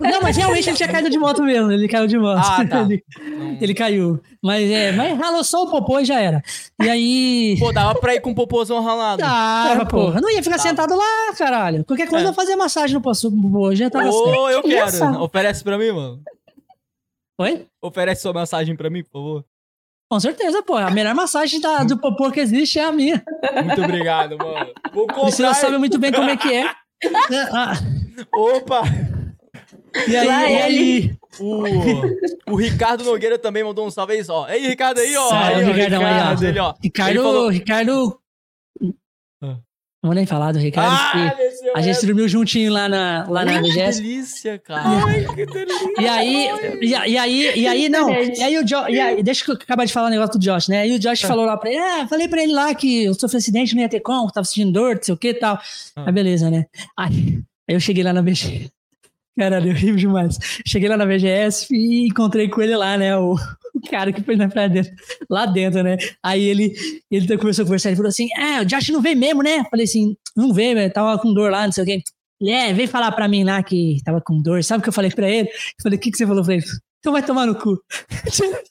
Não, 0.00 0.20
mas 0.22 0.36
realmente 0.36 0.68
ele 0.68 0.76
tinha 0.76 0.88
caído 0.88 1.10
de 1.10 1.18
moto 1.18 1.42
mesmo, 1.42 1.72
ele 1.72 1.88
caiu 1.88 2.06
de 2.06 2.16
moto. 2.16 2.38
Ah, 2.38 2.64
tá. 2.64 2.82
ele, 2.88 3.02
Não- 3.36 3.58
ele 3.60 3.74
caiu. 3.74 4.20
Mas 4.42 4.70
é, 4.70 4.92
mas 4.92 5.18
ralou 5.18 5.42
só 5.42 5.64
o 5.64 5.70
popô 5.70 5.98
e 5.98 6.04
já 6.04 6.20
era. 6.20 6.40
E 6.80 6.88
aí. 6.88 7.56
Pô, 7.60 7.72
dava 7.72 7.98
pra 7.98 8.14
ir 8.14 8.20
com 8.20 8.30
o 8.30 8.34
popôzão 8.34 8.80
ralado. 8.82 9.22
É, 9.22 9.84
pô. 9.84 9.86
porra. 10.06 10.20
Não 10.20 10.30
ia 10.30 10.42
ficar 10.42 10.56
Tava. 10.58 10.68
sentado 10.68 10.96
lá, 10.96 11.34
caralho. 11.36 11.84
Qualquer 11.84 12.08
coisa 12.08 12.24
É. 12.24 12.28
eu 12.28 12.32
fazia 12.34 12.56
massagem 12.56 12.94
no 12.94 13.02
popô, 13.02 13.74
já 13.74 13.90
tava. 13.90 14.08
Ô, 14.08 14.48
eu 14.48 14.62
quero. 14.62 15.22
Oferece 15.22 15.62
pra 15.64 15.76
mim, 15.76 15.90
mano. 15.90 16.20
Oi? 17.40 17.66
Oferece 17.82 18.22
sua 18.22 18.32
mensagem 18.34 18.76
pra 18.76 18.90
mim, 18.90 19.02
por 19.02 19.10
favor. 19.12 19.44
Com 20.10 20.20
certeza, 20.20 20.62
pô. 20.62 20.76
A 20.76 20.90
melhor 20.90 21.14
massagem 21.14 21.60
da, 21.60 21.84
do 21.84 21.96
popô 21.98 22.30
que 22.30 22.40
existe 22.40 22.78
é 22.78 22.84
a 22.84 22.92
minha. 22.92 23.22
Muito 23.64 23.82
obrigado, 23.82 24.36
mano. 24.36 24.72
Vou 24.92 25.04
O 25.04 25.30
senhor 25.30 25.48
comprar. 25.50 25.54
sabe 25.54 25.78
muito 25.78 25.98
bem 25.98 26.12
como 26.12 26.28
é 26.28 26.36
que 26.36 26.52
é. 26.52 26.64
Ah, 27.52 27.72
Opa! 28.34 28.82
E 30.08 30.16
aí, 30.16 30.26
Lá 30.26 30.50
e 30.50 30.56
aí. 30.62 31.14
O, 31.38 32.52
o 32.52 32.56
Ricardo 32.56 33.04
Nogueira 33.04 33.38
também 33.38 33.62
mandou 33.64 33.86
um 33.86 33.90
salve 33.90 34.14
aí, 34.14 34.22
ó. 34.28 34.48
Ei, 34.48 34.66
Ricardo 34.66 34.98
aí, 34.98 35.16
ó. 35.16 35.28
Salve, 35.28 35.54
aí, 35.54 35.64
ó, 35.64 35.72
Ricardão, 35.72 36.00
aí, 36.00 36.06
ó. 36.06 36.16
Ricardo, 36.18 36.44
ele, 36.44 36.58
ó. 36.58 36.68
Ele 36.70 36.78
Ricardo. 36.82 37.22
falou- 37.22 37.48
Ricardo. 37.48 38.20
Ah. 39.42 39.58
Não 40.02 40.08
vou 40.08 40.14
nem 40.14 40.26
falar 40.26 40.52
do 40.52 40.58
Ricardo, 40.58 40.92
Ah, 40.92 41.30
porque 41.36 41.49
a 41.74 41.80
gente 41.80 41.96
essa. 41.96 42.06
dormiu 42.06 42.28
juntinho 42.28 42.72
lá 42.72 42.88
na, 42.88 43.26
lá 43.28 43.44
na 43.44 43.52
Ai, 43.52 43.62
Que 43.62 43.72
delícia, 43.72 44.58
cara. 44.58 44.82
E 45.98 46.06
aí, 46.08 46.48
e, 46.80 46.94
a- 46.94 47.06
e 47.08 47.16
aí, 47.18 47.52
e 47.60 47.66
aí, 47.66 47.88
não. 47.88 48.10
E 48.10 48.42
aí 48.42 48.58
o 48.58 48.64
Josh, 48.64 48.88
e 48.88 49.00
aí, 49.00 49.22
deixa 49.22 49.44
eu 49.50 49.54
acabar 49.54 49.84
de 49.84 49.92
falar 49.92 50.08
o 50.08 50.10
negócio 50.10 50.38
do 50.38 50.42
Josh, 50.42 50.68
né? 50.68 50.80
Aí 50.82 50.92
o 50.94 50.98
Josh 50.98 51.22
falou 51.22 51.44
lá 51.44 51.56
pra 51.56 51.70
ele, 51.70 51.78
ah, 51.78 52.06
falei 52.08 52.28
pra 52.28 52.42
ele 52.42 52.52
lá 52.52 52.74
que 52.74 53.04
eu 53.04 53.14
sofri 53.14 53.36
acidente, 53.38 53.74
não 53.74 53.82
ia 53.82 53.88
ter 53.88 54.00
como, 54.00 54.30
tava 54.30 54.44
sentindo 54.44 54.72
dor, 54.72 54.96
não 54.96 55.02
sei 55.02 55.14
o 55.14 55.16
que 55.18 55.28
e 55.28 55.34
tal. 55.34 55.58
Ah. 55.96 56.04
Aí 56.06 56.12
beleza, 56.12 56.50
né? 56.50 56.66
Aí, 56.96 57.40
aí 57.68 57.74
eu 57.76 57.80
cheguei 57.80 58.02
lá 58.04 58.12
na 58.12 58.22
BGS. 58.22 58.70
Caralho, 59.38 59.70
eu 59.70 59.74
rio 59.74 59.96
demais. 59.96 60.36
Cheguei 60.66 60.88
lá 60.88 60.96
na 60.96 61.06
BGS 61.06 61.66
e 61.70 62.06
encontrei 62.08 62.48
com 62.48 62.60
ele 62.60 62.76
lá, 62.76 62.98
né? 62.98 63.16
O, 63.16 63.36
o 63.74 63.80
cara 63.90 64.12
que 64.12 64.22
foi 64.22 64.36
na 64.36 64.48
praia 64.48 64.68
dentro, 64.68 64.92
lá 65.28 65.46
dentro, 65.46 65.82
né? 65.82 65.96
Aí 66.22 66.42
ele, 66.42 66.74
ele 67.10 67.38
começou 67.38 67.62
a 67.62 67.66
conversar, 67.66 67.90
ele 67.90 67.96
falou 67.96 68.08
assim: 68.08 68.28
É, 68.36 68.60
o 68.60 68.64
Josh 68.64 68.88
não 68.88 69.00
veio 69.00 69.16
mesmo, 69.16 69.42
né? 69.42 69.64
Falei 69.70 69.84
assim: 69.84 70.16
Não 70.36 70.52
veio, 70.52 70.74
velho, 70.74 70.92
tava 70.92 71.20
com 71.20 71.32
dor 71.32 71.50
lá, 71.50 71.64
não 71.64 71.72
sei 71.72 71.84
o 71.84 71.86
quê. 71.86 72.02
Ele, 72.40 72.50
é, 72.50 72.72
veio 72.72 72.88
falar 72.88 73.12
pra 73.12 73.28
mim 73.28 73.44
lá 73.44 73.62
que 73.62 73.98
tava 74.04 74.20
com 74.20 74.40
dor. 74.40 74.64
Sabe 74.64 74.80
o 74.80 74.82
que 74.82 74.88
eu 74.88 74.92
falei 74.92 75.10
pra 75.10 75.28
ele? 75.28 75.48
Eu 75.48 75.82
falei: 75.82 75.98
O 75.98 76.00
que, 76.00 76.10
que 76.10 76.16
você 76.18 76.26
falou 76.26 76.44
pra 76.44 76.54
ele? 76.54 76.64
Então 76.98 77.12
vai 77.12 77.24
tomar 77.24 77.46
no 77.46 77.54
cu. 77.54 77.70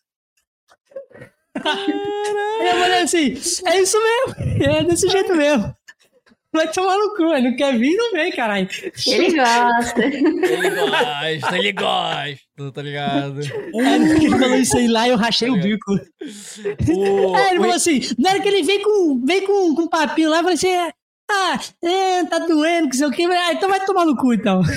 eu 1.56 2.80
falei 2.80 3.02
assim: 3.02 3.34
É 3.66 3.80
isso 3.80 3.98
mesmo, 3.98 4.64
é 4.64 4.84
desse 4.84 5.08
jeito 5.08 5.36
mesmo. 5.36 5.76
Vai 6.52 6.72
tomar 6.72 6.98
no 6.98 7.14
cu, 7.16 7.32
ele 7.34 7.50
não 7.52 7.56
quer 7.56 7.78
vir, 7.78 7.96
não 7.96 8.12
vem, 8.12 8.32
caralho. 8.32 8.68
Ele 9.06 9.36
gosta. 9.36 10.04
Ele 10.04 10.70
gosta, 10.72 11.58
ele 11.58 11.72
gosta, 11.72 12.72
tá 12.74 12.82
ligado? 12.82 13.42
Que 13.42 14.26
ele 14.26 14.30
falou 14.40 14.56
isso 14.56 14.78
aí 14.78 14.88
lá, 14.88 15.08
eu 15.08 15.16
rachei 15.16 15.50
o 15.50 15.62
bico. 15.62 15.94
O, 15.94 17.36
Aí 17.36 17.50
ele 17.52 17.60
o 17.60 17.62
falou 17.62 17.76
assim, 17.76 18.02
na 18.18 18.32
hora 18.32 18.42
que 18.42 18.48
ele 18.48 18.64
veio 18.64 18.82
com, 18.82 19.22
veio 19.24 19.46
com, 19.46 19.76
com 19.76 19.82
um 19.84 19.88
papinho 19.88 20.32
lá, 20.32 20.38
eu 20.38 20.44
falei 20.44 20.56
assim, 20.56 20.74
ah, 21.32 21.60
é, 21.84 22.26
tá 22.26 22.40
doendo, 22.40 22.90
que 22.90 22.98
sei 22.98 23.06
o 23.06 23.12
quê. 23.12 23.26
Ah, 23.26 23.54
então 23.54 23.70
vai 23.70 23.86
tomar 23.86 24.06
no 24.06 24.18
cu, 24.18 24.34
então. 24.34 24.64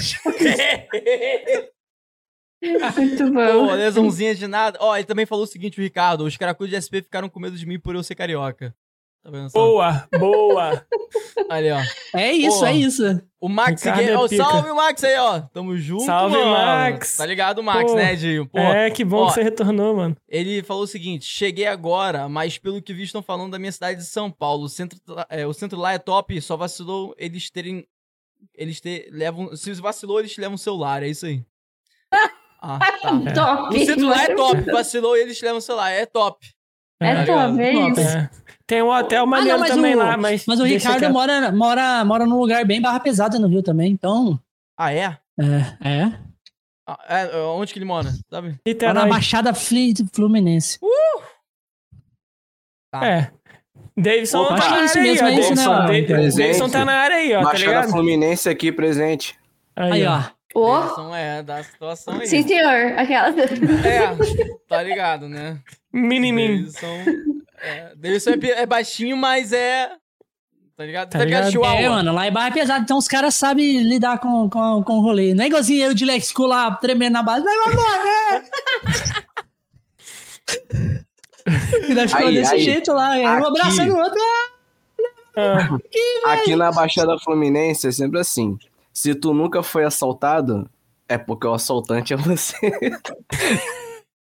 Muito 2.96 3.32
bom. 3.32 3.66
Pô, 3.66 3.74
lesãozinha 3.74 4.34
de 4.34 4.46
nada. 4.46 4.78
Ó, 4.80 4.94
ele 4.94 5.06
também 5.06 5.26
falou 5.26 5.44
o 5.44 5.48
seguinte, 5.48 5.80
o 5.80 5.82
Ricardo. 5.82 6.24
Os 6.24 6.36
caracudos 6.36 6.70
de 6.70 6.76
SP 6.78 7.02
ficaram 7.02 7.28
com 7.28 7.40
medo 7.40 7.56
de 7.56 7.66
mim 7.66 7.80
por 7.80 7.94
eu 7.94 8.02
ser 8.02 8.14
carioca. 8.14 8.74
Tá? 9.22 9.30
Boa, 9.52 10.08
boa. 10.18 10.86
Ali, 11.48 11.70
ó. 11.70 11.80
É 12.12 12.32
isso, 12.32 12.58
Pô. 12.58 12.66
é 12.66 12.74
isso. 12.74 13.22
O 13.40 13.48
Max 13.48 13.86
é 13.86 14.16
Ó, 14.16 14.26
salve 14.26 14.70
o 14.70 14.74
Max 14.74 15.04
aí, 15.04 15.16
ó. 15.16 15.40
Tamo 15.40 15.76
junto, 15.76 16.04
Salve, 16.04 16.36
mano. 16.36 16.50
Max. 16.50 17.16
Tá 17.16 17.26
ligado 17.26 17.58
o 17.58 17.62
Max, 17.62 17.90
Pô. 17.90 17.96
né, 17.96 18.16
Dinho? 18.16 18.46
Pô, 18.46 18.58
é, 18.58 18.90
que 18.90 19.04
bom 19.04 19.18
ó, 19.18 19.28
que 19.28 19.34
você 19.34 19.42
retornou, 19.44 19.96
mano. 19.96 20.16
Ele 20.28 20.62
falou 20.64 20.82
o 20.82 20.88
seguinte: 20.88 21.24
cheguei 21.24 21.66
agora, 21.66 22.28
mas 22.28 22.58
pelo 22.58 22.82
que 22.82 22.92
vi, 22.92 23.04
estão 23.04 23.22
falando 23.22 23.52
da 23.52 23.60
minha 23.60 23.70
cidade 23.70 24.00
de 24.00 24.06
São 24.06 24.28
Paulo. 24.28 24.64
O 24.64 24.68
centro, 24.68 24.98
é, 25.28 25.46
o 25.46 25.52
centro 25.52 25.78
lá 25.78 25.92
é 25.92 25.98
top, 25.98 26.40
só 26.40 26.56
vacilou 26.56 27.14
eles 27.16 27.48
terem. 27.48 27.86
Eles 28.54 28.80
ter, 28.80 29.08
levam. 29.12 29.54
Se 29.54 29.72
vacilou, 29.74 30.18
eles 30.18 30.36
levam 30.36 30.56
o 30.56 30.58
celular, 30.58 31.02
é 31.02 31.08
isso 31.08 31.26
aí. 31.26 31.44
Ah, 32.64 32.78
tá. 32.78 33.32
Top. 33.34 33.76
O 33.76 33.84
centro 33.84 34.06
lá 34.06 34.22
é 34.22 34.36
top, 34.36 34.62
vacilou 34.70 35.16
eles 35.16 35.42
levam 35.42 35.58
o 35.58 35.60
celular, 35.60 35.90
é 35.90 36.06
top. 36.06 36.46
É 37.04 37.24
Tá 37.24 37.48
top, 37.48 37.60
é 37.60 37.72
isso. 37.72 38.00
É. 38.00 38.30
Tem 38.66 38.82
um 38.82 38.88
hotel 38.90 39.24
Ah, 39.24 39.26
maneiro 39.26 39.58
não, 39.58 39.66
mas 39.66 39.74
também 39.74 39.94
o, 39.94 39.98
lá, 39.98 40.16
mas. 40.16 40.46
mas 40.46 40.60
o 40.60 40.64
Ricardo 40.64 41.10
mora, 41.10 41.52
mora, 41.52 42.04
mora 42.04 42.26
num 42.26 42.38
lugar 42.38 42.64
bem 42.64 42.80
barra 42.80 43.00
pesada 43.00 43.38
no 43.38 43.48
Rio 43.48 43.62
também, 43.62 43.92
então. 43.92 44.40
Ah, 44.78 44.92
é? 44.92 45.18
É. 45.38 45.88
é. 45.88 46.12
Ah, 46.86 46.98
é, 47.08 47.36
onde 47.38 47.72
que 47.72 47.78
ele 47.78 47.86
mora? 47.86 48.10
Sabe? 48.30 48.58
Mora 48.82 48.94
na. 48.94 49.06
Baixada 49.06 49.52
Fluminense. 49.54 50.78
É. 52.94 53.30
Davidson 53.96 54.42
Opa, 54.42 54.56
tá 54.56 54.64
acho 54.64 54.68
que 54.68 54.74
na 54.74 54.80
é 54.80 54.84
isso 54.84 54.98
área 54.98 55.02
aí, 55.02 55.06
mesmo, 55.10 55.26
ó. 55.26 55.30
é 55.30 55.40
isso, 55.40 55.54
né, 55.54 56.44
Davidson, 56.44 56.64
ó. 56.64 56.68
Tá 56.68 56.84
na 56.84 56.92
área 56.92 57.16
aí, 57.16 57.34
ó, 57.34 57.38
tá 57.38 57.44
Baixada 57.44 57.70
ligado? 57.70 57.90
Fluminense 57.90 58.48
aqui 58.48 58.72
presente. 58.72 59.38
Aí, 59.76 60.06
ó. 60.06 60.18
Ô, 60.18 60.22
Davidson 60.54 61.14
é 61.16 61.42
da 61.42 61.62
situação 61.62 62.14
aí. 62.20 62.26
sim, 62.26 62.46
senhor. 62.46 62.92
Aquela. 62.98 63.28
É, 63.28 64.16
tá 64.68 64.82
ligado, 64.82 65.28
né? 65.28 65.58
Mini-min. 65.92 66.64
Davidson. 66.64 67.04
É, 67.60 67.92
Davidson 67.96 68.30
é, 68.30 68.62
é 68.62 68.66
baixinho, 68.66 69.16
mas 69.16 69.52
é. 69.52 69.90
Tá 70.76 70.84
ligado? 70.86 71.10
Tá 71.10 71.18
Tá, 71.18 71.24
ligado, 71.24 71.50
ligado? 71.50 71.76
É, 71.76 71.88
mano, 71.88 72.12
lá 72.12 72.26
é 72.26 72.30
barra 72.30 72.50
pesada, 72.50 72.80
então 72.82 72.96
os 72.98 73.06
caras 73.06 73.34
sabem 73.34 73.82
lidar 73.82 74.18
com, 74.18 74.48
com, 74.50 74.82
com 74.82 74.92
o 74.98 75.02
rolê. 75.02 75.32
Não 75.34 75.44
é 75.44 75.46
igualzinho 75.46 75.84
eu 75.84 75.94
de 75.94 76.04
Lex 76.04 76.30
School 76.32 76.48
lá 76.48 76.70
tremendo 76.76 77.12
na 77.12 77.22
base. 77.22 77.44
Vai, 77.44 77.54
vai 77.56 77.74
morrer! 77.74 78.50
E 81.88 81.94
nós 81.94 82.10
ficamos 82.10 82.28
Aí, 82.28 82.34
desse 82.34 82.54
aí. 82.54 82.60
jeito 82.62 82.92
lá, 82.92 83.16
é, 83.18 83.22
um 83.28 83.36
Aqui. 83.38 83.46
abraçando 83.46 83.92
o 83.94 83.98
outro. 83.98 84.20
Ah, 85.36 86.32
Aqui 86.34 86.54
na 86.56 86.70
Baixada 86.70 87.18
Fluminense 87.18 87.88
é 87.88 87.92
sempre 87.92 88.20
assim. 88.20 88.56
Se 88.92 89.14
tu 89.14 89.32
nunca 89.32 89.62
foi 89.62 89.84
assaltado, 89.84 90.68
é 91.08 91.16
porque 91.18 91.46
o 91.46 91.54
assaltante 91.54 92.12
é 92.12 92.16
você. 92.16 92.56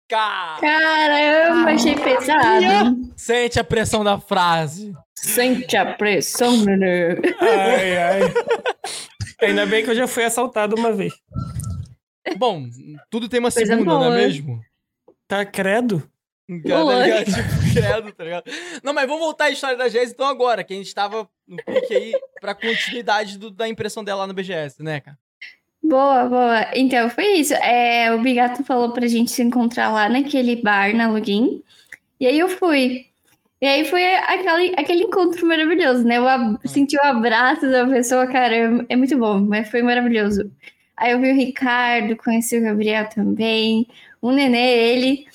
Cara, 0.08 0.60
Caramba, 0.60 1.70
achei 1.70 1.94
pesado. 1.94 3.12
sente 3.16 3.60
a 3.60 3.64
pressão 3.64 4.02
da 4.02 4.18
frase. 4.18 4.92
Sente 5.16 5.76
a 5.76 5.94
pressão, 5.94 6.56
nenê. 6.64 7.10
ai, 7.40 7.96
ai. 7.96 8.20
Ainda 9.40 9.66
bem 9.66 9.84
que 9.84 9.90
eu 9.90 9.94
já 9.94 10.08
fui 10.08 10.24
assaltado 10.24 10.74
uma 10.76 10.92
vez. 10.92 11.12
Bom, 12.36 12.66
tudo 13.08 13.28
tem 13.28 13.38
uma 13.38 13.52
Coisa 13.52 13.66
segunda, 13.72 13.92
não 13.92 14.00
boa. 14.00 14.14
é 14.20 14.26
mesmo? 14.26 14.60
Tá 15.28 15.46
credo? 15.46 16.09
Cara, 16.66 16.84
Oi. 16.84 17.04
ligado? 17.04 17.24
Tipo, 17.24 17.72
credo, 17.72 18.12
tá 18.12 18.24
ligado? 18.24 18.44
Não, 18.82 18.92
mas 18.92 19.06
vamos 19.06 19.20
voltar 19.22 19.44
à 19.46 19.50
história 19.50 19.76
da 19.76 19.88
Jéssica 19.88 20.12
então 20.14 20.26
agora, 20.26 20.64
que 20.64 20.72
a 20.74 20.76
gente 20.76 20.94
tava 20.94 21.28
no 21.46 21.56
pique 21.56 21.94
aí 21.94 22.12
pra 22.40 22.54
continuidade 22.54 23.38
do- 23.38 23.50
da 23.50 23.68
impressão 23.68 24.02
dela 24.02 24.20
lá 24.20 24.26
no 24.26 24.34
BGS, 24.34 24.82
né, 24.82 25.00
cara? 25.00 25.16
Boa, 25.82 26.24
boa. 26.28 26.66
Então, 26.74 27.08
foi 27.10 27.26
isso. 27.34 27.54
É, 27.54 28.12
o 28.14 28.20
Bigato 28.20 28.62
falou 28.64 28.92
pra 28.92 29.06
gente 29.08 29.30
se 29.30 29.42
encontrar 29.42 29.90
lá 29.90 30.08
naquele 30.08 30.56
bar 30.56 30.94
na 30.94 31.08
Login. 31.08 31.62
E 32.20 32.26
aí 32.26 32.38
eu 32.38 32.48
fui. 32.48 33.06
E 33.62 33.66
aí 33.66 33.84
foi 33.84 34.04
aquele, 34.14 34.74
aquele 34.76 35.02
encontro 35.04 35.46
maravilhoso, 35.46 36.04
né? 36.04 36.18
Eu 36.18 36.26
ab- 36.28 36.58
senti 36.66 36.96
o 36.96 37.02
abraço 37.02 37.70
da 37.70 37.86
pessoa, 37.86 38.26
cara, 38.26 38.54
é, 38.56 38.68
é 38.90 38.96
muito 38.96 39.16
bom, 39.18 39.38
mas 39.40 39.70
foi 39.70 39.82
maravilhoso. 39.82 40.50
Aí 40.96 41.12
eu 41.12 41.20
vi 41.20 41.30
o 41.30 41.34
Ricardo, 41.34 42.16
conheci 42.16 42.58
o 42.58 42.62
Gabriel 42.62 43.08
também, 43.08 43.86
o 44.20 44.30
Nenê, 44.32 44.58
ele. 44.92 45.26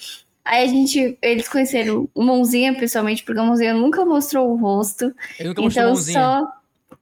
Aí 0.45 0.63
a 0.63 0.67
gente, 0.67 1.17
eles 1.23 1.47
conheceram 1.47 2.07
o 2.13 2.23
Mãozinha 2.23 2.73
pessoalmente, 2.77 3.23
porque 3.23 3.39
o 3.41 3.45
Mãozinha 3.45 3.73
nunca 3.73 4.05
mostrou 4.05 4.51
o 4.51 4.55
rosto. 4.55 5.11
Ele 5.39 5.49
nunca 5.49 5.61
mostrou 5.63 5.83
Então 5.85 5.93
mãozinha. 5.95 6.19
só. 6.19 6.47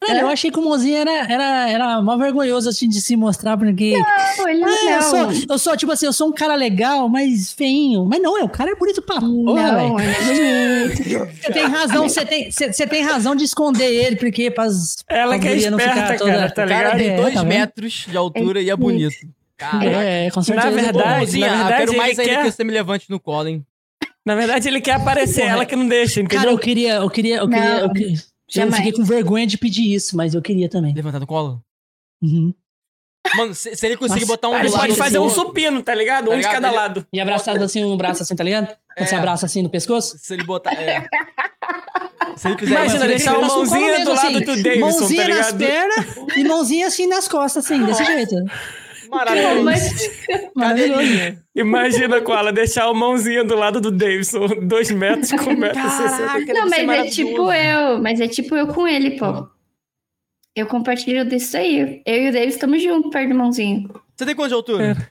Velho, 0.05 0.19
eu 0.21 0.27
achei 0.27 0.51
que 0.51 0.59
o 0.59 0.61
Mozinho 0.61 0.97
era, 0.97 1.11
era, 1.31 1.69
era 1.69 2.01
mó 2.01 2.17
vergonhoso 2.17 2.67
assim 2.67 2.89
de 2.89 2.99
se 2.99 3.15
mostrar, 3.15 3.55
porque. 3.57 3.93
Não, 4.37 4.49
ele 4.49 4.63
É, 4.63 4.93
eu, 4.95 4.95
não. 4.95 5.01
sou, 5.01 5.31
eu 5.49 5.57
sou, 5.59 5.77
tipo 5.77 5.91
assim, 5.93 6.05
eu 6.05 6.11
sou 6.11 6.27
um 6.27 6.33
cara 6.33 6.55
legal, 6.55 7.07
mas 7.07 7.53
feinho. 7.53 8.05
Mas 8.05 8.21
não, 8.21 8.37
é, 8.37 8.43
o 8.43 8.49
cara 8.49 8.71
é 8.71 8.75
bonito 8.75 9.01
pra 9.01 9.21
porra, 9.21 9.71
Não, 9.71 9.95
velho. 9.95 10.09
é. 10.09 10.89
Você 10.89 11.51
tem 11.53 11.63
razão, 11.67 12.09
você 12.09 12.25
tem, 12.25 12.51
você, 12.51 12.73
você 12.73 12.85
tem 12.87 13.01
razão 13.03 13.33
de 13.33 13.45
esconder 13.45 13.85
ele, 13.93 14.15
porque 14.17 14.51
pras, 14.51 14.97
Ela 15.07 15.29
pras 15.37 15.41
que 15.41 15.47
é 15.47 15.51
gurias 15.51 15.71
não 15.71 15.79
ficar 15.79 15.91
esperta, 15.95 16.17
toda- 16.17 16.31
cara, 16.33 16.51
tá 16.51 16.63
O 16.65 16.67
cara 16.67 16.83
ligado? 16.83 16.97
tem 16.97 17.09
É, 17.09 17.15
dois 17.15 17.33
tá 17.35 17.43
metros 17.43 18.05
de 18.09 18.17
altura 18.17 18.61
e 18.61 18.69
é 18.69 18.75
bonito. 18.75 19.15
Caraca. 19.71 19.85
É, 20.03 20.31
com 20.31 20.41
certeza. 20.41 20.69
Na 20.69 20.75
verdade, 20.81 21.17
Mãozinha, 21.17 21.47
na 21.47 21.53
eu 21.53 21.57
verdade, 21.59 21.85
quero 21.85 21.97
mais 21.97 22.19
ele 22.19 22.21
ainda 22.29 22.41
quer- 22.43 22.45
que 22.45 22.51
você 22.55 22.63
me 22.63 22.71
levante 22.73 23.09
no 23.09 23.19
colo, 23.19 23.47
hein? 23.47 23.65
Na 24.25 24.35
verdade, 24.35 24.67
ele 24.67 24.79
quer 24.81 24.93
aparecer, 24.93 25.41
ela 25.45 25.65
que 25.65 25.75
não 25.75 25.87
deixa, 25.87 26.21
entendeu? 26.21 26.39
Cara, 26.39 26.51
eu 26.51 26.57
queria, 26.57 26.93
eu 26.95 27.09
queria, 27.09 27.37
eu 27.37 27.49
queria. 27.49 27.79
Eu, 27.79 27.87
Não, 27.87 27.93
queria- 27.93 28.17
eu 28.65 28.71
fiquei 28.71 28.91
com 28.93 29.03
vergonha 29.03 29.45
de 29.47 29.57
pedir 29.57 29.93
isso, 29.93 30.15
mas 30.15 30.33
eu 30.33 30.41
queria 30.41 30.69
também. 30.69 30.93
Levantar 30.93 31.19
no 31.19 31.27
colo? 31.27 31.61
Uhum. 32.21 32.53
Mano, 33.35 33.53
se, 33.55 33.75
se 33.75 33.85
ele 33.85 33.95
conseguir 33.97 34.21
Nossa, 34.21 34.33
botar 34.33 34.49
um 34.49 34.55
ele 34.59 34.69
lado 34.69 34.79
pode 34.81 34.93
do 34.93 34.97
fazer 34.97 35.17
um 35.19 35.29
supino, 35.29 35.81
tá 35.81 35.93
ligado? 35.95 36.25
Tá 36.25 36.31
um 36.31 36.33
de 36.33 36.37
ligado? 36.37 36.53
cada 36.53 36.67
Ele- 36.67 36.75
lado. 36.75 37.07
E 37.11 37.19
abraçado 37.19 37.63
assim, 37.63 37.83
um 37.83 37.95
braço 37.97 38.21
assim, 38.23 38.35
tá 38.35 38.43
ligado? 38.43 38.67
Quando 38.95 39.07
você 39.07 39.15
É. 39.15 39.17
abraça 39.17 39.45
assim 39.45 39.61
no 39.63 39.69
pescoço. 39.69 40.17
Se 40.19 40.33
ele 40.33 40.43
botar. 40.43 40.73
É. 40.73 41.07
Se 42.35 42.47
ele 42.47 42.57
fizer 42.57 42.73
Imagina, 42.75 43.07
deixar 43.07 43.37
uma 43.37 43.47
mãozinha 43.47 44.03
do 44.05 44.13
lado 44.13 44.19
assim, 44.27 44.39
do 44.39 44.45
Davidson, 44.63 44.79
Mãozinha 44.79 45.21
tá 45.23 45.27
nas 45.29 45.51
ligado? 45.51 45.57
pernas 45.57 46.37
e 46.37 46.43
mãozinha 46.43 46.87
assim 46.87 47.07
nas 47.07 47.27
costas, 47.27 47.65
assim, 47.65 47.83
desse 47.85 48.03
jeito. 48.05 48.35
Maravilhoso. 49.13 49.65
Maravilhoso. 50.55 51.37
Imagina 51.55 52.21
com 52.21 52.33
ela 52.33 52.51
deixar 52.51 52.85
a 52.85 52.93
mãozinha 52.93 53.43
do 53.43 53.55
lado 53.55 53.79
do 53.79 53.91
Davidson, 53.91 54.47
dois 54.67 54.91
metros 54.91 55.31
com 55.31 55.55
1,60m. 55.55 55.73
Caraca, 55.73 56.39
deve 56.45 56.53
Não, 56.53 56.69
mas 56.69 56.89
é 56.89 57.09
tipo 57.09 57.51
eu. 57.51 58.01
Mas 58.01 58.19
é 58.19 58.27
tipo 58.27 58.55
eu 58.55 58.67
com 58.67 58.87
ele, 58.87 59.11
pô. 59.17 59.47
Eu 60.55 60.67
compartilho 60.67 61.25
disso 61.25 61.57
aí. 61.57 62.01
Eu 62.05 62.15
e 62.23 62.29
o 62.29 62.33
Davis 62.33 62.55
estamos 62.55 62.81
juntos, 62.81 63.11
perto 63.11 63.29
do 63.29 63.35
mãozinho. 63.35 63.89
Você 64.15 64.25
tem 64.25 64.35
quanto 64.35 64.49
de 64.49 64.55
altura? 64.55 65.09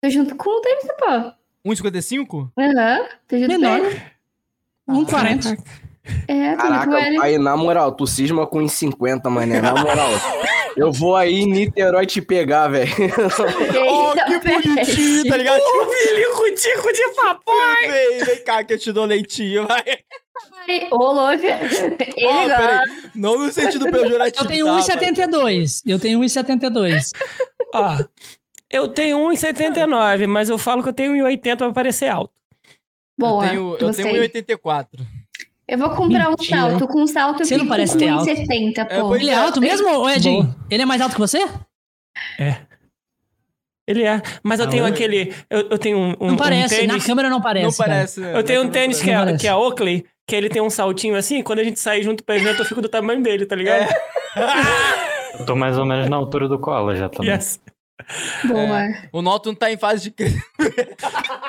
Tô 0.00 0.08
junto 0.08 0.34
com 0.36 0.50
o 0.50 0.60
Davis, 0.60 0.88
pô. 0.98 1.70
1,55? 1.70 2.50
Aham. 2.58 3.08
Tô 3.26 3.36
junto 3.36 3.48
Menor. 3.48 3.80
com 3.80 3.86
ele. 3.86 4.02
Um 4.88 5.04
40. 5.04 5.56
É, 6.26 6.54
Caraca, 6.56 7.06
ele. 7.06 7.18
aí 7.20 7.38
na 7.38 7.56
moral, 7.56 7.92
tu 7.92 8.06
cisma 8.06 8.46
com 8.46 8.60
uns 8.60 8.72
50, 8.72 9.28
mané. 9.30 9.60
Na 9.60 9.74
moral. 9.74 10.10
Eu 10.76 10.92
vou 10.92 11.16
aí 11.16 11.40
em 11.40 11.46
Niterói 11.46 12.06
te 12.06 12.22
pegar, 12.22 12.68
velho. 12.68 12.90
Oh, 13.90 14.12
que 14.12 14.38
bonitinho, 14.38 15.28
tá 15.28 15.36
ligado? 15.36 15.60
Ô, 15.60 15.86
filho, 15.86 16.32
com 16.36 16.54
tico 16.54 16.92
de 16.92 17.14
papai! 17.16 17.90
Vem, 17.90 18.24
vem 18.24 18.44
cá 18.44 18.62
que 18.62 18.74
eu 18.74 18.78
te 18.78 18.92
dou 18.92 19.04
leitinho, 19.04 19.66
vai. 19.66 19.82
Ô, 20.90 21.12
louco. 21.12 21.44
Ele 21.44 22.22
gosta. 22.22 22.56
peraí. 22.56 23.10
Não 23.14 23.38
no 23.38 23.52
sentido 23.52 23.90
pejorativo. 23.90 24.44
Eu 24.44 24.48
tenho 24.48 24.66
tá, 24.66 24.72
1,72. 24.78 25.82
Eu 25.86 25.98
tenho 25.98 26.20
1,72. 26.20 27.12
Ó, 27.74 27.98
eu 28.70 28.88
tenho 28.88 29.18
1,79, 29.18 30.26
mas 30.26 30.48
eu 30.48 30.58
falo 30.58 30.82
que 30.82 30.90
eu 30.90 30.92
tenho 30.92 31.12
1,80 31.14 31.56
pra 31.56 31.72
parecer 31.72 32.08
alto. 32.08 32.32
Boa. 33.18 33.46
Eu 33.46 33.76
tenho, 33.76 33.76
eu 33.80 33.94
tenho 33.94 34.22
1,84. 34.22 34.86
Eu 35.68 35.76
vou 35.78 35.90
comprar 35.90 36.30
Mentira. 36.30 36.56
um 36.64 36.70
salto. 36.70 36.88
Com 36.88 37.02
um 37.02 37.06
salto 37.06 37.44
Você 37.44 37.56
não 37.58 37.66
parece 37.66 37.98
ter 37.98 38.08
alto. 38.08 38.24
1,70, 38.24 38.86
É, 38.88 39.00
pô. 39.00 39.14
Ele 39.14 39.28
é 39.30 39.34
alto 39.34 39.60
mesmo, 39.60 40.08
Edinho? 40.08 40.44
Boa. 40.44 40.56
Ele 40.70 40.82
é 40.82 40.86
mais 40.86 41.00
alto 41.02 41.12
que 41.14 41.20
você? 41.20 41.46
Ele 43.86 44.02
é. 44.04 44.20
Mas 44.42 44.60
eu 44.60 44.66
Ah, 44.66 44.68
tenho 44.70 44.84
é? 44.86 44.88
aquele. 44.88 45.34
Eu, 45.50 45.68
eu 45.70 45.78
tenho 45.78 45.98
um, 45.98 46.14
um, 46.20 46.26
Não 46.28 46.36
parece. 46.36 46.74
um 46.74 46.82
Na 46.82 46.88
tênis. 46.94 47.06
câmera 47.06 47.30
não 47.30 47.40
parece. 47.40 47.64
Não 47.66 47.72
cara. 47.72 47.90
parece, 47.90 48.20
né? 48.20 48.36
Eu 48.38 48.42
tenho 48.42 48.60
um 48.62 48.64
Na 48.64 48.70
tênis 48.70 49.00
que 49.02 49.10
é, 49.10 49.36
que 49.36 49.46
é 49.46 49.50
a 49.50 49.56
Oakley, 49.58 50.04
que 50.26 50.34
ele 50.36 50.48
tem 50.48 50.60
um 50.62 50.70
saltinho 50.70 51.16
assim. 51.16 51.42
Quando 51.42 51.58
a 51.60 51.64
gente 51.64 51.78
sai 51.80 52.02
junto 52.02 52.24
pro 52.24 52.34
evento, 52.34 52.60
eu 52.62 52.66
fico 52.66 52.80
do 52.82 52.88
tamanho 52.88 53.22
dele, 53.22 53.44
tá 53.46 53.56
ligado? 53.56 53.88
Eu 55.38 55.46
tô 55.46 55.54
mais 55.54 55.78
ou 55.78 55.84
menos 55.86 56.08
na 56.08 56.16
altura 56.16 56.48
do 56.48 56.58
Koala 56.58 56.96
já 56.96 57.08
também. 57.08 57.30
Yes. 57.30 57.60
Boa. 58.44 58.88
O 59.12 59.22
Noto 59.22 59.50
não 59.50 59.54
tá 59.56 59.70
em 59.70 59.76
fase 59.76 60.10
de. 60.10 60.14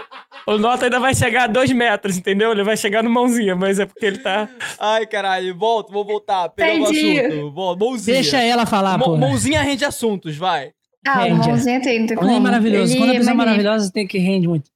O 0.49 0.57
Nota 0.57 0.85
ainda 0.85 0.99
vai 0.99 1.13
chegar 1.13 1.43
a 1.43 1.47
dois 1.47 1.71
metros, 1.71 2.17
entendeu? 2.17 2.51
Ele 2.51 2.63
vai 2.63 2.75
chegar 2.75 3.03
no 3.03 3.09
mãozinha, 3.09 3.55
mas 3.55 3.79
é 3.79 3.85
porque 3.85 4.05
ele 4.05 4.17
tá. 4.19 4.49
Ai, 4.79 5.05
caralho. 5.05 5.55
Volta, 5.55 5.91
vou 5.93 6.03
voltar. 6.05 6.49
Pegar 6.49 6.79
o 6.79 6.83
assunto. 6.85 7.51
Volta. 7.51 7.85
Mãozinha. 7.85 8.15
Deixa 8.15 8.37
ela 8.41 8.65
falar, 8.65 8.97
pô. 8.99 9.15
Mãozinha 9.15 9.61
rende 9.61 9.85
assuntos, 9.85 10.35
vai. 10.37 10.71
Ah, 11.07 11.23
Rende. 11.23 11.47
mãozinho 11.47 11.81
tem, 11.81 12.05
tem 12.05 12.17
Quando 12.17 12.29
é 12.29 12.33
como. 12.33 12.43
maravilhoso. 12.43 12.91
Ele 12.93 12.99
Quando 12.99 13.09
a 13.11 13.13
pessoa 13.15 13.31
é 13.31 13.35
maravilhosa, 13.35 13.91
tem 13.91 14.05
que 14.07 14.17
rende 14.17 14.47
muito. 14.47 14.69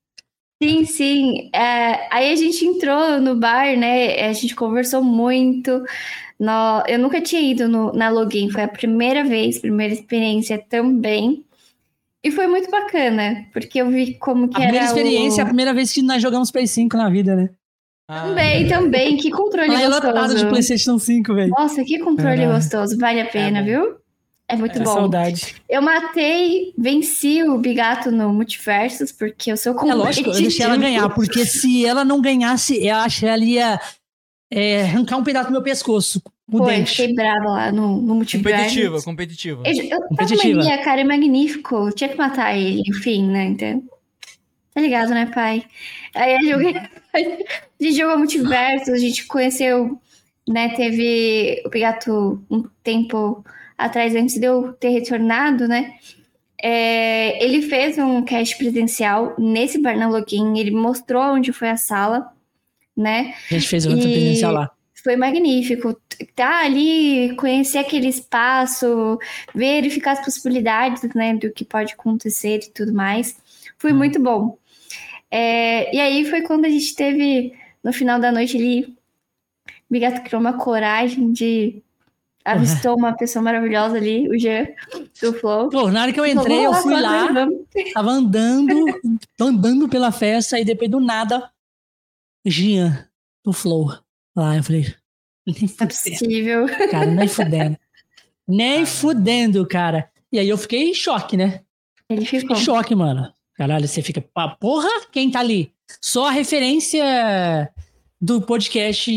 Sim, 0.62 0.86
sim. 0.86 1.50
É, 1.54 2.08
aí 2.10 2.32
a 2.32 2.36
gente 2.36 2.64
entrou 2.66 3.20
no 3.20 3.36
bar, 3.36 3.76
né? 3.78 4.22
A 4.30 4.32
gente 4.34 4.56
conversou 4.56 5.04
muito. 5.04 5.84
Nó- 6.40 6.84
Eu 6.88 6.98
nunca 7.00 7.20
tinha 7.20 7.42
ido 7.42 7.68
no- 7.68 7.92
na 7.94 8.10
login, 8.10 8.50
foi 8.50 8.64
a 8.64 8.68
primeira 8.68 9.24
vez, 9.24 9.60
primeira 9.60 9.94
experiência 9.94 10.58
também. 10.70 11.44
E 12.24 12.32
foi 12.32 12.48
muito 12.48 12.72
bacana, 12.72 13.46
porque 13.52 13.82
eu 13.82 13.90
vi 13.90 14.14
como 14.16 14.48
que 14.48 14.56
a 14.58 14.60
era. 14.62 14.68
primeira 14.70 14.86
experiência, 14.86 15.40
o... 15.40 15.44
a 15.44 15.48
primeira 15.48 15.74
vez 15.74 15.92
que 15.92 16.02
nós 16.02 16.22
jogamos 16.22 16.52
Play 16.52 16.66
5 16.68 16.96
na 16.96 17.10
vida, 17.10 17.36
né? 17.36 17.50
Ah, 18.08 18.22
Também, 18.28 18.68
também. 18.68 19.18
Que 19.18 19.30
controle 19.32 19.70
Lá 19.70 19.82
é 19.82 19.88
gostoso. 19.88 20.08
lotado 20.08 20.36
de 20.38 20.46
PlayStation 20.48 20.98
5, 21.00 21.34
velho. 21.34 21.50
Nossa, 21.58 21.84
que 21.84 22.00
controle 22.00 22.38
Caralho. 22.38 22.54
gostoso. 22.56 22.98
Vale 22.98 23.22
a 23.22 23.26
pena, 23.26 23.60
bom. 23.60 23.66
viu? 23.66 23.96
É 24.48 24.56
muito 24.58 24.78
É 24.78 24.84
bom. 24.84 24.94
saudade. 24.94 25.56
Eu 25.70 25.82
matei, 25.82 26.74
venci 26.78 27.44
o 27.44 27.58
Bigato 27.58 28.12
no 28.12 28.32
Multiversus, 28.34 29.12
porque 29.12 29.52
eu 29.52 29.58
sou 29.58 29.74
É 29.88 29.94
lógico, 29.94 30.30
eu 30.30 30.34
deixei 30.42 30.66
ela 30.66 30.76
ganhar, 30.78 31.10
porque 31.10 31.46
se 31.46 31.86
ela 31.86 32.04
não 32.04 32.22
ganhasse, 32.22 32.86
eu 32.86 32.96
acho 32.98 33.22
que 33.22 33.26
ela 33.26 33.44
ia 33.44 33.80
é, 34.52 34.84
arrancar 34.84 35.18
um 35.18 35.24
pedaço 35.24 35.48
do 35.48 35.54
meu 35.54 35.64
pescoço. 35.64 36.22
O 36.52 36.58
Foi, 36.58 36.74
dente. 36.76 36.92
fiquei 36.92 37.16
brava 37.16 37.46
lá 37.46 37.72
no, 37.72 38.02
no 38.02 38.16
Multiversus. 38.16 38.62
competitiva, 38.68 39.02
competitiva. 39.02 39.64
Eu, 39.66 39.74
eu 39.74 39.90
tava 39.90 40.08
Competitiva. 40.10 40.58
mania, 40.60 40.78
cara, 40.84 41.02
é 41.02 41.04
magnífico. 41.04 41.76
Eu 41.88 41.92
tinha 41.94 42.10
que 42.10 42.18
matar 42.18 42.56
ele, 42.58 42.82
enfim, 42.88 43.26
né? 43.28 43.46
Então, 43.46 43.82
tá 44.74 44.82
ligado, 44.82 45.10
né, 45.12 45.26
pai? 45.34 45.64
Aí 46.14 46.36
a 46.36 46.42
gente, 46.42 46.78
a 47.14 47.84
gente 47.84 47.96
jogou 47.98 48.18
multiverso, 48.18 48.92
a 48.92 48.98
gente 48.98 49.26
conheceu, 49.26 49.98
né? 50.48 50.70
Teve 50.76 51.62
o 51.66 51.70
Pigato 51.70 52.44
um 52.52 52.64
tempo 52.84 53.44
atrás, 53.78 54.14
antes 54.14 54.38
de 54.38 54.46
eu 54.46 54.74
ter 54.74 54.90
retornado, 54.90 55.68
né? 55.68 55.94
É, 56.62 57.44
ele 57.44 57.62
fez 57.62 57.98
um 57.98 58.22
cast 58.24 58.58
presencial 58.58 59.34
nesse 59.40 59.82
bar 59.82 59.98
na 59.98 60.08
Login, 60.10 60.58
ele 60.58 60.72
mostrou 60.72 61.22
onde 61.36 61.52
foi 61.52 61.70
a 61.70 61.78
sala, 61.78 62.32
né? 62.96 63.34
A 63.50 63.54
gente 63.56 63.68
fez 63.68 63.86
outra 63.86 64.08
E- 64.08 64.12
presencial 64.12 64.52
lá. 64.54 64.70
Foi 65.04 65.16
magnífico. 65.16 66.00
Tá 66.36 66.62
ali, 66.64 67.36
conhecer 67.36 67.80
aquele 67.80 68.08
espaço, 68.08 69.18
verificar 69.54 70.12
as 70.14 70.24
possibilidades, 70.24 71.04
né, 71.14 71.36
do 71.36 71.52
que 71.52 71.66
pode 71.66 71.94
acontecer 71.94 72.60
e 72.64 72.72
tudo 72.72 72.94
mais. 72.94 73.38
Foi 73.78 73.92
Hum. 73.92 73.98
muito 73.98 74.20
bom. 74.22 74.58
É, 75.30 75.94
e 75.96 76.00
aí 76.00 76.26
foi 76.26 76.42
quando 76.44 76.66
a 76.66 76.70
gente 76.70 76.96
teve, 76.96 77.54
no 77.84 77.92
final 77.92 78.20
da 78.20 78.32
noite 78.32 78.56
ali, 78.58 78.96
Bigato 79.90 80.22
criou 80.24 80.40
uma 80.42 80.54
coragem 80.58 81.32
de 81.32 81.82
avistou 82.46 82.98
uma 82.98 83.14
pessoa 83.14 83.42
maravilhosa 83.42 83.96
ali, 83.98 84.28
o 84.30 84.38
Jean, 84.38 84.68
do 85.22 85.34
Flow. 85.34 85.70
Pô, 85.70 85.90
na 85.90 86.02
hora 86.04 86.12
que 86.14 86.20
eu 86.20 86.26
Falou, 86.26 86.42
entrei, 86.42 86.66
eu 86.66 86.72
"Vamos 86.72 86.84
fui 86.84 87.02
lá, 87.02 87.28
vamos." 87.32 87.60
tava 87.94 88.12
andando, 88.12 88.86
andando 89.40 89.88
pela 89.90 90.12
festa, 90.12 90.60
e 90.60 90.66
depois 90.66 90.90
do 90.92 91.00
nada, 91.00 91.50
Gian, 92.46 93.08
do 93.46 93.54
Flow. 93.54 93.92
Lá, 94.36 94.58
eu 94.58 94.64
falei, 94.64 94.94
nem 95.46 95.56
Não 95.60 95.66
é 95.66 95.68
fudendo, 95.68 95.88
possível. 95.90 96.66
cara, 96.90 97.06
nem 97.06 97.28
fudendo. 97.28 97.78
Nem 98.48 98.86
fudendo, 98.86 99.68
cara. 99.68 100.10
E 100.32 100.40
aí 100.40 100.50
eu 100.50 100.58
fiquei 100.58 100.90
em 100.90 100.94
choque, 100.94 101.38
né? 101.38 101.62
Ele 102.10 102.26
ficou. 102.26 102.56
Em 102.58 102.60
choque, 102.60 102.96
mano. 102.96 103.32
Caralho, 103.56 103.88
você 103.88 104.02
fica, 104.02 104.22
porra, 104.60 104.90
quem 105.12 105.30
tá 105.30 105.40
ali? 105.40 105.72
Só 106.02 106.28
a 106.28 106.32
referência 106.32 107.72
do 108.20 108.42
podcast 108.42 109.12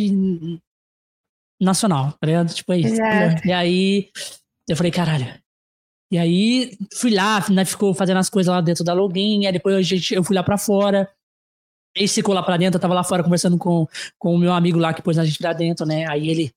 nacional, 1.61 2.13
tá 2.21 2.27
ligado? 2.27 2.53
Tipo, 2.53 2.73
é 2.75 2.79
isso. 2.79 2.93
Exato. 2.95 3.47
E 3.49 3.53
aí, 3.53 4.11
eu 4.69 4.77
falei, 4.77 4.93
caralho. 4.93 5.27
E 6.13 6.19
aí, 6.19 6.77
fui 6.95 7.13
lá, 7.13 7.45
né, 7.51 7.65
ficou 7.65 7.93
fazendo 7.95 8.19
as 8.19 8.29
coisas 8.31 8.53
lá 8.53 8.61
dentro 8.61 8.85
da 8.85 8.93
login, 8.93 9.47
aí 9.47 9.53
depois 9.53 9.75
a 9.75 9.83
gente, 9.83 10.15
eu 10.15 10.23
fui 10.23 10.37
lá 10.37 10.43
pra 10.43 10.59
fora. 10.59 11.11
Ele 11.97 12.07
ficou 12.09 12.35
lá 12.35 12.43
pra 12.43 12.57
dentro, 12.57 12.77
eu 12.77 12.81
tava 12.81 12.93
lá 12.95 13.03
fora 13.03 13.25
conversando 13.25 13.57
com, 13.57 13.89
com 14.19 14.35
o 14.35 14.39
meu 14.39 14.53
amigo 14.53 14.79
lá 14.79 14.93
que 14.93 15.01
pôs 15.03 15.19
a 15.19 15.25
gente 15.25 15.39
pra 15.39 15.53
dentro, 15.53 15.87
né? 15.87 16.07
Aí 16.09 16.29
ele. 16.29 16.53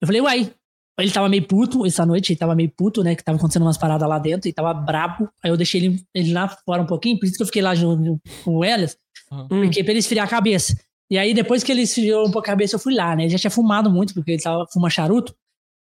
Eu 0.00 0.06
falei, 0.06 0.20
uai. 0.20 0.54
Ele 0.98 1.10
tava 1.10 1.30
meio 1.30 1.46
puto 1.46 1.86
essa 1.86 2.04
noite, 2.04 2.32
ele 2.32 2.38
tava 2.38 2.54
meio 2.54 2.70
puto, 2.76 3.02
né? 3.02 3.14
Que 3.14 3.24
tava 3.24 3.38
acontecendo 3.38 3.62
umas 3.62 3.78
paradas 3.78 4.06
lá 4.06 4.18
dentro 4.18 4.50
e 4.50 4.52
tava 4.52 4.74
brabo. 4.74 5.30
Aí 5.42 5.50
eu 5.50 5.56
deixei 5.56 5.80
ele, 5.82 6.04
ele 6.14 6.32
lá 6.34 6.46
fora 6.46 6.82
um 6.82 6.86
pouquinho, 6.86 7.18
por 7.18 7.24
isso 7.24 7.36
que 7.36 7.42
eu 7.42 7.46
fiquei 7.46 7.62
lá 7.62 7.74
junto 7.74 8.20
com 8.44 8.56
o 8.58 8.64
Elias, 8.64 8.98
Uhum. 9.32 9.46
porque 9.48 9.82
pra 9.82 9.92
ele 9.92 10.00
esfriar 10.00 10.26
a 10.26 10.28
cabeça. 10.30 10.76
E 11.10 11.16
aí, 11.16 11.32
depois 11.32 11.62
que 11.62 11.72
ele 11.72 11.82
esfriou 11.82 12.22
um 12.22 12.30
pouco 12.30 12.40
a 12.40 12.50
cabeça, 12.52 12.74
eu 12.76 12.78
fui 12.80 12.94
lá, 12.94 13.16
né? 13.16 13.22
Ele 13.22 13.30
já 13.30 13.38
tinha 13.38 13.50
fumado 13.50 13.90
muito, 13.90 14.12
porque 14.12 14.32
ele 14.32 14.42
tava 14.42 14.66
fumando 14.70 14.90
charuto, 14.90 15.34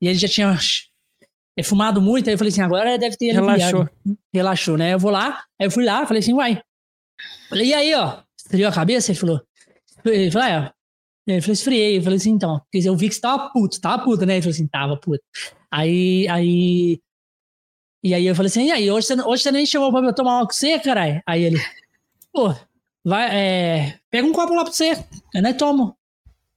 e 0.02 0.08
ele 0.08 0.18
já 0.18 0.28
tinha 0.28 0.54
é, 1.56 1.62
fumado 1.64 2.02
muito, 2.02 2.28
aí 2.28 2.34
eu 2.34 2.38
falei 2.38 2.52
assim, 2.52 2.60
agora 2.60 2.98
deve 2.98 3.16
ter 3.16 3.30
aliviado. 3.30 3.56
Relaxou. 3.56 3.88
Relaxou, 4.34 4.76
né? 4.76 4.92
Eu 4.92 4.98
vou 4.98 5.10
lá, 5.10 5.44
aí 5.58 5.66
eu 5.66 5.70
fui 5.70 5.84
lá, 5.84 6.04
falei 6.06 6.20
assim, 6.20 6.34
uai. 6.34 6.60
Falei, 7.48 7.68
e 7.68 7.74
aí, 7.74 7.94
ó, 7.94 8.18
esfriou 8.46 8.68
a 8.68 8.72
cabeça? 8.72 9.10
Ele 9.10 9.18
falou, 9.18 9.42
ele 10.04 10.30
falou, 10.30 10.48
é, 10.48 10.58
ó. 10.60 10.70
Ele 11.26 11.40
falou, 11.40 11.52
esfriei. 11.52 11.98
Eu 11.98 12.02
falei 12.02 12.16
assim, 12.16 12.30
então, 12.30 12.60
porque 12.60 12.88
eu 12.88 12.96
vi 12.96 13.08
que 13.08 13.14
você 13.14 13.20
tava 13.20 13.50
puto, 13.50 13.80
tava 13.80 14.04
puto, 14.04 14.24
né? 14.24 14.34
Ele 14.34 14.42
falou 14.42 14.54
assim, 14.54 14.68
tava 14.68 14.96
puto. 14.96 15.22
Aí, 15.70 16.28
aí. 16.28 17.00
E 18.04 18.14
aí 18.14 18.26
eu 18.26 18.34
falei 18.36 18.48
assim, 18.48 18.66
e 18.66 18.72
aí, 18.72 18.90
hoje 18.90 19.08
você, 19.08 19.14
hoje 19.20 19.42
você 19.42 19.50
nem 19.50 19.66
chamou 19.66 19.90
pra 19.90 20.00
eu 20.00 20.14
tomar 20.14 20.38
uma 20.38 20.46
com 20.46 20.52
você, 20.52 20.78
caralho? 20.78 21.20
Aí 21.26 21.42
ele, 21.42 21.58
pô, 22.32 22.54
vai, 23.04 23.28
é, 23.34 23.98
pega 24.10 24.26
um 24.26 24.32
copo 24.32 24.54
lá 24.54 24.62
pra 24.62 24.72
você, 24.72 24.92
eu 25.34 25.42
nem 25.42 25.52
tomo. 25.52 25.96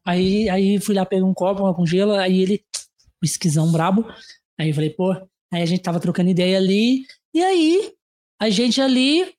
Aí, 0.05 0.47
aí 0.47 0.79
fui 0.79 0.93
lá, 0.93 1.05
peguei 1.05 1.23
um 1.23 1.33
copo 1.33 1.63
uma 1.63 1.73
com 1.73 1.87
gelo, 1.87 2.13
aí 2.13 2.41
ele, 2.41 2.63
esquisão 3.23 3.71
brabo. 3.71 4.05
Aí 4.59 4.69
eu 4.69 4.75
falei, 4.75 4.91
pô, 4.91 5.11
aí 5.51 5.63
a 5.63 5.65
gente 5.65 5.81
tava 5.81 5.99
trocando 5.99 6.29
ideia 6.29 6.57
ali, 6.57 7.05
e 7.33 7.41
aí, 7.41 7.93
a 8.39 8.49
gente 8.49 8.79
ali, 8.79 9.33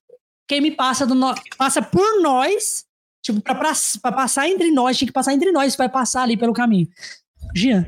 quem 0.51 0.61
me 0.61 0.73
passa 0.73 1.07
do 1.07 1.15
no... 1.15 1.33
passa 1.57 1.81
por 1.81 2.21
nós, 2.21 2.85
tipo, 3.23 3.41
pra, 3.41 3.55
pra, 3.55 3.73
pra 4.03 4.11
passar 4.11 4.49
entre 4.49 4.73
nós, 4.73 4.99
tinha 4.99 5.07
que 5.07 5.13
passar 5.13 5.33
entre 5.33 5.53
nós, 5.53 5.77
vai 5.77 5.89
passar 5.89 6.25
ali 6.25 6.37
pelo 6.37 6.53
caminho. 6.53 6.89
Jean, 7.55 7.87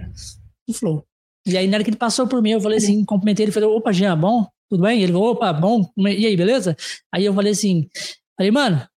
do 0.69 0.73
Flow. 0.73 1.05
E 1.45 1.59
aí, 1.59 1.67
na 1.67 1.77
hora 1.77 1.83
que 1.83 1.91
ele 1.91 1.97
passou 1.97 2.29
por 2.29 2.41
mim, 2.41 2.53
eu 2.53 2.61
falei 2.61 2.79
assim, 2.79 3.05
cumprimentei 3.05 3.45
ele, 3.47 3.51
falei, 3.51 3.69
opa, 3.69 3.91
Jean, 3.93 4.17
bom? 4.17 4.47
Tudo 4.71 4.85
bem? 4.85 5.03
Ele 5.03 5.13
falou, 5.13 5.33
opa, 5.33 5.53
bom? 5.53 5.93
E 5.99 6.25
aí, 6.25 6.37
beleza? 6.37 6.77
Aí 7.13 7.25
eu 7.25 7.35
falei 7.35 7.51
assim, 7.51 7.89
falei, 8.37 8.53
mano, 8.53 8.89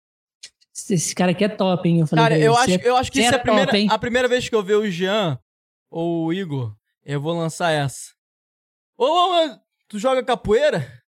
esse- 0.72 1.16
cara 1.16 1.32
aqui 1.32 1.44
é 1.46 1.50
top, 1.50 1.90
hein? 1.90 2.02
Eu 2.02 2.08
falei, 2.08 2.24
Cara, 2.24 2.38
eu 2.38 2.54
"Você 2.54 2.76
acho, 2.76 2.86
eu 2.86 2.96
acho 2.98 3.12
que 3.12 3.20
isso 3.20 3.32
é 3.32 3.34
é 3.34 3.36
a 3.36 3.42
primeira, 3.42 3.66
top, 3.66 3.78
hein?" 3.80 3.88
a 3.90 3.98
primeira 3.98 4.28
vez 4.28 4.48
que 4.48 4.54
eu 4.54 4.62
ver 4.62 4.76
o 4.76 4.92
Jean 4.92 5.40
ou 5.90 6.26
o 6.28 6.34
Igor, 6.34 6.76
eu 7.04 7.20
vou 7.20 7.34
lançar 7.34 7.72
essa. 7.72 8.12
Ô, 8.96 9.06
ô, 9.06 9.46
ô, 9.48 9.60
tu 9.88 9.98
joga 9.98 10.24
capoeira? 10.24 11.04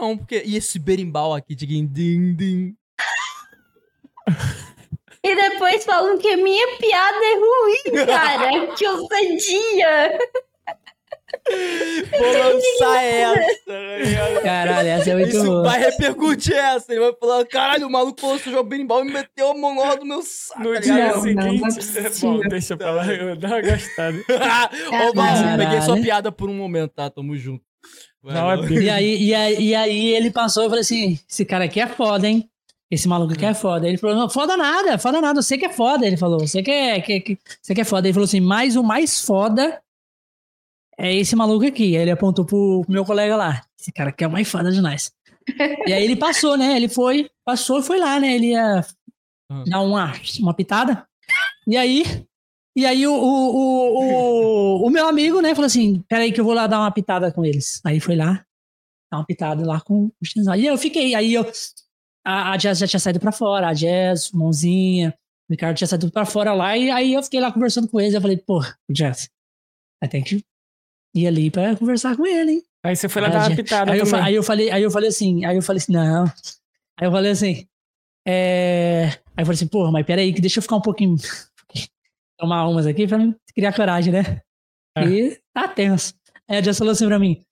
Não, 0.00 0.16
porque. 0.16 0.42
E 0.46 0.56
esse 0.56 0.78
berimbau 0.78 1.34
aqui 1.34 1.54
de 1.54 1.66
din, 1.66 1.86
din, 1.86 2.34
din. 2.34 2.74
E 5.22 5.36
depois 5.36 5.84
falam 5.84 6.16
que 6.16 6.28
a 6.28 6.36
minha 6.38 6.78
piada 6.78 7.18
é 7.18 7.34
ruim, 7.34 8.06
cara. 8.06 8.66
que 8.74 8.88
ousadia. 8.88 10.18
Vou 12.18 12.32
lançar 12.32 13.04
essa, 13.04 13.60
tá? 13.66 14.40
Caralho, 14.42 14.88
essa 14.88 15.10
é 15.10 15.14
muito 15.14 15.36
Isso 15.36 15.44
boa. 15.44 15.62
vai 15.62 15.78
repercutir 15.78 16.56
essa. 16.56 16.90
Ele 16.90 17.02
vai 17.02 17.12
falar: 17.20 17.44
caralho, 17.44 17.86
o 17.86 17.90
maluco 17.90 18.18
falou 18.18 18.38
que 18.38 18.48
eu 18.48 18.52
jogo 18.54 18.70
berimbau 18.70 19.02
e 19.02 19.04
me 19.04 19.12
meteu 19.12 19.50
a 19.50 19.54
mão 19.54 19.74
no 19.74 19.96
do 19.96 20.06
meu 20.06 20.22
saco. 20.22 20.62
No 20.62 20.72
tá 20.72 20.80
dia? 20.80 21.08
Não, 21.08 21.20
seguinte. 21.20 21.36
não 21.36 21.66
é 21.66 21.70
é 21.70 21.74
possível. 21.74 22.32
bom, 22.32 22.48
deixa 22.48 22.76
pra 22.78 22.90
lá, 22.90 23.06
eu 23.06 23.26
vou 23.26 23.36
dar 23.36 23.48
uma 23.48 23.60
gastada. 23.60 24.16
Ô, 24.16 25.14
Val, 25.14 25.58
peguei 25.58 25.82
sua 25.82 26.00
piada 26.00 26.32
por 26.32 26.48
um 26.48 26.54
momento, 26.54 26.92
tá? 26.94 27.10
Tamo 27.10 27.36
junto. 27.36 27.69
Não, 28.22 28.52
é. 28.52 28.68
E 28.70 28.90
aí, 28.90 29.22
e, 29.22 29.34
aí, 29.34 29.62
e 29.68 29.74
aí 29.74 30.06
ele 30.08 30.30
passou 30.30 30.64
e 30.64 30.66
falou 30.66 30.80
assim: 30.80 31.18
esse 31.28 31.44
cara 31.44 31.64
aqui 31.64 31.80
é 31.80 31.86
foda, 31.86 32.28
hein? 32.28 32.48
Esse 32.90 33.06
maluco 33.08 33.32
aqui 33.32 33.44
é 33.44 33.54
foda. 33.54 33.88
Ele 33.88 33.96
falou: 33.96 34.16
não, 34.16 34.28
foda 34.28 34.56
nada, 34.56 34.98
foda 34.98 35.20
nada, 35.20 35.40
você 35.40 35.56
que 35.56 35.64
é 35.66 35.72
foda. 35.72 36.06
Ele 36.06 36.16
falou: 36.16 36.38
você 36.40 36.62
que 36.62 36.70
é, 36.70 37.00
que, 37.00 37.20
que, 37.20 37.38
você 37.62 37.74
que 37.74 37.80
é 37.80 37.84
foda. 37.84 38.06
Ele 38.06 38.12
falou 38.14 38.24
assim: 38.24 38.40
mas 38.40 38.76
o 38.76 38.82
mais 38.82 39.20
foda 39.24 39.80
é 40.98 41.14
esse 41.14 41.34
maluco 41.34 41.64
aqui. 41.66 41.96
Aí 41.96 42.02
ele 42.02 42.10
apontou 42.10 42.44
pro 42.44 42.84
meu 42.88 43.04
colega 43.04 43.36
lá: 43.36 43.62
esse 43.80 43.90
cara 43.92 44.10
aqui 44.10 44.24
é 44.24 44.26
o 44.26 44.30
mais 44.30 44.48
foda 44.48 44.70
de 44.70 44.80
nós. 44.80 45.12
e 45.86 45.92
aí 45.92 46.04
ele 46.04 46.16
passou, 46.16 46.56
né? 46.56 46.76
Ele 46.76 46.88
foi, 46.88 47.30
passou 47.44 47.80
e 47.80 47.82
foi 47.82 47.98
lá, 47.98 48.20
né? 48.20 48.34
Ele 48.34 48.48
ia 48.52 48.84
Uhum. 49.50 49.64
dar 49.64 49.80
uma, 49.80 50.12
uma 50.40 50.54
pitada. 50.54 51.04
E 51.66 51.76
aí. 51.76 52.04
E 52.76 52.86
aí 52.86 53.06
o, 53.06 53.12
o, 53.12 54.78
o, 54.82 54.86
o, 54.86 54.90
meu 54.90 55.08
amigo, 55.08 55.40
né, 55.40 55.54
falou 55.54 55.66
assim: 55.66 56.02
peraí 56.08 56.32
que 56.32 56.40
eu 56.40 56.44
vou 56.44 56.54
lá 56.54 56.66
dar 56.66 56.78
uma 56.78 56.90
pitada 56.90 57.32
com 57.32 57.44
eles. 57.44 57.80
Aí 57.84 57.98
foi 57.98 58.16
lá, 58.16 58.44
dar 59.10 59.18
uma 59.18 59.26
pitada 59.26 59.66
lá 59.66 59.80
com 59.80 60.06
o 60.06 60.24
Chinzão. 60.24 60.54
E 60.54 60.66
eu 60.66 60.78
fiquei, 60.78 61.14
aí 61.14 61.34
eu. 61.34 61.50
A, 62.24 62.52
a 62.52 62.56
Jazz 62.56 62.78
já 62.78 62.86
tinha 62.86 63.00
saído 63.00 63.18
pra 63.18 63.32
fora, 63.32 63.68
a 63.68 63.72
Jazz, 63.72 64.30
Mãozinha, 64.30 65.14
o 65.48 65.52
Ricardo 65.52 65.76
tinha 65.76 65.88
saído 65.88 66.10
pra 66.12 66.24
fora 66.24 66.52
lá, 66.52 66.76
e 66.76 66.90
aí 66.90 67.14
eu 67.14 67.22
fiquei 67.22 67.40
lá 67.40 67.50
conversando 67.50 67.88
com 67.88 68.00
eles. 68.00 68.14
Eu 68.14 68.20
falei, 68.20 68.36
pô, 68.36 68.60
Jazz, 68.90 69.28
ter 70.08 70.22
que 70.22 70.44
ir 71.14 71.26
ali 71.26 71.50
pra 71.50 71.74
conversar 71.76 72.16
com 72.16 72.26
ele, 72.26 72.52
hein? 72.52 72.62
Aí 72.84 72.96
você 72.96 73.08
foi 73.08 73.20
lá 73.20 73.28
dar 73.28 73.48
uma 73.48 73.56
pitada 73.56 73.92
Aí 73.92 73.98
eu, 73.98 74.16
aí 74.16 74.34
eu 74.34 74.42
falei, 74.42 74.70
aí 74.70 74.82
eu 74.82 74.90
falei 74.90 75.08
assim, 75.08 75.44
aí 75.44 75.56
eu 75.56 75.62
falei 75.62 75.78
assim, 75.78 75.92
não. 75.92 76.24
Aí 76.24 77.06
eu 77.06 77.10
falei 77.10 77.32
assim, 77.32 77.66
é... 78.26 79.06
Aí 79.36 79.42
eu 79.42 79.46
falei 79.46 79.56
assim, 79.56 79.66
porra, 79.66 79.90
mas 79.90 80.06
peraí, 80.06 80.32
que 80.32 80.40
deixa 80.40 80.58
eu 80.58 80.62
ficar 80.62 80.76
um 80.76 80.80
pouquinho. 80.80 81.16
Tomar 82.40 82.66
umas 82.68 82.86
aqui 82.86 83.06
pra 83.06 83.18
criar 83.54 83.72
coragem, 83.74 84.12
né? 84.12 84.40
É. 84.96 85.04
E 85.04 85.38
tá 85.54 85.68
tenso. 85.68 86.14
Aí 86.48 86.56
a 86.58 86.62
Jess 86.62 86.78
falou 86.78 86.92
assim 86.92 87.06
pra 87.06 87.18
mim: 87.18 87.42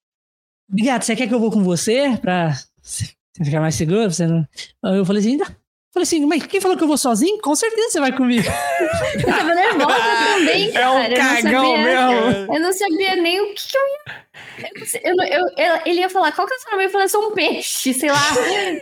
Obrigado, 0.71 1.03
você 1.03 1.15
quer 1.15 1.29
que 1.29 1.35
eu 1.35 1.41
vou 1.41 1.51
com 1.51 1.63
você 1.63 2.17
pra 2.21 2.55
você 2.83 3.15
ficar 3.45 3.61
mais 3.61 3.75
seguro? 3.75 4.11
Você 4.11 4.27
não... 4.27 4.47
Eu 4.83 5.05
falei 5.05 5.21
assim: 5.21 5.37
"Tá, 5.39 5.47
Falei 5.93 6.03
assim, 6.05 6.27
mas 6.27 6.45
quem 6.47 6.61
falou 6.61 6.77
que 6.77 6.85
eu 6.85 6.89
vou 6.89 6.99
sozinho? 6.99 7.41
Com 7.41 7.55
certeza 7.55 7.91
você 7.91 8.01
vai 8.01 8.13
comigo. 8.13 8.47
Eu 9.19 9.25
tava 9.27 9.55
nervosa 9.55 9.99
também, 10.35 10.71
cara. 10.73 10.85
É 10.85 10.91
um 10.91 11.15
cagão 11.17 11.65
eu 11.65 11.83
sabia, 11.83 12.07
mesmo. 12.11 12.55
Eu 12.55 12.61
não 12.61 12.73
sabia 12.73 13.17
nem 13.17 13.41
o 13.41 13.55
que, 13.55 13.69
que 13.69 13.77
eu 13.77 13.83
ia. 13.83 15.01
Eu, 15.03 15.17
não 15.17 15.25
eu, 15.25 15.41
eu- 15.41 15.55
eu- 15.77 15.83
ele 15.87 16.01
ia 16.01 16.11
falar, 16.11 16.31
qual 16.33 16.47
que 16.47 16.53
é 16.55 16.57
o 16.57 16.61
seu 16.61 16.71
nome? 16.73 16.85
Eu 16.85 16.91
falei, 16.91 17.05
eu 17.07 17.09
sou 17.09 17.29
um 17.29 17.33
peixe, 17.33 17.95
sei 17.95 18.11
lá, 18.11 18.21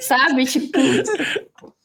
sabe? 0.00 0.44
Tipo, 0.46 0.78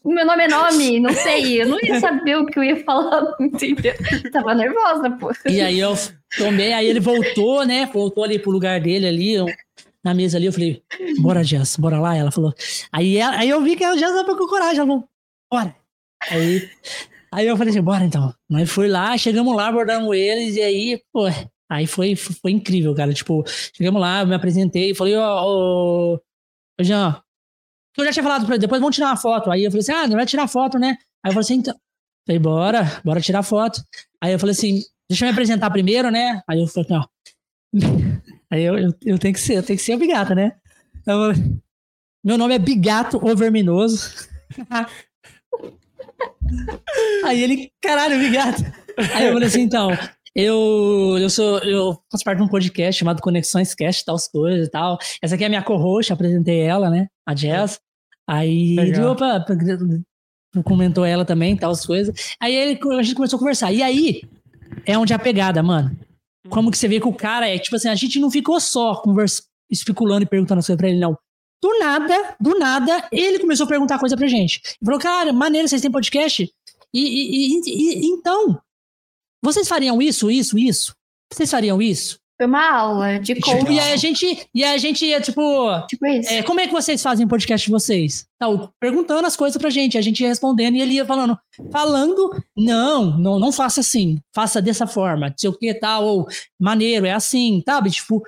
meu 0.04 0.26
nome 0.26 0.44
é 0.44 0.48
nome, 0.48 1.00
não 1.00 1.14
sei. 1.14 1.62
Eu 1.62 1.68
não 1.68 1.80
ia 1.82 2.00
saber 2.00 2.36
o 2.38 2.46
que 2.46 2.58
eu 2.58 2.64
ia 2.64 2.84
falar, 2.84 3.36
entendeu? 3.40 3.94
Tava 4.32 4.56
nervosa, 4.56 5.10
pô. 5.12 5.32
E 5.48 5.62
aí 5.62 5.80
eu 5.80 5.94
tomei, 6.38 6.74
aí 6.74 6.88
ele 6.88 7.00
voltou, 7.00 7.66
né? 7.66 7.86
Voltou 7.94 8.24
ali 8.24 8.40
pro 8.40 8.52
lugar 8.52 8.80
dele 8.82 9.08
ali, 9.08 9.34
eu- 9.34 9.46
na 10.04 10.14
mesa 10.16 10.38
ali, 10.38 10.48
eu 10.48 10.54
falei, 10.54 10.82
bora, 11.20 11.44
Jess, 11.44 11.78
bora 11.78 12.00
lá. 12.00 12.16
Ela 12.18 12.32
falou. 12.32 12.54
Aí, 12.92 13.18
ela- 13.18 13.38
aí 13.38 13.50
eu 13.50 13.62
vi 13.62 13.76
que 13.76 13.84
a 13.84 13.96
Jess 13.96 14.12
tava 14.14 14.36
com 14.36 14.48
coragem, 14.48 14.78
ela 14.80 14.88
falou, 14.88 15.08
bora. 15.52 15.76
Aí, 16.30 16.70
aí 17.32 17.48
eu 17.48 17.56
falei 17.56 17.72
assim, 17.72 17.82
bora 17.84 18.04
então. 18.04 18.34
Nós 18.50 18.70
fui 18.72 18.88
lá, 18.88 19.16
chegamos 19.18 19.56
lá, 19.56 19.68
abordamos 19.68 20.16
eles, 20.16 20.56
e 20.56 20.62
aí, 20.62 21.02
pô, 21.14 21.26
aí 21.70 21.86
foi, 21.86 22.16
foi 22.16 22.50
incrível, 22.52 22.96
cara. 22.96 23.14
Tipo, 23.14 23.44
chegamos 23.76 24.02
lá, 24.02 24.26
me 24.26 24.34
apresentei, 24.34 24.96
falei, 24.96 25.16
ó, 25.16 25.46
ô, 25.46 26.14
ô, 26.16 26.84
Jean, 26.84 27.22
que 27.94 28.02
eu 28.02 28.06
já 28.06 28.12
tinha 28.12 28.24
falado 28.24 28.46
pra 28.46 28.56
ele, 28.56 28.62
depois 28.62 28.80
vamos 28.80 28.96
tirar 28.96 29.08
uma 29.08 29.18
foto. 29.18 29.52
Aí 29.52 29.64
eu 29.64 29.72
falei 29.72 29.82
assim, 29.82 29.92
ah, 29.92 30.08
não 30.08 30.16
vai 30.16 30.26
tirar 30.26 30.48
foto, 30.48 30.80
né? 30.80 30.98
Aí 31.24 31.30
eu 31.30 31.34
falei 31.34 31.42
assim, 31.42 31.56
então. 31.56 31.76
Falei, 32.26 32.40
bora, 32.40 33.02
bora 33.04 33.22
tirar 33.22 33.44
foto. 33.44 33.84
Aí 34.22 34.34
eu 34.34 34.40
falei 34.40 34.54
assim, 34.54 34.82
deixa 35.10 35.26
eu 35.26 35.28
me 35.28 35.34
apresentar 35.34 35.70
primeiro, 35.70 36.10
né? 36.12 36.42
Aí 36.48 36.62
eu 36.62 36.68
falei, 36.68 36.90
ó. 36.92 37.06
Aí 38.52 38.64
eu, 38.64 38.78
eu, 38.78 38.94
eu 39.06 39.18
tenho 39.18 39.34
que 39.34 39.40
ser, 39.40 39.58
eu 39.58 39.64
tenho 39.64 39.80
que 39.80 39.84
ser 39.84 39.96
o 39.96 39.98
Bigato, 39.98 40.36
né? 40.36 40.54
Eu 41.08 41.34
meu 42.24 42.38
nome 42.38 42.54
é 42.54 42.60
Bigato 42.60 43.18
o 43.18 43.36
Verminoso. 43.36 44.30
Aí 47.26 47.42
ele, 47.42 47.72
caralho, 47.82 48.20
Bigato. 48.20 48.62
Aí 49.16 49.26
eu 49.26 49.34
falei 49.34 49.48
assim, 49.48 49.62
então, 49.62 49.90
eu, 50.36 51.18
eu 51.20 51.30
sou, 51.30 51.60
eu 51.60 51.98
faço 52.12 52.24
parte 52.24 52.38
de 52.38 52.44
um 52.44 52.48
podcast 52.48 53.00
chamado 53.00 53.22
Conexões 53.22 53.74
Cast, 53.74 54.06
tal 54.06 54.18
coisas 54.32 54.68
e 54.68 54.72
tal. 54.72 54.98
Essa 55.22 55.36
aqui 55.36 55.44
é 55.44 55.48
a 55.48 55.50
minha 55.50 55.64
co-host, 55.64 56.12
apresentei 56.14 56.60
ela, 56.62 56.90
né? 56.90 57.08
A 57.28 57.34
Jazz. 57.34 57.80
Aí 58.28 58.76
ele, 58.80 58.92
opa, 59.06 59.46
comentou 60.64 61.04
ela 61.06 61.26
também, 61.26 61.56
tal 61.58 61.72
as 61.72 61.86
coisas. 61.86 62.36
Aí 62.40 62.56
ele, 62.56 62.80
a 62.98 63.02
gente 63.04 63.16
começou 63.16 63.38
a 63.38 63.40
conversar. 63.40 63.72
E 63.72 63.82
aí 63.82 64.22
é 64.86 64.98
onde 64.98 65.14
é 65.14 65.16
a 65.16 65.20
pegada, 65.20 65.62
mano. 65.62 65.98
Como 66.50 66.72
que 66.72 66.78
você 66.78 66.88
vê 66.88 67.00
que 67.00 67.08
o 67.08 67.14
cara 67.14 67.48
é, 67.48 67.58
tipo 67.60 67.76
assim, 67.76 67.90
a 67.90 67.96
gente 67.96 68.20
não 68.20 68.32
ficou 68.32 68.60
só 68.60 68.96
conversa, 69.02 69.44
especulando 69.70 70.24
e 70.24 70.28
perguntando 70.28 70.60
as 70.60 70.66
coisas 70.68 70.78
pra 70.80 70.90
ele, 70.90 71.00
não. 71.00 71.18
Do 71.64 71.78
nada, 71.78 72.36
do 72.40 72.58
nada, 72.58 73.08
ele 73.12 73.38
começou 73.40 73.66
a 73.66 73.70
perguntar 73.70 74.00
coisa 74.00 74.18
pra 74.18 74.28
gente. 74.28 74.60
Ele 74.66 74.86
falou, 74.86 75.00
cara, 75.00 75.32
maneiro, 75.32 75.68
vocês 75.68 75.82
têm 75.82 75.92
podcast? 75.92 76.44
E, 76.94 77.00
e- 77.00 77.60
e- 77.60 77.62
e- 77.68 78.06
então, 78.08 78.60
vocês 79.42 79.68
fariam 79.68 80.02
isso, 80.02 80.30
isso, 80.30 80.58
isso? 80.58 80.94
Vocês 81.32 81.50
fariam 81.50 81.82
isso? 81.82 82.20
Foi 82.38 82.48
uma 82.48 82.72
aula 82.76 83.20
de 83.20 83.36
Tipo, 83.36 83.46
coach, 83.52 83.72
e 83.72 83.80
aí 83.80 83.94
a 83.94 83.96
gente, 83.98 84.48
e 84.54 84.64
aí 84.64 84.74
a 84.74 84.78
gente 84.80 85.06
ia, 85.06 85.22
tipo, 85.22 85.42
tipo 85.88 86.06
isso. 86.08 86.28
é, 86.32 86.42
como 86.42 86.60
é 86.60 86.66
que 86.66 86.74
vocês 86.74 87.02
fazem 87.02 87.24
o 87.26 87.30
podcast 87.30 87.66
de 87.66 87.72
vocês? 87.72 88.26
Tal, 88.40 88.74
perguntando 88.80 89.28
as 89.28 89.36
coisas 89.36 89.62
pra 89.62 89.70
gente, 89.70 89.96
a 89.96 90.02
gente 90.02 90.22
ia 90.24 90.28
respondendo 90.30 90.76
e 90.76 90.82
ele 90.82 90.94
ia 90.96 91.06
falando, 91.06 91.38
falando, 91.72 92.32
não, 92.58 93.16
não, 93.18 93.40
não 93.40 93.52
faça 93.52 93.82
assim, 93.82 94.18
faça 94.34 94.60
dessa 94.60 94.88
forma, 94.88 95.30
não 95.30 95.36
sei 95.38 95.50
o 95.52 95.54
que 95.58 95.72
tal, 95.76 96.04
ou 96.04 96.28
maneiro, 96.60 97.06
é 97.06 97.12
assim, 97.12 97.62
sabe? 97.64 97.92
Tipo, 97.92 98.24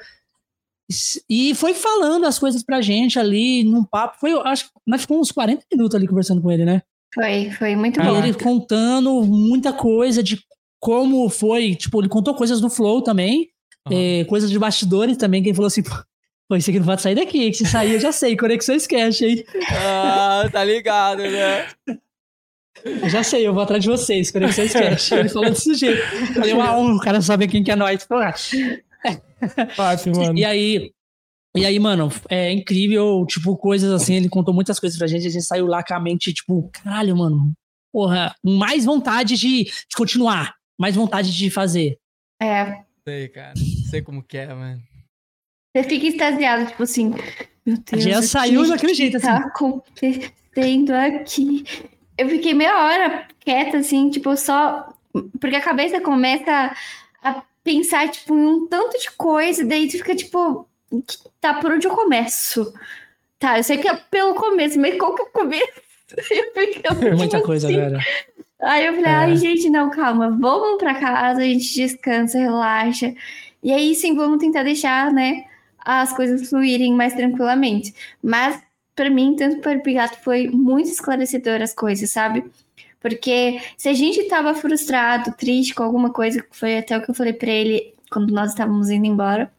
e 1.29 1.55
foi 1.55 1.73
falando 1.73 2.25
as 2.25 2.37
coisas 2.37 2.63
pra 2.63 2.81
gente 2.81 3.17
ali 3.17 3.63
num 3.63 3.83
papo, 3.83 4.17
foi, 4.19 4.31
eu 4.33 4.41
acho 4.45 4.65
que 4.65 4.71
nós 4.85 5.01
ficamos 5.01 5.21
uns 5.29 5.31
40 5.31 5.63
minutos 5.73 5.95
ali 5.95 6.07
conversando 6.07 6.41
com 6.41 6.51
ele, 6.51 6.65
né? 6.65 6.81
Foi, 7.15 7.49
foi 7.51 7.75
muito 7.75 7.99
E 7.99 8.03
bom. 8.03 8.17
ele 8.17 8.33
contando 8.33 9.23
muita 9.23 9.71
coisa 9.73 10.21
de 10.21 10.39
como 10.83 11.29
foi, 11.29 11.75
tipo, 11.75 12.01
ele 12.01 12.09
contou 12.09 12.35
coisas 12.35 12.59
do 12.59 12.69
Flow 12.69 13.01
também, 13.01 13.47
Aham. 13.87 13.95
é, 13.95 14.25
coisas 14.25 14.51
de 14.51 14.59
bastidores 14.59 15.15
também, 15.15 15.41
que 15.41 15.47
ele 15.47 15.55
falou 15.55 15.67
assim, 15.67 15.81
pô, 15.81 16.57
isso 16.57 16.69
aqui 16.69 16.77
não 16.77 16.85
pode 16.85 17.01
sair 17.01 17.15
daqui, 17.15 17.51
que 17.51 17.57
se 17.57 17.65
sair 17.65 17.93
eu 17.93 18.01
já 18.01 18.11
sei, 18.11 18.35
Conexões 18.35 18.85
Cash, 18.85 19.21
hein? 19.21 19.45
Ah, 19.71 20.43
tá 20.51 20.61
ligado, 20.61 21.23
né? 21.23 21.69
Eu 22.83 23.07
já 23.07 23.23
sei, 23.23 23.47
eu 23.47 23.53
vou 23.53 23.63
atrás 23.63 23.81
de 23.81 23.89
vocês, 23.89 24.29
Conexões 24.29 24.73
Cash. 24.73 25.13
Ele 25.13 25.29
falou 25.29 25.49
desse 25.49 25.73
jeito. 25.73 26.01
Eu 26.01 26.33
Falei, 26.33 26.53
honra, 26.53 26.95
o 26.95 26.99
cara 26.99 27.21
sabe 27.21 27.47
quem 27.47 27.63
que 27.63 27.71
é 27.71 27.77
nós. 27.77 28.05
Top, 28.05 30.11
mano. 30.13 30.37
E 30.37 30.43
aí, 30.43 30.91
e 31.55 31.65
aí, 31.65 31.79
mano, 31.79 32.11
é 32.29 32.51
incrível, 32.51 33.25
tipo, 33.25 33.55
coisas 33.55 33.89
assim, 33.89 34.15
ele 34.15 34.27
contou 34.27 34.53
muitas 34.53 34.81
coisas 34.81 34.99
pra 34.99 35.07
gente, 35.07 35.27
a 35.27 35.29
gente 35.29 35.45
saiu 35.45 35.65
lá 35.65 35.81
com 35.81 35.93
a 35.93 35.99
mente, 36.01 36.33
tipo, 36.33 36.69
caralho, 36.73 37.15
mano, 37.15 37.53
porra, 37.89 38.35
mais 38.43 38.83
vontade 38.83 39.37
de, 39.37 39.63
de 39.63 39.95
continuar, 39.95 40.53
mais 40.83 40.95
vontade 40.97 41.33
de 41.33 41.49
fazer. 41.49 41.97
É, 42.41 42.83
Sei, 43.07 43.29
cara. 43.29 43.53
Sei 43.89 44.01
como 44.01 44.21
que 44.21 44.37
é, 44.37 44.53
mano. 44.53 44.81
você 45.73 45.83
fica 45.83 46.07
extasiado, 46.07 46.65
tipo 46.67 46.83
assim, 46.83 47.13
meu 47.65 47.77
A 47.77 47.95
Deus. 47.95 48.25
O 48.25 48.27
saiu 48.27 48.63
que 48.63 48.69
daquele 48.69 48.93
jeito, 48.93 49.17
tá 49.17 49.37
assim. 49.37 49.47
acontecendo 49.47 50.91
aqui? 50.91 51.63
Eu 52.17 52.27
fiquei 52.27 52.53
meia 52.53 52.83
hora 52.83 53.27
quieta, 53.39 53.77
assim, 53.77 54.09
tipo, 54.09 54.35
só. 54.35 54.93
Porque 55.39 55.55
a 55.55 55.61
cabeça 55.61 56.01
começa 56.01 56.75
a 57.21 57.43
pensar, 57.63 58.09
tipo, 58.09 58.33
em 58.33 58.45
um 58.45 58.67
tanto 58.67 58.99
de 58.99 59.09
coisa, 59.11 59.63
daí 59.63 59.87
tu 59.87 59.93
fica, 59.93 60.13
tipo, 60.13 60.67
tá, 61.39 61.61
por 61.61 61.71
onde 61.71 61.87
eu 61.87 61.95
começo? 61.95 62.73
Tá, 63.39 63.57
eu 63.57 63.63
sei 63.63 63.77
que 63.77 63.87
é 63.87 63.95
pelo 63.95 64.35
começo, 64.35 64.77
mas 64.77 64.97
qual 64.97 65.15
que 65.15 65.21
é 65.21 65.25
o 65.25 65.29
começo? 65.29 65.83
Eu 66.15 66.23
fico, 66.23 67.17
Muita 67.17 67.37
tipo 67.37 67.47
coisa, 67.47 67.67
assim. 67.67 67.75
velho. 67.77 67.99
Aí 68.63 68.85
eu 68.85 68.93
falei, 68.95 69.11
É. 69.11 69.15
ai, 69.15 69.37
gente, 69.37 69.69
não, 69.69 69.89
calma, 69.89 70.29
vamos 70.29 70.77
pra 70.77 70.95
casa, 70.95 71.41
a 71.41 71.45
gente 71.45 71.73
descansa, 71.73 72.39
relaxa. 72.39 73.13
E 73.61 73.71
aí 73.71 73.93
sim, 73.95 74.15
vamos 74.15 74.39
tentar 74.39 74.63
deixar, 74.63 75.11
né, 75.11 75.45
as 75.79 76.13
coisas 76.13 76.49
fluírem 76.49 76.93
mais 76.93 77.13
tranquilamente. 77.13 77.93
Mas, 78.21 78.61
pra 78.95 79.09
mim, 79.09 79.35
tanto 79.35 79.59
para 79.61 79.77
o 79.77 79.83
Pigato, 79.83 80.17
foi 80.23 80.47
muito 80.47 80.89
esclarecedor 80.89 81.61
as 81.61 81.73
coisas, 81.73 82.09
sabe? 82.11 82.45
Porque 83.01 83.59
se 83.77 83.89
a 83.89 83.93
gente 83.93 84.23
tava 84.29 84.53
frustrado, 84.55 85.33
triste 85.33 85.75
com 85.75 85.83
alguma 85.83 86.11
coisa, 86.11 86.45
foi 86.51 86.77
até 86.77 86.97
o 86.97 87.01
que 87.01 87.11
eu 87.11 87.15
falei 87.15 87.33
pra 87.33 87.51
ele 87.51 87.93
quando 88.09 88.31
nós 88.33 88.51
estávamos 88.51 88.89
indo 88.89 89.05
embora. 89.05 89.51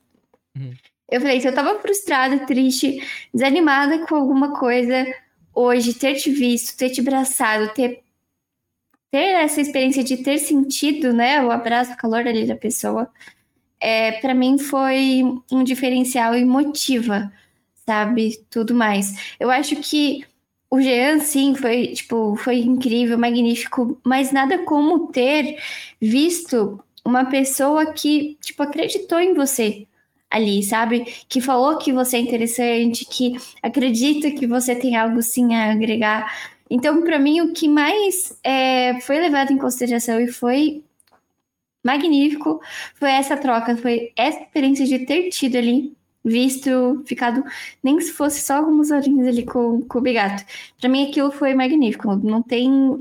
Uhum. 0.57 0.73
Eu 1.11 1.21
falei, 1.21 1.41
se 1.41 1.47
eu 1.47 1.55
tava 1.55 1.79
frustrada, 1.81 2.47
triste, 2.47 3.03
desanimada 3.35 4.07
com 4.07 4.15
alguma 4.15 4.59
coisa, 4.59 5.07
hoje, 5.55 5.93
ter 5.93 6.15
te 6.15 6.31
visto, 6.31 6.77
ter 6.77 6.89
te 6.91 7.01
abraçado, 7.03 7.73
ter 7.75 8.03
ter 9.15 9.45
essa 9.45 9.61
experiência 9.61 10.03
de 10.03 10.17
ter 10.17 10.39
sentido, 10.39 11.13
né, 11.13 11.41
o 11.41 11.53
abraço, 11.53 11.93
o 11.93 11.97
calor 11.97 12.27
ali 12.27 12.49
da 12.49 12.57
pessoa, 12.57 13.09
é, 13.79 14.11
para 14.11 14.35
mim 14.35 14.59
foi 14.59 15.23
um 15.53 15.63
diferencial 15.63 16.35
e 16.35 16.45
motiva, 16.45 17.33
sabe, 17.87 18.45
tudo 18.51 18.75
mais. 18.75 19.37
Eu 19.39 19.53
acho 19.53 19.77
que 19.77 20.25
o 20.69 20.81
Jean, 20.81 21.21
sim, 21.21 21.55
foi, 21.55 21.93
tipo, 21.93 22.35
foi 22.35 22.59
incrível, 22.59 23.17
magnífico, 23.17 23.97
mas 24.05 24.33
nada 24.33 24.65
como 24.65 25.07
ter 25.13 25.63
visto 26.01 26.83
uma 27.05 27.25
pessoa 27.27 27.93
que, 27.93 28.37
tipo, 28.41 28.65
acreditou 28.65 29.21
em 29.21 29.33
você 29.33 29.87
ali, 30.29 30.61
sabe? 30.65 31.05
Que 31.29 31.41
falou 31.41 31.79
que 31.79 31.93
você 31.93 32.17
é 32.17 32.21
interessante, 32.21 33.05
que 33.05 33.37
acredita 33.63 34.33
que 34.33 34.45
você 34.45 34.75
tem 34.75 34.97
algo 34.97 35.23
sim 35.23 35.55
a 35.55 35.71
agregar. 35.71 36.54
Então, 36.75 37.03
para 37.03 37.21
mim, 37.21 37.41
o 37.41 37.53
que 37.53 37.69
mais 37.69 38.37
é, 38.43 39.01
foi 39.03 39.21
levado 39.21 39.53
em 39.53 39.59
consideração 39.59 40.21
e 40.21 40.27
foi 40.27 40.83
magnífico 41.85 42.61
foi 42.97 43.13
essa 43.13 43.37
troca, 43.37 43.77
foi 43.77 44.13
essa 44.17 44.41
experiência 44.41 44.85
de 44.85 45.07
ter 45.07 45.29
tido 45.31 45.57
ali, 45.57 45.97
visto, 46.25 47.01
ficado, 47.07 47.45
nem 47.81 48.01
se 48.01 48.11
fosse 48.11 48.41
só 48.41 48.57
algumas 48.57 48.91
horinhas 48.91 49.29
ali 49.29 49.45
com, 49.45 49.83
com 49.83 49.99
o 49.99 50.03
Bigato. 50.03 50.45
Para 50.81 50.89
mim, 50.89 51.09
aquilo 51.09 51.31
foi 51.31 51.55
magnífico. 51.55 52.17
Não 52.17 52.43
tem 52.43 53.01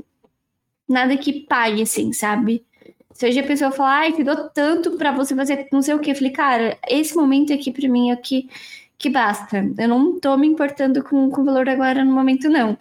nada 0.88 1.16
que 1.16 1.40
pague, 1.40 1.82
assim, 1.82 2.12
sabe? 2.12 2.64
Se 3.12 3.26
hoje 3.26 3.40
a 3.40 3.46
pessoa 3.46 3.72
falar, 3.72 4.02
ai, 4.02 4.12
te 4.12 4.22
dou 4.22 4.50
tanto 4.50 4.92
pra 4.92 5.10
você 5.10 5.34
fazer 5.34 5.66
não 5.72 5.82
sei 5.82 5.94
o 5.94 5.98
que, 5.98 6.12
eu 6.12 6.14
falei, 6.14 6.30
cara, 6.30 6.78
esse 6.88 7.16
momento 7.16 7.52
aqui 7.52 7.72
pra 7.72 7.88
mim 7.88 8.10
é 8.10 8.14
o 8.14 8.18
que, 8.18 8.48
que 8.96 9.10
basta. 9.10 9.68
Eu 9.76 9.88
não 9.88 10.20
tô 10.20 10.36
me 10.36 10.46
importando 10.46 11.02
com, 11.02 11.28
com 11.28 11.40
o 11.42 11.44
valor 11.44 11.68
agora 11.68 12.04
no 12.04 12.14
momento, 12.14 12.48
não. 12.48 12.78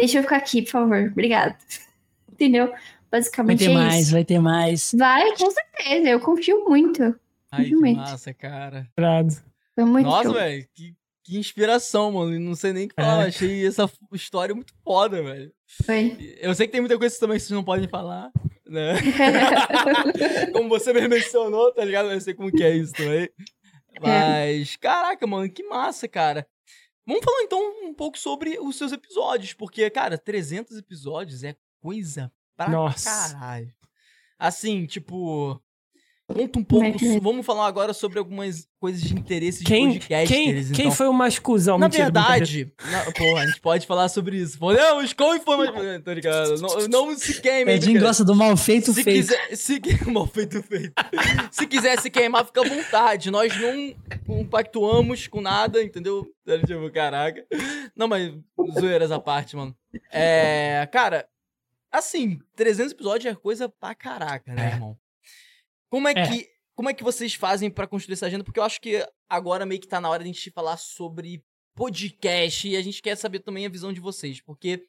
Deixa 0.00 0.18
eu 0.18 0.22
ficar 0.22 0.36
aqui, 0.36 0.62
por 0.62 0.70
favor. 0.70 1.08
Obrigada. 1.12 1.56
Entendeu? 2.32 2.68
Vai 2.68 3.20
Basicamente 3.20 3.58
ter 3.58 3.70
é 3.70 3.74
mais, 3.74 4.02
isso. 4.02 4.12
vai 4.12 4.24
ter 4.24 4.38
mais. 4.38 4.92
Vai, 4.96 5.36
com 5.36 5.50
certeza. 5.50 6.08
Eu 6.08 6.20
confio 6.20 6.64
muito. 6.68 7.02
Ai, 7.50 7.64
que 7.64 7.70
Realmente. 7.70 7.96
massa, 7.96 8.32
cara. 8.32 8.88
Foi 9.74 9.84
muito 9.84 10.06
Nossa, 10.06 10.32
velho, 10.32 10.66
que, 10.74 10.94
que 11.24 11.36
inspiração, 11.36 12.12
mano. 12.12 12.38
Não 12.38 12.54
sei 12.54 12.72
nem 12.72 12.86
o 12.86 12.88
que 12.88 12.94
falar. 12.94 13.24
É. 13.24 13.28
Achei 13.28 13.66
essa 13.66 13.90
história 14.12 14.54
muito 14.54 14.72
foda, 14.84 15.22
velho. 15.22 15.52
Foi. 15.84 16.36
Eu 16.40 16.54
sei 16.54 16.66
que 16.66 16.72
tem 16.72 16.80
muita 16.80 16.98
coisa 16.98 17.18
também 17.18 17.36
que 17.36 17.42
vocês 17.42 17.50
não 17.50 17.64
podem 17.64 17.88
falar, 17.88 18.30
né? 18.66 18.94
como 20.54 20.68
você 20.68 20.92
mesmo 20.92 21.10
mencionou, 21.10 21.72
tá 21.74 21.84
ligado? 21.84 22.10
Eu 22.10 22.20
sei 22.20 22.32
como 22.32 22.50
que 22.50 22.62
é 22.62 22.74
isso 22.74 22.92
também. 22.92 23.28
Mas, 24.00 24.76
caraca, 24.76 25.26
mano, 25.26 25.50
que 25.50 25.62
massa, 25.64 26.08
cara. 26.08 26.46
Vamos 27.10 27.24
falar 27.24 27.42
então 27.42 27.88
um 27.88 27.92
pouco 27.92 28.16
sobre 28.16 28.56
os 28.60 28.76
seus 28.76 28.92
episódios, 28.92 29.52
porque, 29.52 29.90
cara, 29.90 30.16
300 30.16 30.78
episódios 30.78 31.42
é 31.42 31.56
coisa 31.80 32.32
pra 32.56 32.68
Nossa. 32.68 33.32
caralho. 33.32 33.74
Assim, 34.38 34.86
tipo, 34.86 35.60
Conta 36.32 36.58
um 36.58 36.64
pouco, 36.64 36.86
é 36.86 37.20
vamos 37.20 37.44
falar 37.44 37.66
agora 37.66 37.92
sobre 37.92 38.18
algumas 38.18 38.68
coisas 38.78 39.02
de 39.02 39.14
interesse 39.14 39.64
quem, 39.64 39.88
de 39.88 39.98
podcast 39.98 40.32
quem, 40.32 40.46
deles, 40.48 40.70
Quem 40.70 40.86
então. 40.86 40.96
foi 40.96 41.08
o 41.08 41.12
mais 41.12 41.38
cuzão? 41.38 41.78
Na 41.78 41.86
Mentira, 41.86 42.04
verdade, 42.04 42.72
na, 42.90 43.12
porra, 43.12 43.42
a 43.42 43.46
gente 43.46 43.60
pode 43.60 43.86
falar 43.86 44.08
sobre 44.08 44.36
isso. 44.36 44.58
O 44.64 45.02
Skull 45.02 45.40
foi 45.40 45.56
mais... 45.56 46.02
Tô 46.02 46.12
ligado, 46.12 46.60
não, 46.60 46.88
não 46.88 47.16
se 47.16 47.40
queime. 47.40 47.72
Edinho 47.72 48.00
gosta 48.00 48.24
do 48.24 48.34
mal 48.34 48.56
feito 48.56 48.92
se 48.92 49.02
feito. 49.02 49.26
Quiser, 49.26 49.56
se, 49.56 49.80
mal 50.10 50.26
feito 50.26 50.62
feito. 50.62 50.92
se 51.50 51.66
quiser 51.66 52.00
se 52.00 52.10
queimar, 52.10 52.46
fica 52.46 52.60
à 52.60 52.68
vontade. 52.68 53.30
Nós 53.30 53.52
não 53.60 53.94
compactuamos 54.26 55.26
com 55.26 55.40
nada, 55.40 55.82
entendeu? 55.82 56.26
Tipo, 56.66 56.90
caraca. 56.90 57.44
Não, 57.94 58.08
mas 58.08 58.32
zoeiras 58.78 59.10
à 59.10 59.18
parte, 59.18 59.56
mano. 59.56 59.74
É, 60.12 60.88
cara, 60.92 61.26
assim, 61.90 62.38
300 62.56 62.92
episódios 62.92 63.32
é 63.32 63.34
coisa 63.36 63.68
pra 63.68 63.94
caraca, 63.94 64.54
né, 64.54 64.70
é. 64.70 64.74
irmão? 64.74 64.96
Como 65.90 66.08
é, 66.08 66.12
é. 66.12 66.26
que 66.26 66.48
como 66.74 66.88
é 66.88 66.94
que 66.94 67.04
vocês 67.04 67.34
fazem 67.34 67.70
para 67.70 67.86
construir 67.86 68.14
essa 68.14 68.26
agenda? 68.26 68.42
Porque 68.44 68.58
eu 68.58 68.64
acho 68.64 68.80
que 68.80 69.06
agora 69.28 69.66
meio 69.66 69.80
que 69.80 69.88
tá 69.88 70.00
na 70.00 70.08
hora 70.08 70.24
de 70.24 70.30
a 70.30 70.32
gente 70.32 70.50
falar 70.50 70.78
sobre 70.78 71.44
podcast 71.74 72.66
e 72.66 72.76
a 72.76 72.82
gente 72.82 73.02
quer 73.02 73.16
saber 73.16 73.40
também 73.40 73.66
a 73.66 73.68
visão 73.68 73.92
de 73.92 74.00
vocês, 74.00 74.40
porque 74.40 74.86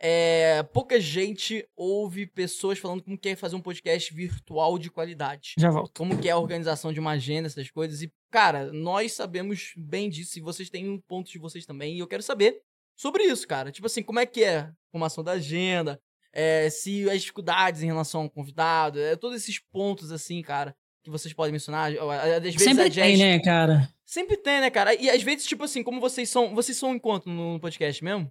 é, 0.00 0.62
pouca 0.62 1.00
gente 1.00 1.68
ouve 1.76 2.26
pessoas 2.26 2.78
falando 2.78 3.02
como 3.02 3.18
quer 3.18 3.36
fazer 3.36 3.56
um 3.56 3.60
podcast 3.60 4.14
virtual 4.14 4.78
de 4.78 4.90
qualidade. 4.90 5.54
Já 5.58 5.70
volto. 5.70 5.92
Como 5.96 6.18
que 6.18 6.28
é 6.28 6.30
a 6.30 6.38
organização 6.38 6.92
de 6.92 7.00
uma 7.00 7.10
agenda, 7.12 7.48
essas 7.48 7.70
coisas. 7.70 8.00
E, 8.00 8.12
cara, 8.30 8.72
nós 8.72 9.12
sabemos 9.12 9.72
bem 9.76 10.08
disso 10.08 10.38
e 10.38 10.42
vocês 10.42 10.70
têm 10.70 10.88
um 10.88 11.00
ponto 11.00 11.30
de 11.30 11.38
vocês 11.38 11.66
também. 11.66 11.96
E 11.96 11.98
eu 11.98 12.06
quero 12.06 12.22
saber 12.22 12.62
sobre 12.96 13.24
isso, 13.24 13.46
cara. 13.46 13.72
Tipo 13.72 13.86
assim, 13.86 14.02
como 14.02 14.20
é 14.20 14.26
que 14.26 14.44
é 14.44 14.58
a 14.58 14.72
formação 14.90 15.24
da 15.24 15.32
agenda? 15.32 16.00
É, 16.32 16.68
se 16.70 17.08
as 17.08 17.20
dificuldades 17.20 17.82
em 17.82 17.86
relação 17.86 18.22
ao 18.22 18.30
convidado, 18.30 18.98
é, 18.98 19.16
todos 19.16 19.36
esses 19.36 19.58
pontos, 19.58 20.12
assim, 20.12 20.40
cara, 20.42 20.74
que 21.02 21.10
vocês 21.10 21.32
podem 21.32 21.52
mencionar. 21.52 21.92
Às 21.92 22.42
vezes 22.42 22.62
Sempre 22.62 22.84
a 22.84 22.90
tem, 22.90 23.16
né, 23.16 23.40
cara? 23.40 23.88
Sempre 24.04 24.36
tem, 24.36 24.60
né, 24.60 24.70
cara? 24.70 24.94
E 24.94 25.10
às 25.10 25.22
vezes, 25.22 25.46
tipo 25.46 25.64
assim, 25.64 25.82
como 25.82 26.00
vocês 26.00 26.28
são. 26.28 26.54
Vocês 26.54 26.76
são 26.76 26.94
em 26.94 26.98
quanto 26.98 27.28
no 27.28 27.58
podcast 27.60 28.02
mesmo? 28.02 28.30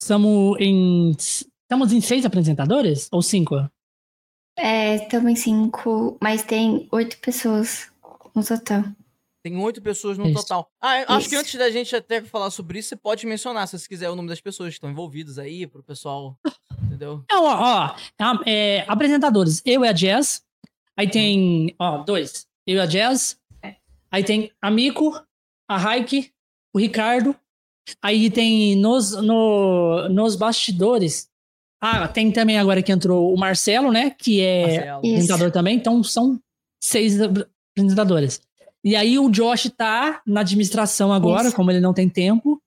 Estamos 0.00 0.56
em. 0.60 1.10
Estamos 1.10 1.92
em 1.92 2.00
seis 2.00 2.24
apresentadores? 2.24 3.08
Ou 3.10 3.22
cinco? 3.22 3.54
É, 4.56 4.96
estamos 4.96 5.32
em 5.32 5.36
cinco, 5.36 6.16
mas 6.22 6.42
tem 6.42 6.88
oito 6.92 7.18
pessoas 7.18 7.90
no 8.34 8.44
total. 8.44 8.84
Tem 9.44 9.54
oito 9.58 9.82
pessoas 9.82 10.16
no 10.16 10.24
isso. 10.24 10.40
total. 10.40 10.70
Ah, 10.80 11.02
isso. 11.02 11.12
acho 11.12 11.28
que 11.28 11.36
antes 11.36 11.54
da 11.56 11.70
gente 11.70 11.94
até 11.94 12.22
falar 12.22 12.50
sobre 12.50 12.78
isso, 12.78 12.88
você 12.88 12.96
pode 12.96 13.26
mencionar, 13.26 13.68
se 13.68 13.78
você 13.78 13.86
quiser, 13.86 14.08
o 14.08 14.16
nome 14.16 14.30
das 14.30 14.40
pessoas 14.40 14.70
que 14.70 14.76
estão 14.76 14.90
envolvidas 14.90 15.38
aí, 15.38 15.66
pro 15.66 15.82
pessoal. 15.82 16.38
Entendeu? 16.82 17.22
Não, 17.30 17.44
ó, 17.44 17.94
ó 17.94 18.42
é, 18.46 18.86
apresentadores. 18.88 19.60
Eu 19.66 19.84
e 19.84 19.88
a 19.88 19.92
Jazz. 19.92 20.42
Aí 20.96 21.10
tem, 21.10 21.74
ó, 21.78 21.98
dois. 21.98 22.46
Eu 22.66 22.76
e 22.76 22.80
a 22.80 22.86
Jazz. 22.86 23.38
Aí 24.10 24.24
tem 24.24 24.50
a 24.62 24.70
Mico, 24.70 25.12
a 25.68 25.76
Raik, 25.76 26.32
o 26.72 26.78
Ricardo. 26.78 27.36
Aí 28.00 28.30
tem 28.30 28.76
nos, 28.76 29.12
no, 29.12 30.08
nos 30.08 30.36
bastidores. 30.36 31.28
Ah, 31.82 32.08
tem 32.08 32.32
também 32.32 32.58
agora 32.58 32.82
que 32.82 32.90
entrou 32.90 33.34
o 33.34 33.36
Marcelo, 33.36 33.92
né? 33.92 34.08
Que 34.08 34.40
é 34.40 34.62
Marcelo. 34.62 34.98
apresentador 35.00 35.50
também. 35.50 35.76
Então 35.76 36.02
são 36.02 36.40
seis 36.82 37.18
apresentadores. 37.20 38.40
E 38.84 38.94
aí 38.94 39.18
o 39.18 39.30
Josh 39.30 39.70
tá 39.76 40.20
na 40.26 40.42
administração 40.42 41.10
agora, 41.10 41.48
Isso. 41.48 41.56
como 41.56 41.70
ele 41.70 41.80
não 41.80 41.94
tem 41.94 42.08
tempo, 42.08 42.60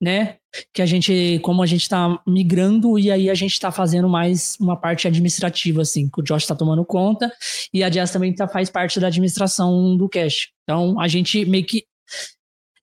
né? 0.00 0.36
Que 0.74 0.82
a 0.82 0.86
gente, 0.86 1.38
como 1.42 1.62
a 1.62 1.66
gente 1.66 1.88
tá 1.88 2.20
migrando, 2.26 2.98
e 2.98 3.10
aí 3.10 3.30
a 3.30 3.34
gente 3.34 3.58
tá 3.58 3.72
fazendo 3.72 4.08
mais 4.08 4.56
uma 4.60 4.76
parte 4.76 5.08
administrativa, 5.08 5.80
assim, 5.80 6.10
que 6.10 6.20
o 6.20 6.22
Josh 6.22 6.46
tá 6.46 6.54
tomando 6.54 6.84
conta, 6.84 7.32
e 7.72 7.82
a 7.82 7.88
Jazz 7.88 8.10
também 8.10 8.34
tá, 8.34 8.46
faz 8.46 8.68
parte 8.68 9.00
da 9.00 9.06
administração 9.06 9.96
do 9.96 10.08
cash. 10.08 10.50
Então 10.64 11.00
a 11.00 11.08
gente 11.08 11.44
meio 11.46 11.64
que. 11.64 11.86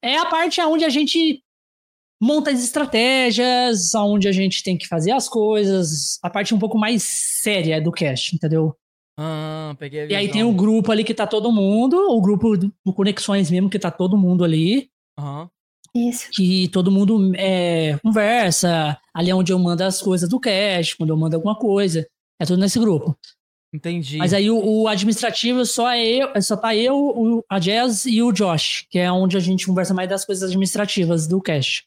É 0.02 0.18
a 0.18 0.26
parte 0.26 0.60
onde 0.62 0.86
a 0.86 0.90
gente 0.90 1.44
monta 2.22 2.52
as 2.52 2.64
estratégias, 2.64 3.94
onde 3.94 4.28
a 4.28 4.32
gente 4.32 4.64
tem 4.64 4.78
que 4.78 4.88
fazer 4.88 5.12
as 5.12 5.30
coisas, 5.30 6.18
a 6.24 6.30
parte 6.30 6.56
um 6.56 6.60
pouco 6.60 6.78
mais 6.78 7.04
séria 7.04 7.82
do 7.82 7.92
cash, 7.92 8.34
entendeu? 8.34 8.76
Ah, 9.22 9.76
peguei 9.78 10.00
a 10.00 10.06
visão. 10.06 10.18
E 10.18 10.20
aí 10.22 10.32
tem 10.32 10.46
o 10.46 10.54
grupo 10.54 10.90
ali 10.94 11.04
que 11.04 11.14
tá 11.14 11.28
todo 11.28 11.52
mundo, 11.52 11.98
o 12.10 12.22
grupo 12.22 12.56
do 12.56 12.94
Conexões 12.96 13.52
mesmo, 13.52 13.70
que 13.70 13.78
tá 13.78 13.92
todo 13.92 14.18
mundo 14.18 14.46
ali. 14.46 14.90
Uhum. 15.20 15.50
Isso. 15.94 16.30
Que 16.32 16.70
todo 16.70 16.90
mundo 16.90 17.36
é, 17.36 17.98
conversa, 17.98 18.98
ali 19.14 19.30
é 19.30 19.36
onde 19.36 19.52
eu 19.52 19.60
mando 19.60 19.84
as 19.84 20.02
coisas 20.02 20.30
do 20.30 20.40
cash, 20.40 20.94
quando 20.94 21.10
eu 21.10 21.18
mando 21.18 21.36
alguma 21.36 21.58
coisa. 21.58 22.08
É 22.40 22.46
tudo 22.46 22.62
nesse 22.62 22.80
grupo. 22.80 23.18
Entendi. 23.74 24.18
Mas 24.18 24.34
aí 24.34 24.50
o, 24.50 24.58
o 24.58 24.88
administrativo 24.88 25.66
só 25.66 25.92
é 25.92 26.02
eu, 26.02 26.42
só 26.42 26.56
tá 26.56 26.74
eu, 26.74 26.96
o, 26.96 27.44
a 27.50 27.60
Jazz 27.60 28.06
e 28.06 28.22
o 28.24 28.32
Josh, 28.32 28.88
que 28.90 28.98
é 29.00 29.12
onde 29.12 29.36
a 29.36 29.40
gente 29.42 29.66
conversa 29.66 29.94
mais 29.94 30.08
das 30.08 30.24
coisas 30.24 30.50
administrativas 30.50 31.28
do 31.28 31.42
cash. 31.42 31.84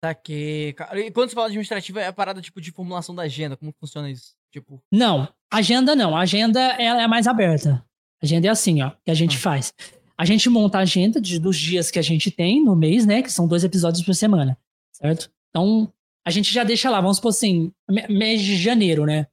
Tá 0.00 0.10
aqui. 0.10 0.76
E 0.94 1.10
quando 1.10 1.28
você 1.28 1.34
fala 1.34 1.48
administrativa, 1.48 2.00
é 2.00 2.06
a 2.06 2.12
parada 2.12 2.40
tipo 2.40 2.60
de 2.60 2.70
formulação 2.70 3.14
da 3.14 3.24
agenda, 3.24 3.56
como 3.56 3.74
funciona 3.80 4.08
isso? 4.08 4.37
Tipo. 4.52 4.82
Não, 4.92 5.28
agenda 5.52 5.94
não. 5.94 6.16
A 6.16 6.20
agenda 6.20 6.60
ela 6.60 7.02
é 7.02 7.06
mais 7.06 7.26
aberta. 7.26 7.84
A 8.22 8.26
agenda 8.26 8.48
é 8.48 8.50
assim, 8.50 8.82
ó, 8.82 8.90
que 9.04 9.10
a 9.10 9.14
gente 9.14 9.36
ah. 9.36 9.40
faz. 9.40 9.72
A 10.16 10.24
gente 10.24 10.48
monta 10.50 10.78
a 10.78 10.82
agenda 10.82 11.20
de, 11.20 11.38
dos 11.38 11.56
dias 11.56 11.90
que 11.90 11.98
a 11.98 12.02
gente 12.02 12.30
tem 12.30 12.62
no 12.64 12.74
mês, 12.74 13.06
né? 13.06 13.22
Que 13.22 13.30
são 13.30 13.46
dois 13.46 13.62
episódios 13.62 14.04
por 14.04 14.14
semana, 14.14 14.58
certo? 14.92 15.30
Então, 15.50 15.92
a 16.26 16.30
gente 16.30 16.52
já 16.52 16.64
deixa 16.64 16.90
lá, 16.90 17.00
vamos 17.00 17.18
supor 17.18 17.30
assim, 17.30 17.72
mês 18.08 18.42
de 18.42 18.56
janeiro, 18.56 19.06
né? 19.06 19.26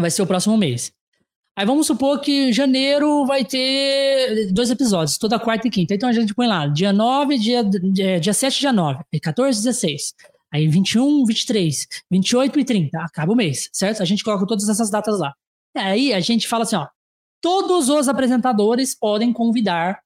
Vai 0.00 0.10
ser 0.10 0.22
o 0.22 0.26
próximo 0.26 0.56
mês. 0.56 0.92
Aí 1.58 1.66
vamos 1.66 1.88
supor 1.88 2.20
que 2.20 2.52
janeiro 2.52 3.26
vai 3.26 3.44
ter 3.44 4.52
dois 4.52 4.70
episódios, 4.70 5.18
toda 5.18 5.40
quarta 5.40 5.66
e 5.66 5.70
quinta. 5.72 5.92
Então 5.92 6.08
a 6.08 6.12
gente 6.12 6.32
põe 6.32 6.46
lá, 6.46 6.68
dia 6.68 6.92
9, 6.92 7.36
dia, 7.36 7.64
dia, 7.64 8.20
dia 8.20 8.32
7, 8.32 8.60
dia 8.60 8.72
9, 8.72 9.02
14, 9.20 9.64
16. 9.64 10.14
Aí 10.52 10.66
21, 10.66 11.24
23, 11.24 11.86
28 12.10 12.58
e 12.58 12.64
30, 12.64 12.98
acaba 13.00 13.32
o 13.32 13.36
mês, 13.36 13.68
certo? 13.72 14.02
A 14.02 14.06
gente 14.06 14.24
coloca 14.24 14.46
todas 14.46 14.68
essas 14.68 14.90
datas 14.90 15.18
lá. 15.18 15.34
Aí 15.76 16.12
a 16.12 16.20
gente 16.20 16.48
fala 16.48 16.64
assim, 16.64 16.76
ó, 16.76 16.88
todos 17.40 17.88
os 17.88 18.08
apresentadores 18.08 18.94
podem 18.94 19.32
convidar 19.32 20.00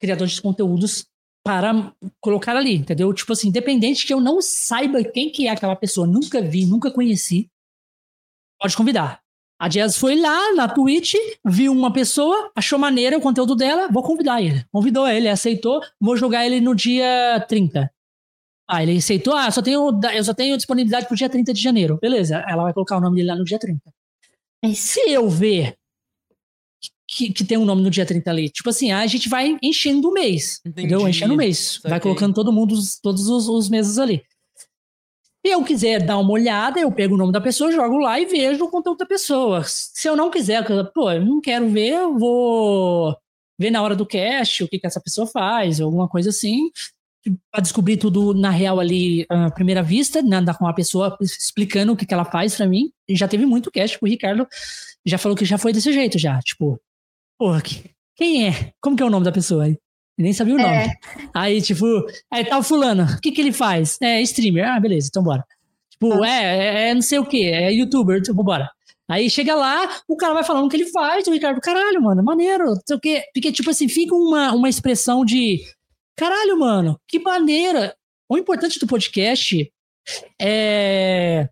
criadores 0.00 0.34
de 0.34 0.42
conteúdos 0.42 1.06
para 1.44 1.92
colocar 2.20 2.56
ali, 2.56 2.76
entendeu? 2.76 3.12
Tipo 3.12 3.32
assim, 3.32 3.48
independente 3.48 4.06
que 4.06 4.12
eu 4.12 4.20
não 4.20 4.40
saiba 4.40 5.02
quem 5.02 5.30
que 5.30 5.46
é 5.46 5.50
aquela 5.50 5.76
pessoa, 5.76 6.06
nunca 6.06 6.40
vi, 6.40 6.66
nunca 6.66 6.90
conheci, 6.90 7.50
pode 8.60 8.76
convidar. 8.76 9.20
A 9.60 9.68
Jazz 9.68 9.96
foi 9.96 10.16
lá 10.16 10.52
na 10.54 10.68
Twitch, 10.68 11.14
viu 11.44 11.72
uma 11.72 11.92
pessoa, 11.92 12.50
achou 12.54 12.78
maneira 12.78 13.16
o 13.16 13.20
conteúdo 13.20 13.54
dela, 13.54 13.88
vou 13.88 14.02
convidar 14.02 14.42
ele. 14.42 14.64
Convidou 14.72 15.06
ele, 15.06 15.28
aceitou, 15.28 15.80
vou 16.00 16.16
jogar 16.16 16.44
ele 16.44 16.60
no 16.60 16.74
dia 16.74 17.44
30. 17.48 17.88
Ah, 18.74 18.82
ele 18.82 18.96
aceitou, 18.96 19.34
ah, 19.34 19.50
só 19.50 19.60
tenho, 19.60 20.00
eu 20.14 20.24
só 20.24 20.32
tenho 20.32 20.56
disponibilidade 20.56 21.06
pro 21.06 21.14
dia 21.14 21.28
30 21.28 21.52
de 21.52 21.60
janeiro. 21.60 21.98
Beleza, 22.00 22.42
ela 22.48 22.62
vai 22.62 22.72
colocar 22.72 22.96
o 22.96 23.00
nome 23.02 23.16
dele 23.16 23.28
lá 23.28 23.36
no 23.36 23.44
dia 23.44 23.58
30. 23.58 23.82
E 24.64 24.74
se 24.74 24.98
eu 25.10 25.28
ver 25.28 25.76
que, 27.06 27.34
que 27.34 27.44
tem 27.44 27.58
um 27.58 27.66
nome 27.66 27.82
no 27.82 27.90
dia 27.90 28.06
30 28.06 28.30
ali, 28.30 28.48
tipo 28.48 28.70
assim, 28.70 28.90
a 28.90 29.06
gente 29.06 29.28
vai 29.28 29.58
enchendo 29.62 30.08
o 30.08 30.12
mês, 30.14 30.58
Entendi. 30.64 30.86
entendeu? 30.86 31.06
Enchendo 31.06 31.34
o 31.34 31.36
mês. 31.36 31.80
Vai 31.84 32.00
colocando 32.00 32.32
todo 32.32 32.50
mundo, 32.50 32.74
todos 33.02 33.28
os, 33.28 33.46
os 33.46 33.68
meses 33.68 33.98
ali. 33.98 34.24
Se 35.44 35.52
eu 35.52 35.62
quiser 35.62 36.02
dar 36.02 36.16
uma 36.16 36.32
olhada, 36.32 36.80
eu 36.80 36.90
pego 36.90 37.14
o 37.14 37.18
nome 37.18 37.30
da 37.30 37.42
pessoa, 37.42 37.70
jogo 37.70 37.98
lá 37.98 38.18
e 38.18 38.24
vejo 38.24 38.64
o 38.64 38.70
conteúdo 38.70 38.96
da 38.96 39.06
pessoa. 39.06 39.64
Se 39.66 40.08
eu 40.08 40.16
não 40.16 40.30
quiser, 40.30 40.64
pô, 40.94 41.10
eu 41.10 41.22
não 41.22 41.42
quero 41.42 41.68
ver, 41.68 41.92
eu 41.92 42.18
vou 42.18 43.14
ver 43.58 43.70
na 43.70 43.82
hora 43.82 43.94
do 43.94 44.06
cast 44.06 44.64
o 44.64 44.68
que, 44.68 44.78
que 44.78 44.86
essa 44.86 45.00
pessoa 45.00 45.26
faz, 45.26 45.78
alguma 45.78 46.08
coisa 46.08 46.30
assim 46.30 46.70
para 47.50 47.60
descobrir 47.60 47.96
tudo 47.96 48.34
na 48.34 48.50
real 48.50 48.80
ali 48.80 49.24
à 49.28 49.50
primeira 49.50 49.82
vista, 49.82 50.22
né, 50.22 50.36
andar 50.36 50.56
com 50.56 50.64
uma 50.64 50.74
pessoa 50.74 51.16
explicando 51.20 51.92
o 51.92 51.96
que, 51.96 52.06
que 52.06 52.14
ela 52.14 52.24
faz 52.24 52.56
para 52.56 52.66
mim. 52.66 52.90
E 53.08 53.16
já 53.16 53.28
teve 53.28 53.46
muito 53.46 53.70
cast, 53.70 53.94
tipo, 53.94 54.06
o 54.06 54.08
Ricardo 54.08 54.46
já 55.04 55.18
falou 55.18 55.36
que 55.36 55.44
já 55.44 55.58
foi 55.58 55.72
desse 55.72 55.92
jeito 55.92 56.18
já, 56.18 56.38
tipo, 56.40 56.80
porra, 57.38 57.62
quem 58.16 58.48
é? 58.48 58.72
Como 58.80 58.96
que 58.96 59.02
é 59.02 59.06
o 59.06 59.10
nome 59.10 59.24
da 59.24 59.32
pessoa 59.32 59.64
aí? 59.64 59.78
Nem 60.18 60.32
sabia 60.32 60.54
o 60.54 60.58
nome. 60.58 60.74
É. 60.74 60.92
Aí, 61.34 61.60
tipo, 61.62 61.86
aí 62.30 62.44
tá 62.44 62.58
o 62.58 62.62
fulano, 62.62 63.04
o 63.04 63.20
que 63.20 63.32
que 63.32 63.40
ele 63.40 63.52
faz? 63.52 63.98
É 64.00 64.20
streamer. 64.22 64.68
Ah, 64.68 64.78
beleza, 64.78 65.08
então 65.08 65.22
bora. 65.22 65.44
Tipo, 65.90 66.24
é, 66.24 66.88
é, 66.88 66.90
é 66.90 66.94
não 66.94 67.02
sei 67.02 67.18
o 67.18 67.26
que, 67.26 67.44
é 67.46 67.72
youtuber, 67.72 68.20
tipo, 68.20 68.42
bora. 68.42 68.70
Aí 69.08 69.28
chega 69.28 69.54
lá, 69.54 70.00
o 70.08 70.16
cara 70.16 70.32
vai 70.32 70.44
falando 70.44 70.66
o 70.66 70.68
que 70.68 70.76
ele 70.76 70.86
faz, 70.86 71.26
o 71.26 71.32
Ricardo, 71.32 71.60
caralho, 71.60 72.00
mano, 72.00 72.22
maneiro, 72.22 72.64
não 72.64 72.80
sei 72.86 72.96
o 72.96 73.00
quê. 73.00 73.22
Porque, 73.34 73.52
tipo 73.52 73.68
assim, 73.70 73.88
fica 73.88 74.14
uma, 74.14 74.52
uma 74.52 74.68
expressão 74.68 75.24
de 75.24 75.60
Caralho, 76.16 76.58
mano, 76.58 77.00
que 77.08 77.18
maneira. 77.18 77.96
O 78.28 78.36
importante 78.36 78.78
do 78.78 78.86
podcast 78.86 79.72
é. 80.40 81.48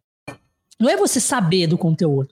Não 0.79 0.89
é 0.89 0.97
você 0.97 1.21
saber 1.21 1.67
do 1.67 1.77
conteúdo. 1.77 2.29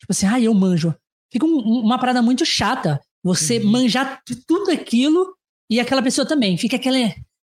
Tipo 0.00 0.10
assim, 0.12 0.26
ah, 0.26 0.40
eu 0.40 0.52
manjo. 0.52 0.94
Fica 1.32 1.46
um, 1.46 1.58
uma 1.58 1.98
parada 1.98 2.20
muito 2.20 2.44
chata. 2.44 3.00
Você 3.22 3.58
uhum. 3.58 3.70
manjar 3.70 4.22
tudo 4.46 4.70
aquilo 4.70 5.36
e 5.70 5.80
aquela 5.80 6.02
pessoa 6.02 6.26
também. 6.26 6.56
Fica 6.56 6.76
aquela, 6.76 6.98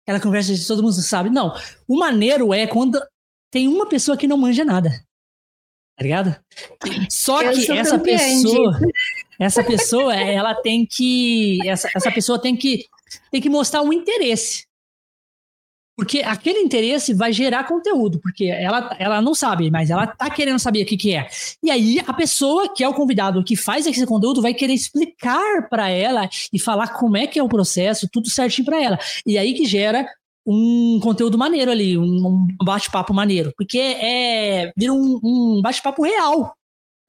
aquela 0.03 0.21
conversa 0.21 0.55
de 0.55 0.67
todo 0.67 0.83
mundo 0.83 0.95
sabe. 0.95 1.31
Não. 1.31 1.55
O 1.87 1.99
maneiro 1.99 2.53
é 2.53 2.67
quando 2.67 3.01
tem 3.51 3.69
uma 3.69 3.87
pessoa 3.87 4.17
que 4.17 4.27
não 4.27 4.39
manja 4.39 4.65
nada. 4.65 4.91
Tá 6.01 6.05
ligado? 6.05 6.35
Só 7.11 7.43
Eu 7.43 7.53
que 7.53 7.71
essa 7.73 7.99
pessoa, 7.99 8.81
essa 9.39 9.63
pessoa, 9.63 10.15
ela 10.17 10.55
tem 10.55 10.87
que, 10.87 11.59
essa, 11.69 11.91
essa 11.95 12.11
pessoa 12.11 12.41
tem 12.41 12.57
que, 12.57 12.87
tem 13.31 13.39
que 13.39 13.51
mostrar 13.51 13.83
um 13.83 13.93
interesse. 13.93 14.65
Porque 15.95 16.21
aquele 16.21 16.61
interesse 16.61 17.13
vai 17.13 17.35
gerar 17.35 17.65
conteúdo, 17.65 18.19
porque 18.19 18.47
ela, 18.47 18.97
ela 18.99 19.21
não 19.21 19.35
sabe, 19.35 19.71
mas 19.71 19.91
ela 19.91 20.07
tá 20.07 20.31
querendo 20.31 20.59
saber 20.59 20.85
o 20.85 20.87
que, 20.87 20.97
que 20.97 21.15
é. 21.15 21.29
E 21.63 21.71
aí 21.71 22.03
a 22.07 22.15
pessoa 22.15 22.73
que 22.75 22.83
é 22.83 22.89
o 22.89 22.95
convidado 22.95 23.45
que 23.45 23.55
faz 23.55 23.87
esse 23.87 24.07
conteúdo 24.07 24.41
vai 24.41 24.55
querer 24.55 24.73
explicar 24.73 25.69
para 25.69 25.91
ela 25.91 26.31
e 26.51 26.59
falar 26.59 26.95
como 26.95 27.19
é 27.19 27.27
que 27.27 27.39
é 27.39 27.43
o 27.43 27.49
processo, 27.49 28.09
tudo 28.11 28.31
certinho 28.31 28.65
para 28.65 28.83
ela. 28.83 28.99
E 29.27 29.37
aí 29.37 29.53
que 29.53 29.67
gera 29.67 30.09
um 30.47 30.99
conteúdo 31.03 31.37
maneiro 31.39 31.71
ali, 31.71 31.97
um 31.99 32.47
bate-papo 32.65 33.13
maneiro, 33.15 33.53
porque 33.57 33.79
é 33.79 34.73
vira 34.77 34.93
um, 34.93 35.21
um 35.23 35.61
bate-papo 35.63 36.03
real. 36.03 36.55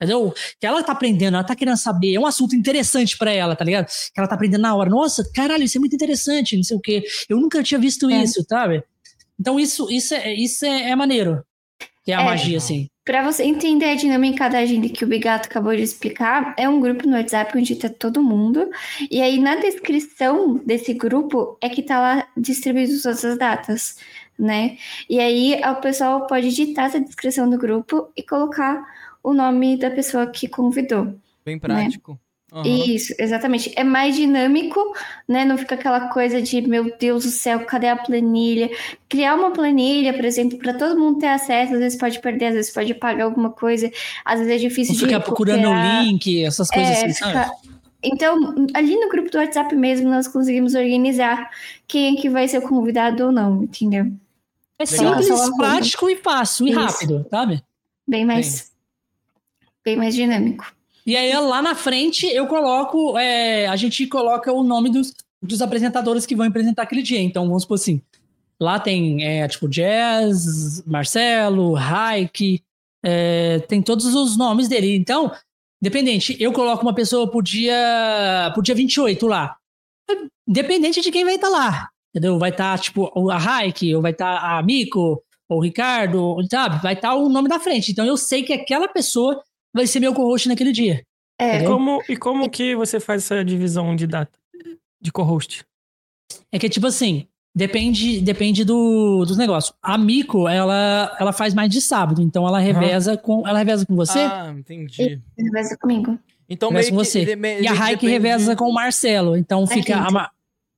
Entendeu? 0.02 0.34
Que 0.60 0.66
ela 0.66 0.82
tá 0.82 0.94
aprendendo, 0.94 1.36
ela 1.36 1.44
tá 1.44 1.56
querendo 1.56 1.78
saber, 1.78 2.16
é 2.16 2.20
um 2.20 2.26
assunto 2.26 2.56
interessante 2.56 3.16
pra 3.16 3.32
ela, 3.32 3.56
tá 3.56 3.64
ligado? 3.64 3.86
Que 3.86 4.20
ela 4.20 4.28
tá 4.28 4.34
aprendendo 4.34 4.62
na 4.62 4.74
hora. 4.76 4.90
Nossa, 4.90 5.24
caralho, 5.32 5.64
isso 5.64 5.78
é 5.78 5.80
muito 5.80 5.96
interessante, 5.96 6.56
não 6.58 6.64
sei 6.64 6.76
o 6.76 6.80
quê. 6.82 7.04
Eu 7.30 7.38
nunca 7.40 7.62
tinha 7.62 7.80
visto 7.80 8.10
É. 8.10 8.24
isso, 8.24 8.44
sabe? 8.50 8.84
Então 9.40 9.60
isso, 9.60 9.92
isso, 9.92 10.14
é, 10.16 10.34
isso 10.34 10.66
é, 10.66 10.90
é 10.90 10.96
maneiro. 10.96 11.44
Que 12.04 12.12
é 12.12 12.16
a 12.16 12.22
É. 12.22 12.26
magia, 12.26 12.58
assim. 12.58 12.88
Pra 13.04 13.24
você 13.24 13.44
entender 13.44 13.86
a 13.86 13.96
dinâmica 13.96 14.48
da 14.48 14.60
agenda 14.60 14.88
que 14.88 15.04
o 15.04 15.08
Bigato 15.08 15.48
acabou 15.48 15.76
de 15.76 15.82
explicar, 15.82 16.54
é 16.56 16.70
um 16.70 16.80
grupo 16.80 17.08
no 17.08 17.18
WhatsApp 17.18 17.58
onde 17.58 17.76
tá 17.76 17.90
todo 17.90 18.22
mundo. 18.22 18.70
E 19.10 19.20
aí, 19.20 19.40
na 19.40 19.56
descrição 19.56 20.58
desse 20.58 20.94
grupo, 20.94 21.58
é 21.60 21.68
que 21.68 21.82
tá 21.82 22.00
lá 22.00 22.28
distribuído 22.38 23.02
todas 23.02 23.26
as 23.26 23.38
datas, 23.40 23.98
né? 24.38 24.78
E 25.10 25.20
aí, 25.20 25.60
o 25.66 25.76
pessoal 25.82 26.28
pode 26.28 26.50
digitar 26.50 26.86
essa 26.86 27.00
descrição 27.00 27.50
do 27.50 27.58
grupo 27.58 28.12
e 28.16 28.22
colocar 28.22 28.86
o 29.24 29.34
nome 29.34 29.78
da 29.78 29.90
pessoa 29.90 30.28
que 30.28 30.48
convidou. 30.48 31.16
Bem 31.44 31.58
prático. 31.58 32.20
Aham. 32.54 32.84
Isso, 32.86 33.16
exatamente. 33.18 33.72
É 33.78 33.84
mais 33.84 34.16
dinâmico, 34.16 34.78
né? 35.26 35.46
Não 35.46 35.58
fica 35.58 35.76
aquela 35.76 36.10
coisa 36.10 36.42
de, 36.42 36.62
meu 36.62 36.96
Deus 36.98 37.24
do 37.24 37.30
céu, 37.30 37.62
cadê 37.66 37.88
a 37.88 37.96
planilha? 37.96 38.70
Criar 39.08 39.36
uma 39.36 39.52
planilha, 39.52 40.14
por 40.14 40.26
exemplo, 40.26 40.58
para 40.58 40.74
todo 40.74 41.00
mundo 41.00 41.20
ter 41.20 41.28
acesso, 41.28 41.74
às 41.74 41.80
vezes 41.80 41.98
pode 41.98 42.20
perder, 42.20 42.48
às 42.48 42.54
vezes 42.56 42.74
pode 42.74 42.94
pagar 42.94 43.24
alguma 43.24 43.52
coisa, 43.52 43.90
às 44.26 44.40
vezes 44.40 44.54
é 44.54 44.58
difícil 44.58 44.94
Não 44.94 45.00
de 45.00 45.06
ficar 45.06 45.20
procurando 45.22 45.70
o 45.70 45.74
link, 45.74 46.44
essas 46.44 46.70
coisas 46.70 46.98
É, 46.98 47.06
assim, 47.06 47.14
fica- 47.14 47.52
Então, 48.04 48.56
ali 48.74 48.96
no 49.00 49.08
grupo 49.10 49.30
do 49.32 49.38
WhatsApp 49.38 49.74
mesmo, 49.76 50.10
nós 50.10 50.28
conseguimos 50.28 50.76
organizar 50.76 51.50
quem 51.88 52.18
é 52.18 52.22
que 52.22 52.30
vai 52.30 52.48
ser 52.48 52.58
o 52.58 52.68
convidado 52.68 53.28
ou 53.28 53.32
não, 53.32 53.64
entendeu? 53.64 54.12
É 54.78 54.86
simples, 54.86 55.30
prático 55.56 56.10
e 56.10 56.16
fácil 56.18 56.68
e 56.68 56.72
Isso. 56.72 56.80
rápido, 56.80 57.26
sabe? 57.30 57.64
Bem 58.08 58.26
mais, 58.26 58.72
bem 59.86 59.96
mais 59.96 60.16
dinâmico. 60.16 60.66
E 61.06 61.16
aí 61.16 61.34
lá 61.34 61.62
na 61.62 61.76
frente 61.76 62.26
eu 62.28 62.48
coloco, 62.48 63.18
é, 63.18 63.68
a 63.68 63.76
gente 63.76 64.06
coloca 64.08 64.52
o 64.52 64.64
nome 64.64 64.90
dos, 64.90 65.14
dos 65.42 65.62
apresentadores 65.62 66.26
que 66.26 66.36
vão 66.36 66.46
apresentar 66.46 66.84
aquele 66.84 67.02
dia. 67.02 67.20
Então 67.20 67.48
vamos 67.48 67.64
supor 67.64 67.76
assim, 67.76 68.02
lá 68.60 68.80
tem 68.80 69.24
é, 69.24 69.48
tipo 69.48 69.68
Jazz, 69.68 70.84
Marcelo, 70.86 71.74
Raik, 71.74 72.62
é, 73.04 73.60
tem 73.68 73.82
todos 73.82 74.14
os 74.14 74.38
nomes 74.38 74.68
dele. 74.68 74.96
Então, 74.96 75.32
independente, 75.82 76.38
eu 76.40 76.54
coloco 76.54 76.84
uma 76.84 76.94
pessoa 76.94 77.30
pro 77.30 77.42
dia, 77.42 78.52
pro 78.54 78.62
dia 78.62 78.76
28 78.76 79.28
lá. 79.28 79.58
Independente 80.48 81.02
de 81.02 81.12
quem 81.12 81.24
vai 81.24 81.36
estar 81.36 81.50
lá, 81.50 81.90
entendeu? 82.14 82.38
Vai 82.38 82.52
estar 82.52 82.78
tipo 82.80 83.30
a 83.30 83.38
Raik, 83.38 83.96
ou 83.96 84.02
vai 84.02 84.12
estar 84.12 84.38
a 84.38 84.62
Mico, 84.62 85.24
ou 85.50 85.58
o 85.58 85.62
Ricardo, 85.62 86.38
sabe? 86.50 86.82
Vai 86.82 86.94
estar 86.94 87.16
o 87.16 87.30
nome 87.30 87.50
da 87.50 87.60
frente. 87.60 87.92
Então 87.92 88.06
eu 88.06 88.18
sei 88.18 88.44
que 88.44 88.54
aquela 88.54 88.88
pessoa 88.88 89.42
vai 89.74 89.88
ser 89.88 90.00
meu 90.00 90.14
co-host 90.14 90.48
naquele 90.48 90.72
dia. 90.72 91.04
É, 91.40 91.56
Entendeu? 91.56 91.72
Como, 91.72 92.04
e 92.08 92.16
como 92.18 92.50
que 92.50 92.76
você 92.76 93.00
faz 93.00 93.24
essa 93.24 93.44
divisão 93.44 93.96
de 93.96 94.06
data? 94.08 94.32
De 95.02 95.12
co-host? 95.12 95.66
É 96.52 96.60
que, 96.60 96.70
tipo 96.70 96.86
assim, 96.88 97.26
depende, 97.56 98.22
depende 98.22 98.64
do, 98.64 99.26
dos 99.26 99.38
negócios. 99.38 99.74
A 99.82 99.98
Mico, 99.98 100.48
ela, 100.48 101.16
ela 101.20 101.34
faz 101.34 101.54
mais 101.54 101.70
de 101.70 101.82
sábado, 101.82 102.22
então 102.22 102.48
ela 102.48 102.60
reveza 102.60 103.18
com. 103.18 103.48
Ela 103.48 103.58
reveza 103.60 103.86
com 103.86 103.96
você 103.96 104.20
Ah, 104.20 104.54
entendi. 104.56 105.20
conversa 105.36 105.78
comigo. 105.78 106.18
Então 106.48 106.70
Reveza 106.70 106.90
meio 106.92 107.00
com 107.00 107.04
que... 107.04 107.10
você. 107.10 107.26
de- 107.26 107.36
me- 107.36 107.62
e 107.62 107.68
a 107.68 107.72
de- 107.72 107.78
Raik 107.78 107.96
depende- 108.06 108.12
reveza 108.12 108.56
com 108.56 108.66
o 108.70 108.74
Marcelo. 108.74 109.36
Então 109.38 109.66
fica, 109.66 109.98
quinta. 110.06 110.20
a 110.20 110.32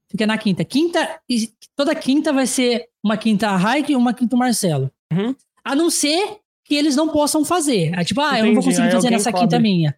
fica 0.09 0.27
na 0.27 0.37
quinta. 0.37 0.63
Quinta, 0.63 1.19
e 1.27 1.49
toda 1.75 1.93
quinta 1.95 2.31
vai 2.31 2.45
ser 2.47 2.87
uma 3.03 3.17
quinta 3.17 3.49
a 3.49 3.57
Raik 3.57 3.91
e 3.91 3.95
uma 3.95 4.13
quinta 4.13 4.35
o 4.35 4.39
Marcelo. 4.39 4.89
Uhum. 5.11 5.35
A 5.65 5.75
não 5.75 5.89
ser 5.89 6.37
que 6.73 6.79
eles 6.79 6.95
não 6.95 7.07
possam 7.09 7.45
fazer. 7.45 7.93
É 7.93 8.03
tipo, 8.03 8.19
ah, 8.19 8.39
eu 8.39 8.45
não 8.45 8.53
vou 8.53 8.63
Entendi, 8.63 8.65
conseguir 8.65 8.87
aí 8.87 8.91
fazer 8.91 9.09
nessa 9.11 9.31
cobre. 9.31 9.47
quinta 9.47 9.59
minha. 9.59 9.95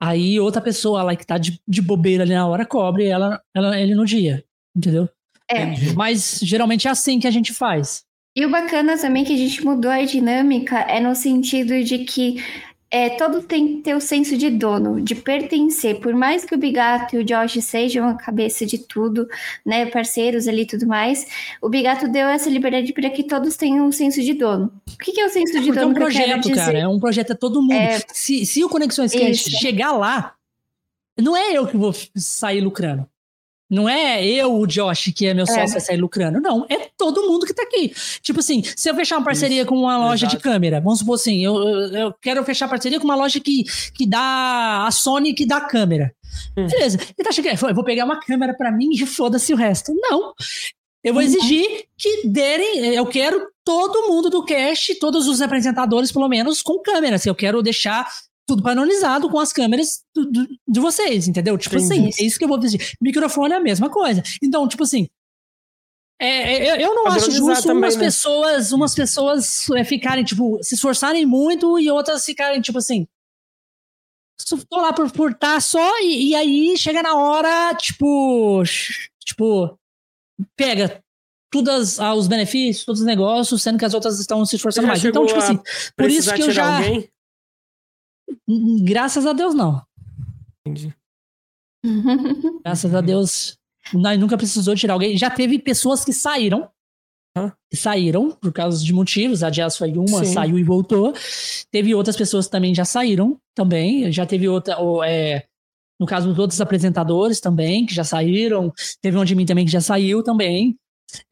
Aí 0.00 0.38
outra 0.38 0.60
pessoa 0.60 1.02
lá 1.02 1.16
que 1.16 1.26
tá 1.26 1.38
de, 1.38 1.58
de 1.66 1.80
bobeira 1.80 2.22
ali 2.22 2.34
na 2.34 2.46
hora 2.46 2.66
cobre 2.66 3.06
ela, 3.06 3.40
ela, 3.54 3.80
ele 3.80 3.94
no 3.94 4.04
dia. 4.04 4.44
Entendeu? 4.76 5.08
É. 5.50 5.62
Entendi. 5.62 5.94
Mas 5.96 6.40
geralmente 6.42 6.86
é 6.86 6.90
assim 6.90 7.18
que 7.18 7.26
a 7.26 7.30
gente 7.30 7.52
faz. 7.52 8.04
E 8.36 8.44
o 8.44 8.50
bacana 8.50 8.96
também 8.98 9.24
que 9.24 9.32
a 9.32 9.36
gente 9.36 9.64
mudou 9.64 9.90
a 9.90 10.04
dinâmica 10.04 10.78
é 10.80 11.00
no 11.00 11.14
sentido 11.14 11.82
de 11.82 11.98
que 12.00 12.44
é, 12.90 13.10
todo 13.10 13.42
tem 13.42 13.68
que 13.68 13.82
ter 13.82 13.94
o 13.94 14.00
senso 14.00 14.36
de 14.36 14.48
dono, 14.48 15.00
de 15.00 15.14
pertencer. 15.14 16.00
Por 16.00 16.14
mais 16.14 16.44
que 16.44 16.54
o 16.54 16.58
Bigato 16.58 17.16
e 17.16 17.18
o 17.18 17.24
Josh 17.24 17.62
sejam 17.62 18.08
a 18.08 18.14
cabeça 18.14 18.64
de 18.64 18.78
tudo, 18.78 19.28
né, 19.64 19.86
parceiros 19.86 20.48
ali 20.48 20.62
e 20.62 20.66
tudo 20.66 20.86
mais, 20.86 21.26
o 21.60 21.68
Bigato 21.68 22.08
deu 22.08 22.26
essa 22.28 22.48
liberdade 22.48 22.92
para 22.92 23.10
que 23.10 23.22
todos 23.22 23.56
tenham 23.56 23.86
um 23.86 23.92
senso 23.92 24.22
de 24.22 24.32
dono. 24.32 24.72
O 24.94 24.98
que, 24.98 25.12
que 25.12 25.20
é 25.20 25.26
o 25.26 25.30
senso 25.30 25.60
de 25.60 25.66
Porque 25.66 25.78
é 25.78 25.82
dono 25.82 25.90
um 25.90 25.94
que 25.94 26.02
eu 26.02 26.08
quero 26.08 26.24
projeto, 26.24 26.48
dizer? 26.48 26.54
cara. 26.54 26.78
É 26.78 26.88
um 26.88 26.98
projeto, 26.98 27.32
é 27.32 27.34
todo 27.34 27.60
mundo. 27.60 27.72
É. 27.72 28.00
Se, 28.12 28.46
se 28.46 28.64
o 28.64 28.68
Conexões 28.68 29.12
Cast 29.12 29.50
Isso. 29.50 29.60
chegar 29.60 29.92
lá, 29.92 30.34
não 31.18 31.36
é 31.36 31.52
eu 31.52 31.66
que 31.66 31.76
vou 31.76 31.94
sair 32.16 32.60
lucrando. 32.60 33.06
Não 33.70 33.86
é 33.86 34.24
eu, 34.24 34.54
o 34.54 34.66
Josh, 34.66 35.12
que 35.14 35.26
é 35.26 35.34
meu 35.34 35.46
sócio, 35.46 35.72
vai 35.72 35.80
sair 35.80 35.98
lucrando. 35.98 36.40
Não, 36.40 36.64
é 36.70 36.88
todo 36.96 37.28
mundo 37.28 37.44
que 37.44 37.52
tá 37.52 37.62
aqui. 37.62 37.92
Tipo 38.22 38.40
assim, 38.40 38.62
se 38.64 38.88
eu 38.88 38.94
fechar 38.94 39.18
uma 39.18 39.24
parceria 39.24 39.66
com 39.66 39.76
uma 39.76 39.98
loja 39.98 40.26
de 40.26 40.36
exato. 40.36 40.42
câmera, 40.42 40.80
vamos 40.80 41.00
supor 41.00 41.16
assim, 41.16 41.44
eu, 41.44 41.54
eu, 41.54 42.14
quero 42.20 42.42
fechar 42.44 42.66
parceria 42.68 42.98
com 42.98 43.04
uma 43.04 43.16
loja 43.16 43.38
que, 43.40 43.64
que 43.94 44.06
dá 44.06 44.86
a 44.86 44.90
Sony 44.90 45.34
que 45.34 45.44
dá 45.44 45.60
câmera. 45.60 46.14
Hum. 46.56 46.66
Beleza. 46.66 46.98
Ele 46.98 47.24
tá 47.24 47.32
chegando, 47.32 47.68
eu 47.68 47.74
vou 47.74 47.84
pegar 47.84 48.06
uma 48.06 48.18
câmera 48.18 48.54
pra 48.56 48.72
mim 48.72 48.88
e 48.92 49.06
foda-se 49.06 49.52
o 49.52 49.56
resto. 49.56 49.92
Não. 49.94 50.32
Eu 51.04 51.12
vou 51.12 51.22
exigir 51.22 51.84
que 51.96 52.26
derem. 52.26 52.94
Eu 52.94 53.06
quero 53.06 53.48
todo 53.64 54.08
mundo 54.08 54.30
do 54.30 54.44
cast, 54.44 54.94
todos 54.96 55.28
os 55.28 55.40
apresentadores, 55.40 56.10
pelo 56.10 56.28
menos, 56.28 56.62
com 56.62 56.80
câmeras. 56.80 57.24
Eu 57.26 57.34
quero 57.34 57.62
deixar 57.62 58.06
tudo 58.48 58.62
padronizado 58.62 59.28
com 59.28 59.38
as 59.38 59.52
câmeras 59.52 60.02
do- 60.14 60.24
do- 60.24 60.48
de 60.66 60.80
vocês, 60.80 61.28
entendeu? 61.28 61.58
Tipo 61.58 61.76
Entendi. 61.76 62.08
assim, 62.08 62.22
é 62.22 62.26
isso 62.26 62.38
que 62.38 62.44
eu 62.44 62.48
vou 62.48 62.58
exigir. 62.58 62.94
Microfone 63.00 63.52
é 63.52 63.56
a 63.56 63.60
mesma 63.60 63.90
coisa. 63.90 64.22
Então, 64.42 64.66
tipo 64.66 64.82
assim. 64.84 65.06
é, 66.20 66.26
é, 66.66 66.70
eu, 66.72 66.88
eu 66.88 66.94
não 66.94 67.06
acho 67.08 67.30
justo 67.30 67.62
também, 67.64 67.82
umas 67.84 67.96
né? 67.96 68.04
pessoas, 68.06 68.72
umas 68.72 68.94
pessoas 68.94 69.68
é, 69.76 69.84
ficarem, 69.84 70.24
tipo, 70.24 70.58
se 70.62 70.74
esforçarem 70.74 71.26
muito 71.26 71.78
e 71.78 71.90
outras 71.90 72.24
ficarem, 72.24 72.60
tipo 72.62 72.78
assim. 72.78 73.06
só 74.40 74.56
Tô 74.68 74.78
lá 74.80 74.92
por, 74.94 75.10
por 75.12 75.34
tá 75.34 75.60
só, 75.60 75.98
e, 76.00 76.30
e 76.30 76.34
aí 76.34 76.76
chega 76.78 77.02
na 77.02 77.14
hora, 77.14 77.74
tipo. 77.74 78.62
Tipo, 79.24 79.78
pega 80.56 81.02
todos 81.52 82.00
ah, 82.00 82.14
os 82.14 82.26
benefícios, 82.26 82.84
todos 82.86 83.00
os 83.02 83.06
negócios, 83.06 83.62
sendo 83.62 83.78
que 83.78 83.84
as 83.84 83.92
outras 83.92 84.18
estão 84.18 84.44
se 84.46 84.56
esforçando 84.56 84.88
mais. 84.88 85.04
Então, 85.04 85.26
tipo 85.26 85.38
assim, 85.38 85.58
por 85.94 86.10
isso 86.10 86.32
que 86.34 86.42
eu 86.42 86.50
já. 86.50 86.78
alguém? 86.78 87.10
Graças 88.82 89.26
a 89.26 89.32
Deus, 89.32 89.54
não. 89.54 89.82
Entendi. 90.66 90.94
Graças 92.64 92.94
a 92.94 93.00
Deus, 93.00 93.56
nós 93.92 94.18
nunca 94.18 94.36
precisou 94.36 94.74
tirar 94.74 94.94
alguém. 94.94 95.16
Já 95.16 95.30
teve 95.30 95.58
pessoas 95.58 96.04
que 96.04 96.12
saíram. 96.12 96.68
Hã? 97.36 97.52
Que 97.70 97.76
saíram 97.76 98.30
por 98.32 98.52
causa 98.52 98.84
de 98.84 98.92
motivos. 98.92 99.42
A 99.42 99.50
Jazz 99.50 99.76
foi 99.76 99.92
uma, 99.92 100.24
Sim. 100.24 100.32
saiu 100.32 100.58
e 100.58 100.64
voltou. 100.64 101.12
Teve 101.70 101.94
outras 101.94 102.16
pessoas 102.16 102.46
que 102.46 102.52
também 102.52 102.74
já 102.74 102.84
saíram 102.84 103.38
também. 103.54 104.10
Já 104.10 104.26
teve 104.26 104.48
outra. 104.48 104.78
ou, 104.78 105.04
é, 105.04 105.44
no 106.00 106.06
caso 106.06 106.28
dos 106.28 106.38
outros 106.38 106.60
apresentadores 106.60 107.40
também, 107.40 107.86
que 107.86 107.94
já 107.94 108.04
saíram. 108.04 108.72
Teve 109.00 109.16
um 109.18 109.24
de 109.24 109.34
mim 109.34 109.46
também 109.46 109.64
que 109.64 109.70
já 109.72 109.80
saiu 109.80 110.22
também. 110.22 110.76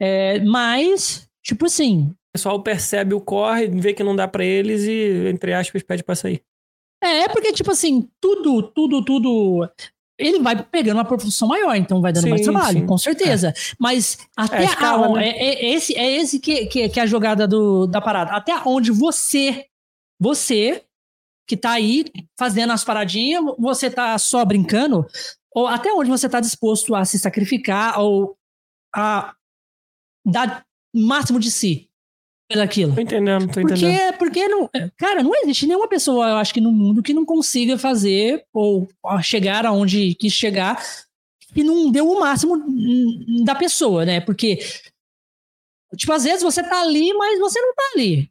É, 0.00 0.38
mas, 0.40 1.28
tipo 1.42 1.66
assim, 1.66 2.10
O 2.10 2.38
pessoal 2.38 2.62
percebe 2.62 3.14
o 3.14 3.20
corre, 3.20 3.66
vê 3.68 3.92
que 3.92 4.04
não 4.04 4.14
dá 4.14 4.26
pra 4.28 4.44
eles 4.44 4.84
e, 4.84 5.28
entre 5.28 5.52
aspas, 5.54 5.82
pede 5.82 6.02
pra 6.04 6.14
sair. 6.14 6.42
É, 7.02 7.28
porque, 7.28 7.52
tipo 7.52 7.70
assim, 7.70 8.08
tudo, 8.20 8.62
tudo, 8.62 9.04
tudo. 9.04 9.68
Ele 10.18 10.38
vai 10.40 10.60
pegando 10.62 10.96
uma 10.96 11.04
proporção 11.04 11.46
maior, 11.46 11.74
então 11.76 12.00
vai 12.00 12.10
dando 12.12 12.24
Sim, 12.24 12.30
mais 12.30 12.42
trabalho, 12.42 12.80
sim. 12.80 12.86
com 12.86 12.96
certeza. 12.96 13.52
Mas 13.78 14.18
até 14.34 14.56
É 14.56 14.60
a 14.60 14.64
escala, 14.64 15.06
a- 15.08 15.12
né? 15.12 15.28
é, 15.28 15.66
é 15.66 15.74
esse, 15.74 15.94
é 15.94 16.10
esse 16.16 16.40
que, 16.40 16.66
que, 16.66 16.88
que 16.88 16.98
é 16.98 17.02
a 17.02 17.06
jogada 17.06 17.46
do, 17.46 17.86
da 17.86 18.00
parada. 18.00 18.32
Até 18.32 18.54
onde 18.64 18.90
você, 18.90 19.66
você, 20.18 20.82
que 21.46 21.54
tá 21.56 21.72
aí 21.72 22.06
fazendo 22.38 22.72
as 22.72 22.82
paradinhas, 22.82 23.44
você 23.58 23.90
tá 23.90 24.16
só 24.18 24.42
brincando, 24.44 25.06
ou 25.54 25.66
até 25.66 25.92
onde 25.92 26.08
você 26.10 26.28
tá 26.30 26.40
disposto 26.40 26.94
a 26.94 27.04
se 27.04 27.18
sacrificar 27.18 28.00
ou 28.00 28.36
a 28.94 29.34
dar 30.24 30.64
máximo 30.94 31.38
de 31.38 31.50
si 31.50 31.90
pelaquilo. 32.48 32.94
Tô 32.94 33.00
entendendo, 33.00 33.46
tô 33.46 33.60
Porque, 33.60 33.74
entendendo. 33.74 34.18
porque 34.18 34.48
não, 34.48 34.70
cara, 34.96 35.22
não 35.22 35.34
existe 35.42 35.66
nenhuma 35.66 35.88
pessoa, 35.88 36.28
eu 36.28 36.36
acho 36.36 36.54
que 36.54 36.60
no 36.60 36.72
mundo 36.72 37.02
que 37.02 37.14
não 37.14 37.24
consiga 37.24 37.78
fazer 37.78 38.44
ou 38.52 38.88
chegar 39.22 39.66
aonde 39.66 40.14
quis 40.14 40.32
chegar 40.32 40.82
e 41.54 41.62
não 41.62 41.90
deu 41.90 42.08
o 42.08 42.20
máximo 42.20 42.62
da 43.44 43.54
pessoa, 43.54 44.04
né? 44.04 44.20
Porque 44.20 44.58
tipo, 45.96 46.12
às 46.12 46.24
vezes 46.24 46.42
você 46.42 46.62
tá 46.62 46.82
ali, 46.82 47.12
mas 47.14 47.38
você 47.38 47.60
não 47.60 47.74
tá 47.74 47.82
ali. 47.94 48.30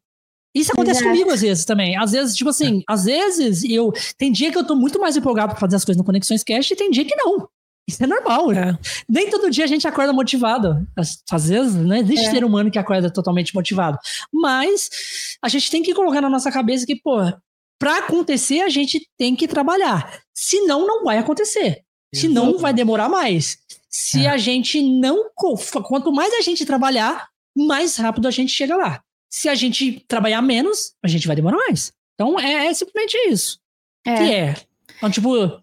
Isso 0.56 0.72
acontece 0.72 1.02
Exato. 1.02 1.12
comigo 1.12 1.32
às 1.32 1.42
vezes 1.42 1.66
também. 1.66 1.98
Às 1.98 2.14
vezes, 2.14 2.36
tipo 2.36 2.50
assim, 2.50 2.82
às 2.88 3.04
vezes 3.04 3.64
eu 3.66 3.92
tem 4.18 4.32
dia 4.32 4.52
que 4.52 4.58
eu 4.58 4.66
tô 4.66 4.74
muito 4.76 5.00
mais 5.00 5.18
empolgado 5.18 5.52
pra 5.52 5.60
fazer 5.60 5.76
as 5.76 5.84
coisas 5.84 5.98
no 5.98 6.06
Conexões 6.06 6.44
Cast 6.44 6.72
e 6.74 6.78
tem 6.78 6.90
dia 6.90 7.04
que 7.04 7.16
não. 7.18 7.50
Isso 7.88 8.04
é 8.04 8.08
normal. 8.08 8.52
É. 8.52 8.78
Nem 9.08 9.30
todo 9.30 9.50
dia 9.52 9.64
a 9.64 9.68
gente 9.68 9.88
acorda 9.88 10.12
motivado. 10.12 10.88
Às, 10.98 11.48
vezes, 11.50 11.76
não 11.76 11.96
existe 11.96 12.26
É. 12.26 12.32
ser 12.32 12.44
humano 12.44 12.72
que 12.72 12.80
acorda 12.80 13.12
totalmente 13.12 13.54
motivado. 13.54 13.98
Mas 14.34 14.90
a 15.42 15.48
gente 15.50 15.70
tem 15.70 15.84
que 15.84 15.94
colocar 15.94 16.20
na 16.22 16.30
nossa 16.30 16.52
cabeça 16.52 16.86
que, 16.86 16.96
pô, 16.96 17.18
pra 17.80 18.00
acontecer, 18.00 18.62
a 18.62 18.70
gente 18.70 19.08
tem 19.18 19.36
que 19.36 19.48
trabalhar. 19.48 20.20
Senão, 20.34 20.88
não 20.88 21.04
vai 21.04 21.18
acontecer. 21.20 21.84
Senão, 22.14 22.58
vai 22.58 22.74
demorar 22.74 23.10
mais. 23.10 23.58
Se 23.90 24.26
É. 24.26 24.30
a 24.30 24.38
gente 24.38 24.82
não. 24.82 25.30
Quanto 25.84 26.12
mais 26.12 26.34
a 26.34 26.42
gente 26.42 26.66
trabalhar, 26.66 27.28
mais 27.56 27.98
rápido 27.98 28.28
a 28.28 28.32
gente 28.32 28.52
chega 28.52 28.76
lá. 28.76 29.02
Se 29.30 29.48
a 29.50 29.54
gente 29.56 30.04
trabalhar 30.08 30.42
menos, 30.42 30.94
a 31.04 31.08
gente 31.08 31.28
vai 31.28 31.36
demorar 31.36 31.58
mais. 31.58 31.92
Então, 32.16 32.40
é, 32.40 32.68
é 32.68 32.74
simplesmente 32.74 33.16
isso. 33.30 33.60
É. 34.06 34.16
Que 34.16 34.34
é. 34.34 34.56
Então, 34.98 35.12
tipo. 35.12 35.62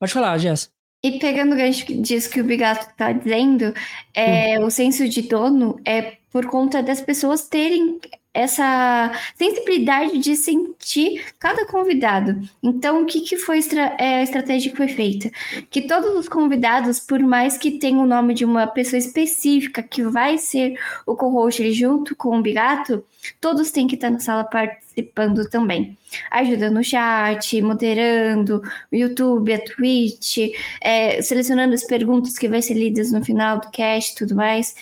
Pode 0.00 0.12
falar, 0.12 0.38
Jess. 0.38 0.70
E 1.02 1.18
pegando 1.20 1.54
o 1.54 1.56
gancho 1.56 1.84
disso 2.02 2.28
que 2.30 2.40
o 2.40 2.44
Bigato 2.44 2.94
tá 2.96 3.12
dizendo, 3.12 3.72
é, 4.12 4.58
o 4.60 4.68
senso 4.70 5.08
de 5.08 5.22
dono 5.22 5.80
é 5.86 6.17
por 6.30 6.46
conta 6.46 6.82
das 6.82 7.00
pessoas 7.00 7.48
terem 7.48 7.98
essa 8.34 9.10
sensibilidade 9.36 10.18
de 10.18 10.36
sentir 10.36 11.24
cada 11.40 11.66
convidado. 11.66 12.40
Então, 12.62 13.02
o 13.02 13.06
que, 13.06 13.22
que 13.22 13.36
foi 13.36 13.58
estra- 13.58 13.96
é, 13.98 14.20
a 14.20 14.22
estratégia 14.22 14.70
que 14.70 14.76
foi 14.76 14.86
feita? 14.86 15.28
Que 15.70 15.82
todos 15.82 16.14
os 16.16 16.28
convidados, 16.28 17.00
por 17.00 17.18
mais 17.18 17.56
que 17.56 17.72
tenham 17.72 18.02
o 18.02 18.06
nome 18.06 18.34
de 18.34 18.44
uma 18.44 18.66
pessoa 18.66 18.98
específica 18.98 19.82
que 19.82 20.02
vai 20.04 20.38
ser 20.38 20.78
o 21.04 21.16
co-host 21.16 21.72
junto 21.72 22.14
com 22.14 22.38
o 22.38 22.42
Bigato, 22.42 23.04
todos 23.40 23.72
têm 23.72 23.88
que 23.88 23.96
estar 23.96 24.10
na 24.10 24.20
sala 24.20 24.44
participando 24.44 25.48
também. 25.50 25.98
Ajudando 26.30 26.74
no 26.74 26.84
chat, 26.84 27.60
moderando, 27.60 28.62
o 28.92 28.96
YouTube, 28.96 29.52
a 29.52 29.58
Twitch, 29.58 30.52
é, 30.80 31.20
selecionando 31.22 31.74
as 31.74 31.84
perguntas 31.84 32.38
que 32.38 32.48
vai 32.48 32.62
ser 32.62 32.74
lidas 32.74 33.10
no 33.10 33.24
final 33.24 33.58
do 33.58 33.70
cast 33.70 34.12
e 34.12 34.16
tudo 34.16 34.36
mais. 34.36 34.76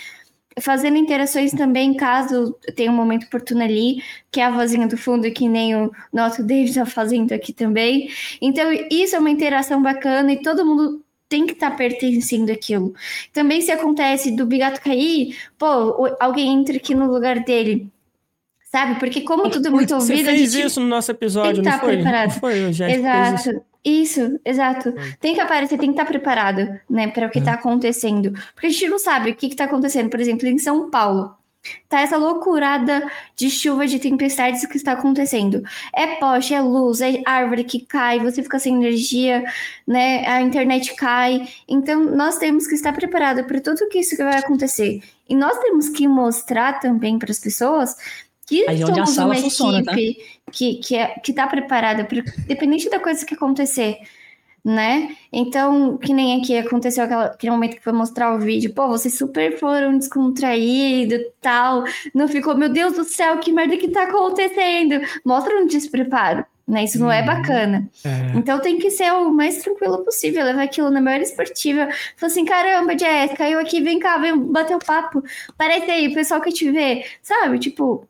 Fazendo 0.58 0.96
interações 0.96 1.52
também, 1.52 1.92
caso 1.92 2.56
tenha 2.74 2.90
um 2.90 2.94
momento 2.94 3.24
oportuno 3.24 3.62
ali, 3.62 4.02
que 4.30 4.40
é 4.40 4.44
a 4.44 4.50
vozinha 4.50 4.86
do 4.86 4.96
fundo, 4.96 5.30
que 5.30 5.46
nem 5.48 5.76
o 5.76 5.90
nosso 6.10 6.42
David 6.42 6.70
está 6.70 6.86
fazendo 6.86 7.32
aqui 7.32 7.52
também. 7.52 8.08
Então, 8.40 8.72
isso 8.90 9.14
é 9.14 9.18
uma 9.18 9.30
interação 9.30 9.82
bacana 9.82 10.32
e 10.32 10.40
todo 10.40 10.64
mundo 10.64 11.04
tem 11.28 11.46
que 11.46 11.52
estar 11.52 11.72
pertencendo 11.72 12.50
àquilo. 12.50 12.94
Também 13.32 13.60
se 13.60 13.70
acontece 13.70 14.30
do 14.30 14.46
Bigato 14.46 14.80
cair, 14.80 15.36
pô, 15.58 16.16
alguém 16.18 16.54
entra 16.54 16.76
aqui 16.76 16.94
no 16.94 17.12
lugar 17.12 17.40
dele. 17.40 17.90
Sabe? 18.64 18.98
Porque 18.98 19.20
como 19.22 19.48
tudo 19.48 19.68
é 19.68 19.70
muito 19.70 19.90
Você 19.90 20.12
ouvido, 20.12 20.28
a 20.28 20.32
fez 20.32 20.52
gente 20.52 20.66
isso 20.66 20.80
no 20.80 20.86
nosso 20.86 21.10
episódio, 21.10 21.62
não 21.62 21.70
tá 21.70 21.78
foi? 21.78 21.96
Não 22.02 22.30
foi. 22.30 22.58
Exato. 22.58 23.62
Isso, 23.86 24.40
exato. 24.44 24.92
Tem 25.20 25.32
que 25.32 25.40
aparecer, 25.40 25.78
tem 25.78 25.90
que 25.90 26.00
estar 26.00 26.04
preparado, 26.04 26.76
né, 26.90 27.06
para 27.06 27.28
o 27.28 27.30
que 27.30 27.38
está 27.38 27.52
acontecendo. 27.52 28.32
Porque 28.52 28.66
a 28.66 28.70
gente 28.70 28.88
não 28.88 28.98
sabe 28.98 29.30
o 29.30 29.36
que 29.36 29.46
está 29.46 29.62
acontecendo. 29.62 30.10
Por 30.10 30.18
exemplo, 30.18 30.48
em 30.48 30.58
São 30.58 30.90
Paulo, 30.90 31.32
tá 31.88 32.00
essa 32.00 32.16
loucurada 32.16 33.08
de 33.36 33.48
chuva, 33.48 33.86
de 33.86 34.00
tempestades 34.00 34.66
que 34.66 34.76
está 34.76 34.90
acontecendo. 34.90 35.62
É 35.94 36.16
poste, 36.16 36.52
é 36.52 36.60
luz, 36.60 37.00
é 37.00 37.22
árvore 37.24 37.62
que 37.62 37.86
cai, 37.86 38.18
você 38.18 38.42
fica 38.42 38.58
sem 38.58 38.74
energia, 38.74 39.44
né, 39.86 40.26
a 40.26 40.42
internet 40.42 40.92
cai. 40.96 41.46
Então, 41.68 42.04
nós 42.06 42.38
temos 42.38 42.66
que 42.66 42.74
estar 42.74 42.92
preparado 42.92 43.44
para 43.44 43.60
tudo 43.60 43.88
que 43.88 44.00
isso 44.00 44.16
que 44.16 44.24
vai 44.24 44.36
acontecer. 44.36 45.00
E 45.28 45.36
nós 45.36 45.56
temos 45.58 45.88
que 45.88 46.08
mostrar 46.08 46.80
também 46.80 47.20
para 47.20 47.30
as 47.30 47.38
pessoas 47.38 47.94
que 48.46 48.66
Aí 48.68 48.80
é 48.80 48.86
onde 48.86 49.00
a 49.00 49.06
somos 49.06 49.10
sala 49.14 49.34
uma 49.34 49.40
funciona, 49.42 49.82
tá? 49.84 49.92
equipe 49.92 50.24
que, 50.52 50.74
que, 50.76 50.96
é, 50.96 51.08
que 51.18 51.32
tá 51.32 51.46
preparada, 51.46 52.04
pra, 52.04 52.18
independente 52.38 52.88
da 52.88 53.00
coisa 53.00 53.26
que 53.26 53.34
acontecer, 53.34 53.98
né? 54.64 55.16
Então, 55.32 55.96
que 55.98 56.12
nem 56.12 56.40
aqui 56.40 56.56
aconteceu 56.58 57.04
aquela, 57.04 57.26
aquele 57.26 57.52
momento 57.52 57.76
que 57.76 57.82
foi 57.84 57.92
mostrar 57.92 58.34
o 58.34 58.38
vídeo, 58.40 58.72
pô, 58.74 58.88
vocês 58.88 59.16
super 59.16 59.58
foram 59.58 59.96
descontraídos 59.98 61.20
tal, 61.40 61.84
não 62.14 62.26
ficou, 62.28 62.56
meu 62.56 62.68
Deus 62.68 62.94
do 62.94 63.04
céu, 63.04 63.38
que 63.38 63.52
merda 63.52 63.76
que 63.76 63.88
tá 63.88 64.04
acontecendo? 64.04 65.00
Mostra 65.24 65.56
um 65.60 65.66
despreparo, 65.66 66.44
né? 66.66 66.84
Isso 66.84 66.98
não 66.98 67.10
é 67.12 67.20
Uhum. 67.20 67.26
bacana. 67.26 67.88
É. 68.04 68.38
Então 68.38 68.60
tem 68.60 68.78
que 68.78 68.90
ser 68.90 69.12
o 69.12 69.30
mais 69.32 69.62
tranquilo 69.62 70.04
possível, 70.04 70.44
levar 70.44 70.62
aquilo 70.62 70.90
na 70.90 71.00
maior 71.00 71.20
esportiva. 71.20 71.88
Falar 72.16 72.30
assim, 72.32 72.44
caramba, 72.44 72.98
Jess, 72.98 73.34
caiu 73.36 73.58
aqui, 73.60 73.80
vem 73.80 73.98
cá, 74.00 74.18
vem 74.18 74.36
bater 74.38 74.76
o 74.76 74.80
papo. 74.80 75.22
Parece 75.56 75.90
aí, 75.90 76.08
o 76.08 76.14
pessoal 76.14 76.40
que 76.40 76.50
te 76.52 76.70
vê, 76.70 77.04
sabe? 77.22 77.58
Tipo, 77.60 78.06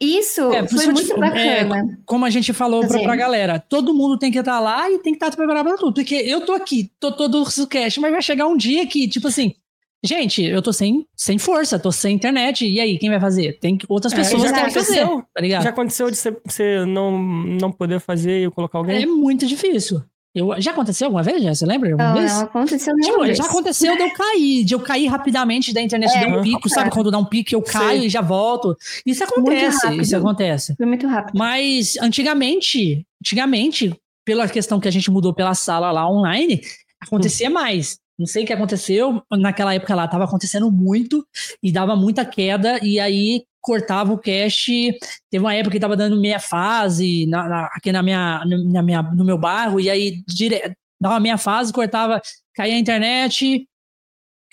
isso 0.00 0.52
É, 0.52 0.66
foi 0.66 0.86
muito 0.86 1.04
te- 1.06 1.14
bacana. 1.18 1.98
como 2.06 2.24
a 2.24 2.30
gente 2.30 2.52
falou 2.52 2.80
pra, 2.80 2.88
Fazer. 2.90 3.02
pra 3.04 3.16
galera, 3.16 3.58
todo 3.58 3.92
mundo 3.94 4.18
tem 4.18 4.30
que 4.32 4.38
estar 4.38 4.58
lá 4.60 4.90
e 4.90 4.98
tem 4.98 5.12
que 5.12 5.22
estar 5.24 5.34
preparado 5.36 5.64
pra 5.66 5.76
tudo. 5.76 5.92
Porque 5.94 6.14
eu 6.14 6.40
tô 6.44 6.52
aqui, 6.52 6.90
tô 6.98 7.12
todo 7.12 7.42
o 7.42 7.66
cast, 7.66 8.00
mas 8.00 8.10
vai 8.12 8.22
chegar 8.22 8.46
um 8.46 8.56
dia 8.56 8.86
que, 8.86 9.06
tipo 9.08 9.28
assim, 9.28 9.54
gente, 10.02 10.42
eu 10.42 10.62
tô 10.62 10.72
sem, 10.72 11.06
sem 11.14 11.36
força, 11.38 11.78
tô 11.78 11.92
sem 11.92 12.14
internet, 12.14 12.66
e 12.66 12.80
aí, 12.80 12.98
quem 12.98 13.10
vai 13.10 13.20
fazer? 13.20 13.58
Tem 13.60 13.76
que, 13.76 13.84
outras 13.88 14.12
É, 14.12 14.16
pessoas 14.16 14.42
já 14.42 14.52
têm 14.52 14.64
que 14.64 14.70
fazer, 14.72 15.06
tá 15.06 15.40
ligado? 15.42 15.62
Já 15.62 15.68
aconteceu 15.70 16.10
de 16.10 16.16
você, 16.16 16.34
você 16.46 16.84
não, 16.86 17.18
não 17.22 17.70
poder 17.70 18.00
fazer 18.00 18.46
e 18.46 18.50
colocar 18.50 18.78
alguém? 18.78 19.02
É 19.02 19.06
muito 19.06 19.46
difícil. 19.46 20.02
Eu, 20.32 20.54
já 20.60 20.70
aconteceu 20.70 21.06
alguma 21.06 21.22
vez, 21.24 21.42
já? 21.42 21.52
Você 21.54 21.66
lembra? 21.66 21.90
Alguma 21.90 22.08
Não, 22.14 22.20
vez? 22.20 22.32
não 22.32 22.42
aconteceu 22.42 22.94
Tipo, 22.96 23.20
vez. 23.22 23.36
já 23.38 23.44
aconteceu 23.46 23.96
de 23.96 24.02
eu 24.02 24.12
cair, 24.12 24.64
de 24.64 24.74
eu 24.74 24.80
cair 24.80 25.06
rapidamente 25.06 25.72
da 25.74 25.80
internet, 25.82 26.10
É, 26.16 26.20
dar 26.30 26.38
um 26.38 26.42
pico, 26.42 26.68
sabe? 26.68 26.88
é. 26.88 26.90
Quando 26.92 27.10
dá 27.10 27.18
um 27.18 27.24
pico, 27.24 27.52
eu 27.52 27.60
caio 27.62 28.04
e 28.04 28.08
já 28.08 28.20
volto. 28.20 28.76
Isso 29.04 29.24
acontece, 29.24 29.96
isso 29.96 30.16
acontece. 30.16 30.74
Foi 30.76 30.86
muito 30.86 31.06
rápido. 31.08 31.36
Mas 31.36 31.96
antigamente, 32.00 33.04
antigamente, 33.20 33.92
pela 34.24 34.48
questão 34.48 34.78
que 34.78 34.86
a 34.86 34.92
gente 34.92 35.10
mudou 35.10 35.34
pela 35.34 35.54
sala 35.54 35.90
lá 35.90 36.08
online, 36.08 36.60
acontecia 37.00 37.50
mais. 37.50 37.98
Não 38.16 38.26
sei 38.26 38.44
o 38.44 38.46
que 38.46 38.52
aconteceu, 38.52 39.22
naquela 39.32 39.74
época 39.74 39.94
lá 39.94 40.06
tava 40.06 40.24
acontecendo 40.24 40.70
muito 40.70 41.26
e 41.62 41.72
dava 41.72 41.96
muita 41.96 42.24
queda, 42.24 42.78
e 42.84 43.00
aí 43.00 43.42
cortava 43.60 44.12
o 44.12 44.18
cache. 44.18 44.96
Teve 45.30 45.44
uma 45.44 45.54
época 45.54 45.72
que 45.72 45.80
tava 45.80 45.96
dando 45.96 46.20
meia 46.20 46.38
fase 46.40 47.26
na- 47.26 47.48
na- 47.48 47.66
aqui 47.74 47.92
na 47.92 48.02
minha, 48.02 48.44
no- 48.44 48.72
na 48.72 48.82
minha, 48.82 49.02
no 49.02 49.24
meu 49.24 49.36
bairro, 49.38 49.78
e 49.80 49.88
aí 49.90 50.22
dire, 50.26 50.74
dava 51.00 51.20
meia 51.20 51.36
fase, 51.38 51.72
cortava, 51.72 52.20
caía 52.54 52.74
a 52.74 52.78
internet. 52.78 53.66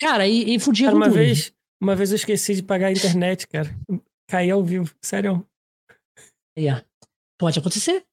Cara, 0.00 0.26
e, 0.28 0.54
e 0.54 0.58
fudia 0.60 0.86
Cara, 0.86 0.92
com 0.92 0.98
uma 0.98 1.06
tudo. 1.06 1.16
vez, 1.18 1.52
uma 1.80 1.96
vez 1.96 2.10
eu 2.10 2.16
esqueci 2.16 2.54
de 2.54 2.62
pagar 2.62 2.88
a 2.88 2.92
internet, 2.92 3.46
cara. 3.48 3.68
Caí 4.28 4.50
ao 4.50 4.62
vivo, 4.62 4.92
sério. 5.02 5.44
Ó. 6.58 6.80
Pode 7.38 7.58
acontecer. 7.58 8.04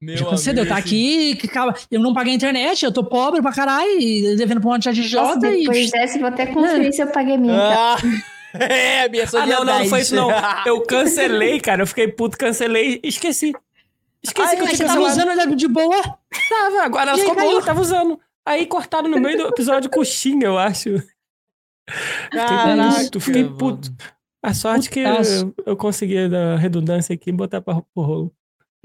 Meu 0.00 0.16
Já 0.16 0.26
aconteceu, 0.26 0.52
eu 0.52 0.60
amigo, 0.60 0.74
tá 0.74 0.80
aqui, 0.80 1.34
que, 1.36 1.48
calma, 1.48 1.74
eu 1.90 1.98
não 2.00 2.14
paguei 2.14 2.32
a 2.32 2.36
internet, 2.36 2.84
eu 2.84 2.92
tô 2.92 3.02
pobre 3.02 3.42
pra 3.42 3.52
caralho, 3.52 3.90
e 4.00 4.36
devendo 4.36 4.60
pra 4.60 4.68
um 4.70 4.72
monte 4.74 4.92
de 4.92 5.02
Jota 5.02 5.48
e. 5.50 5.60
depois 5.60 5.90
dessa, 5.90 6.16
eu 6.16 6.20
vou 6.20 6.28
até 6.28 6.46
conferir 6.46 6.92
se 6.92 7.02
eu 7.02 7.10
paguei 7.10 7.36
minha. 7.36 7.56
Ah, 7.58 7.96
é, 8.70 9.08
minha 9.08 9.24
Ah, 9.24 9.46
não, 9.46 9.58
não, 9.58 9.64
não 9.64 9.78
10. 9.78 9.90
foi 9.90 10.00
isso 10.00 10.14
não. 10.14 10.28
Eu 10.66 10.80
cancelei, 10.82 11.60
cara. 11.62 11.82
Eu 11.82 11.86
fiquei 11.86 12.08
puto, 12.08 12.36
cancelei 12.38 13.00
e 13.02 13.08
esqueci. 13.08 13.52
Esqueci 14.22 14.48
Ai, 14.48 14.56
que 14.56 14.62
eu 14.62 14.66
tinha 14.66 14.76
você 14.76 14.84
tava 14.84 15.00
cancelado. 15.00 15.30
usando 15.30 15.40
ele 15.48 15.56
de 15.56 15.68
boa? 15.68 16.18
Tava, 16.48 16.82
agora 16.82 17.10
E 17.10 17.14
aí 17.14 17.20
ficou 17.20 17.34
caiu. 17.36 17.50
eu 17.52 17.62
tava 17.64 17.80
usando. 17.80 18.20
Aí 18.46 18.66
cortaram 18.66 19.08
no 19.08 19.20
meio 19.20 19.36
do 19.36 19.46
episódio 19.48 19.90
coxinha, 19.90 20.46
eu 20.46 20.58
acho. 20.58 20.90
Caraca, 22.30 23.04
puto, 23.04 23.20
fiquei 23.20 23.44
puto. 23.44 23.90
A 24.42 24.54
sorte 24.54 24.88
que 24.88 25.02
Putaço. 25.02 25.54
eu, 25.58 25.64
eu 25.72 25.76
consegui 25.76 26.28
dar 26.28 26.56
redundância 26.58 27.14
aqui 27.14 27.30
e 27.30 27.32
botar 27.32 27.60
pra, 27.60 27.74
pro 27.74 28.02
rolo. 28.02 28.32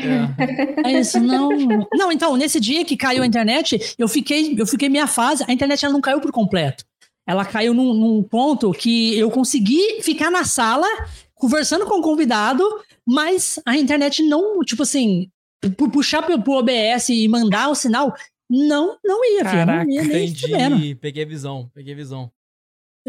É. 0.01 0.89
É 0.89 0.99
isso, 0.99 1.19
não. 1.19 1.49
Não, 1.93 2.11
então, 2.11 2.35
nesse 2.35 2.59
dia 2.59 2.83
que 2.83 2.97
caiu 2.97 3.21
a 3.21 3.25
internet, 3.25 3.95
eu 3.97 4.07
fiquei, 4.07 4.55
eu 4.57 4.65
fiquei 4.65 4.89
minha 4.89 5.05
fase, 5.05 5.45
a 5.47 5.53
internet 5.53 5.85
ela 5.85 5.93
não 5.93 6.01
caiu 6.01 6.19
por 6.19 6.31
completo. 6.31 6.83
Ela 7.27 7.45
caiu 7.45 7.73
num, 7.73 7.93
num 7.93 8.23
ponto 8.23 8.71
que 8.71 9.17
eu 9.17 9.31
consegui 9.31 10.01
ficar 10.01 10.29
na 10.29 10.43
sala 10.43 10.85
conversando 11.35 11.85
com 11.85 11.99
o 11.99 12.01
convidado, 12.01 12.63
mas 13.07 13.59
a 13.65 13.77
internet 13.77 14.21
não, 14.23 14.59
tipo 14.61 14.83
assim, 14.83 15.29
pu- 15.77 15.89
puxar 15.89 16.21
pro, 16.21 16.41
pro 16.41 16.53
OBS 16.53 17.09
e 17.09 17.27
mandar 17.27 17.69
o 17.69 17.75
sinal, 17.75 18.13
não, 18.49 18.97
não 19.03 19.23
ia, 19.25 19.39
filho. 19.45 19.59
Não 19.59 19.65
Caraca, 19.65 19.91
ia 19.91 20.03
nem. 20.03 20.27
Entendi. 20.27 20.95
Peguei 20.95 21.23
a 21.23 21.27
visão, 21.27 21.69
peguei 21.73 21.93
a 21.93 21.97
visão. 21.97 22.31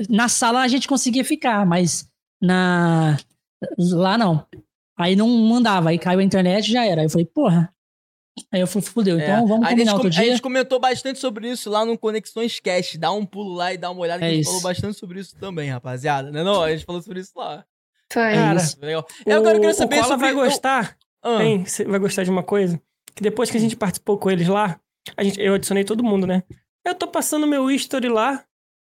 Na 0.08 0.28
sala 0.28 0.62
a 0.62 0.68
gente 0.68 0.88
conseguia 0.88 1.24
ficar, 1.24 1.64
mas 1.66 2.08
na 2.42 3.16
lá 3.78 4.16
não. 4.18 4.46
Aí 4.96 5.16
não 5.16 5.28
mandava, 5.28 5.90
aí 5.90 5.98
caiu 5.98 6.20
a 6.20 6.24
internet 6.24 6.70
já 6.70 6.84
era. 6.84 7.00
Aí 7.00 7.06
eu 7.06 7.10
falei, 7.10 7.26
porra, 7.26 7.72
Aí 8.50 8.60
eu 8.60 8.66
fui, 8.66 8.82
fudeu. 8.82 9.18
Então 9.18 9.44
é. 9.44 9.46
vamos 9.46 9.68
combinar 9.68 9.94
outro 9.94 10.10
dia. 10.10 10.22
A 10.22 10.24
gente 10.24 10.42
comentou 10.42 10.80
bastante 10.80 11.18
sobre 11.18 11.50
isso 11.50 11.70
lá 11.70 11.84
no 11.84 11.96
Conexões 11.96 12.58
Cast. 12.58 12.98
Dá 12.98 13.12
um 13.12 13.24
pulo 13.24 13.54
lá 13.54 13.72
e 13.72 13.78
dá 13.78 13.90
uma 13.90 14.00
olhada. 14.00 14.24
É 14.24 14.28
a 14.28 14.30
gente 14.30 14.40
isso. 14.40 14.50
falou 14.50 14.62
bastante 14.62 14.98
sobre 14.98 15.20
isso 15.20 15.36
também, 15.36 15.70
rapaziada. 15.70 16.30
Não, 16.30 16.40
é 16.40 16.44
não, 16.44 16.62
a 16.62 16.70
gente 16.70 16.84
falou 16.84 17.00
sobre 17.00 17.20
isso 17.20 17.32
lá. 17.36 17.64
Foi 18.12 18.22
Cara, 18.22 18.60
isso. 18.60 18.76
Legal. 18.80 19.06
Eu 19.24 19.42
quero, 19.42 19.60
querer 19.60 19.74
saber 19.74 19.94
o 19.94 19.98
Cola 19.98 20.08
sobre... 20.08 20.26
vai 20.26 20.34
gostar. 20.34 20.96
Ah. 21.22 21.44
Hein, 21.44 21.64
você 21.64 21.84
vai 21.84 21.98
gostar 21.98 22.24
de 22.24 22.30
uma 22.30 22.42
coisa? 22.42 22.80
Que 23.14 23.22
depois 23.22 23.50
que 23.50 23.56
a 23.56 23.60
gente 23.60 23.76
participou 23.76 24.18
com 24.18 24.30
eles 24.30 24.48
lá, 24.48 24.78
a 25.16 25.22
gente, 25.22 25.40
eu 25.40 25.54
adicionei 25.54 25.84
todo 25.84 26.04
mundo, 26.04 26.26
né? 26.26 26.42
Eu 26.84 26.94
tô 26.94 27.06
passando 27.06 27.46
meu 27.46 27.70
history 27.70 28.08
lá. 28.08 28.44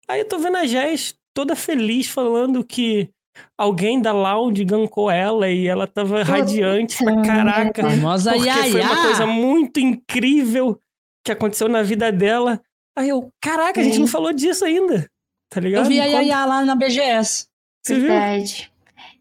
Aí 0.07 0.21
eu 0.21 0.27
tô 0.27 0.39
vendo 0.39 0.57
a 0.57 0.65
Jess 0.65 1.15
toda 1.33 1.55
feliz 1.55 2.07
falando 2.07 2.63
que 2.63 3.09
alguém 3.57 4.01
da 4.01 4.11
Loud 4.11 4.63
gankou 4.63 5.09
ela 5.09 5.49
e 5.49 5.67
ela 5.67 5.87
tava 5.87 6.23
radiante 6.23 7.03
pra 7.03 7.21
caraca. 7.21 7.89
Famosa 7.89 8.33
porque 8.33 8.47
Yaya. 8.47 8.71
foi 8.71 8.81
uma 8.81 9.01
coisa 9.03 9.25
muito 9.25 9.79
incrível 9.79 10.79
que 11.23 11.31
aconteceu 11.31 11.67
na 11.67 11.81
vida 11.81 12.11
dela. 12.11 12.61
Aí 12.95 13.09
eu, 13.09 13.31
caraca, 13.41 13.79
a 13.79 13.83
gente 13.83 13.99
não 13.99 14.07
falou 14.07 14.33
disso 14.33 14.65
ainda. 14.65 15.09
Tá 15.49 15.59
ligado? 15.59 15.85
Eu 15.85 15.89
vi 15.89 15.99
a 15.99 16.05
Yaya 16.05 16.45
lá 16.45 16.65
na 16.65 16.75
BGS. 16.75 17.47
Você 17.85 17.99
Verdade. 17.99 18.71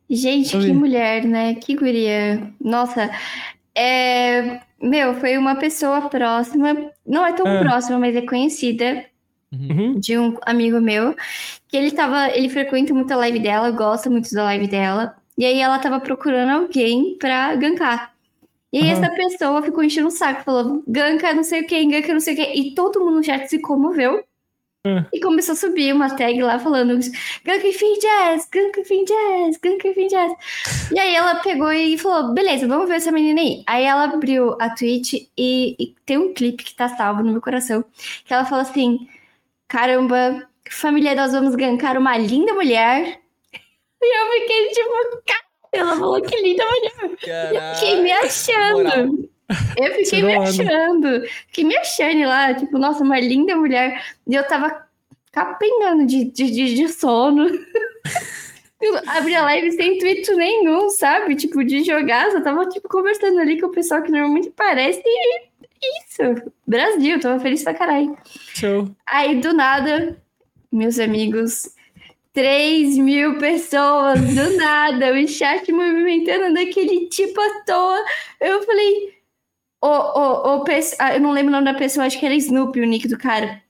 Viu? 0.08 0.18
Gente, 0.18 0.56
que 0.56 0.72
mulher, 0.72 1.24
né? 1.24 1.54
Que 1.54 1.74
guria. 1.74 2.52
Nossa, 2.60 3.10
é... 3.76 4.60
Meu, 4.80 5.14
foi 5.14 5.38
uma 5.38 5.56
pessoa 5.56 6.02
próxima, 6.08 6.90
não 7.06 7.26
é 7.26 7.32
tão 7.32 7.46
é. 7.46 7.60
próxima, 7.60 7.98
mas 7.98 8.14
é 8.14 8.20
conhecida 8.20 9.04
uhum. 9.52 9.98
de 9.98 10.18
um 10.18 10.36
amigo 10.42 10.80
meu, 10.80 11.14
que 11.68 11.76
ele 11.76 11.90
tava, 11.90 12.30
ele 12.30 12.48
frequenta 12.48 12.92
muito 12.92 13.12
a 13.12 13.16
live 13.16 13.38
dela, 13.38 13.70
gosta 13.70 14.10
muito 14.10 14.32
da 14.32 14.44
live 14.44 14.66
dela, 14.66 15.16
e 15.36 15.44
aí 15.44 15.60
ela 15.60 15.78
tava 15.78 16.00
procurando 16.00 16.50
alguém 16.50 17.16
pra 17.18 17.54
gankar. 17.56 18.14
E 18.72 18.78
aí 18.78 18.84
uhum. 18.84 18.92
essa 18.92 19.10
pessoa 19.10 19.62
ficou 19.62 19.82
enchendo 19.82 20.08
o 20.08 20.10
saco, 20.10 20.44
falou, 20.44 20.82
ganka 20.86 21.32
não 21.32 21.44
sei 21.44 21.62
o 21.62 21.66
que, 21.66 21.84
ganka 21.86 22.12
não 22.12 22.20
sei 22.20 22.34
o 22.34 22.36
que, 22.36 22.52
e 22.54 22.74
todo 22.74 23.00
mundo 23.00 23.22
já 23.22 23.46
se 23.46 23.58
comoveu. 23.60 24.22
Uhum. 24.86 25.04
E 25.12 25.20
começou 25.20 25.54
a 25.54 25.56
subir 25.56 25.92
uma 25.92 26.14
tag 26.14 26.40
lá 26.40 26.60
falando 26.60 26.96
Gank 27.44 27.72
Fin 27.72 27.98
Jazz, 27.98 28.48
Gank 28.48 28.84
Fin 28.84 29.04
Jazz, 29.04 29.58
Gank 29.60 29.94
Fin 29.94 30.06
Jazz. 30.06 30.32
E 30.94 30.98
aí 30.98 31.12
ela 31.12 31.36
pegou 31.36 31.72
e 31.72 31.98
falou: 31.98 32.32
beleza, 32.32 32.68
vamos 32.68 32.88
ver 32.88 32.96
essa 32.96 33.10
menina 33.10 33.40
aí. 33.40 33.64
Aí 33.66 33.84
ela 33.84 34.04
abriu 34.04 34.56
a 34.60 34.70
Twitch 34.70 35.14
e, 35.36 35.74
e 35.76 35.94
tem 36.06 36.18
um 36.18 36.32
clipe 36.32 36.62
que 36.62 36.74
tá 36.76 36.88
salvo 36.88 37.24
no 37.24 37.32
meu 37.32 37.40
coração. 37.40 37.84
Que 38.24 38.32
ela 38.32 38.44
fala 38.44 38.62
assim: 38.62 39.08
caramba, 39.68 40.48
família, 40.70 41.14
nós 41.14 41.32
vamos 41.32 41.54
gankar 41.54 41.98
uma 41.98 42.16
linda 42.16 42.54
mulher. 42.54 43.20
E 44.02 44.22
eu 44.22 44.32
fiquei 44.32 44.68
tipo, 44.68 44.92
ela 45.72 45.96
falou 45.96 46.22
que 46.22 46.36
linda 46.40 46.64
mulher. 46.64 47.16
Caraca, 47.18 47.54
eu 47.54 47.74
fiquei 47.74 48.02
me 48.02 48.12
achando. 48.12 49.30
Eu 49.76 49.94
fiquei 49.94 50.22
me 50.22 50.34
achando. 50.34 51.28
Fiquei 51.46 51.64
me 51.64 51.76
achando 51.76 52.20
lá, 52.20 52.54
tipo, 52.54 52.78
nossa, 52.78 53.04
uma 53.04 53.20
linda 53.20 53.56
mulher. 53.56 54.04
E 54.26 54.34
eu 54.34 54.46
tava 54.46 54.86
capengando 55.32 56.06
de, 56.06 56.24
de, 56.24 56.50
de, 56.50 56.74
de 56.74 56.88
sono. 56.88 57.46
Eu 58.78 58.94
abri 59.06 59.34
a 59.34 59.42
live 59.42 59.72
sem 59.72 59.96
intuito 59.96 60.36
nenhum, 60.36 60.90
sabe? 60.90 61.34
Tipo, 61.34 61.64
de 61.64 61.82
jogar, 61.82 62.30
só 62.30 62.42
tava, 62.42 62.68
tipo, 62.68 62.86
conversando 62.90 63.40
ali 63.40 63.58
com 63.58 63.68
o 63.68 63.72
pessoal 63.72 64.02
que 64.02 64.10
normalmente 64.12 64.50
parece 64.50 65.00
e 65.02 65.65
isso. 65.82 66.52
Brasil, 66.66 67.20
tava 67.20 67.40
feliz 67.40 67.62
pra 67.62 67.74
caralho. 67.74 68.16
Show. 68.54 68.90
Aí, 69.06 69.40
do 69.40 69.52
nada, 69.52 70.20
meus 70.70 70.98
amigos, 70.98 71.70
3 72.32 72.98
mil 72.98 73.38
pessoas, 73.38 74.20
do 74.20 74.56
nada, 74.58 75.12
o 75.12 75.28
chat 75.28 75.70
movimentando 75.72 76.54
daquele 76.54 77.08
tipo 77.08 77.40
à 77.40 77.64
toa. 77.64 78.04
Eu 78.40 78.62
falei, 78.62 79.14
o, 79.80 79.88
o, 79.88 80.62
o, 80.62 80.64
eu 80.66 81.20
não 81.20 81.32
lembro 81.32 81.48
o 81.48 81.52
nome 81.52 81.64
da 81.64 81.74
pessoa, 81.74 82.06
acho 82.06 82.18
que 82.18 82.26
era 82.26 82.34
Snoopy, 82.34 82.80
o 82.80 82.86
nick 82.86 83.08
do 83.08 83.16
cara. 83.16 83.62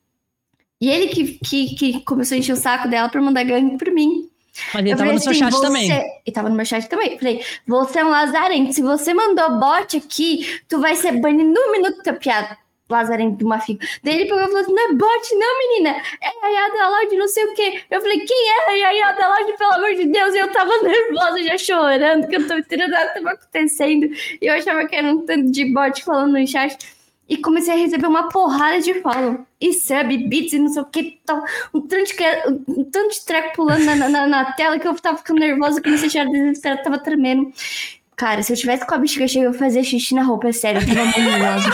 E 0.80 0.90
ele 0.90 1.08
que, 1.08 1.38
que, 1.38 1.74
que 1.74 2.00
começou 2.00 2.34
a 2.34 2.38
encher 2.38 2.52
o 2.52 2.56
saco 2.56 2.88
dela 2.88 3.08
pra 3.08 3.22
mandar 3.22 3.44
gangue 3.44 3.78
pra 3.78 3.92
mim. 3.92 4.28
Mas 4.72 4.82
ele 4.82 4.92
eu 4.92 4.96
tava 4.96 5.12
no 5.12 5.20
seu 5.20 5.30
assim, 5.30 5.40
chat 5.40 5.52
você... 5.52 5.66
também. 5.66 6.20
E 6.24 6.32
tava 6.32 6.48
no 6.48 6.54
meu 6.54 6.64
chat 6.64 6.88
também. 6.88 7.18
Falei, 7.18 7.44
você 7.66 7.98
é 7.98 8.04
um 8.04 8.10
lazarento. 8.10 8.72
Se 8.72 8.82
você 8.82 9.14
mandou 9.14 9.58
bot 9.58 9.96
aqui, 9.96 10.60
tu 10.68 10.80
vai 10.80 10.96
ser 10.96 11.12
banido 11.12 11.52
no 11.52 11.72
minuto 11.72 12.02
da 12.02 12.12
piada. 12.12 12.56
Lazarento 12.88 13.38
de 13.38 13.44
uma 13.44 13.58
figa. 13.58 13.84
Daí 14.04 14.14
ele 14.14 14.24
pegou 14.26 14.40
e 14.40 14.46
falou 14.46 14.60
assim: 14.60 14.72
não 14.72 14.90
é 14.90 14.92
bot, 14.92 15.34
não, 15.34 15.58
menina. 15.58 15.90
É 16.22 16.46
a 16.46 16.48
Yaya 16.48 16.72
da 16.72 16.88
Lodge, 16.88 17.16
não 17.16 17.26
sei 17.26 17.44
o 17.44 17.54
quê. 17.54 17.82
Eu 17.90 18.00
falei, 18.00 18.20
quem 18.20 18.48
é 18.48 18.70
a 18.70 18.72
Yaya 18.74 19.12
da 19.12 19.28
Lodge, 19.28 19.58
pelo 19.58 19.72
amor 19.72 19.94
de 19.96 20.06
Deus? 20.06 20.34
E 20.34 20.38
eu 20.38 20.52
tava 20.52 20.70
nervosa, 20.82 21.42
já 21.42 21.58
chorando, 21.58 22.28
que 22.28 22.36
eu 22.36 22.40
não 22.40 22.46
tava 22.46 22.60
entendendo 22.60 22.90
nada 22.90 23.08
que 23.08 23.14
tava 23.14 23.30
acontecendo. 23.30 24.06
E 24.40 24.46
eu 24.46 24.54
achava 24.54 24.86
que 24.86 24.94
era 24.94 25.08
um 25.08 25.26
tanto 25.26 25.50
de 25.50 25.64
bot 25.64 26.04
falando 26.04 26.38
no 26.38 26.46
chat. 26.46 26.78
E 27.28 27.36
comecei 27.36 27.74
a 27.74 27.76
receber 27.76 28.06
uma 28.06 28.28
porrada 28.28 28.80
de 28.80 28.94
follow. 29.00 29.44
E 29.60 29.72
sub, 29.72 30.16
beats 30.28 30.52
e 30.52 30.58
não 30.58 30.68
sei 30.68 30.82
o 30.82 30.84
que. 30.84 31.18
Tal. 31.24 31.44
Um, 31.74 31.80
tanto 31.80 32.04
de, 32.04 32.14
um 32.68 32.84
tanto 32.84 33.14
de 33.14 33.24
treco 33.24 33.56
pulando 33.56 33.84
na, 33.84 34.08
na, 34.08 34.26
na, 34.26 34.52
tela 34.52 34.78
que 34.78 34.86
eu 34.86 34.94
tava 34.94 35.18
ficando 35.18 35.40
nervosa, 35.40 35.82
comecei 35.82 36.06
a 36.06 36.10
tirar 36.10 36.26
desesperada, 36.26 36.82
tava 36.84 36.98
tremendo. 36.98 37.52
Cara, 38.16 38.42
se 38.42 38.52
eu 38.52 38.56
tivesse 38.56 38.86
com 38.86 38.94
a 38.94 38.98
bexiga 38.98 39.26
cheia, 39.26 39.44
eu 39.44 39.52
ia 39.52 39.58
fazer 39.58 39.82
xixi 39.82 40.14
na 40.14 40.22
roupa, 40.22 40.48
é 40.48 40.52
sério, 40.52 40.80
eu 40.80 40.86
tava 40.86 41.18
nervosa. 41.18 41.70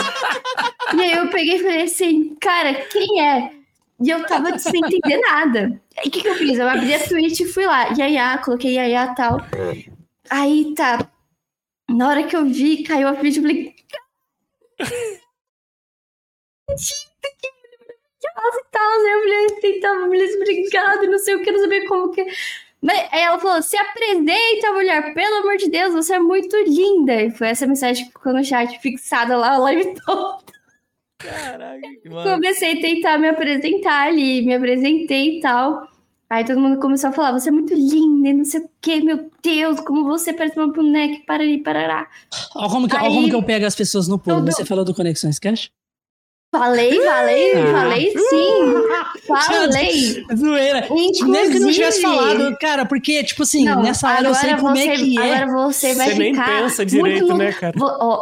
e 0.97 1.01
aí 1.01 1.13
eu 1.13 1.29
peguei 1.29 1.55
e 1.55 1.63
falei 1.63 1.83
assim, 1.83 2.35
cara, 2.41 2.73
quem 2.73 3.21
é? 3.21 3.51
E 4.01 4.09
eu 4.09 4.25
tava 4.25 4.57
sem 4.57 4.81
entender 4.83 5.21
nada. 5.21 5.79
E 6.03 6.07
o 6.07 6.11
que, 6.11 6.21
que 6.21 6.27
eu 6.27 6.35
fiz? 6.35 6.57
Eu 6.57 6.67
abri 6.67 6.93
a 6.93 7.07
Twitch 7.07 7.39
e 7.41 7.45
fui 7.45 7.65
lá. 7.65 7.89
Yaya, 7.97 8.39
coloquei 8.39 8.73
Yaya 8.73 9.11
e 9.11 9.15
tal. 9.15 9.37
Aí 10.29 10.73
tá. 10.75 11.07
Na 11.89 12.09
hora 12.09 12.23
que 12.23 12.35
eu 12.35 12.45
vi, 12.45 12.83
caiu 12.83 13.07
a 13.07 13.13
vídeo, 13.13 13.39
eu 13.39 13.43
falei 13.43 13.75
que 16.75 17.53
maravilhosa 18.35 18.59
e 18.59 18.71
tal. 18.71 19.03
Né? 19.03 19.13
Eu 19.13 19.19
falei 19.19 19.45
assim, 19.45 19.79
tá, 19.79 20.07
beleza, 20.07 20.37
obrigada, 20.37 21.07
não 21.07 21.19
sei 21.19 21.35
o 21.35 21.41
que, 21.41 21.51
não 21.51 21.59
sabia 21.59 21.87
como 21.87 22.11
que. 22.11 22.25
Mas 22.81 23.07
ela 23.13 23.39
falou: 23.39 23.61
se 23.61 23.77
apresenta, 23.77 24.73
mulher, 24.73 25.13
pelo 25.13 25.37
amor 25.37 25.55
de 25.55 25.69
Deus, 25.69 25.93
você 25.93 26.15
é 26.15 26.19
muito 26.19 26.55
linda. 26.57 27.13
E 27.21 27.31
foi 27.31 27.47
essa 27.47 27.65
mensagem 27.65 28.05
que 28.05 28.11
ficou 28.11 28.33
no 28.33 28.43
chat 28.43 28.77
fixada 28.79 29.37
lá, 29.37 29.53
a 29.53 29.57
live 29.57 29.93
toda. 30.05 30.43
Caraca, 31.17 31.79
que 32.01 32.09
Comecei 32.09 32.77
a 32.77 32.81
tentar 32.81 33.17
me 33.17 33.29
apresentar 33.29 34.07
ali, 34.07 34.45
me 34.45 34.53
apresentei 34.53 35.37
e 35.37 35.39
tal. 35.39 35.87
Aí 36.29 36.43
todo 36.43 36.59
mundo 36.59 36.77
começou 36.79 37.09
a 37.09 37.13
falar: 37.13 37.31
você 37.31 37.47
é 37.47 37.51
muito 37.53 37.73
linda, 37.73 38.33
não 38.33 38.43
sei 38.43 38.59
o 38.59 38.69
que, 38.81 39.01
meu 39.01 39.31
Deus, 39.41 39.79
como 39.79 40.03
você 40.03 40.33
parece 40.33 40.59
uma 40.59 40.73
boneca, 40.73 41.23
parari, 41.25 41.59
parará. 41.59 42.09
Olha 42.53 42.69
como, 42.69 42.89
que, 42.89 42.97
Aí, 42.97 43.03
olha 43.03 43.13
como 43.13 43.29
que 43.29 43.35
eu 43.35 43.43
pego 43.43 43.65
as 43.65 43.75
pessoas 43.75 44.09
no 44.09 44.19
pulo. 44.19 44.37
Todo... 44.37 44.51
Você 44.51 44.65
falou 44.65 44.83
do 44.83 44.93
Conexões 44.93 45.39
Cash? 45.39 45.71
Falei, 46.53 47.01
falei, 47.01 47.53
ah. 47.53 47.71
falei 47.71 48.13
sim. 48.15 48.73
Falei. 49.25 50.23
Zoeira. 50.35 50.85
Inclusive, 50.85 51.31
Nem 51.31 51.51
que 51.51 51.59
não 51.59 51.71
tivesse 51.71 51.99
falado, 51.99 52.55
cara, 52.61 52.85
porque, 52.85 53.23
tipo 53.23 53.41
assim, 53.41 53.65
não, 53.65 53.81
nessa 53.81 54.07
hora 54.07 54.27
eu 54.27 54.35
sei 54.35 54.55
como 54.57 54.77
é 54.77 54.95
que 54.95 55.19
é. 55.19 55.33
Agora 55.33 55.51
você 55.51 55.95
vai 55.95 56.11
você 56.11 56.15
ficar. 56.15 56.45
Você 56.45 56.51
nem 56.51 56.61
pensa 56.61 56.85
direito, 56.85 57.27
no, 57.27 57.37
né, 57.37 57.51
cara? 57.53 57.73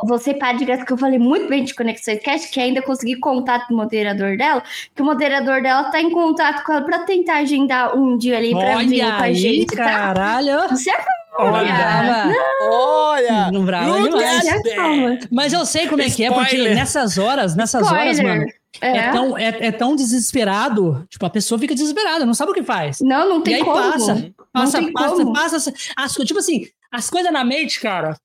Você 0.05 0.33
para 0.33 0.53
de 0.53 0.63
graça 0.63 0.85
que 0.85 0.93
eu 0.93 0.97
falei 0.97 1.19
muito 1.19 1.49
bem 1.49 1.65
de 1.65 1.75
Conexões 1.75 2.21
Cast, 2.21 2.49
que 2.49 2.59
ainda 2.61 2.81
consegui 2.81 3.17
contato 3.17 3.67
do 3.67 3.75
moderador 3.75 4.37
dela, 4.37 4.63
que 4.95 5.01
o 5.01 5.05
moderador 5.05 5.61
dela 5.61 5.91
tá 5.91 5.99
em 5.99 6.09
contato 6.09 6.63
com 6.63 6.71
ela 6.71 6.83
pra 6.83 6.99
tentar 6.99 7.39
agendar 7.39 7.97
um 7.97 8.17
dia 8.17 8.37
ali 8.37 8.51
pra 8.51 8.77
Olha 8.77 8.87
vir 8.87 9.01
com 9.01 9.23
a 9.23 9.33
gente. 9.33 9.75
Tá? 9.75 9.83
Caralho! 9.83 10.57
Tá? 10.57 10.67
Você 10.69 10.89
acabou 10.89 11.20
Olha! 11.37 12.33
Olha! 12.61 13.51
Não 13.51 13.63
brava 13.63 14.01
demais. 14.01 15.27
Mas 15.31 15.53
eu 15.53 15.65
sei 15.65 15.87
como 15.87 16.01
é 16.01 16.09
que 16.09 16.23
é, 16.23 16.31
porque 16.31 16.57
nessas 16.57 17.17
horas, 17.17 17.55
nessas 17.55 17.83
Spoiler. 17.83 18.07
horas, 18.07 18.19
mano, 18.19 18.45
é. 18.81 18.97
é. 18.97 19.11
tão, 19.11 19.37
é, 19.37 19.47
é, 19.67 19.71
tão 19.71 19.95
desesperado. 19.95 21.05
Tipo, 21.09 21.25
a 21.25 21.29
pessoa 21.29 21.59
fica 21.59 21.73
desesperada, 21.73 22.25
não 22.25 22.33
sabe 22.33 22.51
o 22.51 22.53
que 22.53 22.63
faz. 22.63 22.99
Não, 23.01 23.27
não 23.27 23.41
tem 23.41 23.53
e 23.53 23.57
aí 23.57 23.63
como. 23.63 23.75
passa, 23.75 24.31
passa, 24.51 24.91
passa, 24.91 25.31
passa, 25.31 25.73
passa, 25.95 26.25
Tipo 26.25 26.39
assim, 26.39 26.67
as 26.91 27.09
coisas 27.09 27.31
na 27.31 27.43
mente, 27.43 27.79
cara, 27.79 28.17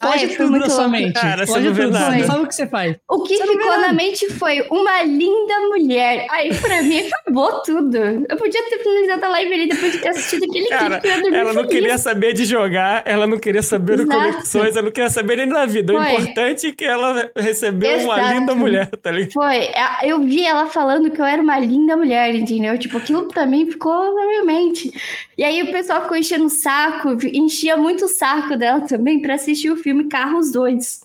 Pode 0.00 0.24
ah, 0.24 0.36
tudo 0.36 0.58
na 0.58 0.68
sua 0.68 0.88
mente. 0.88 1.12
Cara, 1.12 1.46
Pode 1.46 1.64
tudo. 1.64 1.74
Verdade. 1.74 2.24
Sabe 2.24 2.44
o 2.44 2.46
que 2.46 2.54
você 2.54 2.66
faz? 2.66 2.96
O 3.08 3.22
que 3.22 3.36
Sabe 3.36 3.52
ficou 3.52 3.78
na 3.80 3.92
mente 3.92 4.30
foi 4.30 4.66
uma 4.70 5.02
linda 5.02 5.54
mulher. 5.68 6.26
Aí, 6.30 6.54
pra 6.54 6.82
mim, 6.82 7.00
acabou 7.06 7.62
tudo. 7.62 7.96
Eu 7.96 8.36
podia 8.36 8.62
ter 8.68 8.78
finalizado 8.78 9.24
a 9.24 9.28
live 9.28 9.54
ali 9.54 9.68
depois 9.68 9.92
de 9.92 9.98
ter 9.98 10.08
assistido 10.08 10.44
aquele 10.44 10.68
cara, 10.68 11.00
clipe. 11.00 11.34
Ela 11.34 11.52
não 11.52 11.66
queria 11.66 11.98
saber 11.98 12.32
de 12.32 12.44
jogar, 12.44 13.02
ela 13.04 13.26
não 13.26 13.38
queria 13.38 13.62
saber 13.62 13.98
de 13.98 14.06
conexões, 14.06 14.76
ela 14.76 14.82
não 14.82 14.92
queria 14.92 15.10
saber 15.10 15.36
nem 15.36 15.48
da 15.48 15.66
vida. 15.66 15.92
Foi. 15.92 16.02
O 16.02 16.08
importante 16.08 16.66
é 16.68 16.72
que 16.72 16.84
ela 16.84 17.30
recebeu 17.36 17.92
Exato. 17.92 18.04
uma 18.04 18.32
linda 18.32 18.54
mulher, 18.54 18.86
tá 18.86 19.10
ligado? 19.10 19.32
Foi. 19.32 19.56
É, 19.56 19.84
eu 20.04 20.20
vi 20.20 20.44
ela 20.44 20.66
falando 20.66 21.10
que 21.10 21.20
eu 21.20 21.24
era 21.24 21.40
uma 21.40 21.58
linda 21.58 21.96
mulher, 21.96 22.34
entendeu? 22.34 22.78
Tipo, 22.78 22.98
aquilo 22.98 23.28
pra 23.28 23.46
mim 23.46 23.70
ficou 23.70 24.14
na 24.14 24.26
minha 24.26 24.44
mente. 24.44 24.92
E 25.36 25.44
aí 25.44 25.62
o 25.62 25.72
pessoal 25.72 26.02
ficou 26.02 26.16
enchendo 26.16 26.44
o 26.46 26.50
saco, 26.50 27.16
enchia 27.32 27.76
muito 27.76 28.04
o 28.04 28.08
saco 28.08 28.56
dela 28.56 28.80
também 28.82 29.20
pra 29.20 29.38
assistir 29.44 29.70
o 29.70 29.76
filme 29.76 30.08
Carros 30.08 30.50
2. 30.52 31.02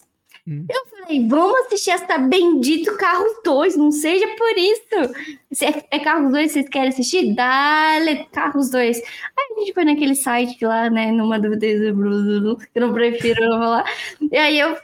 Hum. 0.48 0.66
Eu 0.70 0.86
falei, 0.88 1.28
vamos 1.28 1.60
assistir 1.62 1.92
essa 1.92 2.18
bendito 2.18 2.98
Carros 2.98 3.32
2, 3.44 3.78
não 3.78 3.92
seja 3.92 4.28
por 4.36 4.58
isso. 4.58 5.14
Se 5.52 5.66
é, 5.66 5.86
é 5.92 6.00
Carros 6.00 6.32
2, 6.32 6.52
vocês 6.52 6.70
querem 6.70 6.90
assistir? 6.90 7.36
Dale, 7.36 8.26
Carros 8.32 8.70
2. 8.72 8.98
Aí 8.98 9.04
a 9.56 9.60
gente 9.60 9.74
foi 9.74 9.86
naquele 9.86 10.16
site 10.16 10.66
lá, 10.66 10.90
né, 10.90 11.12
numa 11.12 11.40
dúvida, 11.40 11.66
eu 11.68 12.82
não 12.82 12.94
prefiro 12.94 13.48
não 13.48 13.60
falar. 13.60 13.86
E 14.32 14.38
aí 14.38 14.60
eu 14.60 14.76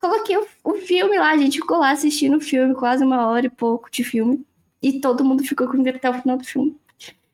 coloquei 0.00 0.36
o, 0.36 0.46
o 0.64 0.74
filme 0.74 1.18
lá, 1.18 1.30
a 1.30 1.36
gente 1.36 1.58
ficou 1.58 1.78
lá 1.78 1.90
assistindo 1.90 2.38
o 2.38 2.40
filme, 2.40 2.74
quase 2.74 3.04
uma 3.04 3.28
hora 3.28 3.46
e 3.46 3.50
pouco 3.50 3.90
de 3.90 4.02
filme. 4.02 4.44
E 4.82 5.00
todo 5.00 5.24
mundo 5.24 5.42
ficou 5.44 5.68
comigo 5.68 5.96
até 5.96 6.10
o 6.10 6.14
final 6.14 6.36
do 6.36 6.44
filme. 6.44 6.76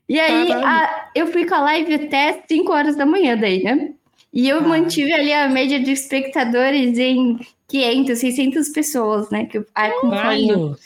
E 0.08 0.20
aí, 0.20 0.52
a, 0.52 1.10
eu 1.14 1.26
fui 1.28 1.46
com 1.46 1.54
a 1.54 1.60
live 1.60 1.94
até 1.94 2.44
5 2.46 2.70
horas 2.70 2.96
da 2.96 3.06
manhã 3.06 3.36
daí, 3.36 3.62
né? 3.62 3.94
E 4.32 4.48
eu 4.48 4.62
mantive 4.62 5.12
ali 5.12 5.32
a 5.32 5.48
média 5.48 5.78
de 5.78 5.92
espectadores 5.92 6.98
em 6.98 7.38
500, 7.68 8.18
600 8.18 8.68
pessoas, 8.70 9.30
né? 9.30 9.44
Que 9.46 9.58
eu 9.58 9.66
acompanho. 9.74 10.76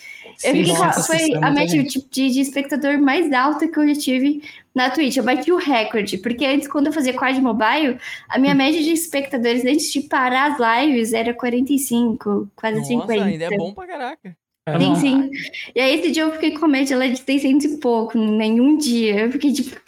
Eu 0.45 0.55
fiquei, 0.55 0.73
Nossa, 0.73 1.03
foi 1.03 1.35
a 1.35 1.51
média 1.51 1.83
de, 1.83 2.01
de, 2.11 2.41
espectador 2.41 2.99
mais 2.99 3.33
alta 3.33 3.67
que 3.67 3.79
eu 3.79 3.89
já 3.89 4.01
tive 4.01 4.43
na 4.75 4.91
Twitch. 4.91 5.17
Eu 5.17 5.25
bati 5.25 5.51
o 5.51 5.57
recorde, 5.57 6.19
porque 6.19 6.45
antes, 6.45 6.69
quando 6.69 6.89
eu 6.89 6.93
fazia 6.93 7.15
quad 7.15 7.41
mobile, 7.41 7.99
a 8.29 8.39
minha 8.39 8.53
hum. 8.53 8.57
média 8.59 8.83
de 8.83 8.91
espectadores 8.91 9.65
antes 9.65 9.91
de 9.93 10.03
parar 10.03 10.53
as 10.53 10.87
lives 10.87 11.13
era 11.13 11.33
45, 11.33 12.51
quase 12.55 12.79
Nossa, 12.79 12.89
50. 12.89 13.25
ainda 13.25 13.45
é 13.45 13.57
bom 13.57 13.73
pra 13.73 13.87
caraca. 13.87 14.37
É 14.67 14.79
sim, 14.81 14.97
sim. 14.97 15.31
E 15.75 15.81
aí, 15.81 15.99
esse 15.99 16.11
dia 16.11 16.25
eu 16.25 16.33
fiquei 16.33 16.59
com 16.59 16.67
média 16.67 16.99
lá 16.99 17.07
de 17.07 17.19
600 17.19 17.65
e 17.65 17.79
pouco, 17.79 18.19
nenhum 18.19 18.77
dia. 18.77 19.21
Eu 19.21 19.33
fiquei 19.33 19.53
tipo, 19.53 19.81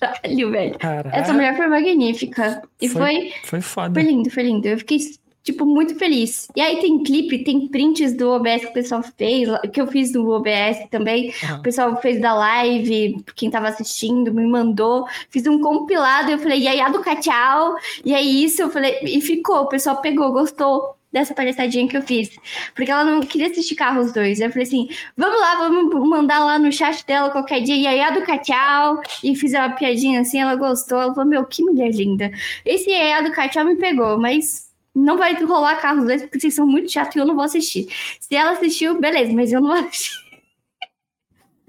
caralho, 0.00 0.50
velho. 0.50 0.78
Caraca. 0.78 1.16
Essa 1.16 1.32
mulher 1.32 1.56
foi 1.56 1.66
magnífica. 1.66 2.62
E 2.80 2.88
foi, 2.88 3.00
foi. 3.00 3.32
Foi 3.44 3.60
foda. 3.60 3.94
Foi 3.94 4.02
lindo, 4.02 4.30
foi 4.30 4.42
lindo. 4.42 4.66
Eu 4.68 4.78
fiquei 4.78 4.98
tipo, 5.46 5.64
muito 5.64 5.94
feliz. 5.94 6.48
E 6.56 6.60
aí 6.60 6.80
tem 6.80 7.04
clipe, 7.04 7.44
tem 7.44 7.68
prints 7.68 8.12
do 8.16 8.30
OBS 8.30 8.62
que 8.62 8.66
o 8.66 8.72
pessoal 8.72 9.02
fez, 9.16 9.48
que 9.72 9.80
eu 9.80 9.86
fiz 9.86 10.10
do 10.10 10.28
OBS 10.28 10.88
também. 10.90 11.32
Uhum. 11.48 11.56
O 11.58 11.62
pessoal 11.62 11.96
fez 12.02 12.20
da 12.20 12.34
live, 12.34 13.24
quem 13.36 13.48
tava 13.48 13.68
assistindo 13.68 14.34
me 14.34 14.44
mandou. 14.44 15.06
Fiz 15.30 15.46
um 15.46 15.60
compilado, 15.60 16.32
eu 16.32 16.38
falei, 16.38 16.64
Yaya 16.64 16.90
do 16.90 17.00
Cachau. 17.00 17.76
E 18.04 18.12
é 18.12 18.20
isso, 18.20 18.60
eu 18.60 18.70
falei, 18.70 18.98
e 19.02 19.20
ficou, 19.20 19.60
o 19.60 19.68
pessoal 19.68 20.00
pegou, 20.00 20.32
gostou 20.32 20.96
dessa 21.16 21.32
palhaçadinha 21.32 21.88
que 21.88 21.96
eu 21.96 22.02
fiz. 22.02 22.30
Porque 22.74 22.90
ela 22.90 23.04
não 23.04 23.20
queria 23.20 23.46
assistir 23.46 23.74
carro 23.74 24.02
os 24.02 24.12
dois. 24.12 24.38
Eu 24.38 24.50
falei 24.50 24.64
assim: 24.64 24.88
vamos 25.16 25.40
lá, 25.40 25.54
vamos 25.56 26.08
mandar 26.08 26.44
lá 26.44 26.58
no 26.58 26.70
chat 26.70 27.04
dela 27.06 27.30
qualquer 27.30 27.62
dia, 27.62 27.74
Yaya 27.74 28.12
do 28.12 28.22
Cachau. 28.22 29.00
E 29.24 29.34
fiz 29.34 29.52
uma 29.52 29.70
piadinha 29.70 30.20
assim, 30.20 30.40
ela 30.40 30.54
gostou. 30.54 31.00
Ela 31.00 31.14
falou: 31.14 31.28
meu, 31.28 31.44
que 31.46 31.62
mulher 31.62 31.90
linda. 31.90 32.30
Esse 32.64 32.90
Yaya 32.90 33.22
do 33.22 33.32
Cachau 33.32 33.64
me 33.64 33.76
pegou, 33.76 34.18
mas 34.18 34.70
não 34.94 35.16
vai 35.16 35.34
rolar 35.42 35.76
Carros 35.76 36.04
2 36.04 36.22
porque 36.22 36.40
vocês 36.40 36.54
são 36.54 36.66
muito 36.66 36.90
chatos 36.92 37.16
e 37.16 37.18
eu 37.18 37.26
não 37.26 37.34
vou 37.34 37.44
assistir. 37.44 37.88
Se 38.20 38.36
ela 38.36 38.52
assistiu, 38.52 39.00
beleza, 39.00 39.32
mas 39.32 39.52
eu 39.52 39.60
não 39.60 39.68
vou 39.68 39.78
assistir. 39.78 40.26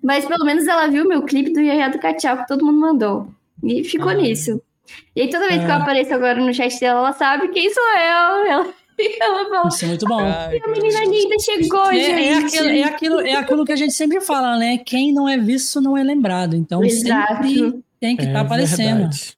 Mas 0.03 0.25
pelo 0.25 0.45
menos 0.45 0.65
ela 0.67 0.87
viu 0.87 1.05
meu 1.05 1.23
clipe 1.23 1.51
do 1.51 1.59
Yaya 1.59 1.89
do 1.89 1.99
Cachau 1.99 2.37
que 2.37 2.47
todo 2.47 2.63
mundo 2.63 2.79
mandou. 2.79 3.27
E 3.63 3.83
ficou 3.83 4.09
ah. 4.09 4.13
nisso. 4.13 4.61
E 5.15 5.21
aí 5.21 5.29
toda 5.29 5.47
vez 5.47 5.61
ah. 5.61 5.65
que 5.65 5.71
eu 5.71 5.75
ah. 5.75 5.77
apareço 5.77 6.13
agora 6.13 6.39
no 6.39 6.53
chat 6.53 6.79
dela, 6.79 6.99
ela 6.99 7.13
sabe 7.13 7.49
quem 7.49 7.69
sou 7.73 7.83
eu. 7.83 8.45
Ela, 8.45 8.73
ela 9.21 9.49
fala, 9.49 9.67
Isso 9.67 9.85
é 9.85 9.87
muito 9.87 10.05
bom. 10.05 10.19
Ai, 10.19 10.59
a 10.63 10.67
menina 10.69 11.05
linda 11.05 11.35
chegou, 11.39 11.91
é, 11.91 11.93
gente. 11.93 12.21
É 12.21 12.37
aquilo, 12.37 12.69
é, 12.69 12.83
aquilo, 12.83 13.21
é 13.21 13.33
aquilo 13.33 13.65
que 13.65 13.71
a 13.71 13.75
gente 13.75 13.93
sempre 13.93 14.19
fala, 14.21 14.57
né? 14.57 14.77
Quem 14.79 15.13
não 15.13 15.29
é 15.29 15.37
visto 15.37 15.79
não 15.79 15.95
é 15.95 16.03
lembrado. 16.03 16.55
Então 16.55 16.83
Exato. 16.83 17.43
sempre 17.43 17.83
tem 17.99 18.15
que 18.15 18.23
estar 18.23 18.33
tá 18.33 18.39
é 18.39 18.41
aparecendo. 18.41 18.97
Verdade. 18.97 19.37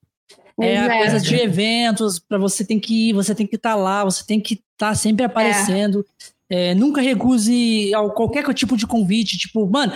É 0.62 0.78
a 0.78 0.98
coisa 0.98 1.20
de 1.22 1.36
eventos, 1.36 2.20
para 2.20 2.38
você 2.38 2.66
tem 2.66 2.80
que 2.80 3.10
ir, 3.10 3.14
você 3.14 3.34
tem 3.34 3.48
que 3.48 3.56
estar 3.56 3.72
tá 3.72 3.76
lá, 3.76 4.04
você 4.04 4.26
tem 4.26 4.42
que 4.42 4.56
estar 4.56 4.90
tá 4.90 4.96
sempre 4.96 5.26
aparecendo. 5.26 6.06
É. 6.50 6.72
É, 6.72 6.76
nunca 6.76 7.00
recuse 7.00 7.92
qualquer 8.16 8.44
tipo 8.54 8.76
de 8.76 8.88
convite. 8.88 9.38
Tipo, 9.38 9.70
mano, 9.70 9.94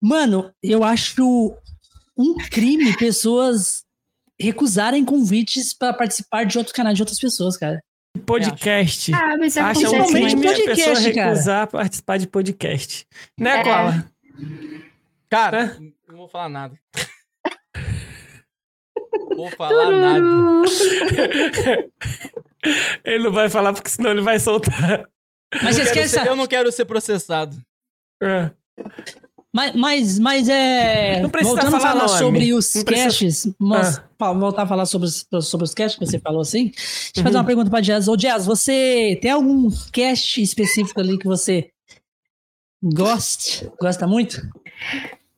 mano, 0.00 0.52
eu 0.62 0.84
acho 0.84 1.56
um 2.16 2.34
crime 2.34 2.96
pessoas 2.96 3.84
recusarem 4.38 5.04
convites 5.04 5.72
para 5.72 5.92
participar 5.92 6.44
de 6.44 6.58
outros 6.58 6.74
canais 6.74 6.96
de 6.96 7.02
outras 7.02 7.18
pessoas, 7.18 7.56
cara. 7.56 7.82
Podcast. 8.24 9.12
Ah, 9.12 9.36
mas 9.36 9.56
Acha 9.56 9.90
um 9.90 10.06
crime 10.06 10.36
podcast, 10.36 10.62
a 10.62 10.74
pessoa 10.74 10.98
recusar 10.98 11.66
cara. 11.66 11.82
participar 11.82 12.18
de 12.18 12.26
podcast. 12.28 13.06
Né, 13.38 13.58
é. 13.58 13.62
Koala? 13.64 14.12
Cara, 15.28 15.76
não 16.08 16.16
vou 16.16 16.28
falar 16.28 16.48
nada. 16.48 16.78
Vou 19.36 19.50
falar 19.50 19.90
nada. 19.90 20.24
ele 23.04 23.24
não 23.24 23.32
vai 23.32 23.48
falar 23.48 23.72
porque 23.72 23.88
senão 23.88 24.12
ele 24.12 24.20
vai 24.20 24.38
soltar. 24.38 25.08
Mas 25.62 25.78
eu, 25.78 25.92
quero 25.92 26.08
ser, 26.08 26.26
eu 26.26 26.36
não 26.36 26.46
quero 26.46 26.70
ser 26.70 26.84
processado. 26.84 27.56
É. 28.22 28.50
Mas, 29.54 29.72
mas, 29.76 30.18
mas 30.18 30.48
é. 30.48 31.20
Não 31.20 31.30
precisa 31.30 31.54
voltando 31.54 31.70
falar 31.70 31.90
a 31.90 31.92
falar 31.92 32.06
nome. 32.08 32.18
sobre 32.18 32.52
os 32.52 32.74
não 32.74 32.84
caches, 32.84 33.48
mas, 33.56 34.02
ah. 34.18 34.32
voltar 34.32 34.62
a 34.62 34.66
falar 34.66 34.84
sobre 34.84 35.06
os, 35.06 35.24
sobre 35.42 35.64
os 35.64 35.72
caches 35.72 35.96
que 35.96 36.04
você 36.04 36.18
falou 36.18 36.40
assim. 36.40 36.72
Deixa 36.72 37.12
eu 37.14 37.20
uhum. 37.20 37.24
fazer 37.24 37.36
uma 37.36 37.44
pergunta 37.44 37.70
pra 37.70 37.80
Jazz. 37.80 38.08
Ô, 38.08 38.16
Jazz, 38.16 38.46
você 38.46 39.16
tem 39.22 39.30
algum 39.30 39.70
cache 39.92 40.42
específico 40.42 40.98
ali 40.98 41.16
que 41.16 41.28
você 41.28 41.70
gosta, 42.82 43.72
gosta 43.80 44.08
muito? 44.08 44.42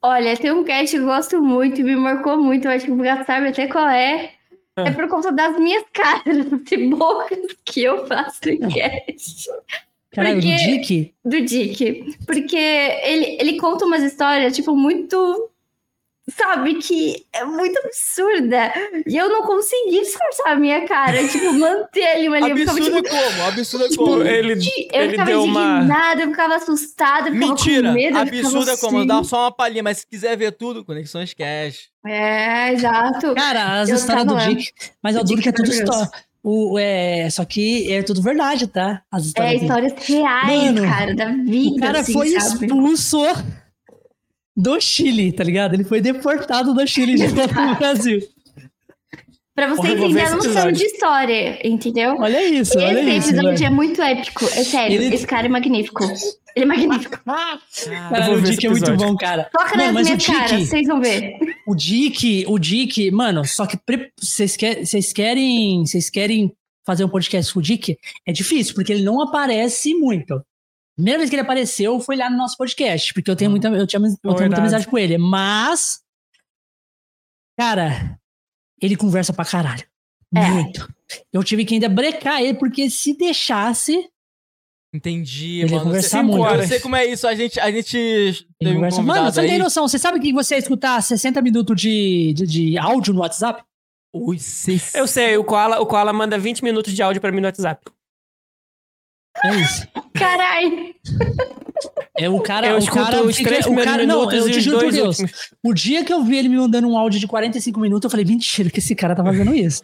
Olha, 0.00 0.34
tem 0.34 0.50
um 0.50 0.64
cast 0.64 0.96
que 0.96 1.02
eu 1.02 1.06
gosto 1.06 1.42
muito, 1.42 1.82
me 1.82 1.94
marcou 1.94 2.38
muito, 2.38 2.66
eu 2.66 2.70
acho 2.70 2.86
que 2.86 2.92
o 2.92 2.96
Gato 2.96 3.26
sabe 3.26 3.48
até 3.48 3.66
qual 3.66 3.86
é. 3.86 4.32
É. 4.78 4.88
é 4.88 4.90
por 4.92 5.08
conta 5.08 5.30
das 5.30 5.58
minhas 5.58 5.84
caras 5.92 6.46
e 6.72 6.88
bocas 6.88 7.38
que 7.66 7.82
eu 7.82 8.06
faço 8.06 8.48
em 8.48 8.60
cast. 8.60 9.50
Caralho, 10.16 10.40
do 10.40 10.40
Dick? 10.40 11.14
Do 11.22 11.42
Dick. 11.42 12.16
Porque 12.24 12.56
ele, 12.56 13.36
ele 13.38 13.58
conta 13.58 13.84
umas 13.84 14.02
histórias, 14.02 14.56
tipo, 14.56 14.74
muito 14.74 15.50
sabe, 16.28 16.74
que 16.76 17.24
é 17.32 17.44
muito 17.44 17.78
absurda. 17.78 18.72
E 19.06 19.16
eu 19.16 19.28
não 19.28 19.42
consegui 19.42 20.00
disfarçar 20.00 20.52
a 20.54 20.56
minha 20.56 20.86
cara, 20.86 21.26
tipo, 21.28 21.52
manter 21.52 22.04
ali 22.04 22.28
uma 22.28 22.40
linha. 22.40 22.64
Absurda 22.64 23.02
tipo, 23.02 23.08
como? 23.10 23.42
Absurda 23.46 23.88
tipo, 23.88 24.04
como? 24.04 24.22
Ele, 24.22 24.52
eu 24.52 25.02
ele 25.02 25.10
ficava 25.10 25.30
deu 25.30 25.46
indignada, 25.46 26.14
uma... 26.14 26.22
eu 26.22 26.30
ficava 26.30 26.54
assustada, 26.56 27.28
eu 27.28 27.34
ficava 27.34 27.52
Mentira, 27.52 27.88
com 27.88 27.94
medo, 27.94 28.18
absurda 28.18 28.76
como? 28.78 28.98
Assim. 28.98 29.06
Dá 29.06 29.24
só 29.24 29.40
uma 29.42 29.52
palhinha, 29.52 29.82
mas 29.82 29.98
se 29.98 30.06
quiser 30.06 30.36
ver 30.36 30.52
tudo, 30.52 30.84
Conexões 30.84 31.32
Cash. 31.32 31.90
É, 32.04 32.72
exato. 32.72 33.34
Cara, 33.34 33.80
as 33.80 33.88
histórias 33.88 34.24
do. 34.24 34.36
Dick, 34.36 34.72
mas 35.02 35.14
é 35.14 35.20
o 35.20 35.24
duro 35.24 35.42
que 35.42 35.48
é 35.48 35.52
tudo 35.52 35.70
história. 35.70 36.10
O, 36.48 36.78
é, 36.78 37.28
só 37.28 37.44
que 37.44 37.92
é 37.92 38.04
tudo 38.04 38.22
verdade, 38.22 38.68
tá? 38.68 39.02
As 39.10 39.24
histórias 39.24 39.60
é, 39.60 39.64
histórias 39.64 39.92
reais, 40.06 40.72
Mano, 40.72 40.88
cara, 40.88 41.12
da 41.12 41.32
vida. 41.32 41.74
O 41.74 41.80
cara 41.80 41.98
assim, 41.98 42.12
foi 42.12 42.28
sabe? 42.38 42.66
expulso 42.66 43.18
do 44.56 44.80
Chile, 44.80 45.32
tá 45.32 45.42
ligado? 45.42 45.74
Ele 45.74 45.82
foi 45.82 46.00
deportado 46.00 46.72
do 46.72 46.86
Chile 46.86 47.16
de 47.16 47.26
volta 47.34 47.52
pro 47.52 47.74
Brasil. 47.74 48.20
Pra 49.56 49.68
você 49.68 49.88
entender 49.88 50.20
a 50.20 50.36
noção 50.36 50.70
de 50.70 50.84
história, 50.84 51.66
entendeu? 51.66 52.14
Olha 52.20 52.46
isso, 52.46 52.78
Esse 52.78 52.86
olha 52.86 53.00
isso. 53.00 53.10
Esse 53.10 53.30
episódio 53.30 53.66
é 53.66 53.70
muito 53.70 54.02
épico, 54.02 54.44
é 54.44 54.62
sério. 54.62 55.02
Ele... 55.02 55.14
Esse 55.14 55.26
cara 55.26 55.46
é 55.46 55.48
magnífico. 55.48 56.04
Ele 56.04 56.64
é 56.64 56.66
magnífico. 56.66 57.18
cara, 57.24 58.32
o 58.32 58.42
Dick 58.42 58.66
é 58.66 58.68
muito 58.68 58.94
bom, 58.96 59.16
cara. 59.16 59.48
Toca 59.50 59.74
nas 59.76 59.92
minhas 59.92 60.26
caras, 60.26 60.68
vocês 60.68 60.86
vão 60.86 61.00
ver. 61.00 61.38
O 61.66 61.74
Dick, 61.74 62.44
o 62.46 62.58
Dick, 62.58 63.10
mano, 63.10 63.46
só 63.46 63.64
que 63.64 63.78
vocês 64.20 64.56
quer, 64.58 64.82
querem, 65.14 65.86
vocês 65.86 66.10
querem 66.10 66.52
fazer 66.84 67.04
um 67.04 67.08
podcast 67.08 67.52
com 67.54 67.60
o 67.60 67.62
Dick? 67.62 67.96
É 68.26 68.32
difícil, 68.32 68.74
porque 68.74 68.92
ele 68.92 69.04
não 69.04 69.22
aparece 69.22 69.94
muito 69.94 70.44
primeira 70.94 71.18
vez 71.18 71.28
que 71.28 71.36
ele 71.36 71.42
apareceu 71.42 72.00
foi 72.00 72.16
lá 72.16 72.30
no 72.30 72.38
nosso 72.38 72.56
podcast, 72.56 73.12
porque 73.12 73.30
eu 73.30 73.36
tenho 73.36 73.50
muita, 73.50 73.68
eu 73.68 73.86
tinha, 73.86 74.00
eu 74.00 74.34
tenho 74.34 74.48
muita 74.48 74.60
amizade 74.60 74.86
com 74.86 74.96
ele. 74.96 75.18
Mas, 75.18 76.00
cara, 77.58 78.18
ele 78.80 78.96
conversa 78.96 79.32
pra 79.32 79.44
caralho. 79.44 79.84
É. 80.34 80.50
Muito. 80.50 80.92
Eu 81.32 81.42
tive 81.44 81.64
que 81.64 81.74
ainda 81.74 81.88
brecar 81.88 82.42
ele, 82.42 82.54
porque 82.54 82.90
se 82.90 83.16
deixasse. 83.16 84.08
Entendi, 84.94 85.60
ele 85.60 85.72
mano. 85.72 85.84
Conversar 85.84 86.22
muito. 86.22 86.42
Horas. 86.42 86.62
Eu 86.62 86.68
sei 86.68 86.80
como 86.80 86.96
é 86.96 87.06
isso. 87.06 87.26
A 87.26 87.34
gente, 87.34 87.60
a 87.60 87.70
gente 87.70 88.46
teve 88.58 88.74
conversa... 88.74 89.00
um 89.00 89.04
Mano, 89.04 89.30
você 89.30 89.42
não 89.42 89.48
tem 89.48 89.58
noção. 89.58 89.86
Você 89.86 89.98
sabe 89.98 90.18
que 90.20 90.32
você 90.32 90.54
ia 90.54 90.58
escutar 90.58 91.02
60 91.02 91.40
minutos 91.42 91.80
de, 91.80 92.32
de, 92.34 92.46
de 92.46 92.78
áudio 92.78 93.12
no 93.12 93.20
WhatsApp? 93.20 93.62
Ui, 94.14 94.38
Eu 94.94 95.06
sei, 95.06 95.36
o 95.36 95.44
Koala, 95.44 95.78
o 95.80 95.86
Koala 95.86 96.12
manda 96.12 96.38
20 96.38 96.64
minutos 96.64 96.94
de 96.94 97.02
áudio 97.02 97.20
pra 97.20 97.30
mim 97.30 97.40
no 97.40 97.46
WhatsApp. 97.46 97.84
É 99.46 99.60
isso. 99.60 99.86
Caralho. 100.14 100.94
É 102.18 102.28
o 102.28 102.40
cara, 102.40 102.68
eu 102.68 102.78
o 102.78 102.86
cara, 102.86 103.22
os 103.22 103.36
três 103.36 103.66
o 103.66 103.74
cara, 103.76 104.06
não, 104.06 104.30
eu 104.32 104.50
te 104.50 104.60
juro 104.60 104.78
por 104.78 104.92
Deus. 104.92 105.18
Últimos. 105.18 105.50
O 105.62 105.74
dia 105.74 106.04
que 106.04 106.12
eu 106.12 106.24
vi 106.24 106.38
ele 106.38 106.48
me 106.48 106.56
mandando 106.56 106.88
um 106.88 106.96
áudio 106.96 107.20
de 107.20 107.26
45 107.26 107.78
minutos, 107.78 108.04
eu 108.04 108.10
falei, 108.10 108.24
mentira 108.24 108.70
que 108.70 108.78
esse 108.78 108.94
cara 108.94 109.14
tá 109.14 109.22
fazendo 109.22 109.54
isso. 109.54 109.82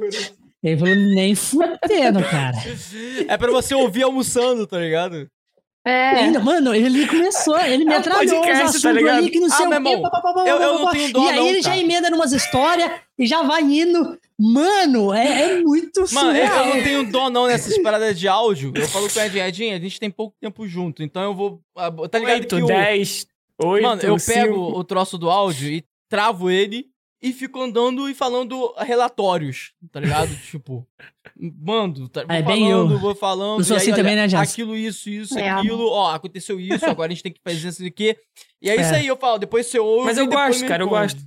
ele 0.63 0.77
falou, 0.79 0.95
nem 0.95 1.35
fudendo, 1.35 2.23
cara. 2.31 2.57
É 3.29 3.37
pra 3.37 3.51
você 3.51 3.75
ouvir 3.75 4.05
almoçando, 4.05 4.67
tá 4.67 4.79
ligado? 4.79 5.29
É. 5.85 6.11
Ainda, 6.21 6.39
mano, 6.39 6.73
ele 6.73 7.07
começou, 7.09 7.59
ele 7.59 7.85
me 7.85 7.93
é 7.93 7.97
atrasou 7.97 8.39
podcast, 8.39 8.53
uns 8.53 8.83
tá 8.83 8.91
assuntos 8.91 9.05
tá 9.05 9.17
ali 9.17 9.31
que 9.31 9.41
não 9.41 9.49
sei 9.49 9.67
ah, 9.67 9.69
o 9.69 9.83
quê. 9.83 10.49
eu, 10.49 10.57
eu 10.61 10.79
não 10.79 10.91
tenho 10.93 11.13
dó, 11.13 11.25
E 11.25 11.29
aí 11.29 11.37
não, 11.37 11.47
ele 11.49 11.61
cara. 11.61 11.75
já 11.75 11.83
emenda 11.83 12.09
numas 12.09 12.33
histórias 12.33 12.91
e 13.19 13.27
já 13.27 13.43
vai 13.43 13.63
indo. 13.63 14.17
Mano, 14.45 15.15
é, 15.15 15.43
é 15.43 15.61
muito 15.63 16.01
Mano, 16.01 16.09
surreal. 16.09 16.67
eu 16.67 16.75
não 16.77 16.83
tenho 16.83 17.13
dó 17.13 17.31
não 17.31 17.47
nessas 17.47 17.79
paradas 17.79 18.19
de 18.19 18.27
áudio. 18.27 18.73
Eu 18.75 18.89
falo 18.89 19.09
com 19.09 19.19
o 19.19 19.23
Edinho, 19.23 19.45
Edinho, 19.45 19.77
a 19.77 19.79
gente 19.79 20.01
tem 20.01 20.11
pouco 20.11 20.37
tempo 20.41 20.67
junto, 20.67 21.03
então 21.03 21.23
eu 21.23 21.35
vou... 21.35 21.63
Ah, 21.77 21.91
tá 22.09 22.19
ligado 22.19 22.41
8, 22.41 22.57
que 22.57 22.63
o... 22.63 22.67
10, 22.67 23.27
8, 23.63 23.83
Mano, 23.83 24.03
eu 24.03 24.19
5. 24.19 24.41
pego 24.41 24.79
o 24.79 24.83
troço 24.83 25.17
do 25.17 25.31
áudio 25.31 25.69
e 25.71 25.85
travo 26.09 26.51
ele 26.51 26.87
e 27.23 27.33
fico 27.33 27.61
andando 27.61 28.09
e 28.09 28.15
falando 28.15 28.75
relatórios, 28.79 29.75
tá 29.93 30.01
ligado? 30.01 30.35
tipo, 30.51 30.85
mando, 31.39 32.09
tá, 32.09 32.25
vou 32.25 32.35
É 32.35 32.43
bem 32.43 32.69
falando, 32.69 32.93
eu. 32.95 32.99
vou 32.99 33.15
falando. 33.15 33.61
Eu 33.61 33.65
sou 33.65 33.77
e 33.77 33.79
aí, 33.79 33.83
assim 33.83 33.95
também, 33.95 34.17
né, 34.17 34.29
Jess? 34.29 34.51
Aquilo, 34.51 34.75
isso, 34.77 35.09
isso, 35.09 35.39
É. 35.39 35.49
aquilo, 35.51 35.89
ó, 35.89 36.13
aconteceu 36.15 36.59
isso, 36.59 36.85
agora 36.85 37.13
a 37.13 37.15
gente 37.15 37.23
tem 37.23 37.33
que 37.33 37.41
fazer 37.45 37.69
isso 37.69 37.87
aqui. 37.87 38.17
E 38.61 38.69
é, 38.69 38.75
isso 38.75 38.93
É. 38.93 38.97
aí, 38.97 39.07
eu 39.07 39.17
falo, 39.17 39.39
depois 39.39 39.67
você 39.67 39.79
ouve. 39.79 40.07
Mas 40.07 40.19
eu 40.19 40.27
gosto, 40.27 40.67
cara, 40.67 40.83
eu 40.83 40.89
gosto. 40.89 41.21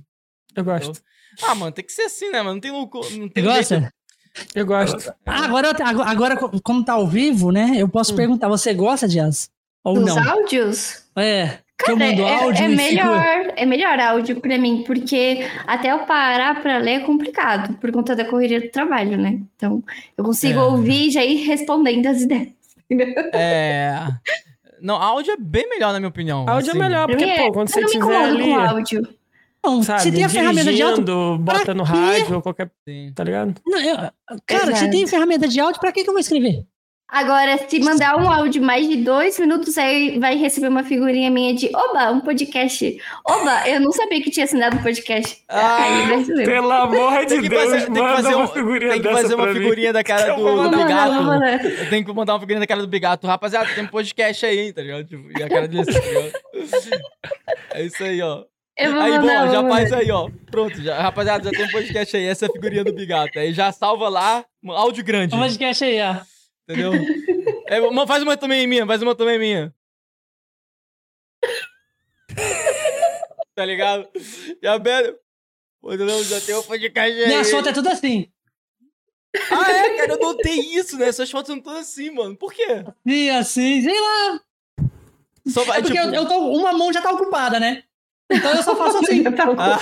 Eu 0.54 0.64
gosto. 0.64 1.00
Ah, 1.42 1.54
mano, 1.54 1.72
tem 1.72 1.84
que 1.84 1.92
ser 1.92 2.02
assim, 2.02 2.30
né, 2.30 2.38
mano? 2.42 2.54
Não 2.54 2.60
tem 2.60 2.70
louco. 2.70 2.98
Não 2.98 3.02
Você 3.04 3.28
tem 3.28 3.44
jeito. 3.44 3.44
gosta? 3.44 3.92
Eu 4.54 4.66
gosto. 4.66 5.14
Ah, 5.24 5.44
agora, 5.44 5.70
agora, 6.04 6.36
como 6.62 6.84
tá 6.84 6.92
ao 6.94 7.06
vivo, 7.06 7.50
né? 7.50 7.72
Eu 7.76 7.88
posso 7.88 8.12
Hum. 8.12 8.16
perguntar, 8.16 8.48
você 8.48 8.74
gosta, 8.74 9.08
Jazz? 9.08 9.48
Ou 9.82 9.98
Os 9.98 10.04
não? 10.14 10.30
áudios? 10.30 11.04
É. 11.16 11.58
Que 11.78 11.90
eu 11.90 11.98
Cara, 11.98 12.10
mando 12.10 12.22
é, 12.22 12.34
áudio 12.42 12.64
é 12.64 12.70
e 12.70 12.76
melhor, 12.76 13.22
fico... 13.44 13.52
é 13.56 13.66
melhor 13.66 14.00
áudio 14.00 14.40
pra 14.40 14.56
mim, 14.58 14.82
porque 14.86 15.46
até 15.66 15.92
eu 15.92 16.00
parar 16.00 16.62
pra 16.62 16.78
ler 16.78 16.92
é 16.92 17.00
complicado, 17.00 17.74
por 17.78 17.92
conta 17.92 18.16
da 18.16 18.24
correria 18.24 18.60
do 18.62 18.70
trabalho, 18.70 19.18
né? 19.18 19.40
Então, 19.56 19.82
eu 20.16 20.24
consigo 20.24 20.58
É. 20.58 20.62
ouvir 20.62 21.08
e 21.08 21.10
já 21.10 21.22
ir 21.24 21.44
respondendo 21.46 22.06
as 22.06 22.22
ideias. 22.22 22.48
É. 23.34 23.98
Não, 24.80 24.96
áudio 24.96 25.32
é 25.32 25.36
bem 25.38 25.68
melhor, 25.68 25.92
na 25.92 25.98
minha 25.98 26.08
opinião. 26.08 26.46
Áudio 26.48 26.70
assim. 26.70 26.78
é 26.80 26.82
melhor, 26.82 27.06
porque, 27.08 27.26
pô, 27.34 27.52
quando 27.52 27.68
eu 27.68 27.74
você 27.74 27.84
tiver 27.86 28.16
ali, 28.24 28.42
com 28.44 28.54
áudio. 28.58 29.08
Não, 29.66 29.82
sabe, 29.82 30.02
se 30.02 30.12
tem 30.12 30.24
a 30.24 30.28
ferramenta 30.28 30.72
de 30.72 30.82
áudio... 30.82 31.38
bota 31.38 31.74
no 31.74 31.84
quê? 31.84 31.90
rádio 31.92 32.36
ou 32.36 32.42
qualquer... 32.42 32.70
Sim. 32.88 33.12
Tá 33.14 33.24
ligado? 33.24 33.54
Não, 33.66 33.80
eu- 33.80 33.96
cara, 34.46 34.66
se 34.66 34.72
Exato. 34.72 34.90
tem 34.90 35.06
ferramenta 35.06 35.48
de 35.48 35.58
áudio, 35.60 35.80
pra 35.80 35.92
que, 35.92 36.02
que 36.04 36.08
eu 36.08 36.14
vou 36.14 36.20
escrever? 36.20 36.64
Agora, 37.08 37.56
se 37.68 37.78
mandar 37.78 38.16
um 38.16 38.28
áudio 38.28 38.60
mais 38.60 38.88
de 38.88 38.96
dois 38.96 39.38
minutos, 39.38 39.78
aí 39.78 40.18
vai 40.18 40.34
receber 40.36 40.66
uma 40.66 40.82
figurinha 40.82 41.30
minha 41.30 41.54
de 41.54 41.70
Oba, 41.72 42.10
um 42.10 42.18
podcast. 42.20 43.00
Oba, 43.24 43.68
eu 43.68 43.80
não 43.80 43.92
sabia 43.92 44.20
que 44.20 44.28
tinha 44.28 44.42
assinado 44.42 44.76
um 44.76 44.82
podcast. 44.82 45.40
Ah, 45.48 45.84
aí. 45.84 46.26
Pelo 46.44 46.68
amor 46.72 47.20
de 47.20 47.26
Tem 47.28 47.48
Deus, 47.48 47.62
fazer, 47.62 47.84
tem 47.86 47.94
que 47.94 48.00
fazer, 48.00 48.34
uma 48.34 48.44
um- 48.44 48.48
figurinha 48.48 48.90
tem 48.92 49.02
que 49.02 49.08
fazer 49.12 49.34
uma 49.36 49.46
mim. 49.46 49.52
figurinha 49.54 49.92
da 49.92 50.02
cara 50.02 50.26
Eu 50.34 50.36
do, 50.36 50.42
do 50.42 50.56
mandar, 50.76 51.08
vamos 51.08 51.38
Bigato. 51.38 51.66
Eu 51.68 51.90
tenho 51.90 52.04
que 52.04 52.12
mandar 52.12 52.32
uma 52.34 52.40
figurinha 52.40 52.60
da 52.60 52.66
cara 52.66 52.80
do 52.80 52.88
Bigato. 52.88 53.26
Rapaziada, 53.28 53.68
tem 53.72 53.84
um 53.84 53.88
podcast 53.88 54.44
aí, 54.44 54.72
tá 54.72 54.82
ligado? 54.82 55.04
Tipo, 55.04 55.38
e 55.38 55.42
a 55.44 55.48
cara 55.48 55.68
dele 55.68 55.82
assim, 55.88 55.92
tá 55.92 56.08
ligado? 56.08 56.32
É 57.72 57.82
isso 57.84 58.02
aí, 58.02 58.20
ó. 58.20 58.42
Eu 58.76 58.92
vou 58.92 59.00
Aí, 59.00 59.18
bom, 59.18 59.26
já 59.26 59.68
faz 59.68 59.92
aí, 59.92 60.10
ó. 60.10 60.28
Pronto, 60.50 60.82
já, 60.82 61.00
rapaziada, 61.00 61.44
já 61.44 61.50
tem 61.50 61.64
um 61.64 61.70
podcast 61.70 62.14
aí. 62.14 62.26
Essa 62.26 62.44
é 62.44 62.48
a 62.48 62.52
figurinha 62.52 62.84
do 62.84 62.92
Bigato. 62.92 63.38
Aí 63.38 63.52
já 63.54 63.72
salva 63.72 64.08
lá, 64.08 64.44
um 64.62 64.70
áudio 64.70 65.02
grande. 65.02 65.34
O 65.34 65.38
podcast 65.38 65.82
aí, 65.82 65.98
ó. 66.02 66.16
Entendeu? 66.68 66.92
É, 67.68 68.06
faz 68.06 68.22
uma 68.22 68.36
também 68.36 68.66
minha, 68.66 68.86
faz 68.86 69.00
uma 69.00 69.14
também 69.14 69.38
minha. 69.38 69.74
tá 73.54 73.64
ligado? 73.64 74.08
Já, 74.62 74.76
velho. 74.76 75.18
Pô, 75.80 75.94
entendeu? 75.94 76.22
Já 76.22 76.40
tem 76.40 76.54
um 76.54 76.62
podcast 76.62 77.20
aí. 77.20 77.26
Minha 77.28 77.44
foto 77.44 77.68
é 77.70 77.72
tudo 77.72 77.88
assim. 77.88 78.30
Ah, 79.50 79.70
é, 79.70 79.96
cara, 79.96 80.12
eu 80.12 80.18
notei 80.18 80.58
isso, 80.76 80.98
né? 80.98 81.10
Suas 81.12 81.30
fotos 81.30 81.52
são 81.52 81.60
todas 81.60 81.80
assim, 81.88 82.10
mano. 82.10 82.36
Por 82.36 82.52
quê? 82.52 82.84
E 83.04 83.30
assim, 83.30 83.82
sei 83.82 83.98
lá. 83.98 84.40
Só 85.46 85.64
vai, 85.64 85.78
É 85.78 85.82
porque 85.82 85.98
tipo... 85.98 86.14
eu, 86.14 86.22
eu 86.22 86.28
tô, 86.28 86.38
uma 86.38 86.72
mão 86.72 86.92
já 86.92 87.00
tá 87.00 87.10
ocupada, 87.10 87.58
né? 87.60 87.82
Então 88.30 88.52
eu 88.54 88.62
só 88.62 88.74
faço 88.76 88.98
assim. 88.98 89.22
Ah, 89.58 89.78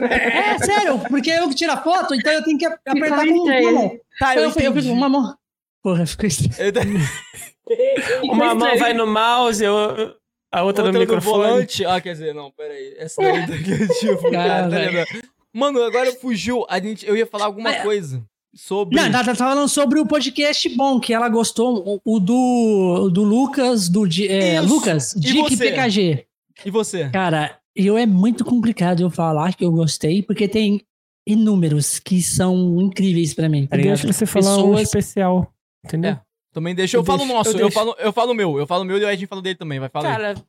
É, 0.00 0.58
sério, 0.58 0.98
porque 1.08 1.30
eu 1.30 1.48
que 1.48 1.54
tiro 1.54 1.72
a 1.72 1.76
foto, 1.76 2.14
então 2.14 2.32
eu 2.32 2.42
tenho 2.42 2.58
que 2.58 2.66
apertar 2.66 3.24
com 3.26 3.32
uma 3.32 3.72
mão. 3.72 3.98
tá, 4.18 4.34
eu, 4.36 4.42
Eu, 4.42 4.48
eu, 4.50 4.60
eu, 4.60 4.70
entendi. 4.72 4.90
uma 4.90 5.08
mão. 5.08 5.34
Porra, 5.82 6.04
ficou 6.06 6.26
estranho. 6.26 6.54
Eu- 6.58 6.72
Uma 8.32 8.54
mão 8.54 8.76
vai 8.78 8.92
no 8.94 9.06
mouse, 9.06 9.62
eu- 9.62 10.14
a 10.50 10.62
outra, 10.62 10.82
no 10.84 10.88
Outra 10.88 11.00
microfone. 11.00 11.36
volante. 11.48 11.84
Ah, 11.84 12.00
quer 12.00 12.12
dizer, 12.12 12.34
não, 12.34 12.50
peraí. 12.50 12.94
Essa 12.98 13.20
daí 13.20 13.46
daqui 13.46 13.72
é 13.74 13.86
tipo, 13.86 14.30
Cara, 14.30 14.48
cara, 14.48 14.70
tá 14.70 14.78
ligado? 14.78 15.08
Mano, 15.52 15.82
agora 15.82 16.10
fugiu. 16.12 16.64
A 16.70 16.80
gente, 16.80 17.06
eu 17.06 17.14
ia 17.16 17.26
falar 17.26 17.44
alguma 17.44 17.70
É. 17.70 17.82
coisa 17.82 18.22
sobre. 18.54 18.96
Não, 18.96 19.10
tá, 19.12 19.22
tá 19.22 19.34
falando 19.34 19.68
sobre 19.68 20.00
o 20.00 20.06
podcast 20.06 20.66
bom, 20.74 20.98
que 20.98 21.12
ela 21.12 21.28
gostou, 21.28 22.00
o, 22.04 22.16
o 22.16 22.18
do, 22.18 23.10
do 23.12 23.22
Lucas, 23.22 23.88
do 23.90 24.06
é. 24.26 24.58
Lucas, 24.62 25.12
E 25.14 25.20
Dick 25.20 25.54
você? 25.56 25.70
PKG. 25.70 26.24
E 26.64 26.70
você? 26.70 27.10
Cara, 27.10 27.57
eu 27.86 27.96
é 27.98 28.06
muito 28.06 28.44
complicado 28.44 29.00
eu 29.02 29.10
falar 29.10 29.54
que 29.54 29.64
eu 29.64 29.70
gostei, 29.72 30.22
porque 30.22 30.48
tem 30.48 30.82
inúmeros 31.26 31.98
que 31.98 32.22
são 32.22 32.80
incríveis 32.80 33.34
pra 33.34 33.48
mim, 33.48 33.66
tá? 33.66 33.76
Deixa 33.76 34.06
você 34.12 34.24
falar 34.26 34.56
um 34.56 34.70
Pessoas- 34.70 34.82
especial, 34.82 35.54
entendeu? 35.84 36.12
É. 36.12 36.20
Também 36.52 36.74
deixa. 36.74 36.96
Eu, 36.96 37.00
Eu 37.00 37.04
falo 37.04 37.22
o 37.22 37.26
nosso, 37.26 37.50
eu 37.50 37.58
eu, 37.60 37.70
falo, 37.70 37.94
eu 37.98 38.12
falo 38.12 38.32
o 38.32 38.34
meu. 38.34 38.58
Eu 38.58 38.66
falo 38.66 38.82
o 38.82 38.86
meu 38.86 38.96
e 38.98 39.04
o 39.04 39.10
Edinho 39.10 39.28
fala 39.28 39.42
dele 39.42 39.54
também. 39.56 39.78
Vai 39.78 39.88
falar. 39.90 40.08
aí. 40.08 40.16
Cara, 40.16 40.44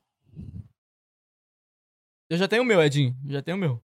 Eu 2.30 2.38
já 2.38 2.48
tenho 2.48 2.64
o 2.64 2.66
meu, 2.66 2.82
Edinho. 2.82 3.16
Já 3.28 3.42
tenho 3.42 3.58
o 3.58 3.60
meu. 3.60 3.82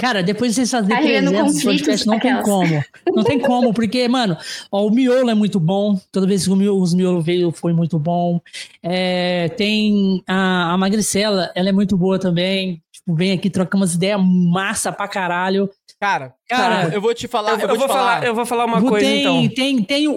Cara, 0.00 0.22
depois 0.22 0.50
de 0.52 0.56
vocês 0.56 0.70
fazerem 0.70 0.96
Carregando 0.96 1.30
300 1.30 1.52
conflitos, 1.54 1.80
podcasts, 1.82 2.06
não 2.06 2.18
tem 2.18 2.42
como. 2.42 2.84
Não 3.14 3.22
tem 3.24 3.38
como, 3.38 3.74
porque, 3.74 4.08
mano, 4.08 4.36
ó, 4.72 4.86
o 4.86 4.90
miolo 4.90 5.28
é 5.30 5.34
muito 5.34 5.60
bom. 5.60 5.98
Toda 6.10 6.26
vez 6.26 6.44
que 6.44 6.50
o 6.50 6.56
miolo, 6.56 6.80
os 6.80 6.94
miolo 6.94 7.20
veio, 7.20 7.52
foi 7.52 7.72
muito 7.72 7.98
bom. 7.98 8.40
É, 8.82 9.48
tem 9.50 10.22
a, 10.26 10.72
a 10.72 10.78
Magricela, 10.78 11.50
ela 11.54 11.68
é 11.68 11.72
muito 11.72 11.96
boa 11.96 12.18
também. 12.18 12.82
Tipo, 12.92 13.14
vem 13.14 13.32
aqui, 13.32 13.50
troca 13.50 13.76
umas 13.76 13.94
ideias 13.94 14.20
massa 14.22 14.90
pra 14.90 15.06
caralho. 15.06 15.68
Cara, 16.00 16.32
Cara, 16.48 16.88
eu 16.94 17.00
vou 17.00 17.12
te 17.12 17.28
falar. 17.28 17.52
eu, 17.52 17.60
Eu, 17.60 17.68
vou, 17.68 17.76
vou 17.78 17.88
falar. 17.88 18.14
falar, 18.14 18.26
eu 18.26 18.34
vou 18.34 18.46
falar 18.46 18.64
uma 18.64 18.80
tem, 18.80 18.88
coisa 18.88 19.06
então. 19.06 19.48
tem, 19.50 19.82
tem 19.82 20.08
o, 20.08 20.14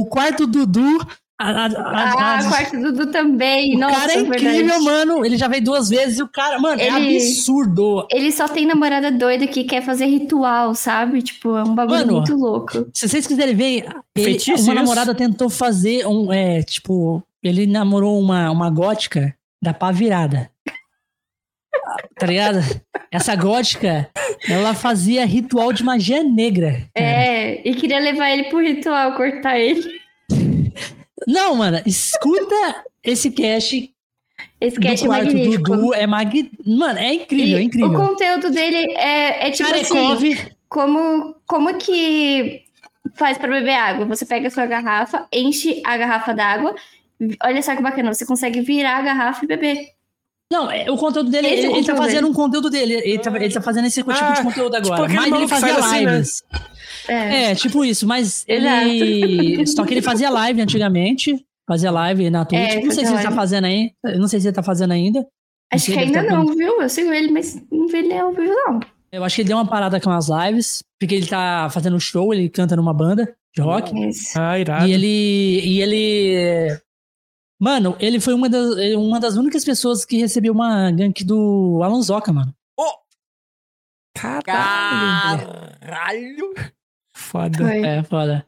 o 0.00 0.06
quarto 0.06 0.46
Dudu. 0.46 1.04
A, 1.36 1.50
a, 1.50 1.66
a- 1.66 1.70
Ah, 1.74 2.38
a- 2.38 2.48
quarto 2.48 2.80
Dudu 2.80 3.10
também. 3.10 3.74
o 3.74 3.80
Nossa, 3.80 3.96
cara 4.00 4.12
é 4.12 4.22
verdade. 4.22 4.44
incrível, 4.46 4.82
mano. 4.82 5.24
Ele 5.26 5.36
já 5.36 5.48
veio 5.48 5.64
duas 5.64 5.88
vezes 5.88 6.18
e 6.18 6.22
o 6.22 6.28
cara, 6.28 6.60
mano, 6.60 6.80
é 6.80 6.86
Ele- 6.86 7.16
absurdo. 7.16 8.06
Ele 8.10 8.30
só 8.30 8.46
tem 8.46 8.64
namorada 8.66 9.10
doida 9.10 9.46
que 9.46 9.64
quer 9.64 9.82
fazer 9.82 10.06
ritual, 10.06 10.74
sabe? 10.76 11.22
Tipo, 11.22 11.56
é 11.56 11.64
um 11.64 11.74
bagulho 11.74 11.98
Mano, 11.98 12.12
muito 12.18 12.36
louco. 12.36 12.86
Se 12.94 13.08
vocês 13.08 13.26
quiserem 13.26 13.54
ver, 13.54 13.84
ele- 14.16 14.38
uma 14.60 14.74
namorada 14.74 15.12
tentou 15.14 15.50
fazer 15.50 16.06
um, 16.06 16.32
é, 16.32 16.62
tipo, 16.62 17.20
ele 17.42 17.66
namorou 17.66 18.18
uma, 18.20 18.48
uma 18.50 18.70
gótica 18.70 19.34
da 19.62 19.74
pá 19.74 19.90
virada. 19.90 20.50
Tá 22.16 22.26
ligado? 22.26 22.58
Essa 23.10 23.34
gótica, 23.34 24.08
ela 24.48 24.72
fazia 24.72 25.26
ritual 25.26 25.72
de 25.72 25.82
magia 25.82 26.22
negra. 26.22 26.70
cara. 26.94 27.06
É, 27.06 27.68
e 27.68 27.74
queria 27.74 27.98
levar 27.98 28.30
ele 28.30 28.44
pro 28.44 28.60
ritual, 28.60 29.14
cortar 29.16 29.58
ele. 29.58 29.82
Não, 31.26 31.54
mano, 31.54 31.80
escuta 31.86 32.84
esse 33.02 33.30
cast 33.30 33.92
Esse 34.60 34.76
do 34.76 34.82
cast 34.82 35.04
é 35.04 35.08
quarto 35.08 35.24
magnífico. 35.26 35.62
Dudu. 35.76 35.94
É 35.94 36.06
mag... 36.06 36.50
Mano, 36.66 36.98
é 36.98 37.14
incrível, 37.14 37.58
é 37.58 37.60
E 37.60 37.64
incrível. 37.64 37.90
O 37.90 38.08
conteúdo 38.08 38.50
dele 38.50 38.92
é, 38.96 39.48
é 39.48 39.50
tipo 39.50 39.68
Carekov, 39.68 40.24
assim, 40.24 40.36
como, 40.68 41.36
como 41.46 41.74
que 41.78 42.62
faz 43.14 43.38
pra 43.38 43.48
beber 43.48 43.74
água? 43.74 44.06
Você 44.06 44.26
pega 44.26 44.48
a 44.48 44.50
sua 44.50 44.66
garrafa, 44.66 45.26
enche 45.32 45.80
a 45.84 45.96
garrafa 45.96 46.34
d'água, 46.34 46.74
olha 47.44 47.62
só 47.62 47.76
que 47.76 47.82
bacana, 47.82 48.12
você 48.12 48.26
consegue 48.26 48.60
virar 48.60 48.98
a 48.98 49.02
garrafa 49.02 49.44
e 49.44 49.48
beber. 49.48 49.94
Não, 50.52 50.70
é, 50.70 50.90
o 50.90 50.96
conteúdo 50.96 51.30
dele, 51.30 51.46
Esse 51.48 51.56
ele, 51.58 51.66
é 51.66 51.70
o 51.70 51.72
ele 51.76 51.86
tá 51.86 51.92
conteúdo 51.92 51.96
fazendo 51.98 52.20
dele. 52.22 52.26
um 52.30 52.34
conteúdo 52.34 52.70
dele. 52.70 52.94
Ele 52.94 53.18
tá, 53.18 53.36
ele 53.36 53.54
tá 53.54 53.60
fazendo 53.62 53.86
esse 53.86 54.00
tipo 54.00 54.10
Ah, 54.10 54.32
de 54.32 54.42
conteúdo 54.42 54.74
tipo 54.80 54.92
agora. 54.92 55.04
aquele 55.04 55.30
mas 55.30 55.40
ele 55.40 55.48
fazia 55.48 55.74
faz 55.74 55.84
assim, 55.86 56.04
né? 56.04 56.22
É. 57.08 57.50
É, 57.50 57.54
tipo 57.54 57.84
isso, 57.84 58.06
mas 58.06 58.44
ele. 58.46 59.66
Só 59.66 59.84
que 59.84 59.94
ele 59.94 60.02
fazia 60.02 60.30
live 60.30 60.60
antigamente. 60.60 61.44
Fazia 61.66 61.90
live 61.90 62.30
na 62.30 62.44
Twitch. 62.44 62.60
É, 62.60 62.80
não 62.80 62.90
sei 62.90 63.06
se 63.06 63.12
ele 63.12 63.22
tá 63.22 63.30
fazendo 63.30 63.64
aí. 63.64 63.92
Eu 64.04 64.18
não 64.18 64.28
sei 64.28 64.40
se 64.40 64.48
ele 64.48 64.54
tá 64.54 64.62
fazendo 64.62 64.92
ainda. 64.92 65.26
Acho 65.72 65.92
que 65.92 65.98
ainda 65.98 66.24
tá 66.24 66.30
não, 66.30 66.54
viu? 66.54 66.80
Eu 66.80 66.88
sigo 66.88 67.12
ele, 67.12 67.30
mas 67.30 67.60
não 67.72 67.88
vi 67.88 67.98
ele 67.98 68.14
ao 68.14 68.32
vivo, 68.32 68.52
não. 68.52 68.80
Eu 69.10 69.24
acho 69.24 69.36
que 69.36 69.42
ele 69.42 69.48
deu 69.48 69.56
uma 69.56 69.66
parada 69.66 70.00
com 70.00 70.10
as 70.10 70.28
lives. 70.28 70.82
Porque 71.00 71.14
ele 71.14 71.26
tá 71.26 71.68
fazendo 71.70 71.98
show, 71.98 72.34
ele 72.34 72.48
canta 72.48 72.76
numa 72.76 72.92
banda 72.92 73.34
de 73.54 73.62
rock. 73.62 73.94
Mas... 73.94 74.36
Ah, 74.36 74.58
irado. 74.58 74.86
E 74.86 74.92
ele. 74.92 75.60
E 75.60 75.80
ele. 75.80 76.80
Mano, 77.60 77.96
ele 77.98 78.20
foi 78.20 78.34
uma 78.34 78.48
das, 78.48 78.74
uma 78.96 79.18
das 79.18 79.36
únicas 79.36 79.64
pessoas 79.64 80.04
que 80.04 80.18
recebeu 80.18 80.52
uma 80.52 80.90
gank 80.90 81.24
do 81.24 81.80
Alan 81.82 82.02
Zoca, 82.02 82.32
mano. 82.32 82.54
Caralho! 85.84 86.54
Foda. 87.34 87.58
Foi. 87.58 87.84
É, 87.84 88.02
foda. 88.04 88.46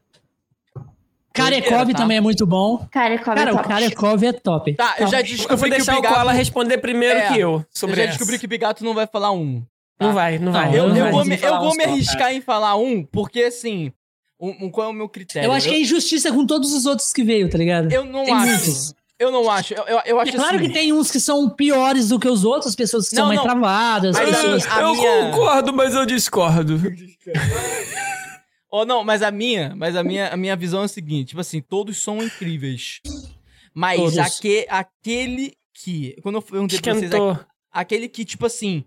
Karekov 1.33 1.91
tá? 1.91 1.97
também 1.97 2.17
é 2.17 2.21
muito 2.21 2.47
bom. 2.47 2.87
Cara, 2.89 3.17
come 3.19 3.35
Cara, 3.35 3.51
o 3.53 3.57
top. 3.57 3.67
Karekov 3.67 4.23
é 4.23 4.31
top. 4.31 4.73
Tá, 4.75 4.95
eu 4.97 5.07
já 5.07 5.19
Eu 5.19 5.23
descobri 5.25 5.57
vou 5.57 5.69
deixar 5.69 5.91
que 5.91 5.91
o 5.91 5.99
o 5.99 6.01
Bigato... 6.01 6.15
Koala 6.15 6.31
responder 6.31 6.77
primeiro 6.77 7.19
É, 7.19 7.27
que 7.33 7.39
eu 7.39 7.51
Eu 7.51 7.65
sobre 7.69 7.97
já 7.97 8.03
essa. 8.03 8.11
descobri 8.13 8.39
que 8.39 8.45
o 8.45 8.49
Bigato 8.49 8.85
não 8.85 8.93
vai 8.93 9.05
falar 9.05 9.31
um. 9.33 9.61
Não 9.99 10.13
vai, 10.13 10.39
não 10.39 10.53
vai. 10.53 10.67
Não, 10.67 10.73
Eu, 10.75 10.87
não 10.89 10.95
eu 10.95 11.03
vai. 11.03 11.11
vou, 11.11 11.25
me, 11.25 11.37
eu 11.41 11.59
vou 11.59 11.75
me 11.75 11.83
arriscar 11.83 12.31
em 12.33 12.39
falar 12.39 12.75
um, 12.77 13.03
porque 13.03 13.41
assim... 13.41 13.91
Um, 14.39 14.65
um- 14.65 14.69
qual 14.71 14.87
é 14.87 14.89
o 14.89 14.93
meu 14.93 15.09
critério? 15.09 15.47
Eu 15.47 15.51
acho 15.51 15.67
que 15.67 15.75
é 15.75 15.81
injustiça 15.81 16.31
com 16.31 16.45
todos 16.45 16.71
os 16.73 16.85
outros 16.85 17.11
que 17.11 17.23
veio, 17.23 17.49
tá 17.49 17.57
ligado? 17.57 17.91
Eu 17.91 18.05
não 18.05 18.23
Tem 18.23 18.33
acho. 18.33 18.45
muitos. 18.47 18.93
Eu 19.19 19.31
não 19.31 19.49
acho. 19.51 19.73
Eu, 19.73 19.83
eu, 19.83 20.01
eu 20.05 20.19
acho 20.19 20.29
É 20.31 20.35
claro 20.35 20.55
assim... 20.57 20.67
que 20.67 20.73
tem 20.73 20.93
uns 20.93 21.11
que 21.11 21.19
são 21.19 21.49
piores 21.49 22.09
do 22.09 22.19
que 22.19 22.27
os 22.29 22.43
outros, 22.45 22.75
pessoas 22.75 23.09
que 23.09 23.15
Não, 23.15 23.21
são 23.23 23.27
mais 23.27 23.37
não. 23.39 23.43
travadas, 23.45 24.15
Mas 24.15 24.29
pessoas... 24.29 24.65
assim, 24.65 24.75
a 24.79 24.81
eu 24.83 24.93
minha- 24.95 25.31
concordo, 25.31 25.73
mas 25.73 25.93
eu 25.93 26.05
discordo. 26.05 26.79
Oh, 28.69 28.83
não, 28.85 29.03
mas 29.03 29.21
a 29.21 29.31
minha, 29.31 29.75
mas 29.75 29.95
a 29.95 30.03
minha, 30.03 30.27
a 30.29 30.37
minha 30.37 30.55
visão 30.55 30.81
é 30.81 30.85
a 30.85 30.89
seguinte, 30.89 31.29
tipo 31.29 31.41
assim, 31.41 31.61
todos 31.61 32.01
são 32.01 32.21
incríveis. 32.21 32.99
Mas 33.73 33.99
Todos. 33.99 34.17
aque, 34.17 34.65
aquele 34.69 35.53
que, 35.73 36.15
quando 36.21 36.35
eu 36.35 36.41
perguntei 36.41 36.81
pra 36.81 36.93
vocês, 36.93 37.03
Esquentou. 37.05 37.39
aquele 37.71 38.09
que, 38.09 38.25
tipo 38.25 38.45
assim, 38.45 38.83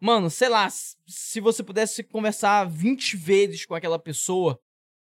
mano, 0.00 0.28
sei 0.30 0.48
lá, 0.50 0.68
se 0.70 1.40
você 1.40 1.62
pudesse 1.62 2.02
conversar 2.04 2.64
20 2.68 3.16
vezes 3.16 3.64
com 3.64 3.74
aquela 3.74 3.98
pessoa, 3.98 4.60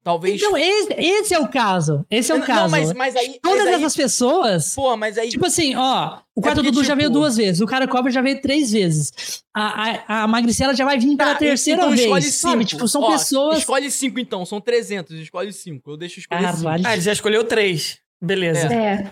talvez. 0.04 0.40
Então, 0.40 0.56
esse, 0.56 0.92
esse 0.92 1.34
é 1.34 1.38
o 1.38 1.48
caso. 1.48 2.04
Esse 2.10 2.30
é 2.30 2.34
o 2.34 2.38
não, 2.38 2.46
caso. 2.46 2.62
Não, 2.64 2.70
mas, 2.70 2.92
mas 2.92 3.16
aí. 3.16 3.40
Todas 3.42 3.64
mas 3.64 3.68
aí, 3.68 3.74
essas 3.74 3.96
pessoas. 3.96 4.74
Pô, 4.74 4.96
mas 4.96 5.16
aí. 5.16 5.30
Tipo 5.30 5.46
assim, 5.46 5.74
ó, 5.74 6.18
o 6.34 6.42
quarto 6.42 6.60
é 6.60 6.62
Dudu 6.62 6.76
tipo... 6.76 6.84
já 6.84 6.94
veio 6.94 7.08
tipo 7.08 7.18
duas 7.18 7.36
vezes, 7.36 7.60
o 7.62 7.66
cara 7.66 7.88
cobra 7.88 8.12
já 8.12 8.20
veio 8.20 8.40
três 8.40 8.70
vezes. 8.70 9.42
A, 9.52 9.90
a, 9.90 10.22
a 10.22 10.28
Magricela 10.28 10.74
já 10.74 10.84
vai 10.84 10.98
vir 10.98 11.16
pela 11.16 11.32
tá, 11.32 11.38
terceira 11.38 11.80
então 11.80 11.90
vez. 11.90 12.02
Escolhe 12.02 12.22
cinco. 12.22 12.52
Sabe? 12.52 12.64
Tipo, 12.66 12.86
são 12.86 13.02
ó, 13.02 13.10
pessoas. 13.12 13.58
Escolhe 13.58 13.90
cinco 13.90 14.20
então, 14.20 14.44
são 14.44 14.60
300, 14.60 15.18
escolhe 15.18 15.52
cinco. 15.52 15.92
Eu 15.92 15.96
deixo 15.96 16.20
escolher 16.20 16.46
ah, 16.46 16.52
cinco. 16.52 16.68
Ah, 16.68 16.92
ele 16.92 17.02
já 17.02 17.12
escolheu 17.12 17.42
três. 17.42 17.98
Beleza. 18.20 18.72
É. 18.72 18.76
é. 18.76 19.10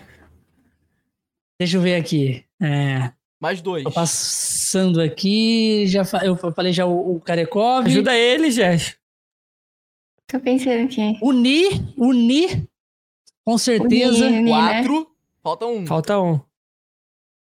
Deixa 1.59 1.77
eu 1.77 1.81
ver 1.81 1.95
aqui. 1.95 2.45
É. 2.61 3.11
Mais 3.41 3.61
dois. 3.61 3.83
Tô 3.83 3.91
passando 3.91 5.01
aqui, 5.01 5.85
já 5.87 6.03
eu 6.23 6.37
falei 6.37 6.71
já 6.71 6.85
o, 6.85 7.15
o 7.15 7.19
Karekov. 7.19 7.85
Ajuda 7.85 8.15
ele, 8.15 8.49
Jess. 8.51 8.95
Tô 10.27 10.39
pensando 10.39 10.85
aqui. 10.85 11.17
Uni, 11.21 11.93
Uni, 11.97 12.67
com 13.45 13.57
certeza. 13.57 14.25
Uni, 14.25 14.39
uni, 14.39 14.43
né? 14.43 14.51
Quatro. 14.51 14.99
Né? 14.99 15.05
Falta 15.43 15.65
um. 15.65 15.85
Falta 15.85 16.21
um. 16.21 16.39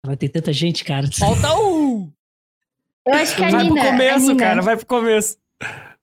Vai 0.04 0.16
ter 0.16 0.28
tanta 0.28 0.52
gente, 0.52 0.84
cara. 0.84 1.08
Falta 1.18 1.54
um. 1.58 2.12
Eu 3.06 3.14
acho 3.14 3.36
que 3.36 3.44
a 3.44 3.50
vai 3.50 3.64
Nina. 3.64 3.74
Vai 3.74 3.82
pro 3.82 3.90
começo, 3.92 4.36
cara, 4.36 4.62
vai 4.62 4.76
pro 4.76 4.86
começo. 4.86 5.38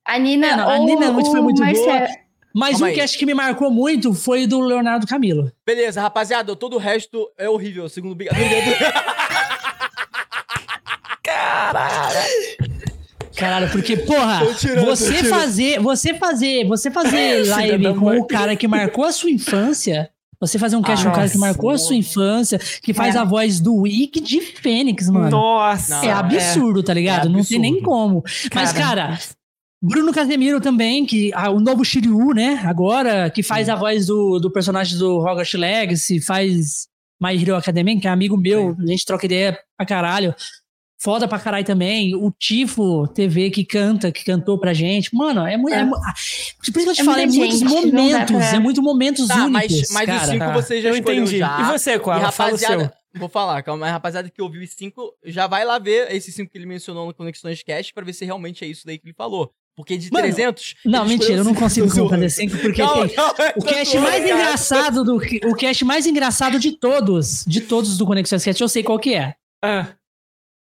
A 0.05 0.19
Nina, 0.19 0.47
é, 0.47 0.57
não, 0.57 0.69
a 0.69 0.79
Nina 0.79 1.11
muito, 1.11 1.31
foi 1.31 1.41
muito 1.41 1.61
Marcelo. 1.61 1.85
boa. 1.85 2.07
Mas 2.55 2.71
Calma 2.73 2.85
um 2.85 2.89
aí. 2.89 2.95
cast 2.95 3.17
que 3.17 3.25
me 3.25 3.33
marcou 3.33 3.71
muito 3.71 4.13
foi 4.13 4.45
do 4.45 4.61
Leonardo 4.61 5.07
Camilo. 5.07 5.51
Beleza, 5.65 6.01
rapaziada, 6.01 6.55
todo 6.55 6.75
o 6.75 6.79
resto 6.79 7.31
é 7.37 7.49
horrível, 7.49 7.89
segundo 7.89 8.21
o 8.21 8.25
Caralho. 11.23 12.19
Caralho, 13.43 13.69
porque, 13.71 13.97
porra, 13.97 14.41
tirando, 14.55 14.85
você 14.85 15.23
fazer, 15.25 15.79
você 15.79 16.13
fazer, 16.13 16.65
você 16.65 16.89
fazer 16.89 17.43
live 17.49 17.93
com 17.95 18.17
o 18.17 18.25
cara 18.25 18.55
que 18.55 18.67
marcou 18.67 19.03
a 19.03 19.11
sua 19.11 19.29
infância, 19.29 20.09
você 20.39 20.57
fazer 20.57 20.77
um 20.77 20.81
cast 20.81 21.03
com 21.03 21.11
o 21.11 21.13
cara 21.13 21.29
que 21.29 21.37
marcou 21.37 21.69
a 21.69 21.77
sua 21.77 21.95
infância, 21.95 22.57
que 22.81 22.93
faz 22.93 23.15
é. 23.15 23.19
a 23.19 23.25
voz 23.25 23.59
do 23.59 23.75
Wick 23.81 24.21
de 24.21 24.39
Fênix, 24.39 25.09
mano. 25.09 25.29
Nossa. 25.29 26.05
É 26.05 26.11
absurdo, 26.11 26.79
é. 26.79 26.83
tá 26.83 26.93
ligado? 26.93 27.27
É 27.27 27.31
absurdo. 27.31 27.37
Não 27.37 27.43
tem 27.43 27.59
nem 27.59 27.81
como. 27.81 28.21
Cara. 28.49 28.65
Mas, 28.65 28.71
cara, 28.71 29.19
Bruno 29.81 30.13
Casemiro 30.13 30.61
também, 30.61 31.05
que 31.05 31.31
ah, 31.33 31.49
o 31.49 31.59
novo 31.59 31.83
Shiryu, 31.83 32.33
né? 32.33 32.61
Agora, 32.63 33.29
que 33.29 33.43
faz 33.43 33.67
a 33.67 33.75
voz 33.75 34.05
do, 34.05 34.39
do 34.39 34.49
personagem 34.49 34.97
do 34.97 35.17
Hogwarts 35.17 35.53
Legacy, 35.53 36.21
faz 36.21 36.87
My 37.21 37.41
Hero 37.41 37.57
Academia, 37.57 37.99
que 37.99 38.07
é 38.07 38.09
amigo 38.09 38.37
meu, 38.37 38.73
Sim. 38.75 38.83
a 38.83 38.87
gente 38.87 39.05
troca 39.05 39.25
ideia 39.25 39.59
pra 39.77 39.85
caralho 39.85 40.33
foda 41.03 41.27
pra 41.27 41.37
caralho 41.37 41.65
também. 41.65 42.15
O 42.15 42.31
Tifo 42.31 43.05
TV 43.09 43.51
que 43.51 43.65
canta, 43.65 44.11
que 44.11 44.23
cantou 44.23 44.57
pra 44.57 44.73
gente. 44.73 45.13
Mano, 45.13 45.45
é 45.45 45.57
muito. 45.57 45.75
É. 45.75 45.81
É, 45.81 45.85
por 45.85 45.99
isso 45.99 46.71
que 46.71 46.89
eu 46.89 46.93
te 46.93 47.01
é 47.01 47.03
falo, 47.03 47.19
é 47.19 47.25
muitos 47.25 47.61
momentos. 47.61 48.37
Pra... 48.37 48.55
É 48.55 48.59
muito 48.59 48.81
momentos 48.81 49.27
tá, 49.27 49.45
únicos. 49.45 49.51
Mas, 49.51 49.91
mas 49.91 50.05
cara. 50.05 50.23
os 50.23 50.29
cinco 50.29 50.45
tá. 50.45 50.53
você 50.53 50.81
já 50.81 50.89
eu 50.89 50.95
entendi. 50.95 51.39
Já. 51.39 51.61
E 51.61 51.77
você, 51.77 51.99
qual? 51.99 52.17
E 52.17 52.21
rapaziada, 52.21 52.93
Vou 53.15 53.29
falar, 53.29 53.61
calma, 53.61 53.81
mas 53.81 53.91
rapaziada 53.91 54.27
que 54.27 54.41
ouviu 54.41 54.63
os 54.63 54.71
cinco, 54.71 55.13
já 55.23 55.45
vai 55.45 55.63
lá 55.63 55.77
ver 55.77 56.11
esses 56.11 56.33
cinco 56.33 56.51
que 56.51 56.57
ele 56.57 56.65
mencionou 56.65 57.05
no 57.05 57.13
Conexões 57.13 57.61
Cast 57.61 57.93
pra 57.93 58.03
ver 58.03 58.13
se 58.13 58.25
realmente 58.25 58.63
é 58.63 58.67
isso 58.67 58.87
daí 58.87 58.97
que 58.97 59.05
ele 59.05 59.13
falou. 59.13 59.51
Porque 59.75 59.97
de 59.97 60.11
Mano, 60.11 60.23
300. 60.25 60.75
Não, 60.85 61.05
mentira, 61.05 61.33
eu 61.33 61.43
não 61.43 61.53
consigo 61.53 61.89
fazer 61.89 62.29
5 62.29 62.57
porque 62.57 62.81
não, 62.81 63.07
tem. 63.07 63.17
Não, 63.17 63.29
o 63.55 63.63
cast 63.63 63.97
mais 63.97 64.23
engraçado 64.23 65.03
do. 65.03 65.15
O 65.49 65.55
cast 65.55 65.83
mais 65.83 66.05
engraçado 66.05 66.59
de 66.59 66.73
todos. 66.73 67.43
De 67.47 67.59
todos 67.59 67.97
do 67.97 68.05
Conexões 68.05 68.43
Cast, 68.43 68.61
eu 68.61 68.69
sei 68.69 68.83
qual 68.83 68.99
que 68.99 69.15
é. 69.15 69.33
Ah 69.63 69.87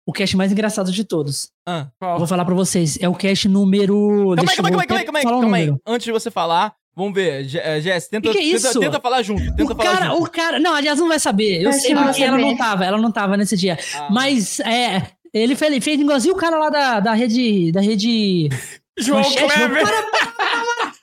o 0.09 0.12
cast 0.12 0.35
mais 0.39 0.51
engraçado 0.51 0.91
de 0.91 1.05
todos. 1.05 1.51
Ah, 1.69 1.89
Vou 2.01 2.27
falar 2.27 2.43
pra 2.47 2.55
vocês. 2.55 2.97
É 2.99 3.07
o 3.07 3.15
cast 3.15 3.47
número. 3.47 4.35
Calma 4.37 4.51
aí, 4.51 4.57
calma 4.57 4.69
aí, 4.81 4.87
calma 4.87 5.01
aí, 5.01 5.05
calma 5.05 5.19
aí, 5.19 5.25
calma 5.25 5.57
aí. 5.59 5.75
Antes 5.87 6.07
de 6.07 6.12
você 6.12 6.31
falar, 6.31 6.73
vamos 6.97 7.12
ver. 7.12 7.47
Eh, 7.55 7.81
Jess, 7.83 8.09
tenta, 8.09 8.31
que 8.31 8.39
que 8.39 8.55
é 8.55 8.59
tenta, 8.59 8.81
tenta, 8.81 9.01
falar 9.01 9.23
junto. 9.23 9.55
Tenta 9.55 9.75
o 9.75 9.77
falar 9.77 9.93
cara, 9.93 10.07
junto. 10.07 10.23
O 10.23 10.31
cara. 10.31 10.59
Não, 10.59 10.75
aliás, 10.75 10.99
não 10.99 11.09
vai 11.09 11.19
saber. 11.19 11.61
Eu, 11.61 11.75
sei 11.75 11.95
porque 11.95 12.23
ela 12.23 12.39
não 12.39 12.57
tava, 12.57 12.87
ela 12.87 12.97
não 12.97 13.12
tava 13.12 13.37
nesse 13.37 13.55
dia. 13.55 13.78
Ah. 13.95 14.09
Mas 14.11 14.61
é. 14.61 15.09
Ele 15.35 15.55
fez, 15.55 15.73
ele 15.73 15.81
fez 15.83 16.01
igualzinho 16.01 16.35
o 16.35 16.39
cara 16.39 16.57
lá 16.57 16.70
da, 16.70 17.01
da 17.01 17.12
rede. 17.12 17.70
Da 17.70 17.83
rede. 17.83 18.49
João 18.99 19.20
Manchete, 19.20 19.45
Kleber. 19.45 19.85
Para, 19.85 20.95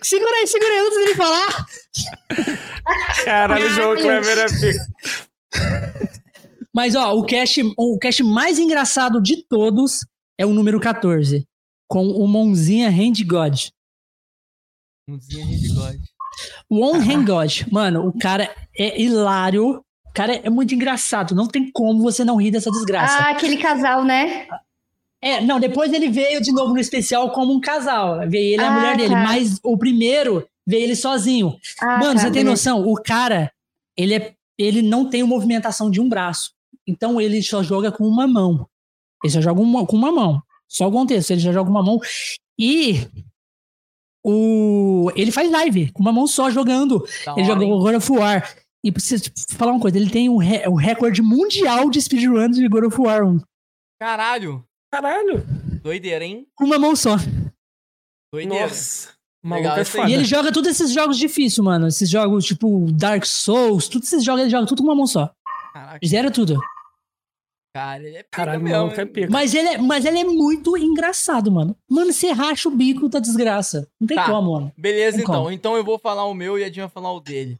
segura 0.00 0.30
aí, 0.36 0.46
segura 0.46 0.70
aí 0.70 0.78
antes 0.78 0.96
dele 0.96 1.14
falar. 1.16 1.66
Caralho, 3.24 3.68
João 3.70 3.96
Kleber 3.96 4.38
é 4.38 4.46
pico. 4.46 6.06
Mas, 6.74 6.94
ó, 6.94 7.14
o 7.14 7.24
cast, 7.24 7.62
o 7.76 7.98
cast 7.98 8.22
mais 8.22 8.58
engraçado 8.58 9.20
de 9.20 9.44
todos 9.48 10.06
é 10.38 10.46
o 10.46 10.52
número 10.52 10.80
14, 10.80 11.46
com 11.88 12.06
o 12.06 12.26
Monzinha 12.26 12.88
Hand 12.88 13.24
God. 13.26 13.68
Monzinha 15.08 15.44
Hand 15.44 15.74
God. 15.74 16.00
One 16.70 16.98
ah. 16.98 17.12
Hand 17.12 17.24
God. 17.24 17.72
Mano, 17.72 18.06
o 18.06 18.18
cara 18.18 18.54
é 18.76 19.00
hilário. 19.00 19.84
O 20.06 20.12
cara 20.12 20.34
é 20.36 20.50
muito 20.50 20.74
engraçado. 20.74 21.34
Não 21.34 21.46
tem 21.46 21.70
como 21.70 22.02
você 22.02 22.24
não 22.24 22.36
rir 22.36 22.50
dessa 22.50 22.70
desgraça. 22.70 23.16
Ah, 23.16 23.30
aquele 23.30 23.56
casal, 23.56 24.04
né? 24.04 24.46
É, 25.22 25.40
não, 25.40 25.60
depois 25.60 25.92
ele 25.92 26.08
veio 26.08 26.40
de 26.40 26.52
novo 26.52 26.72
no 26.72 26.80
especial 26.80 27.30
como 27.32 27.52
um 27.52 27.60
casal. 27.60 28.26
Veio 28.28 28.54
ele 28.54 28.62
e 28.62 28.64
a 28.64 28.68
ah, 28.68 28.74
mulher 28.74 28.96
dele. 28.96 29.14
Tá. 29.14 29.22
Mas 29.22 29.60
o 29.62 29.76
primeiro 29.76 30.46
veio 30.66 30.84
ele 30.84 30.96
sozinho. 30.96 31.56
Ah, 31.80 31.98
Mano, 31.98 32.14
tá, 32.14 32.20
você 32.20 32.30
tem 32.30 32.44
noção? 32.44 32.80
O 32.86 32.94
cara, 32.94 33.52
ele, 33.96 34.14
é, 34.14 34.34
ele 34.58 34.80
não 34.80 35.08
tem 35.08 35.22
movimentação 35.22 35.90
de 35.90 36.00
um 36.00 36.08
braço. 36.08 36.52
Então 36.86 37.20
ele 37.20 37.42
só 37.42 37.62
joga 37.62 37.92
com 37.92 38.06
uma 38.06 38.26
mão. 38.26 38.68
Ele 39.22 39.32
só 39.32 39.40
joga 39.40 39.60
uma, 39.60 39.86
com 39.86 39.96
uma 39.96 40.10
mão. 40.10 40.42
Só 40.68 40.88
o 40.88 40.92
contexto, 40.92 41.30
ele 41.32 41.40
já 41.40 41.52
joga 41.52 41.70
uma 41.70 41.82
mão. 41.82 41.98
E 42.58 43.06
o, 44.24 45.10
ele 45.16 45.32
faz 45.32 45.50
live 45.50 45.92
com 45.92 46.02
uma 46.02 46.12
mão 46.12 46.26
só 46.26 46.50
jogando. 46.50 47.04
Tá 47.24 47.34
ele 47.36 47.44
joga 47.44 47.64
o 47.64 47.78
God 47.78 47.96
of 47.96 48.12
War. 48.12 48.56
E 48.84 48.90
preciso 48.90 49.24
falar 49.56 49.72
uma 49.72 49.80
coisa: 49.80 49.98
ele 49.98 50.10
tem 50.10 50.28
o, 50.28 50.38
re, 50.38 50.66
o 50.68 50.74
recorde 50.74 51.22
mundial 51.22 51.90
de 51.90 52.00
speedrun 52.00 52.50
de 52.50 52.68
God 52.68 52.84
of 52.84 53.00
War 53.00 53.26
1. 53.26 53.40
Caralho! 54.00 54.64
Caralho! 54.92 55.44
Doideira, 55.82 56.24
hein? 56.24 56.46
Com 56.54 56.64
uma 56.64 56.78
mão 56.78 56.96
só. 56.96 57.16
Doideira. 58.32 58.66
Nossa. 58.66 59.20
Legal, 59.42 59.78
é 59.78 60.10
e 60.10 60.12
ele 60.12 60.24
joga 60.24 60.52
todos 60.52 60.70
esses 60.70 60.92
jogos 60.92 61.16
difíceis, 61.16 61.64
mano. 61.64 61.86
Esses 61.86 62.10
jogos 62.10 62.44
tipo 62.44 62.92
Dark 62.92 63.24
Souls, 63.24 63.88
todos 63.88 64.06
esses 64.06 64.22
jogos 64.22 64.42
ele 64.42 64.50
joga 64.50 64.66
tudo 64.66 64.82
com 64.82 64.88
uma 64.88 64.94
mão 64.94 65.06
só. 65.06 65.32
Caraca. 65.72 66.06
Zera 66.06 66.30
tudo. 66.30 66.58
Cara, 67.72 68.02
ele 68.02 68.16
é 68.16 68.22
Caralho, 68.24 68.60
mesmo. 68.60 68.90
É 69.00 69.06
pica. 69.06 69.28
Mas, 69.30 69.54
ele 69.54 69.68
é, 69.68 69.78
mas 69.78 70.04
ele 70.04 70.18
é 70.18 70.24
muito 70.24 70.76
engraçado, 70.76 71.52
mano. 71.52 71.76
Mano, 71.88 72.12
você 72.12 72.32
racha 72.32 72.68
o 72.68 72.72
bico 72.76 73.08
da 73.08 73.20
desgraça. 73.20 73.88
Não 74.00 74.08
tem 74.08 74.16
tá. 74.16 74.26
como, 74.26 74.52
mano. 74.52 74.72
Beleza, 74.76 75.20
então. 75.20 75.34
Como. 75.34 75.50
Então 75.52 75.76
eu 75.76 75.84
vou 75.84 75.98
falar 75.98 76.24
o 76.24 76.34
meu 76.34 76.58
e 76.58 76.64
a 76.64 76.68
Dinha 76.68 76.86
vai 76.86 76.92
falar 76.92 77.12
o 77.12 77.20
dele. 77.20 77.58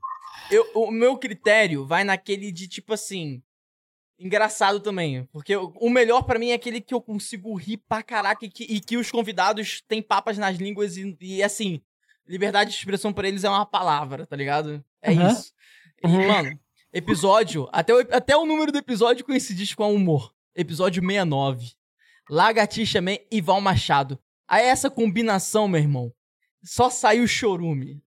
Eu, 0.50 0.68
o 0.74 0.90
meu 0.90 1.16
critério 1.16 1.86
vai 1.86 2.02
naquele 2.02 2.50
de, 2.50 2.66
tipo 2.66 2.92
assim... 2.92 3.40
Engraçado 4.18 4.80
também. 4.80 5.24
Porque 5.32 5.56
o 5.56 5.88
melhor 5.88 6.24
para 6.24 6.38
mim 6.38 6.50
é 6.50 6.54
aquele 6.54 6.80
que 6.80 6.92
eu 6.92 7.00
consigo 7.00 7.54
rir 7.54 7.78
pra 7.88 8.02
caraca 8.02 8.44
e 8.44 8.50
que, 8.50 8.64
e 8.64 8.80
que 8.80 8.98
os 8.98 9.10
convidados 9.10 9.80
têm 9.88 10.02
papas 10.02 10.36
nas 10.36 10.56
línguas 10.56 10.96
e, 10.96 11.16
e, 11.20 11.42
assim... 11.42 11.80
Liberdade 12.26 12.70
de 12.70 12.76
expressão 12.76 13.12
para 13.12 13.26
eles 13.28 13.44
é 13.44 13.48
uma 13.48 13.66
palavra, 13.66 14.26
tá 14.26 14.36
ligado? 14.36 14.84
É 15.00 15.10
uhum. 15.10 15.28
isso. 15.28 15.52
E, 16.04 16.06
uhum. 16.06 16.28
mano 16.28 16.60
episódio, 16.92 17.68
até 17.72 17.94
o, 17.94 17.98
até 17.98 18.36
o 18.36 18.46
número 18.46 18.72
do 18.72 18.78
episódio 18.78 19.24
coincide 19.24 19.74
com 19.76 19.92
o 19.92 19.94
humor. 19.94 20.34
Episódio 20.54 21.02
69. 21.02 21.72
Lagartixa 22.28 23.00
Man 23.00 23.18
e 23.30 23.40
Val 23.40 23.60
Machado. 23.60 24.18
Aí 24.48 24.66
essa 24.66 24.90
combinação, 24.90 25.68
meu 25.68 25.80
irmão, 25.80 26.12
só 26.62 26.90
saiu 26.90 27.26
chorume. 27.26 28.02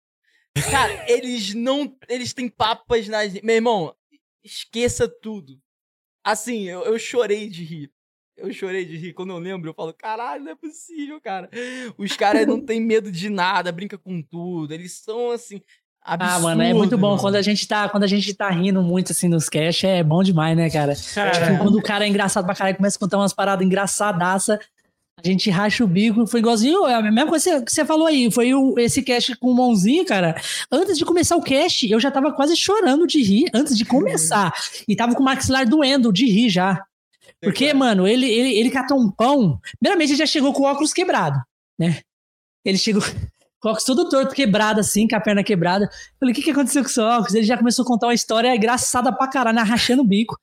Cara, 0.69 1.05
eles 1.09 1.53
não. 1.53 1.95
Eles 2.07 2.33
têm 2.33 2.49
papas 2.49 3.07
nas. 3.07 3.33
Meu 3.41 3.55
irmão, 3.55 3.95
esqueça 4.43 5.07
tudo. 5.07 5.59
Assim, 6.23 6.69
eu, 6.69 6.83
eu 6.83 6.99
chorei 6.99 7.49
de 7.49 7.63
rir. 7.63 7.91
Eu 8.35 8.51
chorei 8.51 8.85
de 8.85 8.97
rir. 8.97 9.13
Quando 9.13 9.31
eu 9.31 9.37
lembro, 9.37 9.69
eu 9.69 9.73
falo, 9.73 9.93
caralho, 9.93 10.43
não 10.43 10.51
é 10.51 10.55
possível, 10.55 11.19
cara. 11.21 11.49
Os 11.97 12.15
caras 12.15 12.47
não 12.47 12.59
têm 12.59 12.81
medo 12.81 13.11
de 13.11 13.29
nada, 13.29 13.71
brinca 13.71 13.97
com 13.97 14.21
tudo. 14.21 14.73
Eles 14.73 14.93
são 14.93 15.31
assim. 15.31 15.61
Absurdo, 16.05 16.35
ah, 16.35 16.39
mano, 16.39 16.61
é 16.61 16.73
muito 16.73 16.97
bom. 16.97 17.11
Mano. 17.11 17.21
Quando 17.21 17.35
a 17.35 17.41
gente 17.41 17.65
tá, 17.65 17.87
quando 17.87 18.03
a 18.03 18.07
gente 18.07 18.33
tá 18.33 18.49
rindo 18.49 18.81
muito 18.81 19.13
assim 19.13 19.29
nos 19.29 19.47
cash, 19.47 19.85
é 19.85 20.03
bom 20.03 20.21
demais, 20.21 20.55
né, 20.57 20.69
cara? 20.69 20.93
Tipo, 20.95 21.57
quando 21.59 21.77
o 21.77 21.81
cara 21.81 22.05
é 22.05 22.09
engraçado 22.09 22.45
pra 22.45 22.53
caralho, 22.53 22.75
começa 22.75 22.97
a 22.97 22.99
contar 22.99 23.17
umas 23.17 23.33
paradas 23.33 23.65
engraçadaça, 23.65 24.59
a 25.17 25.25
gente 25.25 25.49
racha 25.49 25.81
o 25.81 25.87
bico. 25.87 26.27
Foi 26.27 26.41
igualzinho, 26.41 26.85
é 26.85 26.95
a 26.95 27.01
mesma 27.01 27.27
coisa 27.27 27.61
que 27.61 27.71
você 27.71 27.85
falou 27.85 28.05
aí. 28.05 28.29
Foi 28.29 28.53
o, 28.53 28.77
esse 28.77 29.01
cast 29.01 29.33
com 29.37 29.51
o 29.51 29.55
mãozinho, 29.55 30.05
cara. 30.05 30.35
Antes 30.69 30.97
de 30.97 31.05
começar 31.05 31.37
o 31.37 31.41
cast, 31.41 31.89
eu 31.89 31.99
já 31.99 32.11
tava 32.11 32.33
quase 32.33 32.55
chorando 32.57 33.07
de 33.07 33.23
rir, 33.23 33.49
antes 33.53 33.77
de 33.77 33.85
começar. 33.85 34.53
E 34.87 34.95
tava 34.97 35.15
com 35.15 35.21
o 35.21 35.25
maxilar 35.25 35.65
doendo 35.65 36.11
de 36.11 36.25
rir 36.25 36.49
já. 36.49 36.83
Porque, 37.41 37.73
mano, 37.73 38.07
ele, 38.07 38.29
ele, 38.29 38.53
ele 38.55 38.69
catou 38.69 38.99
um 38.99 39.09
pão. 39.09 39.59
Primeiramente, 39.79 40.11
ele 40.11 40.19
já 40.19 40.25
chegou 40.25 40.51
com 40.51 40.63
o 40.63 40.65
óculos 40.65 40.91
quebrado, 40.91 41.41
né? 41.79 41.99
Ele 42.65 42.77
chegou. 42.77 43.03
Óculos 43.69 43.83
todo 43.83 44.09
torto, 44.09 44.35
quebrado 44.35 44.79
assim, 44.79 45.07
com 45.07 45.15
a 45.15 45.21
perna 45.21 45.43
quebrada. 45.43 45.89
Falei, 46.19 46.33
o 46.33 46.35
que, 46.35 46.41
que 46.41 46.51
aconteceu 46.51 46.83
com 46.83 46.89
o 46.89 46.91
seu? 46.91 47.05
Ele 47.33 47.43
já 47.43 47.57
começou 47.57 47.83
a 47.83 47.87
contar 47.87 48.07
uma 48.07 48.13
história 48.13 48.55
engraçada 48.55 49.11
pra 49.11 49.27
caralho, 49.27 49.55
né, 49.55 49.63
rachando 49.63 50.01
o 50.01 50.05
bico. 50.05 50.37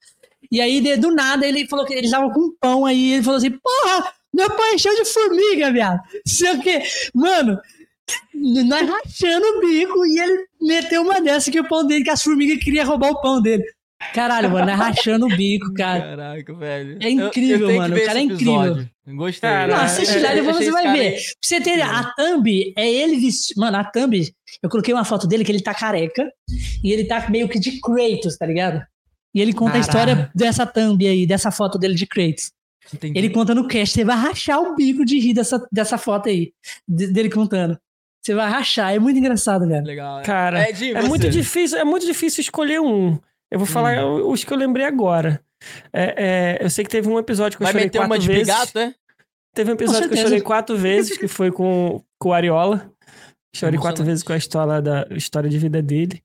E 0.50 0.60
aí, 0.60 0.96
do 0.96 1.14
nada, 1.14 1.46
ele 1.46 1.68
falou 1.68 1.84
que 1.84 1.94
ele 1.94 2.10
tava 2.10 2.32
com 2.32 2.52
pão 2.60 2.84
aí. 2.84 3.12
Ele 3.12 3.22
falou 3.22 3.38
assim: 3.38 3.50
Porra, 3.50 4.12
meu 4.32 4.48
pão 4.48 4.74
é 4.74 4.78
cheio 4.78 4.96
de 4.96 5.04
formiga, 5.04 5.72
viado. 5.72 6.00
Sei 6.26 6.50
o 6.52 6.60
quê. 6.60 6.82
Mano, 7.14 7.60
nós 8.34 8.88
rachando 8.88 9.46
o 9.46 9.60
bico 9.60 10.06
e 10.06 10.18
ele 10.18 10.46
meteu 10.60 11.02
uma 11.02 11.20
dessa 11.20 11.50
que 11.50 11.60
o 11.60 11.68
pão 11.68 11.86
dele, 11.86 12.04
que 12.04 12.10
as 12.10 12.22
formigas 12.22 12.62
queriam 12.62 12.86
roubar 12.86 13.10
o 13.10 13.20
pão 13.20 13.40
dele. 13.40 13.64
Caralho, 14.14 14.50
mano, 14.50 14.66
nós 14.66 14.78
rachando 14.78 15.26
o 15.26 15.36
bico, 15.36 15.72
cara. 15.74 16.00
Caraca, 16.16 16.54
velho. 16.54 16.98
É 17.00 17.10
incrível, 17.10 17.58
tenho 17.68 17.70
que 17.70 17.76
mano, 17.88 17.96
o 17.96 18.04
cara 18.04 18.18
é 18.18 18.22
incrível. 18.22 18.86
Gostei. 19.08 19.50
Cara, 19.50 19.74
Não, 19.74 19.80
É, 19.82 19.84
assiste 19.84 20.16
é, 20.16 20.20
lá, 20.20 20.34
depois 20.34 20.56
você 20.56 20.70
vai 20.70 20.92
ver. 20.96 21.12
Pra 21.12 21.20
você 21.42 21.60
ter 21.60 21.80
a 21.82 22.04
thumb, 22.16 22.72
é 22.76 22.90
ele 22.90 23.16
vestido. 23.20 23.60
Mano, 23.60 23.76
a 23.76 23.84
thumb, 23.84 24.26
eu 24.62 24.70
coloquei 24.70 24.94
uma 24.94 25.04
foto 25.04 25.26
dele 25.26 25.44
que 25.44 25.52
ele 25.52 25.60
tá 25.62 25.74
careca 25.74 26.26
e 26.82 26.92
ele 26.92 27.04
tá 27.04 27.28
meio 27.28 27.48
que 27.48 27.58
de 27.58 27.78
Kratos, 27.80 28.36
tá 28.38 28.46
ligado? 28.46 28.82
E 29.34 29.40
ele 29.40 29.52
conta 29.52 29.78
a 29.78 29.80
Caralho. 29.84 30.10
história 30.10 30.30
dessa 30.34 30.64
thumb 30.66 31.06
aí, 31.06 31.26
dessa 31.26 31.50
foto 31.50 31.78
dele 31.78 31.94
de 31.94 32.06
Kratos. 32.06 32.52
Entendi. 32.92 33.16
Ele 33.18 33.30
conta 33.30 33.54
no 33.54 33.68
cast, 33.68 33.94
você 33.94 34.04
vai 34.04 34.16
rachar 34.16 34.60
o 34.60 34.74
bico 34.74 35.04
de 35.04 35.18
rir 35.20 35.34
dessa, 35.34 35.64
dessa 35.70 35.96
foto 35.98 36.28
aí, 36.28 36.52
de- 36.88 37.06
dele 37.08 37.30
contando. 37.30 37.78
Você 38.22 38.34
vai 38.34 38.50
rachar, 38.50 38.92
é 38.94 38.98
muito 38.98 39.18
engraçado, 39.18 39.68
velho. 39.68 39.84
Legal. 39.84 40.20
é. 40.20 40.22
Cara, 40.24 40.60
é 40.60 40.72
você? 40.74 40.92
muito 41.02 41.28
difícil, 41.30 41.78
é 41.78 41.84
muito 41.84 42.04
difícil 42.06 42.40
escolher 42.40 42.80
um. 42.80 43.18
Eu 43.50 43.58
vou 43.58 43.66
falar 43.66 44.04
os 44.06 44.44
que 44.44 44.52
eu 44.52 44.56
lembrei 44.56 44.86
agora. 44.86 45.42
É, 45.92 46.58
é, 46.60 46.64
eu 46.64 46.70
sei 46.70 46.84
que 46.84 46.90
teve 46.90 47.08
um 47.08 47.18
episódio 47.18 47.58
que 47.58 47.62
eu 47.62 47.66
Vai 47.66 47.72
chorei 47.72 47.86
meter 47.86 47.98
quatro 47.98 48.12
uma 48.12 48.18
de 48.18 48.26
vezes. 48.26 48.46
bigato, 48.46 48.78
é? 48.78 48.94
Teve 49.54 49.70
um 49.70 49.74
episódio 49.74 50.08
que 50.08 50.14
eu 50.18 50.22
chorei 50.22 50.40
quatro 50.40 50.76
vezes, 50.76 51.18
que 51.18 51.26
foi 51.26 51.50
com, 51.50 52.02
com 52.18 52.28
o 52.28 52.32
Ariola. 52.32 52.90
Chorei 53.54 53.78
quatro 53.78 54.02
Emocionante. 54.02 54.06
vezes 54.06 54.22
com 54.22 54.32
a 54.32 54.36
história, 54.36 54.80
da, 54.80 55.06
história 55.10 55.50
de 55.50 55.58
vida 55.58 55.82
dele. 55.82 56.22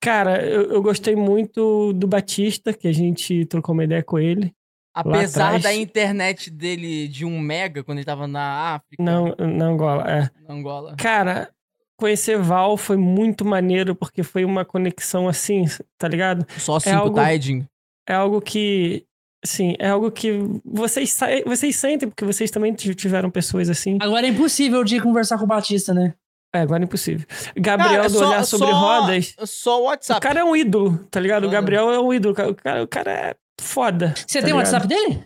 Cara, 0.00 0.44
eu, 0.44 0.70
eu 0.70 0.82
gostei 0.82 1.16
muito 1.16 1.92
do 1.94 2.06
Batista, 2.06 2.72
que 2.72 2.86
a 2.86 2.92
gente 2.92 3.44
trocou 3.46 3.72
uma 3.72 3.84
ideia 3.84 4.02
com 4.02 4.18
ele. 4.18 4.52
Apesar 4.94 5.58
da 5.58 5.74
internet 5.74 6.50
dele 6.50 7.08
de 7.08 7.24
1 7.24 7.38
mega 7.40 7.82
quando 7.82 7.98
ele 7.98 8.04
tava 8.04 8.28
na 8.28 8.74
África, 8.76 9.02
Não, 9.02 9.34
na 9.36 9.66
Angola, 9.66 10.04
é. 10.08 10.30
na 10.46 10.54
Angola. 10.54 10.94
Cara, 10.96 11.50
conhecer 11.98 12.38
Val 12.38 12.76
foi 12.76 12.96
muito 12.96 13.44
maneiro, 13.44 13.94
porque 13.94 14.22
foi 14.22 14.44
uma 14.44 14.64
conexão 14.64 15.28
assim, 15.28 15.64
tá 15.98 16.08
ligado? 16.08 16.46
Só 16.58 16.78
cinco, 16.80 16.94
É 16.94 16.98
algo- 16.98 17.20
Edinho? 17.20 17.66
é 18.08 18.14
algo 18.14 18.40
que. 18.40 19.04
Sim, 19.46 19.74
é 19.78 19.88
algo 19.90 20.10
que 20.10 20.32
vocês, 20.64 21.14
vocês 21.44 21.76
sentem, 21.76 22.08
porque 22.08 22.24
vocês 22.24 22.50
também 22.50 22.72
tiveram 22.72 23.30
pessoas 23.30 23.68
assim. 23.68 23.98
Agora 24.00 24.26
é 24.26 24.30
impossível 24.30 24.82
de 24.82 24.98
conversar 25.00 25.36
com 25.36 25.44
o 25.44 25.46
Batista, 25.46 25.92
né? 25.92 26.14
É, 26.54 26.60
agora 26.60 26.82
é 26.82 26.86
impossível. 26.86 27.26
Gabriel 27.56 27.96
Cara, 28.02 28.08
do 28.08 28.18
só- 28.18 28.28
Olhar 28.28 28.44
Sobre 28.44 28.68
só- 28.68 28.72
Rodas. 28.74 29.34
Só 29.44 29.78
o 29.78 29.82
O 29.82 29.84
WhatsApp. 29.86 30.20
cara 30.20 30.40
é 30.40 30.44
um 30.44 30.56
ídolo, 30.56 30.96
tá 31.10 31.20
ligado? 31.20 31.46
O. 31.46 31.50
Gabriel 31.50 31.90
é 31.90 32.00
um 32.00 32.14
ídolo. 32.14 32.32
O 32.32 32.54
cara, 32.54 32.82
o 32.84 32.88
cara 32.88 33.10
é 33.12 33.34
foda. 33.60 34.14
Você 34.26 34.38
tá 34.40 34.44
tem 34.46 34.54
o? 34.54 34.56
WhatsApp 34.56 34.86
dele? 34.86 35.24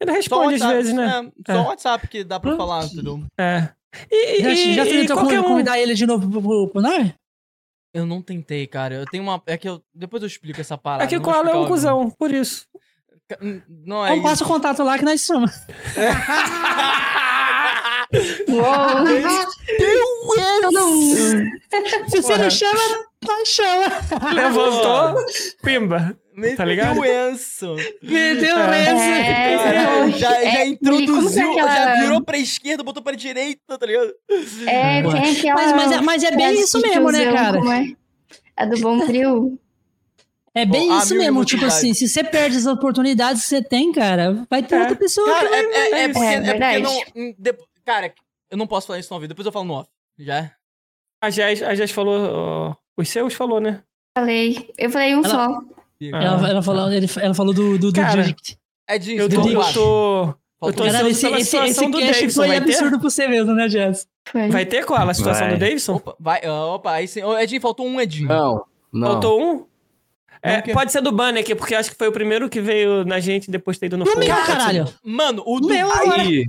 Ele 0.00 0.10
o 0.10 0.14
responde 0.14 0.54
às 0.54 0.62
vezes, 0.62 0.92
né? 0.94 1.30
é, 1.48 1.52
só 1.52 1.58
É. 1.58 1.62
o 1.62 1.66
WhatsApp 1.66 2.06
que 2.06 2.22
dá 2.22 2.38
pra 2.38 2.56
falar, 2.56 2.84
entendeu? 2.84 3.22
É. 3.38 3.70
E, 4.10 4.42
Já, 4.42 4.50
e, 4.52 4.74
já 4.74 4.84
e 4.86 4.90
tentou 4.90 5.16
qualquer 5.16 5.40
um. 5.40 5.44
convidar 5.44 5.78
ele 5.78 5.94
de 5.94 6.06
novo 6.06 6.30
pro, 6.30 6.42
pro, 6.42 6.68
pro 6.68 6.80
nós? 6.82 7.12
Eu 7.94 8.04
não 8.04 8.20
tentei, 8.22 8.66
cara. 8.66 8.94
Eu 8.94 9.06
tenho 9.06 9.22
uma. 9.22 9.42
É 9.46 9.56
que 9.56 9.68
eu. 9.68 9.82
Depois 9.94 10.22
eu 10.22 10.26
explico 10.26 10.60
essa 10.60 10.76
parada. 10.76 11.04
É 11.04 11.06
que 11.06 11.16
o 11.16 11.20
não 11.20 11.24
Koala 11.24 11.50
é 11.50 11.54
um 11.54 11.66
cuzão, 11.66 12.10
por 12.10 12.30
isso. 12.32 12.66
Não 13.68 14.06
é 14.06 14.12
Então 14.12 14.22
passa 14.22 14.44
o 14.44 14.46
contato 14.46 14.82
lá 14.82 14.98
que 14.98 15.04
nós 15.04 15.20
somos. 15.22 15.50
Uou! 18.48 19.04
Mundo. 20.72 21.50
Se 22.08 22.22
você 22.22 22.36
não 22.38 22.50
chama, 22.50 22.80
nós 23.26 23.48
chama. 23.48 24.32
Levantou, 24.34 25.24
pimba. 25.62 26.16
Meteu 26.38 26.56
Tá 26.56 26.64
ligado? 26.64 27.00
o 27.00 27.04
Enzo. 27.04 27.74
Meteu 28.02 28.56
É. 28.58 28.80
essa. 28.82 29.04
É, 29.04 30.10
já, 30.12 30.18
já 30.18 30.40
é, 30.60 30.66
introduziu, 30.68 31.48
é 31.48 31.52
aquela- 31.52 31.74
já 31.74 32.00
virou 32.02 32.22
pra 32.22 32.38
esquerda, 32.38 32.82
botou 32.82 33.02
pra 33.02 33.14
direita, 33.16 33.78
tá 33.78 33.84
ligado? 33.86 34.12
É, 34.66 35.02
tem 35.02 35.32
aquela. 35.36 35.54
Mas, 35.54 35.72
mas, 35.72 35.92
é- 35.92 36.00
mas 36.00 36.22
é 36.24 36.36
bem 36.36 36.60
isso 36.60 36.80
de 36.80 36.88
mesmo, 36.88 37.10
né, 37.10 37.32
cara? 37.32 37.58
como 37.58 37.72
é? 37.72 37.92
A 38.56 38.64
do 38.66 38.78
Bom 38.80 39.04
Trio. 39.06 39.58
É 40.54 40.64
bem 40.64 40.90
Ó, 40.90 40.98
isso 40.98 41.14
mesmo. 41.14 41.44
Tipo 41.44 41.64
assim, 41.66 41.94
se 41.94 42.08
você 42.08 42.24
perde 42.24 42.56
as 42.56 42.66
oportunidades 42.66 43.42
que 43.42 43.48
você 43.48 43.62
tem, 43.62 43.92
cara, 43.92 44.44
vai 44.50 44.62
ter 44.62 44.74
É. 44.76 44.80
outra 44.80 44.96
pessoa 44.96 45.26
Cara, 45.28 45.48
que 45.48 45.54
é, 45.54 45.62
vai. 45.62 45.72
é, 45.72 45.78
é 45.78 46.02
É 46.04 46.08
porque, 46.08 46.26
é 46.26 46.36
porque 46.36 46.50
verdade. 46.50 46.82
não. 46.82 47.02
hum, 47.16 47.34
depo- 47.38 47.68
Cara, 47.84 48.12
eu 48.50 48.56
não 48.58 48.66
posso 48.66 48.86
falar 48.86 48.98
isso 48.98 49.08
no 49.10 49.14
ao 49.16 49.20
vivo, 49.20 49.28
depois 49.28 49.46
eu 49.46 49.52
falo 49.52 49.64
no 49.64 49.74
off. 49.74 49.88
Já? 50.18 50.50
A 51.22 51.30
Jess, 51.30 51.62
a 51.62 51.74
Jess 51.74 51.90
falou. 51.90 52.18
ó, 52.32 52.74
os 52.96 53.08
seus 53.08 53.34
falou, 53.34 53.60
né? 53.60 53.82
Falei. 54.16 54.68
Eu 54.76 54.90
falei 54.90 55.14
um 55.14 55.20
Ela- 55.24 55.28
só. 55.28 55.60
Ela, 56.00 56.48
ela 56.50 56.62
falou, 56.62 56.92
ele- 56.92 57.08
ela 57.20 57.34
falou 57.34 57.52
do, 57.52 57.78
do, 57.78 57.90
do 57.92 58.00
Cara, 58.00 58.22
Direct. 58.22 58.56
Edinho, 58.88 59.22
Eu 59.22 59.28
você 59.30 59.36
tô. 59.36 59.42
Eu 59.42 59.44
tô, 59.72 60.24
eu 60.28 60.34
Faltou 60.60 60.72
tô 60.72 60.84
ansioso 60.90 61.06
esse, 61.08 61.26
esse, 61.26 61.44
situação 61.44 61.64
esse 61.66 61.86
do 61.90 61.98
cast 61.98 62.12
Davidson. 62.12 62.40
foi 62.42 62.48
ter? 62.48 62.56
absurdo 62.56 62.98
pra 63.00 63.10
você 63.10 63.28
mesmo, 63.28 63.54
né, 63.54 63.68
Jess? 63.68 64.06
Foi. 64.26 64.48
Vai 64.48 64.66
ter 64.66 64.84
qual? 64.84 65.08
A 65.08 65.14
situação 65.14 65.46
Vai. 65.46 65.54
do 65.56 65.60
Davidson? 65.60 65.94
Opa, 65.96 66.16
vai, 66.18 66.48
opa, 66.48 66.92
aí 66.92 67.06
sim. 67.08 67.20
Edinho, 67.40 67.60
faltou 67.60 67.86
um 67.86 68.00
Edinho. 68.00 68.28
Não, 68.28 68.64
não. 68.92 69.08
Faltou 69.12 69.40
um? 69.42 69.64
É, 70.42 70.62
que- 70.62 70.72
pode 70.72 70.92
ser 70.92 71.00
do 71.00 71.10
Banner 71.12 71.42
aqui, 71.42 71.54
porque 71.54 71.74
acho 71.74 71.90
que 71.90 71.96
foi 71.96 72.08
o 72.08 72.12
primeiro 72.12 72.48
que 72.48 72.60
veio 72.60 73.04
na 73.04 73.18
gente 73.20 73.50
depois 73.50 73.76
de 73.76 73.80
ter 73.80 73.86
ido 73.86 73.96
no 73.98 74.06
fogo. 74.06 74.18
meu, 74.20 74.28
caralho. 74.28 74.86
Mano, 75.04 75.42
o 75.46 75.60
do. 75.60 75.68
meu 75.68 75.90
agora. 75.92 76.22
Aí, 76.22 76.44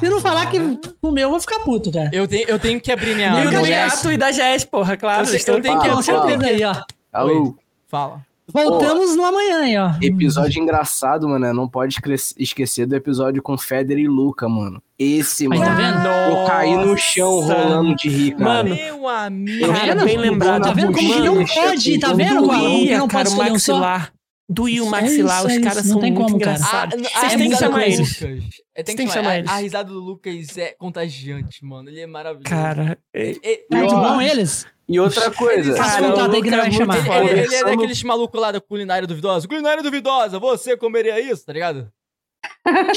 Se 0.00 0.08
não 0.08 0.20
falar 0.20 0.50
que 0.50 0.58
o 1.00 1.10
meu, 1.12 1.24
eu 1.24 1.30
vou 1.30 1.38
ficar 1.40 1.60
puto, 1.60 1.92
cara. 1.92 2.10
Eu 2.12 2.26
tenho, 2.26 2.48
eu 2.48 2.58
tenho 2.58 2.80
que 2.80 2.90
abrir 2.90 3.14
minha. 3.14 3.42
E 3.44 3.46
o 3.46 3.50
do. 3.50 3.66
Gato 3.68 4.10
e 4.10 4.16
da 4.16 4.32
Jess, 4.32 4.64
porra, 4.64 4.96
claro. 4.96 5.26
Eu 5.28 5.34
eu 5.34 5.62
tenho 5.62 5.78
que- 5.78 5.86
Fala, 5.86 5.94
Com 5.96 6.02
certeza 6.02 6.46
aí, 6.46 6.64
ó. 6.64 6.74
alô. 7.12 7.56
Fala. 7.88 8.25
Voltamos 8.52 9.16
no 9.16 9.24
amanhã 9.24 9.58
aí, 9.60 9.76
ó. 9.76 9.90
Episódio 10.00 10.62
engraçado, 10.62 11.28
mano. 11.28 11.52
Não 11.52 11.68
pode 11.68 11.96
esque- 11.96 12.34
esquecer 12.42 12.86
do 12.86 12.94
episódio 12.94 13.42
com 13.42 13.58
Feder 13.58 13.98
e 13.98 14.06
Luca, 14.06 14.48
mano. 14.48 14.80
Esse, 14.98 15.48
mano. 15.48 15.60
tá 15.64 15.74
vendo? 15.74 16.06
Eu 16.38 16.46
caí 16.46 16.76
no 16.76 16.96
chão 16.96 17.40
Nossa. 17.40 17.54
rolando 17.54 17.96
de 17.96 18.08
rir, 18.08 18.32
cara. 18.36 18.44
Mano, 18.44 18.74
Meu 18.74 19.08
amigo. 19.08 19.64
Eu 19.66 19.72
Cara, 19.72 19.94
vendo? 19.94 20.04
bem 20.04 20.16
lembrado. 20.18 20.62
Tá 20.62 20.72
vendo 20.72 20.92
como 20.92 20.96
que 20.96 21.20
não 21.20 21.34
Mano, 21.34 21.46
pode, 21.48 21.98
tá 21.98 22.12
vendo, 22.12 22.46
Doía, 22.46 22.98
não 22.98 23.08
pode 23.08 23.12
cara, 23.12 23.28
o 23.28 23.32
escolher 23.32 23.52
um 23.52 23.58
só? 23.58 23.72
maxilar. 23.74 24.12
Doía 24.48 24.80
o 24.80 24.84
Isso, 24.84 24.90
maxilar. 24.92 25.42
é 25.42 25.46
Os 25.46 25.58
caras 25.64 25.86
são 25.86 26.00
tem 26.00 26.12
muito 26.12 26.24
como, 26.26 26.36
engraçados. 26.36 26.94
Ah, 27.14 27.18
Vocês 27.20 27.32
é 27.32 27.36
têm 27.36 27.50
que 27.50 27.56
chamar 27.56 27.86
eles. 27.88 28.20
Lucas. 28.20 28.44
É, 28.76 28.82
tem 28.84 28.94
que 28.94 28.96
Tem 28.98 29.06
que 29.08 29.12
chamar. 29.12 29.38
eles. 29.38 29.50
A, 29.50 29.56
risada 29.56 29.90
do 29.92 29.98
Lucas 29.98 30.56
é 30.56 30.72
contagiante, 30.78 31.64
mano. 31.64 31.88
Ele 31.90 31.98
é 32.00 32.06
maravilhoso. 32.06 32.44
Cara, 32.48 32.96
é- 33.12 33.36
É- 33.42 33.56
Tá 33.68 33.76
muito 33.78 33.96
bom 33.96 34.20
eles? 34.20 34.64
E 34.88 35.00
outra 35.00 35.30
coisa. 35.30 35.76
Faz 35.76 35.94
Cara, 35.96 36.10
contato 36.12 36.34
aí 36.36 36.42
que 36.42 36.50
não 36.50 36.58
vai 36.58 36.68
é 36.68 36.70
chamar. 36.70 36.96
Ele, 36.98 37.30
ele- 37.30 37.40
ele 37.40 37.54
é 37.54 37.64
daqueles 37.64 38.02
malucos 38.04 38.40
lá 38.40 38.52
da 38.52 38.60
culinária 38.60 39.06
duvidosa. 39.06 39.48
Culinária 39.48 39.82
duvidosa, 39.82 40.38
você 40.38 40.76
comeria 40.76 41.18
isso, 41.20 41.44
tá 41.44 41.52
ligado? 41.52 41.90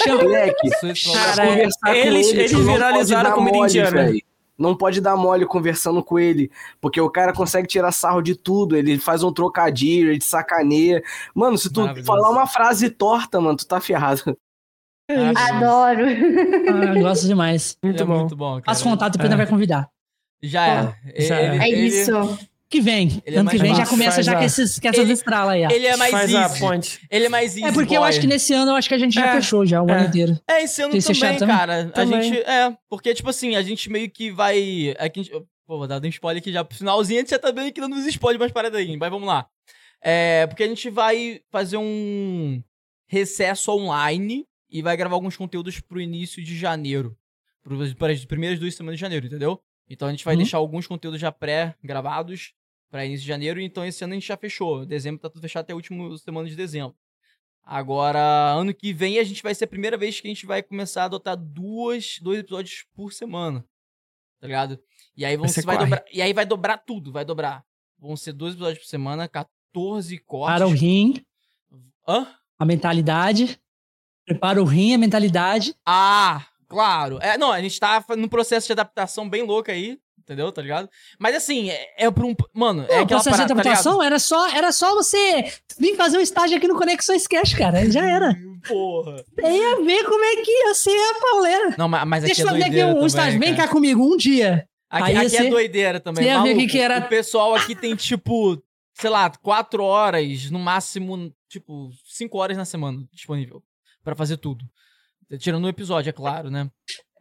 Moleque, 0.08 0.68
Isso, 0.68 1.12
Cara, 1.14 1.48
conversar 1.48 1.80
com 1.82 1.94
eles- 1.96 2.28
ele, 2.30 2.40
eles 2.42 2.52
tu 2.52 2.58
não 2.60 2.66
pode 2.66 2.78
viralizaram 2.78 3.24
dar 3.24 3.30
a 3.30 3.34
comida 3.36 3.58
mole, 3.58 3.68
indiana. 3.70 4.04
véi. 4.04 4.22
Não 4.58 4.76
pode 4.76 5.00
dar 5.02 5.16
mole 5.16 5.46
conversando 5.46 6.04
com 6.04 6.20
ele, 6.20 6.52
porque 6.82 7.00
o 7.00 7.10
cara 7.10 7.32
consegue 7.34 7.66
tirar 7.68 7.92
sarro 7.94 8.22
de 8.22 8.36
tudo, 8.36 8.76
ele 8.76 9.00
faz 9.00 9.24
um 9.24 9.32
trocadilho, 9.32 10.10
ele 10.10 10.20
te 10.20 10.26
sacaneia. 10.26 11.02
Mano, 11.34 11.58
se 11.58 11.72
tu 11.72 11.82
falar 12.04 12.30
uma 12.30 12.46
frase 12.46 12.90
torta, 12.90 13.40
mano, 13.40 13.56
tu 13.58 13.66
tá 13.66 13.80
ferrado. 13.80 14.22
Adoro. 15.10 16.06
Ah, 16.06 17.00
gosto 17.02 17.26
demais. 17.26 17.78
muito 17.82 18.04
é 18.04 18.06
bom. 18.06 18.20
muito 18.20 18.36
bom. 18.36 18.62
Faz 18.64 18.82
contato, 18.82 19.14
depois 19.14 19.32
É. 19.32 19.36
vai 19.38 19.48
convidar. 19.48 19.90
Já 20.42 20.68
é. 20.68 21.22
Já 21.28 21.42
ele, 21.42 21.58
é. 21.58 21.58
É 21.66 21.70
ele- 21.70 21.88
isso. 21.88 22.40
Que 22.70 22.80
vem. 22.82 23.20
Ele 23.26 23.36
é 23.36 23.40
ano 23.40 23.50
que 23.50 23.58
mais 23.58 23.68
vem 23.68 23.76
já 23.76 23.90
começa 23.90 24.22
já 24.22 24.34
a- 24.34 24.36
com, 24.36 24.44
esses, 24.44 24.78
com 24.80 24.88
essas 24.88 25.02
Ele- 25.04 25.14
estralas 25.14 25.54
aí, 25.56 25.66
ó. 25.66 25.72
Ele 25.72 25.88
é 25.88 25.98
mais 25.98 26.12
Faz 26.12 26.36
a 26.36 26.42
easy. 26.44 26.60
ponte. 26.60 27.00
Ele 27.10 27.26
é 27.26 27.30
mais 27.30 27.58
easy. 27.58 27.64
É 27.68 27.72
porque 27.72 27.96
eu 27.98 28.02
boy. 28.02 28.10
acho 28.10 28.22
que 28.22 28.28
nesse 28.28 28.54
ano 28.54 28.72
eu 28.72 28.76
acho 28.76 28.88
que 28.88 28.94
a 28.94 28.98
gente 29.00 29.16
já 29.16 29.26
É. 29.26 29.36
fechou 29.38 29.66
já 29.66 29.82
o 29.82 29.90
É. 29.90 29.94
ano 29.94 30.08
inteiro. 30.08 30.40
É, 30.48 30.62
esse 30.62 30.80
ano 30.84 30.92
Tem 30.92 31.02
que 31.02 31.08
também, 31.08 31.20
chato 31.20 31.40
também? 31.40 31.58
cara. 31.58 31.92
A 31.96 32.06
gente. 32.06 32.38
É, 32.42 32.78
porque, 32.88 33.12
tipo 33.16 33.28
assim, 33.28 33.56
a 33.56 33.64
gente 33.64 33.90
meio 33.90 34.08
que 34.08 34.30
vai. 34.30 34.94
É 35.00 35.10
que 35.10 35.20
a 35.20 35.24
gente, 35.24 35.32
pô, 35.66 35.80
vou 35.80 35.88
dar 35.88 36.00
um 36.00 36.08
spoiler 36.10 36.40
aqui 36.42 36.52
já 36.52 36.64
pro 36.64 36.78
finalzinho, 36.78 37.18
a 37.18 37.22
gente 37.22 37.32
já 37.32 37.40
tá 37.40 37.52
meio 37.52 37.74
que 37.74 37.82
dando 37.82 37.96
uns 37.96 38.06
spoilers 38.06 38.40
mais 38.40 38.52
paradas 38.52 38.80
aí, 38.80 38.96
mas 38.96 39.10
vamos 39.10 39.28
lá. 39.28 39.48
É, 40.00 40.46
porque 40.46 40.62
a 40.62 40.68
gente 40.68 40.92
vai 40.92 41.42
fazer 41.52 41.78
um 41.78 42.62
recesso 43.08 43.72
online 43.72 44.46
e 44.70 44.84
vai 44.84 44.96
gravar 44.96 45.16
alguns 45.16 45.36
conteúdos 45.36 45.80
pro 45.80 46.00
início 46.00 46.44
de 46.44 46.56
janeiro. 46.56 47.18
pro- 47.64 47.96
Para 47.96 48.14
as 48.14 48.24
primeiras 48.26 48.60
duas 48.60 48.74
semanas 48.76 48.98
de 48.98 49.02
janeiro, 49.02 49.26
entendeu? 49.26 49.60
Então 49.90 50.08
a 50.08 50.12
gente 50.12 50.24
vai 50.24 50.36
Uhum. 50.36 50.40
deixar 50.42 50.58
alguns 50.58 50.86
conteúdos 50.88 51.20
já 51.20 51.32
pré-gravados 51.32 52.54
pra 52.92 53.06
início 53.06 53.24
de 53.24 53.28
janeiro, 53.28 53.60
então 53.60 53.86
esse 53.86 54.04
ano 54.04 54.14
a 54.14 54.16
gente 54.16 54.28
já 54.28 54.38
fechou. 54.38 54.86
Dezembro 54.86 55.20
tá 55.22 55.30
tudo 55.30 55.42
fechado 55.42 55.64
até 55.64 55.74
a 55.74 55.76
última 55.76 56.16
semana 56.18 56.48
de 56.48 56.56
dezembro. 56.56 56.96
Agora, 57.64 58.20
ano 58.54 58.74
que 58.74 58.92
vem, 58.94 59.20
a 59.20 59.24
gente 59.24 59.44
vai 59.44 59.54
ser 59.54 59.66
a 59.66 59.68
primeira 59.68 59.96
vez 59.98 60.20
que 60.20 60.28
a 60.28 60.32
gente 60.32 60.46
vai 60.46 60.64
começar 60.64 61.04
a 61.04 61.06
adotar 61.06 61.38
duas, 61.38 62.18
dois 62.22 62.40
episódios 62.40 62.86
por 62.96 63.14
semana. 63.14 63.64
Tá 64.40 64.48
ligado? 64.48 64.80
E 65.16 65.24
aí, 65.26 65.36
vão, 65.38 65.46
Vai 65.48 65.64
vai 65.64 65.78
dobrar, 65.78 66.06
e 66.12 66.22
aí 66.22 66.34
vai 66.34 66.46
dobrar 66.46 66.78
tudo, 66.78 67.12
vai 67.12 67.24
dobrar. 67.26 67.64
Vão 68.00 68.16
ser 68.16 68.32
dois 68.34 68.54
episódios 68.54 68.80
por 68.84 68.90
semana, 68.90 69.28
14 69.28 70.18
cortes. 70.20 70.58
Para 70.60 70.68
o 70.68 70.72
rim, 70.72 71.24
Hã? 72.08 72.28
a 72.58 72.66
mentalidade. 72.66 73.60
Prepara 74.26 74.62
o 74.62 74.66
rim, 74.66 74.94
a 74.94 74.98
mentalidade. 74.98 75.76
Ah, 75.86 76.48
claro. 76.70 77.18
É, 77.22 77.38
não, 77.38 77.52
a 77.52 77.62
gente 77.62 77.78
tá 77.80 78.04
no 78.18 78.30
processo 78.30 78.68
de 78.68 78.72
adaptação 78.74 79.28
bem 79.30 79.44
louco 79.44 79.70
aí, 79.72 79.98
entendeu? 80.18 80.52
Tá 80.52 80.62
ligado? 80.62 80.88
Mas 81.20 81.36
assim, 81.36 81.70
é, 81.70 82.06
é 82.06 82.12
pra 82.12 82.26
um. 82.26 82.36
Mano, 82.54 82.86
é 82.88 82.96
Não, 82.98 83.04
aquela 83.04 83.08
processo 83.22 83.24
de 83.24 83.32
parada, 83.32 83.48
tá 83.48 83.54
ligado? 83.56 83.68
adaptação 83.68 84.04
era, 84.04 84.20
só, 84.20 84.48
era 84.50 84.72
só 84.72 84.94
você 84.96 85.52
vir 85.78 85.96
fazer 85.96 86.18
um 86.18 86.22
estágio 86.22 86.58
aqui 86.58 86.68
no 86.68 86.78
Conexões 86.78 87.28
Cash, 87.28 87.54
cara. 87.56 87.90
Já 87.92 88.06
era. 88.08 88.34
Porra. 88.68 89.24
Ia 89.42 89.82
ver 89.84 90.04
como 90.06 90.24
é 90.24 90.36
que 90.38 90.52
ia 90.52 90.74
ser 90.76 90.92
a 90.92 91.20
pauleira. 91.22 91.76
Não, 91.78 91.88
mas, 91.88 92.06
mas 92.08 92.24
aqui 92.24 92.34
Deixa 92.36 92.42
é 92.42 92.44
eu 92.46 92.50
fazer 92.50 92.64
aqui 92.64 92.84
um 92.84 92.94
também, 92.94 93.06
estágio. 93.08 93.40
Vem 93.40 93.56
cá 93.56 93.68
comigo 93.68 94.04
um 94.04 94.16
dia. 94.18 94.68
Aqui, 94.90 95.16
aqui 95.16 95.30
você- 95.30 95.48
é 95.48 95.50
doideira 95.50 96.00
também. 96.00 96.24
você 96.26 96.30
ver 96.32 96.38
maluco. 96.38 96.68
que 96.68 96.80
era- 96.80 97.00
O 97.00 97.08
pessoal 97.08 97.56
aqui 97.56 97.76
tem, 97.76 97.96
tipo, 97.96 98.62
sei 98.96 99.10
lá, 99.10 99.30
quatro 99.42 99.84
horas, 99.84 100.50
no 100.52 100.60
máximo, 100.60 101.32
tipo, 101.48 101.90
cinco 102.06 102.38
horas 102.40 102.58
na 102.58 102.66
semana 102.66 103.00
disponível 103.14 103.64
pra 104.04 104.16
fazer 104.16 104.38
tudo. 104.38 104.66
Tirando 105.38 105.66
um 105.66 105.70
episódio, 105.70 106.10
é 106.10 106.14
claro, 106.14 106.50
né? 106.50 106.70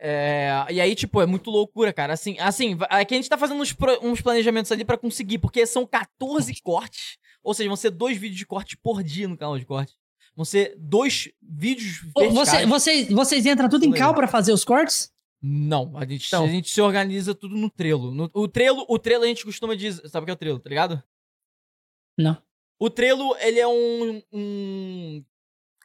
É, 0.01 0.51
e 0.71 0.81
aí, 0.81 0.95
tipo, 0.95 1.21
é 1.21 1.27
muito 1.27 1.51
loucura, 1.51 1.93
cara. 1.93 2.13
Assim, 2.13 2.39
assim 2.39 2.77
va- 2.77 2.87
aqui 2.87 3.15
a 3.15 3.17
gente 3.17 3.29
tá 3.29 3.37
fazendo 3.37 3.61
uns, 3.61 3.73
pro- 3.73 3.99
uns 4.07 4.21
planejamentos 4.21 4.71
ali 4.73 4.85
pra 4.85 4.97
conseguir, 4.97 5.39
porque 5.39 5.67
são 5.67 5.87
14 5.87 6.55
cortes. 6.63 7.19
Ou 7.43 7.53
seja, 7.53 7.69
vão 7.69 7.77
ser 7.77 7.91
dois 7.91 8.17
vídeos 8.17 8.39
de 8.39 8.47
corte 8.47 8.77
por 8.77 9.03
dia 9.03 9.27
no 9.29 9.37
canal 9.37 9.59
de 9.59 9.65
corte. 9.67 9.93
Vão 10.37 10.45
ser 10.45 10.75
dois 10.79 11.29
vídeos 11.43 12.01
verticais. 12.17 12.35
Você, 12.35 12.67
vocês, 12.67 13.09
vocês 13.11 13.45
entram 13.47 13.69
tudo 13.69 13.85
em 13.85 13.93
cal 13.93 14.15
pra 14.15 14.29
fazer 14.29 14.53
os 14.53 14.65
cortes? 14.65 15.11
Não, 15.43 15.97
a 15.97 16.05
gente, 16.07 16.27
Então. 16.29 16.45
a 16.45 16.49
gente 16.49 16.71
se 16.71 16.81
organiza 16.81 17.35
tudo 17.35 17.57
no 17.57 17.69
Trello. 17.69 18.13
No- 18.13 18.31
o 18.33 18.47
Trello. 18.49 18.85
O 18.89 18.99
Trello 18.99 19.25
a 19.25 19.27
gente 19.27 19.45
costuma 19.45 19.75
dizer. 19.75 20.09
Sabe 20.09 20.23
o 20.23 20.27
que 20.27 20.31
é 20.31 20.35
o 20.35 20.37
Trello, 20.37 20.61
tá 20.61 20.69
ligado? 20.69 21.03
Não. 22.17 22.41
O 22.79 22.89
Trello, 22.91 23.37
ele 23.41 23.59
é 23.59 23.67
um. 23.67 24.23
um 24.33 25.25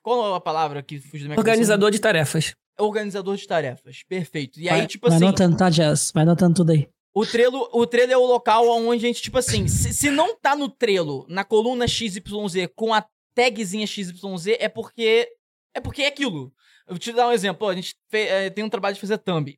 qual 0.03 0.33
é 0.33 0.37
a 0.37 0.39
palavra 0.39 0.83
que 0.83 0.99
fugiu 0.99 1.21
da 1.21 1.29
minha 1.29 1.35
cabeça? 1.37 1.51
Organizador 1.51 1.89
de 1.91 1.99
tarefas. 1.99 2.53
Organizador 2.79 3.35
de 3.37 3.47
tarefas. 3.47 4.03
Perfeito. 4.07 4.59
E 4.59 4.65
vai, 4.69 4.81
aí, 4.81 4.87
tipo 4.87 5.07
vai 5.07 5.15
assim. 5.15 5.25
anotando, 5.25 5.57
tá, 5.57 5.69
Jazz? 5.69 6.11
Vai 6.13 6.23
anotando 6.23 6.55
tudo 6.55 6.71
aí. 6.71 6.87
O 7.15 7.25
Trello, 7.25 7.69
o 7.71 7.85
Trello 7.87 8.11
é 8.11 8.17
o 8.17 8.25
local 8.25 8.67
onde 8.69 9.05
a 9.05 9.07
gente, 9.07 9.21
tipo 9.21 9.37
assim, 9.37 9.67
se, 9.67 9.93
se 9.93 10.09
não 10.09 10.35
tá 10.35 10.55
no 10.55 10.67
Trello, 10.67 11.25
na 11.29 11.43
coluna 11.43 11.87
XYZ, 11.87 12.67
com 12.75 12.93
a 12.93 13.05
tagzinha 13.35 13.85
XYZ, 13.87 14.47
é 14.59 14.67
porque. 14.67 15.27
É 15.75 15.79
porque 15.79 16.01
é 16.03 16.07
aquilo. 16.07 16.51
Eu 16.87 16.93
vou 16.95 16.97
te 16.99 17.11
dar 17.13 17.27
um 17.27 17.31
exemplo. 17.31 17.67
a 17.67 17.75
gente 17.75 17.95
fe- 18.09 18.27
eh, 18.27 18.49
tem 18.49 18.63
um 18.63 18.69
trabalho 18.69 18.93
de 18.95 19.01
fazer 19.01 19.17
thumb. 19.19 19.57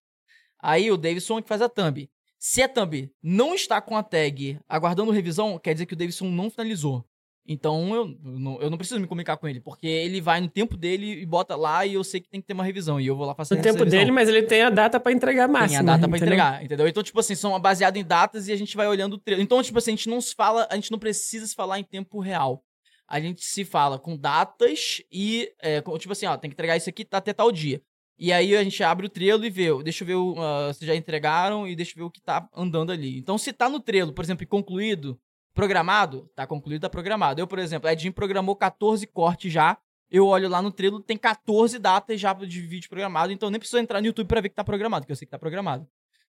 Aí 0.61 0.91
o 0.91 0.97
Davidson 0.97 1.39
é 1.39 1.41
que 1.41 1.47
faz 1.47 1.61
a 1.61 1.69
thumb. 1.69 2.09
Se 2.37 2.61
a 2.61 2.67
thumb 2.69 3.09
não 3.23 3.55
está 3.55 3.81
com 3.81 3.95
a 3.97 4.03
tag 4.03 4.59
aguardando 4.67 5.11
revisão, 5.11 5.57
quer 5.57 5.73
dizer 5.73 5.85
que 5.85 5.93
o 5.93 5.97
Davidson 5.97 6.25
não 6.29 6.49
finalizou. 6.49 7.05
Então 7.47 7.93
eu, 7.93 8.17
não, 8.23 8.59
eu 8.59 8.69
não 8.71 8.77
preciso 8.77 8.99
me 8.99 9.05
comunicar 9.05 9.37
com 9.37 9.47
ele, 9.47 9.61
porque 9.61 9.85
ele 9.85 10.19
vai 10.19 10.41
no 10.41 10.49
tempo 10.49 10.75
dele 10.75 11.21
e 11.21 11.25
bota 11.25 11.55
lá 11.55 11.85
e 11.85 11.93
eu 11.93 12.03
sei 12.03 12.19
que 12.19 12.27
tem 12.27 12.41
que 12.41 12.47
ter 12.47 12.53
uma 12.53 12.63
revisão. 12.63 12.99
E 12.99 13.05
eu 13.05 13.15
vou 13.15 13.25
lá 13.27 13.35
fazer 13.35 13.55
No 13.55 13.61
tempo 13.61 13.79
revisão. 13.79 13.99
dele, 13.99 14.11
mas 14.11 14.27
ele 14.27 14.43
tem 14.43 14.63
a 14.63 14.69
data 14.71 14.99
pra 14.99 15.11
entregar 15.11 15.47
máxima. 15.47 15.69
Tem 15.69 15.77
a 15.77 15.95
data 15.95 16.07
pra 16.07 16.17
entendeu? 16.17 16.33
entregar, 16.35 16.63
entendeu? 16.65 16.87
Então, 16.87 17.03
tipo 17.03 17.19
assim, 17.19 17.35
são 17.35 17.59
baseados 17.59 18.01
em 18.01 18.03
datas 18.03 18.47
e 18.47 18.51
a 18.51 18.55
gente 18.55 18.75
vai 18.75 18.87
olhando 18.87 19.13
o 19.13 19.19
treino. 19.19 19.43
Então, 19.43 19.61
tipo 19.61 19.77
assim, 19.77 19.91
a 19.91 19.95
gente 19.95 20.09
não 20.09 20.19
se 20.19 20.33
fala, 20.33 20.67
a 20.71 20.75
gente 20.75 20.89
não 20.91 20.97
precisa 20.97 21.45
se 21.45 21.53
falar 21.53 21.79
em 21.79 21.83
tempo 21.83 22.19
real. 22.19 22.63
A 23.07 23.19
gente 23.19 23.43
se 23.45 23.63
fala 23.63 23.99
com 23.99 24.17
datas 24.17 25.03
e, 25.11 25.51
é, 25.61 25.79
tipo 25.99 26.11
assim, 26.13 26.25
ó, 26.25 26.35
tem 26.37 26.49
que 26.49 26.55
entregar 26.55 26.75
isso 26.75 26.89
aqui 26.89 27.05
até 27.11 27.31
tal 27.31 27.51
dia. 27.51 27.79
E 28.17 28.33
aí 28.33 28.55
a 28.55 28.63
gente 28.63 28.81
abre 28.81 29.05
o 29.05 29.09
trelo 29.09 29.45
e 29.45 29.49
vê, 29.51 29.67
deixa 29.83 30.03
eu 30.03 30.07
ver 30.07 30.15
o, 30.15 30.35
ah, 30.39 30.73
se 30.73 30.83
já 30.83 30.95
entregaram 30.95 31.67
e 31.67 31.75
deixa 31.75 31.91
eu 31.91 31.97
ver 31.97 32.03
o 32.03 32.09
que 32.09 32.21
tá 32.21 32.49
andando 32.55 32.91
ali. 32.91 33.19
Então, 33.19 33.37
se 33.37 33.53
tá 33.53 33.69
no 33.69 33.79
trelo, 33.79 34.13
por 34.13 34.23
exemplo, 34.23 34.43
e 34.43 34.47
concluído, 34.47 35.19
programado, 35.55 36.29
tá 36.35 36.45
concluído, 36.45 36.81
tá 36.81 36.89
programado. 36.89 37.39
Eu, 37.41 37.47
por 37.47 37.57
exemplo, 37.57 37.89
Edinho 37.89 38.13
programou 38.13 38.55
14 38.55 39.07
cortes 39.07 39.51
já. 39.51 39.77
Eu 40.11 40.27
olho 40.27 40.47
lá 40.47 40.61
no 40.61 40.71
Trello, 40.71 40.99
tem 41.01 41.17
14 41.17 41.79
datas 41.79 42.19
já 42.21 42.31
de 42.33 42.61
vídeo 42.61 42.87
programado, 42.89 43.33
então 43.33 43.49
nem 43.49 43.57
preciso 43.59 43.79
entrar 43.81 43.99
no 44.01 44.05
YouTube 44.05 44.27
pra 44.27 44.39
ver 44.41 44.49
que 44.49 44.55
tá 44.55 44.63
programado, 44.63 45.03
porque 45.03 45.13
eu 45.13 45.15
sei 45.15 45.25
que 45.25 45.31
tá 45.31 45.39
programado. 45.39 45.87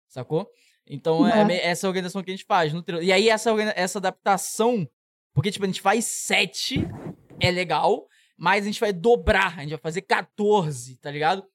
Sacou? 0.10 0.50
Então 0.86 1.26
é 1.26 1.46
me- 1.46 1.56
essa 1.58 1.88
organização 1.88 2.22
que 2.22 2.32
a 2.32 2.34
gente 2.34 2.44
faz 2.46 2.74
no 2.74 2.82
Trello. 2.84 3.02
E 3.02 3.14
aí 3.14 3.30
essa, 3.30 3.50
essa 3.76 4.00
adaptação, 4.00 4.86
porque 5.34 5.50
tipo, 5.52 5.64
a 5.64 5.68
gente 5.68 5.80
faz 5.80 6.04
7, 6.06 6.86
é 7.40 7.50
legal, 7.50 8.06
mas 8.36 8.64
a 8.64 8.68
gente 8.68 8.80
vai 8.80 8.92
dobrar, 8.92 9.58
a 9.58 9.62
gente 9.62 9.70
vai 9.70 9.80
fazer 9.80 10.02
14, 10.02 10.98
tá 10.98 11.10
ligado? 11.10 11.46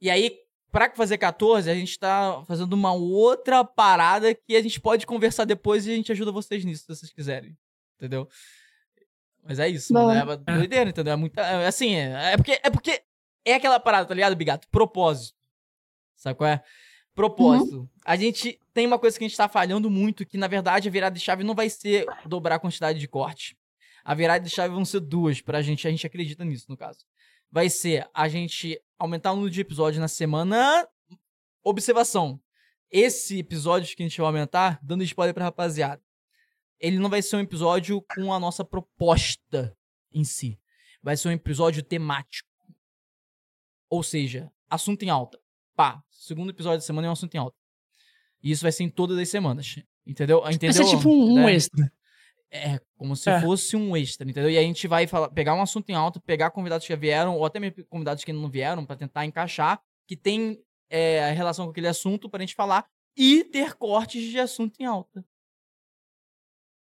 E 0.00 0.10
aí, 0.10 0.36
pra 0.72 0.90
fazer 0.90 1.18
14, 1.18 1.70
a 1.70 1.74
gente 1.74 1.98
tá 1.98 2.42
fazendo 2.48 2.72
uma 2.72 2.92
outra 2.92 3.62
parada 3.62 4.34
que 4.34 4.56
a 4.56 4.62
gente 4.62 4.80
pode 4.80 5.06
conversar 5.06 5.44
depois 5.44 5.86
e 5.86 5.92
a 5.92 5.94
gente 5.94 6.10
ajuda 6.10 6.32
vocês 6.32 6.64
nisso, 6.64 6.82
se 6.82 6.96
vocês 6.96 7.12
quiserem. 7.12 7.56
Entendeu? 7.96 8.26
Mas 9.44 9.58
é 9.58 9.68
isso, 9.68 9.92
Bom. 9.92 10.06
mano. 10.06 10.42
É 10.46 10.56
doideira, 10.56 10.90
entendeu? 10.90 11.12
É 11.12 11.16
muita. 11.16 11.42
é 11.42 11.66
assim, 11.66 11.94
é, 11.94 12.32
é 12.32 12.36
porque, 12.36 12.60
é 12.62 12.70
porque 12.70 13.02
é 13.44 13.54
aquela 13.54 13.78
parada, 13.78 14.06
tá 14.06 14.14
ligado, 14.14 14.34
Bigato? 14.34 14.66
Propósito. 14.68 15.36
Sabe 16.16 16.36
qual 16.36 16.48
é? 16.48 16.62
Propósito. 17.14 17.88
A 18.04 18.16
gente 18.16 18.58
tem 18.72 18.86
uma 18.86 18.98
coisa 18.98 19.18
que 19.18 19.24
a 19.24 19.28
gente 19.28 19.36
tá 19.36 19.48
falhando 19.48 19.90
muito, 19.90 20.24
que 20.24 20.38
na 20.38 20.48
verdade 20.48 20.88
a 20.88 20.90
virada 20.90 21.14
de 21.14 21.20
chave 21.20 21.44
não 21.44 21.54
vai 21.54 21.68
ser 21.68 22.06
dobrar 22.24 22.54
a 22.54 22.58
quantidade 22.58 22.98
de 22.98 23.06
corte. 23.06 23.56
A 24.02 24.14
virada 24.14 24.44
de 24.44 24.50
chave 24.50 24.74
vão 24.74 24.84
ser 24.84 25.00
duas 25.00 25.40
pra 25.40 25.60
gente, 25.60 25.86
a 25.86 25.90
gente 25.90 26.06
acredita 26.06 26.44
nisso, 26.44 26.66
no 26.68 26.76
caso. 26.76 27.04
Vai 27.52 27.68
ser 27.68 28.08
a 28.14 28.28
gente 28.28 28.80
aumentar 28.98 29.32
o 29.32 29.34
número 29.36 29.52
de 29.52 29.60
episódios 29.60 30.00
na 30.00 30.08
semana. 30.08 30.88
Observação. 31.62 32.40
Esse 32.90 33.38
episódio 33.38 33.94
que 33.94 34.02
a 34.02 34.06
gente 34.08 34.16
vai 34.18 34.26
aumentar, 34.26 34.80
dando 34.82 35.04
spoiler 35.04 35.34
pra 35.34 35.44
rapaziada, 35.44 36.02
ele 36.80 36.98
não 36.98 37.10
vai 37.10 37.20
ser 37.22 37.36
um 37.36 37.40
episódio 37.40 38.02
com 38.14 38.32
a 38.32 38.40
nossa 38.40 38.64
proposta 38.64 39.76
em 40.10 40.24
si. 40.24 40.58
Vai 41.02 41.16
ser 41.16 41.28
um 41.28 41.32
episódio 41.32 41.82
temático. 41.82 42.48
Ou 43.90 44.02
seja, 44.02 44.50
assunto 44.68 45.02
em 45.04 45.10
alta. 45.10 45.38
Pá, 45.76 46.02
segundo 46.10 46.50
episódio 46.50 46.78
da 46.78 46.84
semana 46.86 47.06
é 47.06 47.10
um 47.10 47.12
assunto 47.12 47.34
em 47.34 47.38
alta. 47.38 47.56
E 48.42 48.50
isso 48.50 48.62
vai 48.62 48.72
ser 48.72 48.84
em 48.84 48.88
todas 48.90 49.18
as 49.18 49.28
semanas. 49.28 49.76
Entendeu? 50.06 50.40
Vai 50.40 50.54
Entendeu? 50.54 50.84
ser 50.86 50.96
tipo 50.96 51.08
um, 51.08 51.32
um 51.32 51.34
Né? 51.36 51.54
extra. 51.54 51.92
É, 52.54 52.78
como 52.98 53.16
se 53.16 53.30
É. 53.30 53.40
fosse 53.40 53.74
um 53.76 53.96
extra, 53.96 54.28
entendeu? 54.28 54.50
E 54.50 54.58
a 54.58 54.62
gente 54.62 54.86
vai 54.86 55.06
falar, 55.06 55.30
pegar 55.30 55.54
um 55.54 55.62
assunto 55.62 55.88
em 55.88 55.94
alta, 55.94 56.20
pegar 56.20 56.50
convidados 56.50 56.86
que 56.86 56.92
já 56.92 56.98
vieram, 56.98 57.34
ou 57.36 57.46
até 57.46 57.58
mesmo 57.58 57.82
convidados 57.86 58.22
que 58.24 58.32
não 58.32 58.50
vieram, 58.50 58.84
pra 58.84 58.94
tentar 58.94 59.24
encaixar, 59.24 59.80
que 60.06 60.14
tem 60.16 60.62
é, 60.90 61.30
relação 61.32 61.64
com 61.64 61.70
aquele 61.70 61.88
assunto 61.88 62.28
pra 62.28 62.40
gente 62.40 62.54
falar, 62.54 62.84
e 63.16 63.42
ter 63.44 63.72
cortes 63.74 64.22
de 64.30 64.38
assunto 64.38 64.78
em 64.78 64.84
alta. 64.84 65.24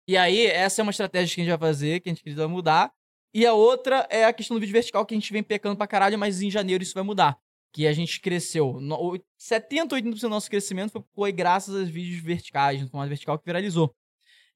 E 0.07 0.17
aí, 0.17 0.47
essa 0.47 0.81
é 0.81 0.83
uma 0.83 0.89
estratégia 0.91 1.35
que 1.35 1.41
a 1.41 1.43
gente 1.43 1.57
vai 1.59 1.69
fazer, 1.69 1.99
que 1.99 2.09
a 2.09 2.11
gente 2.11 2.23
precisa 2.23 2.47
mudar. 2.47 2.91
E 3.33 3.45
a 3.45 3.53
outra 3.53 4.07
é 4.09 4.25
a 4.25 4.33
questão 4.33 4.55
do 4.57 4.59
vídeo 4.59 4.73
vertical, 4.73 5.05
que 5.05 5.13
a 5.13 5.17
gente 5.17 5.31
vem 5.31 5.43
pecando 5.43 5.77
pra 5.77 5.87
caralho, 5.87 6.17
mas 6.17 6.41
em 6.41 6.49
janeiro 6.49 6.83
isso 6.83 6.93
vai 6.95 7.03
mudar. 7.03 7.37
Que 7.71 7.87
a 7.87 7.93
gente 7.93 8.19
cresceu. 8.19 8.81
No- 8.81 9.13
o- 9.15 9.19
70, 9.37 9.95
80% 9.95 10.21
do 10.21 10.29
nosso 10.29 10.49
crescimento 10.49 11.05
foi 11.13 11.31
graças 11.31 11.73
aos 11.75 11.87
vídeos 11.89 12.21
verticais, 12.21 12.81
no 12.81 12.89
formato 12.89 13.09
vertical 13.09 13.37
que 13.39 13.45
viralizou. 13.45 13.95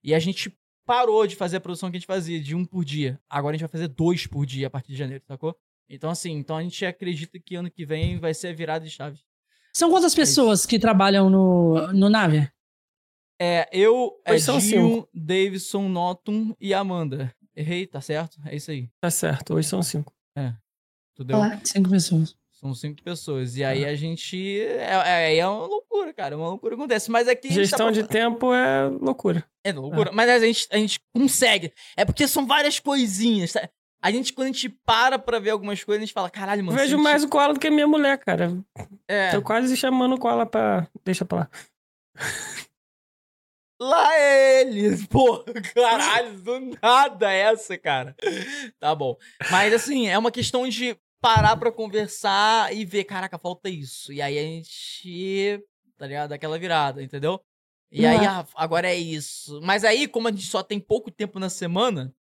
E 0.03 0.14
a 0.14 0.19
gente 0.19 0.51
parou 0.86 1.26
de 1.26 1.36
fazer 1.36 1.58
a 1.58 1.62
produção 1.62 1.90
que 1.90 1.98
a 1.98 2.00
gente 2.00 2.08
fazia, 2.08 2.40
de 2.40 2.56
um 2.56 2.64
por 2.64 2.86
dia. 2.86 3.20
Agora 3.30 3.54
a 3.54 3.58
gente 3.58 3.68
vai 3.68 3.72
fazer 3.72 3.88
dois 3.88 4.28
por 4.28 4.46
dia 4.46 4.68
a 4.68 4.70
partir 4.70 4.92
de 4.92 4.98
janeiro, 4.98 5.24
sacou? 5.28 5.56
Então, 5.90 6.10
assim, 6.10 6.32
então 6.32 6.58
a 6.58 6.64
gente 6.64 6.86
acredita 6.86 7.40
que 7.40 7.56
ano 7.56 7.70
que 7.70 7.86
vem 7.86 8.20
vai 8.20 8.34
ser 8.34 8.50
a 8.50 8.54
virada 8.54 8.86
de 8.86 8.92
chave. 8.92 9.20
São 9.74 9.90
quantas 9.90 10.16
pessoas 10.16 10.66
que 10.66 10.80
trabalham 10.80 11.30
no, 11.30 11.92
no 11.92 12.10
Nave? 12.10 12.50
É, 13.40 13.68
eu, 13.72 14.18
Hoje 14.28 14.44
são 14.44 14.58
Edinho, 14.58 15.08
Davidson, 15.14 15.90
Notum 15.90 16.56
e 16.60 16.74
Amanda. 16.74 17.36
Errei, 17.54 17.86
tá 17.86 18.00
certo? 18.00 18.40
É 18.46 18.56
isso 18.56 18.72
aí. 18.72 18.90
Tá 19.02 19.12
certo, 19.12 19.54
hoje 19.54 19.68
são 19.68 19.84
cinco. 19.84 20.14
Entendeu? 21.16 21.38
Olá. 21.38 21.60
Cinco 21.64 21.90
pessoas. 21.90 22.36
São 22.66 22.74
cinco 22.74 23.03
pessoas. 23.03 23.56
E 23.58 23.64
aí 23.64 23.85
a 23.85 23.94
gente. 23.95 24.60
É, 24.60 24.95
é, 25.34 25.38
é 25.38 25.48
uma 25.48 25.68
loucura, 25.68 26.11
cara. 26.11 26.35
Uma 26.35 26.50
loucura 26.50 26.76
que 26.76 26.82
acontece. 26.82 27.11
Mas 27.11 27.27
aqui. 27.27 27.50
gente 27.50 27.58
Gestão 27.58 27.88
tá 27.88 27.92
de 27.92 28.08
tempo 28.08 28.52
é 28.52 28.85
loucura. 29.00 29.45
É 29.64 29.72
loucura. 29.72 30.11
Mas 30.11 30.27
a 30.30 30.40
gente, 30.40 30.68
a 30.72 30.77
gente 30.77 31.00
consegue. 31.16 31.72
É 31.95 32.03
porque 32.03 32.27
são 32.27 32.48
várias 32.48 32.80
coisinhas. 32.80 33.53
tá? 33.53 33.69
A 34.02 34.10
gente, 34.11 34.34
quando 34.34 34.45
a 34.48 34.52
gente 34.52 34.68
para 34.69 35.19
pra 35.19 35.38
ver 35.38 35.52
algumas 35.52 35.84
coisas, 35.84 36.02
a 36.02 36.06
gente 36.06 36.14
fala, 36.14 36.30
caralho, 36.30 36.61
Eu 36.61 36.66
mano. 36.66 36.77
vejo 36.77 36.95
gente- 36.95 37.03
mais 37.03 37.24
o 37.24 37.30
Koala 37.30 37.53
do 37.53 37.60
que 37.60 37.68
a 37.68 37.72
minha 37.72 37.88
mulher, 37.88 38.18
cara. 38.18 38.58
É. 39.08 39.30
Tô 39.30 39.44
quase 39.44 39.77
chamando 39.77 40.16
o 40.16 40.19
Koala 40.19 40.45
pra. 40.48 40.88
Deixa 41.03 41.24
pra 41.24 41.38
lá. 41.40 41.50
Lá 43.82 44.18
eles! 44.19 45.06
Pô, 45.08 45.44
caralho, 45.76 46.40
do 46.40 46.60
nada 46.82 47.32
essa, 47.32 47.77
cara. 47.77 48.16
Tá 48.80 48.95
bom. 48.95 49.18
Mas 49.52 49.74
assim, 49.74 50.08
é 50.08 50.18
uma 50.18 50.32
questão 50.32 50.68
de 50.68 50.98
parar 51.26 51.58
pra 51.58 51.72
conversar 51.72 52.72
e 52.76 52.86
ver, 52.86 53.04
caraca, 53.06 53.40
falta 53.40 53.68
isso. 53.68 54.14
E 54.14 54.22
aí 54.22 54.38
a 54.38 54.42
gente, 54.44 55.60
tá 55.98 56.06
ligado? 56.06 56.30
Dá 56.30 56.36
aquela 56.36 56.60
virada, 56.60 57.02
entendeu? 57.02 57.42
E 57.92 58.06
aí, 58.06 58.26
ah, 58.28 58.45
agora 58.56 58.88
é 58.88 58.95
isso. 58.95 59.60
Mas 59.64 59.84
aí, 59.84 60.08
como 60.08 60.28
a 60.28 60.32
gente 60.32 60.45
só 60.45 60.62
tem 60.62 60.80
pouco 60.80 61.10
tempo 61.10 61.40
na 61.40 61.50
semana, 61.50 62.14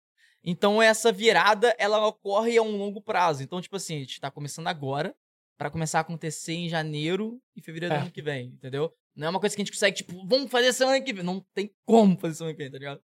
então 0.43 0.81
essa 0.81 1.13
virada, 1.13 1.75
ela 1.79 2.07
ocorre 2.07 2.57
a 2.57 2.63
um 2.63 2.77
longo 2.79 3.03
prazo. 3.03 3.43
Então, 3.43 3.61
tipo 3.61 3.77
assim, 3.77 3.97
a 3.97 4.01
gente 4.01 4.21
tá 4.21 4.31
começando 4.31 4.69
agora, 4.69 5.15
pra 5.59 5.71
começar 5.71 5.99
a 5.99 6.01
acontecer 6.01 6.55
em 6.55 6.69
janeiro 6.69 7.41
e 7.55 7.61
fevereiro 7.61 7.95
do 7.95 7.99
É. 7.99 8.03
ano 8.03 8.11
que 8.11 8.23
vem, 8.23 8.47
entendeu? 8.49 8.91
Não 9.15 9.27
é 9.27 9.31
uma 9.31 9.39
coisa 9.41 9.55
que 9.55 9.61
a 9.63 9.65
gente 9.65 9.73
consegue, 9.73 9.97
tipo, 9.99 10.27
vamos 10.27 10.51
fazer 10.51 10.73
semana 10.73 11.01
que 11.01 11.13
vem. 11.13 11.23
Não 11.25 11.45
tem 11.55 11.71
como 11.85 12.17
fazer 12.19 12.35
semana 12.37 12.55
que 12.55 12.63
vem, 12.63 12.71
tá 12.73 12.79
ligado? 12.79 13.01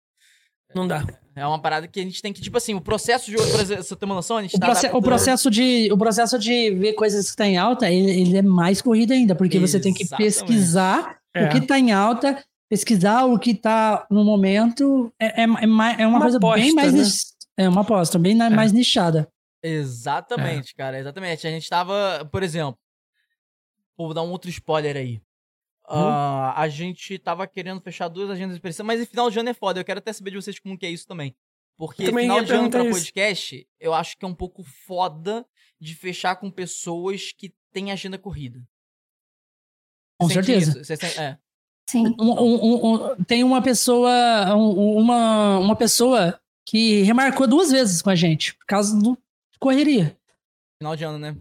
Não 0.74 0.86
dá. 0.86 1.04
É 1.34 1.46
uma 1.46 1.60
parada 1.60 1.86
que 1.88 2.00
a 2.00 2.02
gente 2.02 2.20
tem 2.20 2.32
que, 2.32 2.40
tipo 2.40 2.56
assim, 2.56 2.74
o 2.74 2.80
processo 2.80 3.30
de. 3.30 3.36
Você 3.36 3.96
tem 3.96 4.06
uma 4.06 4.14
noção? 4.14 4.36
A 4.36 4.42
gente 4.42 4.56
O, 4.56 4.60
tá 4.60 4.66
proce- 4.66 4.90
o 4.92 5.02
processo 5.02 5.50
de, 5.50 5.88
o 5.92 5.96
processo 5.96 6.38
de 6.38 6.70
ver 6.72 6.92
coisas 6.94 7.24
que 7.24 7.30
estão 7.30 7.46
em 7.46 7.56
alta, 7.56 7.90
ele, 7.90 8.10
ele 8.10 8.36
é 8.36 8.42
mais 8.42 8.82
corrido 8.82 9.12
ainda, 9.12 9.34
porque 9.34 9.58
você 9.58 9.80
tem 9.80 9.94
que 9.94 10.02
Exatamente. 10.02 10.34
pesquisar 10.34 11.18
É. 11.34 11.46
o 11.46 11.50
que 11.50 11.58
está 11.58 11.78
em 11.78 11.92
alta, 11.92 12.42
pesquisar 12.68 13.24
o 13.24 13.38
que 13.38 13.54
tá 13.54 14.06
no 14.10 14.24
momento 14.24 15.12
é, 15.18 15.42
é, 15.42 15.44
é, 15.44 15.44
é 15.44 15.46
uma, 15.46 16.06
uma, 16.06 16.20
coisa 16.20 16.36
aposta, 16.36 16.60
bem 16.60 16.72
mais. 16.74 16.92
Né? 16.92 17.64
É 17.64 17.68
uma 17.68 17.80
aposta, 17.82 18.18
bem 18.18 18.40
é. 18.40 18.48
mais 18.50 18.72
nichada. 18.72 19.28
Exatamente, 19.62 20.74
cara, 20.74 20.98
exatamente. 20.98 21.46
A 21.46 21.50
gente 21.50 21.68
tava, 21.68 22.28
por 22.30 22.42
exemplo, 22.42 22.78
vou 23.96 24.14
dar 24.14 24.22
um 24.22 24.30
outro 24.30 24.50
spoiler 24.50 24.96
aí. 24.96 25.20
Uh, 25.90 26.52
a 26.54 26.68
gente 26.68 27.18
tava 27.18 27.46
querendo 27.48 27.80
fechar 27.80 28.06
duas 28.06 28.30
agendas 28.30 28.54
de 28.54 28.60
preço, 28.60 28.84
mas 28.84 29.04
final 29.08 29.28
de 29.28 29.40
ano 29.40 29.48
é 29.48 29.54
foda. 29.54 29.80
Eu 29.80 29.84
quero 29.84 29.98
até 29.98 30.12
saber 30.12 30.30
de 30.30 30.36
vocês 30.36 30.58
como 30.58 30.78
que 30.78 30.86
é 30.86 30.90
isso 30.90 31.06
também. 31.06 31.34
Porque 31.76 32.06
final 32.06 32.44
de 32.44 32.52
ano 32.52 32.70
pra 32.70 32.84
isso. 32.84 32.92
podcast, 32.92 33.66
eu 33.80 33.92
acho 33.92 34.16
que 34.16 34.24
é 34.24 34.28
um 34.28 34.34
pouco 34.34 34.62
foda 34.62 35.44
de 35.80 35.94
fechar 35.94 36.36
com 36.36 36.50
pessoas 36.50 37.32
que 37.32 37.52
têm 37.72 37.90
agenda 37.90 38.18
corrida. 38.18 38.62
Com 40.20 40.28
Sente 40.28 40.46
certeza. 40.46 40.80
Isso? 40.80 41.20
É. 41.20 41.38
Sim. 41.88 42.14
Um, 42.20 42.30
um, 42.30 42.94
um, 42.94 43.24
tem 43.24 43.42
uma 43.42 43.60
pessoa, 43.60 44.54
uma, 44.54 45.58
uma 45.58 45.74
pessoa 45.74 46.40
que 46.64 47.02
remarcou 47.02 47.48
duas 47.48 47.72
vezes 47.72 48.00
com 48.00 48.10
a 48.10 48.14
gente, 48.14 48.54
por 48.54 48.66
causa 48.66 48.96
do 48.96 49.18
correria. 49.58 50.16
Final 50.78 50.94
de 50.94 51.04
ano, 51.04 51.18
né? 51.18 51.36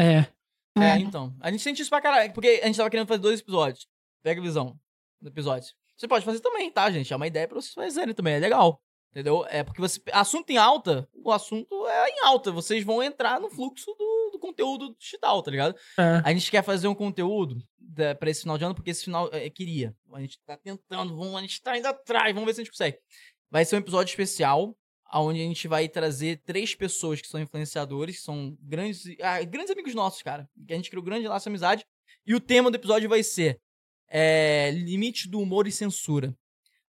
É. 0.00 0.31
É, 0.76 0.90
é, 0.90 0.98
então. 0.98 1.34
A 1.40 1.50
gente 1.50 1.62
sente 1.62 1.82
isso 1.82 1.90
pra 1.90 2.00
caralho, 2.00 2.32
porque 2.32 2.60
a 2.62 2.66
gente 2.66 2.76
tava 2.76 2.90
querendo 2.90 3.08
fazer 3.08 3.20
dois 3.20 3.40
episódios. 3.40 3.86
Pega 4.22 4.40
a 4.40 4.44
visão 4.44 4.78
do 5.20 5.28
episódio. 5.28 5.72
Você 5.96 6.08
pode 6.08 6.24
fazer 6.24 6.40
também, 6.40 6.70
tá, 6.70 6.90
gente? 6.90 7.12
É 7.12 7.16
uma 7.16 7.26
ideia 7.26 7.46
pra 7.46 7.60
vocês 7.60 7.74
fazerem 7.74 8.14
também, 8.14 8.34
é 8.34 8.38
legal. 8.38 8.82
Entendeu? 9.10 9.44
É 9.50 9.62
porque 9.62 9.80
você. 9.80 10.00
Assunto 10.10 10.48
em 10.48 10.56
alta, 10.56 11.06
o 11.12 11.30
assunto 11.30 11.86
é 11.86 12.08
em 12.08 12.20
alta. 12.24 12.50
Vocês 12.50 12.82
vão 12.82 13.02
entrar 13.02 13.38
no 13.38 13.50
fluxo 13.50 13.94
do, 13.98 14.30
do 14.32 14.38
conteúdo 14.38 14.96
digital, 14.98 15.42
tá 15.42 15.50
ligado? 15.50 15.76
É. 15.98 16.22
A 16.24 16.32
gente 16.32 16.50
quer 16.50 16.64
fazer 16.64 16.88
um 16.88 16.94
conteúdo 16.94 17.58
da, 17.78 18.14
pra 18.14 18.30
esse 18.30 18.40
final 18.40 18.56
de 18.56 18.64
ano, 18.64 18.74
porque 18.74 18.90
esse 18.90 19.04
final 19.04 19.28
é, 19.30 19.50
queria. 19.50 19.94
A 20.14 20.20
gente 20.20 20.40
tá 20.46 20.56
tentando, 20.56 21.14
vamos, 21.14 21.36
a 21.36 21.42
gente 21.42 21.60
tá 21.60 21.76
indo 21.76 21.86
atrás, 21.86 22.32
vamos 22.32 22.46
ver 22.46 22.54
se 22.54 22.62
a 22.62 22.64
gente 22.64 22.72
consegue. 22.72 22.98
Vai 23.50 23.66
ser 23.66 23.76
um 23.76 23.80
episódio 23.80 24.10
especial 24.10 24.74
onde 25.20 25.40
a 25.40 25.44
gente 25.44 25.68
vai 25.68 25.88
trazer 25.88 26.40
três 26.44 26.74
pessoas 26.74 27.20
que 27.20 27.28
são 27.28 27.40
influenciadores, 27.40 28.16
que 28.16 28.22
são 28.22 28.56
grandes, 28.60 29.04
ah, 29.20 29.42
grandes 29.44 29.70
amigos 29.70 29.94
nossos, 29.94 30.22
cara. 30.22 30.48
Que 30.66 30.72
a 30.72 30.76
gente 30.76 30.88
criou 30.88 31.02
um 31.02 31.06
grande 31.06 31.28
laço 31.28 31.44
de 31.44 31.48
amizade. 31.50 31.86
E 32.26 32.34
o 32.34 32.40
tema 32.40 32.70
do 32.70 32.76
episódio 32.76 33.08
vai 33.08 33.22
ser 33.22 33.60
é, 34.08 34.70
limite 34.70 35.28
do 35.28 35.40
humor 35.40 35.66
e 35.66 35.72
censura. 35.72 36.34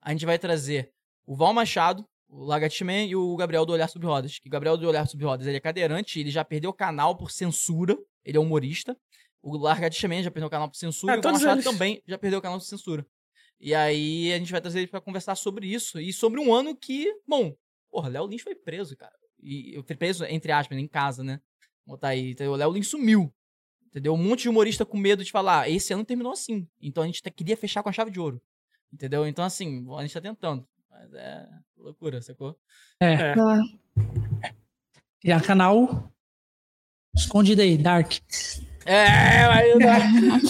A 0.02 0.12
gente 0.12 0.26
vai 0.26 0.38
trazer 0.38 0.92
o 1.26 1.36
Val 1.36 1.54
Machado, 1.54 2.06
o 2.28 2.44
Lagartman 2.44 3.08
e 3.08 3.16
o 3.16 3.36
Gabriel 3.36 3.66
do 3.66 3.74
Olhar 3.74 3.88
Sobre 3.90 4.08
Rodas. 4.08 4.40
Que 4.40 4.48
o 4.48 4.52
Gabriel 4.52 4.78
do 4.78 4.88
Olhar 4.88 5.08
Sobre 5.08 5.26
Rodas 5.26 5.48
ele 5.48 5.58
é 5.58 5.62
cadeirante, 5.62 6.20
ele 6.20 6.32
já 6.32 6.46
perdeu 6.46 6.70
o 6.70 6.74
canal 6.74 7.16
por 7.18 7.32
censura, 7.32 7.98
ele 8.24 8.38
é 8.38 8.40
humorista. 8.40 8.98
O 9.42 9.58
Lagartman 9.58 10.24
já 10.24 10.32
perdeu 10.32 10.48
o 10.48 10.52
canal 10.52 10.70
por 10.70 10.78
censura 10.78 11.14
é, 11.14 11.16
e 11.18 11.20
o 11.20 11.22
Val 11.22 11.34
Machado 11.34 11.56
eles. 11.56 11.66
também 11.66 12.02
já 12.08 12.18
perdeu 12.18 12.40
o 12.40 12.42
canal 12.42 12.58
por 12.58 12.66
censura. 12.66 13.06
E 13.60 13.74
aí 13.74 14.34
a 14.34 14.38
gente 14.38 14.52
vai 14.52 14.60
trazer 14.60 14.80
ele 14.80 14.88
pra 14.88 15.00
conversar 15.00 15.36
sobre 15.36 15.68
isso 15.68 16.00
e 16.00 16.12
sobre 16.12 16.40
um 16.40 16.54
ano 16.54 16.76
que, 16.76 17.08
bom, 17.26 17.56
Porra, 17.94 18.10
Léo 18.10 18.26
Lins 18.26 18.42
foi 18.42 18.56
preso, 18.56 18.98
cara. 18.98 19.14
E 19.40 19.76
eu 19.76 19.84
fui 19.84 19.96
preso, 19.96 20.26
entre 20.26 20.52
aspas, 20.52 20.76
em 20.80 20.88
casa, 20.88 21.24
né? 21.24 21.40
Vou 21.86 21.96
botar 21.96 22.08
aí. 22.08 22.32
Então, 22.32 22.52
o 22.52 22.56
Léo 22.56 22.72
Lins 22.72 22.88
sumiu. 22.88 23.32
Entendeu? 23.86 24.16
Um 24.16 24.18
monte 24.18 24.42
de 24.42 24.50
humorista 24.50 24.84
com 24.84 24.98
medo 24.98 25.24
de 25.24 25.32
falar, 25.32 25.62
ah, 25.62 25.70
esse 25.70 25.94
ano 25.94 26.04
terminou 26.04 26.32
assim. 26.34 26.68
Então 26.82 27.04
a 27.04 27.06
gente 27.06 27.22
queria 27.22 27.56
fechar 27.56 27.84
com 27.84 27.90
a 27.90 27.92
chave 27.92 28.10
de 28.10 28.20
ouro. 28.20 28.42
Entendeu? 28.92 29.28
Então, 29.28 29.46
assim, 29.46 29.86
a 29.96 30.02
gente 30.02 30.14
tá 30.16 30.22
tentando. 30.22 30.68
Mas 30.90 31.14
é 31.14 31.48
loucura, 31.78 32.20
sacou? 32.20 32.58
É. 33.00 33.14
é. 33.14 33.34
Criar 35.22 35.44
canal 35.44 36.12
escondido 37.16 37.62
aí, 37.62 37.78
Dark. 37.78 38.14
É, 38.86 39.48
mas 39.48 40.42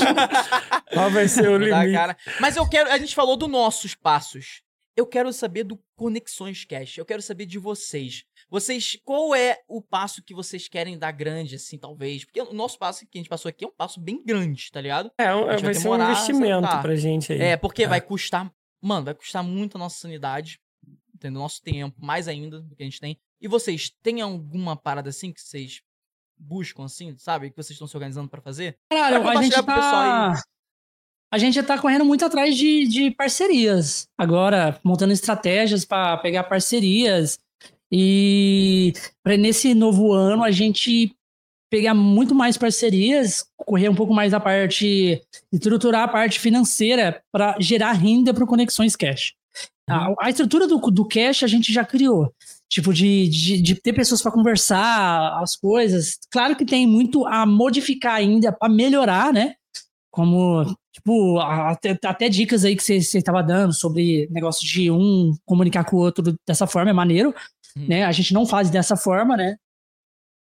Qual 0.94 1.12
vai 1.12 1.28
ser 1.28 1.50
o 1.50 1.58
limite? 1.58 2.00
Mas 2.40 2.56
eu 2.56 2.68
quero. 2.70 2.90
A 2.90 2.98
gente 2.98 3.14
falou 3.14 3.36
dos 3.36 3.50
nossos 3.50 3.94
passos. 3.96 4.64
Eu 4.96 5.08
quero 5.08 5.34
saber 5.34 5.64
do 5.64 5.80
Conexões 5.96 6.66
Cash. 6.66 6.98
Eu 6.98 7.06
quero 7.06 7.22
saber 7.22 7.48
de 7.48 7.58
vocês. 7.58 8.26
Vocês, 8.50 8.98
qual 9.04 9.34
é 9.34 9.60
o 9.68 9.82
passo 9.82 10.22
que 10.22 10.36
vocês 10.36 10.68
querem 10.68 11.00
dar 11.00 11.12
grande, 11.12 11.56
assim, 11.56 11.80
talvez? 11.80 12.24
Porque 12.26 12.40
o 12.42 12.54
nosso 12.54 12.78
passo 12.78 13.06
que 13.08 13.18
a 13.18 13.20
gente 13.20 13.30
passou 13.30 13.50
aqui 13.50 13.66
é 13.66 13.68
um 13.68 13.74
passo 13.76 14.00
bem 14.00 14.24
grande, 14.24 14.70
tá 14.72 14.80
ligado? 14.80 15.12
É, 15.18 15.34
um, 15.34 15.46
vai 15.46 15.74
ser 15.74 15.90
um 15.90 15.96
investimento 15.96 16.68
pra 16.82 16.96
gente 16.96 17.34
aí. 17.34 17.42
É, 17.42 17.58
porque 17.58 17.84
é. 17.84 17.88
vai 17.88 18.02
custar, 18.02 18.54
mano, 18.80 19.06
vai 19.06 19.16
custar 19.16 19.44
muito 19.44 19.78
a 19.78 19.80
nossa 19.80 19.98
sanidade, 19.98 20.60
entendeu? 21.14 21.42
Nosso 21.42 21.62
tempo, 21.64 21.98
mais 22.00 22.28
ainda 22.28 22.62
do 22.62 22.76
que 22.76 22.84
a 22.84 22.86
gente 22.86 23.00
tem. 23.00 23.20
E 23.42 23.48
vocês, 23.48 23.90
têm 24.04 24.22
alguma 24.22 24.76
parada 24.76 25.10
assim 25.10 25.34
que 25.34 25.42
vocês 25.42 25.82
buscam, 26.38 26.86
assim, 26.86 27.18
sabe? 27.18 27.50
Que 27.50 27.56
vocês 27.56 27.72
estão 27.72 27.88
se 27.88 27.98
organizando 27.98 28.30
para 28.30 28.42
fazer? 28.42 28.78
Cara, 28.92 29.28
a 29.28 29.42
gente 29.42 29.56
tá 29.56 30.34
a 31.34 31.38
gente 31.40 31.58
está 31.58 31.80
correndo 31.80 32.06
muito 32.06 32.24
atrás 32.24 32.56
de, 32.56 32.88
de 32.88 33.10
parcerias. 33.10 34.08
Agora, 34.16 34.80
montando 34.84 35.14
estratégias 35.14 35.84
para 35.84 36.16
pegar 36.18 36.44
parcerias. 36.44 37.40
E 37.92 38.94
para 39.24 39.36
nesse 39.36 39.74
novo 39.74 40.14
ano 40.14 40.44
a 40.44 40.52
gente 40.52 41.12
pegar 41.72 41.96
muito 41.96 42.36
mais 42.36 42.56
parcerias, 42.56 43.48
correr 43.58 43.90
um 43.90 43.96
pouco 43.96 44.14
mais 44.14 44.32
da 44.32 44.40
parte, 44.40 45.24
estruturar 45.52 46.04
a 46.04 46.08
parte 46.08 46.40
financeira 46.40 47.20
para 47.32 47.56
gerar 47.60 47.94
renda 47.94 48.32
para 48.32 48.46
Conexões 48.46 48.96
Cash. 48.96 49.34
A, 49.90 50.10
uhum. 50.10 50.16
a, 50.22 50.30
estrutura 50.30 50.68
do, 50.68 50.78
do 50.78 51.04
cash 51.04 51.42
a 51.42 51.48
gente 51.48 51.74
já 51.74 51.84
criou. 51.84 52.32
Tipo, 52.70 52.94
de, 52.94 53.28
de, 53.28 53.60
de 53.60 53.76
ter 53.82 53.94
pessoas 53.94 54.22
para 54.22 54.32
conversar, 54.32 55.40
as 55.42 55.56
coisas. 55.56 56.20
Claro 56.32 56.56
que 56.56 56.64
tem 56.64 56.86
muito 56.86 57.26
a 57.26 57.44
modificar 57.44 58.14
ainda 58.18 58.52
para 58.52 58.72
melhorar, 58.72 59.34
né? 59.34 59.56
Como 60.14 60.64
Tipo, 60.94 61.40
até, 61.40 61.98
até 62.06 62.30
dicas 62.30 62.64
aí 62.64 62.76
que 62.76 62.84
você 62.84 62.98
estava 62.98 63.42
dando 63.42 63.74
sobre 63.74 64.28
negócio 64.30 64.66
de 64.66 64.92
um 64.92 65.36
comunicar 65.44 65.84
com 65.84 65.96
o 65.96 66.00
outro 66.00 66.36
dessa 66.48 66.68
forma 66.68 66.92
é 66.92 66.94
maneiro, 66.94 67.34
hum. 67.76 67.88
né? 67.88 68.06
A 68.06 68.12
gente 68.12 68.32
não 68.32 68.46
faz 68.46 68.70
dessa 68.70 68.96
forma, 68.96 69.36
né? 69.36 69.58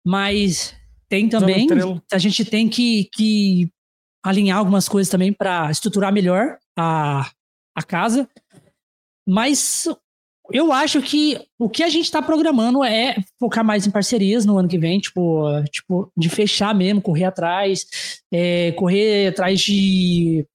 Mas 0.04 0.74
tem 1.08 1.28
também, 1.28 1.68
a 2.12 2.18
gente 2.18 2.44
tem 2.44 2.68
que, 2.68 3.08
que 3.14 3.70
alinhar 4.24 4.58
algumas 4.58 4.88
coisas 4.88 5.08
também 5.08 5.32
para 5.32 5.70
estruturar 5.70 6.12
melhor 6.12 6.58
a, 6.76 7.30
a 7.76 7.82
casa. 7.84 8.28
Mas 9.26 9.86
eu 10.52 10.72
acho 10.72 11.00
que 11.00 11.40
o 11.58 11.68
que 11.68 11.82
a 11.82 11.88
gente 11.88 12.04
está 12.04 12.20
programando 12.20 12.84
é 12.84 13.16
focar 13.38 13.64
mais 13.64 13.86
em 13.86 13.90
parcerias 13.90 14.44
no 14.44 14.58
ano 14.58 14.68
que 14.68 14.78
vem, 14.78 14.98
tipo, 14.98 15.46
tipo 15.70 16.12
de 16.16 16.28
fechar 16.28 16.74
mesmo, 16.74 17.00
correr 17.00 17.24
atrás, 17.24 17.86
é, 18.32 18.72
correr 18.72 19.28
atrás 19.28 19.60
de, 19.60 20.46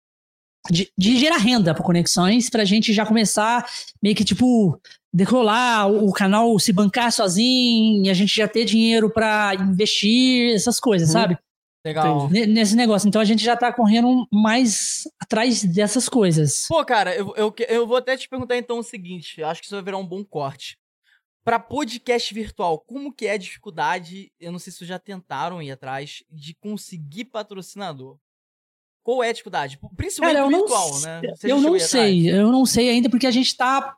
de, 0.70 0.92
de 0.98 1.18
gerar 1.18 1.38
renda 1.38 1.74
para 1.74 1.84
conexões, 1.84 2.50
para 2.50 2.62
a 2.62 2.66
gente 2.66 2.94
já 2.94 3.06
começar 3.06 3.66
meio 4.02 4.16
que 4.16 4.24
tipo 4.24 4.80
decolar 5.12 5.92
o 5.92 6.14
canal 6.14 6.60
se 6.60 6.72
bancar 6.72 7.12
sozinho, 7.12 8.06
e 8.06 8.10
a 8.10 8.14
gente 8.14 8.36
já 8.36 8.48
ter 8.48 8.66
dinheiro 8.66 9.10
para 9.10 9.56
investir, 9.56 10.54
essas 10.54 10.80
coisas, 10.80 11.10
uhum. 11.10 11.14
sabe? 11.14 11.38
Legal. 11.86 12.30
Nesse 12.30 12.76
negócio. 12.76 13.08
Então 13.08 13.22
a 13.22 13.26
gente 13.26 13.44
já 13.44 13.56
tá 13.56 13.72
correndo 13.72 14.28
mais 14.32 15.04
atrás 15.20 15.64
dessas 15.64 16.10
coisas. 16.10 16.66
Pô, 16.68 16.84
cara, 16.84 17.16
eu, 17.16 17.34
eu, 17.38 17.54
eu 17.70 17.88
vou 17.88 17.98
até 17.98 18.18
te 18.18 18.28
perguntar 18.28 18.58
então 18.58 18.80
o 18.80 18.84
seguinte: 18.84 19.42
acho 19.42 19.62
que 19.62 19.66
isso 19.66 19.76
vai 19.76 19.84
virar 19.84 19.98
um 19.98 20.06
bom 20.06 20.24
corte. 20.24 20.78
Pra 21.44 21.58
podcast 21.58 22.34
virtual, 22.34 22.80
como 22.80 23.14
que 23.14 23.26
é 23.26 23.32
a 23.32 23.38
dificuldade? 23.38 24.32
Eu 24.40 24.52
não 24.52 24.60
sei 24.60 24.72
se 24.72 24.80
vocês 24.80 24.90
já 24.90 25.00
tentaram 25.00 25.62
ir 25.62 25.72
atrás 25.72 26.22
de 26.30 26.54
conseguir 26.54 27.26
patrocinador. 27.26 28.18
Qual 29.02 29.24
é 29.24 29.30
a 29.30 29.32
dificuldade? 29.32 29.80
Principalmente 29.96 30.36
Cara, 30.36 30.48
virtual, 30.50 30.92
não, 30.92 31.00
né? 31.00 31.22
Você 31.34 31.52
eu 31.52 31.62
não 31.62 31.80
sei, 31.80 32.30
eu 32.30 32.52
não 32.52 32.66
sei 32.66 32.90
ainda, 32.90 33.10
porque 33.10 33.26
a 33.26 33.32
gente 33.32 33.56
tá 33.56 33.96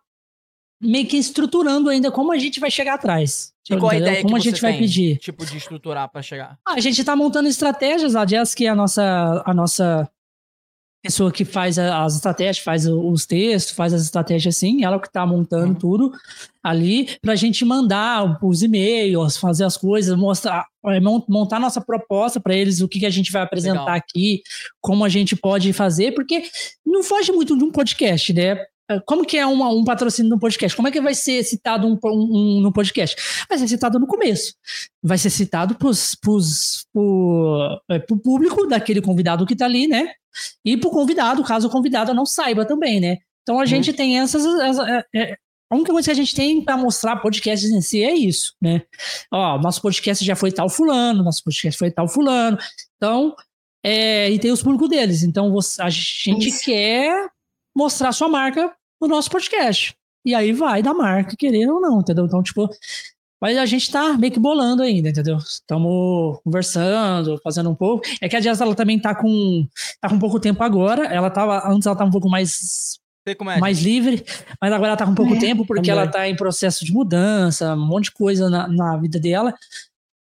meio 0.81 1.05
que 1.05 1.17
estruturando 1.17 1.89
ainda 1.89 2.11
como 2.11 2.31
a 2.31 2.37
gente 2.37 2.59
vai 2.59 2.71
chegar 2.71 2.95
atrás. 2.95 3.53
E 3.69 3.77
qual 3.77 3.91
a 3.91 3.97
ideia 3.97 4.21
como 4.21 4.35
a 4.35 4.39
gente 4.39 4.61
vai 4.61 4.77
pedir? 4.77 5.17
Tipo 5.17 5.45
de 5.45 5.57
estruturar 5.57 6.09
para 6.09 6.21
chegar? 6.21 6.57
Ah, 6.65 6.73
a 6.73 6.79
gente 6.79 7.03
tá 7.03 7.15
montando 7.15 7.47
estratégias, 7.47 8.15
a 8.15 8.25
Jess 8.25 8.55
que 8.55 8.65
é 8.65 8.69
a 8.69 8.75
nossa 8.75 9.43
a 9.45 9.53
nossa 9.53 10.09
pessoa 11.01 11.31
que 11.31 11.43
faz 11.43 11.79
as 11.79 12.15
estratégias, 12.15 12.59
faz 12.59 12.85
os 12.85 13.25
textos, 13.25 13.73
faz 13.73 13.93
as 13.93 14.03
estratégias 14.03 14.55
assim, 14.55 14.83
ela 14.83 14.99
que 14.99 15.11
tá 15.11 15.25
montando 15.25 15.69
uhum. 15.69 15.75
tudo 15.75 16.11
ali 16.63 17.17
pra 17.21 17.35
gente 17.35 17.65
mandar 17.65 18.37
os 18.43 18.61
e-mails, 18.61 19.35
fazer 19.35 19.63
as 19.63 19.75
coisas, 19.75 20.15
mostrar, 20.15 20.67
é, 20.85 20.99
montar 20.99 21.59
nossa 21.59 21.81
proposta 21.81 22.39
para 22.39 22.53
eles, 22.53 22.81
o 22.81 22.87
que, 22.87 22.99
que 22.99 23.05
a 23.07 23.09
gente 23.09 23.31
vai 23.31 23.41
apresentar 23.41 23.79
Legal. 23.79 23.95
aqui, 23.95 24.43
como 24.79 25.03
a 25.03 25.09
gente 25.09 25.35
pode 25.35 25.73
fazer, 25.73 26.11
porque 26.13 26.43
não 26.85 27.01
foge 27.01 27.31
muito 27.31 27.57
de 27.57 27.63
um 27.63 27.71
podcast, 27.71 28.31
né? 28.31 28.63
Como 29.05 29.25
que 29.25 29.37
é 29.37 29.45
uma, 29.45 29.69
um 29.69 29.83
patrocínio 29.83 30.29
no 30.29 30.39
podcast? 30.39 30.75
Como 30.75 30.87
é 30.87 30.91
que 30.91 31.01
vai 31.01 31.13
ser 31.13 31.43
citado 31.43 31.87
um, 31.87 31.97
um, 32.03 32.09
um, 32.09 32.61
no 32.61 32.73
podcast? 32.73 33.15
Vai 33.47 33.57
ser 33.57 33.67
citado 33.67 33.99
no 33.99 34.07
começo. 34.07 34.53
Vai 35.01 35.17
ser 35.17 35.29
citado 35.29 35.75
para 35.75 35.89
o 36.95 37.81
é, 37.89 37.99
público 37.99 38.67
daquele 38.67 39.01
convidado 39.01 39.45
que 39.45 39.53
está 39.53 39.65
ali, 39.65 39.87
né? 39.87 40.11
E 40.65 40.77
para 40.77 40.89
o 40.89 40.91
convidado, 40.91 41.43
caso 41.43 41.67
o 41.67 41.71
convidado 41.71 42.13
não 42.13 42.25
saiba 42.25 42.65
também, 42.65 42.99
né? 42.99 43.17
Então 43.43 43.59
a 43.59 43.65
gente 43.65 43.91
uhum. 43.91 43.95
tem 43.95 44.19
essas. 44.19 44.45
Essa, 44.45 44.89
é, 44.89 45.05
é, 45.15 45.37
a 45.69 45.75
única 45.75 45.91
coisa 45.93 46.07
que 46.07 46.11
a 46.11 46.15
gente 46.15 46.35
tem 46.35 46.61
para 46.61 46.75
mostrar 46.75 47.15
podcasts 47.17 47.71
em 47.71 47.81
si 47.81 48.03
é 48.03 48.13
isso, 48.13 48.53
né? 48.61 48.81
Ó, 49.31 49.57
nosso 49.57 49.81
podcast 49.81 50.23
já 50.23 50.35
foi 50.35 50.51
tal 50.51 50.69
fulano, 50.69 51.23
nosso 51.23 51.43
podcast 51.43 51.77
foi 51.77 51.89
tal 51.89 52.09
fulano. 52.09 52.57
Então, 52.97 53.33
é, 53.83 54.29
e 54.29 54.37
tem 54.37 54.51
os 54.51 54.61
públicos 54.61 54.89
deles. 54.89 55.23
Então, 55.23 55.51
você, 55.51 55.81
a 55.81 55.89
gente 55.89 56.49
isso. 56.49 56.65
quer 56.65 57.29
mostrar 57.75 58.11
sua 58.11 58.27
marca 58.27 58.75
no 59.01 59.07
nosso 59.07 59.29
podcast. 59.29 59.95
E 60.25 60.35
aí 60.35 60.53
vai 60.53 60.83
da 60.83 60.93
marca, 60.93 61.35
querendo 61.35 61.73
ou 61.75 61.81
não, 61.81 61.99
entendeu? 61.99 62.25
Então, 62.25 62.43
tipo, 62.43 62.69
mas 63.41 63.57
a 63.57 63.65
gente 63.65 63.91
tá 63.91 64.13
meio 64.13 64.31
que 64.31 64.39
bolando 64.39 64.83
ainda, 64.83 65.09
entendeu? 65.09 65.37
Estamos 65.37 66.39
conversando, 66.43 67.39
fazendo 67.43 67.71
um 67.71 67.75
pouco. 67.75 68.05
É 68.21 68.29
que 68.29 68.35
a 68.35 68.39
Jazz, 68.39 68.61
ela 68.61 68.75
também 68.75 68.99
tá 68.99 69.15
com, 69.15 69.67
tá 69.99 70.07
com 70.07 70.19
pouco 70.19 70.39
tempo 70.39 70.63
agora. 70.63 71.05
Ela 71.07 71.31
tava, 71.31 71.67
antes 71.67 71.87
ela 71.87 71.95
tava 71.95 72.09
um 72.09 72.13
pouco 72.13 72.29
mais 72.29 72.99
é, 73.27 73.59
mais 73.59 73.79
livre, 73.81 74.23
mas 74.59 74.71
agora 74.71 74.89
ela 74.89 74.97
tá 74.97 75.05
com 75.05 75.15
pouco 75.15 75.35
é, 75.35 75.39
tempo 75.39 75.65
porque 75.65 75.89
também. 75.89 76.03
ela 76.03 76.11
tá 76.11 76.27
em 76.27 76.35
processo 76.35 76.85
de 76.85 76.93
mudança, 76.93 77.73
um 77.75 77.87
monte 77.87 78.05
de 78.05 78.11
coisa 78.11 78.47
na, 78.47 78.67
na 78.67 78.97
vida 78.97 79.19
dela. 79.19 79.55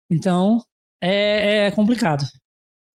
Então, 0.09 0.63
é, 1.01 1.67
é 1.67 1.71
complicado. 1.71 2.23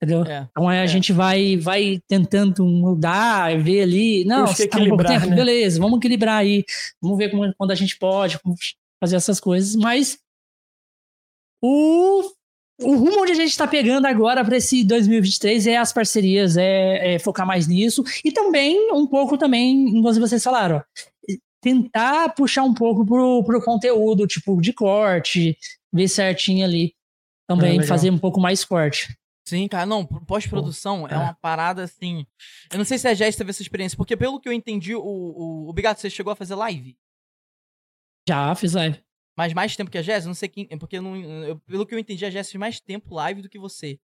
Entendeu? 0.01 0.23
É, 0.25 0.47
então 0.49 0.71
é, 0.71 0.79
a 0.79 0.83
é. 0.83 0.87
gente 0.87 1.13
vai, 1.13 1.55
vai 1.57 2.01
tentando 2.07 2.65
mudar, 2.65 3.55
ver 3.61 3.83
ali. 3.83 4.25
Não, 4.25 4.47
você 4.47 4.67
tá 4.67 4.79
um 4.79 4.87
pouco 4.89 5.03
tempo, 5.03 5.27
né? 5.27 5.35
beleza, 5.35 5.79
vamos 5.79 5.99
equilibrar 5.99 6.39
aí. 6.39 6.65
Vamos 6.99 7.19
ver 7.19 7.29
como, 7.29 7.53
quando 7.55 7.69
a 7.69 7.75
gente 7.75 7.95
pode 7.99 8.39
fazer 8.99 9.15
essas 9.15 9.39
coisas. 9.39 9.75
Mas 9.75 10.17
o, 11.63 12.23
o 12.81 12.95
rumo 12.95 13.21
onde 13.21 13.33
a 13.33 13.35
gente 13.35 13.51
está 13.51 13.67
pegando 13.67 14.07
agora 14.07 14.43
para 14.43 14.57
esse 14.57 14.83
2023 14.83 15.67
é 15.67 15.77
as 15.77 15.93
parcerias, 15.93 16.57
é, 16.57 17.13
é, 17.13 17.19
focar 17.19 17.45
mais 17.45 17.67
nisso. 17.67 18.03
E 18.25 18.31
também, 18.31 18.91
um 18.93 19.05
pouco 19.05 19.37
também, 19.37 19.97
igual 19.99 20.15
vocês 20.15 20.43
falaram, 20.43 20.77
ó, 20.77 21.35
tentar 21.61 22.29
puxar 22.29 22.63
um 22.63 22.73
pouco 22.73 23.05
pro, 23.05 23.43
pro 23.43 23.63
conteúdo, 23.63 24.25
tipo, 24.25 24.59
de 24.59 24.73
corte, 24.73 25.55
ver 25.93 26.07
certinho 26.07 26.65
ali. 26.65 26.95
Também 27.47 27.79
é, 27.79 27.83
fazer 27.83 28.09
um 28.09 28.17
pouco 28.17 28.39
mais 28.39 28.65
corte. 28.65 29.15
Sim, 29.51 29.67
cara, 29.67 29.85
não, 29.85 30.05
pós-produção 30.05 31.05
é. 31.05 31.13
é. 31.13 31.17
uma 31.17 31.33
parada 31.33 31.83
assim. 31.83 32.25
Eu 32.71 32.77
não 32.77 32.85
sei 32.85 32.97
se 32.97 33.05
a 33.05 33.13
Jess 33.13 33.35
teve 33.35 33.49
essa 33.49 33.61
experiência, 33.61 33.97
porque 33.97 34.15
pelo 34.15 34.39
que 34.39 34.47
eu 34.47 34.53
entendi, 34.53 34.95
o, 34.95 35.03
o, 35.03 35.69
o 35.69 35.73
Bigato, 35.73 35.99
você 35.99 36.09
chegou 36.09 36.31
a 36.31 36.37
fazer 36.37 36.55
live? 36.55 36.97
Já, 38.25 38.55
fiz 38.55 38.71
live. 38.71 39.03
Mas 39.37 39.53
mais 39.53 39.75
tempo 39.75 39.91
que 39.91 39.97
a 39.97 40.01
Jess? 40.01 40.25
Não 40.25 40.33
sei 40.33 40.47
quem. 40.47 40.67
Porque 40.77 40.99
eu 40.99 41.01
não, 41.01 41.17
eu, 41.17 41.59
pelo 41.59 41.85
que 41.85 41.93
eu 41.93 41.99
entendi, 41.99 42.25
a 42.25 42.29
Jess 42.29 42.49
fez 42.49 42.57
mais 42.57 42.79
tempo 42.79 43.13
live 43.13 43.41
do 43.41 43.49
que 43.49 43.59
você. 43.59 43.99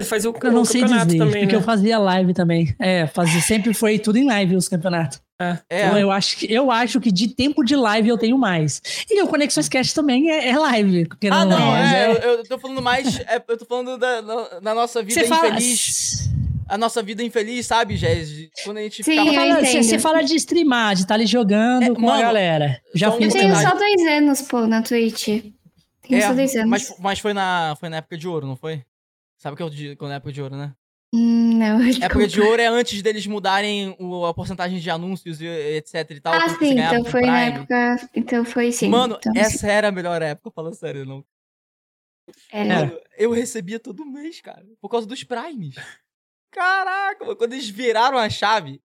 Ele 0.00 0.08
fazia 0.08 0.30
o, 0.30 0.34
eu 0.42 0.52
não 0.52 0.62
o 0.62 0.64
sei 0.64 0.84
dizer, 0.84 1.18
também, 1.18 1.42
porque 1.42 1.56
né? 1.56 1.56
eu 1.56 1.62
fazia 1.62 1.98
live 1.98 2.32
também. 2.32 2.74
É, 2.78 3.06
fazia, 3.06 3.42
sempre 3.42 3.74
foi 3.74 3.98
tudo 3.98 4.16
em 4.16 4.24
live 4.24 4.56
os 4.56 4.70
campeonatos. 4.70 5.22
É. 5.40 5.58
Então 5.68 5.98
eu 5.98 6.10
acho, 6.10 6.36
que, 6.36 6.52
eu 6.52 6.70
acho 6.70 7.00
que 7.00 7.10
de 7.10 7.28
tempo 7.28 7.64
de 7.64 7.74
live 7.74 8.08
eu 8.08 8.18
tenho 8.18 8.38
mais. 8.38 8.80
E 9.10 9.20
o 9.20 9.26
Conexões 9.26 9.68
Cast 9.68 9.94
também 9.94 10.30
é, 10.30 10.50
é 10.50 10.58
live. 10.58 11.08
Ah, 11.30 11.44
não, 11.44 11.76
é, 11.76 12.12
é, 12.12 12.16
eu, 12.18 12.30
eu 12.36 12.44
tô 12.44 12.58
falando 12.58 12.82
mais. 12.82 13.18
É, 13.26 13.42
eu 13.48 13.56
tô 13.56 13.64
falando 13.64 13.96
da, 13.96 14.20
da 14.60 14.74
nossa 14.74 15.02
vida 15.02 15.20
Você 15.20 15.26
infeliz. 15.26 16.28
Fala, 16.28 16.44
a 16.68 16.78
nossa 16.78 17.02
vida 17.02 17.22
infeliz, 17.22 17.66
sabe, 17.66 17.96
Jéssica? 17.96 18.50
Quando 18.64 18.78
a 18.78 18.82
gente 18.82 19.02
Sim, 19.02 19.26
ficava... 19.26 19.60
Você, 19.60 19.82
você 19.82 19.98
fala 19.98 20.22
de 20.22 20.34
streamar, 20.36 20.94
de 20.94 21.02
estar 21.02 21.08
tá 21.08 21.14
ali 21.14 21.26
jogando 21.26 21.84
é, 21.84 21.94
com 21.94 22.00
mano, 22.00 22.18
a 22.18 22.22
galera. 22.22 22.80
Já 22.94 23.12
fiz 23.12 23.34
Eu 23.34 23.40
tenho 23.40 23.56
só 23.56 23.74
dois 23.74 24.06
anos, 24.06 24.42
pô, 24.42 24.66
na 24.66 24.82
Twitch. 24.82 25.26
Tenho 25.26 25.52
é, 26.10 26.20
só 26.20 26.34
dois 26.34 26.54
anos. 26.54 26.70
Mas, 26.70 26.94
mas 26.98 27.18
foi, 27.18 27.32
na, 27.32 27.76
foi 27.78 27.88
na 27.88 27.98
época 27.98 28.16
de 28.16 28.28
ouro, 28.28 28.46
não 28.46 28.56
foi? 28.56 28.82
Sabe 29.38 29.54
o 29.54 29.56
que 29.56 29.62
é 29.62 29.96
o 29.98 30.08
na 30.08 30.14
época 30.14 30.32
de 30.32 30.42
ouro, 30.42 30.56
né? 30.56 30.72
Hum, 31.16 31.58
não. 31.58 31.80
Época 31.80 32.26
de 32.26 32.40
ouro 32.40 32.60
é 32.60 32.66
antes 32.66 33.00
deles 33.00 33.24
mudarem 33.24 33.94
o, 34.00 34.26
a 34.26 34.34
porcentagem 34.34 34.80
de 34.80 34.90
anúncios 34.90 35.40
e 35.40 35.46
etc 35.46 36.10
e 36.10 36.20
tal. 36.20 36.34
Ah, 36.34 36.48
sim, 36.58 36.72
então 36.72 37.04
foi 37.04 37.20
na 37.22 37.40
época. 37.40 38.10
Então 38.12 38.44
foi 38.44 38.72
sim. 38.72 38.88
Mano, 38.88 39.16
então, 39.20 39.32
essa 39.36 39.58
sim. 39.58 39.68
era 39.68 39.88
a 39.88 39.92
melhor 39.92 40.20
época, 40.20 40.50
falando 40.50 40.74
sério, 40.74 41.06
não. 41.06 41.24
Era. 42.50 42.86
Mano, 42.86 43.00
eu 43.16 43.30
recebia 43.30 43.78
todo 43.78 44.04
mês, 44.04 44.40
cara. 44.40 44.66
Por 44.80 44.88
causa 44.88 45.06
dos 45.06 45.22
primes. 45.22 45.76
Caraca, 46.50 47.24
mano, 47.24 47.36
quando 47.36 47.52
eles 47.52 47.68
viraram 47.68 48.18
a 48.18 48.28
chave, 48.28 48.82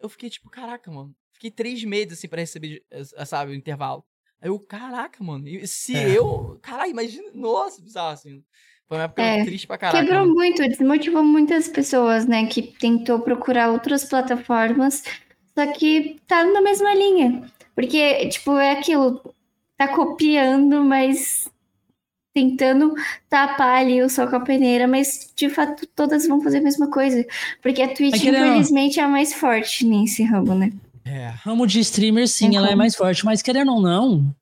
eu 0.00 0.08
fiquei 0.08 0.30
tipo, 0.30 0.48
caraca, 0.48 0.90
mano. 0.90 1.14
Fiquei 1.32 1.50
três 1.50 1.84
meses 1.84 2.14
assim 2.14 2.28
pra 2.28 2.40
receber, 2.40 2.82
sabe, 3.26 3.52
o 3.52 3.54
intervalo. 3.54 4.02
Aí 4.40 4.48
eu, 4.48 4.58
caraca, 4.58 5.22
mano. 5.22 5.44
Se 5.66 5.94
é. 5.94 6.16
eu. 6.16 6.58
Caralho, 6.62 6.90
imagina. 6.90 7.30
Nossa, 7.34 7.82
bizarro 7.82 8.14
assim. 8.14 8.42
Foi 8.88 8.96
uma 8.96 9.04
época 9.04 9.22
é, 9.22 9.44
triste 9.44 9.66
pra 9.66 9.76
caralho. 9.76 10.06
Quebrou 10.06 10.26
né? 10.26 10.32
muito, 10.32 10.62
desmotivou 10.66 11.22
muitas 11.22 11.68
pessoas, 11.68 12.26
né? 12.26 12.46
Que 12.46 12.62
tentou 12.62 13.20
procurar 13.20 13.70
outras 13.70 14.04
plataformas, 14.04 15.04
só 15.54 15.66
que 15.72 16.16
tá 16.26 16.42
na 16.44 16.62
mesma 16.62 16.94
linha. 16.94 17.42
Porque, 17.74 18.26
tipo, 18.28 18.56
é 18.56 18.72
aquilo, 18.72 19.22
tá 19.76 19.88
copiando, 19.88 20.82
mas 20.82 21.50
tentando 22.34 22.94
tapar 23.28 23.80
ali 23.80 24.00
o 24.02 24.08
sol 24.08 24.28
com 24.28 24.36
a 24.36 24.40
peneira, 24.40 24.86
mas 24.86 25.32
de 25.34 25.50
fato 25.50 25.86
todas 25.88 26.26
vão 26.26 26.40
fazer 26.40 26.58
a 26.58 26.62
mesma 26.62 26.88
coisa. 26.88 27.26
Porque 27.60 27.82
a 27.82 27.88
Twitch, 27.88 28.24
infelizmente, 28.24 29.00
é 29.00 29.02
a 29.02 29.08
mais 29.08 29.34
forte 29.34 29.84
nesse 29.84 30.22
ramo, 30.22 30.54
né? 30.54 30.72
É, 31.04 31.28
ramo 31.42 31.66
de 31.66 31.80
streamer, 31.80 32.26
sim, 32.26 32.54
é 32.54 32.58
ela 32.58 32.70
é 32.70 32.74
mais 32.74 32.94
forte, 32.94 33.24
mas 33.24 33.42
querendo 33.42 33.72
ou 33.72 33.80
não, 33.80 34.34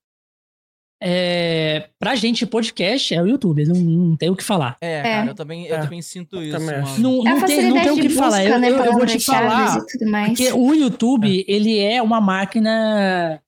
é, 1.02 1.90
pra 1.98 2.14
gente, 2.14 2.46
podcast 2.46 3.14
é 3.14 3.22
o 3.22 3.26
YouTube, 3.26 3.66
não, 3.66 3.74
não 3.74 4.16
tem 4.16 4.30
o 4.30 4.36
que 4.36 4.42
falar. 4.42 4.78
É, 4.80 4.94
é. 4.94 5.02
cara, 5.02 5.30
eu 5.30 5.34
também, 5.34 5.66
eu 5.66 5.76
é. 5.76 5.80
também 5.82 6.00
sinto 6.00 6.42
isso, 6.42 6.56
também. 6.56 6.80
mano. 6.80 6.98
Não, 6.98 7.22
não, 7.22 7.38
é 7.38 7.44
tem, 7.44 7.68
não 7.68 7.82
tem 7.82 7.92
o 7.92 7.96
que 7.96 8.08
busca, 8.08 8.22
falar. 8.22 8.44
Eu, 8.44 8.58
né, 8.58 8.70
eu, 8.70 8.84
eu 8.84 8.92
vou 8.94 9.06
te 9.06 9.20
falar. 9.20 9.78
Porque 10.26 10.52
o 10.52 10.72
YouTube, 10.72 11.44
ele 11.46 11.78
é 11.78 12.02
uma 12.02 12.20
máquina 12.20 13.42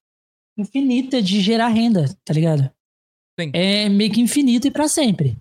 infinita 0.59 1.23
de 1.23 1.41
gerar 1.41 1.69
renda, 1.69 2.15
tá 2.25 2.35
ligado? 2.35 2.71
Sim. 3.41 3.51
É 3.55 3.89
meio 3.89 4.13
que 4.13 4.21
infinito 4.21 4.67
e 4.67 4.71
para 4.71 4.89
sempre. 4.89 5.39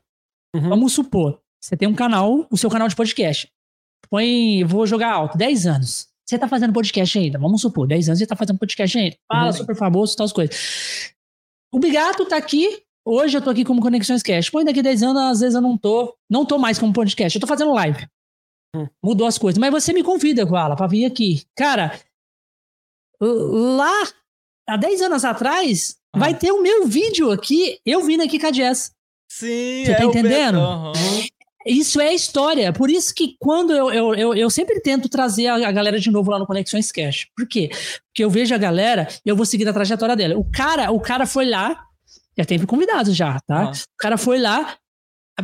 Uhum. 0.56 0.70
Vamos 0.70 0.94
supor, 0.94 1.42
você 1.62 1.76
tem 1.76 1.88
um 1.88 1.96
canal, 1.96 2.48
o 2.50 2.58
seu 2.58 2.70
canal 2.70 2.88
de 2.88 2.96
podcast. 2.96 3.50
Põe, 4.10 4.64
vou 4.64 4.88
jogar 4.88 5.12
alto, 5.12 5.38
10 5.38 5.68
anos. 5.68 6.08
Você 6.26 6.38
tá 6.38 6.48
fazendo 6.48 6.72
podcast 6.72 7.18
ainda, 7.18 7.40
vamos 7.40 7.62
supor, 7.62 7.88
10 7.88 8.10
anos 8.10 8.20
você 8.20 8.28
tá 8.28 8.36
fazendo 8.36 8.60
podcast 8.60 8.98
ainda. 8.98 9.18
Fala 9.28 9.48
uhum. 9.48 9.54
super 9.54 9.76
famoso, 9.76 10.16
tal 10.16 10.30
coisas. 10.30 11.17
O 11.72 11.80
Bigato 11.80 12.26
tá 12.26 12.38
aqui. 12.38 12.84
Hoje 13.06 13.38
eu 13.38 13.42
tô 13.42 13.50
aqui 13.50 13.64
como 13.64 13.82
Conexões 13.82 14.22
Cast. 14.22 14.52
Põe 14.52 14.66
daqui 14.66 14.82
10 14.82 15.04
anos, 15.04 15.22
às 15.22 15.40
vezes 15.40 15.56
eu 15.56 15.62
não 15.62 15.78
tô. 15.78 16.16
Não 16.30 16.46
tô 16.46 16.58
mais 16.58 16.78
como 16.78 16.94
podcast. 16.94 17.36
Eu 17.36 17.42
tô 17.42 17.48
fazendo 17.48 17.74
live. 17.74 18.08
Hum. 18.76 18.88
Mudou 19.04 19.28
as 19.28 19.38
coisas. 19.38 19.58
Mas 19.58 19.72
você 19.72 19.94
me 19.94 20.04
convida, 20.04 20.46
Koala, 20.46 20.76
pra 20.76 20.88
vir 20.88 21.06
aqui. 21.06 21.44
Cara, 21.56 21.98
lá, 23.20 24.08
há 24.68 24.78
10 24.78 25.02
anos 25.04 25.26
atrás, 25.26 25.98
ah. 26.14 26.20
vai 26.20 26.38
ter 26.38 26.52
o 26.52 26.62
meu 26.62 26.86
vídeo 26.86 27.32
aqui, 27.32 27.80
eu 27.86 28.04
vindo 28.04 28.24
aqui 28.24 28.40
com 28.40 28.48
a 28.48 28.52
Jess. 28.52 28.92
Sim, 29.30 29.86
Você 29.86 29.96
tá 29.96 30.04
é 30.04 30.06
entendendo? 30.06 30.60
Uhum. 30.60 30.94
Isso 31.68 32.00
é 32.00 32.14
história. 32.14 32.72
Por 32.72 32.90
isso 32.90 33.14
que 33.14 33.36
quando 33.40 33.74
eu, 33.74 33.92
eu, 33.92 34.16
eu, 34.16 34.34
eu, 34.34 34.50
sempre 34.50 34.80
tento 34.80 35.10
trazer 35.10 35.48
a, 35.48 35.72
galera 35.72 36.00
de 36.00 36.10
novo 36.10 36.32
lá 36.32 36.40
no 36.40 36.48
Conexões 36.48 36.92
Cash. 36.92 37.28
Por 37.36 37.48
quê? 37.48 37.70
Porque 38.08 38.24
eu 38.24 38.30
vejo 38.30 38.56
a 38.56 38.58
galera 38.58 39.08
e 39.26 39.30
eu 39.30 39.36
vou 39.36 39.46
seguir 39.46 39.68
a 39.68 39.74
trajetória 39.74 40.16
dela. 40.16 40.38
O 40.38 40.50
cara, 40.52 40.92
o 40.92 41.00
cara 41.00 41.26
foi 41.26 41.46
lá, 41.46 41.84
já 42.38 42.46
teve 42.46 42.66
convidados 42.66 43.16
já, 43.16 43.40
tá? 43.42 43.66
Uhum. 43.66 43.72
O 43.72 43.98
cara 43.98 44.18
foi 44.18 44.40
lá. 44.40 44.78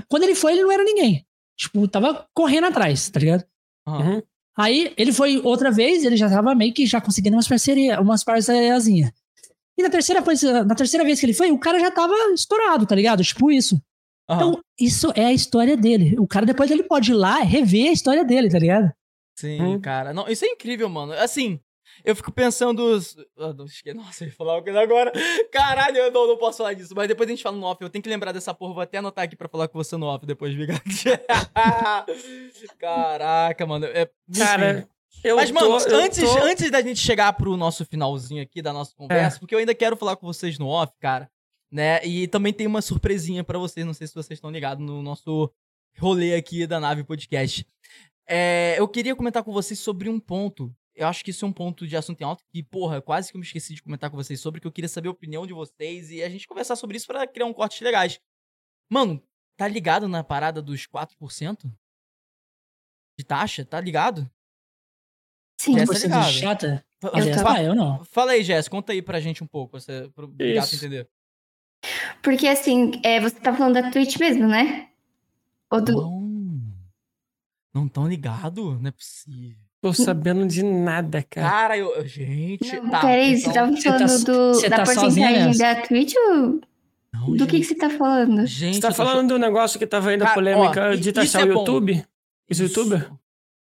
Quando 0.07 0.23
ele 0.23 0.35
foi, 0.35 0.53
ele 0.53 0.63
não 0.63 0.71
era 0.71 0.83
ninguém. 0.83 1.25
Tipo, 1.57 1.87
tava 1.87 2.25
correndo 2.33 2.67
atrás, 2.67 3.09
tá 3.09 3.19
ligado? 3.19 3.43
Uhum. 3.87 4.21
Aí 4.57 4.93
ele 4.97 5.11
foi 5.11 5.39
outra 5.43 5.71
vez, 5.71 6.03
ele 6.03 6.15
já 6.15 6.29
tava 6.29 6.53
meio 6.55 6.73
que 6.73 6.85
já 6.85 7.01
conseguindo 7.01 7.35
umas 7.35 7.47
parcerias, 7.47 7.99
umas 7.99 8.23
parceriazinhas. 8.23 9.11
E 9.77 9.81
na 9.81 9.89
terceira, 9.89 10.23
na 10.63 10.75
terceira 10.75 11.03
vez 11.03 11.19
que 11.19 11.25
ele 11.25 11.33
foi, 11.33 11.51
o 11.51 11.57
cara 11.57 11.79
já 11.79 11.89
tava 11.89 12.13
estourado, 12.33 12.85
tá 12.85 12.95
ligado? 12.95 13.23
Tipo 13.23 13.51
isso. 13.51 13.81
Uhum. 14.29 14.35
Então, 14.35 14.63
isso 14.79 15.11
é 15.15 15.25
a 15.25 15.33
história 15.33 15.75
dele. 15.75 16.15
O 16.19 16.27
cara 16.27 16.45
depois 16.45 16.71
ele 16.71 16.83
pode 16.83 17.11
ir 17.11 17.15
lá 17.15 17.39
rever 17.39 17.89
a 17.89 17.93
história 17.93 18.23
dele, 18.23 18.49
tá 18.49 18.59
ligado? 18.59 18.91
Sim, 19.37 19.61
hum. 19.61 19.81
cara. 19.81 20.13
Não, 20.13 20.27
isso 20.27 20.45
é 20.45 20.49
incrível, 20.49 20.87
mano. 20.87 21.13
Assim, 21.13 21.59
eu 22.03 22.15
fico 22.15 22.31
pensando. 22.31 22.83
Nossa, 23.35 24.23
eu 24.23 24.27
ia 24.27 24.31
falar 24.31 24.55
uma 24.55 24.63
coisa 24.63 24.79
agora. 24.79 25.11
Caralho, 25.51 25.97
eu 25.97 26.11
não, 26.11 26.27
não 26.27 26.37
posso 26.37 26.59
falar 26.59 26.73
disso. 26.73 26.93
Mas 26.95 27.07
depois 27.07 27.27
a 27.27 27.31
gente 27.31 27.43
fala 27.43 27.57
no 27.57 27.65
off. 27.65 27.81
Eu 27.81 27.89
tenho 27.89 28.03
que 28.03 28.09
lembrar 28.09 28.31
dessa 28.31 28.53
porra. 28.53 28.73
Vou 28.73 28.83
até 28.83 28.99
anotar 28.99 29.25
aqui 29.25 29.35
pra 29.35 29.49
falar 29.49 29.67
com 29.67 29.77
você 29.77 29.97
no 29.97 30.05
off 30.05 30.25
depois, 30.25 30.55
Bigate. 30.55 31.05
Caraca, 32.79 33.65
mano. 33.65 33.85
É, 33.85 34.09
cara. 34.37 34.87
Eu 35.23 35.37
Mas, 35.37 35.51
mano, 35.51 35.79
tô, 35.79 35.95
antes, 35.95 36.19
tô... 36.21 36.37
antes 36.39 36.69
da 36.69 36.81
gente 36.81 36.99
chegar 36.99 37.31
pro 37.31 37.55
nosso 37.55 37.85
finalzinho 37.85 38.43
aqui 38.43 38.61
da 38.61 38.73
nossa 38.73 38.93
conversa, 38.93 39.37
é. 39.37 39.39
porque 39.39 39.55
eu 39.55 39.59
ainda 39.59 39.73
quero 39.73 39.95
falar 39.95 40.17
com 40.17 40.27
vocês 40.27 40.59
no 40.59 40.67
off, 40.67 40.91
cara 40.99 41.29
né? 41.73 42.05
E 42.05 42.27
também 42.27 42.53
tem 42.53 42.67
uma 42.67 42.83
surpresinha 42.83 43.43
para 43.43 43.57
vocês, 43.57 43.83
não 43.83 43.95
sei 43.95 44.05
se 44.05 44.13
vocês 44.13 44.37
estão 44.37 44.51
ligados 44.51 44.85
no 44.85 45.01
nosso 45.01 45.51
rolê 45.97 46.35
aqui 46.35 46.67
da 46.67 46.79
Nave 46.79 47.03
Podcast. 47.03 47.67
É, 48.27 48.75
eu 48.77 48.87
queria 48.87 49.15
comentar 49.15 49.43
com 49.43 49.51
vocês 49.51 49.79
sobre 49.79 50.07
um 50.07 50.19
ponto. 50.19 50.73
Eu 50.93 51.07
acho 51.07 51.23
que 51.23 51.31
isso 51.31 51.43
é 51.43 51.47
um 51.47 51.51
ponto 51.51 51.87
de 51.87 51.97
assunto 51.97 52.21
em 52.21 52.25
alto 52.25 52.43
que, 52.47 52.61
porra, 52.61 53.01
quase 53.01 53.31
que 53.31 53.35
eu 53.35 53.39
me 53.39 53.45
esqueci 53.45 53.73
de 53.73 53.81
comentar 53.81 54.11
com 54.11 54.15
vocês 54.15 54.39
sobre, 54.39 54.61
que 54.61 54.67
eu 54.67 54.71
queria 54.71 54.87
saber 54.87 55.07
a 55.07 55.11
opinião 55.11 55.47
de 55.47 55.53
vocês 55.53 56.11
e 56.11 56.21
a 56.21 56.29
gente 56.29 56.47
conversar 56.47 56.75
sobre 56.75 56.95
isso 56.95 57.07
para 57.07 57.25
criar 57.25 57.47
um 57.47 57.53
corte 57.53 57.83
legais. 57.83 58.21
Mano, 58.87 59.19
tá 59.57 59.67
ligado 59.67 60.07
na 60.07 60.23
parada 60.23 60.61
dos 60.61 60.85
4%? 60.85 61.73
De 63.17 63.25
taxa? 63.25 63.65
Tá 63.65 63.81
ligado? 63.81 64.29
Sim, 65.59 65.73
Jess, 65.79 65.89
tá 65.89 65.97
ligado? 65.97 66.31
chata? 66.31 66.85
Eu, 67.01 67.47
ah, 67.47 67.63
eu 67.63 67.73
não. 67.73 68.05
Fala 68.05 68.33
aí, 68.33 68.43
Jess, 68.43 68.67
conta 68.67 68.93
aí 68.93 69.01
pra 69.01 69.19
gente 69.19 69.43
um 69.43 69.47
pouco, 69.47 69.79
você, 69.79 70.07
pro 70.13 70.27
Gato 70.27 70.75
entender. 70.75 71.09
Porque 72.21 72.47
assim, 72.47 72.91
é, 73.03 73.19
você 73.19 73.35
tá 73.39 73.53
falando 73.53 73.73
da 73.75 73.91
Twitch 73.91 74.17
mesmo, 74.17 74.47
né? 74.47 74.87
Ou 75.71 75.81
do... 75.81 75.93
Não. 75.93 76.23
Não 77.73 77.87
tão 77.87 78.07
ligado? 78.07 78.77
Não 78.79 78.87
é 78.87 78.91
possível. 78.91 79.57
Tô 79.81 79.91
sabendo 79.93 80.47
de 80.47 80.63
nada, 80.63 81.25
cara. 81.29 81.49
Cara, 81.49 81.77
eu. 81.77 82.07
Gente. 82.07 82.73
Não, 82.77 82.89
tá, 82.89 83.01
peraí, 83.01 83.33
então- 83.33 83.41
você 83.41 83.53
tava 83.53 83.71
Você 83.75 83.83
tá- 83.83 83.97
falando 83.99 84.23
do, 84.25 84.53
você 84.53 84.69
da 84.69 84.77
tá 84.77 84.83
porcentagem 84.85 85.57
da 85.57 85.75
Twitch 85.81 86.13
ou 86.15 86.61
Não, 87.11 87.35
do 87.35 87.45
que, 87.45 87.59
que 87.59 87.65
você 87.65 87.75
tá 87.75 87.89
falando? 87.89 88.45
Gente, 88.45 88.75
Você 88.75 88.81
tá 88.81 88.87
tô 88.89 88.93
falando 88.93 89.27
do 89.29 89.37
negócio 89.39 89.77
que 89.77 89.85
tava 89.85 90.13
indo 90.13 90.21
a 90.23 90.27
Cara, 90.27 90.35
polêmica 90.35 90.89
ó, 90.91 90.93
de 90.95 91.01
isso 91.01 91.13
taxar 91.13 91.41
é 91.41 91.45
o 91.45 91.53
bom. 91.53 91.59
YouTube? 91.59 92.05
Os 92.49 92.59
youtubers? 92.59 93.05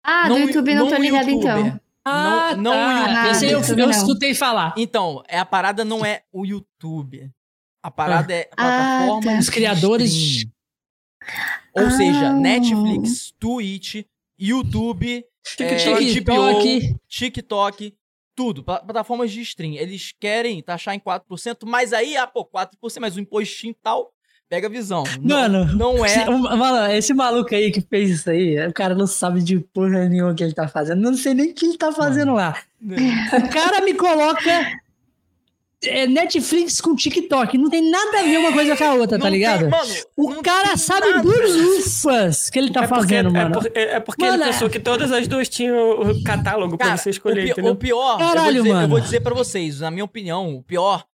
Ah, 0.03 0.27
do 0.29 0.38
YouTube 0.39 0.73
não, 0.73 0.88
tô 0.88 0.95
o 0.95 0.99
ligado 0.99 1.29
então. 1.29 1.79
Ah, 2.05 2.55
não, 2.55 2.63
não 2.63 2.71
o 2.71 2.75
tá. 2.75 3.01
YouTube. 3.05 3.29
Esse 3.31 3.45
aí 3.45 3.51
eu, 3.51 3.59
YouTube 3.59 3.79
eu 3.81 3.85
não. 3.88 3.91
escutei 3.93 4.33
falar. 4.33 4.73
Então, 4.77 5.21
é, 5.27 5.38
a 5.38 5.45
parada 5.45 5.85
não 5.85 6.03
é 6.03 6.23
o 6.31 6.43
YouTube. 6.43 7.29
A 7.82 7.90
parada 7.91 8.33
é 8.33 8.49
Ah, 8.58 8.99
plataforma 9.06 9.22
tá. 9.24 9.33
de 9.33 9.40
Os 9.40 9.49
criadores-. 9.49 10.45
Ou 11.74 11.85
Ah. 11.85 11.91
seja, 11.91 12.33
Netflix, 12.33 13.33
Twitch, 13.40 14.03
YouTube, 14.40 15.17
é, 15.59 15.75
TikTok. 15.75 16.22
HBO, 16.22 16.99
TikTok, 17.08 17.93
tudo. 18.35 18.64
pla- 18.64 18.80
Plataformas 18.80 19.32
de 19.32 19.41
stream. 19.41 19.74
Eles 19.75 20.14
querem 20.19 20.61
taxar 20.61 20.95
em 20.95 20.99
4%, 20.99 21.66
mas 21.67 21.93
aí, 21.93 22.17
ah, 22.17 22.25
pô, 22.27 22.43
4%, 22.45 23.01
mas 23.01 23.16
o 23.16 23.19
impostinho 23.19 23.72
e 23.72 23.77
tal, 23.83 24.11
pega 24.49 24.67
a 24.67 24.69
visão. 24.69 25.03
Não- 25.22 25.38
Mano, 25.38 25.66
não 25.75 25.93
é... 26.06 26.08
Esse, 26.08 26.30
o- 26.30 26.58
mano, 26.58 26.91
esse 26.93 27.14
maluco 27.14 27.53
aí 27.53 27.72
que 27.72 27.82
fez 27.82 28.09
isso 28.09 28.30
aí, 28.30 28.66
o 28.67 28.74
cara 28.74 28.95
não 28.95 29.06
sabe 29.08 29.41
de 29.43 29.59
porra 29.59 30.08
nenhuma 30.09 30.33
que 30.33 30.43
ele 30.43 30.53
tá 30.53 30.67
fazendo. 30.67 31.01
Não 31.01 31.14
sei 31.16 31.33
nem 31.33 31.51
o 31.51 31.53
que 31.53 31.66
ele 31.66 31.77
tá 31.77 31.91
fazendo 31.91 32.33
lá. 32.33 32.59
O 32.82 33.49
cara 33.53 33.82
me 33.82 33.93
coloca 33.93 34.80
é, 35.83 36.06
Netflix 36.08 36.82
com 36.82 36.95
TikTok. 36.95 37.58
Não 37.58 37.69
tem 37.69 37.90
nada 37.90 38.19
a 38.19 38.24
ver 38.24 38.38
uma 38.38 38.51
coisa 38.51 38.75
com 38.75 38.83
a 38.83 38.93
outra, 38.95 39.17
Não 39.17 39.25
tá 39.25 39.30
tem- 39.32 39.40
ligado? 39.40 39.69
mano, 39.69 39.93
o 40.17 40.41
cara 40.41 40.69
tem 40.69 40.77
sabe 40.77 41.09
nada. 41.09 41.24
burufas 41.24 42.49
que 42.49 42.59
ele 42.59 42.72
tá 42.72 42.83
é 42.83 42.88
porque, 42.88 43.01
fazendo, 43.01 43.30
é 43.30 43.32
mano. 43.43 43.53
por- 43.61 43.72
é, 43.74 43.82
é 43.95 43.99
porque 43.99 44.25
Mano, 44.25 44.43
ele 44.43 44.51
pensou 44.51 44.67
é- 44.67 44.72
que 44.72 44.80
todas 44.80 45.11
as 45.11 45.27
duas 45.27 45.48
tinham 45.49 46.01
o 46.01 46.24
catálogo 46.24 46.77
Cara, 46.77 46.91
pra 46.91 46.98
você 46.98 47.09
escolher, 47.09 47.41
o, 47.41 47.45
pi- 47.45 47.51
entendeu? 47.51 47.72
o 47.72 47.75
pior, 47.75 48.14
eu, 48.14 48.17
Caralho, 48.19 48.43
vou 48.43 48.53
dizer, 48.64 48.69
eu 48.69 48.74
mano. 48.75 48.88
vou 48.90 48.99
dizer 48.99 49.19
pra 49.22 49.33
vocês, 49.35 49.80
na 49.80 49.91
minha 49.91 50.06
opinião, 50.06 50.56
o 50.56 50.64
pior 50.64 51.06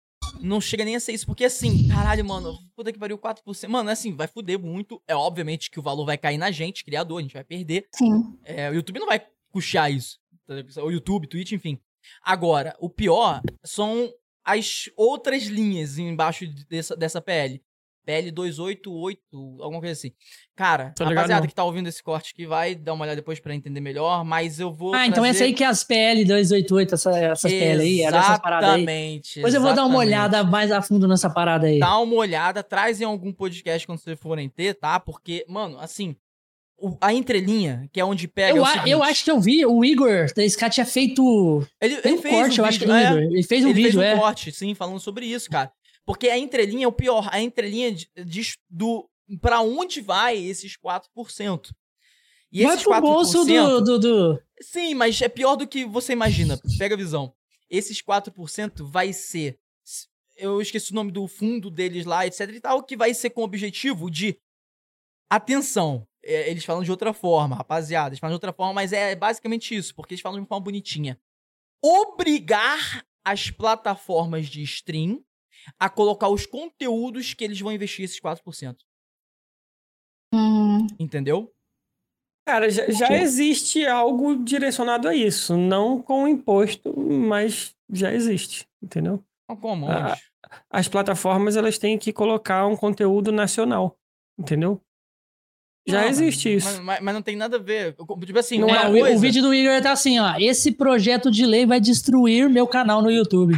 não 0.41 0.59
chega 0.59 0.83
nem 0.83 0.95
a 0.95 0.99
ser 0.99 1.13
isso. 1.13 1.25
Porque 1.25 1.45
assim, 1.45 1.87
caralho, 1.87 2.25
mano, 2.25 2.57
puta 2.75 2.91
que 2.91 2.99
pariu, 2.99 3.17
4%. 3.17 3.69
Mano, 3.71 3.89
assim, 3.89 4.13
vai 4.15 4.27
fuder 4.27 4.59
muito. 4.59 5.01
É 5.07 5.15
obviamente 5.15 5.69
que 5.71 5.79
o 5.79 5.83
valor 5.83 6.05
vai 6.05 6.17
cair 6.17 6.37
na 6.37 6.51
gente, 6.51 6.83
criador, 6.83 7.19
a 7.19 7.21
gente 7.21 7.33
vai 7.33 7.43
perder. 7.43 7.85
Sim. 7.93 8.35
É, 8.43 8.69
o 8.69 8.73
YouTube 8.73 8.99
não 8.99 9.07
vai 9.07 9.21
custear 9.51 9.91
isso. 9.91 10.17
tá? 10.47 10.83
O 10.83 10.91
YouTube, 10.91 11.27
Twitch, 11.27 11.53
enfim. 11.53 11.79
Agora, 12.23 12.75
o 12.79 12.89
pior 12.89 13.41
são 13.63 14.09
as 14.45 14.89
outras 14.95 15.43
linhas 15.43 15.97
embaixo 15.97 16.45
de- 16.47 16.65
dessa, 16.67 16.95
dessa 16.95 17.19
PL. 17.19 17.61
PL 18.05 18.29
288, 18.29 19.19
alguma 19.61 19.79
coisa 19.79 19.93
assim. 19.93 20.11
Cara, 20.55 20.93
Tô 20.95 21.03
ligado, 21.03 21.15
rapaziada 21.15 21.41
não. 21.41 21.47
que 21.47 21.55
tá 21.55 21.63
ouvindo 21.63 21.87
esse 21.89 22.03
corte 22.03 22.33
aqui 22.33 22.45
vai 22.45 22.75
dar 22.75 22.93
uma 22.93 23.03
olhada 23.03 23.15
depois 23.15 23.39
pra 23.39 23.55
entender 23.55 23.81
melhor, 23.81 24.23
mas 24.23 24.59
eu 24.59 24.71
vou. 24.71 24.93
Ah, 24.93 25.07
então 25.07 25.23
trazer- 25.23 25.29
essa 25.37 25.43
aí 25.45 25.53
que 25.53 25.63
é 25.63 25.67
as 25.67 25.83
PL 25.83 26.23
288, 26.23 26.93
essa, 26.93 27.17
essas 27.17 27.51
PL 27.51 27.81
aí, 27.81 28.01
era 28.01 28.17
essas 28.19 28.37
paradas 28.39 28.69
aí. 28.69 28.81
Exatamente. 28.83 29.35
Depois 29.37 29.53
eu 29.55 29.61
vou 29.61 29.73
dar 29.73 29.85
uma 29.85 29.97
olhada 29.97 30.43
mais 30.43 30.71
a 30.71 30.83
fundo 30.83 31.07
nessa 31.07 31.31
parada 31.31 31.65
aí. 31.65 31.79
Dá 31.79 31.97
uma 31.97 32.15
olhada, 32.15 32.61
traz 32.61 33.01
em 33.01 33.05
algum 33.05 33.33
podcast 33.33 33.87
quando 33.87 33.97
vocês 33.97 34.19
forem 34.19 34.47
ter, 34.49 34.75
tá? 34.75 34.99
Porque, 34.99 35.43
mano, 35.49 35.79
assim, 35.79 36.15
a 37.01 37.13
entrelinha, 37.13 37.89
que 37.93 37.99
é 37.99 38.05
onde 38.05 38.27
pega. 38.27 38.57
Eu, 38.57 38.65
é 38.65 38.75
o 38.77 38.79
a- 38.81 38.87
eu 38.87 39.03
acho 39.03 39.23
que 39.23 39.31
eu 39.31 39.39
vi, 39.39 39.65
o 39.65 39.83
Igor 39.83 40.31
da 40.35 40.43
SK 40.43 40.69
tinha 40.69 40.85
feito 40.85 41.65
Ele, 41.81 41.95
ele 42.03 42.13
um 42.15 42.21
fez 42.21 42.35
corte, 42.35 42.59
um 42.59 42.63
eu 42.63 42.67
acho 42.67 42.79
que 42.79 42.85
vídeo, 42.85 42.97
é, 42.97 43.07
Igor. 43.11 43.21
Ele 43.21 43.43
fez 43.43 43.63
um 43.63 43.67
ele 43.67 43.73
vídeo, 43.73 43.91
fez 43.91 43.95
um 43.95 44.01
é. 44.01 44.19
corte, 44.19 44.51
sim, 44.51 44.73
falando 44.75 44.99
sobre 44.99 45.25
isso, 45.25 45.49
cara. 45.49 45.71
Porque 46.05 46.29
a 46.29 46.37
entrelinha 46.37 46.85
é 46.85 46.87
o 46.87 46.91
pior. 46.91 47.27
A 47.31 47.41
entrelinha 47.41 47.95
diz 48.25 48.57
do 48.69 49.09
pra 49.41 49.61
onde 49.61 50.01
vai 50.01 50.37
esses 50.37 50.77
4%. 50.77 51.71
E 52.51 52.63
Vai 52.63 52.73
esses 52.75 52.83
pro 52.85 53.01
bolso 53.01 53.43
do, 53.43 53.81
do, 53.81 53.99
do- 53.99 54.41
Sim, 54.61 54.93
mas 54.93 55.19
é 55.21 55.27
pior 55.27 55.55
do 55.55 55.67
que 55.67 55.83
você 55.83 56.13
imagina. 56.13 56.59
Pega 56.77 56.93
a 56.93 56.97
visão. 56.97 57.33
Esses 57.69 58.01
4% 58.01 58.83
vai 58.89 59.11
ser. 59.11 59.57
Eu 60.37 60.61
esqueci 60.61 60.91
o 60.91 60.95
nome 60.95 61.11
do 61.11 61.27
fundo 61.27 61.69
deles 61.71 62.05
lá, 62.05 62.27
etc 62.27 62.41
e 62.53 62.59
tal, 62.59 62.83
que 62.83 62.95
vai 62.95 63.13
ser 63.13 63.31
com 63.31 63.41
o 63.41 63.45
objetivo 63.45 64.09
de. 64.11 64.37
Atenção. 65.29 66.07
É, 66.25 66.49
eles 66.49 66.65
falam 66.65 66.83
de 66.83 66.91
outra 66.91 67.13
forma, 67.13 67.55
rapaziada. 67.55 68.09
Eles 68.09 68.19
falam 68.19 68.31
de 68.33 68.37
outra 68.37 68.51
forma, 68.51 68.73
mas 68.73 68.91
é 68.91 69.15
basicamente 69.15 69.75
isso, 69.75 69.93
porque 69.95 70.15
eles 70.15 70.21
falam 70.21 70.37
de 70.37 70.41
uma 70.41 70.47
forma 70.47 70.63
bonitinha. 70.63 71.19
Obrigar 71.83 73.05
as 73.23 73.49
plataformas 73.49 74.47
de 74.47 74.61
stream 74.63 75.23
a 75.79 75.89
colocar 75.89 76.29
os 76.29 76.45
conteúdos 76.45 77.33
que 77.33 77.43
eles 77.43 77.59
vão 77.59 77.71
investir 77.71 78.05
esses 78.05 78.19
4%. 78.19 78.77
Hum, 80.33 80.87
Entendeu? 80.99 81.51
Cara, 82.47 82.69
já, 82.69 82.87
já 82.91 83.11
existe 83.17 83.85
algo 83.85 84.35
direcionado 84.35 85.07
a 85.07 85.15
isso. 85.15 85.57
Não 85.57 85.99
com 85.99 86.27
imposto, 86.27 86.95
mas 86.99 87.75
já 87.89 88.13
existe, 88.13 88.67
entendeu? 88.81 89.23
Como? 89.59 89.89
Ah, 89.89 90.11
Onde? 90.11 90.21
As 90.69 90.87
plataformas, 90.87 91.57
elas 91.57 91.77
têm 91.77 91.97
que 91.97 92.13
colocar 92.13 92.67
um 92.67 92.75
conteúdo 92.75 93.31
nacional, 93.31 93.97
entendeu? 94.37 94.79
Já 95.87 96.01
Não, 96.01 96.09
existe 96.09 96.53
mas- 96.55 96.65
isso. 96.65 96.81
Mas, 96.83 96.99
mas 97.01 97.13
não 97.13 97.21
tem 97.21 97.35
nada 97.35 97.57
a 97.57 97.59
ver. 97.59 97.95
Tipo 98.25 98.39
assim, 98.39 98.57
Não 98.57 98.67
uma 98.67 98.77
é, 98.77 98.87
o- 98.89 98.91
coisa... 98.99 99.17
o, 99.17 99.19
vídeo 99.19 99.41
do 99.43 99.53
Igor 99.53 99.79
tá 99.81 99.91
assim, 99.91 100.17
ó. 100.19 100.35
Esse 100.39 100.71
projeto 100.71 101.29
de 101.29 101.45
lei 101.45 101.65
vai 101.65 101.79
destruir 101.79 102.49
meu 102.49 102.65
canal 102.67 103.01
no 103.03 103.11
YouTube. 103.11 103.53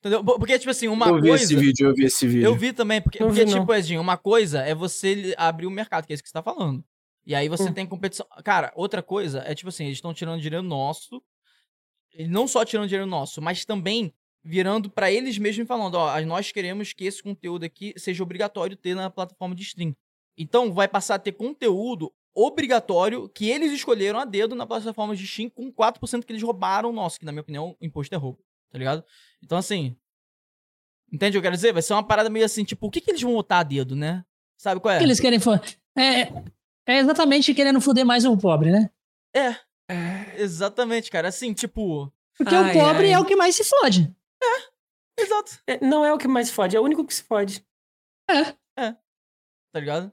Entendeu? 0.00 0.24
Por- 0.24 0.38
Porque, 0.38 0.58
tipo 0.58 0.70
assim, 0.70 0.88
uma 0.88 1.06
eu 1.08 1.14
vi 1.20 1.28
coisa. 1.28 1.44
esse 1.44 1.54
vídeo, 1.56 1.88
eu 1.88 1.94
vi 1.94 2.04
esse 2.04 2.26
vídeo. 2.26 2.44
Eu 2.44 2.54
vi 2.56 2.72
também, 2.72 3.00
porque, 3.00 3.20
Não 3.20 3.28
porque 3.28 3.44
vi, 3.44 3.52
tipo, 3.52 3.72
Edinho, 3.74 4.00
uma 4.00 4.16
coisa 4.16 4.60
é 4.62 4.74
você 4.74 5.34
abrir 5.36 5.66
o 5.66 5.70
mercado, 5.70 6.06
que 6.06 6.12
é 6.12 6.14
isso 6.14 6.22
que 6.22 6.28
você 6.28 6.32
tá 6.32 6.42
falando. 6.42 6.82
E 7.24 7.34
aí 7.36 7.48
você 7.48 7.64
Hum. 7.68 7.72
tem 7.72 7.86
competição. 7.86 8.26
Cara, 8.42 8.72
outra 8.74 9.00
coisa 9.02 9.44
é, 9.46 9.54
tipo 9.54 9.68
assim, 9.68 9.84
eles 9.84 9.98
estão 9.98 10.12
tirando 10.12 10.40
dinheiro 10.40 10.62
nosso. 10.62 11.22
E 12.14 12.26
não 12.26 12.48
só 12.48 12.64
tirando 12.64 12.88
dinheiro 12.88 13.06
nosso, 13.06 13.40
mas 13.40 13.64
também 13.64 14.12
virando 14.44 14.90
pra 14.90 15.10
eles 15.10 15.38
mesmos 15.38 15.64
e 15.64 15.68
falando, 15.68 15.94
ó, 15.94 16.20
nós 16.22 16.50
queremos 16.50 16.92
que 16.92 17.04
esse 17.04 17.22
conteúdo 17.22 17.64
aqui 17.64 17.94
seja 17.96 18.22
obrigatório 18.24 18.76
ter 18.76 18.94
na 18.96 19.08
plataforma 19.08 19.54
de 19.54 19.62
stream. 19.62 19.94
Então 20.36 20.72
vai 20.72 20.88
passar 20.88 21.16
a 21.16 21.18
ter 21.18 21.32
conteúdo 21.32 22.12
obrigatório 22.34 23.28
que 23.28 23.48
eles 23.48 23.72
escolheram 23.72 24.18
a 24.18 24.24
dedo 24.24 24.54
na 24.54 24.66
plataforma 24.66 25.14
de 25.14 25.24
stream 25.24 25.50
com 25.50 25.70
4% 25.72 26.24
que 26.24 26.32
eles 26.32 26.42
roubaram 26.42 26.92
nosso, 26.92 27.18
que 27.18 27.26
na 27.26 27.32
minha 27.32 27.42
opinião, 27.42 27.76
o 27.80 27.84
imposto 27.84 28.14
é 28.14 28.18
roubo, 28.18 28.42
tá 28.70 28.78
ligado? 28.78 29.04
Então 29.42 29.58
assim, 29.58 29.96
entende 31.12 31.36
o 31.36 31.40
que 31.40 31.46
eu 31.46 31.50
quero 31.50 31.56
dizer? 31.56 31.72
Vai 31.72 31.82
ser 31.82 31.92
uma 31.92 32.06
parada 32.06 32.30
meio 32.30 32.44
assim, 32.44 32.64
tipo, 32.64 32.86
o 32.86 32.90
que 32.90 33.00
que 33.00 33.10
eles 33.10 33.20
vão 33.20 33.34
botar 33.34 33.58
a 33.58 33.62
dedo, 33.62 33.94
né? 33.94 34.24
Sabe 34.56 34.80
qual 34.80 34.92
O 34.92 34.96
é? 34.96 34.98
que 34.98 35.04
eles 35.04 35.20
querem 35.20 35.38
for... 35.38 35.60
é, 35.96 36.22
é 36.86 36.98
exatamente 36.98 37.52
querendo 37.52 37.80
foder 37.80 38.06
mais 38.06 38.24
um 38.24 38.36
pobre, 38.36 38.70
né? 38.70 38.90
Exatamente, 40.36 41.10
cara, 41.10 41.28
assim, 41.28 41.52
tipo, 41.52 42.10
Porque 42.36 42.54
Ai, 42.54 42.70
o 42.70 42.80
pobre 42.80 43.06
ai. 43.08 43.12
é 43.12 43.18
o 43.18 43.24
que 43.24 43.36
mais 43.36 43.54
se 43.54 43.64
fode. 43.64 44.14
exato, 45.18 45.62
É, 45.66 45.84
Não 45.84 46.04
é 46.04 46.12
o 46.12 46.18
que 46.18 46.26
mais 46.26 46.50
fode, 46.50 46.76
é 46.76 46.80
o 46.80 46.84
único 46.84 47.04
que 47.04 47.14
se 47.14 47.22
fode. 47.22 47.64
tá 49.72 49.80
ligado? 49.80 50.12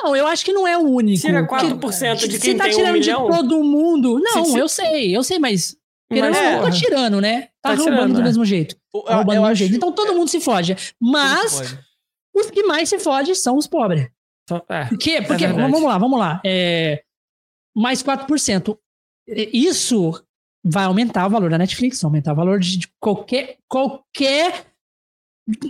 Não, 0.00 0.14
eu 0.14 0.26
acho 0.26 0.44
que 0.44 0.52
não 0.52 0.66
é 0.66 0.76
o 0.78 0.82
único. 0.82 1.20
Tira 1.20 1.46
Porque 1.46 1.66
4% 1.66 2.16
de 2.28 2.32
se 2.34 2.40
quem 2.40 2.56
tá 2.56 2.64
tem 2.64 2.72
um 2.72 2.76
tirando 2.76 2.92
milhão. 2.94 3.30
de 3.30 3.36
todo 3.36 3.64
mundo. 3.64 4.20
Não, 4.20 4.44
Se- 4.44 4.52
se- 4.52 4.58
eu 4.58 4.68
sei, 4.68 5.16
eu 5.16 5.22
sei, 5.24 5.38
mas. 5.38 5.76
Querendo 6.10 6.30
Mas, 6.30 6.38
ou 6.38 6.42
não, 6.44 6.58
porra, 6.60 6.70
tá 6.70 6.76
tirando, 6.76 7.20
né? 7.20 7.42
Tá, 7.42 7.48
Tá 7.62 7.68
roubando 7.74 7.84
tirando, 7.96 8.12
do 8.14 8.20
é. 8.20 8.24
mesmo 8.24 8.44
jeito. 8.44 8.76
O- 8.94 9.02
Tá 9.02 9.16
roubando 9.16 9.36
do 9.36 9.42
mesmo 9.42 9.54
jeito. 9.56 9.74
Então 9.76 9.92
todo 9.92 10.12
é, 10.12 10.14
mundo 10.14 10.28
se 10.28 10.40
fode. 10.40 10.74
todo 10.74 10.84
mundo 11.02 11.12
Mas 11.12 11.54
pode. 11.56 11.80
os 12.34 12.50
que 12.50 12.62
mais 12.62 12.88
se 12.88 12.98
fode 12.98 13.34
são 13.34 13.56
os 13.58 13.66
pobres. 13.66 14.08
É. 14.70 14.84
Por 14.86 14.96
quê? 14.98 15.20
Porque, 15.20 15.46
verdade. 15.46 15.60
vamos 15.60 15.82
lá, 15.82 15.98
vamos 15.98 16.18
lá. 16.18 16.40
É, 16.46 17.02
mais 17.76 18.02
4%. 18.02 18.78
É, 19.28 19.50
Isso 19.52 20.14
vai 20.64 20.84
aumentar 20.84 21.26
o 21.26 21.30
valor 21.30 21.50
da 21.50 21.58
Netflix, 21.58 22.00
vai 22.00 22.08
aumentar 22.08 22.32
o 22.32 22.36
valor 22.36 22.58
de 22.58 22.78
de 22.78 22.88
qualquer, 22.98 23.58
qualquer 23.68 24.64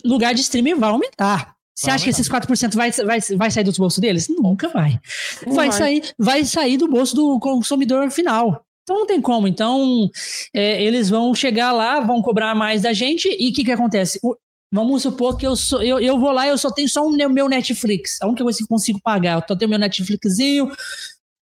lugar 0.05 0.35
de 0.35 0.41
streaming, 0.43 0.75
vai 0.75 0.91
aumentar. 0.91 1.57
Você 1.81 1.91
acha 1.91 2.05
que 2.05 2.11
esses 2.11 2.29
4% 2.29 2.75
vai, 2.75 2.91
vai, 2.91 3.21
vai 3.37 3.51
sair 3.51 3.63
dos 3.65 3.79
bolsos 3.79 4.01
deles? 4.01 4.29
Nunca 4.29 4.69
vai. 4.69 5.01
Não 5.47 5.55
Vai, 5.55 5.69
vai. 5.69 5.79
Sair, 5.79 6.15
vai 6.19 6.45
sair 6.45 6.77
do 6.77 6.89
bolso 6.89 7.15
do 7.15 7.39
consumidor 7.39 8.11
final. 8.11 8.65
Então 8.83 8.99
não 9.01 9.07
tem 9.07 9.21
como. 9.21 9.47
Então, 9.47 10.11
é, 10.53 10.83
eles 10.83 11.09
vão 11.09 11.33
chegar 11.35 11.71
lá, 11.73 12.01
vão 12.01 12.21
cobrar 12.21 12.55
mais 12.55 12.83
da 12.83 12.93
gente, 12.93 13.29
e 13.39 13.51
o 13.51 13.53
que, 13.53 13.65
que 13.65 13.73
acontece? 13.73 14.19
O- 14.23 14.37
Vamos 14.71 15.01
supor 15.03 15.39
que 15.39 15.47
eu, 15.47 15.57
sou, 15.57 15.83
eu, 15.83 15.99
eu 15.99 16.19
vou 16.21 16.31
lá 16.31 16.47
e 16.47 16.51
eu 16.51 16.59
só 16.59 16.71
tenho 16.71 16.89
só 16.91 17.07
o 17.07 17.11
meu- 17.11 17.31
meu 17.31 17.49
Netflix. 17.49 18.21
A 18.21 18.27
única 18.27 18.43
coisa 18.45 18.59
que 18.59 18.65
eu 18.65 18.69
consigo 18.69 19.01
pagar. 19.03 19.39
Eu 19.41 19.45
só 19.49 19.57
tenho 19.57 19.69
meu 19.71 19.79
Netflixzinho. 19.79 20.71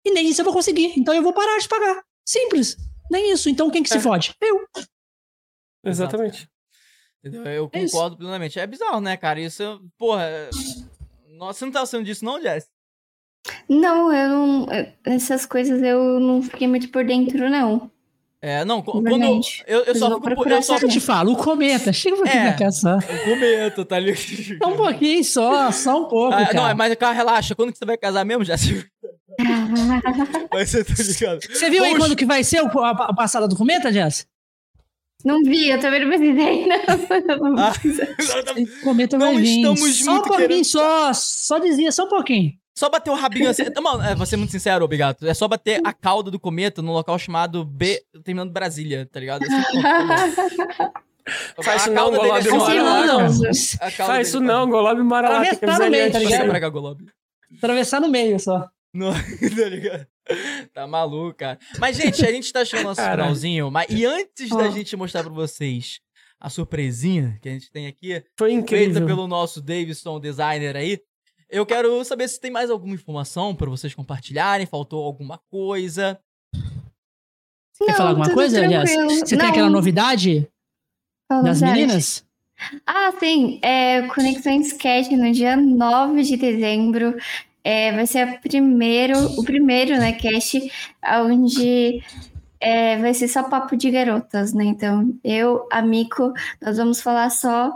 E 0.04 0.12
nem 0.12 0.28
isso 0.30 0.42
eu 0.42 0.46
vou 0.46 0.54
conseguir. 0.54 0.94
Então 0.98 1.14
eu 1.14 1.22
vou 1.22 1.32
parar 1.32 1.60
de 1.60 1.68
pagar. 1.68 2.02
Simples. 2.28 2.76
Nem 3.12 3.32
isso. 3.32 3.48
Então 3.48 3.70
quem 3.70 3.84
que 3.84 3.90
se 3.90 3.98
É. 3.98 4.02
fode? 4.02 4.34
Eu. 4.42 4.62
Exatamente. 5.86 6.48
Entendeu? 7.24 7.46
Eu 7.52 7.70
É 7.74 7.84
isso. 7.84 7.94
concordo 7.94 8.18
plenamente. 8.18 8.60
É 8.60 8.66
bizarro, 8.68 9.00
né, 9.00 9.16
cara? 9.18 9.40
Isso, 9.40 9.80
porra. 9.98 10.24
é- 10.24 10.50
Nossa, 11.38 11.60
você 11.60 11.66
não 11.66 11.72
tava 11.72 11.86
sendo 11.86 12.04
disso, 12.04 12.26
não, 12.26 12.42
Jess? 12.42 12.68
Não, 13.70 14.14
eu 14.14 14.30
não. 14.30 14.68
Essas 15.06 15.46
coisas 15.46 15.82
eu 15.82 16.20
não 16.20 16.42
fiquei 16.44 16.68
muito 16.68 16.90
por 16.90 17.04
dentro, 17.06 17.50
não. 17.50 17.90
É, 18.44 18.66
não, 18.66 18.82
quando. 18.82 19.08
Eu, 19.68 19.82
eu 19.84 19.96
só 19.96 20.20
fico. 20.20 20.50
Eu 20.50 20.62
só 20.64 20.78
te 20.80 21.00
falo, 21.00 21.34
o 21.34 21.36
cometa. 21.38 21.94
Chega 21.94 22.18
É. 22.28 22.50
pra 22.50 22.54
cá 22.66 22.72
só. 22.72 22.96
Eu 22.98 23.24
comento, 23.24 23.86
tá 23.86 24.00
ligado? 24.00 24.58
Só 24.64 24.68
um 24.70 24.76
pouquinho 24.78 25.24
só, 25.24 25.72
só 25.72 26.02
um 26.02 26.08
pouco, 26.08 26.34
Ah, 26.34 26.46
cara. 26.48 26.70
não, 26.70 26.76
mas, 26.76 26.96
cara, 26.96 27.14
relaxa. 27.14 27.54
Quando 27.56 27.72
que 27.72 27.78
você 27.78 27.86
vai 27.86 27.98
casar 27.98 28.26
mesmo, 28.26 28.44
Jess? 28.44 28.62
Vai 30.52 30.66
ser, 30.66 30.84
tá 30.84 30.94
ligado? 31.02 31.40
Você 31.50 31.70
viu 31.70 31.84
aí 31.84 31.96
quando 31.98 32.16
que 32.16 32.26
vai 32.26 32.44
ser 32.44 32.62
o- 32.62 32.80
a, 32.80 32.90
a 32.92 33.14
passada 33.14 33.48
do 33.48 33.56
cometa, 33.56 33.92
Jess? 33.92 34.28
Não 35.26 35.42
vi, 35.44 35.70
eu 35.70 35.80
também 35.80 36.02
não 36.02 36.08
precisei, 36.10 36.66
não. 36.68 37.58
Ah, 37.60 37.74
O 38.80 38.84
cometa 38.84 39.18
Não 39.18 39.34
vai 39.34 39.38
vir. 39.42 39.58
estamos 39.58 39.80
só 40.00 40.12
muito 40.12 40.26
um 40.26 40.28
pouquinho, 40.28 40.48
querendo- 40.50 40.66
só. 40.66 41.14
Só 41.14 41.60
dizia, 41.60 41.92
só 41.92 42.06
um 42.06 42.10
pouquinho. 42.10 42.54
Só 42.78 42.90
bater 42.90 43.12
o 43.12 43.16
rabinho 43.16 43.50
assim. 43.50 43.66
Tá, 43.72 43.82
Mano, 43.82 44.02
é, 44.04 44.16
vou 44.16 44.26
ser 44.26 44.38
muito 44.38 44.52
sincero, 44.52 44.84
obrigado. 44.86 45.28
É 45.28 45.34
só 45.34 45.48
bater 45.48 45.82
a 45.84 45.94
cauda 45.94 46.32
do 46.32 46.40
cometa 46.40 46.82
num 46.82 46.92
local 46.94 47.20
chamado 47.20 47.64
B. 47.66 48.02
Terminando 48.24 48.52
Brasília, 48.52 49.08
tá 49.12 49.20
ligado? 49.20 49.44
Assim, 49.44 49.82
Faz 51.64 51.68
a 51.68 51.76
isso 51.86 51.94
cauda 51.94 52.18
não, 52.18 52.24
dele 52.24 52.40
é 52.40 52.50
Golob, 52.50 52.66
só- 52.66 52.84
maravilhoso. 52.84 53.78
a 53.80 53.92
cauda 53.92 54.14
Faz 54.14 54.28
isso 54.28 54.40
não, 54.40 54.70
Golob 54.70 55.02
mora 55.04 55.30
lá. 55.30 55.42
Tem 55.42 55.50
que 55.50 55.56
Atravessar 55.66 55.86
no 55.86 55.92
meio, 55.92 56.12
tá 56.12 56.20
ligado? 56.20 56.72
Golob. 56.72 57.06
Atravessar 57.58 58.02
no 58.02 58.08
meio 58.10 58.40
só. 58.40 58.68
Não, 58.94 59.14
tá 59.14 59.70
ligado? 59.70 60.06
Tá 60.74 60.88
maluco, 60.88 61.38
cara. 61.38 61.60
Mas, 61.80 61.98
gente, 61.98 62.26
a 62.26 62.32
gente 62.32 62.52
tá 62.54 62.64
chegando 62.64 62.86
ao 62.86 62.92
nosso 62.92 63.02
Caralho. 63.02 63.22
finalzinho. 63.24 63.72
Mas, 63.72 63.88
e 63.90 64.06
antes 64.06 64.50
da 64.50 64.68
Ó. 64.68 64.72
gente 64.72 64.96
mostrar 64.96 65.24
pra 65.24 65.34
vocês 65.34 66.00
a 66.40 66.50
surpresinha 66.50 67.38
que 67.42 67.50
a 67.50 67.52
gente 67.52 67.72
tem 67.72 67.88
aqui, 67.88 68.24
Foi 68.38 68.50
feita 68.50 68.62
incrível. 68.64 69.06
pelo 69.06 69.28
nosso 69.28 69.62
Davidson 69.62 70.20
designer 70.20 70.76
aí, 70.76 71.00
eu 71.50 71.66
quero 71.66 72.04
saber 72.06 72.28
se 72.30 72.40
tem 72.40 72.50
mais 72.50 72.70
alguma 72.70 72.96
informação 72.96 73.54
pra 73.56 73.70
vocês 73.70 73.94
compartilharem. 73.94 74.66
Faltou 74.66 75.04
alguma 75.04 75.38
coisa. 75.50 76.18
Quer 77.78 77.88
Não, 77.88 77.96
falar 77.98 78.10
alguma 78.12 78.34
coisa, 78.34 78.60
tranquilo. 78.60 79.10
Você 79.10 79.26
tem 79.36 79.38
Não, 79.40 79.50
aquela 79.50 79.70
novidade 79.70 80.48
fala 81.28 81.44
das 81.44 81.60
verdade. 81.60 81.82
meninas? 81.82 82.26
Ah, 82.86 83.12
sim. 83.20 83.60
É, 83.64 84.04
Conexões 84.08 84.72
Cash 84.74 85.10
no 85.10 85.32
dia 85.32 85.58
9 85.58 86.22
de 86.24 86.38
dezembro. 86.38 87.18
É, 87.64 87.92
vai 87.92 88.08
ser 88.08 88.20
a 88.20 88.38
primeiro, 88.40 89.18
o 89.40 89.44
primeiro, 89.44 89.96
né, 89.98 90.14
cast, 90.14 90.60
onde 91.24 92.02
é, 92.60 92.98
vai 92.98 93.14
ser 93.14 93.28
só 93.28 93.44
papo 93.44 93.76
de 93.78 93.92
garotas, 93.92 94.54
né? 94.54 94.64
Então, 94.66 95.14
eu, 95.24 95.68
a 95.72 95.82
Mico, 95.82 96.34
nós 96.62 96.78
vamos 96.78 97.02
falar 97.02 97.30
só 97.30 97.76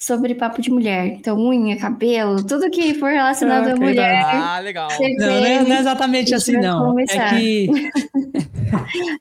sobre 0.00 0.34
papo 0.34 0.60
de 0.62 0.70
mulher. 0.70 1.06
Então, 1.06 1.36
unha, 1.38 1.76
cabelo, 1.76 2.44
tudo 2.44 2.70
que 2.70 2.94
for 2.94 3.10
relacionado 3.10 3.68
Ah, 3.68 3.70
à 3.70 3.74
que 3.74 3.80
mulher. 3.80 4.22
Ah, 4.24 4.58
legal. 4.60 4.88
Não, 5.18 5.26
não 5.26 5.44
é, 5.46 5.62
não 5.64 5.76
é 5.76 5.78
exatamente 5.80 6.34
assim, 6.34 6.52
não. 6.56 6.84
É 7.00 7.06
começar. 7.06 7.30
que. 7.36 7.68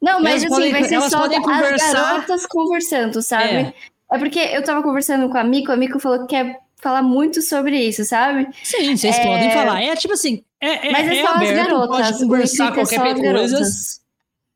Não, 0.02 0.22
mas 0.22 0.44
Elas 0.44 0.44
assim, 0.44 0.50
podem- 0.50 0.72
vai 0.72 0.84
ser 0.84 1.02
só 1.10 1.24
as 1.26 1.40
conversar. 1.40 1.94
garotas 1.94 2.46
conversando, 2.46 3.22
sabe? 3.22 3.44
É. 3.54 3.74
É. 4.12 4.18
porque 4.20 4.40
eu 4.40 4.64
tava 4.64 4.84
conversando 4.84 5.30
com 5.30 5.38
a 5.38 5.44
Mico, 5.44 5.72
a 5.72 5.78
Mico 5.78 6.00
falou 6.00 6.20
que 6.22 6.28
quer 6.36 6.60
falar 6.82 7.02
muito 7.02 7.42
sobre 7.42 7.80
isso, 7.80 8.04
sabe? 8.06 8.48
Sim, 8.64 8.96
vocês 8.96 9.18
É. 9.18 9.24
podem 9.24 9.52
falar. 9.52 9.82
É 9.82 9.96
tipo 9.96 10.14
assim. 10.14 10.44
É, 10.62 10.88
é, 10.88 10.92
Mas 10.92 11.08
é, 11.08 11.18
é 11.20 11.22
só 11.24 11.30
as 11.30 11.36
aberto, 11.36 11.56
garotas. 11.56 12.08
pode 12.08 12.18
conversar 12.20 12.72
é 12.72 12.76
qualquer 12.76 13.00
as 13.02 13.14
coisa. 13.20 13.62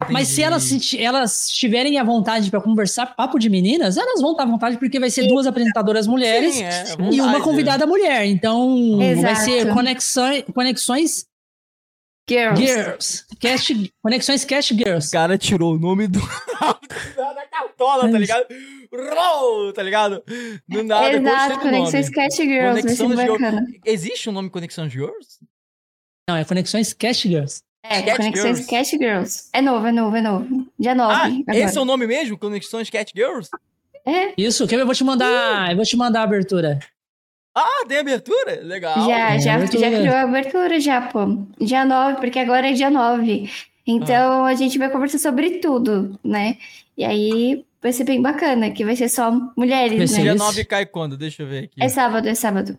Mas 0.10 0.30
se 0.30 0.42
elas, 0.42 0.64
se 0.64 0.98
elas 1.00 1.48
tiverem 1.52 2.00
a 2.00 2.04
vontade 2.04 2.50
pra 2.50 2.60
conversar 2.60 3.16
papo 3.16 3.38
de 3.38 3.50
meninas, 3.52 3.98
elas 3.98 4.20
vão 4.20 4.32
estar 4.32 4.44
à 4.44 4.48
vontade, 4.48 4.78
porque 4.78 5.00
vai 5.00 5.12
ser 5.12 5.28
duas 5.28 5.46
apresentadoras 5.46 6.08
mulheres 6.08 6.56
Sim, 6.56 6.64
é, 6.64 6.84
e 7.12 7.22
uma 7.22 7.40
convidada 7.42 7.86
mulher. 7.86 8.26
Então, 8.26 8.98
vai 8.98 9.12
Exato. 9.12 9.42
ser 9.42 9.74
conexões, 9.74 10.44
conexões 10.56 11.26
Girls. 12.28 12.66
Girls. 12.66 13.26
Cast, 13.40 13.94
conexões 14.02 14.44
Cast 14.46 14.74
Girls. 14.74 15.08
O 15.10 15.12
cara 15.12 15.38
tirou 15.38 15.76
o 15.76 15.78
nome 15.78 16.08
do. 16.08 16.20
cartola, 17.82 18.12
tá 18.12 18.18
ligado? 18.18 18.46
Roll, 18.94 19.74
tá 19.74 19.84
ligado? 19.84 20.24
Do 20.68 20.84
nada, 20.84 21.14
Exato, 21.14 21.24
gostei 21.24 21.56
do 21.56 21.62
Conexões 21.62 22.06
nome. 22.06 22.16
Cat 22.16 22.36
Girls, 22.36 22.82
vai 22.82 22.94
ser 22.94 23.04
Conexão 23.04 23.28
bacana. 23.28 23.68
Existe 23.86 24.30
um 24.30 24.34
nome 24.34 24.50
Conexão 24.50 24.88
de 24.88 24.94
Girls? 24.94 25.40
Não, 26.30 26.36
é 26.38 26.46
Conexões 26.46 26.94
Cast 26.94 27.28
Girls. 27.28 27.64
É, 27.84 28.02
Cat 28.02 28.18
Conexões 28.18 28.58
Girls. 28.60 28.70
Cat 28.70 28.90
Girls. 28.98 29.50
É 29.54 29.62
novo, 29.62 29.88
é 29.88 29.92
novo, 29.92 30.16
é 30.16 30.22
novo. 30.22 30.68
Dia 30.78 30.94
9. 30.94 31.14
Ah, 31.14 31.26
agora. 31.26 31.58
esse 31.66 31.78
é 31.78 31.82
o 31.82 31.86
nome 31.86 32.06
mesmo? 32.06 32.38
Conexões 32.38 32.90
Cat 32.90 33.12
Girls? 33.16 33.50
É, 34.06 34.34
Isso, 34.38 34.66
ver? 34.66 34.80
Eu 34.80 34.86
vou 34.86 34.96
te 34.96 35.04
mandar. 35.04 35.72
Eu 35.72 35.76
vou 35.76 35.86
te 35.86 35.96
mandar 35.96 36.22
a 36.22 36.24
abertura. 36.24 36.80
Ah, 37.56 37.86
tem 37.88 37.98
abertura? 37.98 38.62
Legal. 38.62 39.06
já, 39.06 39.36
é, 39.36 39.40
já, 39.40 39.56
abertura. 39.56 39.90
já 39.90 40.00
criou 40.00 40.16
a 40.16 40.22
abertura 40.22 40.80
já, 40.80 41.02
pô. 41.02 41.20
Dia 41.60 41.86
9, 41.86 42.20
porque 42.20 42.40
agora 42.40 42.70
é 42.70 42.74
dia 42.74 42.90
9. 42.90 43.50
Então 43.86 44.46
a 44.46 44.54
gente 44.54 44.78
vai 44.78 44.90
conversar 44.90 45.18
sobre 45.18 45.60
tudo, 45.60 46.18
né? 46.24 46.58
E 46.98 47.04
aí 47.04 47.66
vai 47.82 47.92
ser 47.94 48.04
bem 48.04 48.22
bacana, 48.22 48.72
que 48.72 48.86
vai 48.86 48.96
ser 48.96 49.10
só 49.10 49.32
mulheres, 49.58 49.98
Vai 49.98 50.08
ser 50.08 50.18
né? 50.18 50.22
Dia 50.24 50.34
isso? 50.36 50.44
9 50.44 50.66
cai 50.66 50.86
quando? 50.86 51.18
Deixa 51.18 51.44
eu 51.44 51.48
ver 51.48 51.66
aqui. 51.66 51.82
É 51.84 51.90
sábado, 51.90 52.28
é 52.28 52.36
sábado. 52.36 52.78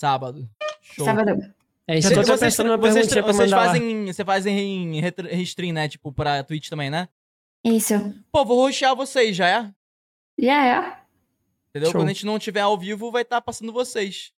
Sábado. 0.00 0.48
Show. 0.82 1.04
Sábado. 1.04 1.40
É 1.86 1.98
isso 1.98 2.08
Já 2.08 2.14
tô 2.14 2.20
aí. 2.20 2.26
Vocês, 2.26 2.40
pensando 2.56 2.78
vocês, 2.78 3.06
vocês 3.08 3.50
lá. 3.50 3.66
fazem, 3.66 4.06
você 4.06 4.24
fazem 4.24 5.00
restream, 5.30 5.72
né? 5.74 5.88
Tipo, 5.88 6.12
pra 6.12 6.42
Twitch 6.42 6.68
também, 6.68 6.90
né? 6.90 7.08
Isso. 7.64 7.94
Pô, 8.32 8.44
vou 8.44 8.58
roxear 8.66 8.94
vocês, 8.96 9.36
já 9.36 9.48
é? 9.48 9.70
Já 10.38 10.66
é. 10.66 10.96
Entendeu? 11.70 11.90
Show. 11.90 12.00
Quando 12.00 12.08
a 12.08 12.12
gente 12.12 12.26
não 12.26 12.38
tiver 12.38 12.60
ao 12.60 12.76
vivo, 12.78 13.10
vai 13.10 13.22
estar 13.22 13.40
passando 13.40 13.72
vocês. 13.72 14.32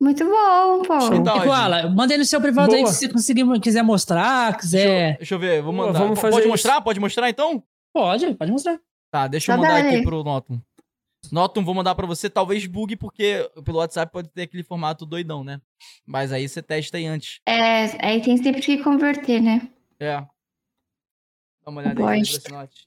Muito 0.00 0.24
bom, 0.24 0.82
pô. 0.82 1.14
Então, 1.14 1.40
Koala, 1.42 1.88
manda 1.90 2.14
aí 2.14 2.18
no 2.18 2.24
seu 2.24 2.40
privado 2.40 2.72
aí 2.72 2.82
Boa. 2.82 2.92
se 2.92 3.08
conseguir, 3.08 3.44
quiser 3.60 3.82
mostrar, 3.82 4.56
quiser. 4.56 5.16
Deixa 5.16 5.34
eu 5.34 5.38
ver, 5.40 5.60
vou 5.60 5.72
mandar. 5.72 5.98
vamos 5.98 6.14
P- 6.14 6.20
fazer 6.20 6.32
Pode 6.34 6.42
isso. 6.42 6.50
mostrar? 6.50 6.80
Pode 6.80 7.00
mostrar 7.00 7.28
então? 7.28 7.62
Pode, 7.98 8.32
pode 8.36 8.52
mostrar. 8.52 8.78
Tá, 9.10 9.26
deixa 9.26 9.50
eu 9.50 9.56
mandar 9.56 9.82
dá 9.82 9.88
aqui 9.88 10.02
pro 10.04 10.22
Notum. 10.22 10.60
Notum, 11.32 11.64
vou 11.64 11.74
mandar 11.74 11.96
pra 11.96 12.06
você. 12.06 12.30
Talvez 12.30 12.64
bugue, 12.64 12.94
porque 12.94 13.50
pelo 13.64 13.78
WhatsApp 13.78 14.12
pode 14.12 14.28
ter 14.28 14.42
aquele 14.42 14.62
formato 14.62 15.04
doidão, 15.04 15.42
né? 15.42 15.60
Mas 16.06 16.30
aí 16.30 16.48
você 16.48 16.62
testa 16.62 16.96
aí 16.96 17.06
antes. 17.06 17.40
É, 17.44 18.06
aí 18.06 18.22
tem 18.22 18.36
sempre 18.36 18.60
que 18.62 18.78
converter, 18.84 19.42
né? 19.42 19.68
É. 19.98 20.20
Dá 20.20 20.28
uma 21.66 21.80
olhada 21.80 22.00
aí. 22.08 22.22
Brace 22.22 22.48
Note. 22.52 22.86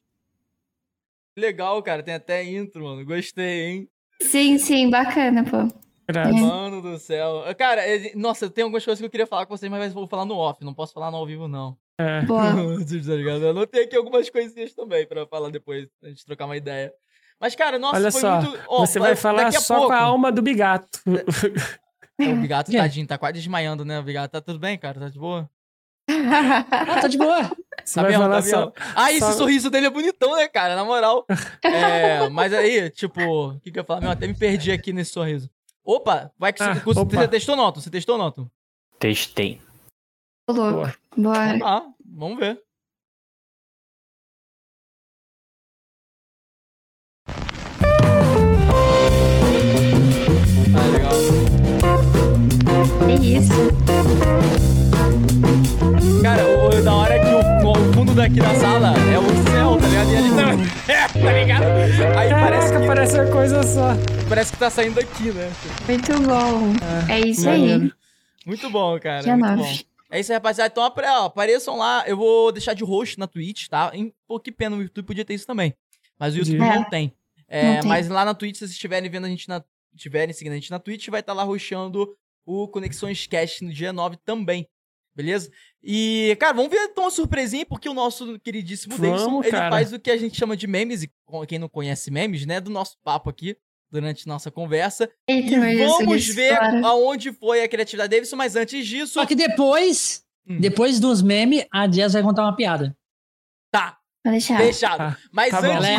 Legal, 1.38 1.84
cara. 1.84 2.02
Tem 2.02 2.14
até 2.14 2.42
intro, 2.46 2.86
mano. 2.86 3.04
Gostei, 3.04 3.66
hein? 3.66 3.90
Sim, 4.22 4.58
sim, 4.58 4.90
bacana, 4.90 5.44
pô. 5.44 5.68
Irado. 6.10 6.34
Mano 6.38 6.82
do 6.82 6.98
céu. 6.98 7.44
Cara, 7.58 7.86
é- 7.86 8.16
nossa, 8.16 8.50
tem 8.50 8.64
algumas 8.64 8.86
coisas 8.86 9.02
que 9.02 9.06
eu 9.06 9.12
queria 9.12 9.28
falar 9.28 9.46
com 9.46 9.58
vocês, 9.58 9.70
mas 9.70 9.92
vou 9.92 10.08
falar 10.08 10.24
no 10.24 10.38
off. 10.38 10.64
Não 10.64 10.74
posso 10.74 10.94
falar 10.94 11.12
no 11.12 11.18
ao 11.18 11.26
vivo, 11.28 11.50
não. 11.50 11.78
É. 12.00 12.22
Boa. 12.22 12.42
Tá 12.86 13.14
ligado? 13.16 13.44
Eu 13.44 13.50
anotei 13.52 13.84
aqui 13.84 13.96
algumas 13.96 14.30
coisinhas 14.30 14.74
também 14.74 15.06
pra 15.08 15.26
falar 15.28 15.50
depois, 15.50 15.88
a 16.04 16.08
gente 16.08 16.26
trocar 16.26 16.46
uma 16.46 16.58
ideia. 16.58 16.92
Mas, 17.40 17.56
cara, 17.56 17.80
nossa, 17.80 17.96
Olha 17.98 18.12
foi 18.12 18.22
só, 18.22 18.42
muito. 18.42 18.60
Ó, 18.68 18.86
Você 18.86 19.00
vai 19.00 19.16
falar 19.16 19.52
só 19.52 19.76
pouco- 19.76 19.90
com 19.90 19.94
a 19.94 20.00
alma 20.02 20.32
do 20.32 20.42
bigato. 20.42 21.00
O 21.08 22.36
Bigato, 22.36 22.70
É. 22.76 22.78
tadinho, 22.78 23.08
tá 23.08 23.18
quase 23.18 23.34
desmaiando, 23.34 23.84
né? 23.84 24.00
O 24.00 24.04
Bigato, 24.04 24.32
tá 24.32 24.42
tudo 24.42 24.60
bem, 24.60 24.78
cara? 24.78 25.00
Tá 25.00 25.10
de 25.10 25.18
boa? 25.18 25.50
Ah, 26.10 27.02
tá 27.02 27.08
de 27.08 27.18
boa. 27.18 27.50
Você 27.84 27.96
Tá 27.96 28.02
vai 28.04 28.12
mesmo, 28.12 28.24
falar 28.26 28.36
tá 28.36 28.48
só. 28.48 28.74
Ah, 28.96 29.12
esse 29.12 29.20
só- 29.22 29.32
sorriso 29.34 29.70
dele 29.72 29.88
é 29.88 29.90
bonitão, 29.90 30.36
né, 30.36 30.48
cara? 30.48 30.76
Na 30.76 30.84
moral. 30.86 31.26
É, 31.64 32.30
mas 32.30 32.54
aí, 32.54 32.90
tipo, 32.92 33.20
o 33.22 33.60
que 33.60 33.72
que 33.72 33.80
eu 33.80 33.82
ia 33.82 33.86
falar? 33.86 34.02
Meu, 34.02 34.12
até 34.12 34.28
me 34.28 34.34
perdi 34.36 34.72
aqui 34.72 34.94
nesse 34.94 35.12
sorriso. 35.12 35.50
Opa, 35.84 36.32
vai 36.38 36.54
que 36.54 36.62
Ah, 36.62 36.76
você, 36.76 37.28
testou, 37.28 37.56
Noto? 37.56 37.82
Você 37.82 37.90
testou, 37.90 38.18
Noto? 38.18 38.52
Testei. 39.00 39.60
Ô, 40.48 40.54
louco. 40.54 40.94
Bora. 41.18 41.60
Ah, 41.64 41.84
vamos 42.06 42.40
ver. 42.40 42.60
Ah, 50.74 50.88
legal. 50.94 51.12
É 53.10 53.14
isso. 53.16 53.52
Cara, 56.22 56.44
o, 56.48 56.68
o 56.80 56.84
da 56.84 56.94
hora 56.94 57.14
é 57.16 57.20
que 57.20 57.26
o, 57.28 57.70
o 57.72 57.94
fundo 57.94 58.14
daqui 58.14 58.40
da 58.40 58.56
sala 58.56 58.94
é 59.12 59.20
o 59.20 59.28
céu, 59.52 59.78
tá 59.78 59.88
ligado? 59.88 60.12
E 60.12 60.16
ali 60.16 60.30
também. 60.36 60.68
É, 60.88 61.08
tá 61.08 61.34
ligado? 61.34 61.64
Aí 62.18 62.30
parece 62.30 62.68
Caraca, 62.68 62.80
que, 62.82 62.88
parece 62.88 63.20
uma 63.20 63.32
coisa 63.32 63.64
só. 63.64 63.90
parece 64.30 64.52
que 64.54 64.58
tá 64.58 64.70
saindo 64.70 64.96
daqui, 64.96 65.32
né? 65.32 65.52
Muito 65.88 66.14
bom. 66.22 66.74
É, 67.10 67.20
isso 67.20 67.50
aí. 67.50 67.92
Muito 68.46 68.70
bom, 68.70 69.00
cara. 69.00 69.22
Dia 69.24 69.36
muito 69.38 69.58
9. 69.58 69.62
bom. 69.64 69.91
É 70.12 70.20
isso 70.20 70.32
aí, 70.32 70.36
rapaziada. 70.36 70.72
Então, 70.72 70.84
ó, 70.84 71.26
apareçam 71.26 71.78
lá. 71.78 72.04
Eu 72.06 72.18
vou 72.18 72.52
deixar 72.52 72.74
de 72.74 72.84
host 72.84 73.18
na 73.18 73.28
Twitch, 73.28 73.68
tá? 73.68 73.92
Em, 73.94 74.14
pô, 74.28 74.40
que 74.40 74.52
pena, 74.52 74.76
o 74.76 74.82
YouTube 74.82 75.06
podia 75.06 75.24
ter 75.26 75.34
isso 75.34 75.48
também. 75.48 75.74
Mas 76.20 76.36
o 76.36 76.40
YouTube 76.40 76.62
É. 76.62 76.76
não 76.76 76.84
tem. 76.90 77.14
É, 77.48 77.64
Não 77.76 77.80
tem. 77.82 77.90
Mas 77.90 78.08
lá 78.10 78.24
na 78.26 78.34
Twitch, 78.34 78.56
se 78.56 78.60
vocês 78.60 78.72
estiverem 78.72 79.10
vendo 79.10 79.26
a 79.26 79.30
gente 79.30 79.48
na. 79.50 79.64
estiverem 79.96 80.34
seguindo 80.34 80.54
a 80.54 80.56
gente 80.56 80.72
na 80.72 80.80
Twitch, 80.80 81.08
vai 81.10 81.20
estar 81.22 81.34
lá 81.34 81.44
roxando 81.44 82.16
o 82.46 82.68
Conexões 82.68 83.26
Cast 83.28 83.64
no 83.64 83.74
dia 83.74 83.92
9 83.94 84.18
também. 84.26 84.68
Beleza? 85.14 85.52
E, 85.84 86.38
cara, 86.40 86.54
vamos 86.54 86.72
ver 86.72 86.78
então 86.86 87.04
uma 87.04 87.12
surpresinha, 87.12 87.66
porque 87.66 87.90
o 87.90 87.94
nosso 87.94 88.40
queridíssimo 88.40 88.96
Vamos, 88.96 89.12
Davidson, 89.20 89.42
ele 89.42 89.52
cara. 89.52 89.70
faz 89.70 89.92
o 89.92 90.00
que 90.00 90.10
a 90.10 90.16
gente 90.18 90.38
chama 90.38 90.56
de 90.56 90.66
memes, 90.68 91.04
e 91.04 91.12
com- 91.26 91.46
quem 91.46 91.60
não 91.60 91.68
conhece 91.68 92.10
memes, 92.10 92.46
né? 92.46 92.62
Do 92.62 92.70
nosso 92.70 92.96
papo 93.04 93.30
aqui, 93.30 93.58
durante 93.92 94.26
nossa 94.28 94.50
conversa. 94.50 95.10
Eita, 95.28 95.54
E 95.54 95.58
meu 95.58 95.78
Deus, 95.78 95.98
vamos 95.98 96.28
ver 96.28 96.58
aonde 96.84 97.32
foi 97.34 97.64
a 97.64 97.68
criatividade 97.68 98.10
da 98.10 98.16
Davidson, 98.16 98.36
mas 98.38 98.56
antes 98.56 98.88
disso. 98.88 99.14
Só 99.14 99.26
que 99.26 99.36
depois, 99.36 100.24
Hum. 100.48 100.60
depois 100.60 101.00
dos 101.00 101.22
memes, 101.22 101.66
a 101.72 101.86
Jazz 101.86 102.14
vai 102.14 102.24
contar 102.24 102.44
uma 102.44 102.56
piada. 102.56 102.96
Tá, 103.72 103.98
Pode 104.24 104.34
deixar. 104.38 104.58
fechado. 104.58 104.98
Tá. 104.98 105.18
Mas 105.32 105.52
Tá 105.52 105.58
antes 105.60 105.70
Ela 105.70 105.88
é 105.88 105.96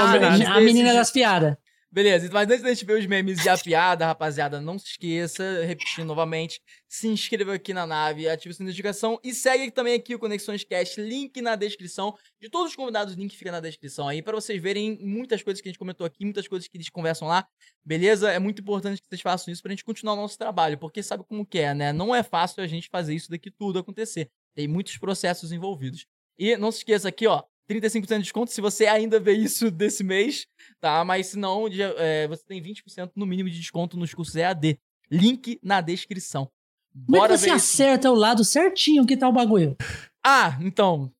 a, 0.47 0.55
a 0.57 0.61
menina 0.61 0.93
das 0.93 1.11
piadas. 1.11 1.57
Beleza, 1.95 2.27
mas 2.33 2.49
antes 2.49 2.63
da 2.63 2.71
gente 2.71 2.87
ver 2.87 2.99
os 2.99 3.05
memes 3.05 3.45
e 3.45 3.51
a 3.51 3.59
piada, 3.59 4.07
rapaziada, 4.07 4.59
não 4.63 4.79
se 4.79 4.93
esqueça, 4.93 5.63
repetindo 5.63 6.07
novamente, 6.07 6.59
se 6.89 7.07
inscreva 7.07 7.53
aqui 7.53 7.75
na 7.75 7.87
nave, 7.87 8.27
ative 8.27 8.55
sua 8.55 8.65
notificação 8.65 9.21
e 9.23 9.35
segue 9.35 9.71
também 9.71 9.93
aqui 9.93 10.15
o 10.15 10.19
Conexões 10.19 10.65
Cast, 10.65 10.99
link 11.03 11.43
na 11.43 11.55
descrição. 11.55 12.17
De 12.41 12.49
todos 12.49 12.71
os 12.71 12.77
convidados, 12.77 13.13
o 13.13 13.19
link 13.19 13.37
fica 13.37 13.53
na 13.53 13.61
descrição 13.61 14.09
aí, 14.09 14.23
para 14.23 14.35
vocês 14.35 14.59
verem 14.59 14.99
muitas 15.03 15.43
coisas 15.43 15.61
que 15.61 15.69
a 15.69 15.71
gente 15.71 15.79
comentou 15.79 16.07
aqui, 16.07 16.25
muitas 16.25 16.49
coisas 16.49 16.67
que 16.67 16.79
eles 16.79 16.89
conversam 16.89 17.29
lá, 17.29 17.47
beleza? 17.85 18.33
É 18.33 18.39
muito 18.39 18.63
importante 18.63 19.03
que 19.03 19.07
vocês 19.07 19.21
façam 19.21 19.53
isso 19.53 19.61
pra 19.61 19.71
gente 19.71 19.85
continuar 19.85 20.15
o 20.15 20.17
nosso 20.17 20.39
trabalho, 20.39 20.79
porque 20.79 21.03
sabe 21.03 21.25
como 21.25 21.45
que 21.45 21.59
é, 21.59 21.75
né? 21.75 21.93
Não 21.93 22.15
é 22.15 22.23
fácil 22.23 22.63
a 22.63 22.67
gente 22.67 22.89
fazer 22.89 23.15
isso 23.15 23.29
daqui 23.29 23.51
tudo 23.51 23.79
acontecer. 23.79 24.31
Tem 24.55 24.67
muitos 24.67 24.97
processos 24.97 25.53
envolvidos. 25.53 26.07
E 26.39 26.57
não 26.57 26.73
se 26.73 26.79
esqueça 26.79 27.11
aqui, 27.11 27.27
ó, 27.27 27.43
35% 27.71 28.17
de 28.17 28.23
desconto 28.23 28.53
se 28.53 28.61
você 28.61 28.87
ainda 28.87 29.19
vê 29.19 29.33
isso 29.33 29.71
desse 29.71 30.05
mês, 30.05 30.47
tá? 30.81 31.05
Mas 31.05 31.29
se 31.29 31.39
não, 31.39 31.67
é, 31.99 32.27
você 32.29 32.45
tem 32.45 32.63
20% 32.63 33.13
no 33.15 33.27
mínimo 33.27 33.51
de 33.51 33.59
desconto 33.59 33.97
nos 33.97 34.13
cursos 34.15 34.37
EAD. 34.37 34.79
Link 35.11 35.59
na 35.63 35.81
descrição. 35.81 36.51
Bora 36.95 37.21
Como 37.21 37.35
é 37.35 37.37
que 37.37 37.39
você 37.39 37.51
acerta 37.51 38.11
o 38.11 38.15
lado 38.15 38.45
certinho 38.45 39.07
que 39.07 39.17
tá 39.17 39.29
o 39.29 39.33
bagulho? 39.33 39.77
Ah, 40.25 40.59
então. 40.61 41.11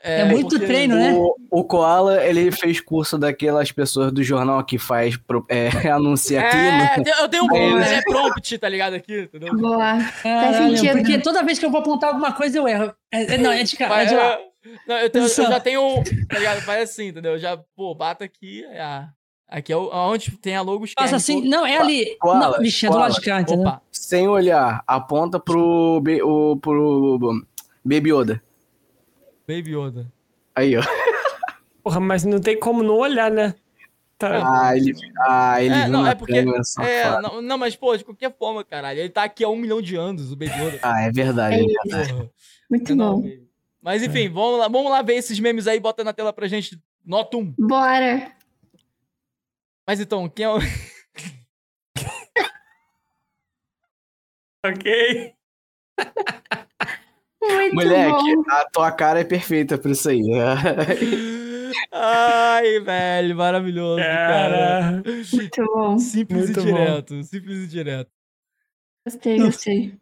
É, 0.00 0.20
é 0.20 0.24
muito 0.26 0.58
treino, 0.60 0.94
o, 0.94 0.98
né? 0.98 1.14
O 1.50 1.64
Koala, 1.64 2.24
ele 2.24 2.52
fez 2.52 2.80
curso 2.80 3.18
daquelas 3.18 3.72
pessoas 3.72 4.12
do 4.12 4.22
jornal 4.22 4.64
que 4.64 4.78
faz 4.78 5.18
é, 5.48 5.68
anuncia 5.90 6.40
aquilo. 6.40 6.62
É, 6.62 7.22
eu 7.22 7.28
tenho 7.28 7.44
um 7.44 7.78
é. 7.80 8.00
prompt, 8.02 8.58
tá 8.58 8.68
ligado 8.68 8.94
aqui, 8.94 9.22
entendeu? 9.22 9.56
Boa. 9.56 9.98
Caralho, 10.22 10.92
porque 10.92 11.18
toda 11.18 11.42
vez 11.42 11.58
que 11.58 11.66
eu 11.66 11.70
vou 11.70 11.80
apontar 11.80 12.10
alguma 12.10 12.32
coisa 12.32 12.58
eu 12.58 12.68
erro. 12.68 12.94
É, 13.12 13.34
é 13.34 13.38
não, 13.38 13.50
é 13.50 13.64
de, 13.64 13.76
cara, 13.76 14.02
é 14.02 14.06
de 14.06 14.14
lá. 14.14 14.38
Não, 14.86 14.96
eu, 14.96 15.10
tenho, 15.10 15.24
eu, 15.24 15.28
já 15.28 15.60
tenho. 15.60 16.04
Tá 16.28 16.38
ligado? 16.38 16.60
Faz 16.62 16.90
assim, 16.90 17.08
entendeu? 17.08 17.32
Eu 17.32 17.38
já, 17.38 17.56
pô, 17.76 17.94
bato 17.94 18.24
aqui. 18.24 18.64
É, 18.64 19.06
aqui 19.48 19.72
é 19.72 19.76
onde 19.76 20.32
tem 20.38 20.56
a 20.56 20.62
logo. 20.62 20.84
Passa 20.94 21.16
assim, 21.16 21.46
não, 21.48 21.66
é 21.66 21.78
ali. 21.78 22.16
Koala, 22.18 22.58
não, 22.58 22.64
é 22.64 22.90
do 22.90 22.98
lado 22.98 23.14
de 23.14 23.20
cá, 23.20 23.40
entendeu? 23.40 23.66
Opa. 23.66 23.82
Sem 23.90 24.28
olhar, 24.28 24.82
aponta 24.86 25.38
pro, 25.38 26.02
o, 26.24 26.56
pro 26.56 27.46
Baby 27.84 28.10
Yoda. 28.12 28.42
Baby 29.46 29.74
Yoda. 29.74 30.12
Aí, 30.54 30.76
ó. 30.76 30.82
Porra, 31.82 32.00
mas 32.00 32.24
não 32.24 32.40
tem 32.40 32.58
como 32.58 32.82
não 32.82 32.96
olhar, 32.96 33.30
né? 33.30 33.54
Tá. 34.18 34.42
Ah, 34.44 34.76
ele. 34.76 34.92
Ah, 35.20 35.62
ele. 35.62 35.74
É, 35.74 35.88
não, 35.88 36.04
é 36.04 36.14
porque. 36.14 36.38
É, 36.80 37.20
não, 37.22 37.40
não, 37.40 37.56
mas, 37.56 37.76
pô, 37.76 37.96
de 37.96 38.04
qualquer 38.04 38.34
forma, 38.36 38.64
caralho. 38.64 38.98
Ele 38.98 39.08
tá 39.08 39.22
aqui 39.22 39.44
há 39.44 39.48
um 39.48 39.56
milhão 39.56 39.80
de 39.80 39.94
anos, 39.94 40.32
o 40.32 40.36
Baby 40.36 40.52
Yoda. 40.52 40.78
Ah, 40.82 41.02
é 41.02 41.12
verdade. 41.12 41.54
É, 41.54 41.60
é 41.60 41.66
verdade. 41.66 42.30
Muito 42.68 42.96
bom. 42.96 43.22
Mas 43.80 44.02
enfim, 44.02 44.26
é. 44.26 44.28
vamos, 44.28 44.58
lá, 44.58 44.68
vamos 44.68 44.90
lá 44.90 45.02
ver 45.02 45.14
esses 45.14 45.38
memes 45.38 45.66
aí, 45.66 45.78
bota 45.78 46.02
na 46.04 46.12
tela 46.12 46.32
pra 46.32 46.48
gente. 46.48 46.80
Nota 47.04 47.36
um. 47.36 47.54
Bora. 47.58 48.32
Mas 49.86 50.00
então, 50.00 50.28
quem 50.28 50.44
é 50.44 50.50
o. 50.50 50.58
ok. 54.64 55.34
Muito 57.40 57.74
Moleque, 57.74 58.36
bom. 58.36 58.42
a 58.50 58.64
tua 58.70 58.92
cara 58.92 59.20
é 59.20 59.24
perfeita 59.24 59.78
pra 59.78 59.90
isso 59.92 60.08
aí. 60.10 60.20
Ai, 61.92 62.80
velho, 62.80 63.36
maravilhoso, 63.36 64.02
cara. 64.02 64.56
cara. 64.56 65.02
Muito 65.32 65.64
bom. 65.64 65.98
Simples 65.98 66.46
Muito 66.46 66.60
e 66.60 66.64
direto, 66.64 67.14
bom. 67.14 67.22
simples 67.22 67.58
e 67.64 67.66
direto. 67.66 68.10
Gostei, 69.06 69.38
gostei. 69.38 69.98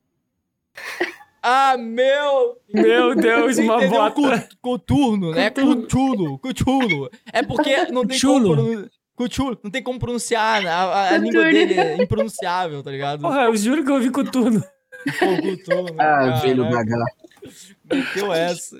Ah, 1.49 1.77
meu! 1.77 2.61
Meu 2.75 3.15
Deus, 3.15 3.57
uma 3.59 3.79
bota. 3.87 4.49
Coturno, 4.61 5.31
né? 5.31 5.49
Cutulo, 5.49 6.41
cutulo. 6.41 7.09
É 7.33 7.41
porque 7.41 7.85
não 7.93 8.05
tem 8.05 8.19
Chulo. 8.19 8.57
como... 8.57 8.91
Cutulo, 9.15 9.57
não 9.63 9.71
tem 9.71 9.81
como 9.81 9.97
pronunciar, 9.97 10.67
a, 10.67 10.75
a, 10.75 11.15
a 11.15 11.19
língua 11.19 11.45
dele 11.45 11.75
é 11.75 12.03
impronunciável, 12.03 12.83
tá 12.83 12.91
ligado? 12.91 13.21
Porra, 13.21 13.45
eu 13.45 13.57
juro 13.57 13.85
que 13.85 13.91
eu 13.93 13.95
ouvi 13.95 14.11
Cuturno. 14.11 14.61
Pô, 14.61 15.41
Cuturno. 15.41 15.95
Ah, 16.01 16.31
velho 16.41 16.69
gaga. 16.69 16.97
Meteu 17.93 18.33
essa. 18.33 18.79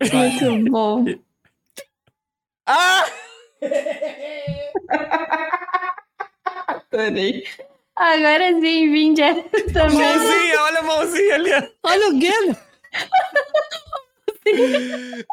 Muito 0.00 0.70
bom. 0.70 1.04
Ah! 2.66 3.04
Adorei. 6.90 7.44
Agora 8.00 8.48
sim, 8.60 8.90
vim 8.90 9.12
de 9.12 9.22
também. 9.74 9.98
Mãozinha, 9.98 10.62
olha 10.62 10.78
a 10.78 10.82
mãozinha 10.82 11.34
ali. 11.34 11.50
Olha 11.82 12.08
o 12.08 12.18
Geno. 12.18 12.56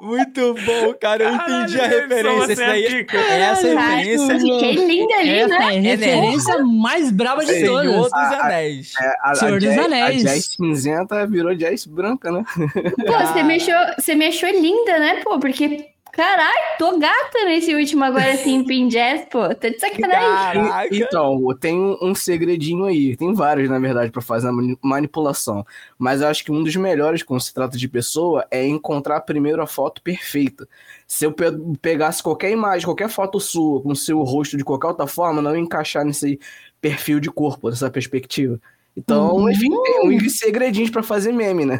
Muito 0.01 0.53
bom, 0.53 0.93
cara. 0.99 1.23
Eu 1.23 1.33
entendi 1.35 1.79
a 1.79 1.87
referência. 1.87 2.51
Essa, 2.51 2.55
daí, 2.55 2.85
é 2.85 3.41
essa 3.41 3.67
referência. 3.67 4.39
Fiquei 4.39 4.73
linda 4.73 5.15
ali, 5.15 5.39
essa 5.39 5.47
né? 5.47 5.57
É 5.57 5.61
a 5.61 5.81
referência 5.81 6.57
mais 6.63 7.09
braba 7.09 7.45
de 7.45 7.53
Senhor 7.53 7.83
todas. 7.85 8.11
dos 8.11 8.13
Anéis. 8.13 8.93
É, 8.99 9.13
a, 9.21 9.35
Senhor 9.35 9.55
a 9.55 9.59
dos 9.59 9.69
jazz, 9.69 9.85
Anéis. 9.85 10.25
A 10.25 10.29
jazz 10.29 10.45
cinzenta 10.45 11.25
virou 11.25 11.55
jazz 11.55 11.85
branca, 11.85 12.29
né? 12.31 12.43
Pô, 12.53 13.13
você 13.13 13.43
me, 13.43 13.55
achou, 13.55 13.95
você 13.97 14.13
me 14.13 14.27
achou 14.27 14.49
linda, 14.49 14.99
né, 14.99 15.21
pô? 15.23 15.39
Porque 15.39 15.87
Caralho, 16.17 16.57
tô 16.79 16.97
gata 16.97 17.45
nesse 17.45 17.75
último 17.75 18.03
agora, 18.03 18.33
assim, 18.33 18.63
Pin 18.63 18.87
Jazz, 18.87 19.25
pô. 19.31 19.53
Tá 19.53 19.69
de 19.69 19.79
sacanagem. 19.79 20.63
Caraca. 20.63 20.89
Então, 20.95 21.39
tem 21.59 21.79
um, 21.79 21.95
um 22.01 22.15
segredinho 22.15 22.85
aí. 22.85 23.15
Tem 23.15 23.31
vários, 23.35 23.69
na 23.69 23.77
verdade, 23.77 24.11
pra 24.11 24.19
fazer 24.21 24.47
a 24.47 24.51
mani- 24.51 24.77
manipulação. 24.81 25.63
Mas 25.97 26.21
eu 26.21 26.27
acho 26.27 26.43
que 26.43 26.51
um 26.51 26.63
dos 26.63 26.75
melhores, 26.75 27.21
quando 27.21 27.41
se 27.41 27.53
trata 27.53 27.77
de 27.77 27.87
pessoa, 27.87 28.45
é 28.49 28.65
encontrar 28.65 29.21
primeiro 29.21 29.61
a 29.61 29.67
foto 29.67 30.01
perfeita. 30.01 30.67
Se 31.05 31.23
eu 31.23 31.31
pe- 31.31 31.51
pegasse 31.81 32.23
qualquer 32.23 32.49
imagem, 32.49 32.85
qualquer 32.85 33.09
foto 33.09 33.39
sua, 33.39 33.81
com 33.83 33.91
o 33.91 33.95
seu 33.95 34.19
rosto 34.23 34.57
de 34.57 34.63
qualquer 34.63 34.87
outra 34.87 35.05
forma, 35.05 35.39
não 35.39 35.53
ia 35.55 35.61
encaixar 35.61 36.03
nesse 36.03 36.39
perfil 36.81 37.19
de 37.19 37.29
corpo, 37.29 37.69
nessa 37.69 37.91
perspectiva. 37.91 38.59
Então, 38.97 39.35
Uhum. 39.35 39.49
enfim, 39.51 39.69
tem 39.83 40.09
uns 40.17 40.39
segredinhos 40.39 40.89
pra 40.89 41.03
fazer 41.03 41.31
meme, 41.31 41.63
né? 41.63 41.79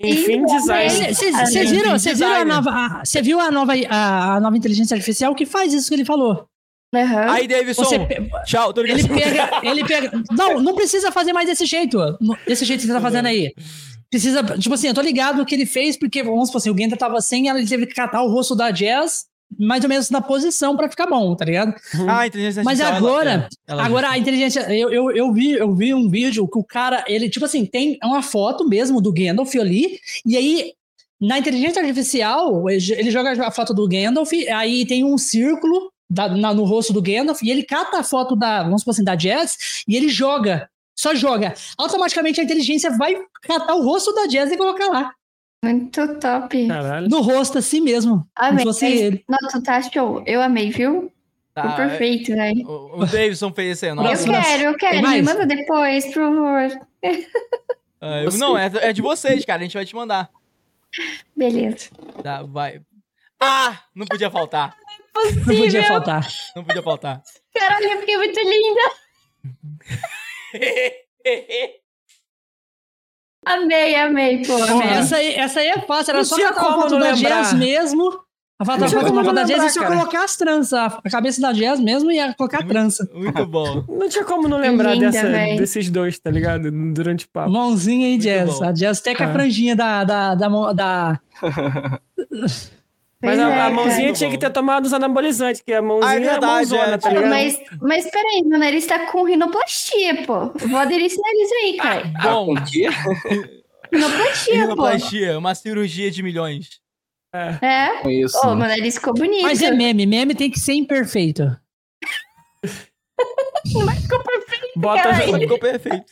Enfim, 0.00 0.44
design. 0.44 1.14
Vocês 1.14 1.70
viram, 1.70 1.98
vocês 1.98 2.18
viram 2.18 2.34
a 2.34 2.44
nova. 2.44 3.02
Você 3.04 3.22
viu 3.22 3.40
a 3.40 3.50
nova, 3.50 3.72
a, 3.88 4.34
a 4.36 4.40
nova 4.40 4.56
inteligência 4.56 4.94
artificial 4.94 5.34
que 5.34 5.46
faz 5.46 5.72
isso 5.72 5.88
que 5.88 5.94
ele 5.94 6.04
falou? 6.04 6.46
Aham. 6.94 7.30
Aí, 7.32 7.48
Davidson. 7.48 7.84
Você 7.84 7.98
pe- 7.98 8.28
Tchau, 8.46 8.72
tô 8.72 8.80
Ele 8.82 8.94
ligado. 8.94 9.18
pega, 9.18 9.50
ele 9.68 9.84
pega. 9.84 10.12
Não, 10.30 10.60
não 10.60 10.74
precisa 10.74 11.10
fazer 11.10 11.32
mais 11.32 11.46
desse 11.48 11.66
jeito. 11.66 11.98
Desse 12.46 12.64
jeito 12.64 12.80
que 12.82 12.86
você 12.86 12.92
tá 12.92 13.00
fazendo 13.00 13.26
aí. 13.26 13.52
Precisa. 14.10 14.42
Tipo 14.58 14.74
assim, 14.74 14.86
eu 14.88 14.94
tô 14.94 15.00
ligado 15.00 15.38
no 15.38 15.44
que 15.46 15.54
ele 15.54 15.66
fez, 15.66 15.96
porque, 15.98 16.22
vamos 16.22 16.46
supor 16.48 16.58
assim, 16.58 16.70
o 16.70 16.76
Genta 16.78 16.96
tava 16.96 17.20
sem, 17.20 17.48
ela 17.48 17.64
teve 17.66 17.86
que 17.86 17.94
catar 17.94 18.22
o 18.22 18.30
rosto 18.30 18.54
da 18.54 18.70
Jazz, 18.70 19.24
mais 19.58 19.82
ou 19.84 19.88
menos 19.88 20.10
na 20.10 20.20
posição 20.20 20.76
pra 20.76 20.88
ficar 20.88 21.06
bom, 21.06 21.34
tá 21.34 21.44
ligado? 21.44 21.74
Ah, 22.08 22.20
a 22.20 22.26
inteligência 22.26 22.62
Mas 22.64 22.80
artificial, 22.80 22.88
ela- 23.20 23.20
agora, 23.32 23.48
é, 23.68 23.72
ela- 23.72 23.84
agora 23.84 24.08
a 24.10 24.18
inteligência. 24.18 24.60
Eu, 24.74 24.90
eu, 24.92 25.10
eu, 25.10 25.32
vi, 25.32 25.52
eu 25.52 25.74
vi 25.74 25.92
um 25.94 26.08
vídeo 26.08 26.46
que 26.48 26.58
o 26.58 26.64
cara, 26.64 27.04
ele, 27.08 27.28
tipo 27.28 27.44
assim, 27.44 27.64
tem 27.66 27.98
uma 28.02 28.22
foto 28.22 28.68
mesmo 28.68 29.00
do 29.00 29.12
Gandalf 29.12 29.54
ali, 29.56 29.98
e 30.26 30.36
aí. 30.36 30.72
Na 31.20 31.38
inteligência 31.38 31.80
artificial, 31.80 32.68
ele 32.68 33.10
joga 33.10 33.46
a 33.46 33.50
foto 33.50 33.72
do 33.72 33.88
Gandalf, 33.88 34.30
aí 34.54 34.84
tem 34.84 35.04
um 35.04 35.16
círculo 35.16 35.90
da- 36.10 36.28
na- 36.28 36.52
no 36.52 36.64
rosto 36.64 36.92
do 36.92 37.00
Gandalf, 37.00 37.40
e 37.42 37.50
ele 37.50 37.62
cata 37.62 37.98
a 37.98 38.02
foto 38.04 38.36
da, 38.36 38.64
vamos 38.64 38.82
supor 38.82 38.90
assim, 38.90 39.04
da 39.04 39.14
Jazz, 39.14 39.56
e 39.88 39.96
ele 39.96 40.08
joga. 40.08 40.68
Só 40.98 41.14
joga. 41.14 41.54
Automaticamente 41.78 42.40
a 42.40 42.44
inteligência 42.44 42.90
vai 42.98 43.16
catar 43.42 43.74
o 43.74 43.82
rosto 43.84 44.12
da 44.12 44.26
Jazz 44.26 44.50
e 44.52 44.56
colocar 44.56 44.88
lá. 44.88 45.12
Muito 45.64 46.18
top. 46.20 46.68
Caralho. 46.68 47.08
No 47.08 47.20
rosto, 47.20 47.58
assim 47.58 47.80
mesmo. 47.80 48.26
Amei. 48.36 48.58
Se 48.58 48.64
fosse 48.64 48.86
ele. 48.86 49.24
Nossa, 49.28 49.62
tá 49.62 49.80
show. 49.82 50.22
Eu 50.26 50.40
amei, 50.42 50.70
viu? 50.70 51.10
Tá, 51.54 51.62
Ficou 51.62 51.76
perfeito, 51.76 52.32
né? 52.34 52.52
O, 52.66 53.00
o 53.02 53.06
Davidson 53.06 53.52
fez 53.52 53.72
esse 53.78 53.86
aí, 53.86 53.90
Eu 53.92 53.94
nossa. 53.96 54.08
Próximo. 54.24 54.32
quero, 54.42 54.62
eu 54.64 54.76
quero. 54.76 55.08
Me 55.08 55.22
manda 55.22 55.46
depois, 55.46 56.04
por 56.06 56.14
favor. 56.14 56.86
Ah, 58.00 58.22
eu- 58.22 58.32
não, 58.38 58.58
é, 58.58 58.70
é 58.82 58.92
de 58.92 59.00
vocês, 59.00 59.44
cara. 59.44 59.60
A 59.60 59.62
gente 59.62 59.74
vai 59.74 59.84
te 59.84 59.94
mandar. 59.94 60.28
Beleza. 61.36 61.90
Tá, 62.22 62.42
vai. 62.42 62.80
Ah! 63.40 63.78
Não 63.94 64.04
podia 64.06 64.30
faltar. 64.30 64.76
Não 65.14 65.22
podia 65.44 65.64
Possível. 65.64 65.82
faltar. 65.84 66.26
Não 66.56 66.64
podia 66.64 66.82
faltar. 66.82 67.22
Caralho, 67.54 67.86
eu 67.86 68.00
fiquei 68.00 68.16
muito 68.16 68.40
linda. 68.40 68.80
Amei, 73.46 73.94
amei, 73.96 74.42
pô. 74.44 74.54
Amei. 74.62 74.88
Essa 74.88 75.16
aí, 75.16 75.34
essa 75.34 75.60
aí 75.60 75.68
é 75.68 75.78
fácil, 75.80 76.10
era 76.12 76.18
Não 76.18 76.24
só 76.24 76.36
catar 76.38 76.60
a 76.60 76.72
foto 76.74 76.98
da. 76.98 77.12
Jazz 77.12 77.52
mesmo. 77.54 78.10
A 78.56 78.64
foto, 78.64 78.76
a 78.76 78.80
Não 78.82 78.88
tinha 78.88 79.00
foto 79.00 79.32
da 79.32 79.42
Jazz 79.42 79.64
e 79.64 79.70
só 79.70 79.80
cara. 79.82 79.96
colocar 79.96 80.24
as 80.24 80.36
tranças, 80.36 80.72
a 80.74 81.10
cabeça 81.10 81.40
da 81.40 81.52
Jazz 81.52 81.80
mesmo 81.80 82.10
e 82.12 82.14
ia 82.16 82.32
colocar 82.34 82.62
a 82.62 82.66
trança. 82.66 83.08
Muito 83.12 83.44
bom. 83.46 83.84
Não 83.88 84.08
tinha 84.08 84.24
como 84.24 84.46
não 84.48 84.58
lembrar 84.58 84.94
Linda, 84.94 85.10
dessa, 85.10 85.28
desses 85.56 85.90
dois, 85.90 86.18
tá 86.20 86.30
ligado? 86.30 86.70
Durante 86.92 87.24
o 87.26 87.28
papo. 87.28 87.50
Mãozinha 87.50 88.06
aí, 88.06 88.16
Jazz. 88.16 88.58
bom. 88.60 88.64
A 88.64 88.70
Jazz 88.72 89.00
até 89.00 89.14
com 89.14 89.24
a 89.24 89.26
Ah. 89.26 89.32
franjinha 89.32 89.74
da. 89.74 90.04
da, 90.04 90.34
da, 90.36 90.72
da- 90.72 91.20
Mas 93.24 93.38
a, 93.38 93.50
é, 93.50 93.60
a 93.60 93.70
mãozinha 93.70 94.02
cara. 94.06 94.12
tinha 94.12 94.30
que 94.30 94.38
ter 94.38 94.50
tomado 94.50 94.84
os 94.86 94.92
anabolizantes, 94.92 95.60
que 95.62 95.72
a 95.72 95.80
mãozinha 95.82 96.10
Ah, 96.10 96.14
é 96.14 96.16
é, 96.18 96.20
verdade, 96.20 96.70
mãozona, 96.70 96.94
é. 96.94 96.98
tá 96.98 97.08
ligado? 97.10 97.28
Mas, 97.28 97.58
mas 97.80 98.10
peraí, 98.10 98.42
meu 98.44 98.58
nariz 98.58 98.86
tá 98.86 99.06
com 99.10 99.24
rinoplastia, 99.24 100.22
pô. 100.26 100.50
Vou 100.66 100.78
aderir 100.78 101.06
esse 101.06 101.20
nariz 101.20 101.52
aí, 101.62 101.76
cara. 101.76 102.12
Bom, 102.22 102.52
O 102.54 102.64
quê? 102.64 102.88
Rinoplastia, 103.92 104.54
pô. 104.54 104.60
rinoplastia, 104.60 105.38
uma 105.38 105.54
cirurgia 105.54 106.10
de 106.10 106.22
milhões. 106.22 106.80
É. 107.32 107.66
É? 107.66 108.10
Isso. 108.10 108.38
Ô, 108.46 108.54
meu 108.54 108.68
nariz 108.68 108.94
ficou 108.94 109.12
bonito. 109.14 109.42
Mas 109.42 109.60
é 109.62 109.70
meme. 109.72 110.06
Meme 110.06 110.34
tem 110.34 110.50
que 110.50 110.58
ser 110.60 110.74
imperfeito. 110.74 111.56
Mas 113.84 114.02
ficou 114.02 114.22
perfeito. 114.22 114.72
Bota 114.76 115.02
Caralho. 115.02 115.30
Só 115.32 115.38
ficou 115.38 115.58
perfeito. 115.58 116.04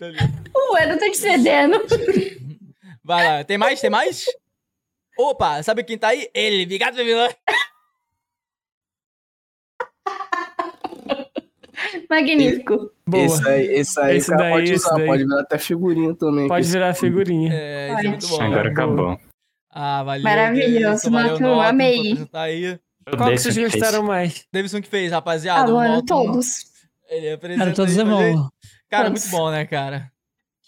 Ué, 0.72 0.86
não 0.86 0.98
tô 0.98 1.10
te 1.10 1.16
cedendo. 1.16 1.80
Vai 3.02 3.26
lá, 3.26 3.44
tem 3.44 3.56
mais? 3.58 3.80
Tem 3.80 3.90
mais? 3.90 4.26
Opa, 5.18 5.60
sabe 5.64 5.82
quem 5.82 5.98
tá 5.98 6.08
aí? 6.08 6.30
Ele, 6.32 6.64
Vigado 6.64 6.96
Vilã. 6.96 7.28
Magnífico. 12.08 12.90
Boa. 13.06 13.24
Esse 13.24 13.48
aí, 13.48 13.66
esse 13.66 14.00
aí 14.00 14.16
Esse 14.16 14.36
daí, 14.36 14.52
pode 14.52 14.72
usar, 14.74 14.94
daí. 14.96 15.06
pode 15.06 15.24
virar 15.24 15.40
até 15.40 15.58
figurinha 15.58 16.14
também. 16.14 16.48
Pode 16.48 16.68
virar 16.68 16.94
figurinha. 16.94 17.52
É, 17.52 17.88
isso 17.94 17.98
é 17.98 18.08
muito 18.08 18.28
bom. 18.28 18.42
Agora 18.42 18.70
acabou. 18.70 19.20
Ah, 19.70 20.02
valeu. 20.02 20.22
Maravilhoso, 20.22 21.10
Matu, 21.10 21.44
amei. 21.46 22.12
apresentar 22.12 22.42
aí. 22.42 22.78
Qual 23.16 23.30
que 23.30 23.38
vocês 23.38 23.56
gostaram 23.56 24.02
mais? 24.02 24.46
Davidson 24.52 24.82
que 24.82 24.88
fez, 24.88 25.12
rapaziada. 25.12 25.72
o 25.72 25.76
mano, 25.76 26.04
todos. 26.04 26.66
Ele 27.08 27.32
apresenta 27.32 27.64
Cara, 27.64 27.74
todos 27.74 27.96
é 27.96 28.04
bom. 28.04 28.48
Cara, 28.88 29.10
muito 29.10 29.28
bom, 29.30 29.50
né, 29.50 29.64
cara? 29.64 30.10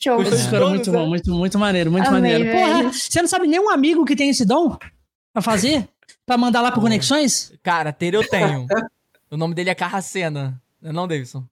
Show. 0.02 0.22
De 0.24 0.30
Cara, 0.30 0.50
todos, 0.50 0.68
muito 0.70 0.92
bom, 0.92 1.06
muito, 1.06 1.30
muito 1.30 1.58
maneiro, 1.58 1.92
muito 1.92 2.08
Amei, 2.08 2.32
maneiro. 2.32 2.58
Porra, 2.58 2.76
velho. 2.78 2.92
você 2.92 3.20
não 3.20 3.28
sabe 3.28 3.46
nem 3.46 3.60
um 3.60 3.68
amigo 3.68 4.04
que 4.04 4.16
tem 4.16 4.30
esse 4.30 4.46
dom 4.46 4.76
pra 5.32 5.42
fazer? 5.42 5.86
Pra 6.24 6.38
mandar 6.38 6.62
lá 6.62 6.72
pro 6.72 6.80
Conexões? 6.80 7.52
Cara, 7.62 7.92
ter 7.92 8.14
eu 8.14 8.26
tenho. 8.26 8.66
o 9.30 9.36
nome 9.36 9.54
dele 9.54 9.68
é 9.68 9.74
Carracena. 9.74 10.60
Não 10.80 10.90
é 10.90 10.92
não, 10.92 11.06
Davidson? 11.06 11.44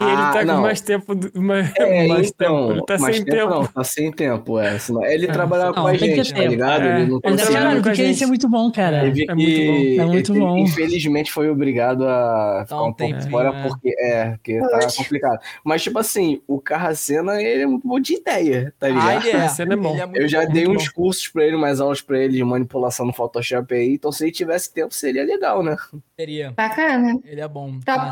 E 0.00 0.04
ele 0.04 0.12
Ah, 0.12 0.30
tá 0.32 0.44
não. 0.44 0.56
com 0.56 0.62
mais 0.62 0.80
tempo. 0.80 1.14
do- 1.14 1.30
Mais, 1.40 1.72
É, 1.76 2.06
mais 2.08 2.28
então, 2.28 2.56
tempo. 2.68 2.72
Ele 2.72 2.86
tá 2.86 2.98
mais 2.98 3.16
sem 3.16 3.24
tempo. 3.24 3.50
Não, 3.50 3.66
tá 3.66 3.84
sem 3.84 4.12
tempo, 4.12 4.58
é. 4.58 4.78
Senão, 4.78 5.04
ele 5.06 5.26
É, 5.26 5.32
trabalhava 5.32 5.72
não, 5.76 5.82
com 5.82 5.88
a 5.88 5.90
tem 5.90 6.00
que 6.00 6.14
gente, 6.16 6.30
tá 6.30 6.36
tempo. 6.38 6.48
ligado? 6.50 6.82
É, 6.82 7.00
ele 7.00 7.06
não 7.10 7.20
ele 7.22 7.34
Mas, 7.34 7.36
trabalha 7.36 7.36
conseguia. 7.40 7.60
cara, 7.60 7.70
com 7.74 7.78
a 7.78 7.82
porque 7.82 8.02
gente. 8.02 8.14
isso 8.14 8.24
é 8.24 8.26
muito 8.26 8.48
bom, 8.48 8.72
cara. 8.72 9.00
Teve 9.02 9.22
é 9.22 9.26
que, 9.26 9.34
muito 9.34 9.96
bom, 9.96 10.02
é 10.02 10.06
muito 10.06 10.32
ele, 10.32 10.40
bom. 10.40 10.58
Infelizmente 10.58 11.32
foi 11.32 11.50
obrigado 11.50 12.06
a 12.06 12.62
ficar 12.66 12.76
um 12.76 12.86
um 12.88 12.92
pouco 12.92 12.96
tempinho, 13.12 13.30
fora 13.30 13.52
né? 13.52 13.68
porque 13.68 13.94
é, 13.98 14.30
porque 14.30 14.58
tá 14.60 14.88
complicado. 14.96 15.38
Mas 15.64 15.82
tipo 15.82 15.98
assim, 15.98 16.40
o 16.46 16.60
Carracena, 16.60 17.40
ele 17.42 17.62
é 17.62 17.66
muito 17.66 17.86
bom 17.86 18.00
de 18.00 18.14
ideia, 18.14 18.72
tá 18.78 18.86
Ah, 18.86 18.90
ligado? 18.90 19.26
ele 19.26 19.36
é. 19.36 19.72
É 19.74 19.76
bom. 19.76 19.96
É 19.96 20.22
Eu 20.22 20.28
já 20.28 20.44
dei 20.44 20.66
uns 20.66 20.86
bom. 20.86 20.92
cursos 20.94 21.28
pra 21.28 21.44
ele, 21.44 21.56
mais 21.56 21.80
aulas 21.80 22.00
pra 22.00 22.18
ele 22.18 22.34
de 22.36 22.44
manipulação 22.44 23.06
no 23.06 23.12
Photoshop 23.12 23.74
aí, 23.74 23.94
então 23.94 24.10
se 24.12 24.24
ele 24.24 24.32
tivesse 24.32 24.72
tempo 24.72 24.94
seria 24.94 25.24
legal, 25.24 25.62
né? 25.62 25.76
Teria. 26.16 26.52
Bacana. 26.56 27.18
Ele 27.24 27.40
é 27.40 27.48
bom. 27.48 27.78
Top. 27.84 28.10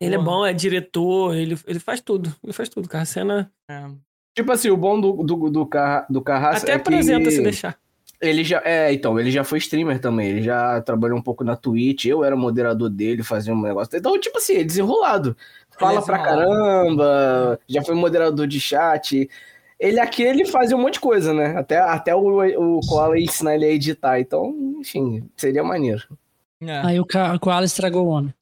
Ele 0.00 0.14
é 0.14 0.18
bom, 0.18 0.44
é 0.46 0.52
diretor, 0.52 1.25
ele, 1.34 1.58
ele 1.66 1.78
faz 1.78 2.00
tudo. 2.00 2.34
Ele 2.42 2.52
faz 2.52 2.68
tudo. 2.68 2.88
Carcena 2.88 3.50
É. 3.70 3.86
Tipo 4.36 4.52
assim, 4.52 4.68
o 4.68 4.76
bom 4.76 5.00
do, 5.00 5.12
do, 5.22 5.50
do, 5.50 5.66
Carra, 5.66 6.06
do 6.10 6.20
Carrasco 6.20 6.64
até 6.64 6.72
é 6.72 6.74
apresenta 6.74 7.30
se 7.30 7.42
deixar. 7.42 7.78
ele 8.20 8.44
já 8.44 8.60
é, 8.66 8.92
então, 8.92 9.18
ele 9.18 9.30
já 9.30 9.42
foi 9.42 9.56
streamer 9.56 9.98
também, 9.98 10.28
ele 10.28 10.42
já 10.42 10.78
trabalhou 10.82 11.16
um 11.16 11.22
pouco 11.22 11.42
na 11.42 11.56
Twitch, 11.56 12.04
eu 12.04 12.22
era 12.22 12.36
moderador 12.36 12.90
dele, 12.90 13.22
fazia 13.22 13.54
um 13.54 13.62
negócio. 13.62 13.96
Então, 13.96 14.20
tipo 14.20 14.36
assim, 14.36 14.56
é 14.56 14.64
desenrolado. 14.64 15.34
Fala 15.78 16.02
pra 16.02 16.18
desenrolado. 16.18 16.52
caramba, 16.52 17.60
já 17.66 17.82
foi 17.82 17.94
moderador 17.94 18.46
de 18.46 18.60
chat. 18.60 19.26
Ele 19.80 19.98
aqui, 19.98 20.22
ele 20.22 20.44
fazia 20.44 20.76
um 20.76 20.82
monte 20.82 20.94
de 20.94 21.00
coisa, 21.00 21.32
né? 21.32 21.56
Até, 21.56 21.78
até 21.78 22.14
o, 22.14 22.76
o 22.76 22.80
Koala 22.86 23.18
ensinar 23.18 23.54
ele 23.54 23.64
a 23.64 23.70
editar. 23.70 24.20
Então, 24.20 24.54
enfim, 24.78 25.26
seria 25.34 25.64
maneiro. 25.64 26.06
É. 26.60 26.78
Aí 26.84 27.00
o, 27.00 27.04
o 27.04 27.40
Koala 27.40 27.64
estragou 27.64 28.06
o 28.06 28.08
homem. 28.08 28.34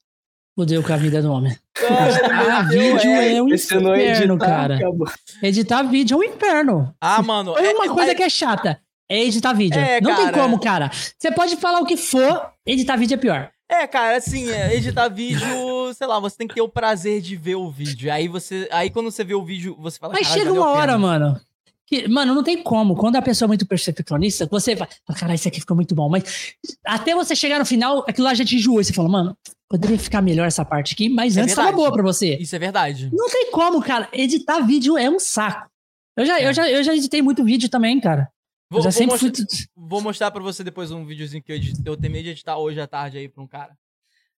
Fudeu 0.55 0.81
com 0.81 0.93
a 0.93 0.97
vida 0.97 1.21
do 1.21 1.31
homem. 1.31 1.55
Cara, 1.73 2.55
Ah, 2.59 2.61
vídeo 2.63 2.95
essa. 2.95 3.07
é 3.09 3.41
um 3.41 3.49
é 3.49 3.55
inferno, 3.55 3.95
editar, 3.95 4.37
cara. 4.47 4.75
acabou. 4.77 5.07
Editar 5.43 5.83
vídeo 5.83 6.15
é 6.15 6.17
um 6.17 6.23
inferno. 6.23 6.95
Ah, 7.01 7.21
mano. 7.21 7.57
É 7.57 7.65
é- 7.65 7.73
uma 7.73 7.93
coisa 7.93 8.11
é- 8.11 8.15
que 8.15 8.23
é 8.23 8.29
chata. 8.29 8.79
É 9.09 9.23
editar 9.23 9.53
vídeo. 9.53 9.79
É, 9.79 10.01
não 10.01 10.15
tem 10.15 10.25
cara. 10.25 10.37
como, 10.41 10.59
cara. 10.59 10.89
Você 11.17 11.31
pode 11.31 11.57
falar 11.57 11.79
o 11.79 11.85
que 11.85 11.95
for, 11.97 12.49
editar 12.65 12.95
vídeo 12.95 13.13
é 13.15 13.17
pior. 13.17 13.51
É, 13.69 13.85
cara, 13.85 14.17
assim, 14.17 14.49
é, 14.49 14.75
editar 14.75 15.09
vídeo, 15.09 15.45
sei 15.93 16.07
lá, 16.07 16.19
você 16.19 16.37
tem 16.37 16.47
que 16.47 16.55
ter 16.55 16.61
o 16.61 16.69
prazer 16.69 17.21
de 17.21 17.35
ver 17.35 17.55
o 17.55 17.69
vídeo. 17.69 18.11
Aí 18.11 18.27
você. 18.27 18.67
Aí 18.71 18.89
quando 18.89 19.11
você 19.11 19.23
vê 19.23 19.35
o 19.35 19.43
vídeo, 19.43 19.75
você 19.79 19.99
fala. 19.99 20.13
Mas 20.13 20.27
"Caralho, 20.27 20.41
chega 20.43 20.53
uma 20.53 20.65
a 20.67 20.71
hora, 20.71 20.93
pena." 20.93 20.97
mano. 20.97 21.41
Que, 21.87 22.07
mano, 22.07 22.33
não 22.33 22.41
tem 22.43 22.63
como. 22.63 22.95
Quando 22.95 23.15
a 23.15 23.21
pessoa 23.21 23.45
é 23.45 23.49
muito 23.49 23.65
perfeccionista, 23.67 24.47
você 24.49 24.73
vai. 24.73 24.87
fala, 25.05 25.19
Caralho, 25.19 25.35
isso 25.35 25.47
aqui 25.47 25.59
ficou 25.59 25.75
muito 25.75 25.93
bom. 25.93 26.09
Mas 26.09 26.55
até 26.83 27.13
você 27.13 27.35
chegar 27.35 27.59
no 27.59 27.65
final, 27.65 28.03
aquilo 28.07 28.25
lá 28.25 28.33
já 28.33 28.43
te 28.43 28.55
enjoou. 28.55 28.81
E 28.81 28.85
você 28.85 28.91
fala, 28.93 29.07
mano, 29.07 29.37
poderia 29.77 29.99
ficar 29.99 30.21
melhor 30.21 30.45
essa 30.47 30.63
parte 30.65 30.93
aqui, 30.93 31.09
mas 31.09 31.37
É 31.37 31.41
antes 31.41 31.53
tava 31.55 31.67
verdade. 31.67 31.83
boa 31.83 31.93
pra 31.93 32.03
você. 32.03 32.35
Isso 32.37 32.55
é 32.55 32.59
verdade. 32.59 33.09
Não 33.13 33.29
tem 33.29 33.51
como, 33.51 33.81
cara. 33.81 34.09
Editar 34.13 34.59
vídeo 34.61 34.97
é 34.97 35.09
um 35.09 35.19
saco. 35.19 35.69
Eu 36.17 36.25
já, 36.25 36.39
É. 36.39 36.47
eu 36.47 36.53
já, 36.53 36.69
eu 36.69 36.83
já 36.83 36.95
editei 36.95 37.21
muito 37.21 37.43
vídeo 37.43 37.69
também, 37.69 37.99
cara. 37.99 38.29
Vou, 38.69 38.81
vou 38.81 38.91
mostrar, 38.91 39.17
fui. 39.17 39.31
vou 39.75 40.01
mostrar 40.01 40.31
pra 40.31 40.41
você 40.41 40.63
depois 40.63 40.89
um 40.91 41.05
videozinho 41.05 41.43
que 41.43 41.51
eu, 41.51 41.55
edit- 41.55 41.81
eu 41.85 41.95
terminei 41.95 42.23
de 42.23 42.29
editar 42.29 42.57
hoje 42.57 42.79
à 42.81 42.87
tarde 42.87 43.17
aí 43.17 43.29
pra 43.29 43.43
um 43.43 43.47
cara. 43.47 43.73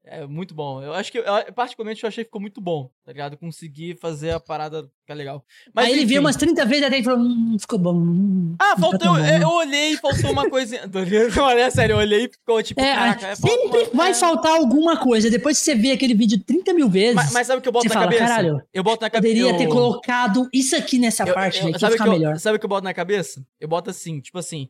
É 0.08 0.25
muito 0.27 0.53
bom. 0.53 0.84
Eu 0.84 0.93
acho 0.93 1.11
que, 1.11 1.17
eu- 1.17 1.24
particularmente, 1.56 2.03
eu 2.03 2.08
achei 2.08 2.24
que 2.24 2.27
ficou 2.27 2.40
muito 2.40 2.61
bom, 2.61 2.92
tá 3.03 3.11
ligado? 3.11 3.35
Consegui 3.38 3.95
fazer 4.00 4.32
a 4.32 4.40
parada 4.40 4.88
ficar 5.01 5.16
legal. 5.16 5.43
Mas, 5.74 5.85
Aí 5.85 5.92
ele 5.93 6.01
enfim. 6.01 6.09
viu 6.09 6.22
umas 6.22 6.35
30 6.35 6.64
vezes 6.64 6.84
até 6.85 7.00
e 7.00 7.03
falou: 7.03 7.19
hum, 7.19 7.58
ficou 7.59 7.80
bom. 7.80 7.95
hum, 7.95 8.56
Ah, 8.59 8.75
tá 8.75 8.82
faltou. 8.82 9.00
tão 9.00 9.14
bom." 9.14 9.19
eu, 9.25 9.42
eu 9.42 9.50
olhei 9.50 9.93
e 9.93 9.98
faltou 9.98 10.32
uma 10.32 10.48
coisinha. 10.48 10.82
Olha, 11.42 11.61
é 11.61 11.69
sério, 11.72 11.93
eu 11.93 11.98
olhei 11.98 12.25
e 12.25 12.30
ficou 12.30 12.61
tipo. 12.61 12.80
É, 12.80 12.93
caraca, 12.95 13.27
é, 13.30 13.35
sempre 13.35 13.80
uma- 13.80 13.90
vai 13.95 14.11
é. 14.11 14.14
faltar 14.14 14.51
alguma 14.53 14.95
coisa. 14.98 15.30
Depois 15.30 15.58
que 15.58 15.64
você 15.66 15.74
vê 15.75 15.92
aquele 15.92 16.14
vídeo 16.14 16.40
30 16.45 16.72
mil 16.74 16.88
vezes, 16.88 17.16
Mas, 17.16 17.32
mas 17.34 17.48
sabe 17.48 17.59
o 17.59 17.61
que 17.64 17.67
eu 17.67 17.74
boto 17.74 17.88
na 17.88 17.93
fala, 17.93 18.06
cabeça? 18.06 18.24
caralho, 18.27 18.61
eu 18.72 18.84
boto 18.84 19.01
na 19.01 19.09
cabeça. 19.09 19.34
poderia 19.35 19.58
ter 19.58 19.66
eu- 19.66 19.69
colocado 19.69 20.48
isso 20.53 20.75
aqui 20.75 21.00
nessa 21.00 21.24
eu- 21.24 21.34
parte, 21.34 21.61
eu- 21.61 21.72
né, 21.72 21.80
sabe 21.80 21.93
ficar 21.93 22.06
eu- 22.08 22.11
melhor. 22.11 22.38
Sabe 22.38 22.58
o 22.58 22.59
que 22.59 22.66
eu 22.66 22.69
boto 22.69 22.84
na 22.84 22.93
cabeça? 22.93 23.43
Eu 23.59 23.67
boto 23.67 23.90
assim, 23.90 24.19
tipo 24.19 24.38
assim. 24.38 24.69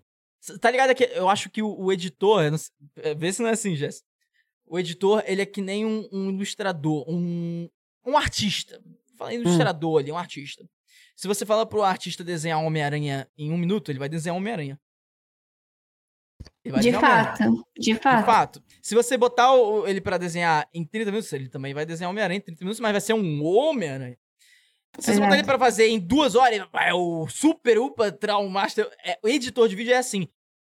Tá 0.61 0.71
ligado 0.71 0.93
que 0.95 1.03
eu 1.13 1.27
acho 1.27 1.49
que 1.49 1.61
o, 1.61 1.75
o 1.77 1.91
editor. 1.91 2.43
eu 2.43 2.57
sei- 2.57 2.71
é, 3.01 3.13
Vê 3.15 3.33
se 3.33 3.41
não 3.41 3.49
é 3.49 3.53
assim, 3.53 3.75
Jess. 3.75 4.01
O 4.67 4.79
editor, 4.79 5.23
ele 5.27 5.41
é 5.41 5.45
que 5.45 5.61
nem 5.61 5.85
um, 5.85 6.07
um 6.11 6.29
ilustrador, 6.31 7.05
um, 7.07 7.69
um 8.05 8.17
artista. 8.17 8.81
Fala 9.17 9.31
Hum. 9.31 9.33
ilustrador 9.35 9.99
ali, 9.99 10.11
um 10.11 10.17
artista. 10.17 10.67
Se 11.15 11.27
você 11.27 11.45
fala 11.45 11.65
pro 11.65 11.81
artista 11.83 12.23
desenhar 12.23 12.59
um 12.59 12.65
Homem-Aranha 12.65 13.29
em 13.37 13.51
um 13.51 13.57
minuto, 13.57 13.89
ele 13.91 13.99
vai 13.99 14.09
desenhar 14.09 14.35
um 14.35 14.39
Homem-Aranha. 14.39 14.79
De 16.63 16.71
um 16.71 16.75
Homem-Aranha. 16.75 16.99
fato. 16.99 17.65
De 17.77 17.93
De 17.93 17.95
fato. 17.95 18.25
fato. 18.25 18.63
Se 18.81 18.95
você 18.95 19.17
botar 19.17 19.53
o- 19.53 19.87
ele 19.87 20.01
pra 20.01 20.17
desenhar 20.17 20.67
em 20.73 20.83
30 20.83 21.11
minutos, 21.11 21.31
ele 21.31 21.47
também 21.47 21.73
vai 21.73 21.85
desenhar 21.85 22.09
Homem-Aranha 22.09 22.37
em 22.37 22.41
30 22.41 22.63
minutos, 22.63 22.79
mas 22.79 22.91
vai 22.91 23.01
ser 23.01 23.13
um 23.13 23.43
Homem-Aranha. 23.45 24.17
Se 24.99 25.13
você 25.13 25.19
botar 25.19 25.35
ele 25.35 25.43
pra 25.43 25.59
fazer 25.59 25.87
em 25.87 25.99
duas 25.99 26.35
horas, 26.35 26.65
é 26.73 26.93
o 26.93 27.27
super, 27.27 27.77
upa, 27.77 28.11
traumaster. 28.11 28.89
É, 29.03 29.19
o 29.23 29.27
editor 29.27 29.67
de 29.67 29.75
vídeo 29.75 29.93
é 29.93 29.97
assim. 29.97 30.27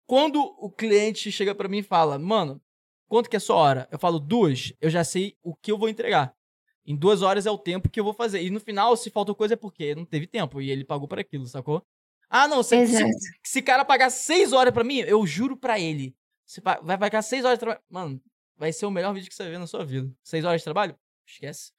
Quando 0.07 0.41
o 0.41 0.69
cliente 0.69 1.31
chega 1.31 1.53
pra 1.53 1.67
mim 1.67 1.79
e 1.79 1.83
fala, 1.83 2.17
mano, 2.17 2.61
quanto 3.13 3.29
que 3.29 3.35
é 3.35 3.39
sua 3.39 3.57
hora? 3.57 3.87
Eu 3.91 3.99
falo 3.99 4.19
duas, 4.19 4.73
eu 4.81 4.89
já 4.89 5.03
sei 5.03 5.37
o 5.43 5.53
que 5.53 5.71
eu 5.71 5.77
vou 5.77 5.87
entregar. 5.87 6.35
Em 6.83 6.95
duas 6.95 7.21
horas 7.21 7.45
é 7.45 7.51
o 7.51 7.59
tempo 7.59 7.87
que 7.87 7.99
eu 7.99 8.03
vou 8.03 8.11
fazer. 8.11 8.41
E 8.41 8.49
no 8.49 8.59
final, 8.59 8.97
se 8.97 9.11
faltou 9.11 9.35
coisa, 9.35 9.53
é 9.53 9.55
porque 9.55 9.93
não 9.93 10.03
teve 10.03 10.25
tempo. 10.25 10.59
E 10.59 10.71
ele 10.71 10.83
pagou 10.83 11.07
por 11.07 11.19
aquilo, 11.19 11.45
sacou? 11.45 11.85
Ah, 12.27 12.47
não, 12.47 12.63
se, 12.63 12.75
se, 13.43 13.61
cara 13.61 13.85
pagar 13.85 14.09
seis 14.09 14.51
horas 14.51 14.73
pra 14.73 14.83
mim, 14.83 14.97
eu 15.01 15.27
juro 15.27 15.55
pra 15.55 15.79
ele. 15.79 16.15
Você 16.43 16.59
vai 16.59 16.97
pagar 16.97 17.21
seis 17.21 17.45
horas 17.45 17.59
de 17.59 17.59
trabalho. 17.59 17.83
Mano, 17.87 18.21
vai 18.57 18.73
ser 18.73 18.87
o 18.87 18.91
melhor 18.91 19.13
vídeo 19.13 19.29
que 19.29 19.35
você 19.35 19.43
vai 19.43 19.51
ver 19.51 19.59
na 19.59 19.67
sua 19.67 19.85
vida. 19.85 20.11
Seis 20.23 20.43
horas 20.43 20.61
de 20.61 20.65
trabalho? 20.65 20.97
Esquece. 21.23 21.71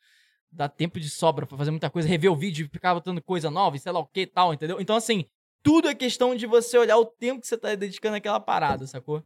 Dá 0.53 0.69
tempo 0.69 1.01
de 1.01 1.11
sobra 1.11 1.49
pra 1.49 1.59
fazer 1.59 1.73
muita 1.73 1.91
coisa, 1.91 2.09
rever 2.09 2.31
o 2.31 2.37
vídeo, 2.37 2.71
ficar 2.73 2.95
botando 2.95 3.21
coisa 3.21 3.51
nova 3.51 3.75
e 3.75 3.81
sei 3.81 3.91
lá 3.91 3.99
o 3.99 4.07
que 4.07 4.21
e 4.21 4.27
tal, 4.27 4.55
entendeu? 4.55 4.81
Então, 4.81 4.95
assim, 4.95 5.25
tudo 5.65 5.89
é 5.89 5.97
questão 5.97 6.37
de 6.37 6.47
você 6.47 6.79
olhar 6.79 6.97
o 6.97 7.05
tempo 7.05 7.41
que 7.41 7.49
você 7.49 7.59
tá 7.59 7.75
dedicando 7.75 8.15
àquela 8.15 8.39
parada, 8.39 8.87
sacou? 8.87 9.21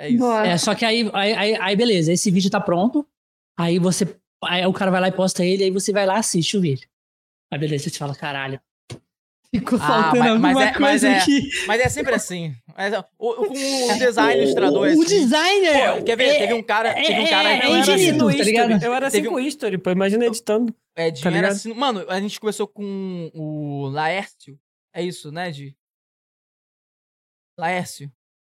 É 0.00 0.08
isso. 0.08 0.32
É, 0.32 0.56
só 0.56 0.74
que 0.74 0.84
aí, 0.84 1.10
aí, 1.12 1.32
aí, 1.34 1.56
aí 1.60 1.76
beleza, 1.76 2.12
esse 2.12 2.30
vídeo 2.30 2.50
tá 2.50 2.60
pronto. 2.60 3.06
Aí 3.58 3.78
você. 3.78 4.06
Aí 4.42 4.64
o 4.64 4.72
cara 4.72 4.90
vai 4.90 5.00
lá 5.02 5.08
e 5.08 5.12
posta 5.12 5.44
ele, 5.44 5.64
aí 5.64 5.70
você 5.70 5.92
vai 5.92 6.06
lá 6.06 6.16
e 6.16 6.18
assiste 6.20 6.56
o 6.56 6.60
vídeo. 6.60 6.88
Aí 7.52 7.58
beleza, 7.58 7.90
você 7.90 7.98
fala, 7.98 8.14
caralho. 8.14 8.58
Ficou 9.54 9.78
Ah, 9.82 9.86
faltando 9.86 10.18
mas- 10.20 10.28
alguma 10.30 10.52
mas 10.52 10.62
é- 10.62 10.64
mas 10.70 10.76
coisa 10.78 11.08
é- 11.08 11.18
aqui. 11.18 11.50
Mas 11.66 11.80
é 11.80 11.88
sempre 11.88 12.14
assim. 12.14 12.54
Mas, 12.76 12.94
o, 12.94 13.04
o- 13.18 13.34
com 13.48 13.52
o 13.92 13.98
design 13.98 14.40
ilustrador 14.42 14.86
é 14.86 14.90
O 14.94 15.02
assim. 15.02 15.04
designer. 15.20 15.96
Pô, 15.98 16.04
quer 16.04 16.16
ver? 16.16 16.24
é- 16.28 16.38
teve 16.38 16.54
um 16.54 16.62
cara. 16.62 16.88
é- 16.90 17.02
teve 17.06 17.20
um 17.20 17.26
cara 17.26 17.48
é- 17.50 17.52
é 17.58 17.66
eu 17.66 17.74
era 17.74 17.94
assim, 17.94 18.12
no 18.12 18.26
tá 18.26 18.30
history. 18.32 18.44
ligado? 18.44 18.82
Eu 18.84 18.94
era 18.94 19.06
assim 19.08 19.16
Teve 19.18 19.28
com 19.28 19.34
o 19.34 19.40
history, 19.40 19.76
pô. 19.78 19.90
Imagina 19.90 20.24
editando. 20.24 20.74
É, 20.96 21.10
de 21.10 21.20
Tá 21.20 21.48
assim. 21.48 21.74
Mano, 21.74 22.06
a 22.08 22.20
gente 22.20 22.38
começou 22.40 22.66
com 22.68 23.30
o 23.34 23.88
Laércio. 23.88 24.56
É 24.94 25.02
isso, 25.02 25.30
né, 25.32 25.50
de 25.50 25.74
Laércio. 27.58 28.10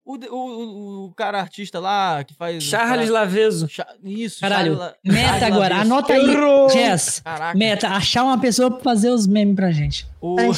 O, 0.09 0.15
o, 0.15 1.05
o, 1.07 1.13
cara 1.13 1.39
artista 1.41 1.79
lá 1.79 2.23
que 2.23 2.33
faz. 2.33 2.63
Charles 2.63 3.09
cara- 3.09 3.19
Laveso. 3.25 3.67
Cha- 3.67 3.93
Isso, 4.03 4.39
Caralho, 4.39 4.75
Charles 4.77 4.95
Meta 5.03 5.27
Charles 5.27 5.43
agora, 5.43 5.75
Lavesso. 5.75 5.81
anota 5.93 6.13
aí. 6.13 6.29
Errou! 6.29 6.69
Jess, 6.69 7.19
Caraca. 7.19 7.57
meta, 7.57 7.87
achar 7.89 8.23
uma 8.23 8.39
pessoa 8.39 8.71
pra 8.71 8.79
fazer 8.79 9.09
os 9.09 9.27
memes 9.27 9.55
pra 9.55 9.69
gente. 9.71 10.07
O. 10.21 10.35
O, 10.35 10.49
o, 10.49 10.53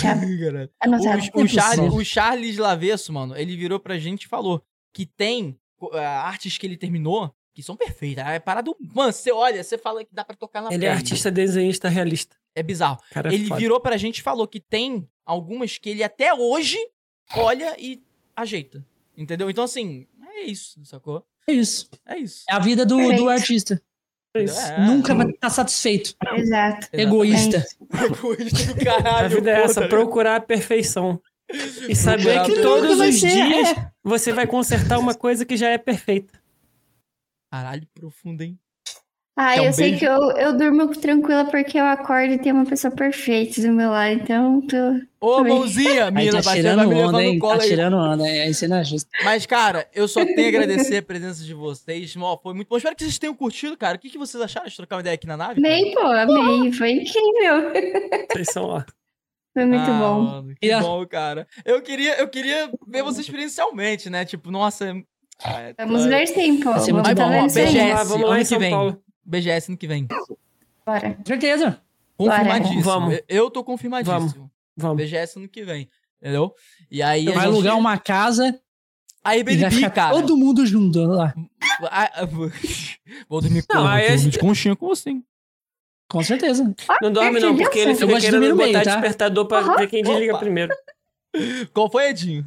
Charles, 1.47 1.93
o 1.93 2.03
Charles 2.05 2.57
Lavesso, 2.57 3.11
mano, 3.11 3.35
ele 3.35 3.55
virou 3.57 3.79
pra 3.79 3.97
gente 3.97 4.23
e 4.23 4.27
falou 4.27 4.61
que 4.93 5.05
tem 5.05 5.57
eh, 5.93 5.99
artes 6.05 6.57
que 6.57 6.65
ele 6.65 6.77
terminou 6.77 7.33
que 7.53 7.61
são 7.63 7.75
perfeitas. 7.75 8.25
É 8.27 8.39
parado. 8.39 8.75
Mano, 8.93 9.11
você 9.11 9.31
olha, 9.31 9.63
você 9.63 9.77
fala 9.77 10.03
que 10.03 10.13
dá 10.13 10.23
pra 10.23 10.35
tocar 10.35 10.61
na 10.61 10.67
Ele 10.69 10.85
é 10.85 10.89
pele. 10.89 10.97
artista 10.99 11.29
desenhista 11.31 11.89
realista. 11.89 12.35
É 12.55 12.63
bizarro. 12.63 12.97
Cara, 13.11 13.31
é 13.31 13.33
ele 13.33 13.47
foda. 13.47 13.59
virou 13.59 13.79
pra 13.79 13.97
gente 13.97 14.19
e 14.19 14.23
falou 14.23 14.47
que 14.47 14.59
tem 14.59 15.07
algumas 15.25 15.77
que 15.77 15.89
ele 15.89 16.03
até 16.03 16.33
hoje 16.33 16.77
olha 17.35 17.75
e 17.79 18.01
ajeita. 18.35 18.83
Entendeu? 19.19 19.49
Então, 19.49 19.65
assim, 19.65 20.07
é 20.37 20.43
isso, 20.43 20.79
sacou? 20.85 21.25
É 21.45 21.51
isso. 21.51 21.89
É 22.05 22.17
isso. 22.17 22.45
É 22.49 22.53
a 22.53 22.59
vida 22.59 22.85
do, 22.85 22.95
Perfeito. 22.95 23.21
do 23.21 23.29
artista. 23.29 23.81
É, 24.33 24.85
Nunca 24.85 25.13
vai 25.13 25.29
estar 25.29 25.49
satisfeito. 25.49 26.15
Exato. 26.37 26.87
Egoísta. 26.93 27.65
Egoísta 28.05 28.73
do 28.73 28.85
caralho. 28.85 29.25
A 29.25 29.27
vida 29.27 29.51
é 29.51 29.63
essa, 29.63 29.87
procurar 29.89 30.37
a 30.37 30.41
perfeição. 30.41 31.21
E 31.89 31.95
saber 31.95 32.45
que 32.45 32.61
todos 32.61 32.97
os 32.97 33.19
dias 33.19 33.77
é. 33.77 33.91
você 34.01 34.31
vai 34.31 34.47
consertar 34.47 34.99
uma 34.99 35.13
coisa 35.13 35.45
que 35.45 35.57
já 35.57 35.67
é 35.67 35.77
perfeita. 35.77 36.39
Caralho, 37.51 37.85
profundo, 37.93 38.41
hein? 38.41 38.57
Ah, 39.41 39.55
eu 39.55 39.71
sei 39.71 39.95
que 39.95 40.03
eu, 40.03 40.31
eu 40.31 40.57
durmo 40.57 40.85
tranquila 40.89 41.45
porque 41.45 41.79
eu 41.79 41.85
acordo 41.85 42.33
e 42.33 42.37
tem 42.37 42.51
uma 42.51 42.65
pessoa 42.65 42.93
perfeita 42.93 43.61
do 43.61 43.71
meu 43.71 43.89
lado, 43.89 44.11
então 44.11 44.59
tô... 44.67 44.75
Ô, 45.21 45.41
mãozinha, 45.45 46.11
mina, 46.11 46.43
tá 46.43 46.53
tirando 46.53 46.89
onda, 46.91 47.23
hein? 47.23 47.39
Tá 47.39 47.57
tirando 47.59 47.95
onda, 47.95 48.25
aí 48.25 48.53
você 48.53 48.67
não 48.67 48.75
é 48.75 48.83
justo. 48.83 49.09
Mas, 49.23 49.45
cara, 49.45 49.87
eu 49.95 50.09
só 50.09 50.25
tenho 50.25 50.43
a 50.43 50.49
agradecer 50.49 50.97
a 50.97 51.01
presença 51.01 51.41
de 51.41 51.53
vocês. 51.53 52.13
foi 52.43 52.53
muito 52.53 52.67
bom. 52.67 52.75
Espero 52.75 52.93
que 52.97 53.01
vocês 53.01 53.17
tenham 53.17 53.33
curtido, 53.33 53.77
cara. 53.77 53.95
O 53.95 53.99
que, 53.99 54.09
que 54.09 54.17
vocês 54.17 54.43
acharam 54.43 54.67
de 54.67 54.75
trocar 54.75 54.97
uma 54.97 55.01
ideia 55.01 55.13
aqui 55.13 55.25
na 55.25 55.37
nave? 55.37 55.65
Amei, 55.65 55.93
pô, 55.93 56.01
amei. 56.01 56.73
Foi 56.73 56.91
incrível. 56.91 57.71
Vocês 58.29 58.49
são 58.51 58.67
lá. 58.67 58.85
Foi 59.53 59.63
muito 59.63 59.89
ah, 59.89 59.99
bom. 59.99 60.21
Mano, 60.21 60.55
que 60.59 60.67
yeah. 60.67 60.85
bom, 60.85 61.07
cara. 61.07 61.47
Eu 61.63 61.81
queria, 61.81 62.19
eu 62.19 62.27
queria 62.27 62.69
ver 62.85 63.03
vocês 63.03 63.25
experiencialmente, 63.25 64.09
né? 64.09 64.25
Tipo, 64.25 64.51
nossa... 64.51 64.93
É, 65.45 65.73
vamos 65.85 66.05
ver 66.05 66.27
sim, 66.27 66.57
pô. 66.59 66.73
Vamos, 66.73 66.87
vamos, 66.87 67.07
tá 67.07 67.13
vamos, 67.13 67.53
BGS, 67.53 68.09
vamos 68.09 68.29
lá 68.29 68.41
em 68.41 68.43
São 68.43 68.59
Paulo. 68.59 69.01
BGS 69.29 69.69
ano 69.69 69.77
que 69.77 69.87
vem. 69.87 70.07
Bora. 70.85 71.17
Certeza. 71.25 71.81
Confirmadíssimo. 72.17 72.81
Vamos. 72.81 73.19
Eu 73.27 73.51
tô 73.51 73.63
confirmadíssimo. 73.63 74.19
Vamos. 74.19 74.51
Vamos. 74.75 74.97
BGS 74.97 75.37
ano 75.37 75.47
que 75.47 75.63
vem. 75.63 75.89
Entendeu? 76.19 76.53
E 76.89 77.01
aí. 77.03 77.25
Vai 77.25 77.35
gente... 77.35 77.45
alugar 77.45 77.77
uma 77.77 77.97
casa. 77.97 78.59
Aí, 79.23 79.39
Airbnb, 79.39 79.89
cara. 79.91 80.15
Todo 80.15 80.35
mundo 80.35 80.65
junto 80.65 80.99
lá. 81.05 81.33
Vou 83.27 83.41
dormir 83.41 83.63
com, 83.67 83.77
aí 83.79 84.13
esse... 84.13 84.29
de 84.29 84.39
conchinha 84.39 84.75
com 84.75 84.87
você. 84.87 85.15
Com 86.09 86.23
certeza. 86.23 86.73
Não 87.01 87.11
dorme, 87.11 87.39
não, 87.39 87.55
porque 87.55 87.79
ele 87.79 87.93
fica 87.93 88.19
querendo 88.19 88.55
botar 88.55 88.83
tá? 88.83 88.91
despertador 88.93 89.45
pra 89.45 89.61
uhum. 89.61 89.77
ver 89.77 89.87
quem 89.87 90.01
desliga 90.01 90.33
Opa. 90.33 90.39
primeiro. 90.39 90.73
Qual 91.71 91.91
foi, 91.91 92.09
Edinho? 92.09 92.45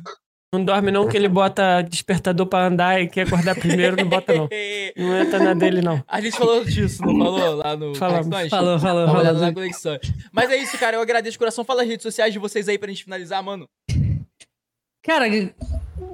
Não 0.55 0.63
dorme 0.63 0.91
não, 0.91 1.09
que 1.09 1.17
ele 1.17 1.29
bota 1.29 1.81
despertador 1.81 2.47
pra 2.47 2.67
andar 2.67 3.01
e 3.01 3.09
quer 3.09 3.27
acordar 3.27 3.55
primeiro, 3.55 3.97
não 3.97 4.07
bota 4.07 4.35
não. 4.35 4.51
Não 4.99 5.19
entra 5.19 5.39
na 5.39 5.55
dele, 5.55 5.81
não. 5.81 6.05
A 6.07 6.21
gente 6.21 6.37
falou 6.37 6.63
disso, 6.63 7.03
não 7.03 7.17
falou? 7.17 7.55
Lá 7.55 7.75
no 7.75 7.95
Falamos. 7.95 8.29
Falou, 8.29 8.79
falou, 8.79 8.79
falou. 8.79 9.25
falou. 9.25 9.41
na 9.41 9.51
conexão. 9.51 9.99
Mas 10.31 10.51
é 10.51 10.59
isso, 10.59 10.77
cara. 10.77 10.99
Eu 10.99 11.01
agradeço 11.01 11.33
de 11.33 11.39
coração. 11.39 11.65
Fala 11.65 11.81
as 11.81 11.89
redes 11.89 12.03
sociais 12.03 12.35
de 12.35 12.39
vocês 12.39 12.69
aí 12.69 12.77
pra 12.77 12.91
gente 12.91 13.03
finalizar, 13.03 13.43
mano. 13.43 13.67
Cara, 15.03 15.25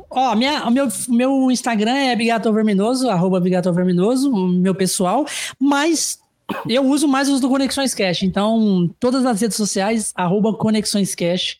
ó, 0.09 0.37
minha, 0.37 0.65
o 0.69 0.71
meu, 0.71 0.87
meu 1.09 1.51
Instagram 1.51 1.97
é 1.97 2.15
Bigato 2.15 2.53
Verminoso, 2.53 3.11
arroba 3.11 3.41
Bigato 3.41 3.73
Verminoso, 3.73 4.33
meu 4.33 4.75
pessoal, 4.75 5.27
mas 5.59 6.21
eu 6.69 6.85
uso 6.85 7.09
mais 7.09 7.29
os 7.29 7.41
do 7.41 7.49
Conexões 7.49 7.93
Cash. 7.93 8.23
Então, 8.23 8.89
todas 9.01 9.27
as 9.27 9.41
redes 9.41 9.57
sociais, 9.57 10.13
arroba 10.15 10.55
Conexões 10.55 11.15
Cash, 11.17 11.59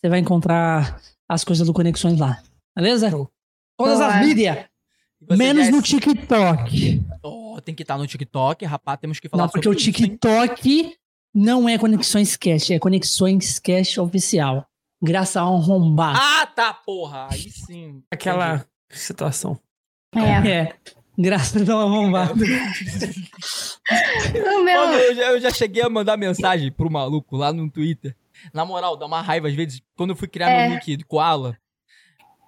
você 0.00 0.08
vai 0.08 0.18
encontrar 0.18 1.00
as 1.28 1.44
coisas 1.44 1.66
do 1.66 1.72
Conexões 1.72 2.18
lá. 2.18 2.42
Beleza? 2.74 3.10
Todas 3.76 4.00
as 4.00 4.24
mídias. 4.24 4.64
Menos 5.20 5.68
no 5.70 5.82
TikTok. 5.82 7.02
Oh, 7.22 7.60
tem 7.60 7.74
que 7.74 7.82
estar 7.82 7.98
no 7.98 8.06
TikTok, 8.06 8.64
rapaz. 8.64 8.98
Temos 9.00 9.18
que 9.20 9.28
falar 9.28 9.44
Não, 9.44 9.50
porque 9.50 9.68
o 9.68 9.74
TikTok 9.74 10.96
não 11.34 11.68
é 11.68 11.76
Conexões 11.76 12.36
Cash, 12.36 12.70
é 12.70 12.78
Conexões 12.78 13.58
Cash 13.58 13.98
oficial. 13.98 14.64
Graças 15.02 15.36
a 15.36 15.48
um 15.48 15.56
arrombado. 15.56 16.18
Ah, 16.20 16.46
tá, 16.46 16.72
porra. 16.72 17.28
Aí 17.30 17.50
sim. 17.50 18.02
Aquela 18.10 18.54
Entendi. 18.54 18.66
situação. 18.90 19.58
É. 20.14 20.50
é. 20.50 20.74
Graças 21.16 21.68
ao 21.68 21.80
arrombado. 21.80 22.36
meu... 24.32 24.92
eu, 24.92 25.14
já, 25.14 25.22
eu 25.32 25.40
já 25.40 25.50
cheguei 25.50 25.82
a 25.82 25.90
mandar 25.90 26.16
mensagem 26.16 26.70
pro 26.70 26.90
maluco 26.90 27.36
lá 27.36 27.52
no 27.52 27.68
Twitter. 27.68 28.16
Na 28.52 28.64
moral, 28.64 28.96
dá 28.96 29.06
uma 29.06 29.20
raiva 29.20 29.48
às 29.48 29.54
vezes. 29.54 29.82
Quando 29.96 30.10
eu 30.10 30.16
fui 30.16 30.28
criar 30.28 30.50
é. 30.50 30.68
meu 30.68 30.74
nick 30.76 30.96
de 30.96 31.04
Koala, 31.04 31.56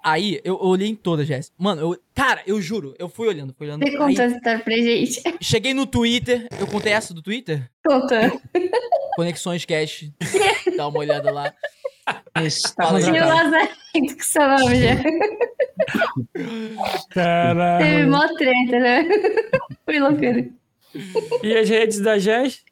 aí 0.04 0.40
eu, 0.44 0.54
eu 0.54 0.66
olhei 0.66 0.88
em 0.88 0.94
todas, 0.94 1.26
Jéssica. 1.26 1.54
Mano, 1.58 1.80
eu, 1.80 2.00
cara, 2.14 2.42
eu 2.46 2.60
juro, 2.60 2.94
eu 2.98 3.08
fui 3.08 3.28
olhando, 3.28 3.54
fui 3.56 3.66
olhando. 3.66 3.84
Você 3.84 3.96
contou 3.96 4.24
essa 4.24 4.36
história 4.36 4.60
pra 4.60 4.74
gente. 4.74 5.22
Cheguei 5.40 5.74
no 5.74 5.86
Twitter, 5.86 6.46
eu 6.58 6.66
contei 6.66 6.92
essa 6.92 7.14
do 7.14 7.22
Twitter? 7.22 7.70
Conta. 7.84 8.32
Conexões 9.16 9.64
Cash. 9.64 10.10
Dá 10.76 10.88
uma 10.88 10.98
olhada 10.98 11.30
lá. 11.30 11.52
Tinha 13.04 13.24
o 13.24 13.28
Lazarento 13.28 14.16
com 14.16 14.22
seu 14.22 14.48
nome 14.48 14.76
já. 14.80 14.96
Caralho. 17.10 17.84
Teve 17.84 18.06
mó 18.06 18.26
treta, 18.36 18.78
né? 18.78 19.08
Foi 19.84 19.98
loucura. 19.98 20.48
E 21.42 21.56
as 21.56 21.68
redes 21.68 22.00
da 22.00 22.18
Jess? 22.18 22.64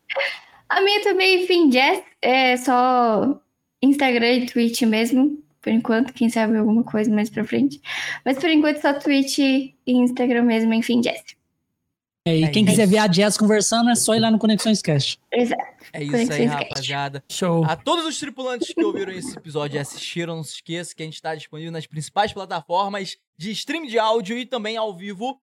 A 0.68 0.80
minha 0.80 1.02
também, 1.02 1.42
enfim, 1.42 1.70
Jess, 1.72 2.02
é 2.20 2.56
só 2.56 3.40
Instagram 3.82 4.32
e 4.32 4.46
Twitch 4.46 4.82
mesmo, 4.82 5.42
por 5.60 5.72
enquanto, 5.72 6.12
quem 6.12 6.28
sabe 6.28 6.56
alguma 6.56 6.84
coisa 6.84 7.10
mais 7.10 7.30
pra 7.30 7.44
frente. 7.44 7.80
Mas 8.24 8.38
por 8.38 8.50
enquanto 8.50 8.80
só 8.80 8.92
Twitch 8.94 9.38
e 9.38 9.74
Instagram 9.86 10.42
mesmo, 10.42 10.72
enfim, 10.74 11.02
Jess. 11.02 11.38
É, 12.28 12.36
e 12.36 12.44
é 12.44 12.48
quem 12.48 12.62
isso. 12.62 12.72
quiser 12.72 12.86
ver 12.86 12.98
a 12.98 13.06
Jazz 13.06 13.38
conversando 13.38 13.88
é 13.88 13.94
só 13.94 14.14
ir 14.14 14.20
lá 14.20 14.30
no 14.30 14.38
Conexões 14.38 14.82
Cast. 14.82 15.18
Exato. 15.32 15.62
É 15.94 16.02
isso 16.02 16.12
Conexões 16.12 16.40
aí, 16.40 16.48
Cast. 16.48 16.64
rapaziada. 16.64 17.24
Show. 17.30 17.64
A 17.64 17.74
todos 17.74 18.04
os 18.04 18.18
tripulantes 18.18 18.74
que 18.74 18.84
ouviram 18.84 19.12
esse 19.12 19.36
episódio 19.36 19.76
e 19.76 19.78
assistiram, 19.78 20.36
não 20.36 20.44
se 20.44 20.56
esqueça 20.56 20.94
que 20.94 21.02
a 21.02 21.06
gente 21.06 21.14
está 21.14 21.34
disponível 21.34 21.72
nas 21.72 21.86
principais 21.86 22.32
plataformas 22.32 23.16
de 23.36 23.50
stream 23.52 23.86
de 23.86 23.98
áudio 23.98 24.36
e 24.36 24.44
também 24.44 24.76
ao 24.76 24.94
vivo 24.94 25.40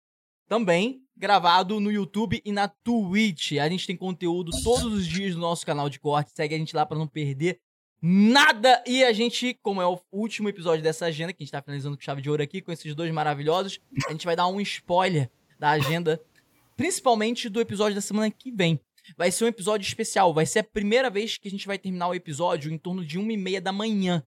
também 0.49 1.03
gravado 1.17 1.79
no 1.81 1.91
YouTube 1.91 2.43
e 2.45 2.53
na 2.53 2.69
Twitch. 2.69 3.53
A 3.53 3.69
gente 3.69 3.87
tem 3.87 3.97
conteúdo 3.97 4.51
todos 4.63 4.93
os 4.93 5.07
dias 5.07 5.35
no 5.35 5.41
nosso 5.41 5.65
canal 5.65 5.89
de 5.89 6.01
corte. 6.01 6.33
Segue 6.35 6.55
a 6.55 6.59
gente 6.59 6.75
lá 6.75 6.85
para 6.85 6.99
não 6.99 7.07
perder 7.07 7.61
nada. 8.03 8.83
E 8.87 9.05
a 9.05 9.13
gente, 9.13 9.55
como 9.63 9.81
é 9.81 9.87
o 9.87 9.99
último 10.13 10.49
episódio 10.49 10.83
dessa 10.83 11.07
agenda, 11.07 11.33
que 11.33 11.43
a 11.43 11.45
gente 11.45 11.53
tá 11.53 11.63
finalizando 11.63 11.97
com 11.97 12.03
chave 12.03 12.21
de 12.21 12.29
ouro 12.29 12.43
aqui, 12.43 12.61
com 12.61 12.73
esses 12.73 12.95
dois 12.95 13.11
maravilhosos, 13.13 13.81
a 14.07 14.13
gente 14.13 14.27
vai 14.27 14.37
dar 14.37 14.47
um 14.49 14.61
spoiler 14.61 15.31
da 15.59 15.71
agenda, 15.71 16.21
principalmente 16.77 17.49
do 17.49 17.61
episódio 17.61 17.95
da 17.95 18.01
semana 18.01 18.31
que 18.31 18.51
vem. 18.51 18.79
Vai 19.17 19.31
ser 19.31 19.45
um 19.45 19.49
episódio 19.49 19.87
especial. 19.87 20.35
Vai 20.35 20.47
ser 20.47 20.61
a 20.61 20.65
primeira 20.65 21.11
vez 21.11 21.37
que 21.39 21.49
a 21.49 21.51
gente 21.51 21.67
vai 21.67 21.79
terminar 21.79 22.09
o 22.09 22.15
episódio 22.15 22.73
em 22.73 22.79
torno 22.79 23.05
de 23.05 23.19
uma 23.19 23.33
e 23.33 23.37
meia 23.37 23.61
da 23.61 23.73
manhã. 23.73 24.23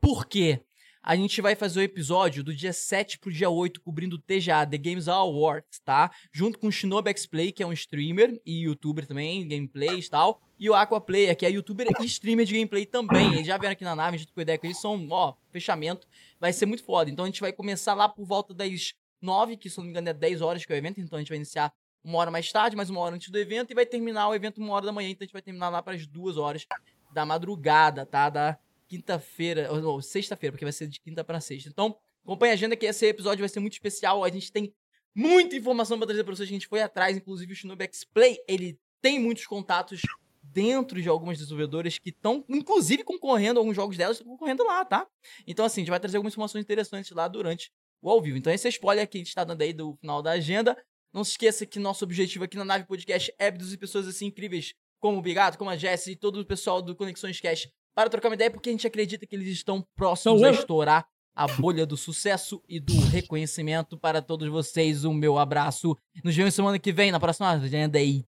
Por 0.00 0.26
quê? 0.26 0.60
A 1.06 1.14
gente 1.14 1.42
vai 1.42 1.54
fazer 1.54 1.80
o 1.80 1.82
episódio 1.82 2.42
do 2.42 2.54
dia 2.54 2.72
7 2.72 3.18
pro 3.18 3.30
dia 3.30 3.50
8, 3.50 3.78
cobrindo 3.82 4.16
o 4.16 4.18
TGA, 4.18 4.66
The 4.66 4.78
Games 4.78 5.06
Awards, 5.06 5.78
tá? 5.84 6.10
Junto 6.32 6.58
com 6.58 6.68
o 6.68 6.72
Shinobi 6.72 7.10
X-Play, 7.10 7.52
que 7.52 7.62
é 7.62 7.66
um 7.66 7.74
streamer 7.74 8.40
e 8.44 8.62
youtuber 8.62 9.06
também, 9.06 9.46
gameplays 9.46 10.06
e 10.06 10.10
tal. 10.10 10.40
E 10.58 10.70
o 10.70 10.74
Aquaplayer, 10.74 11.36
que 11.36 11.44
é 11.44 11.50
youtuber 11.50 11.86
e 12.00 12.04
streamer 12.06 12.46
de 12.46 12.54
gameplay 12.54 12.86
também. 12.86 13.34
Eles 13.34 13.46
já 13.46 13.58
vieram 13.58 13.74
aqui 13.74 13.84
na 13.84 13.94
nave, 13.94 14.14
a 14.14 14.18
gente 14.18 14.32
com 14.32 14.40
ideia 14.40 14.56
que 14.56 14.66
eles 14.66 14.80
são, 14.80 15.06
ó, 15.10 15.34
fechamento. 15.50 16.08
Vai 16.40 16.54
ser 16.54 16.64
muito 16.64 16.82
foda. 16.82 17.10
Então 17.10 17.26
a 17.26 17.28
gente 17.28 17.42
vai 17.42 17.52
começar 17.52 17.92
lá 17.92 18.08
por 18.08 18.24
volta 18.24 18.54
das 18.54 18.94
9, 19.20 19.58
que 19.58 19.68
se 19.68 19.76
não 19.76 19.84
me 19.84 19.90
engano 19.90 20.08
é 20.08 20.14
10 20.14 20.40
horas 20.40 20.64
que 20.64 20.72
é 20.72 20.76
o 20.76 20.78
evento. 20.78 21.02
Então 21.02 21.18
a 21.18 21.20
gente 21.20 21.28
vai 21.28 21.36
iniciar 21.36 21.70
uma 22.02 22.16
hora 22.16 22.30
mais 22.30 22.50
tarde, 22.50 22.74
mais 22.74 22.88
uma 22.88 23.00
hora 23.00 23.14
antes 23.14 23.28
do 23.28 23.38
evento. 23.38 23.72
E 23.72 23.74
vai 23.74 23.84
terminar 23.84 24.30
o 24.30 24.34
evento 24.34 24.56
uma 24.58 24.72
hora 24.72 24.86
da 24.86 24.92
manhã. 24.92 25.10
Então 25.10 25.24
a 25.24 25.26
gente 25.26 25.34
vai 25.34 25.42
terminar 25.42 25.68
lá 25.68 25.82
para 25.82 25.94
as 25.94 26.06
duas 26.06 26.38
horas 26.38 26.66
da 27.12 27.26
madrugada, 27.26 28.06
tá? 28.06 28.30
Da 28.30 28.58
quinta-feira, 28.94 29.72
ou, 29.72 30.00
sexta-feira, 30.00 30.52
porque 30.52 30.64
vai 30.64 30.72
ser 30.72 30.86
de 30.86 31.00
quinta 31.00 31.24
para 31.24 31.40
sexta. 31.40 31.68
Então, 31.68 31.96
acompanhe 32.22 32.52
a 32.52 32.54
agenda 32.54 32.76
que 32.76 32.86
esse 32.86 33.06
episódio 33.06 33.40
vai 33.40 33.48
ser 33.48 33.60
muito 33.60 33.72
especial. 33.72 34.22
A 34.22 34.30
gente 34.30 34.52
tem 34.52 34.72
muita 35.14 35.56
informação 35.56 35.98
para 35.98 36.06
trazer 36.06 36.22
para 36.22 36.34
vocês. 36.34 36.48
A 36.48 36.52
gente 36.52 36.68
foi 36.68 36.80
atrás, 36.80 37.16
inclusive 37.16 37.52
o 37.52 37.56
Shinobi 37.56 37.84
X-Play, 37.84 38.38
ele 38.48 38.78
tem 39.02 39.18
muitos 39.18 39.46
contatos 39.46 40.00
dentro 40.42 41.02
de 41.02 41.08
algumas 41.08 41.38
desenvolvedoras 41.38 41.98
que 41.98 42.10
estão, 42.10 42.44
inclusive, 42.48 43.02
concorrendo, 43.02 43.58
alguns 43.58 43.74
jogos 43.74 43.96
delas 43.96 44.18
estão 44.18 44.30
concorrendo 44.30 44.64
lá, 44.64 44.84
tá? 44.84 45.06
Então, 45.46 45.64
assim, 45.64 45.80
a 45.80 45.82
gente 45.82 45.90
vai 45.90 45.98
trazer 45.98 46.16
algumas 46.16 46.34
informações 46.34 46.62
interessantes 46.62 47.10
lá 47.10 47.26
durante 47.26 47.72
o 48.00 48.08
ao 48.08 48.20
vivo. 48.22 48.38
Então, 48.38 48.52
esse 48.52 48.66
é 48.66 48.70
spoiler 48.70 49.08
que 49.08 49.18
a 49.18 49.20
gente 49.20 49.28
está 49.28 49.42
dando 49.42 49.62
aí 49.62 49.72
do 49.72 49.96
final 49.96 50.22
da 50.22 50.32
agenda. 50.32 50.76
Não 51.12 51.24
se 51.24 51.32
esqueça 51.32 51.66
que 51.66 51.78
nosso 51.78 52.04
objetivo 52.04 52.44
aqui 52.44 52.56
na 52.56 52.64
Nave 52.64 52.86
Podcast 52.86 53.34
é 53.38 53.50
produzir 53.50 53.78
pessoas 53.78 54.06
assim 54.06 54.26
incríveis 54.26 54.74
como 55.00 55.18
o 55.18 55.22
Bigato, 55.22 55.58
como 55.58 55.70
a 55.70 55.76
Jess 55.76 56.06
e 56.06 56.16
todo 56.16 56.40
o 56.40 56.46
pessoal 56.46 56.80
do 56.80 56.94
Conexões 56.94 57.40
Cash 57.40 57.68
para 57.94 58.10
trocar 58.10 58.28
uma 58.28 58.34
ideia, 58.34 58.50
porque 58.50 58.68
a 58.68 58.72
gente 58.72 58.86
acredita 58.86 59.26
que 59.26 59.34
eles 59.34 59.48
estão 59.48 59.86
próximos 59.94 60.42
a 60.42 60.50
estourar 60.50 61.06
a 61.34 61.46
bolha 61.48 61.84
do 61.84 61.96
sucesso 61.96 62.62
e 62.68 62.78
do 62.78 62.94
reconhecimento 63.10 63.98
para 63.98 64.22
todos 64.22 64.48
vocês. 64.48 65.04
O 65.04 65.12
meu 65.12 65.38
abraço. 65.38 65.96
Nos 66.22 66.34
vemos 66.34 66.54
semana 66.54 66.78
que 66.78 66.92
vem, 66.92 67.10
na 67.10 67.20
próxima 67.20 67.50
agenda 67.50 67.98
aí. 67.98 68.24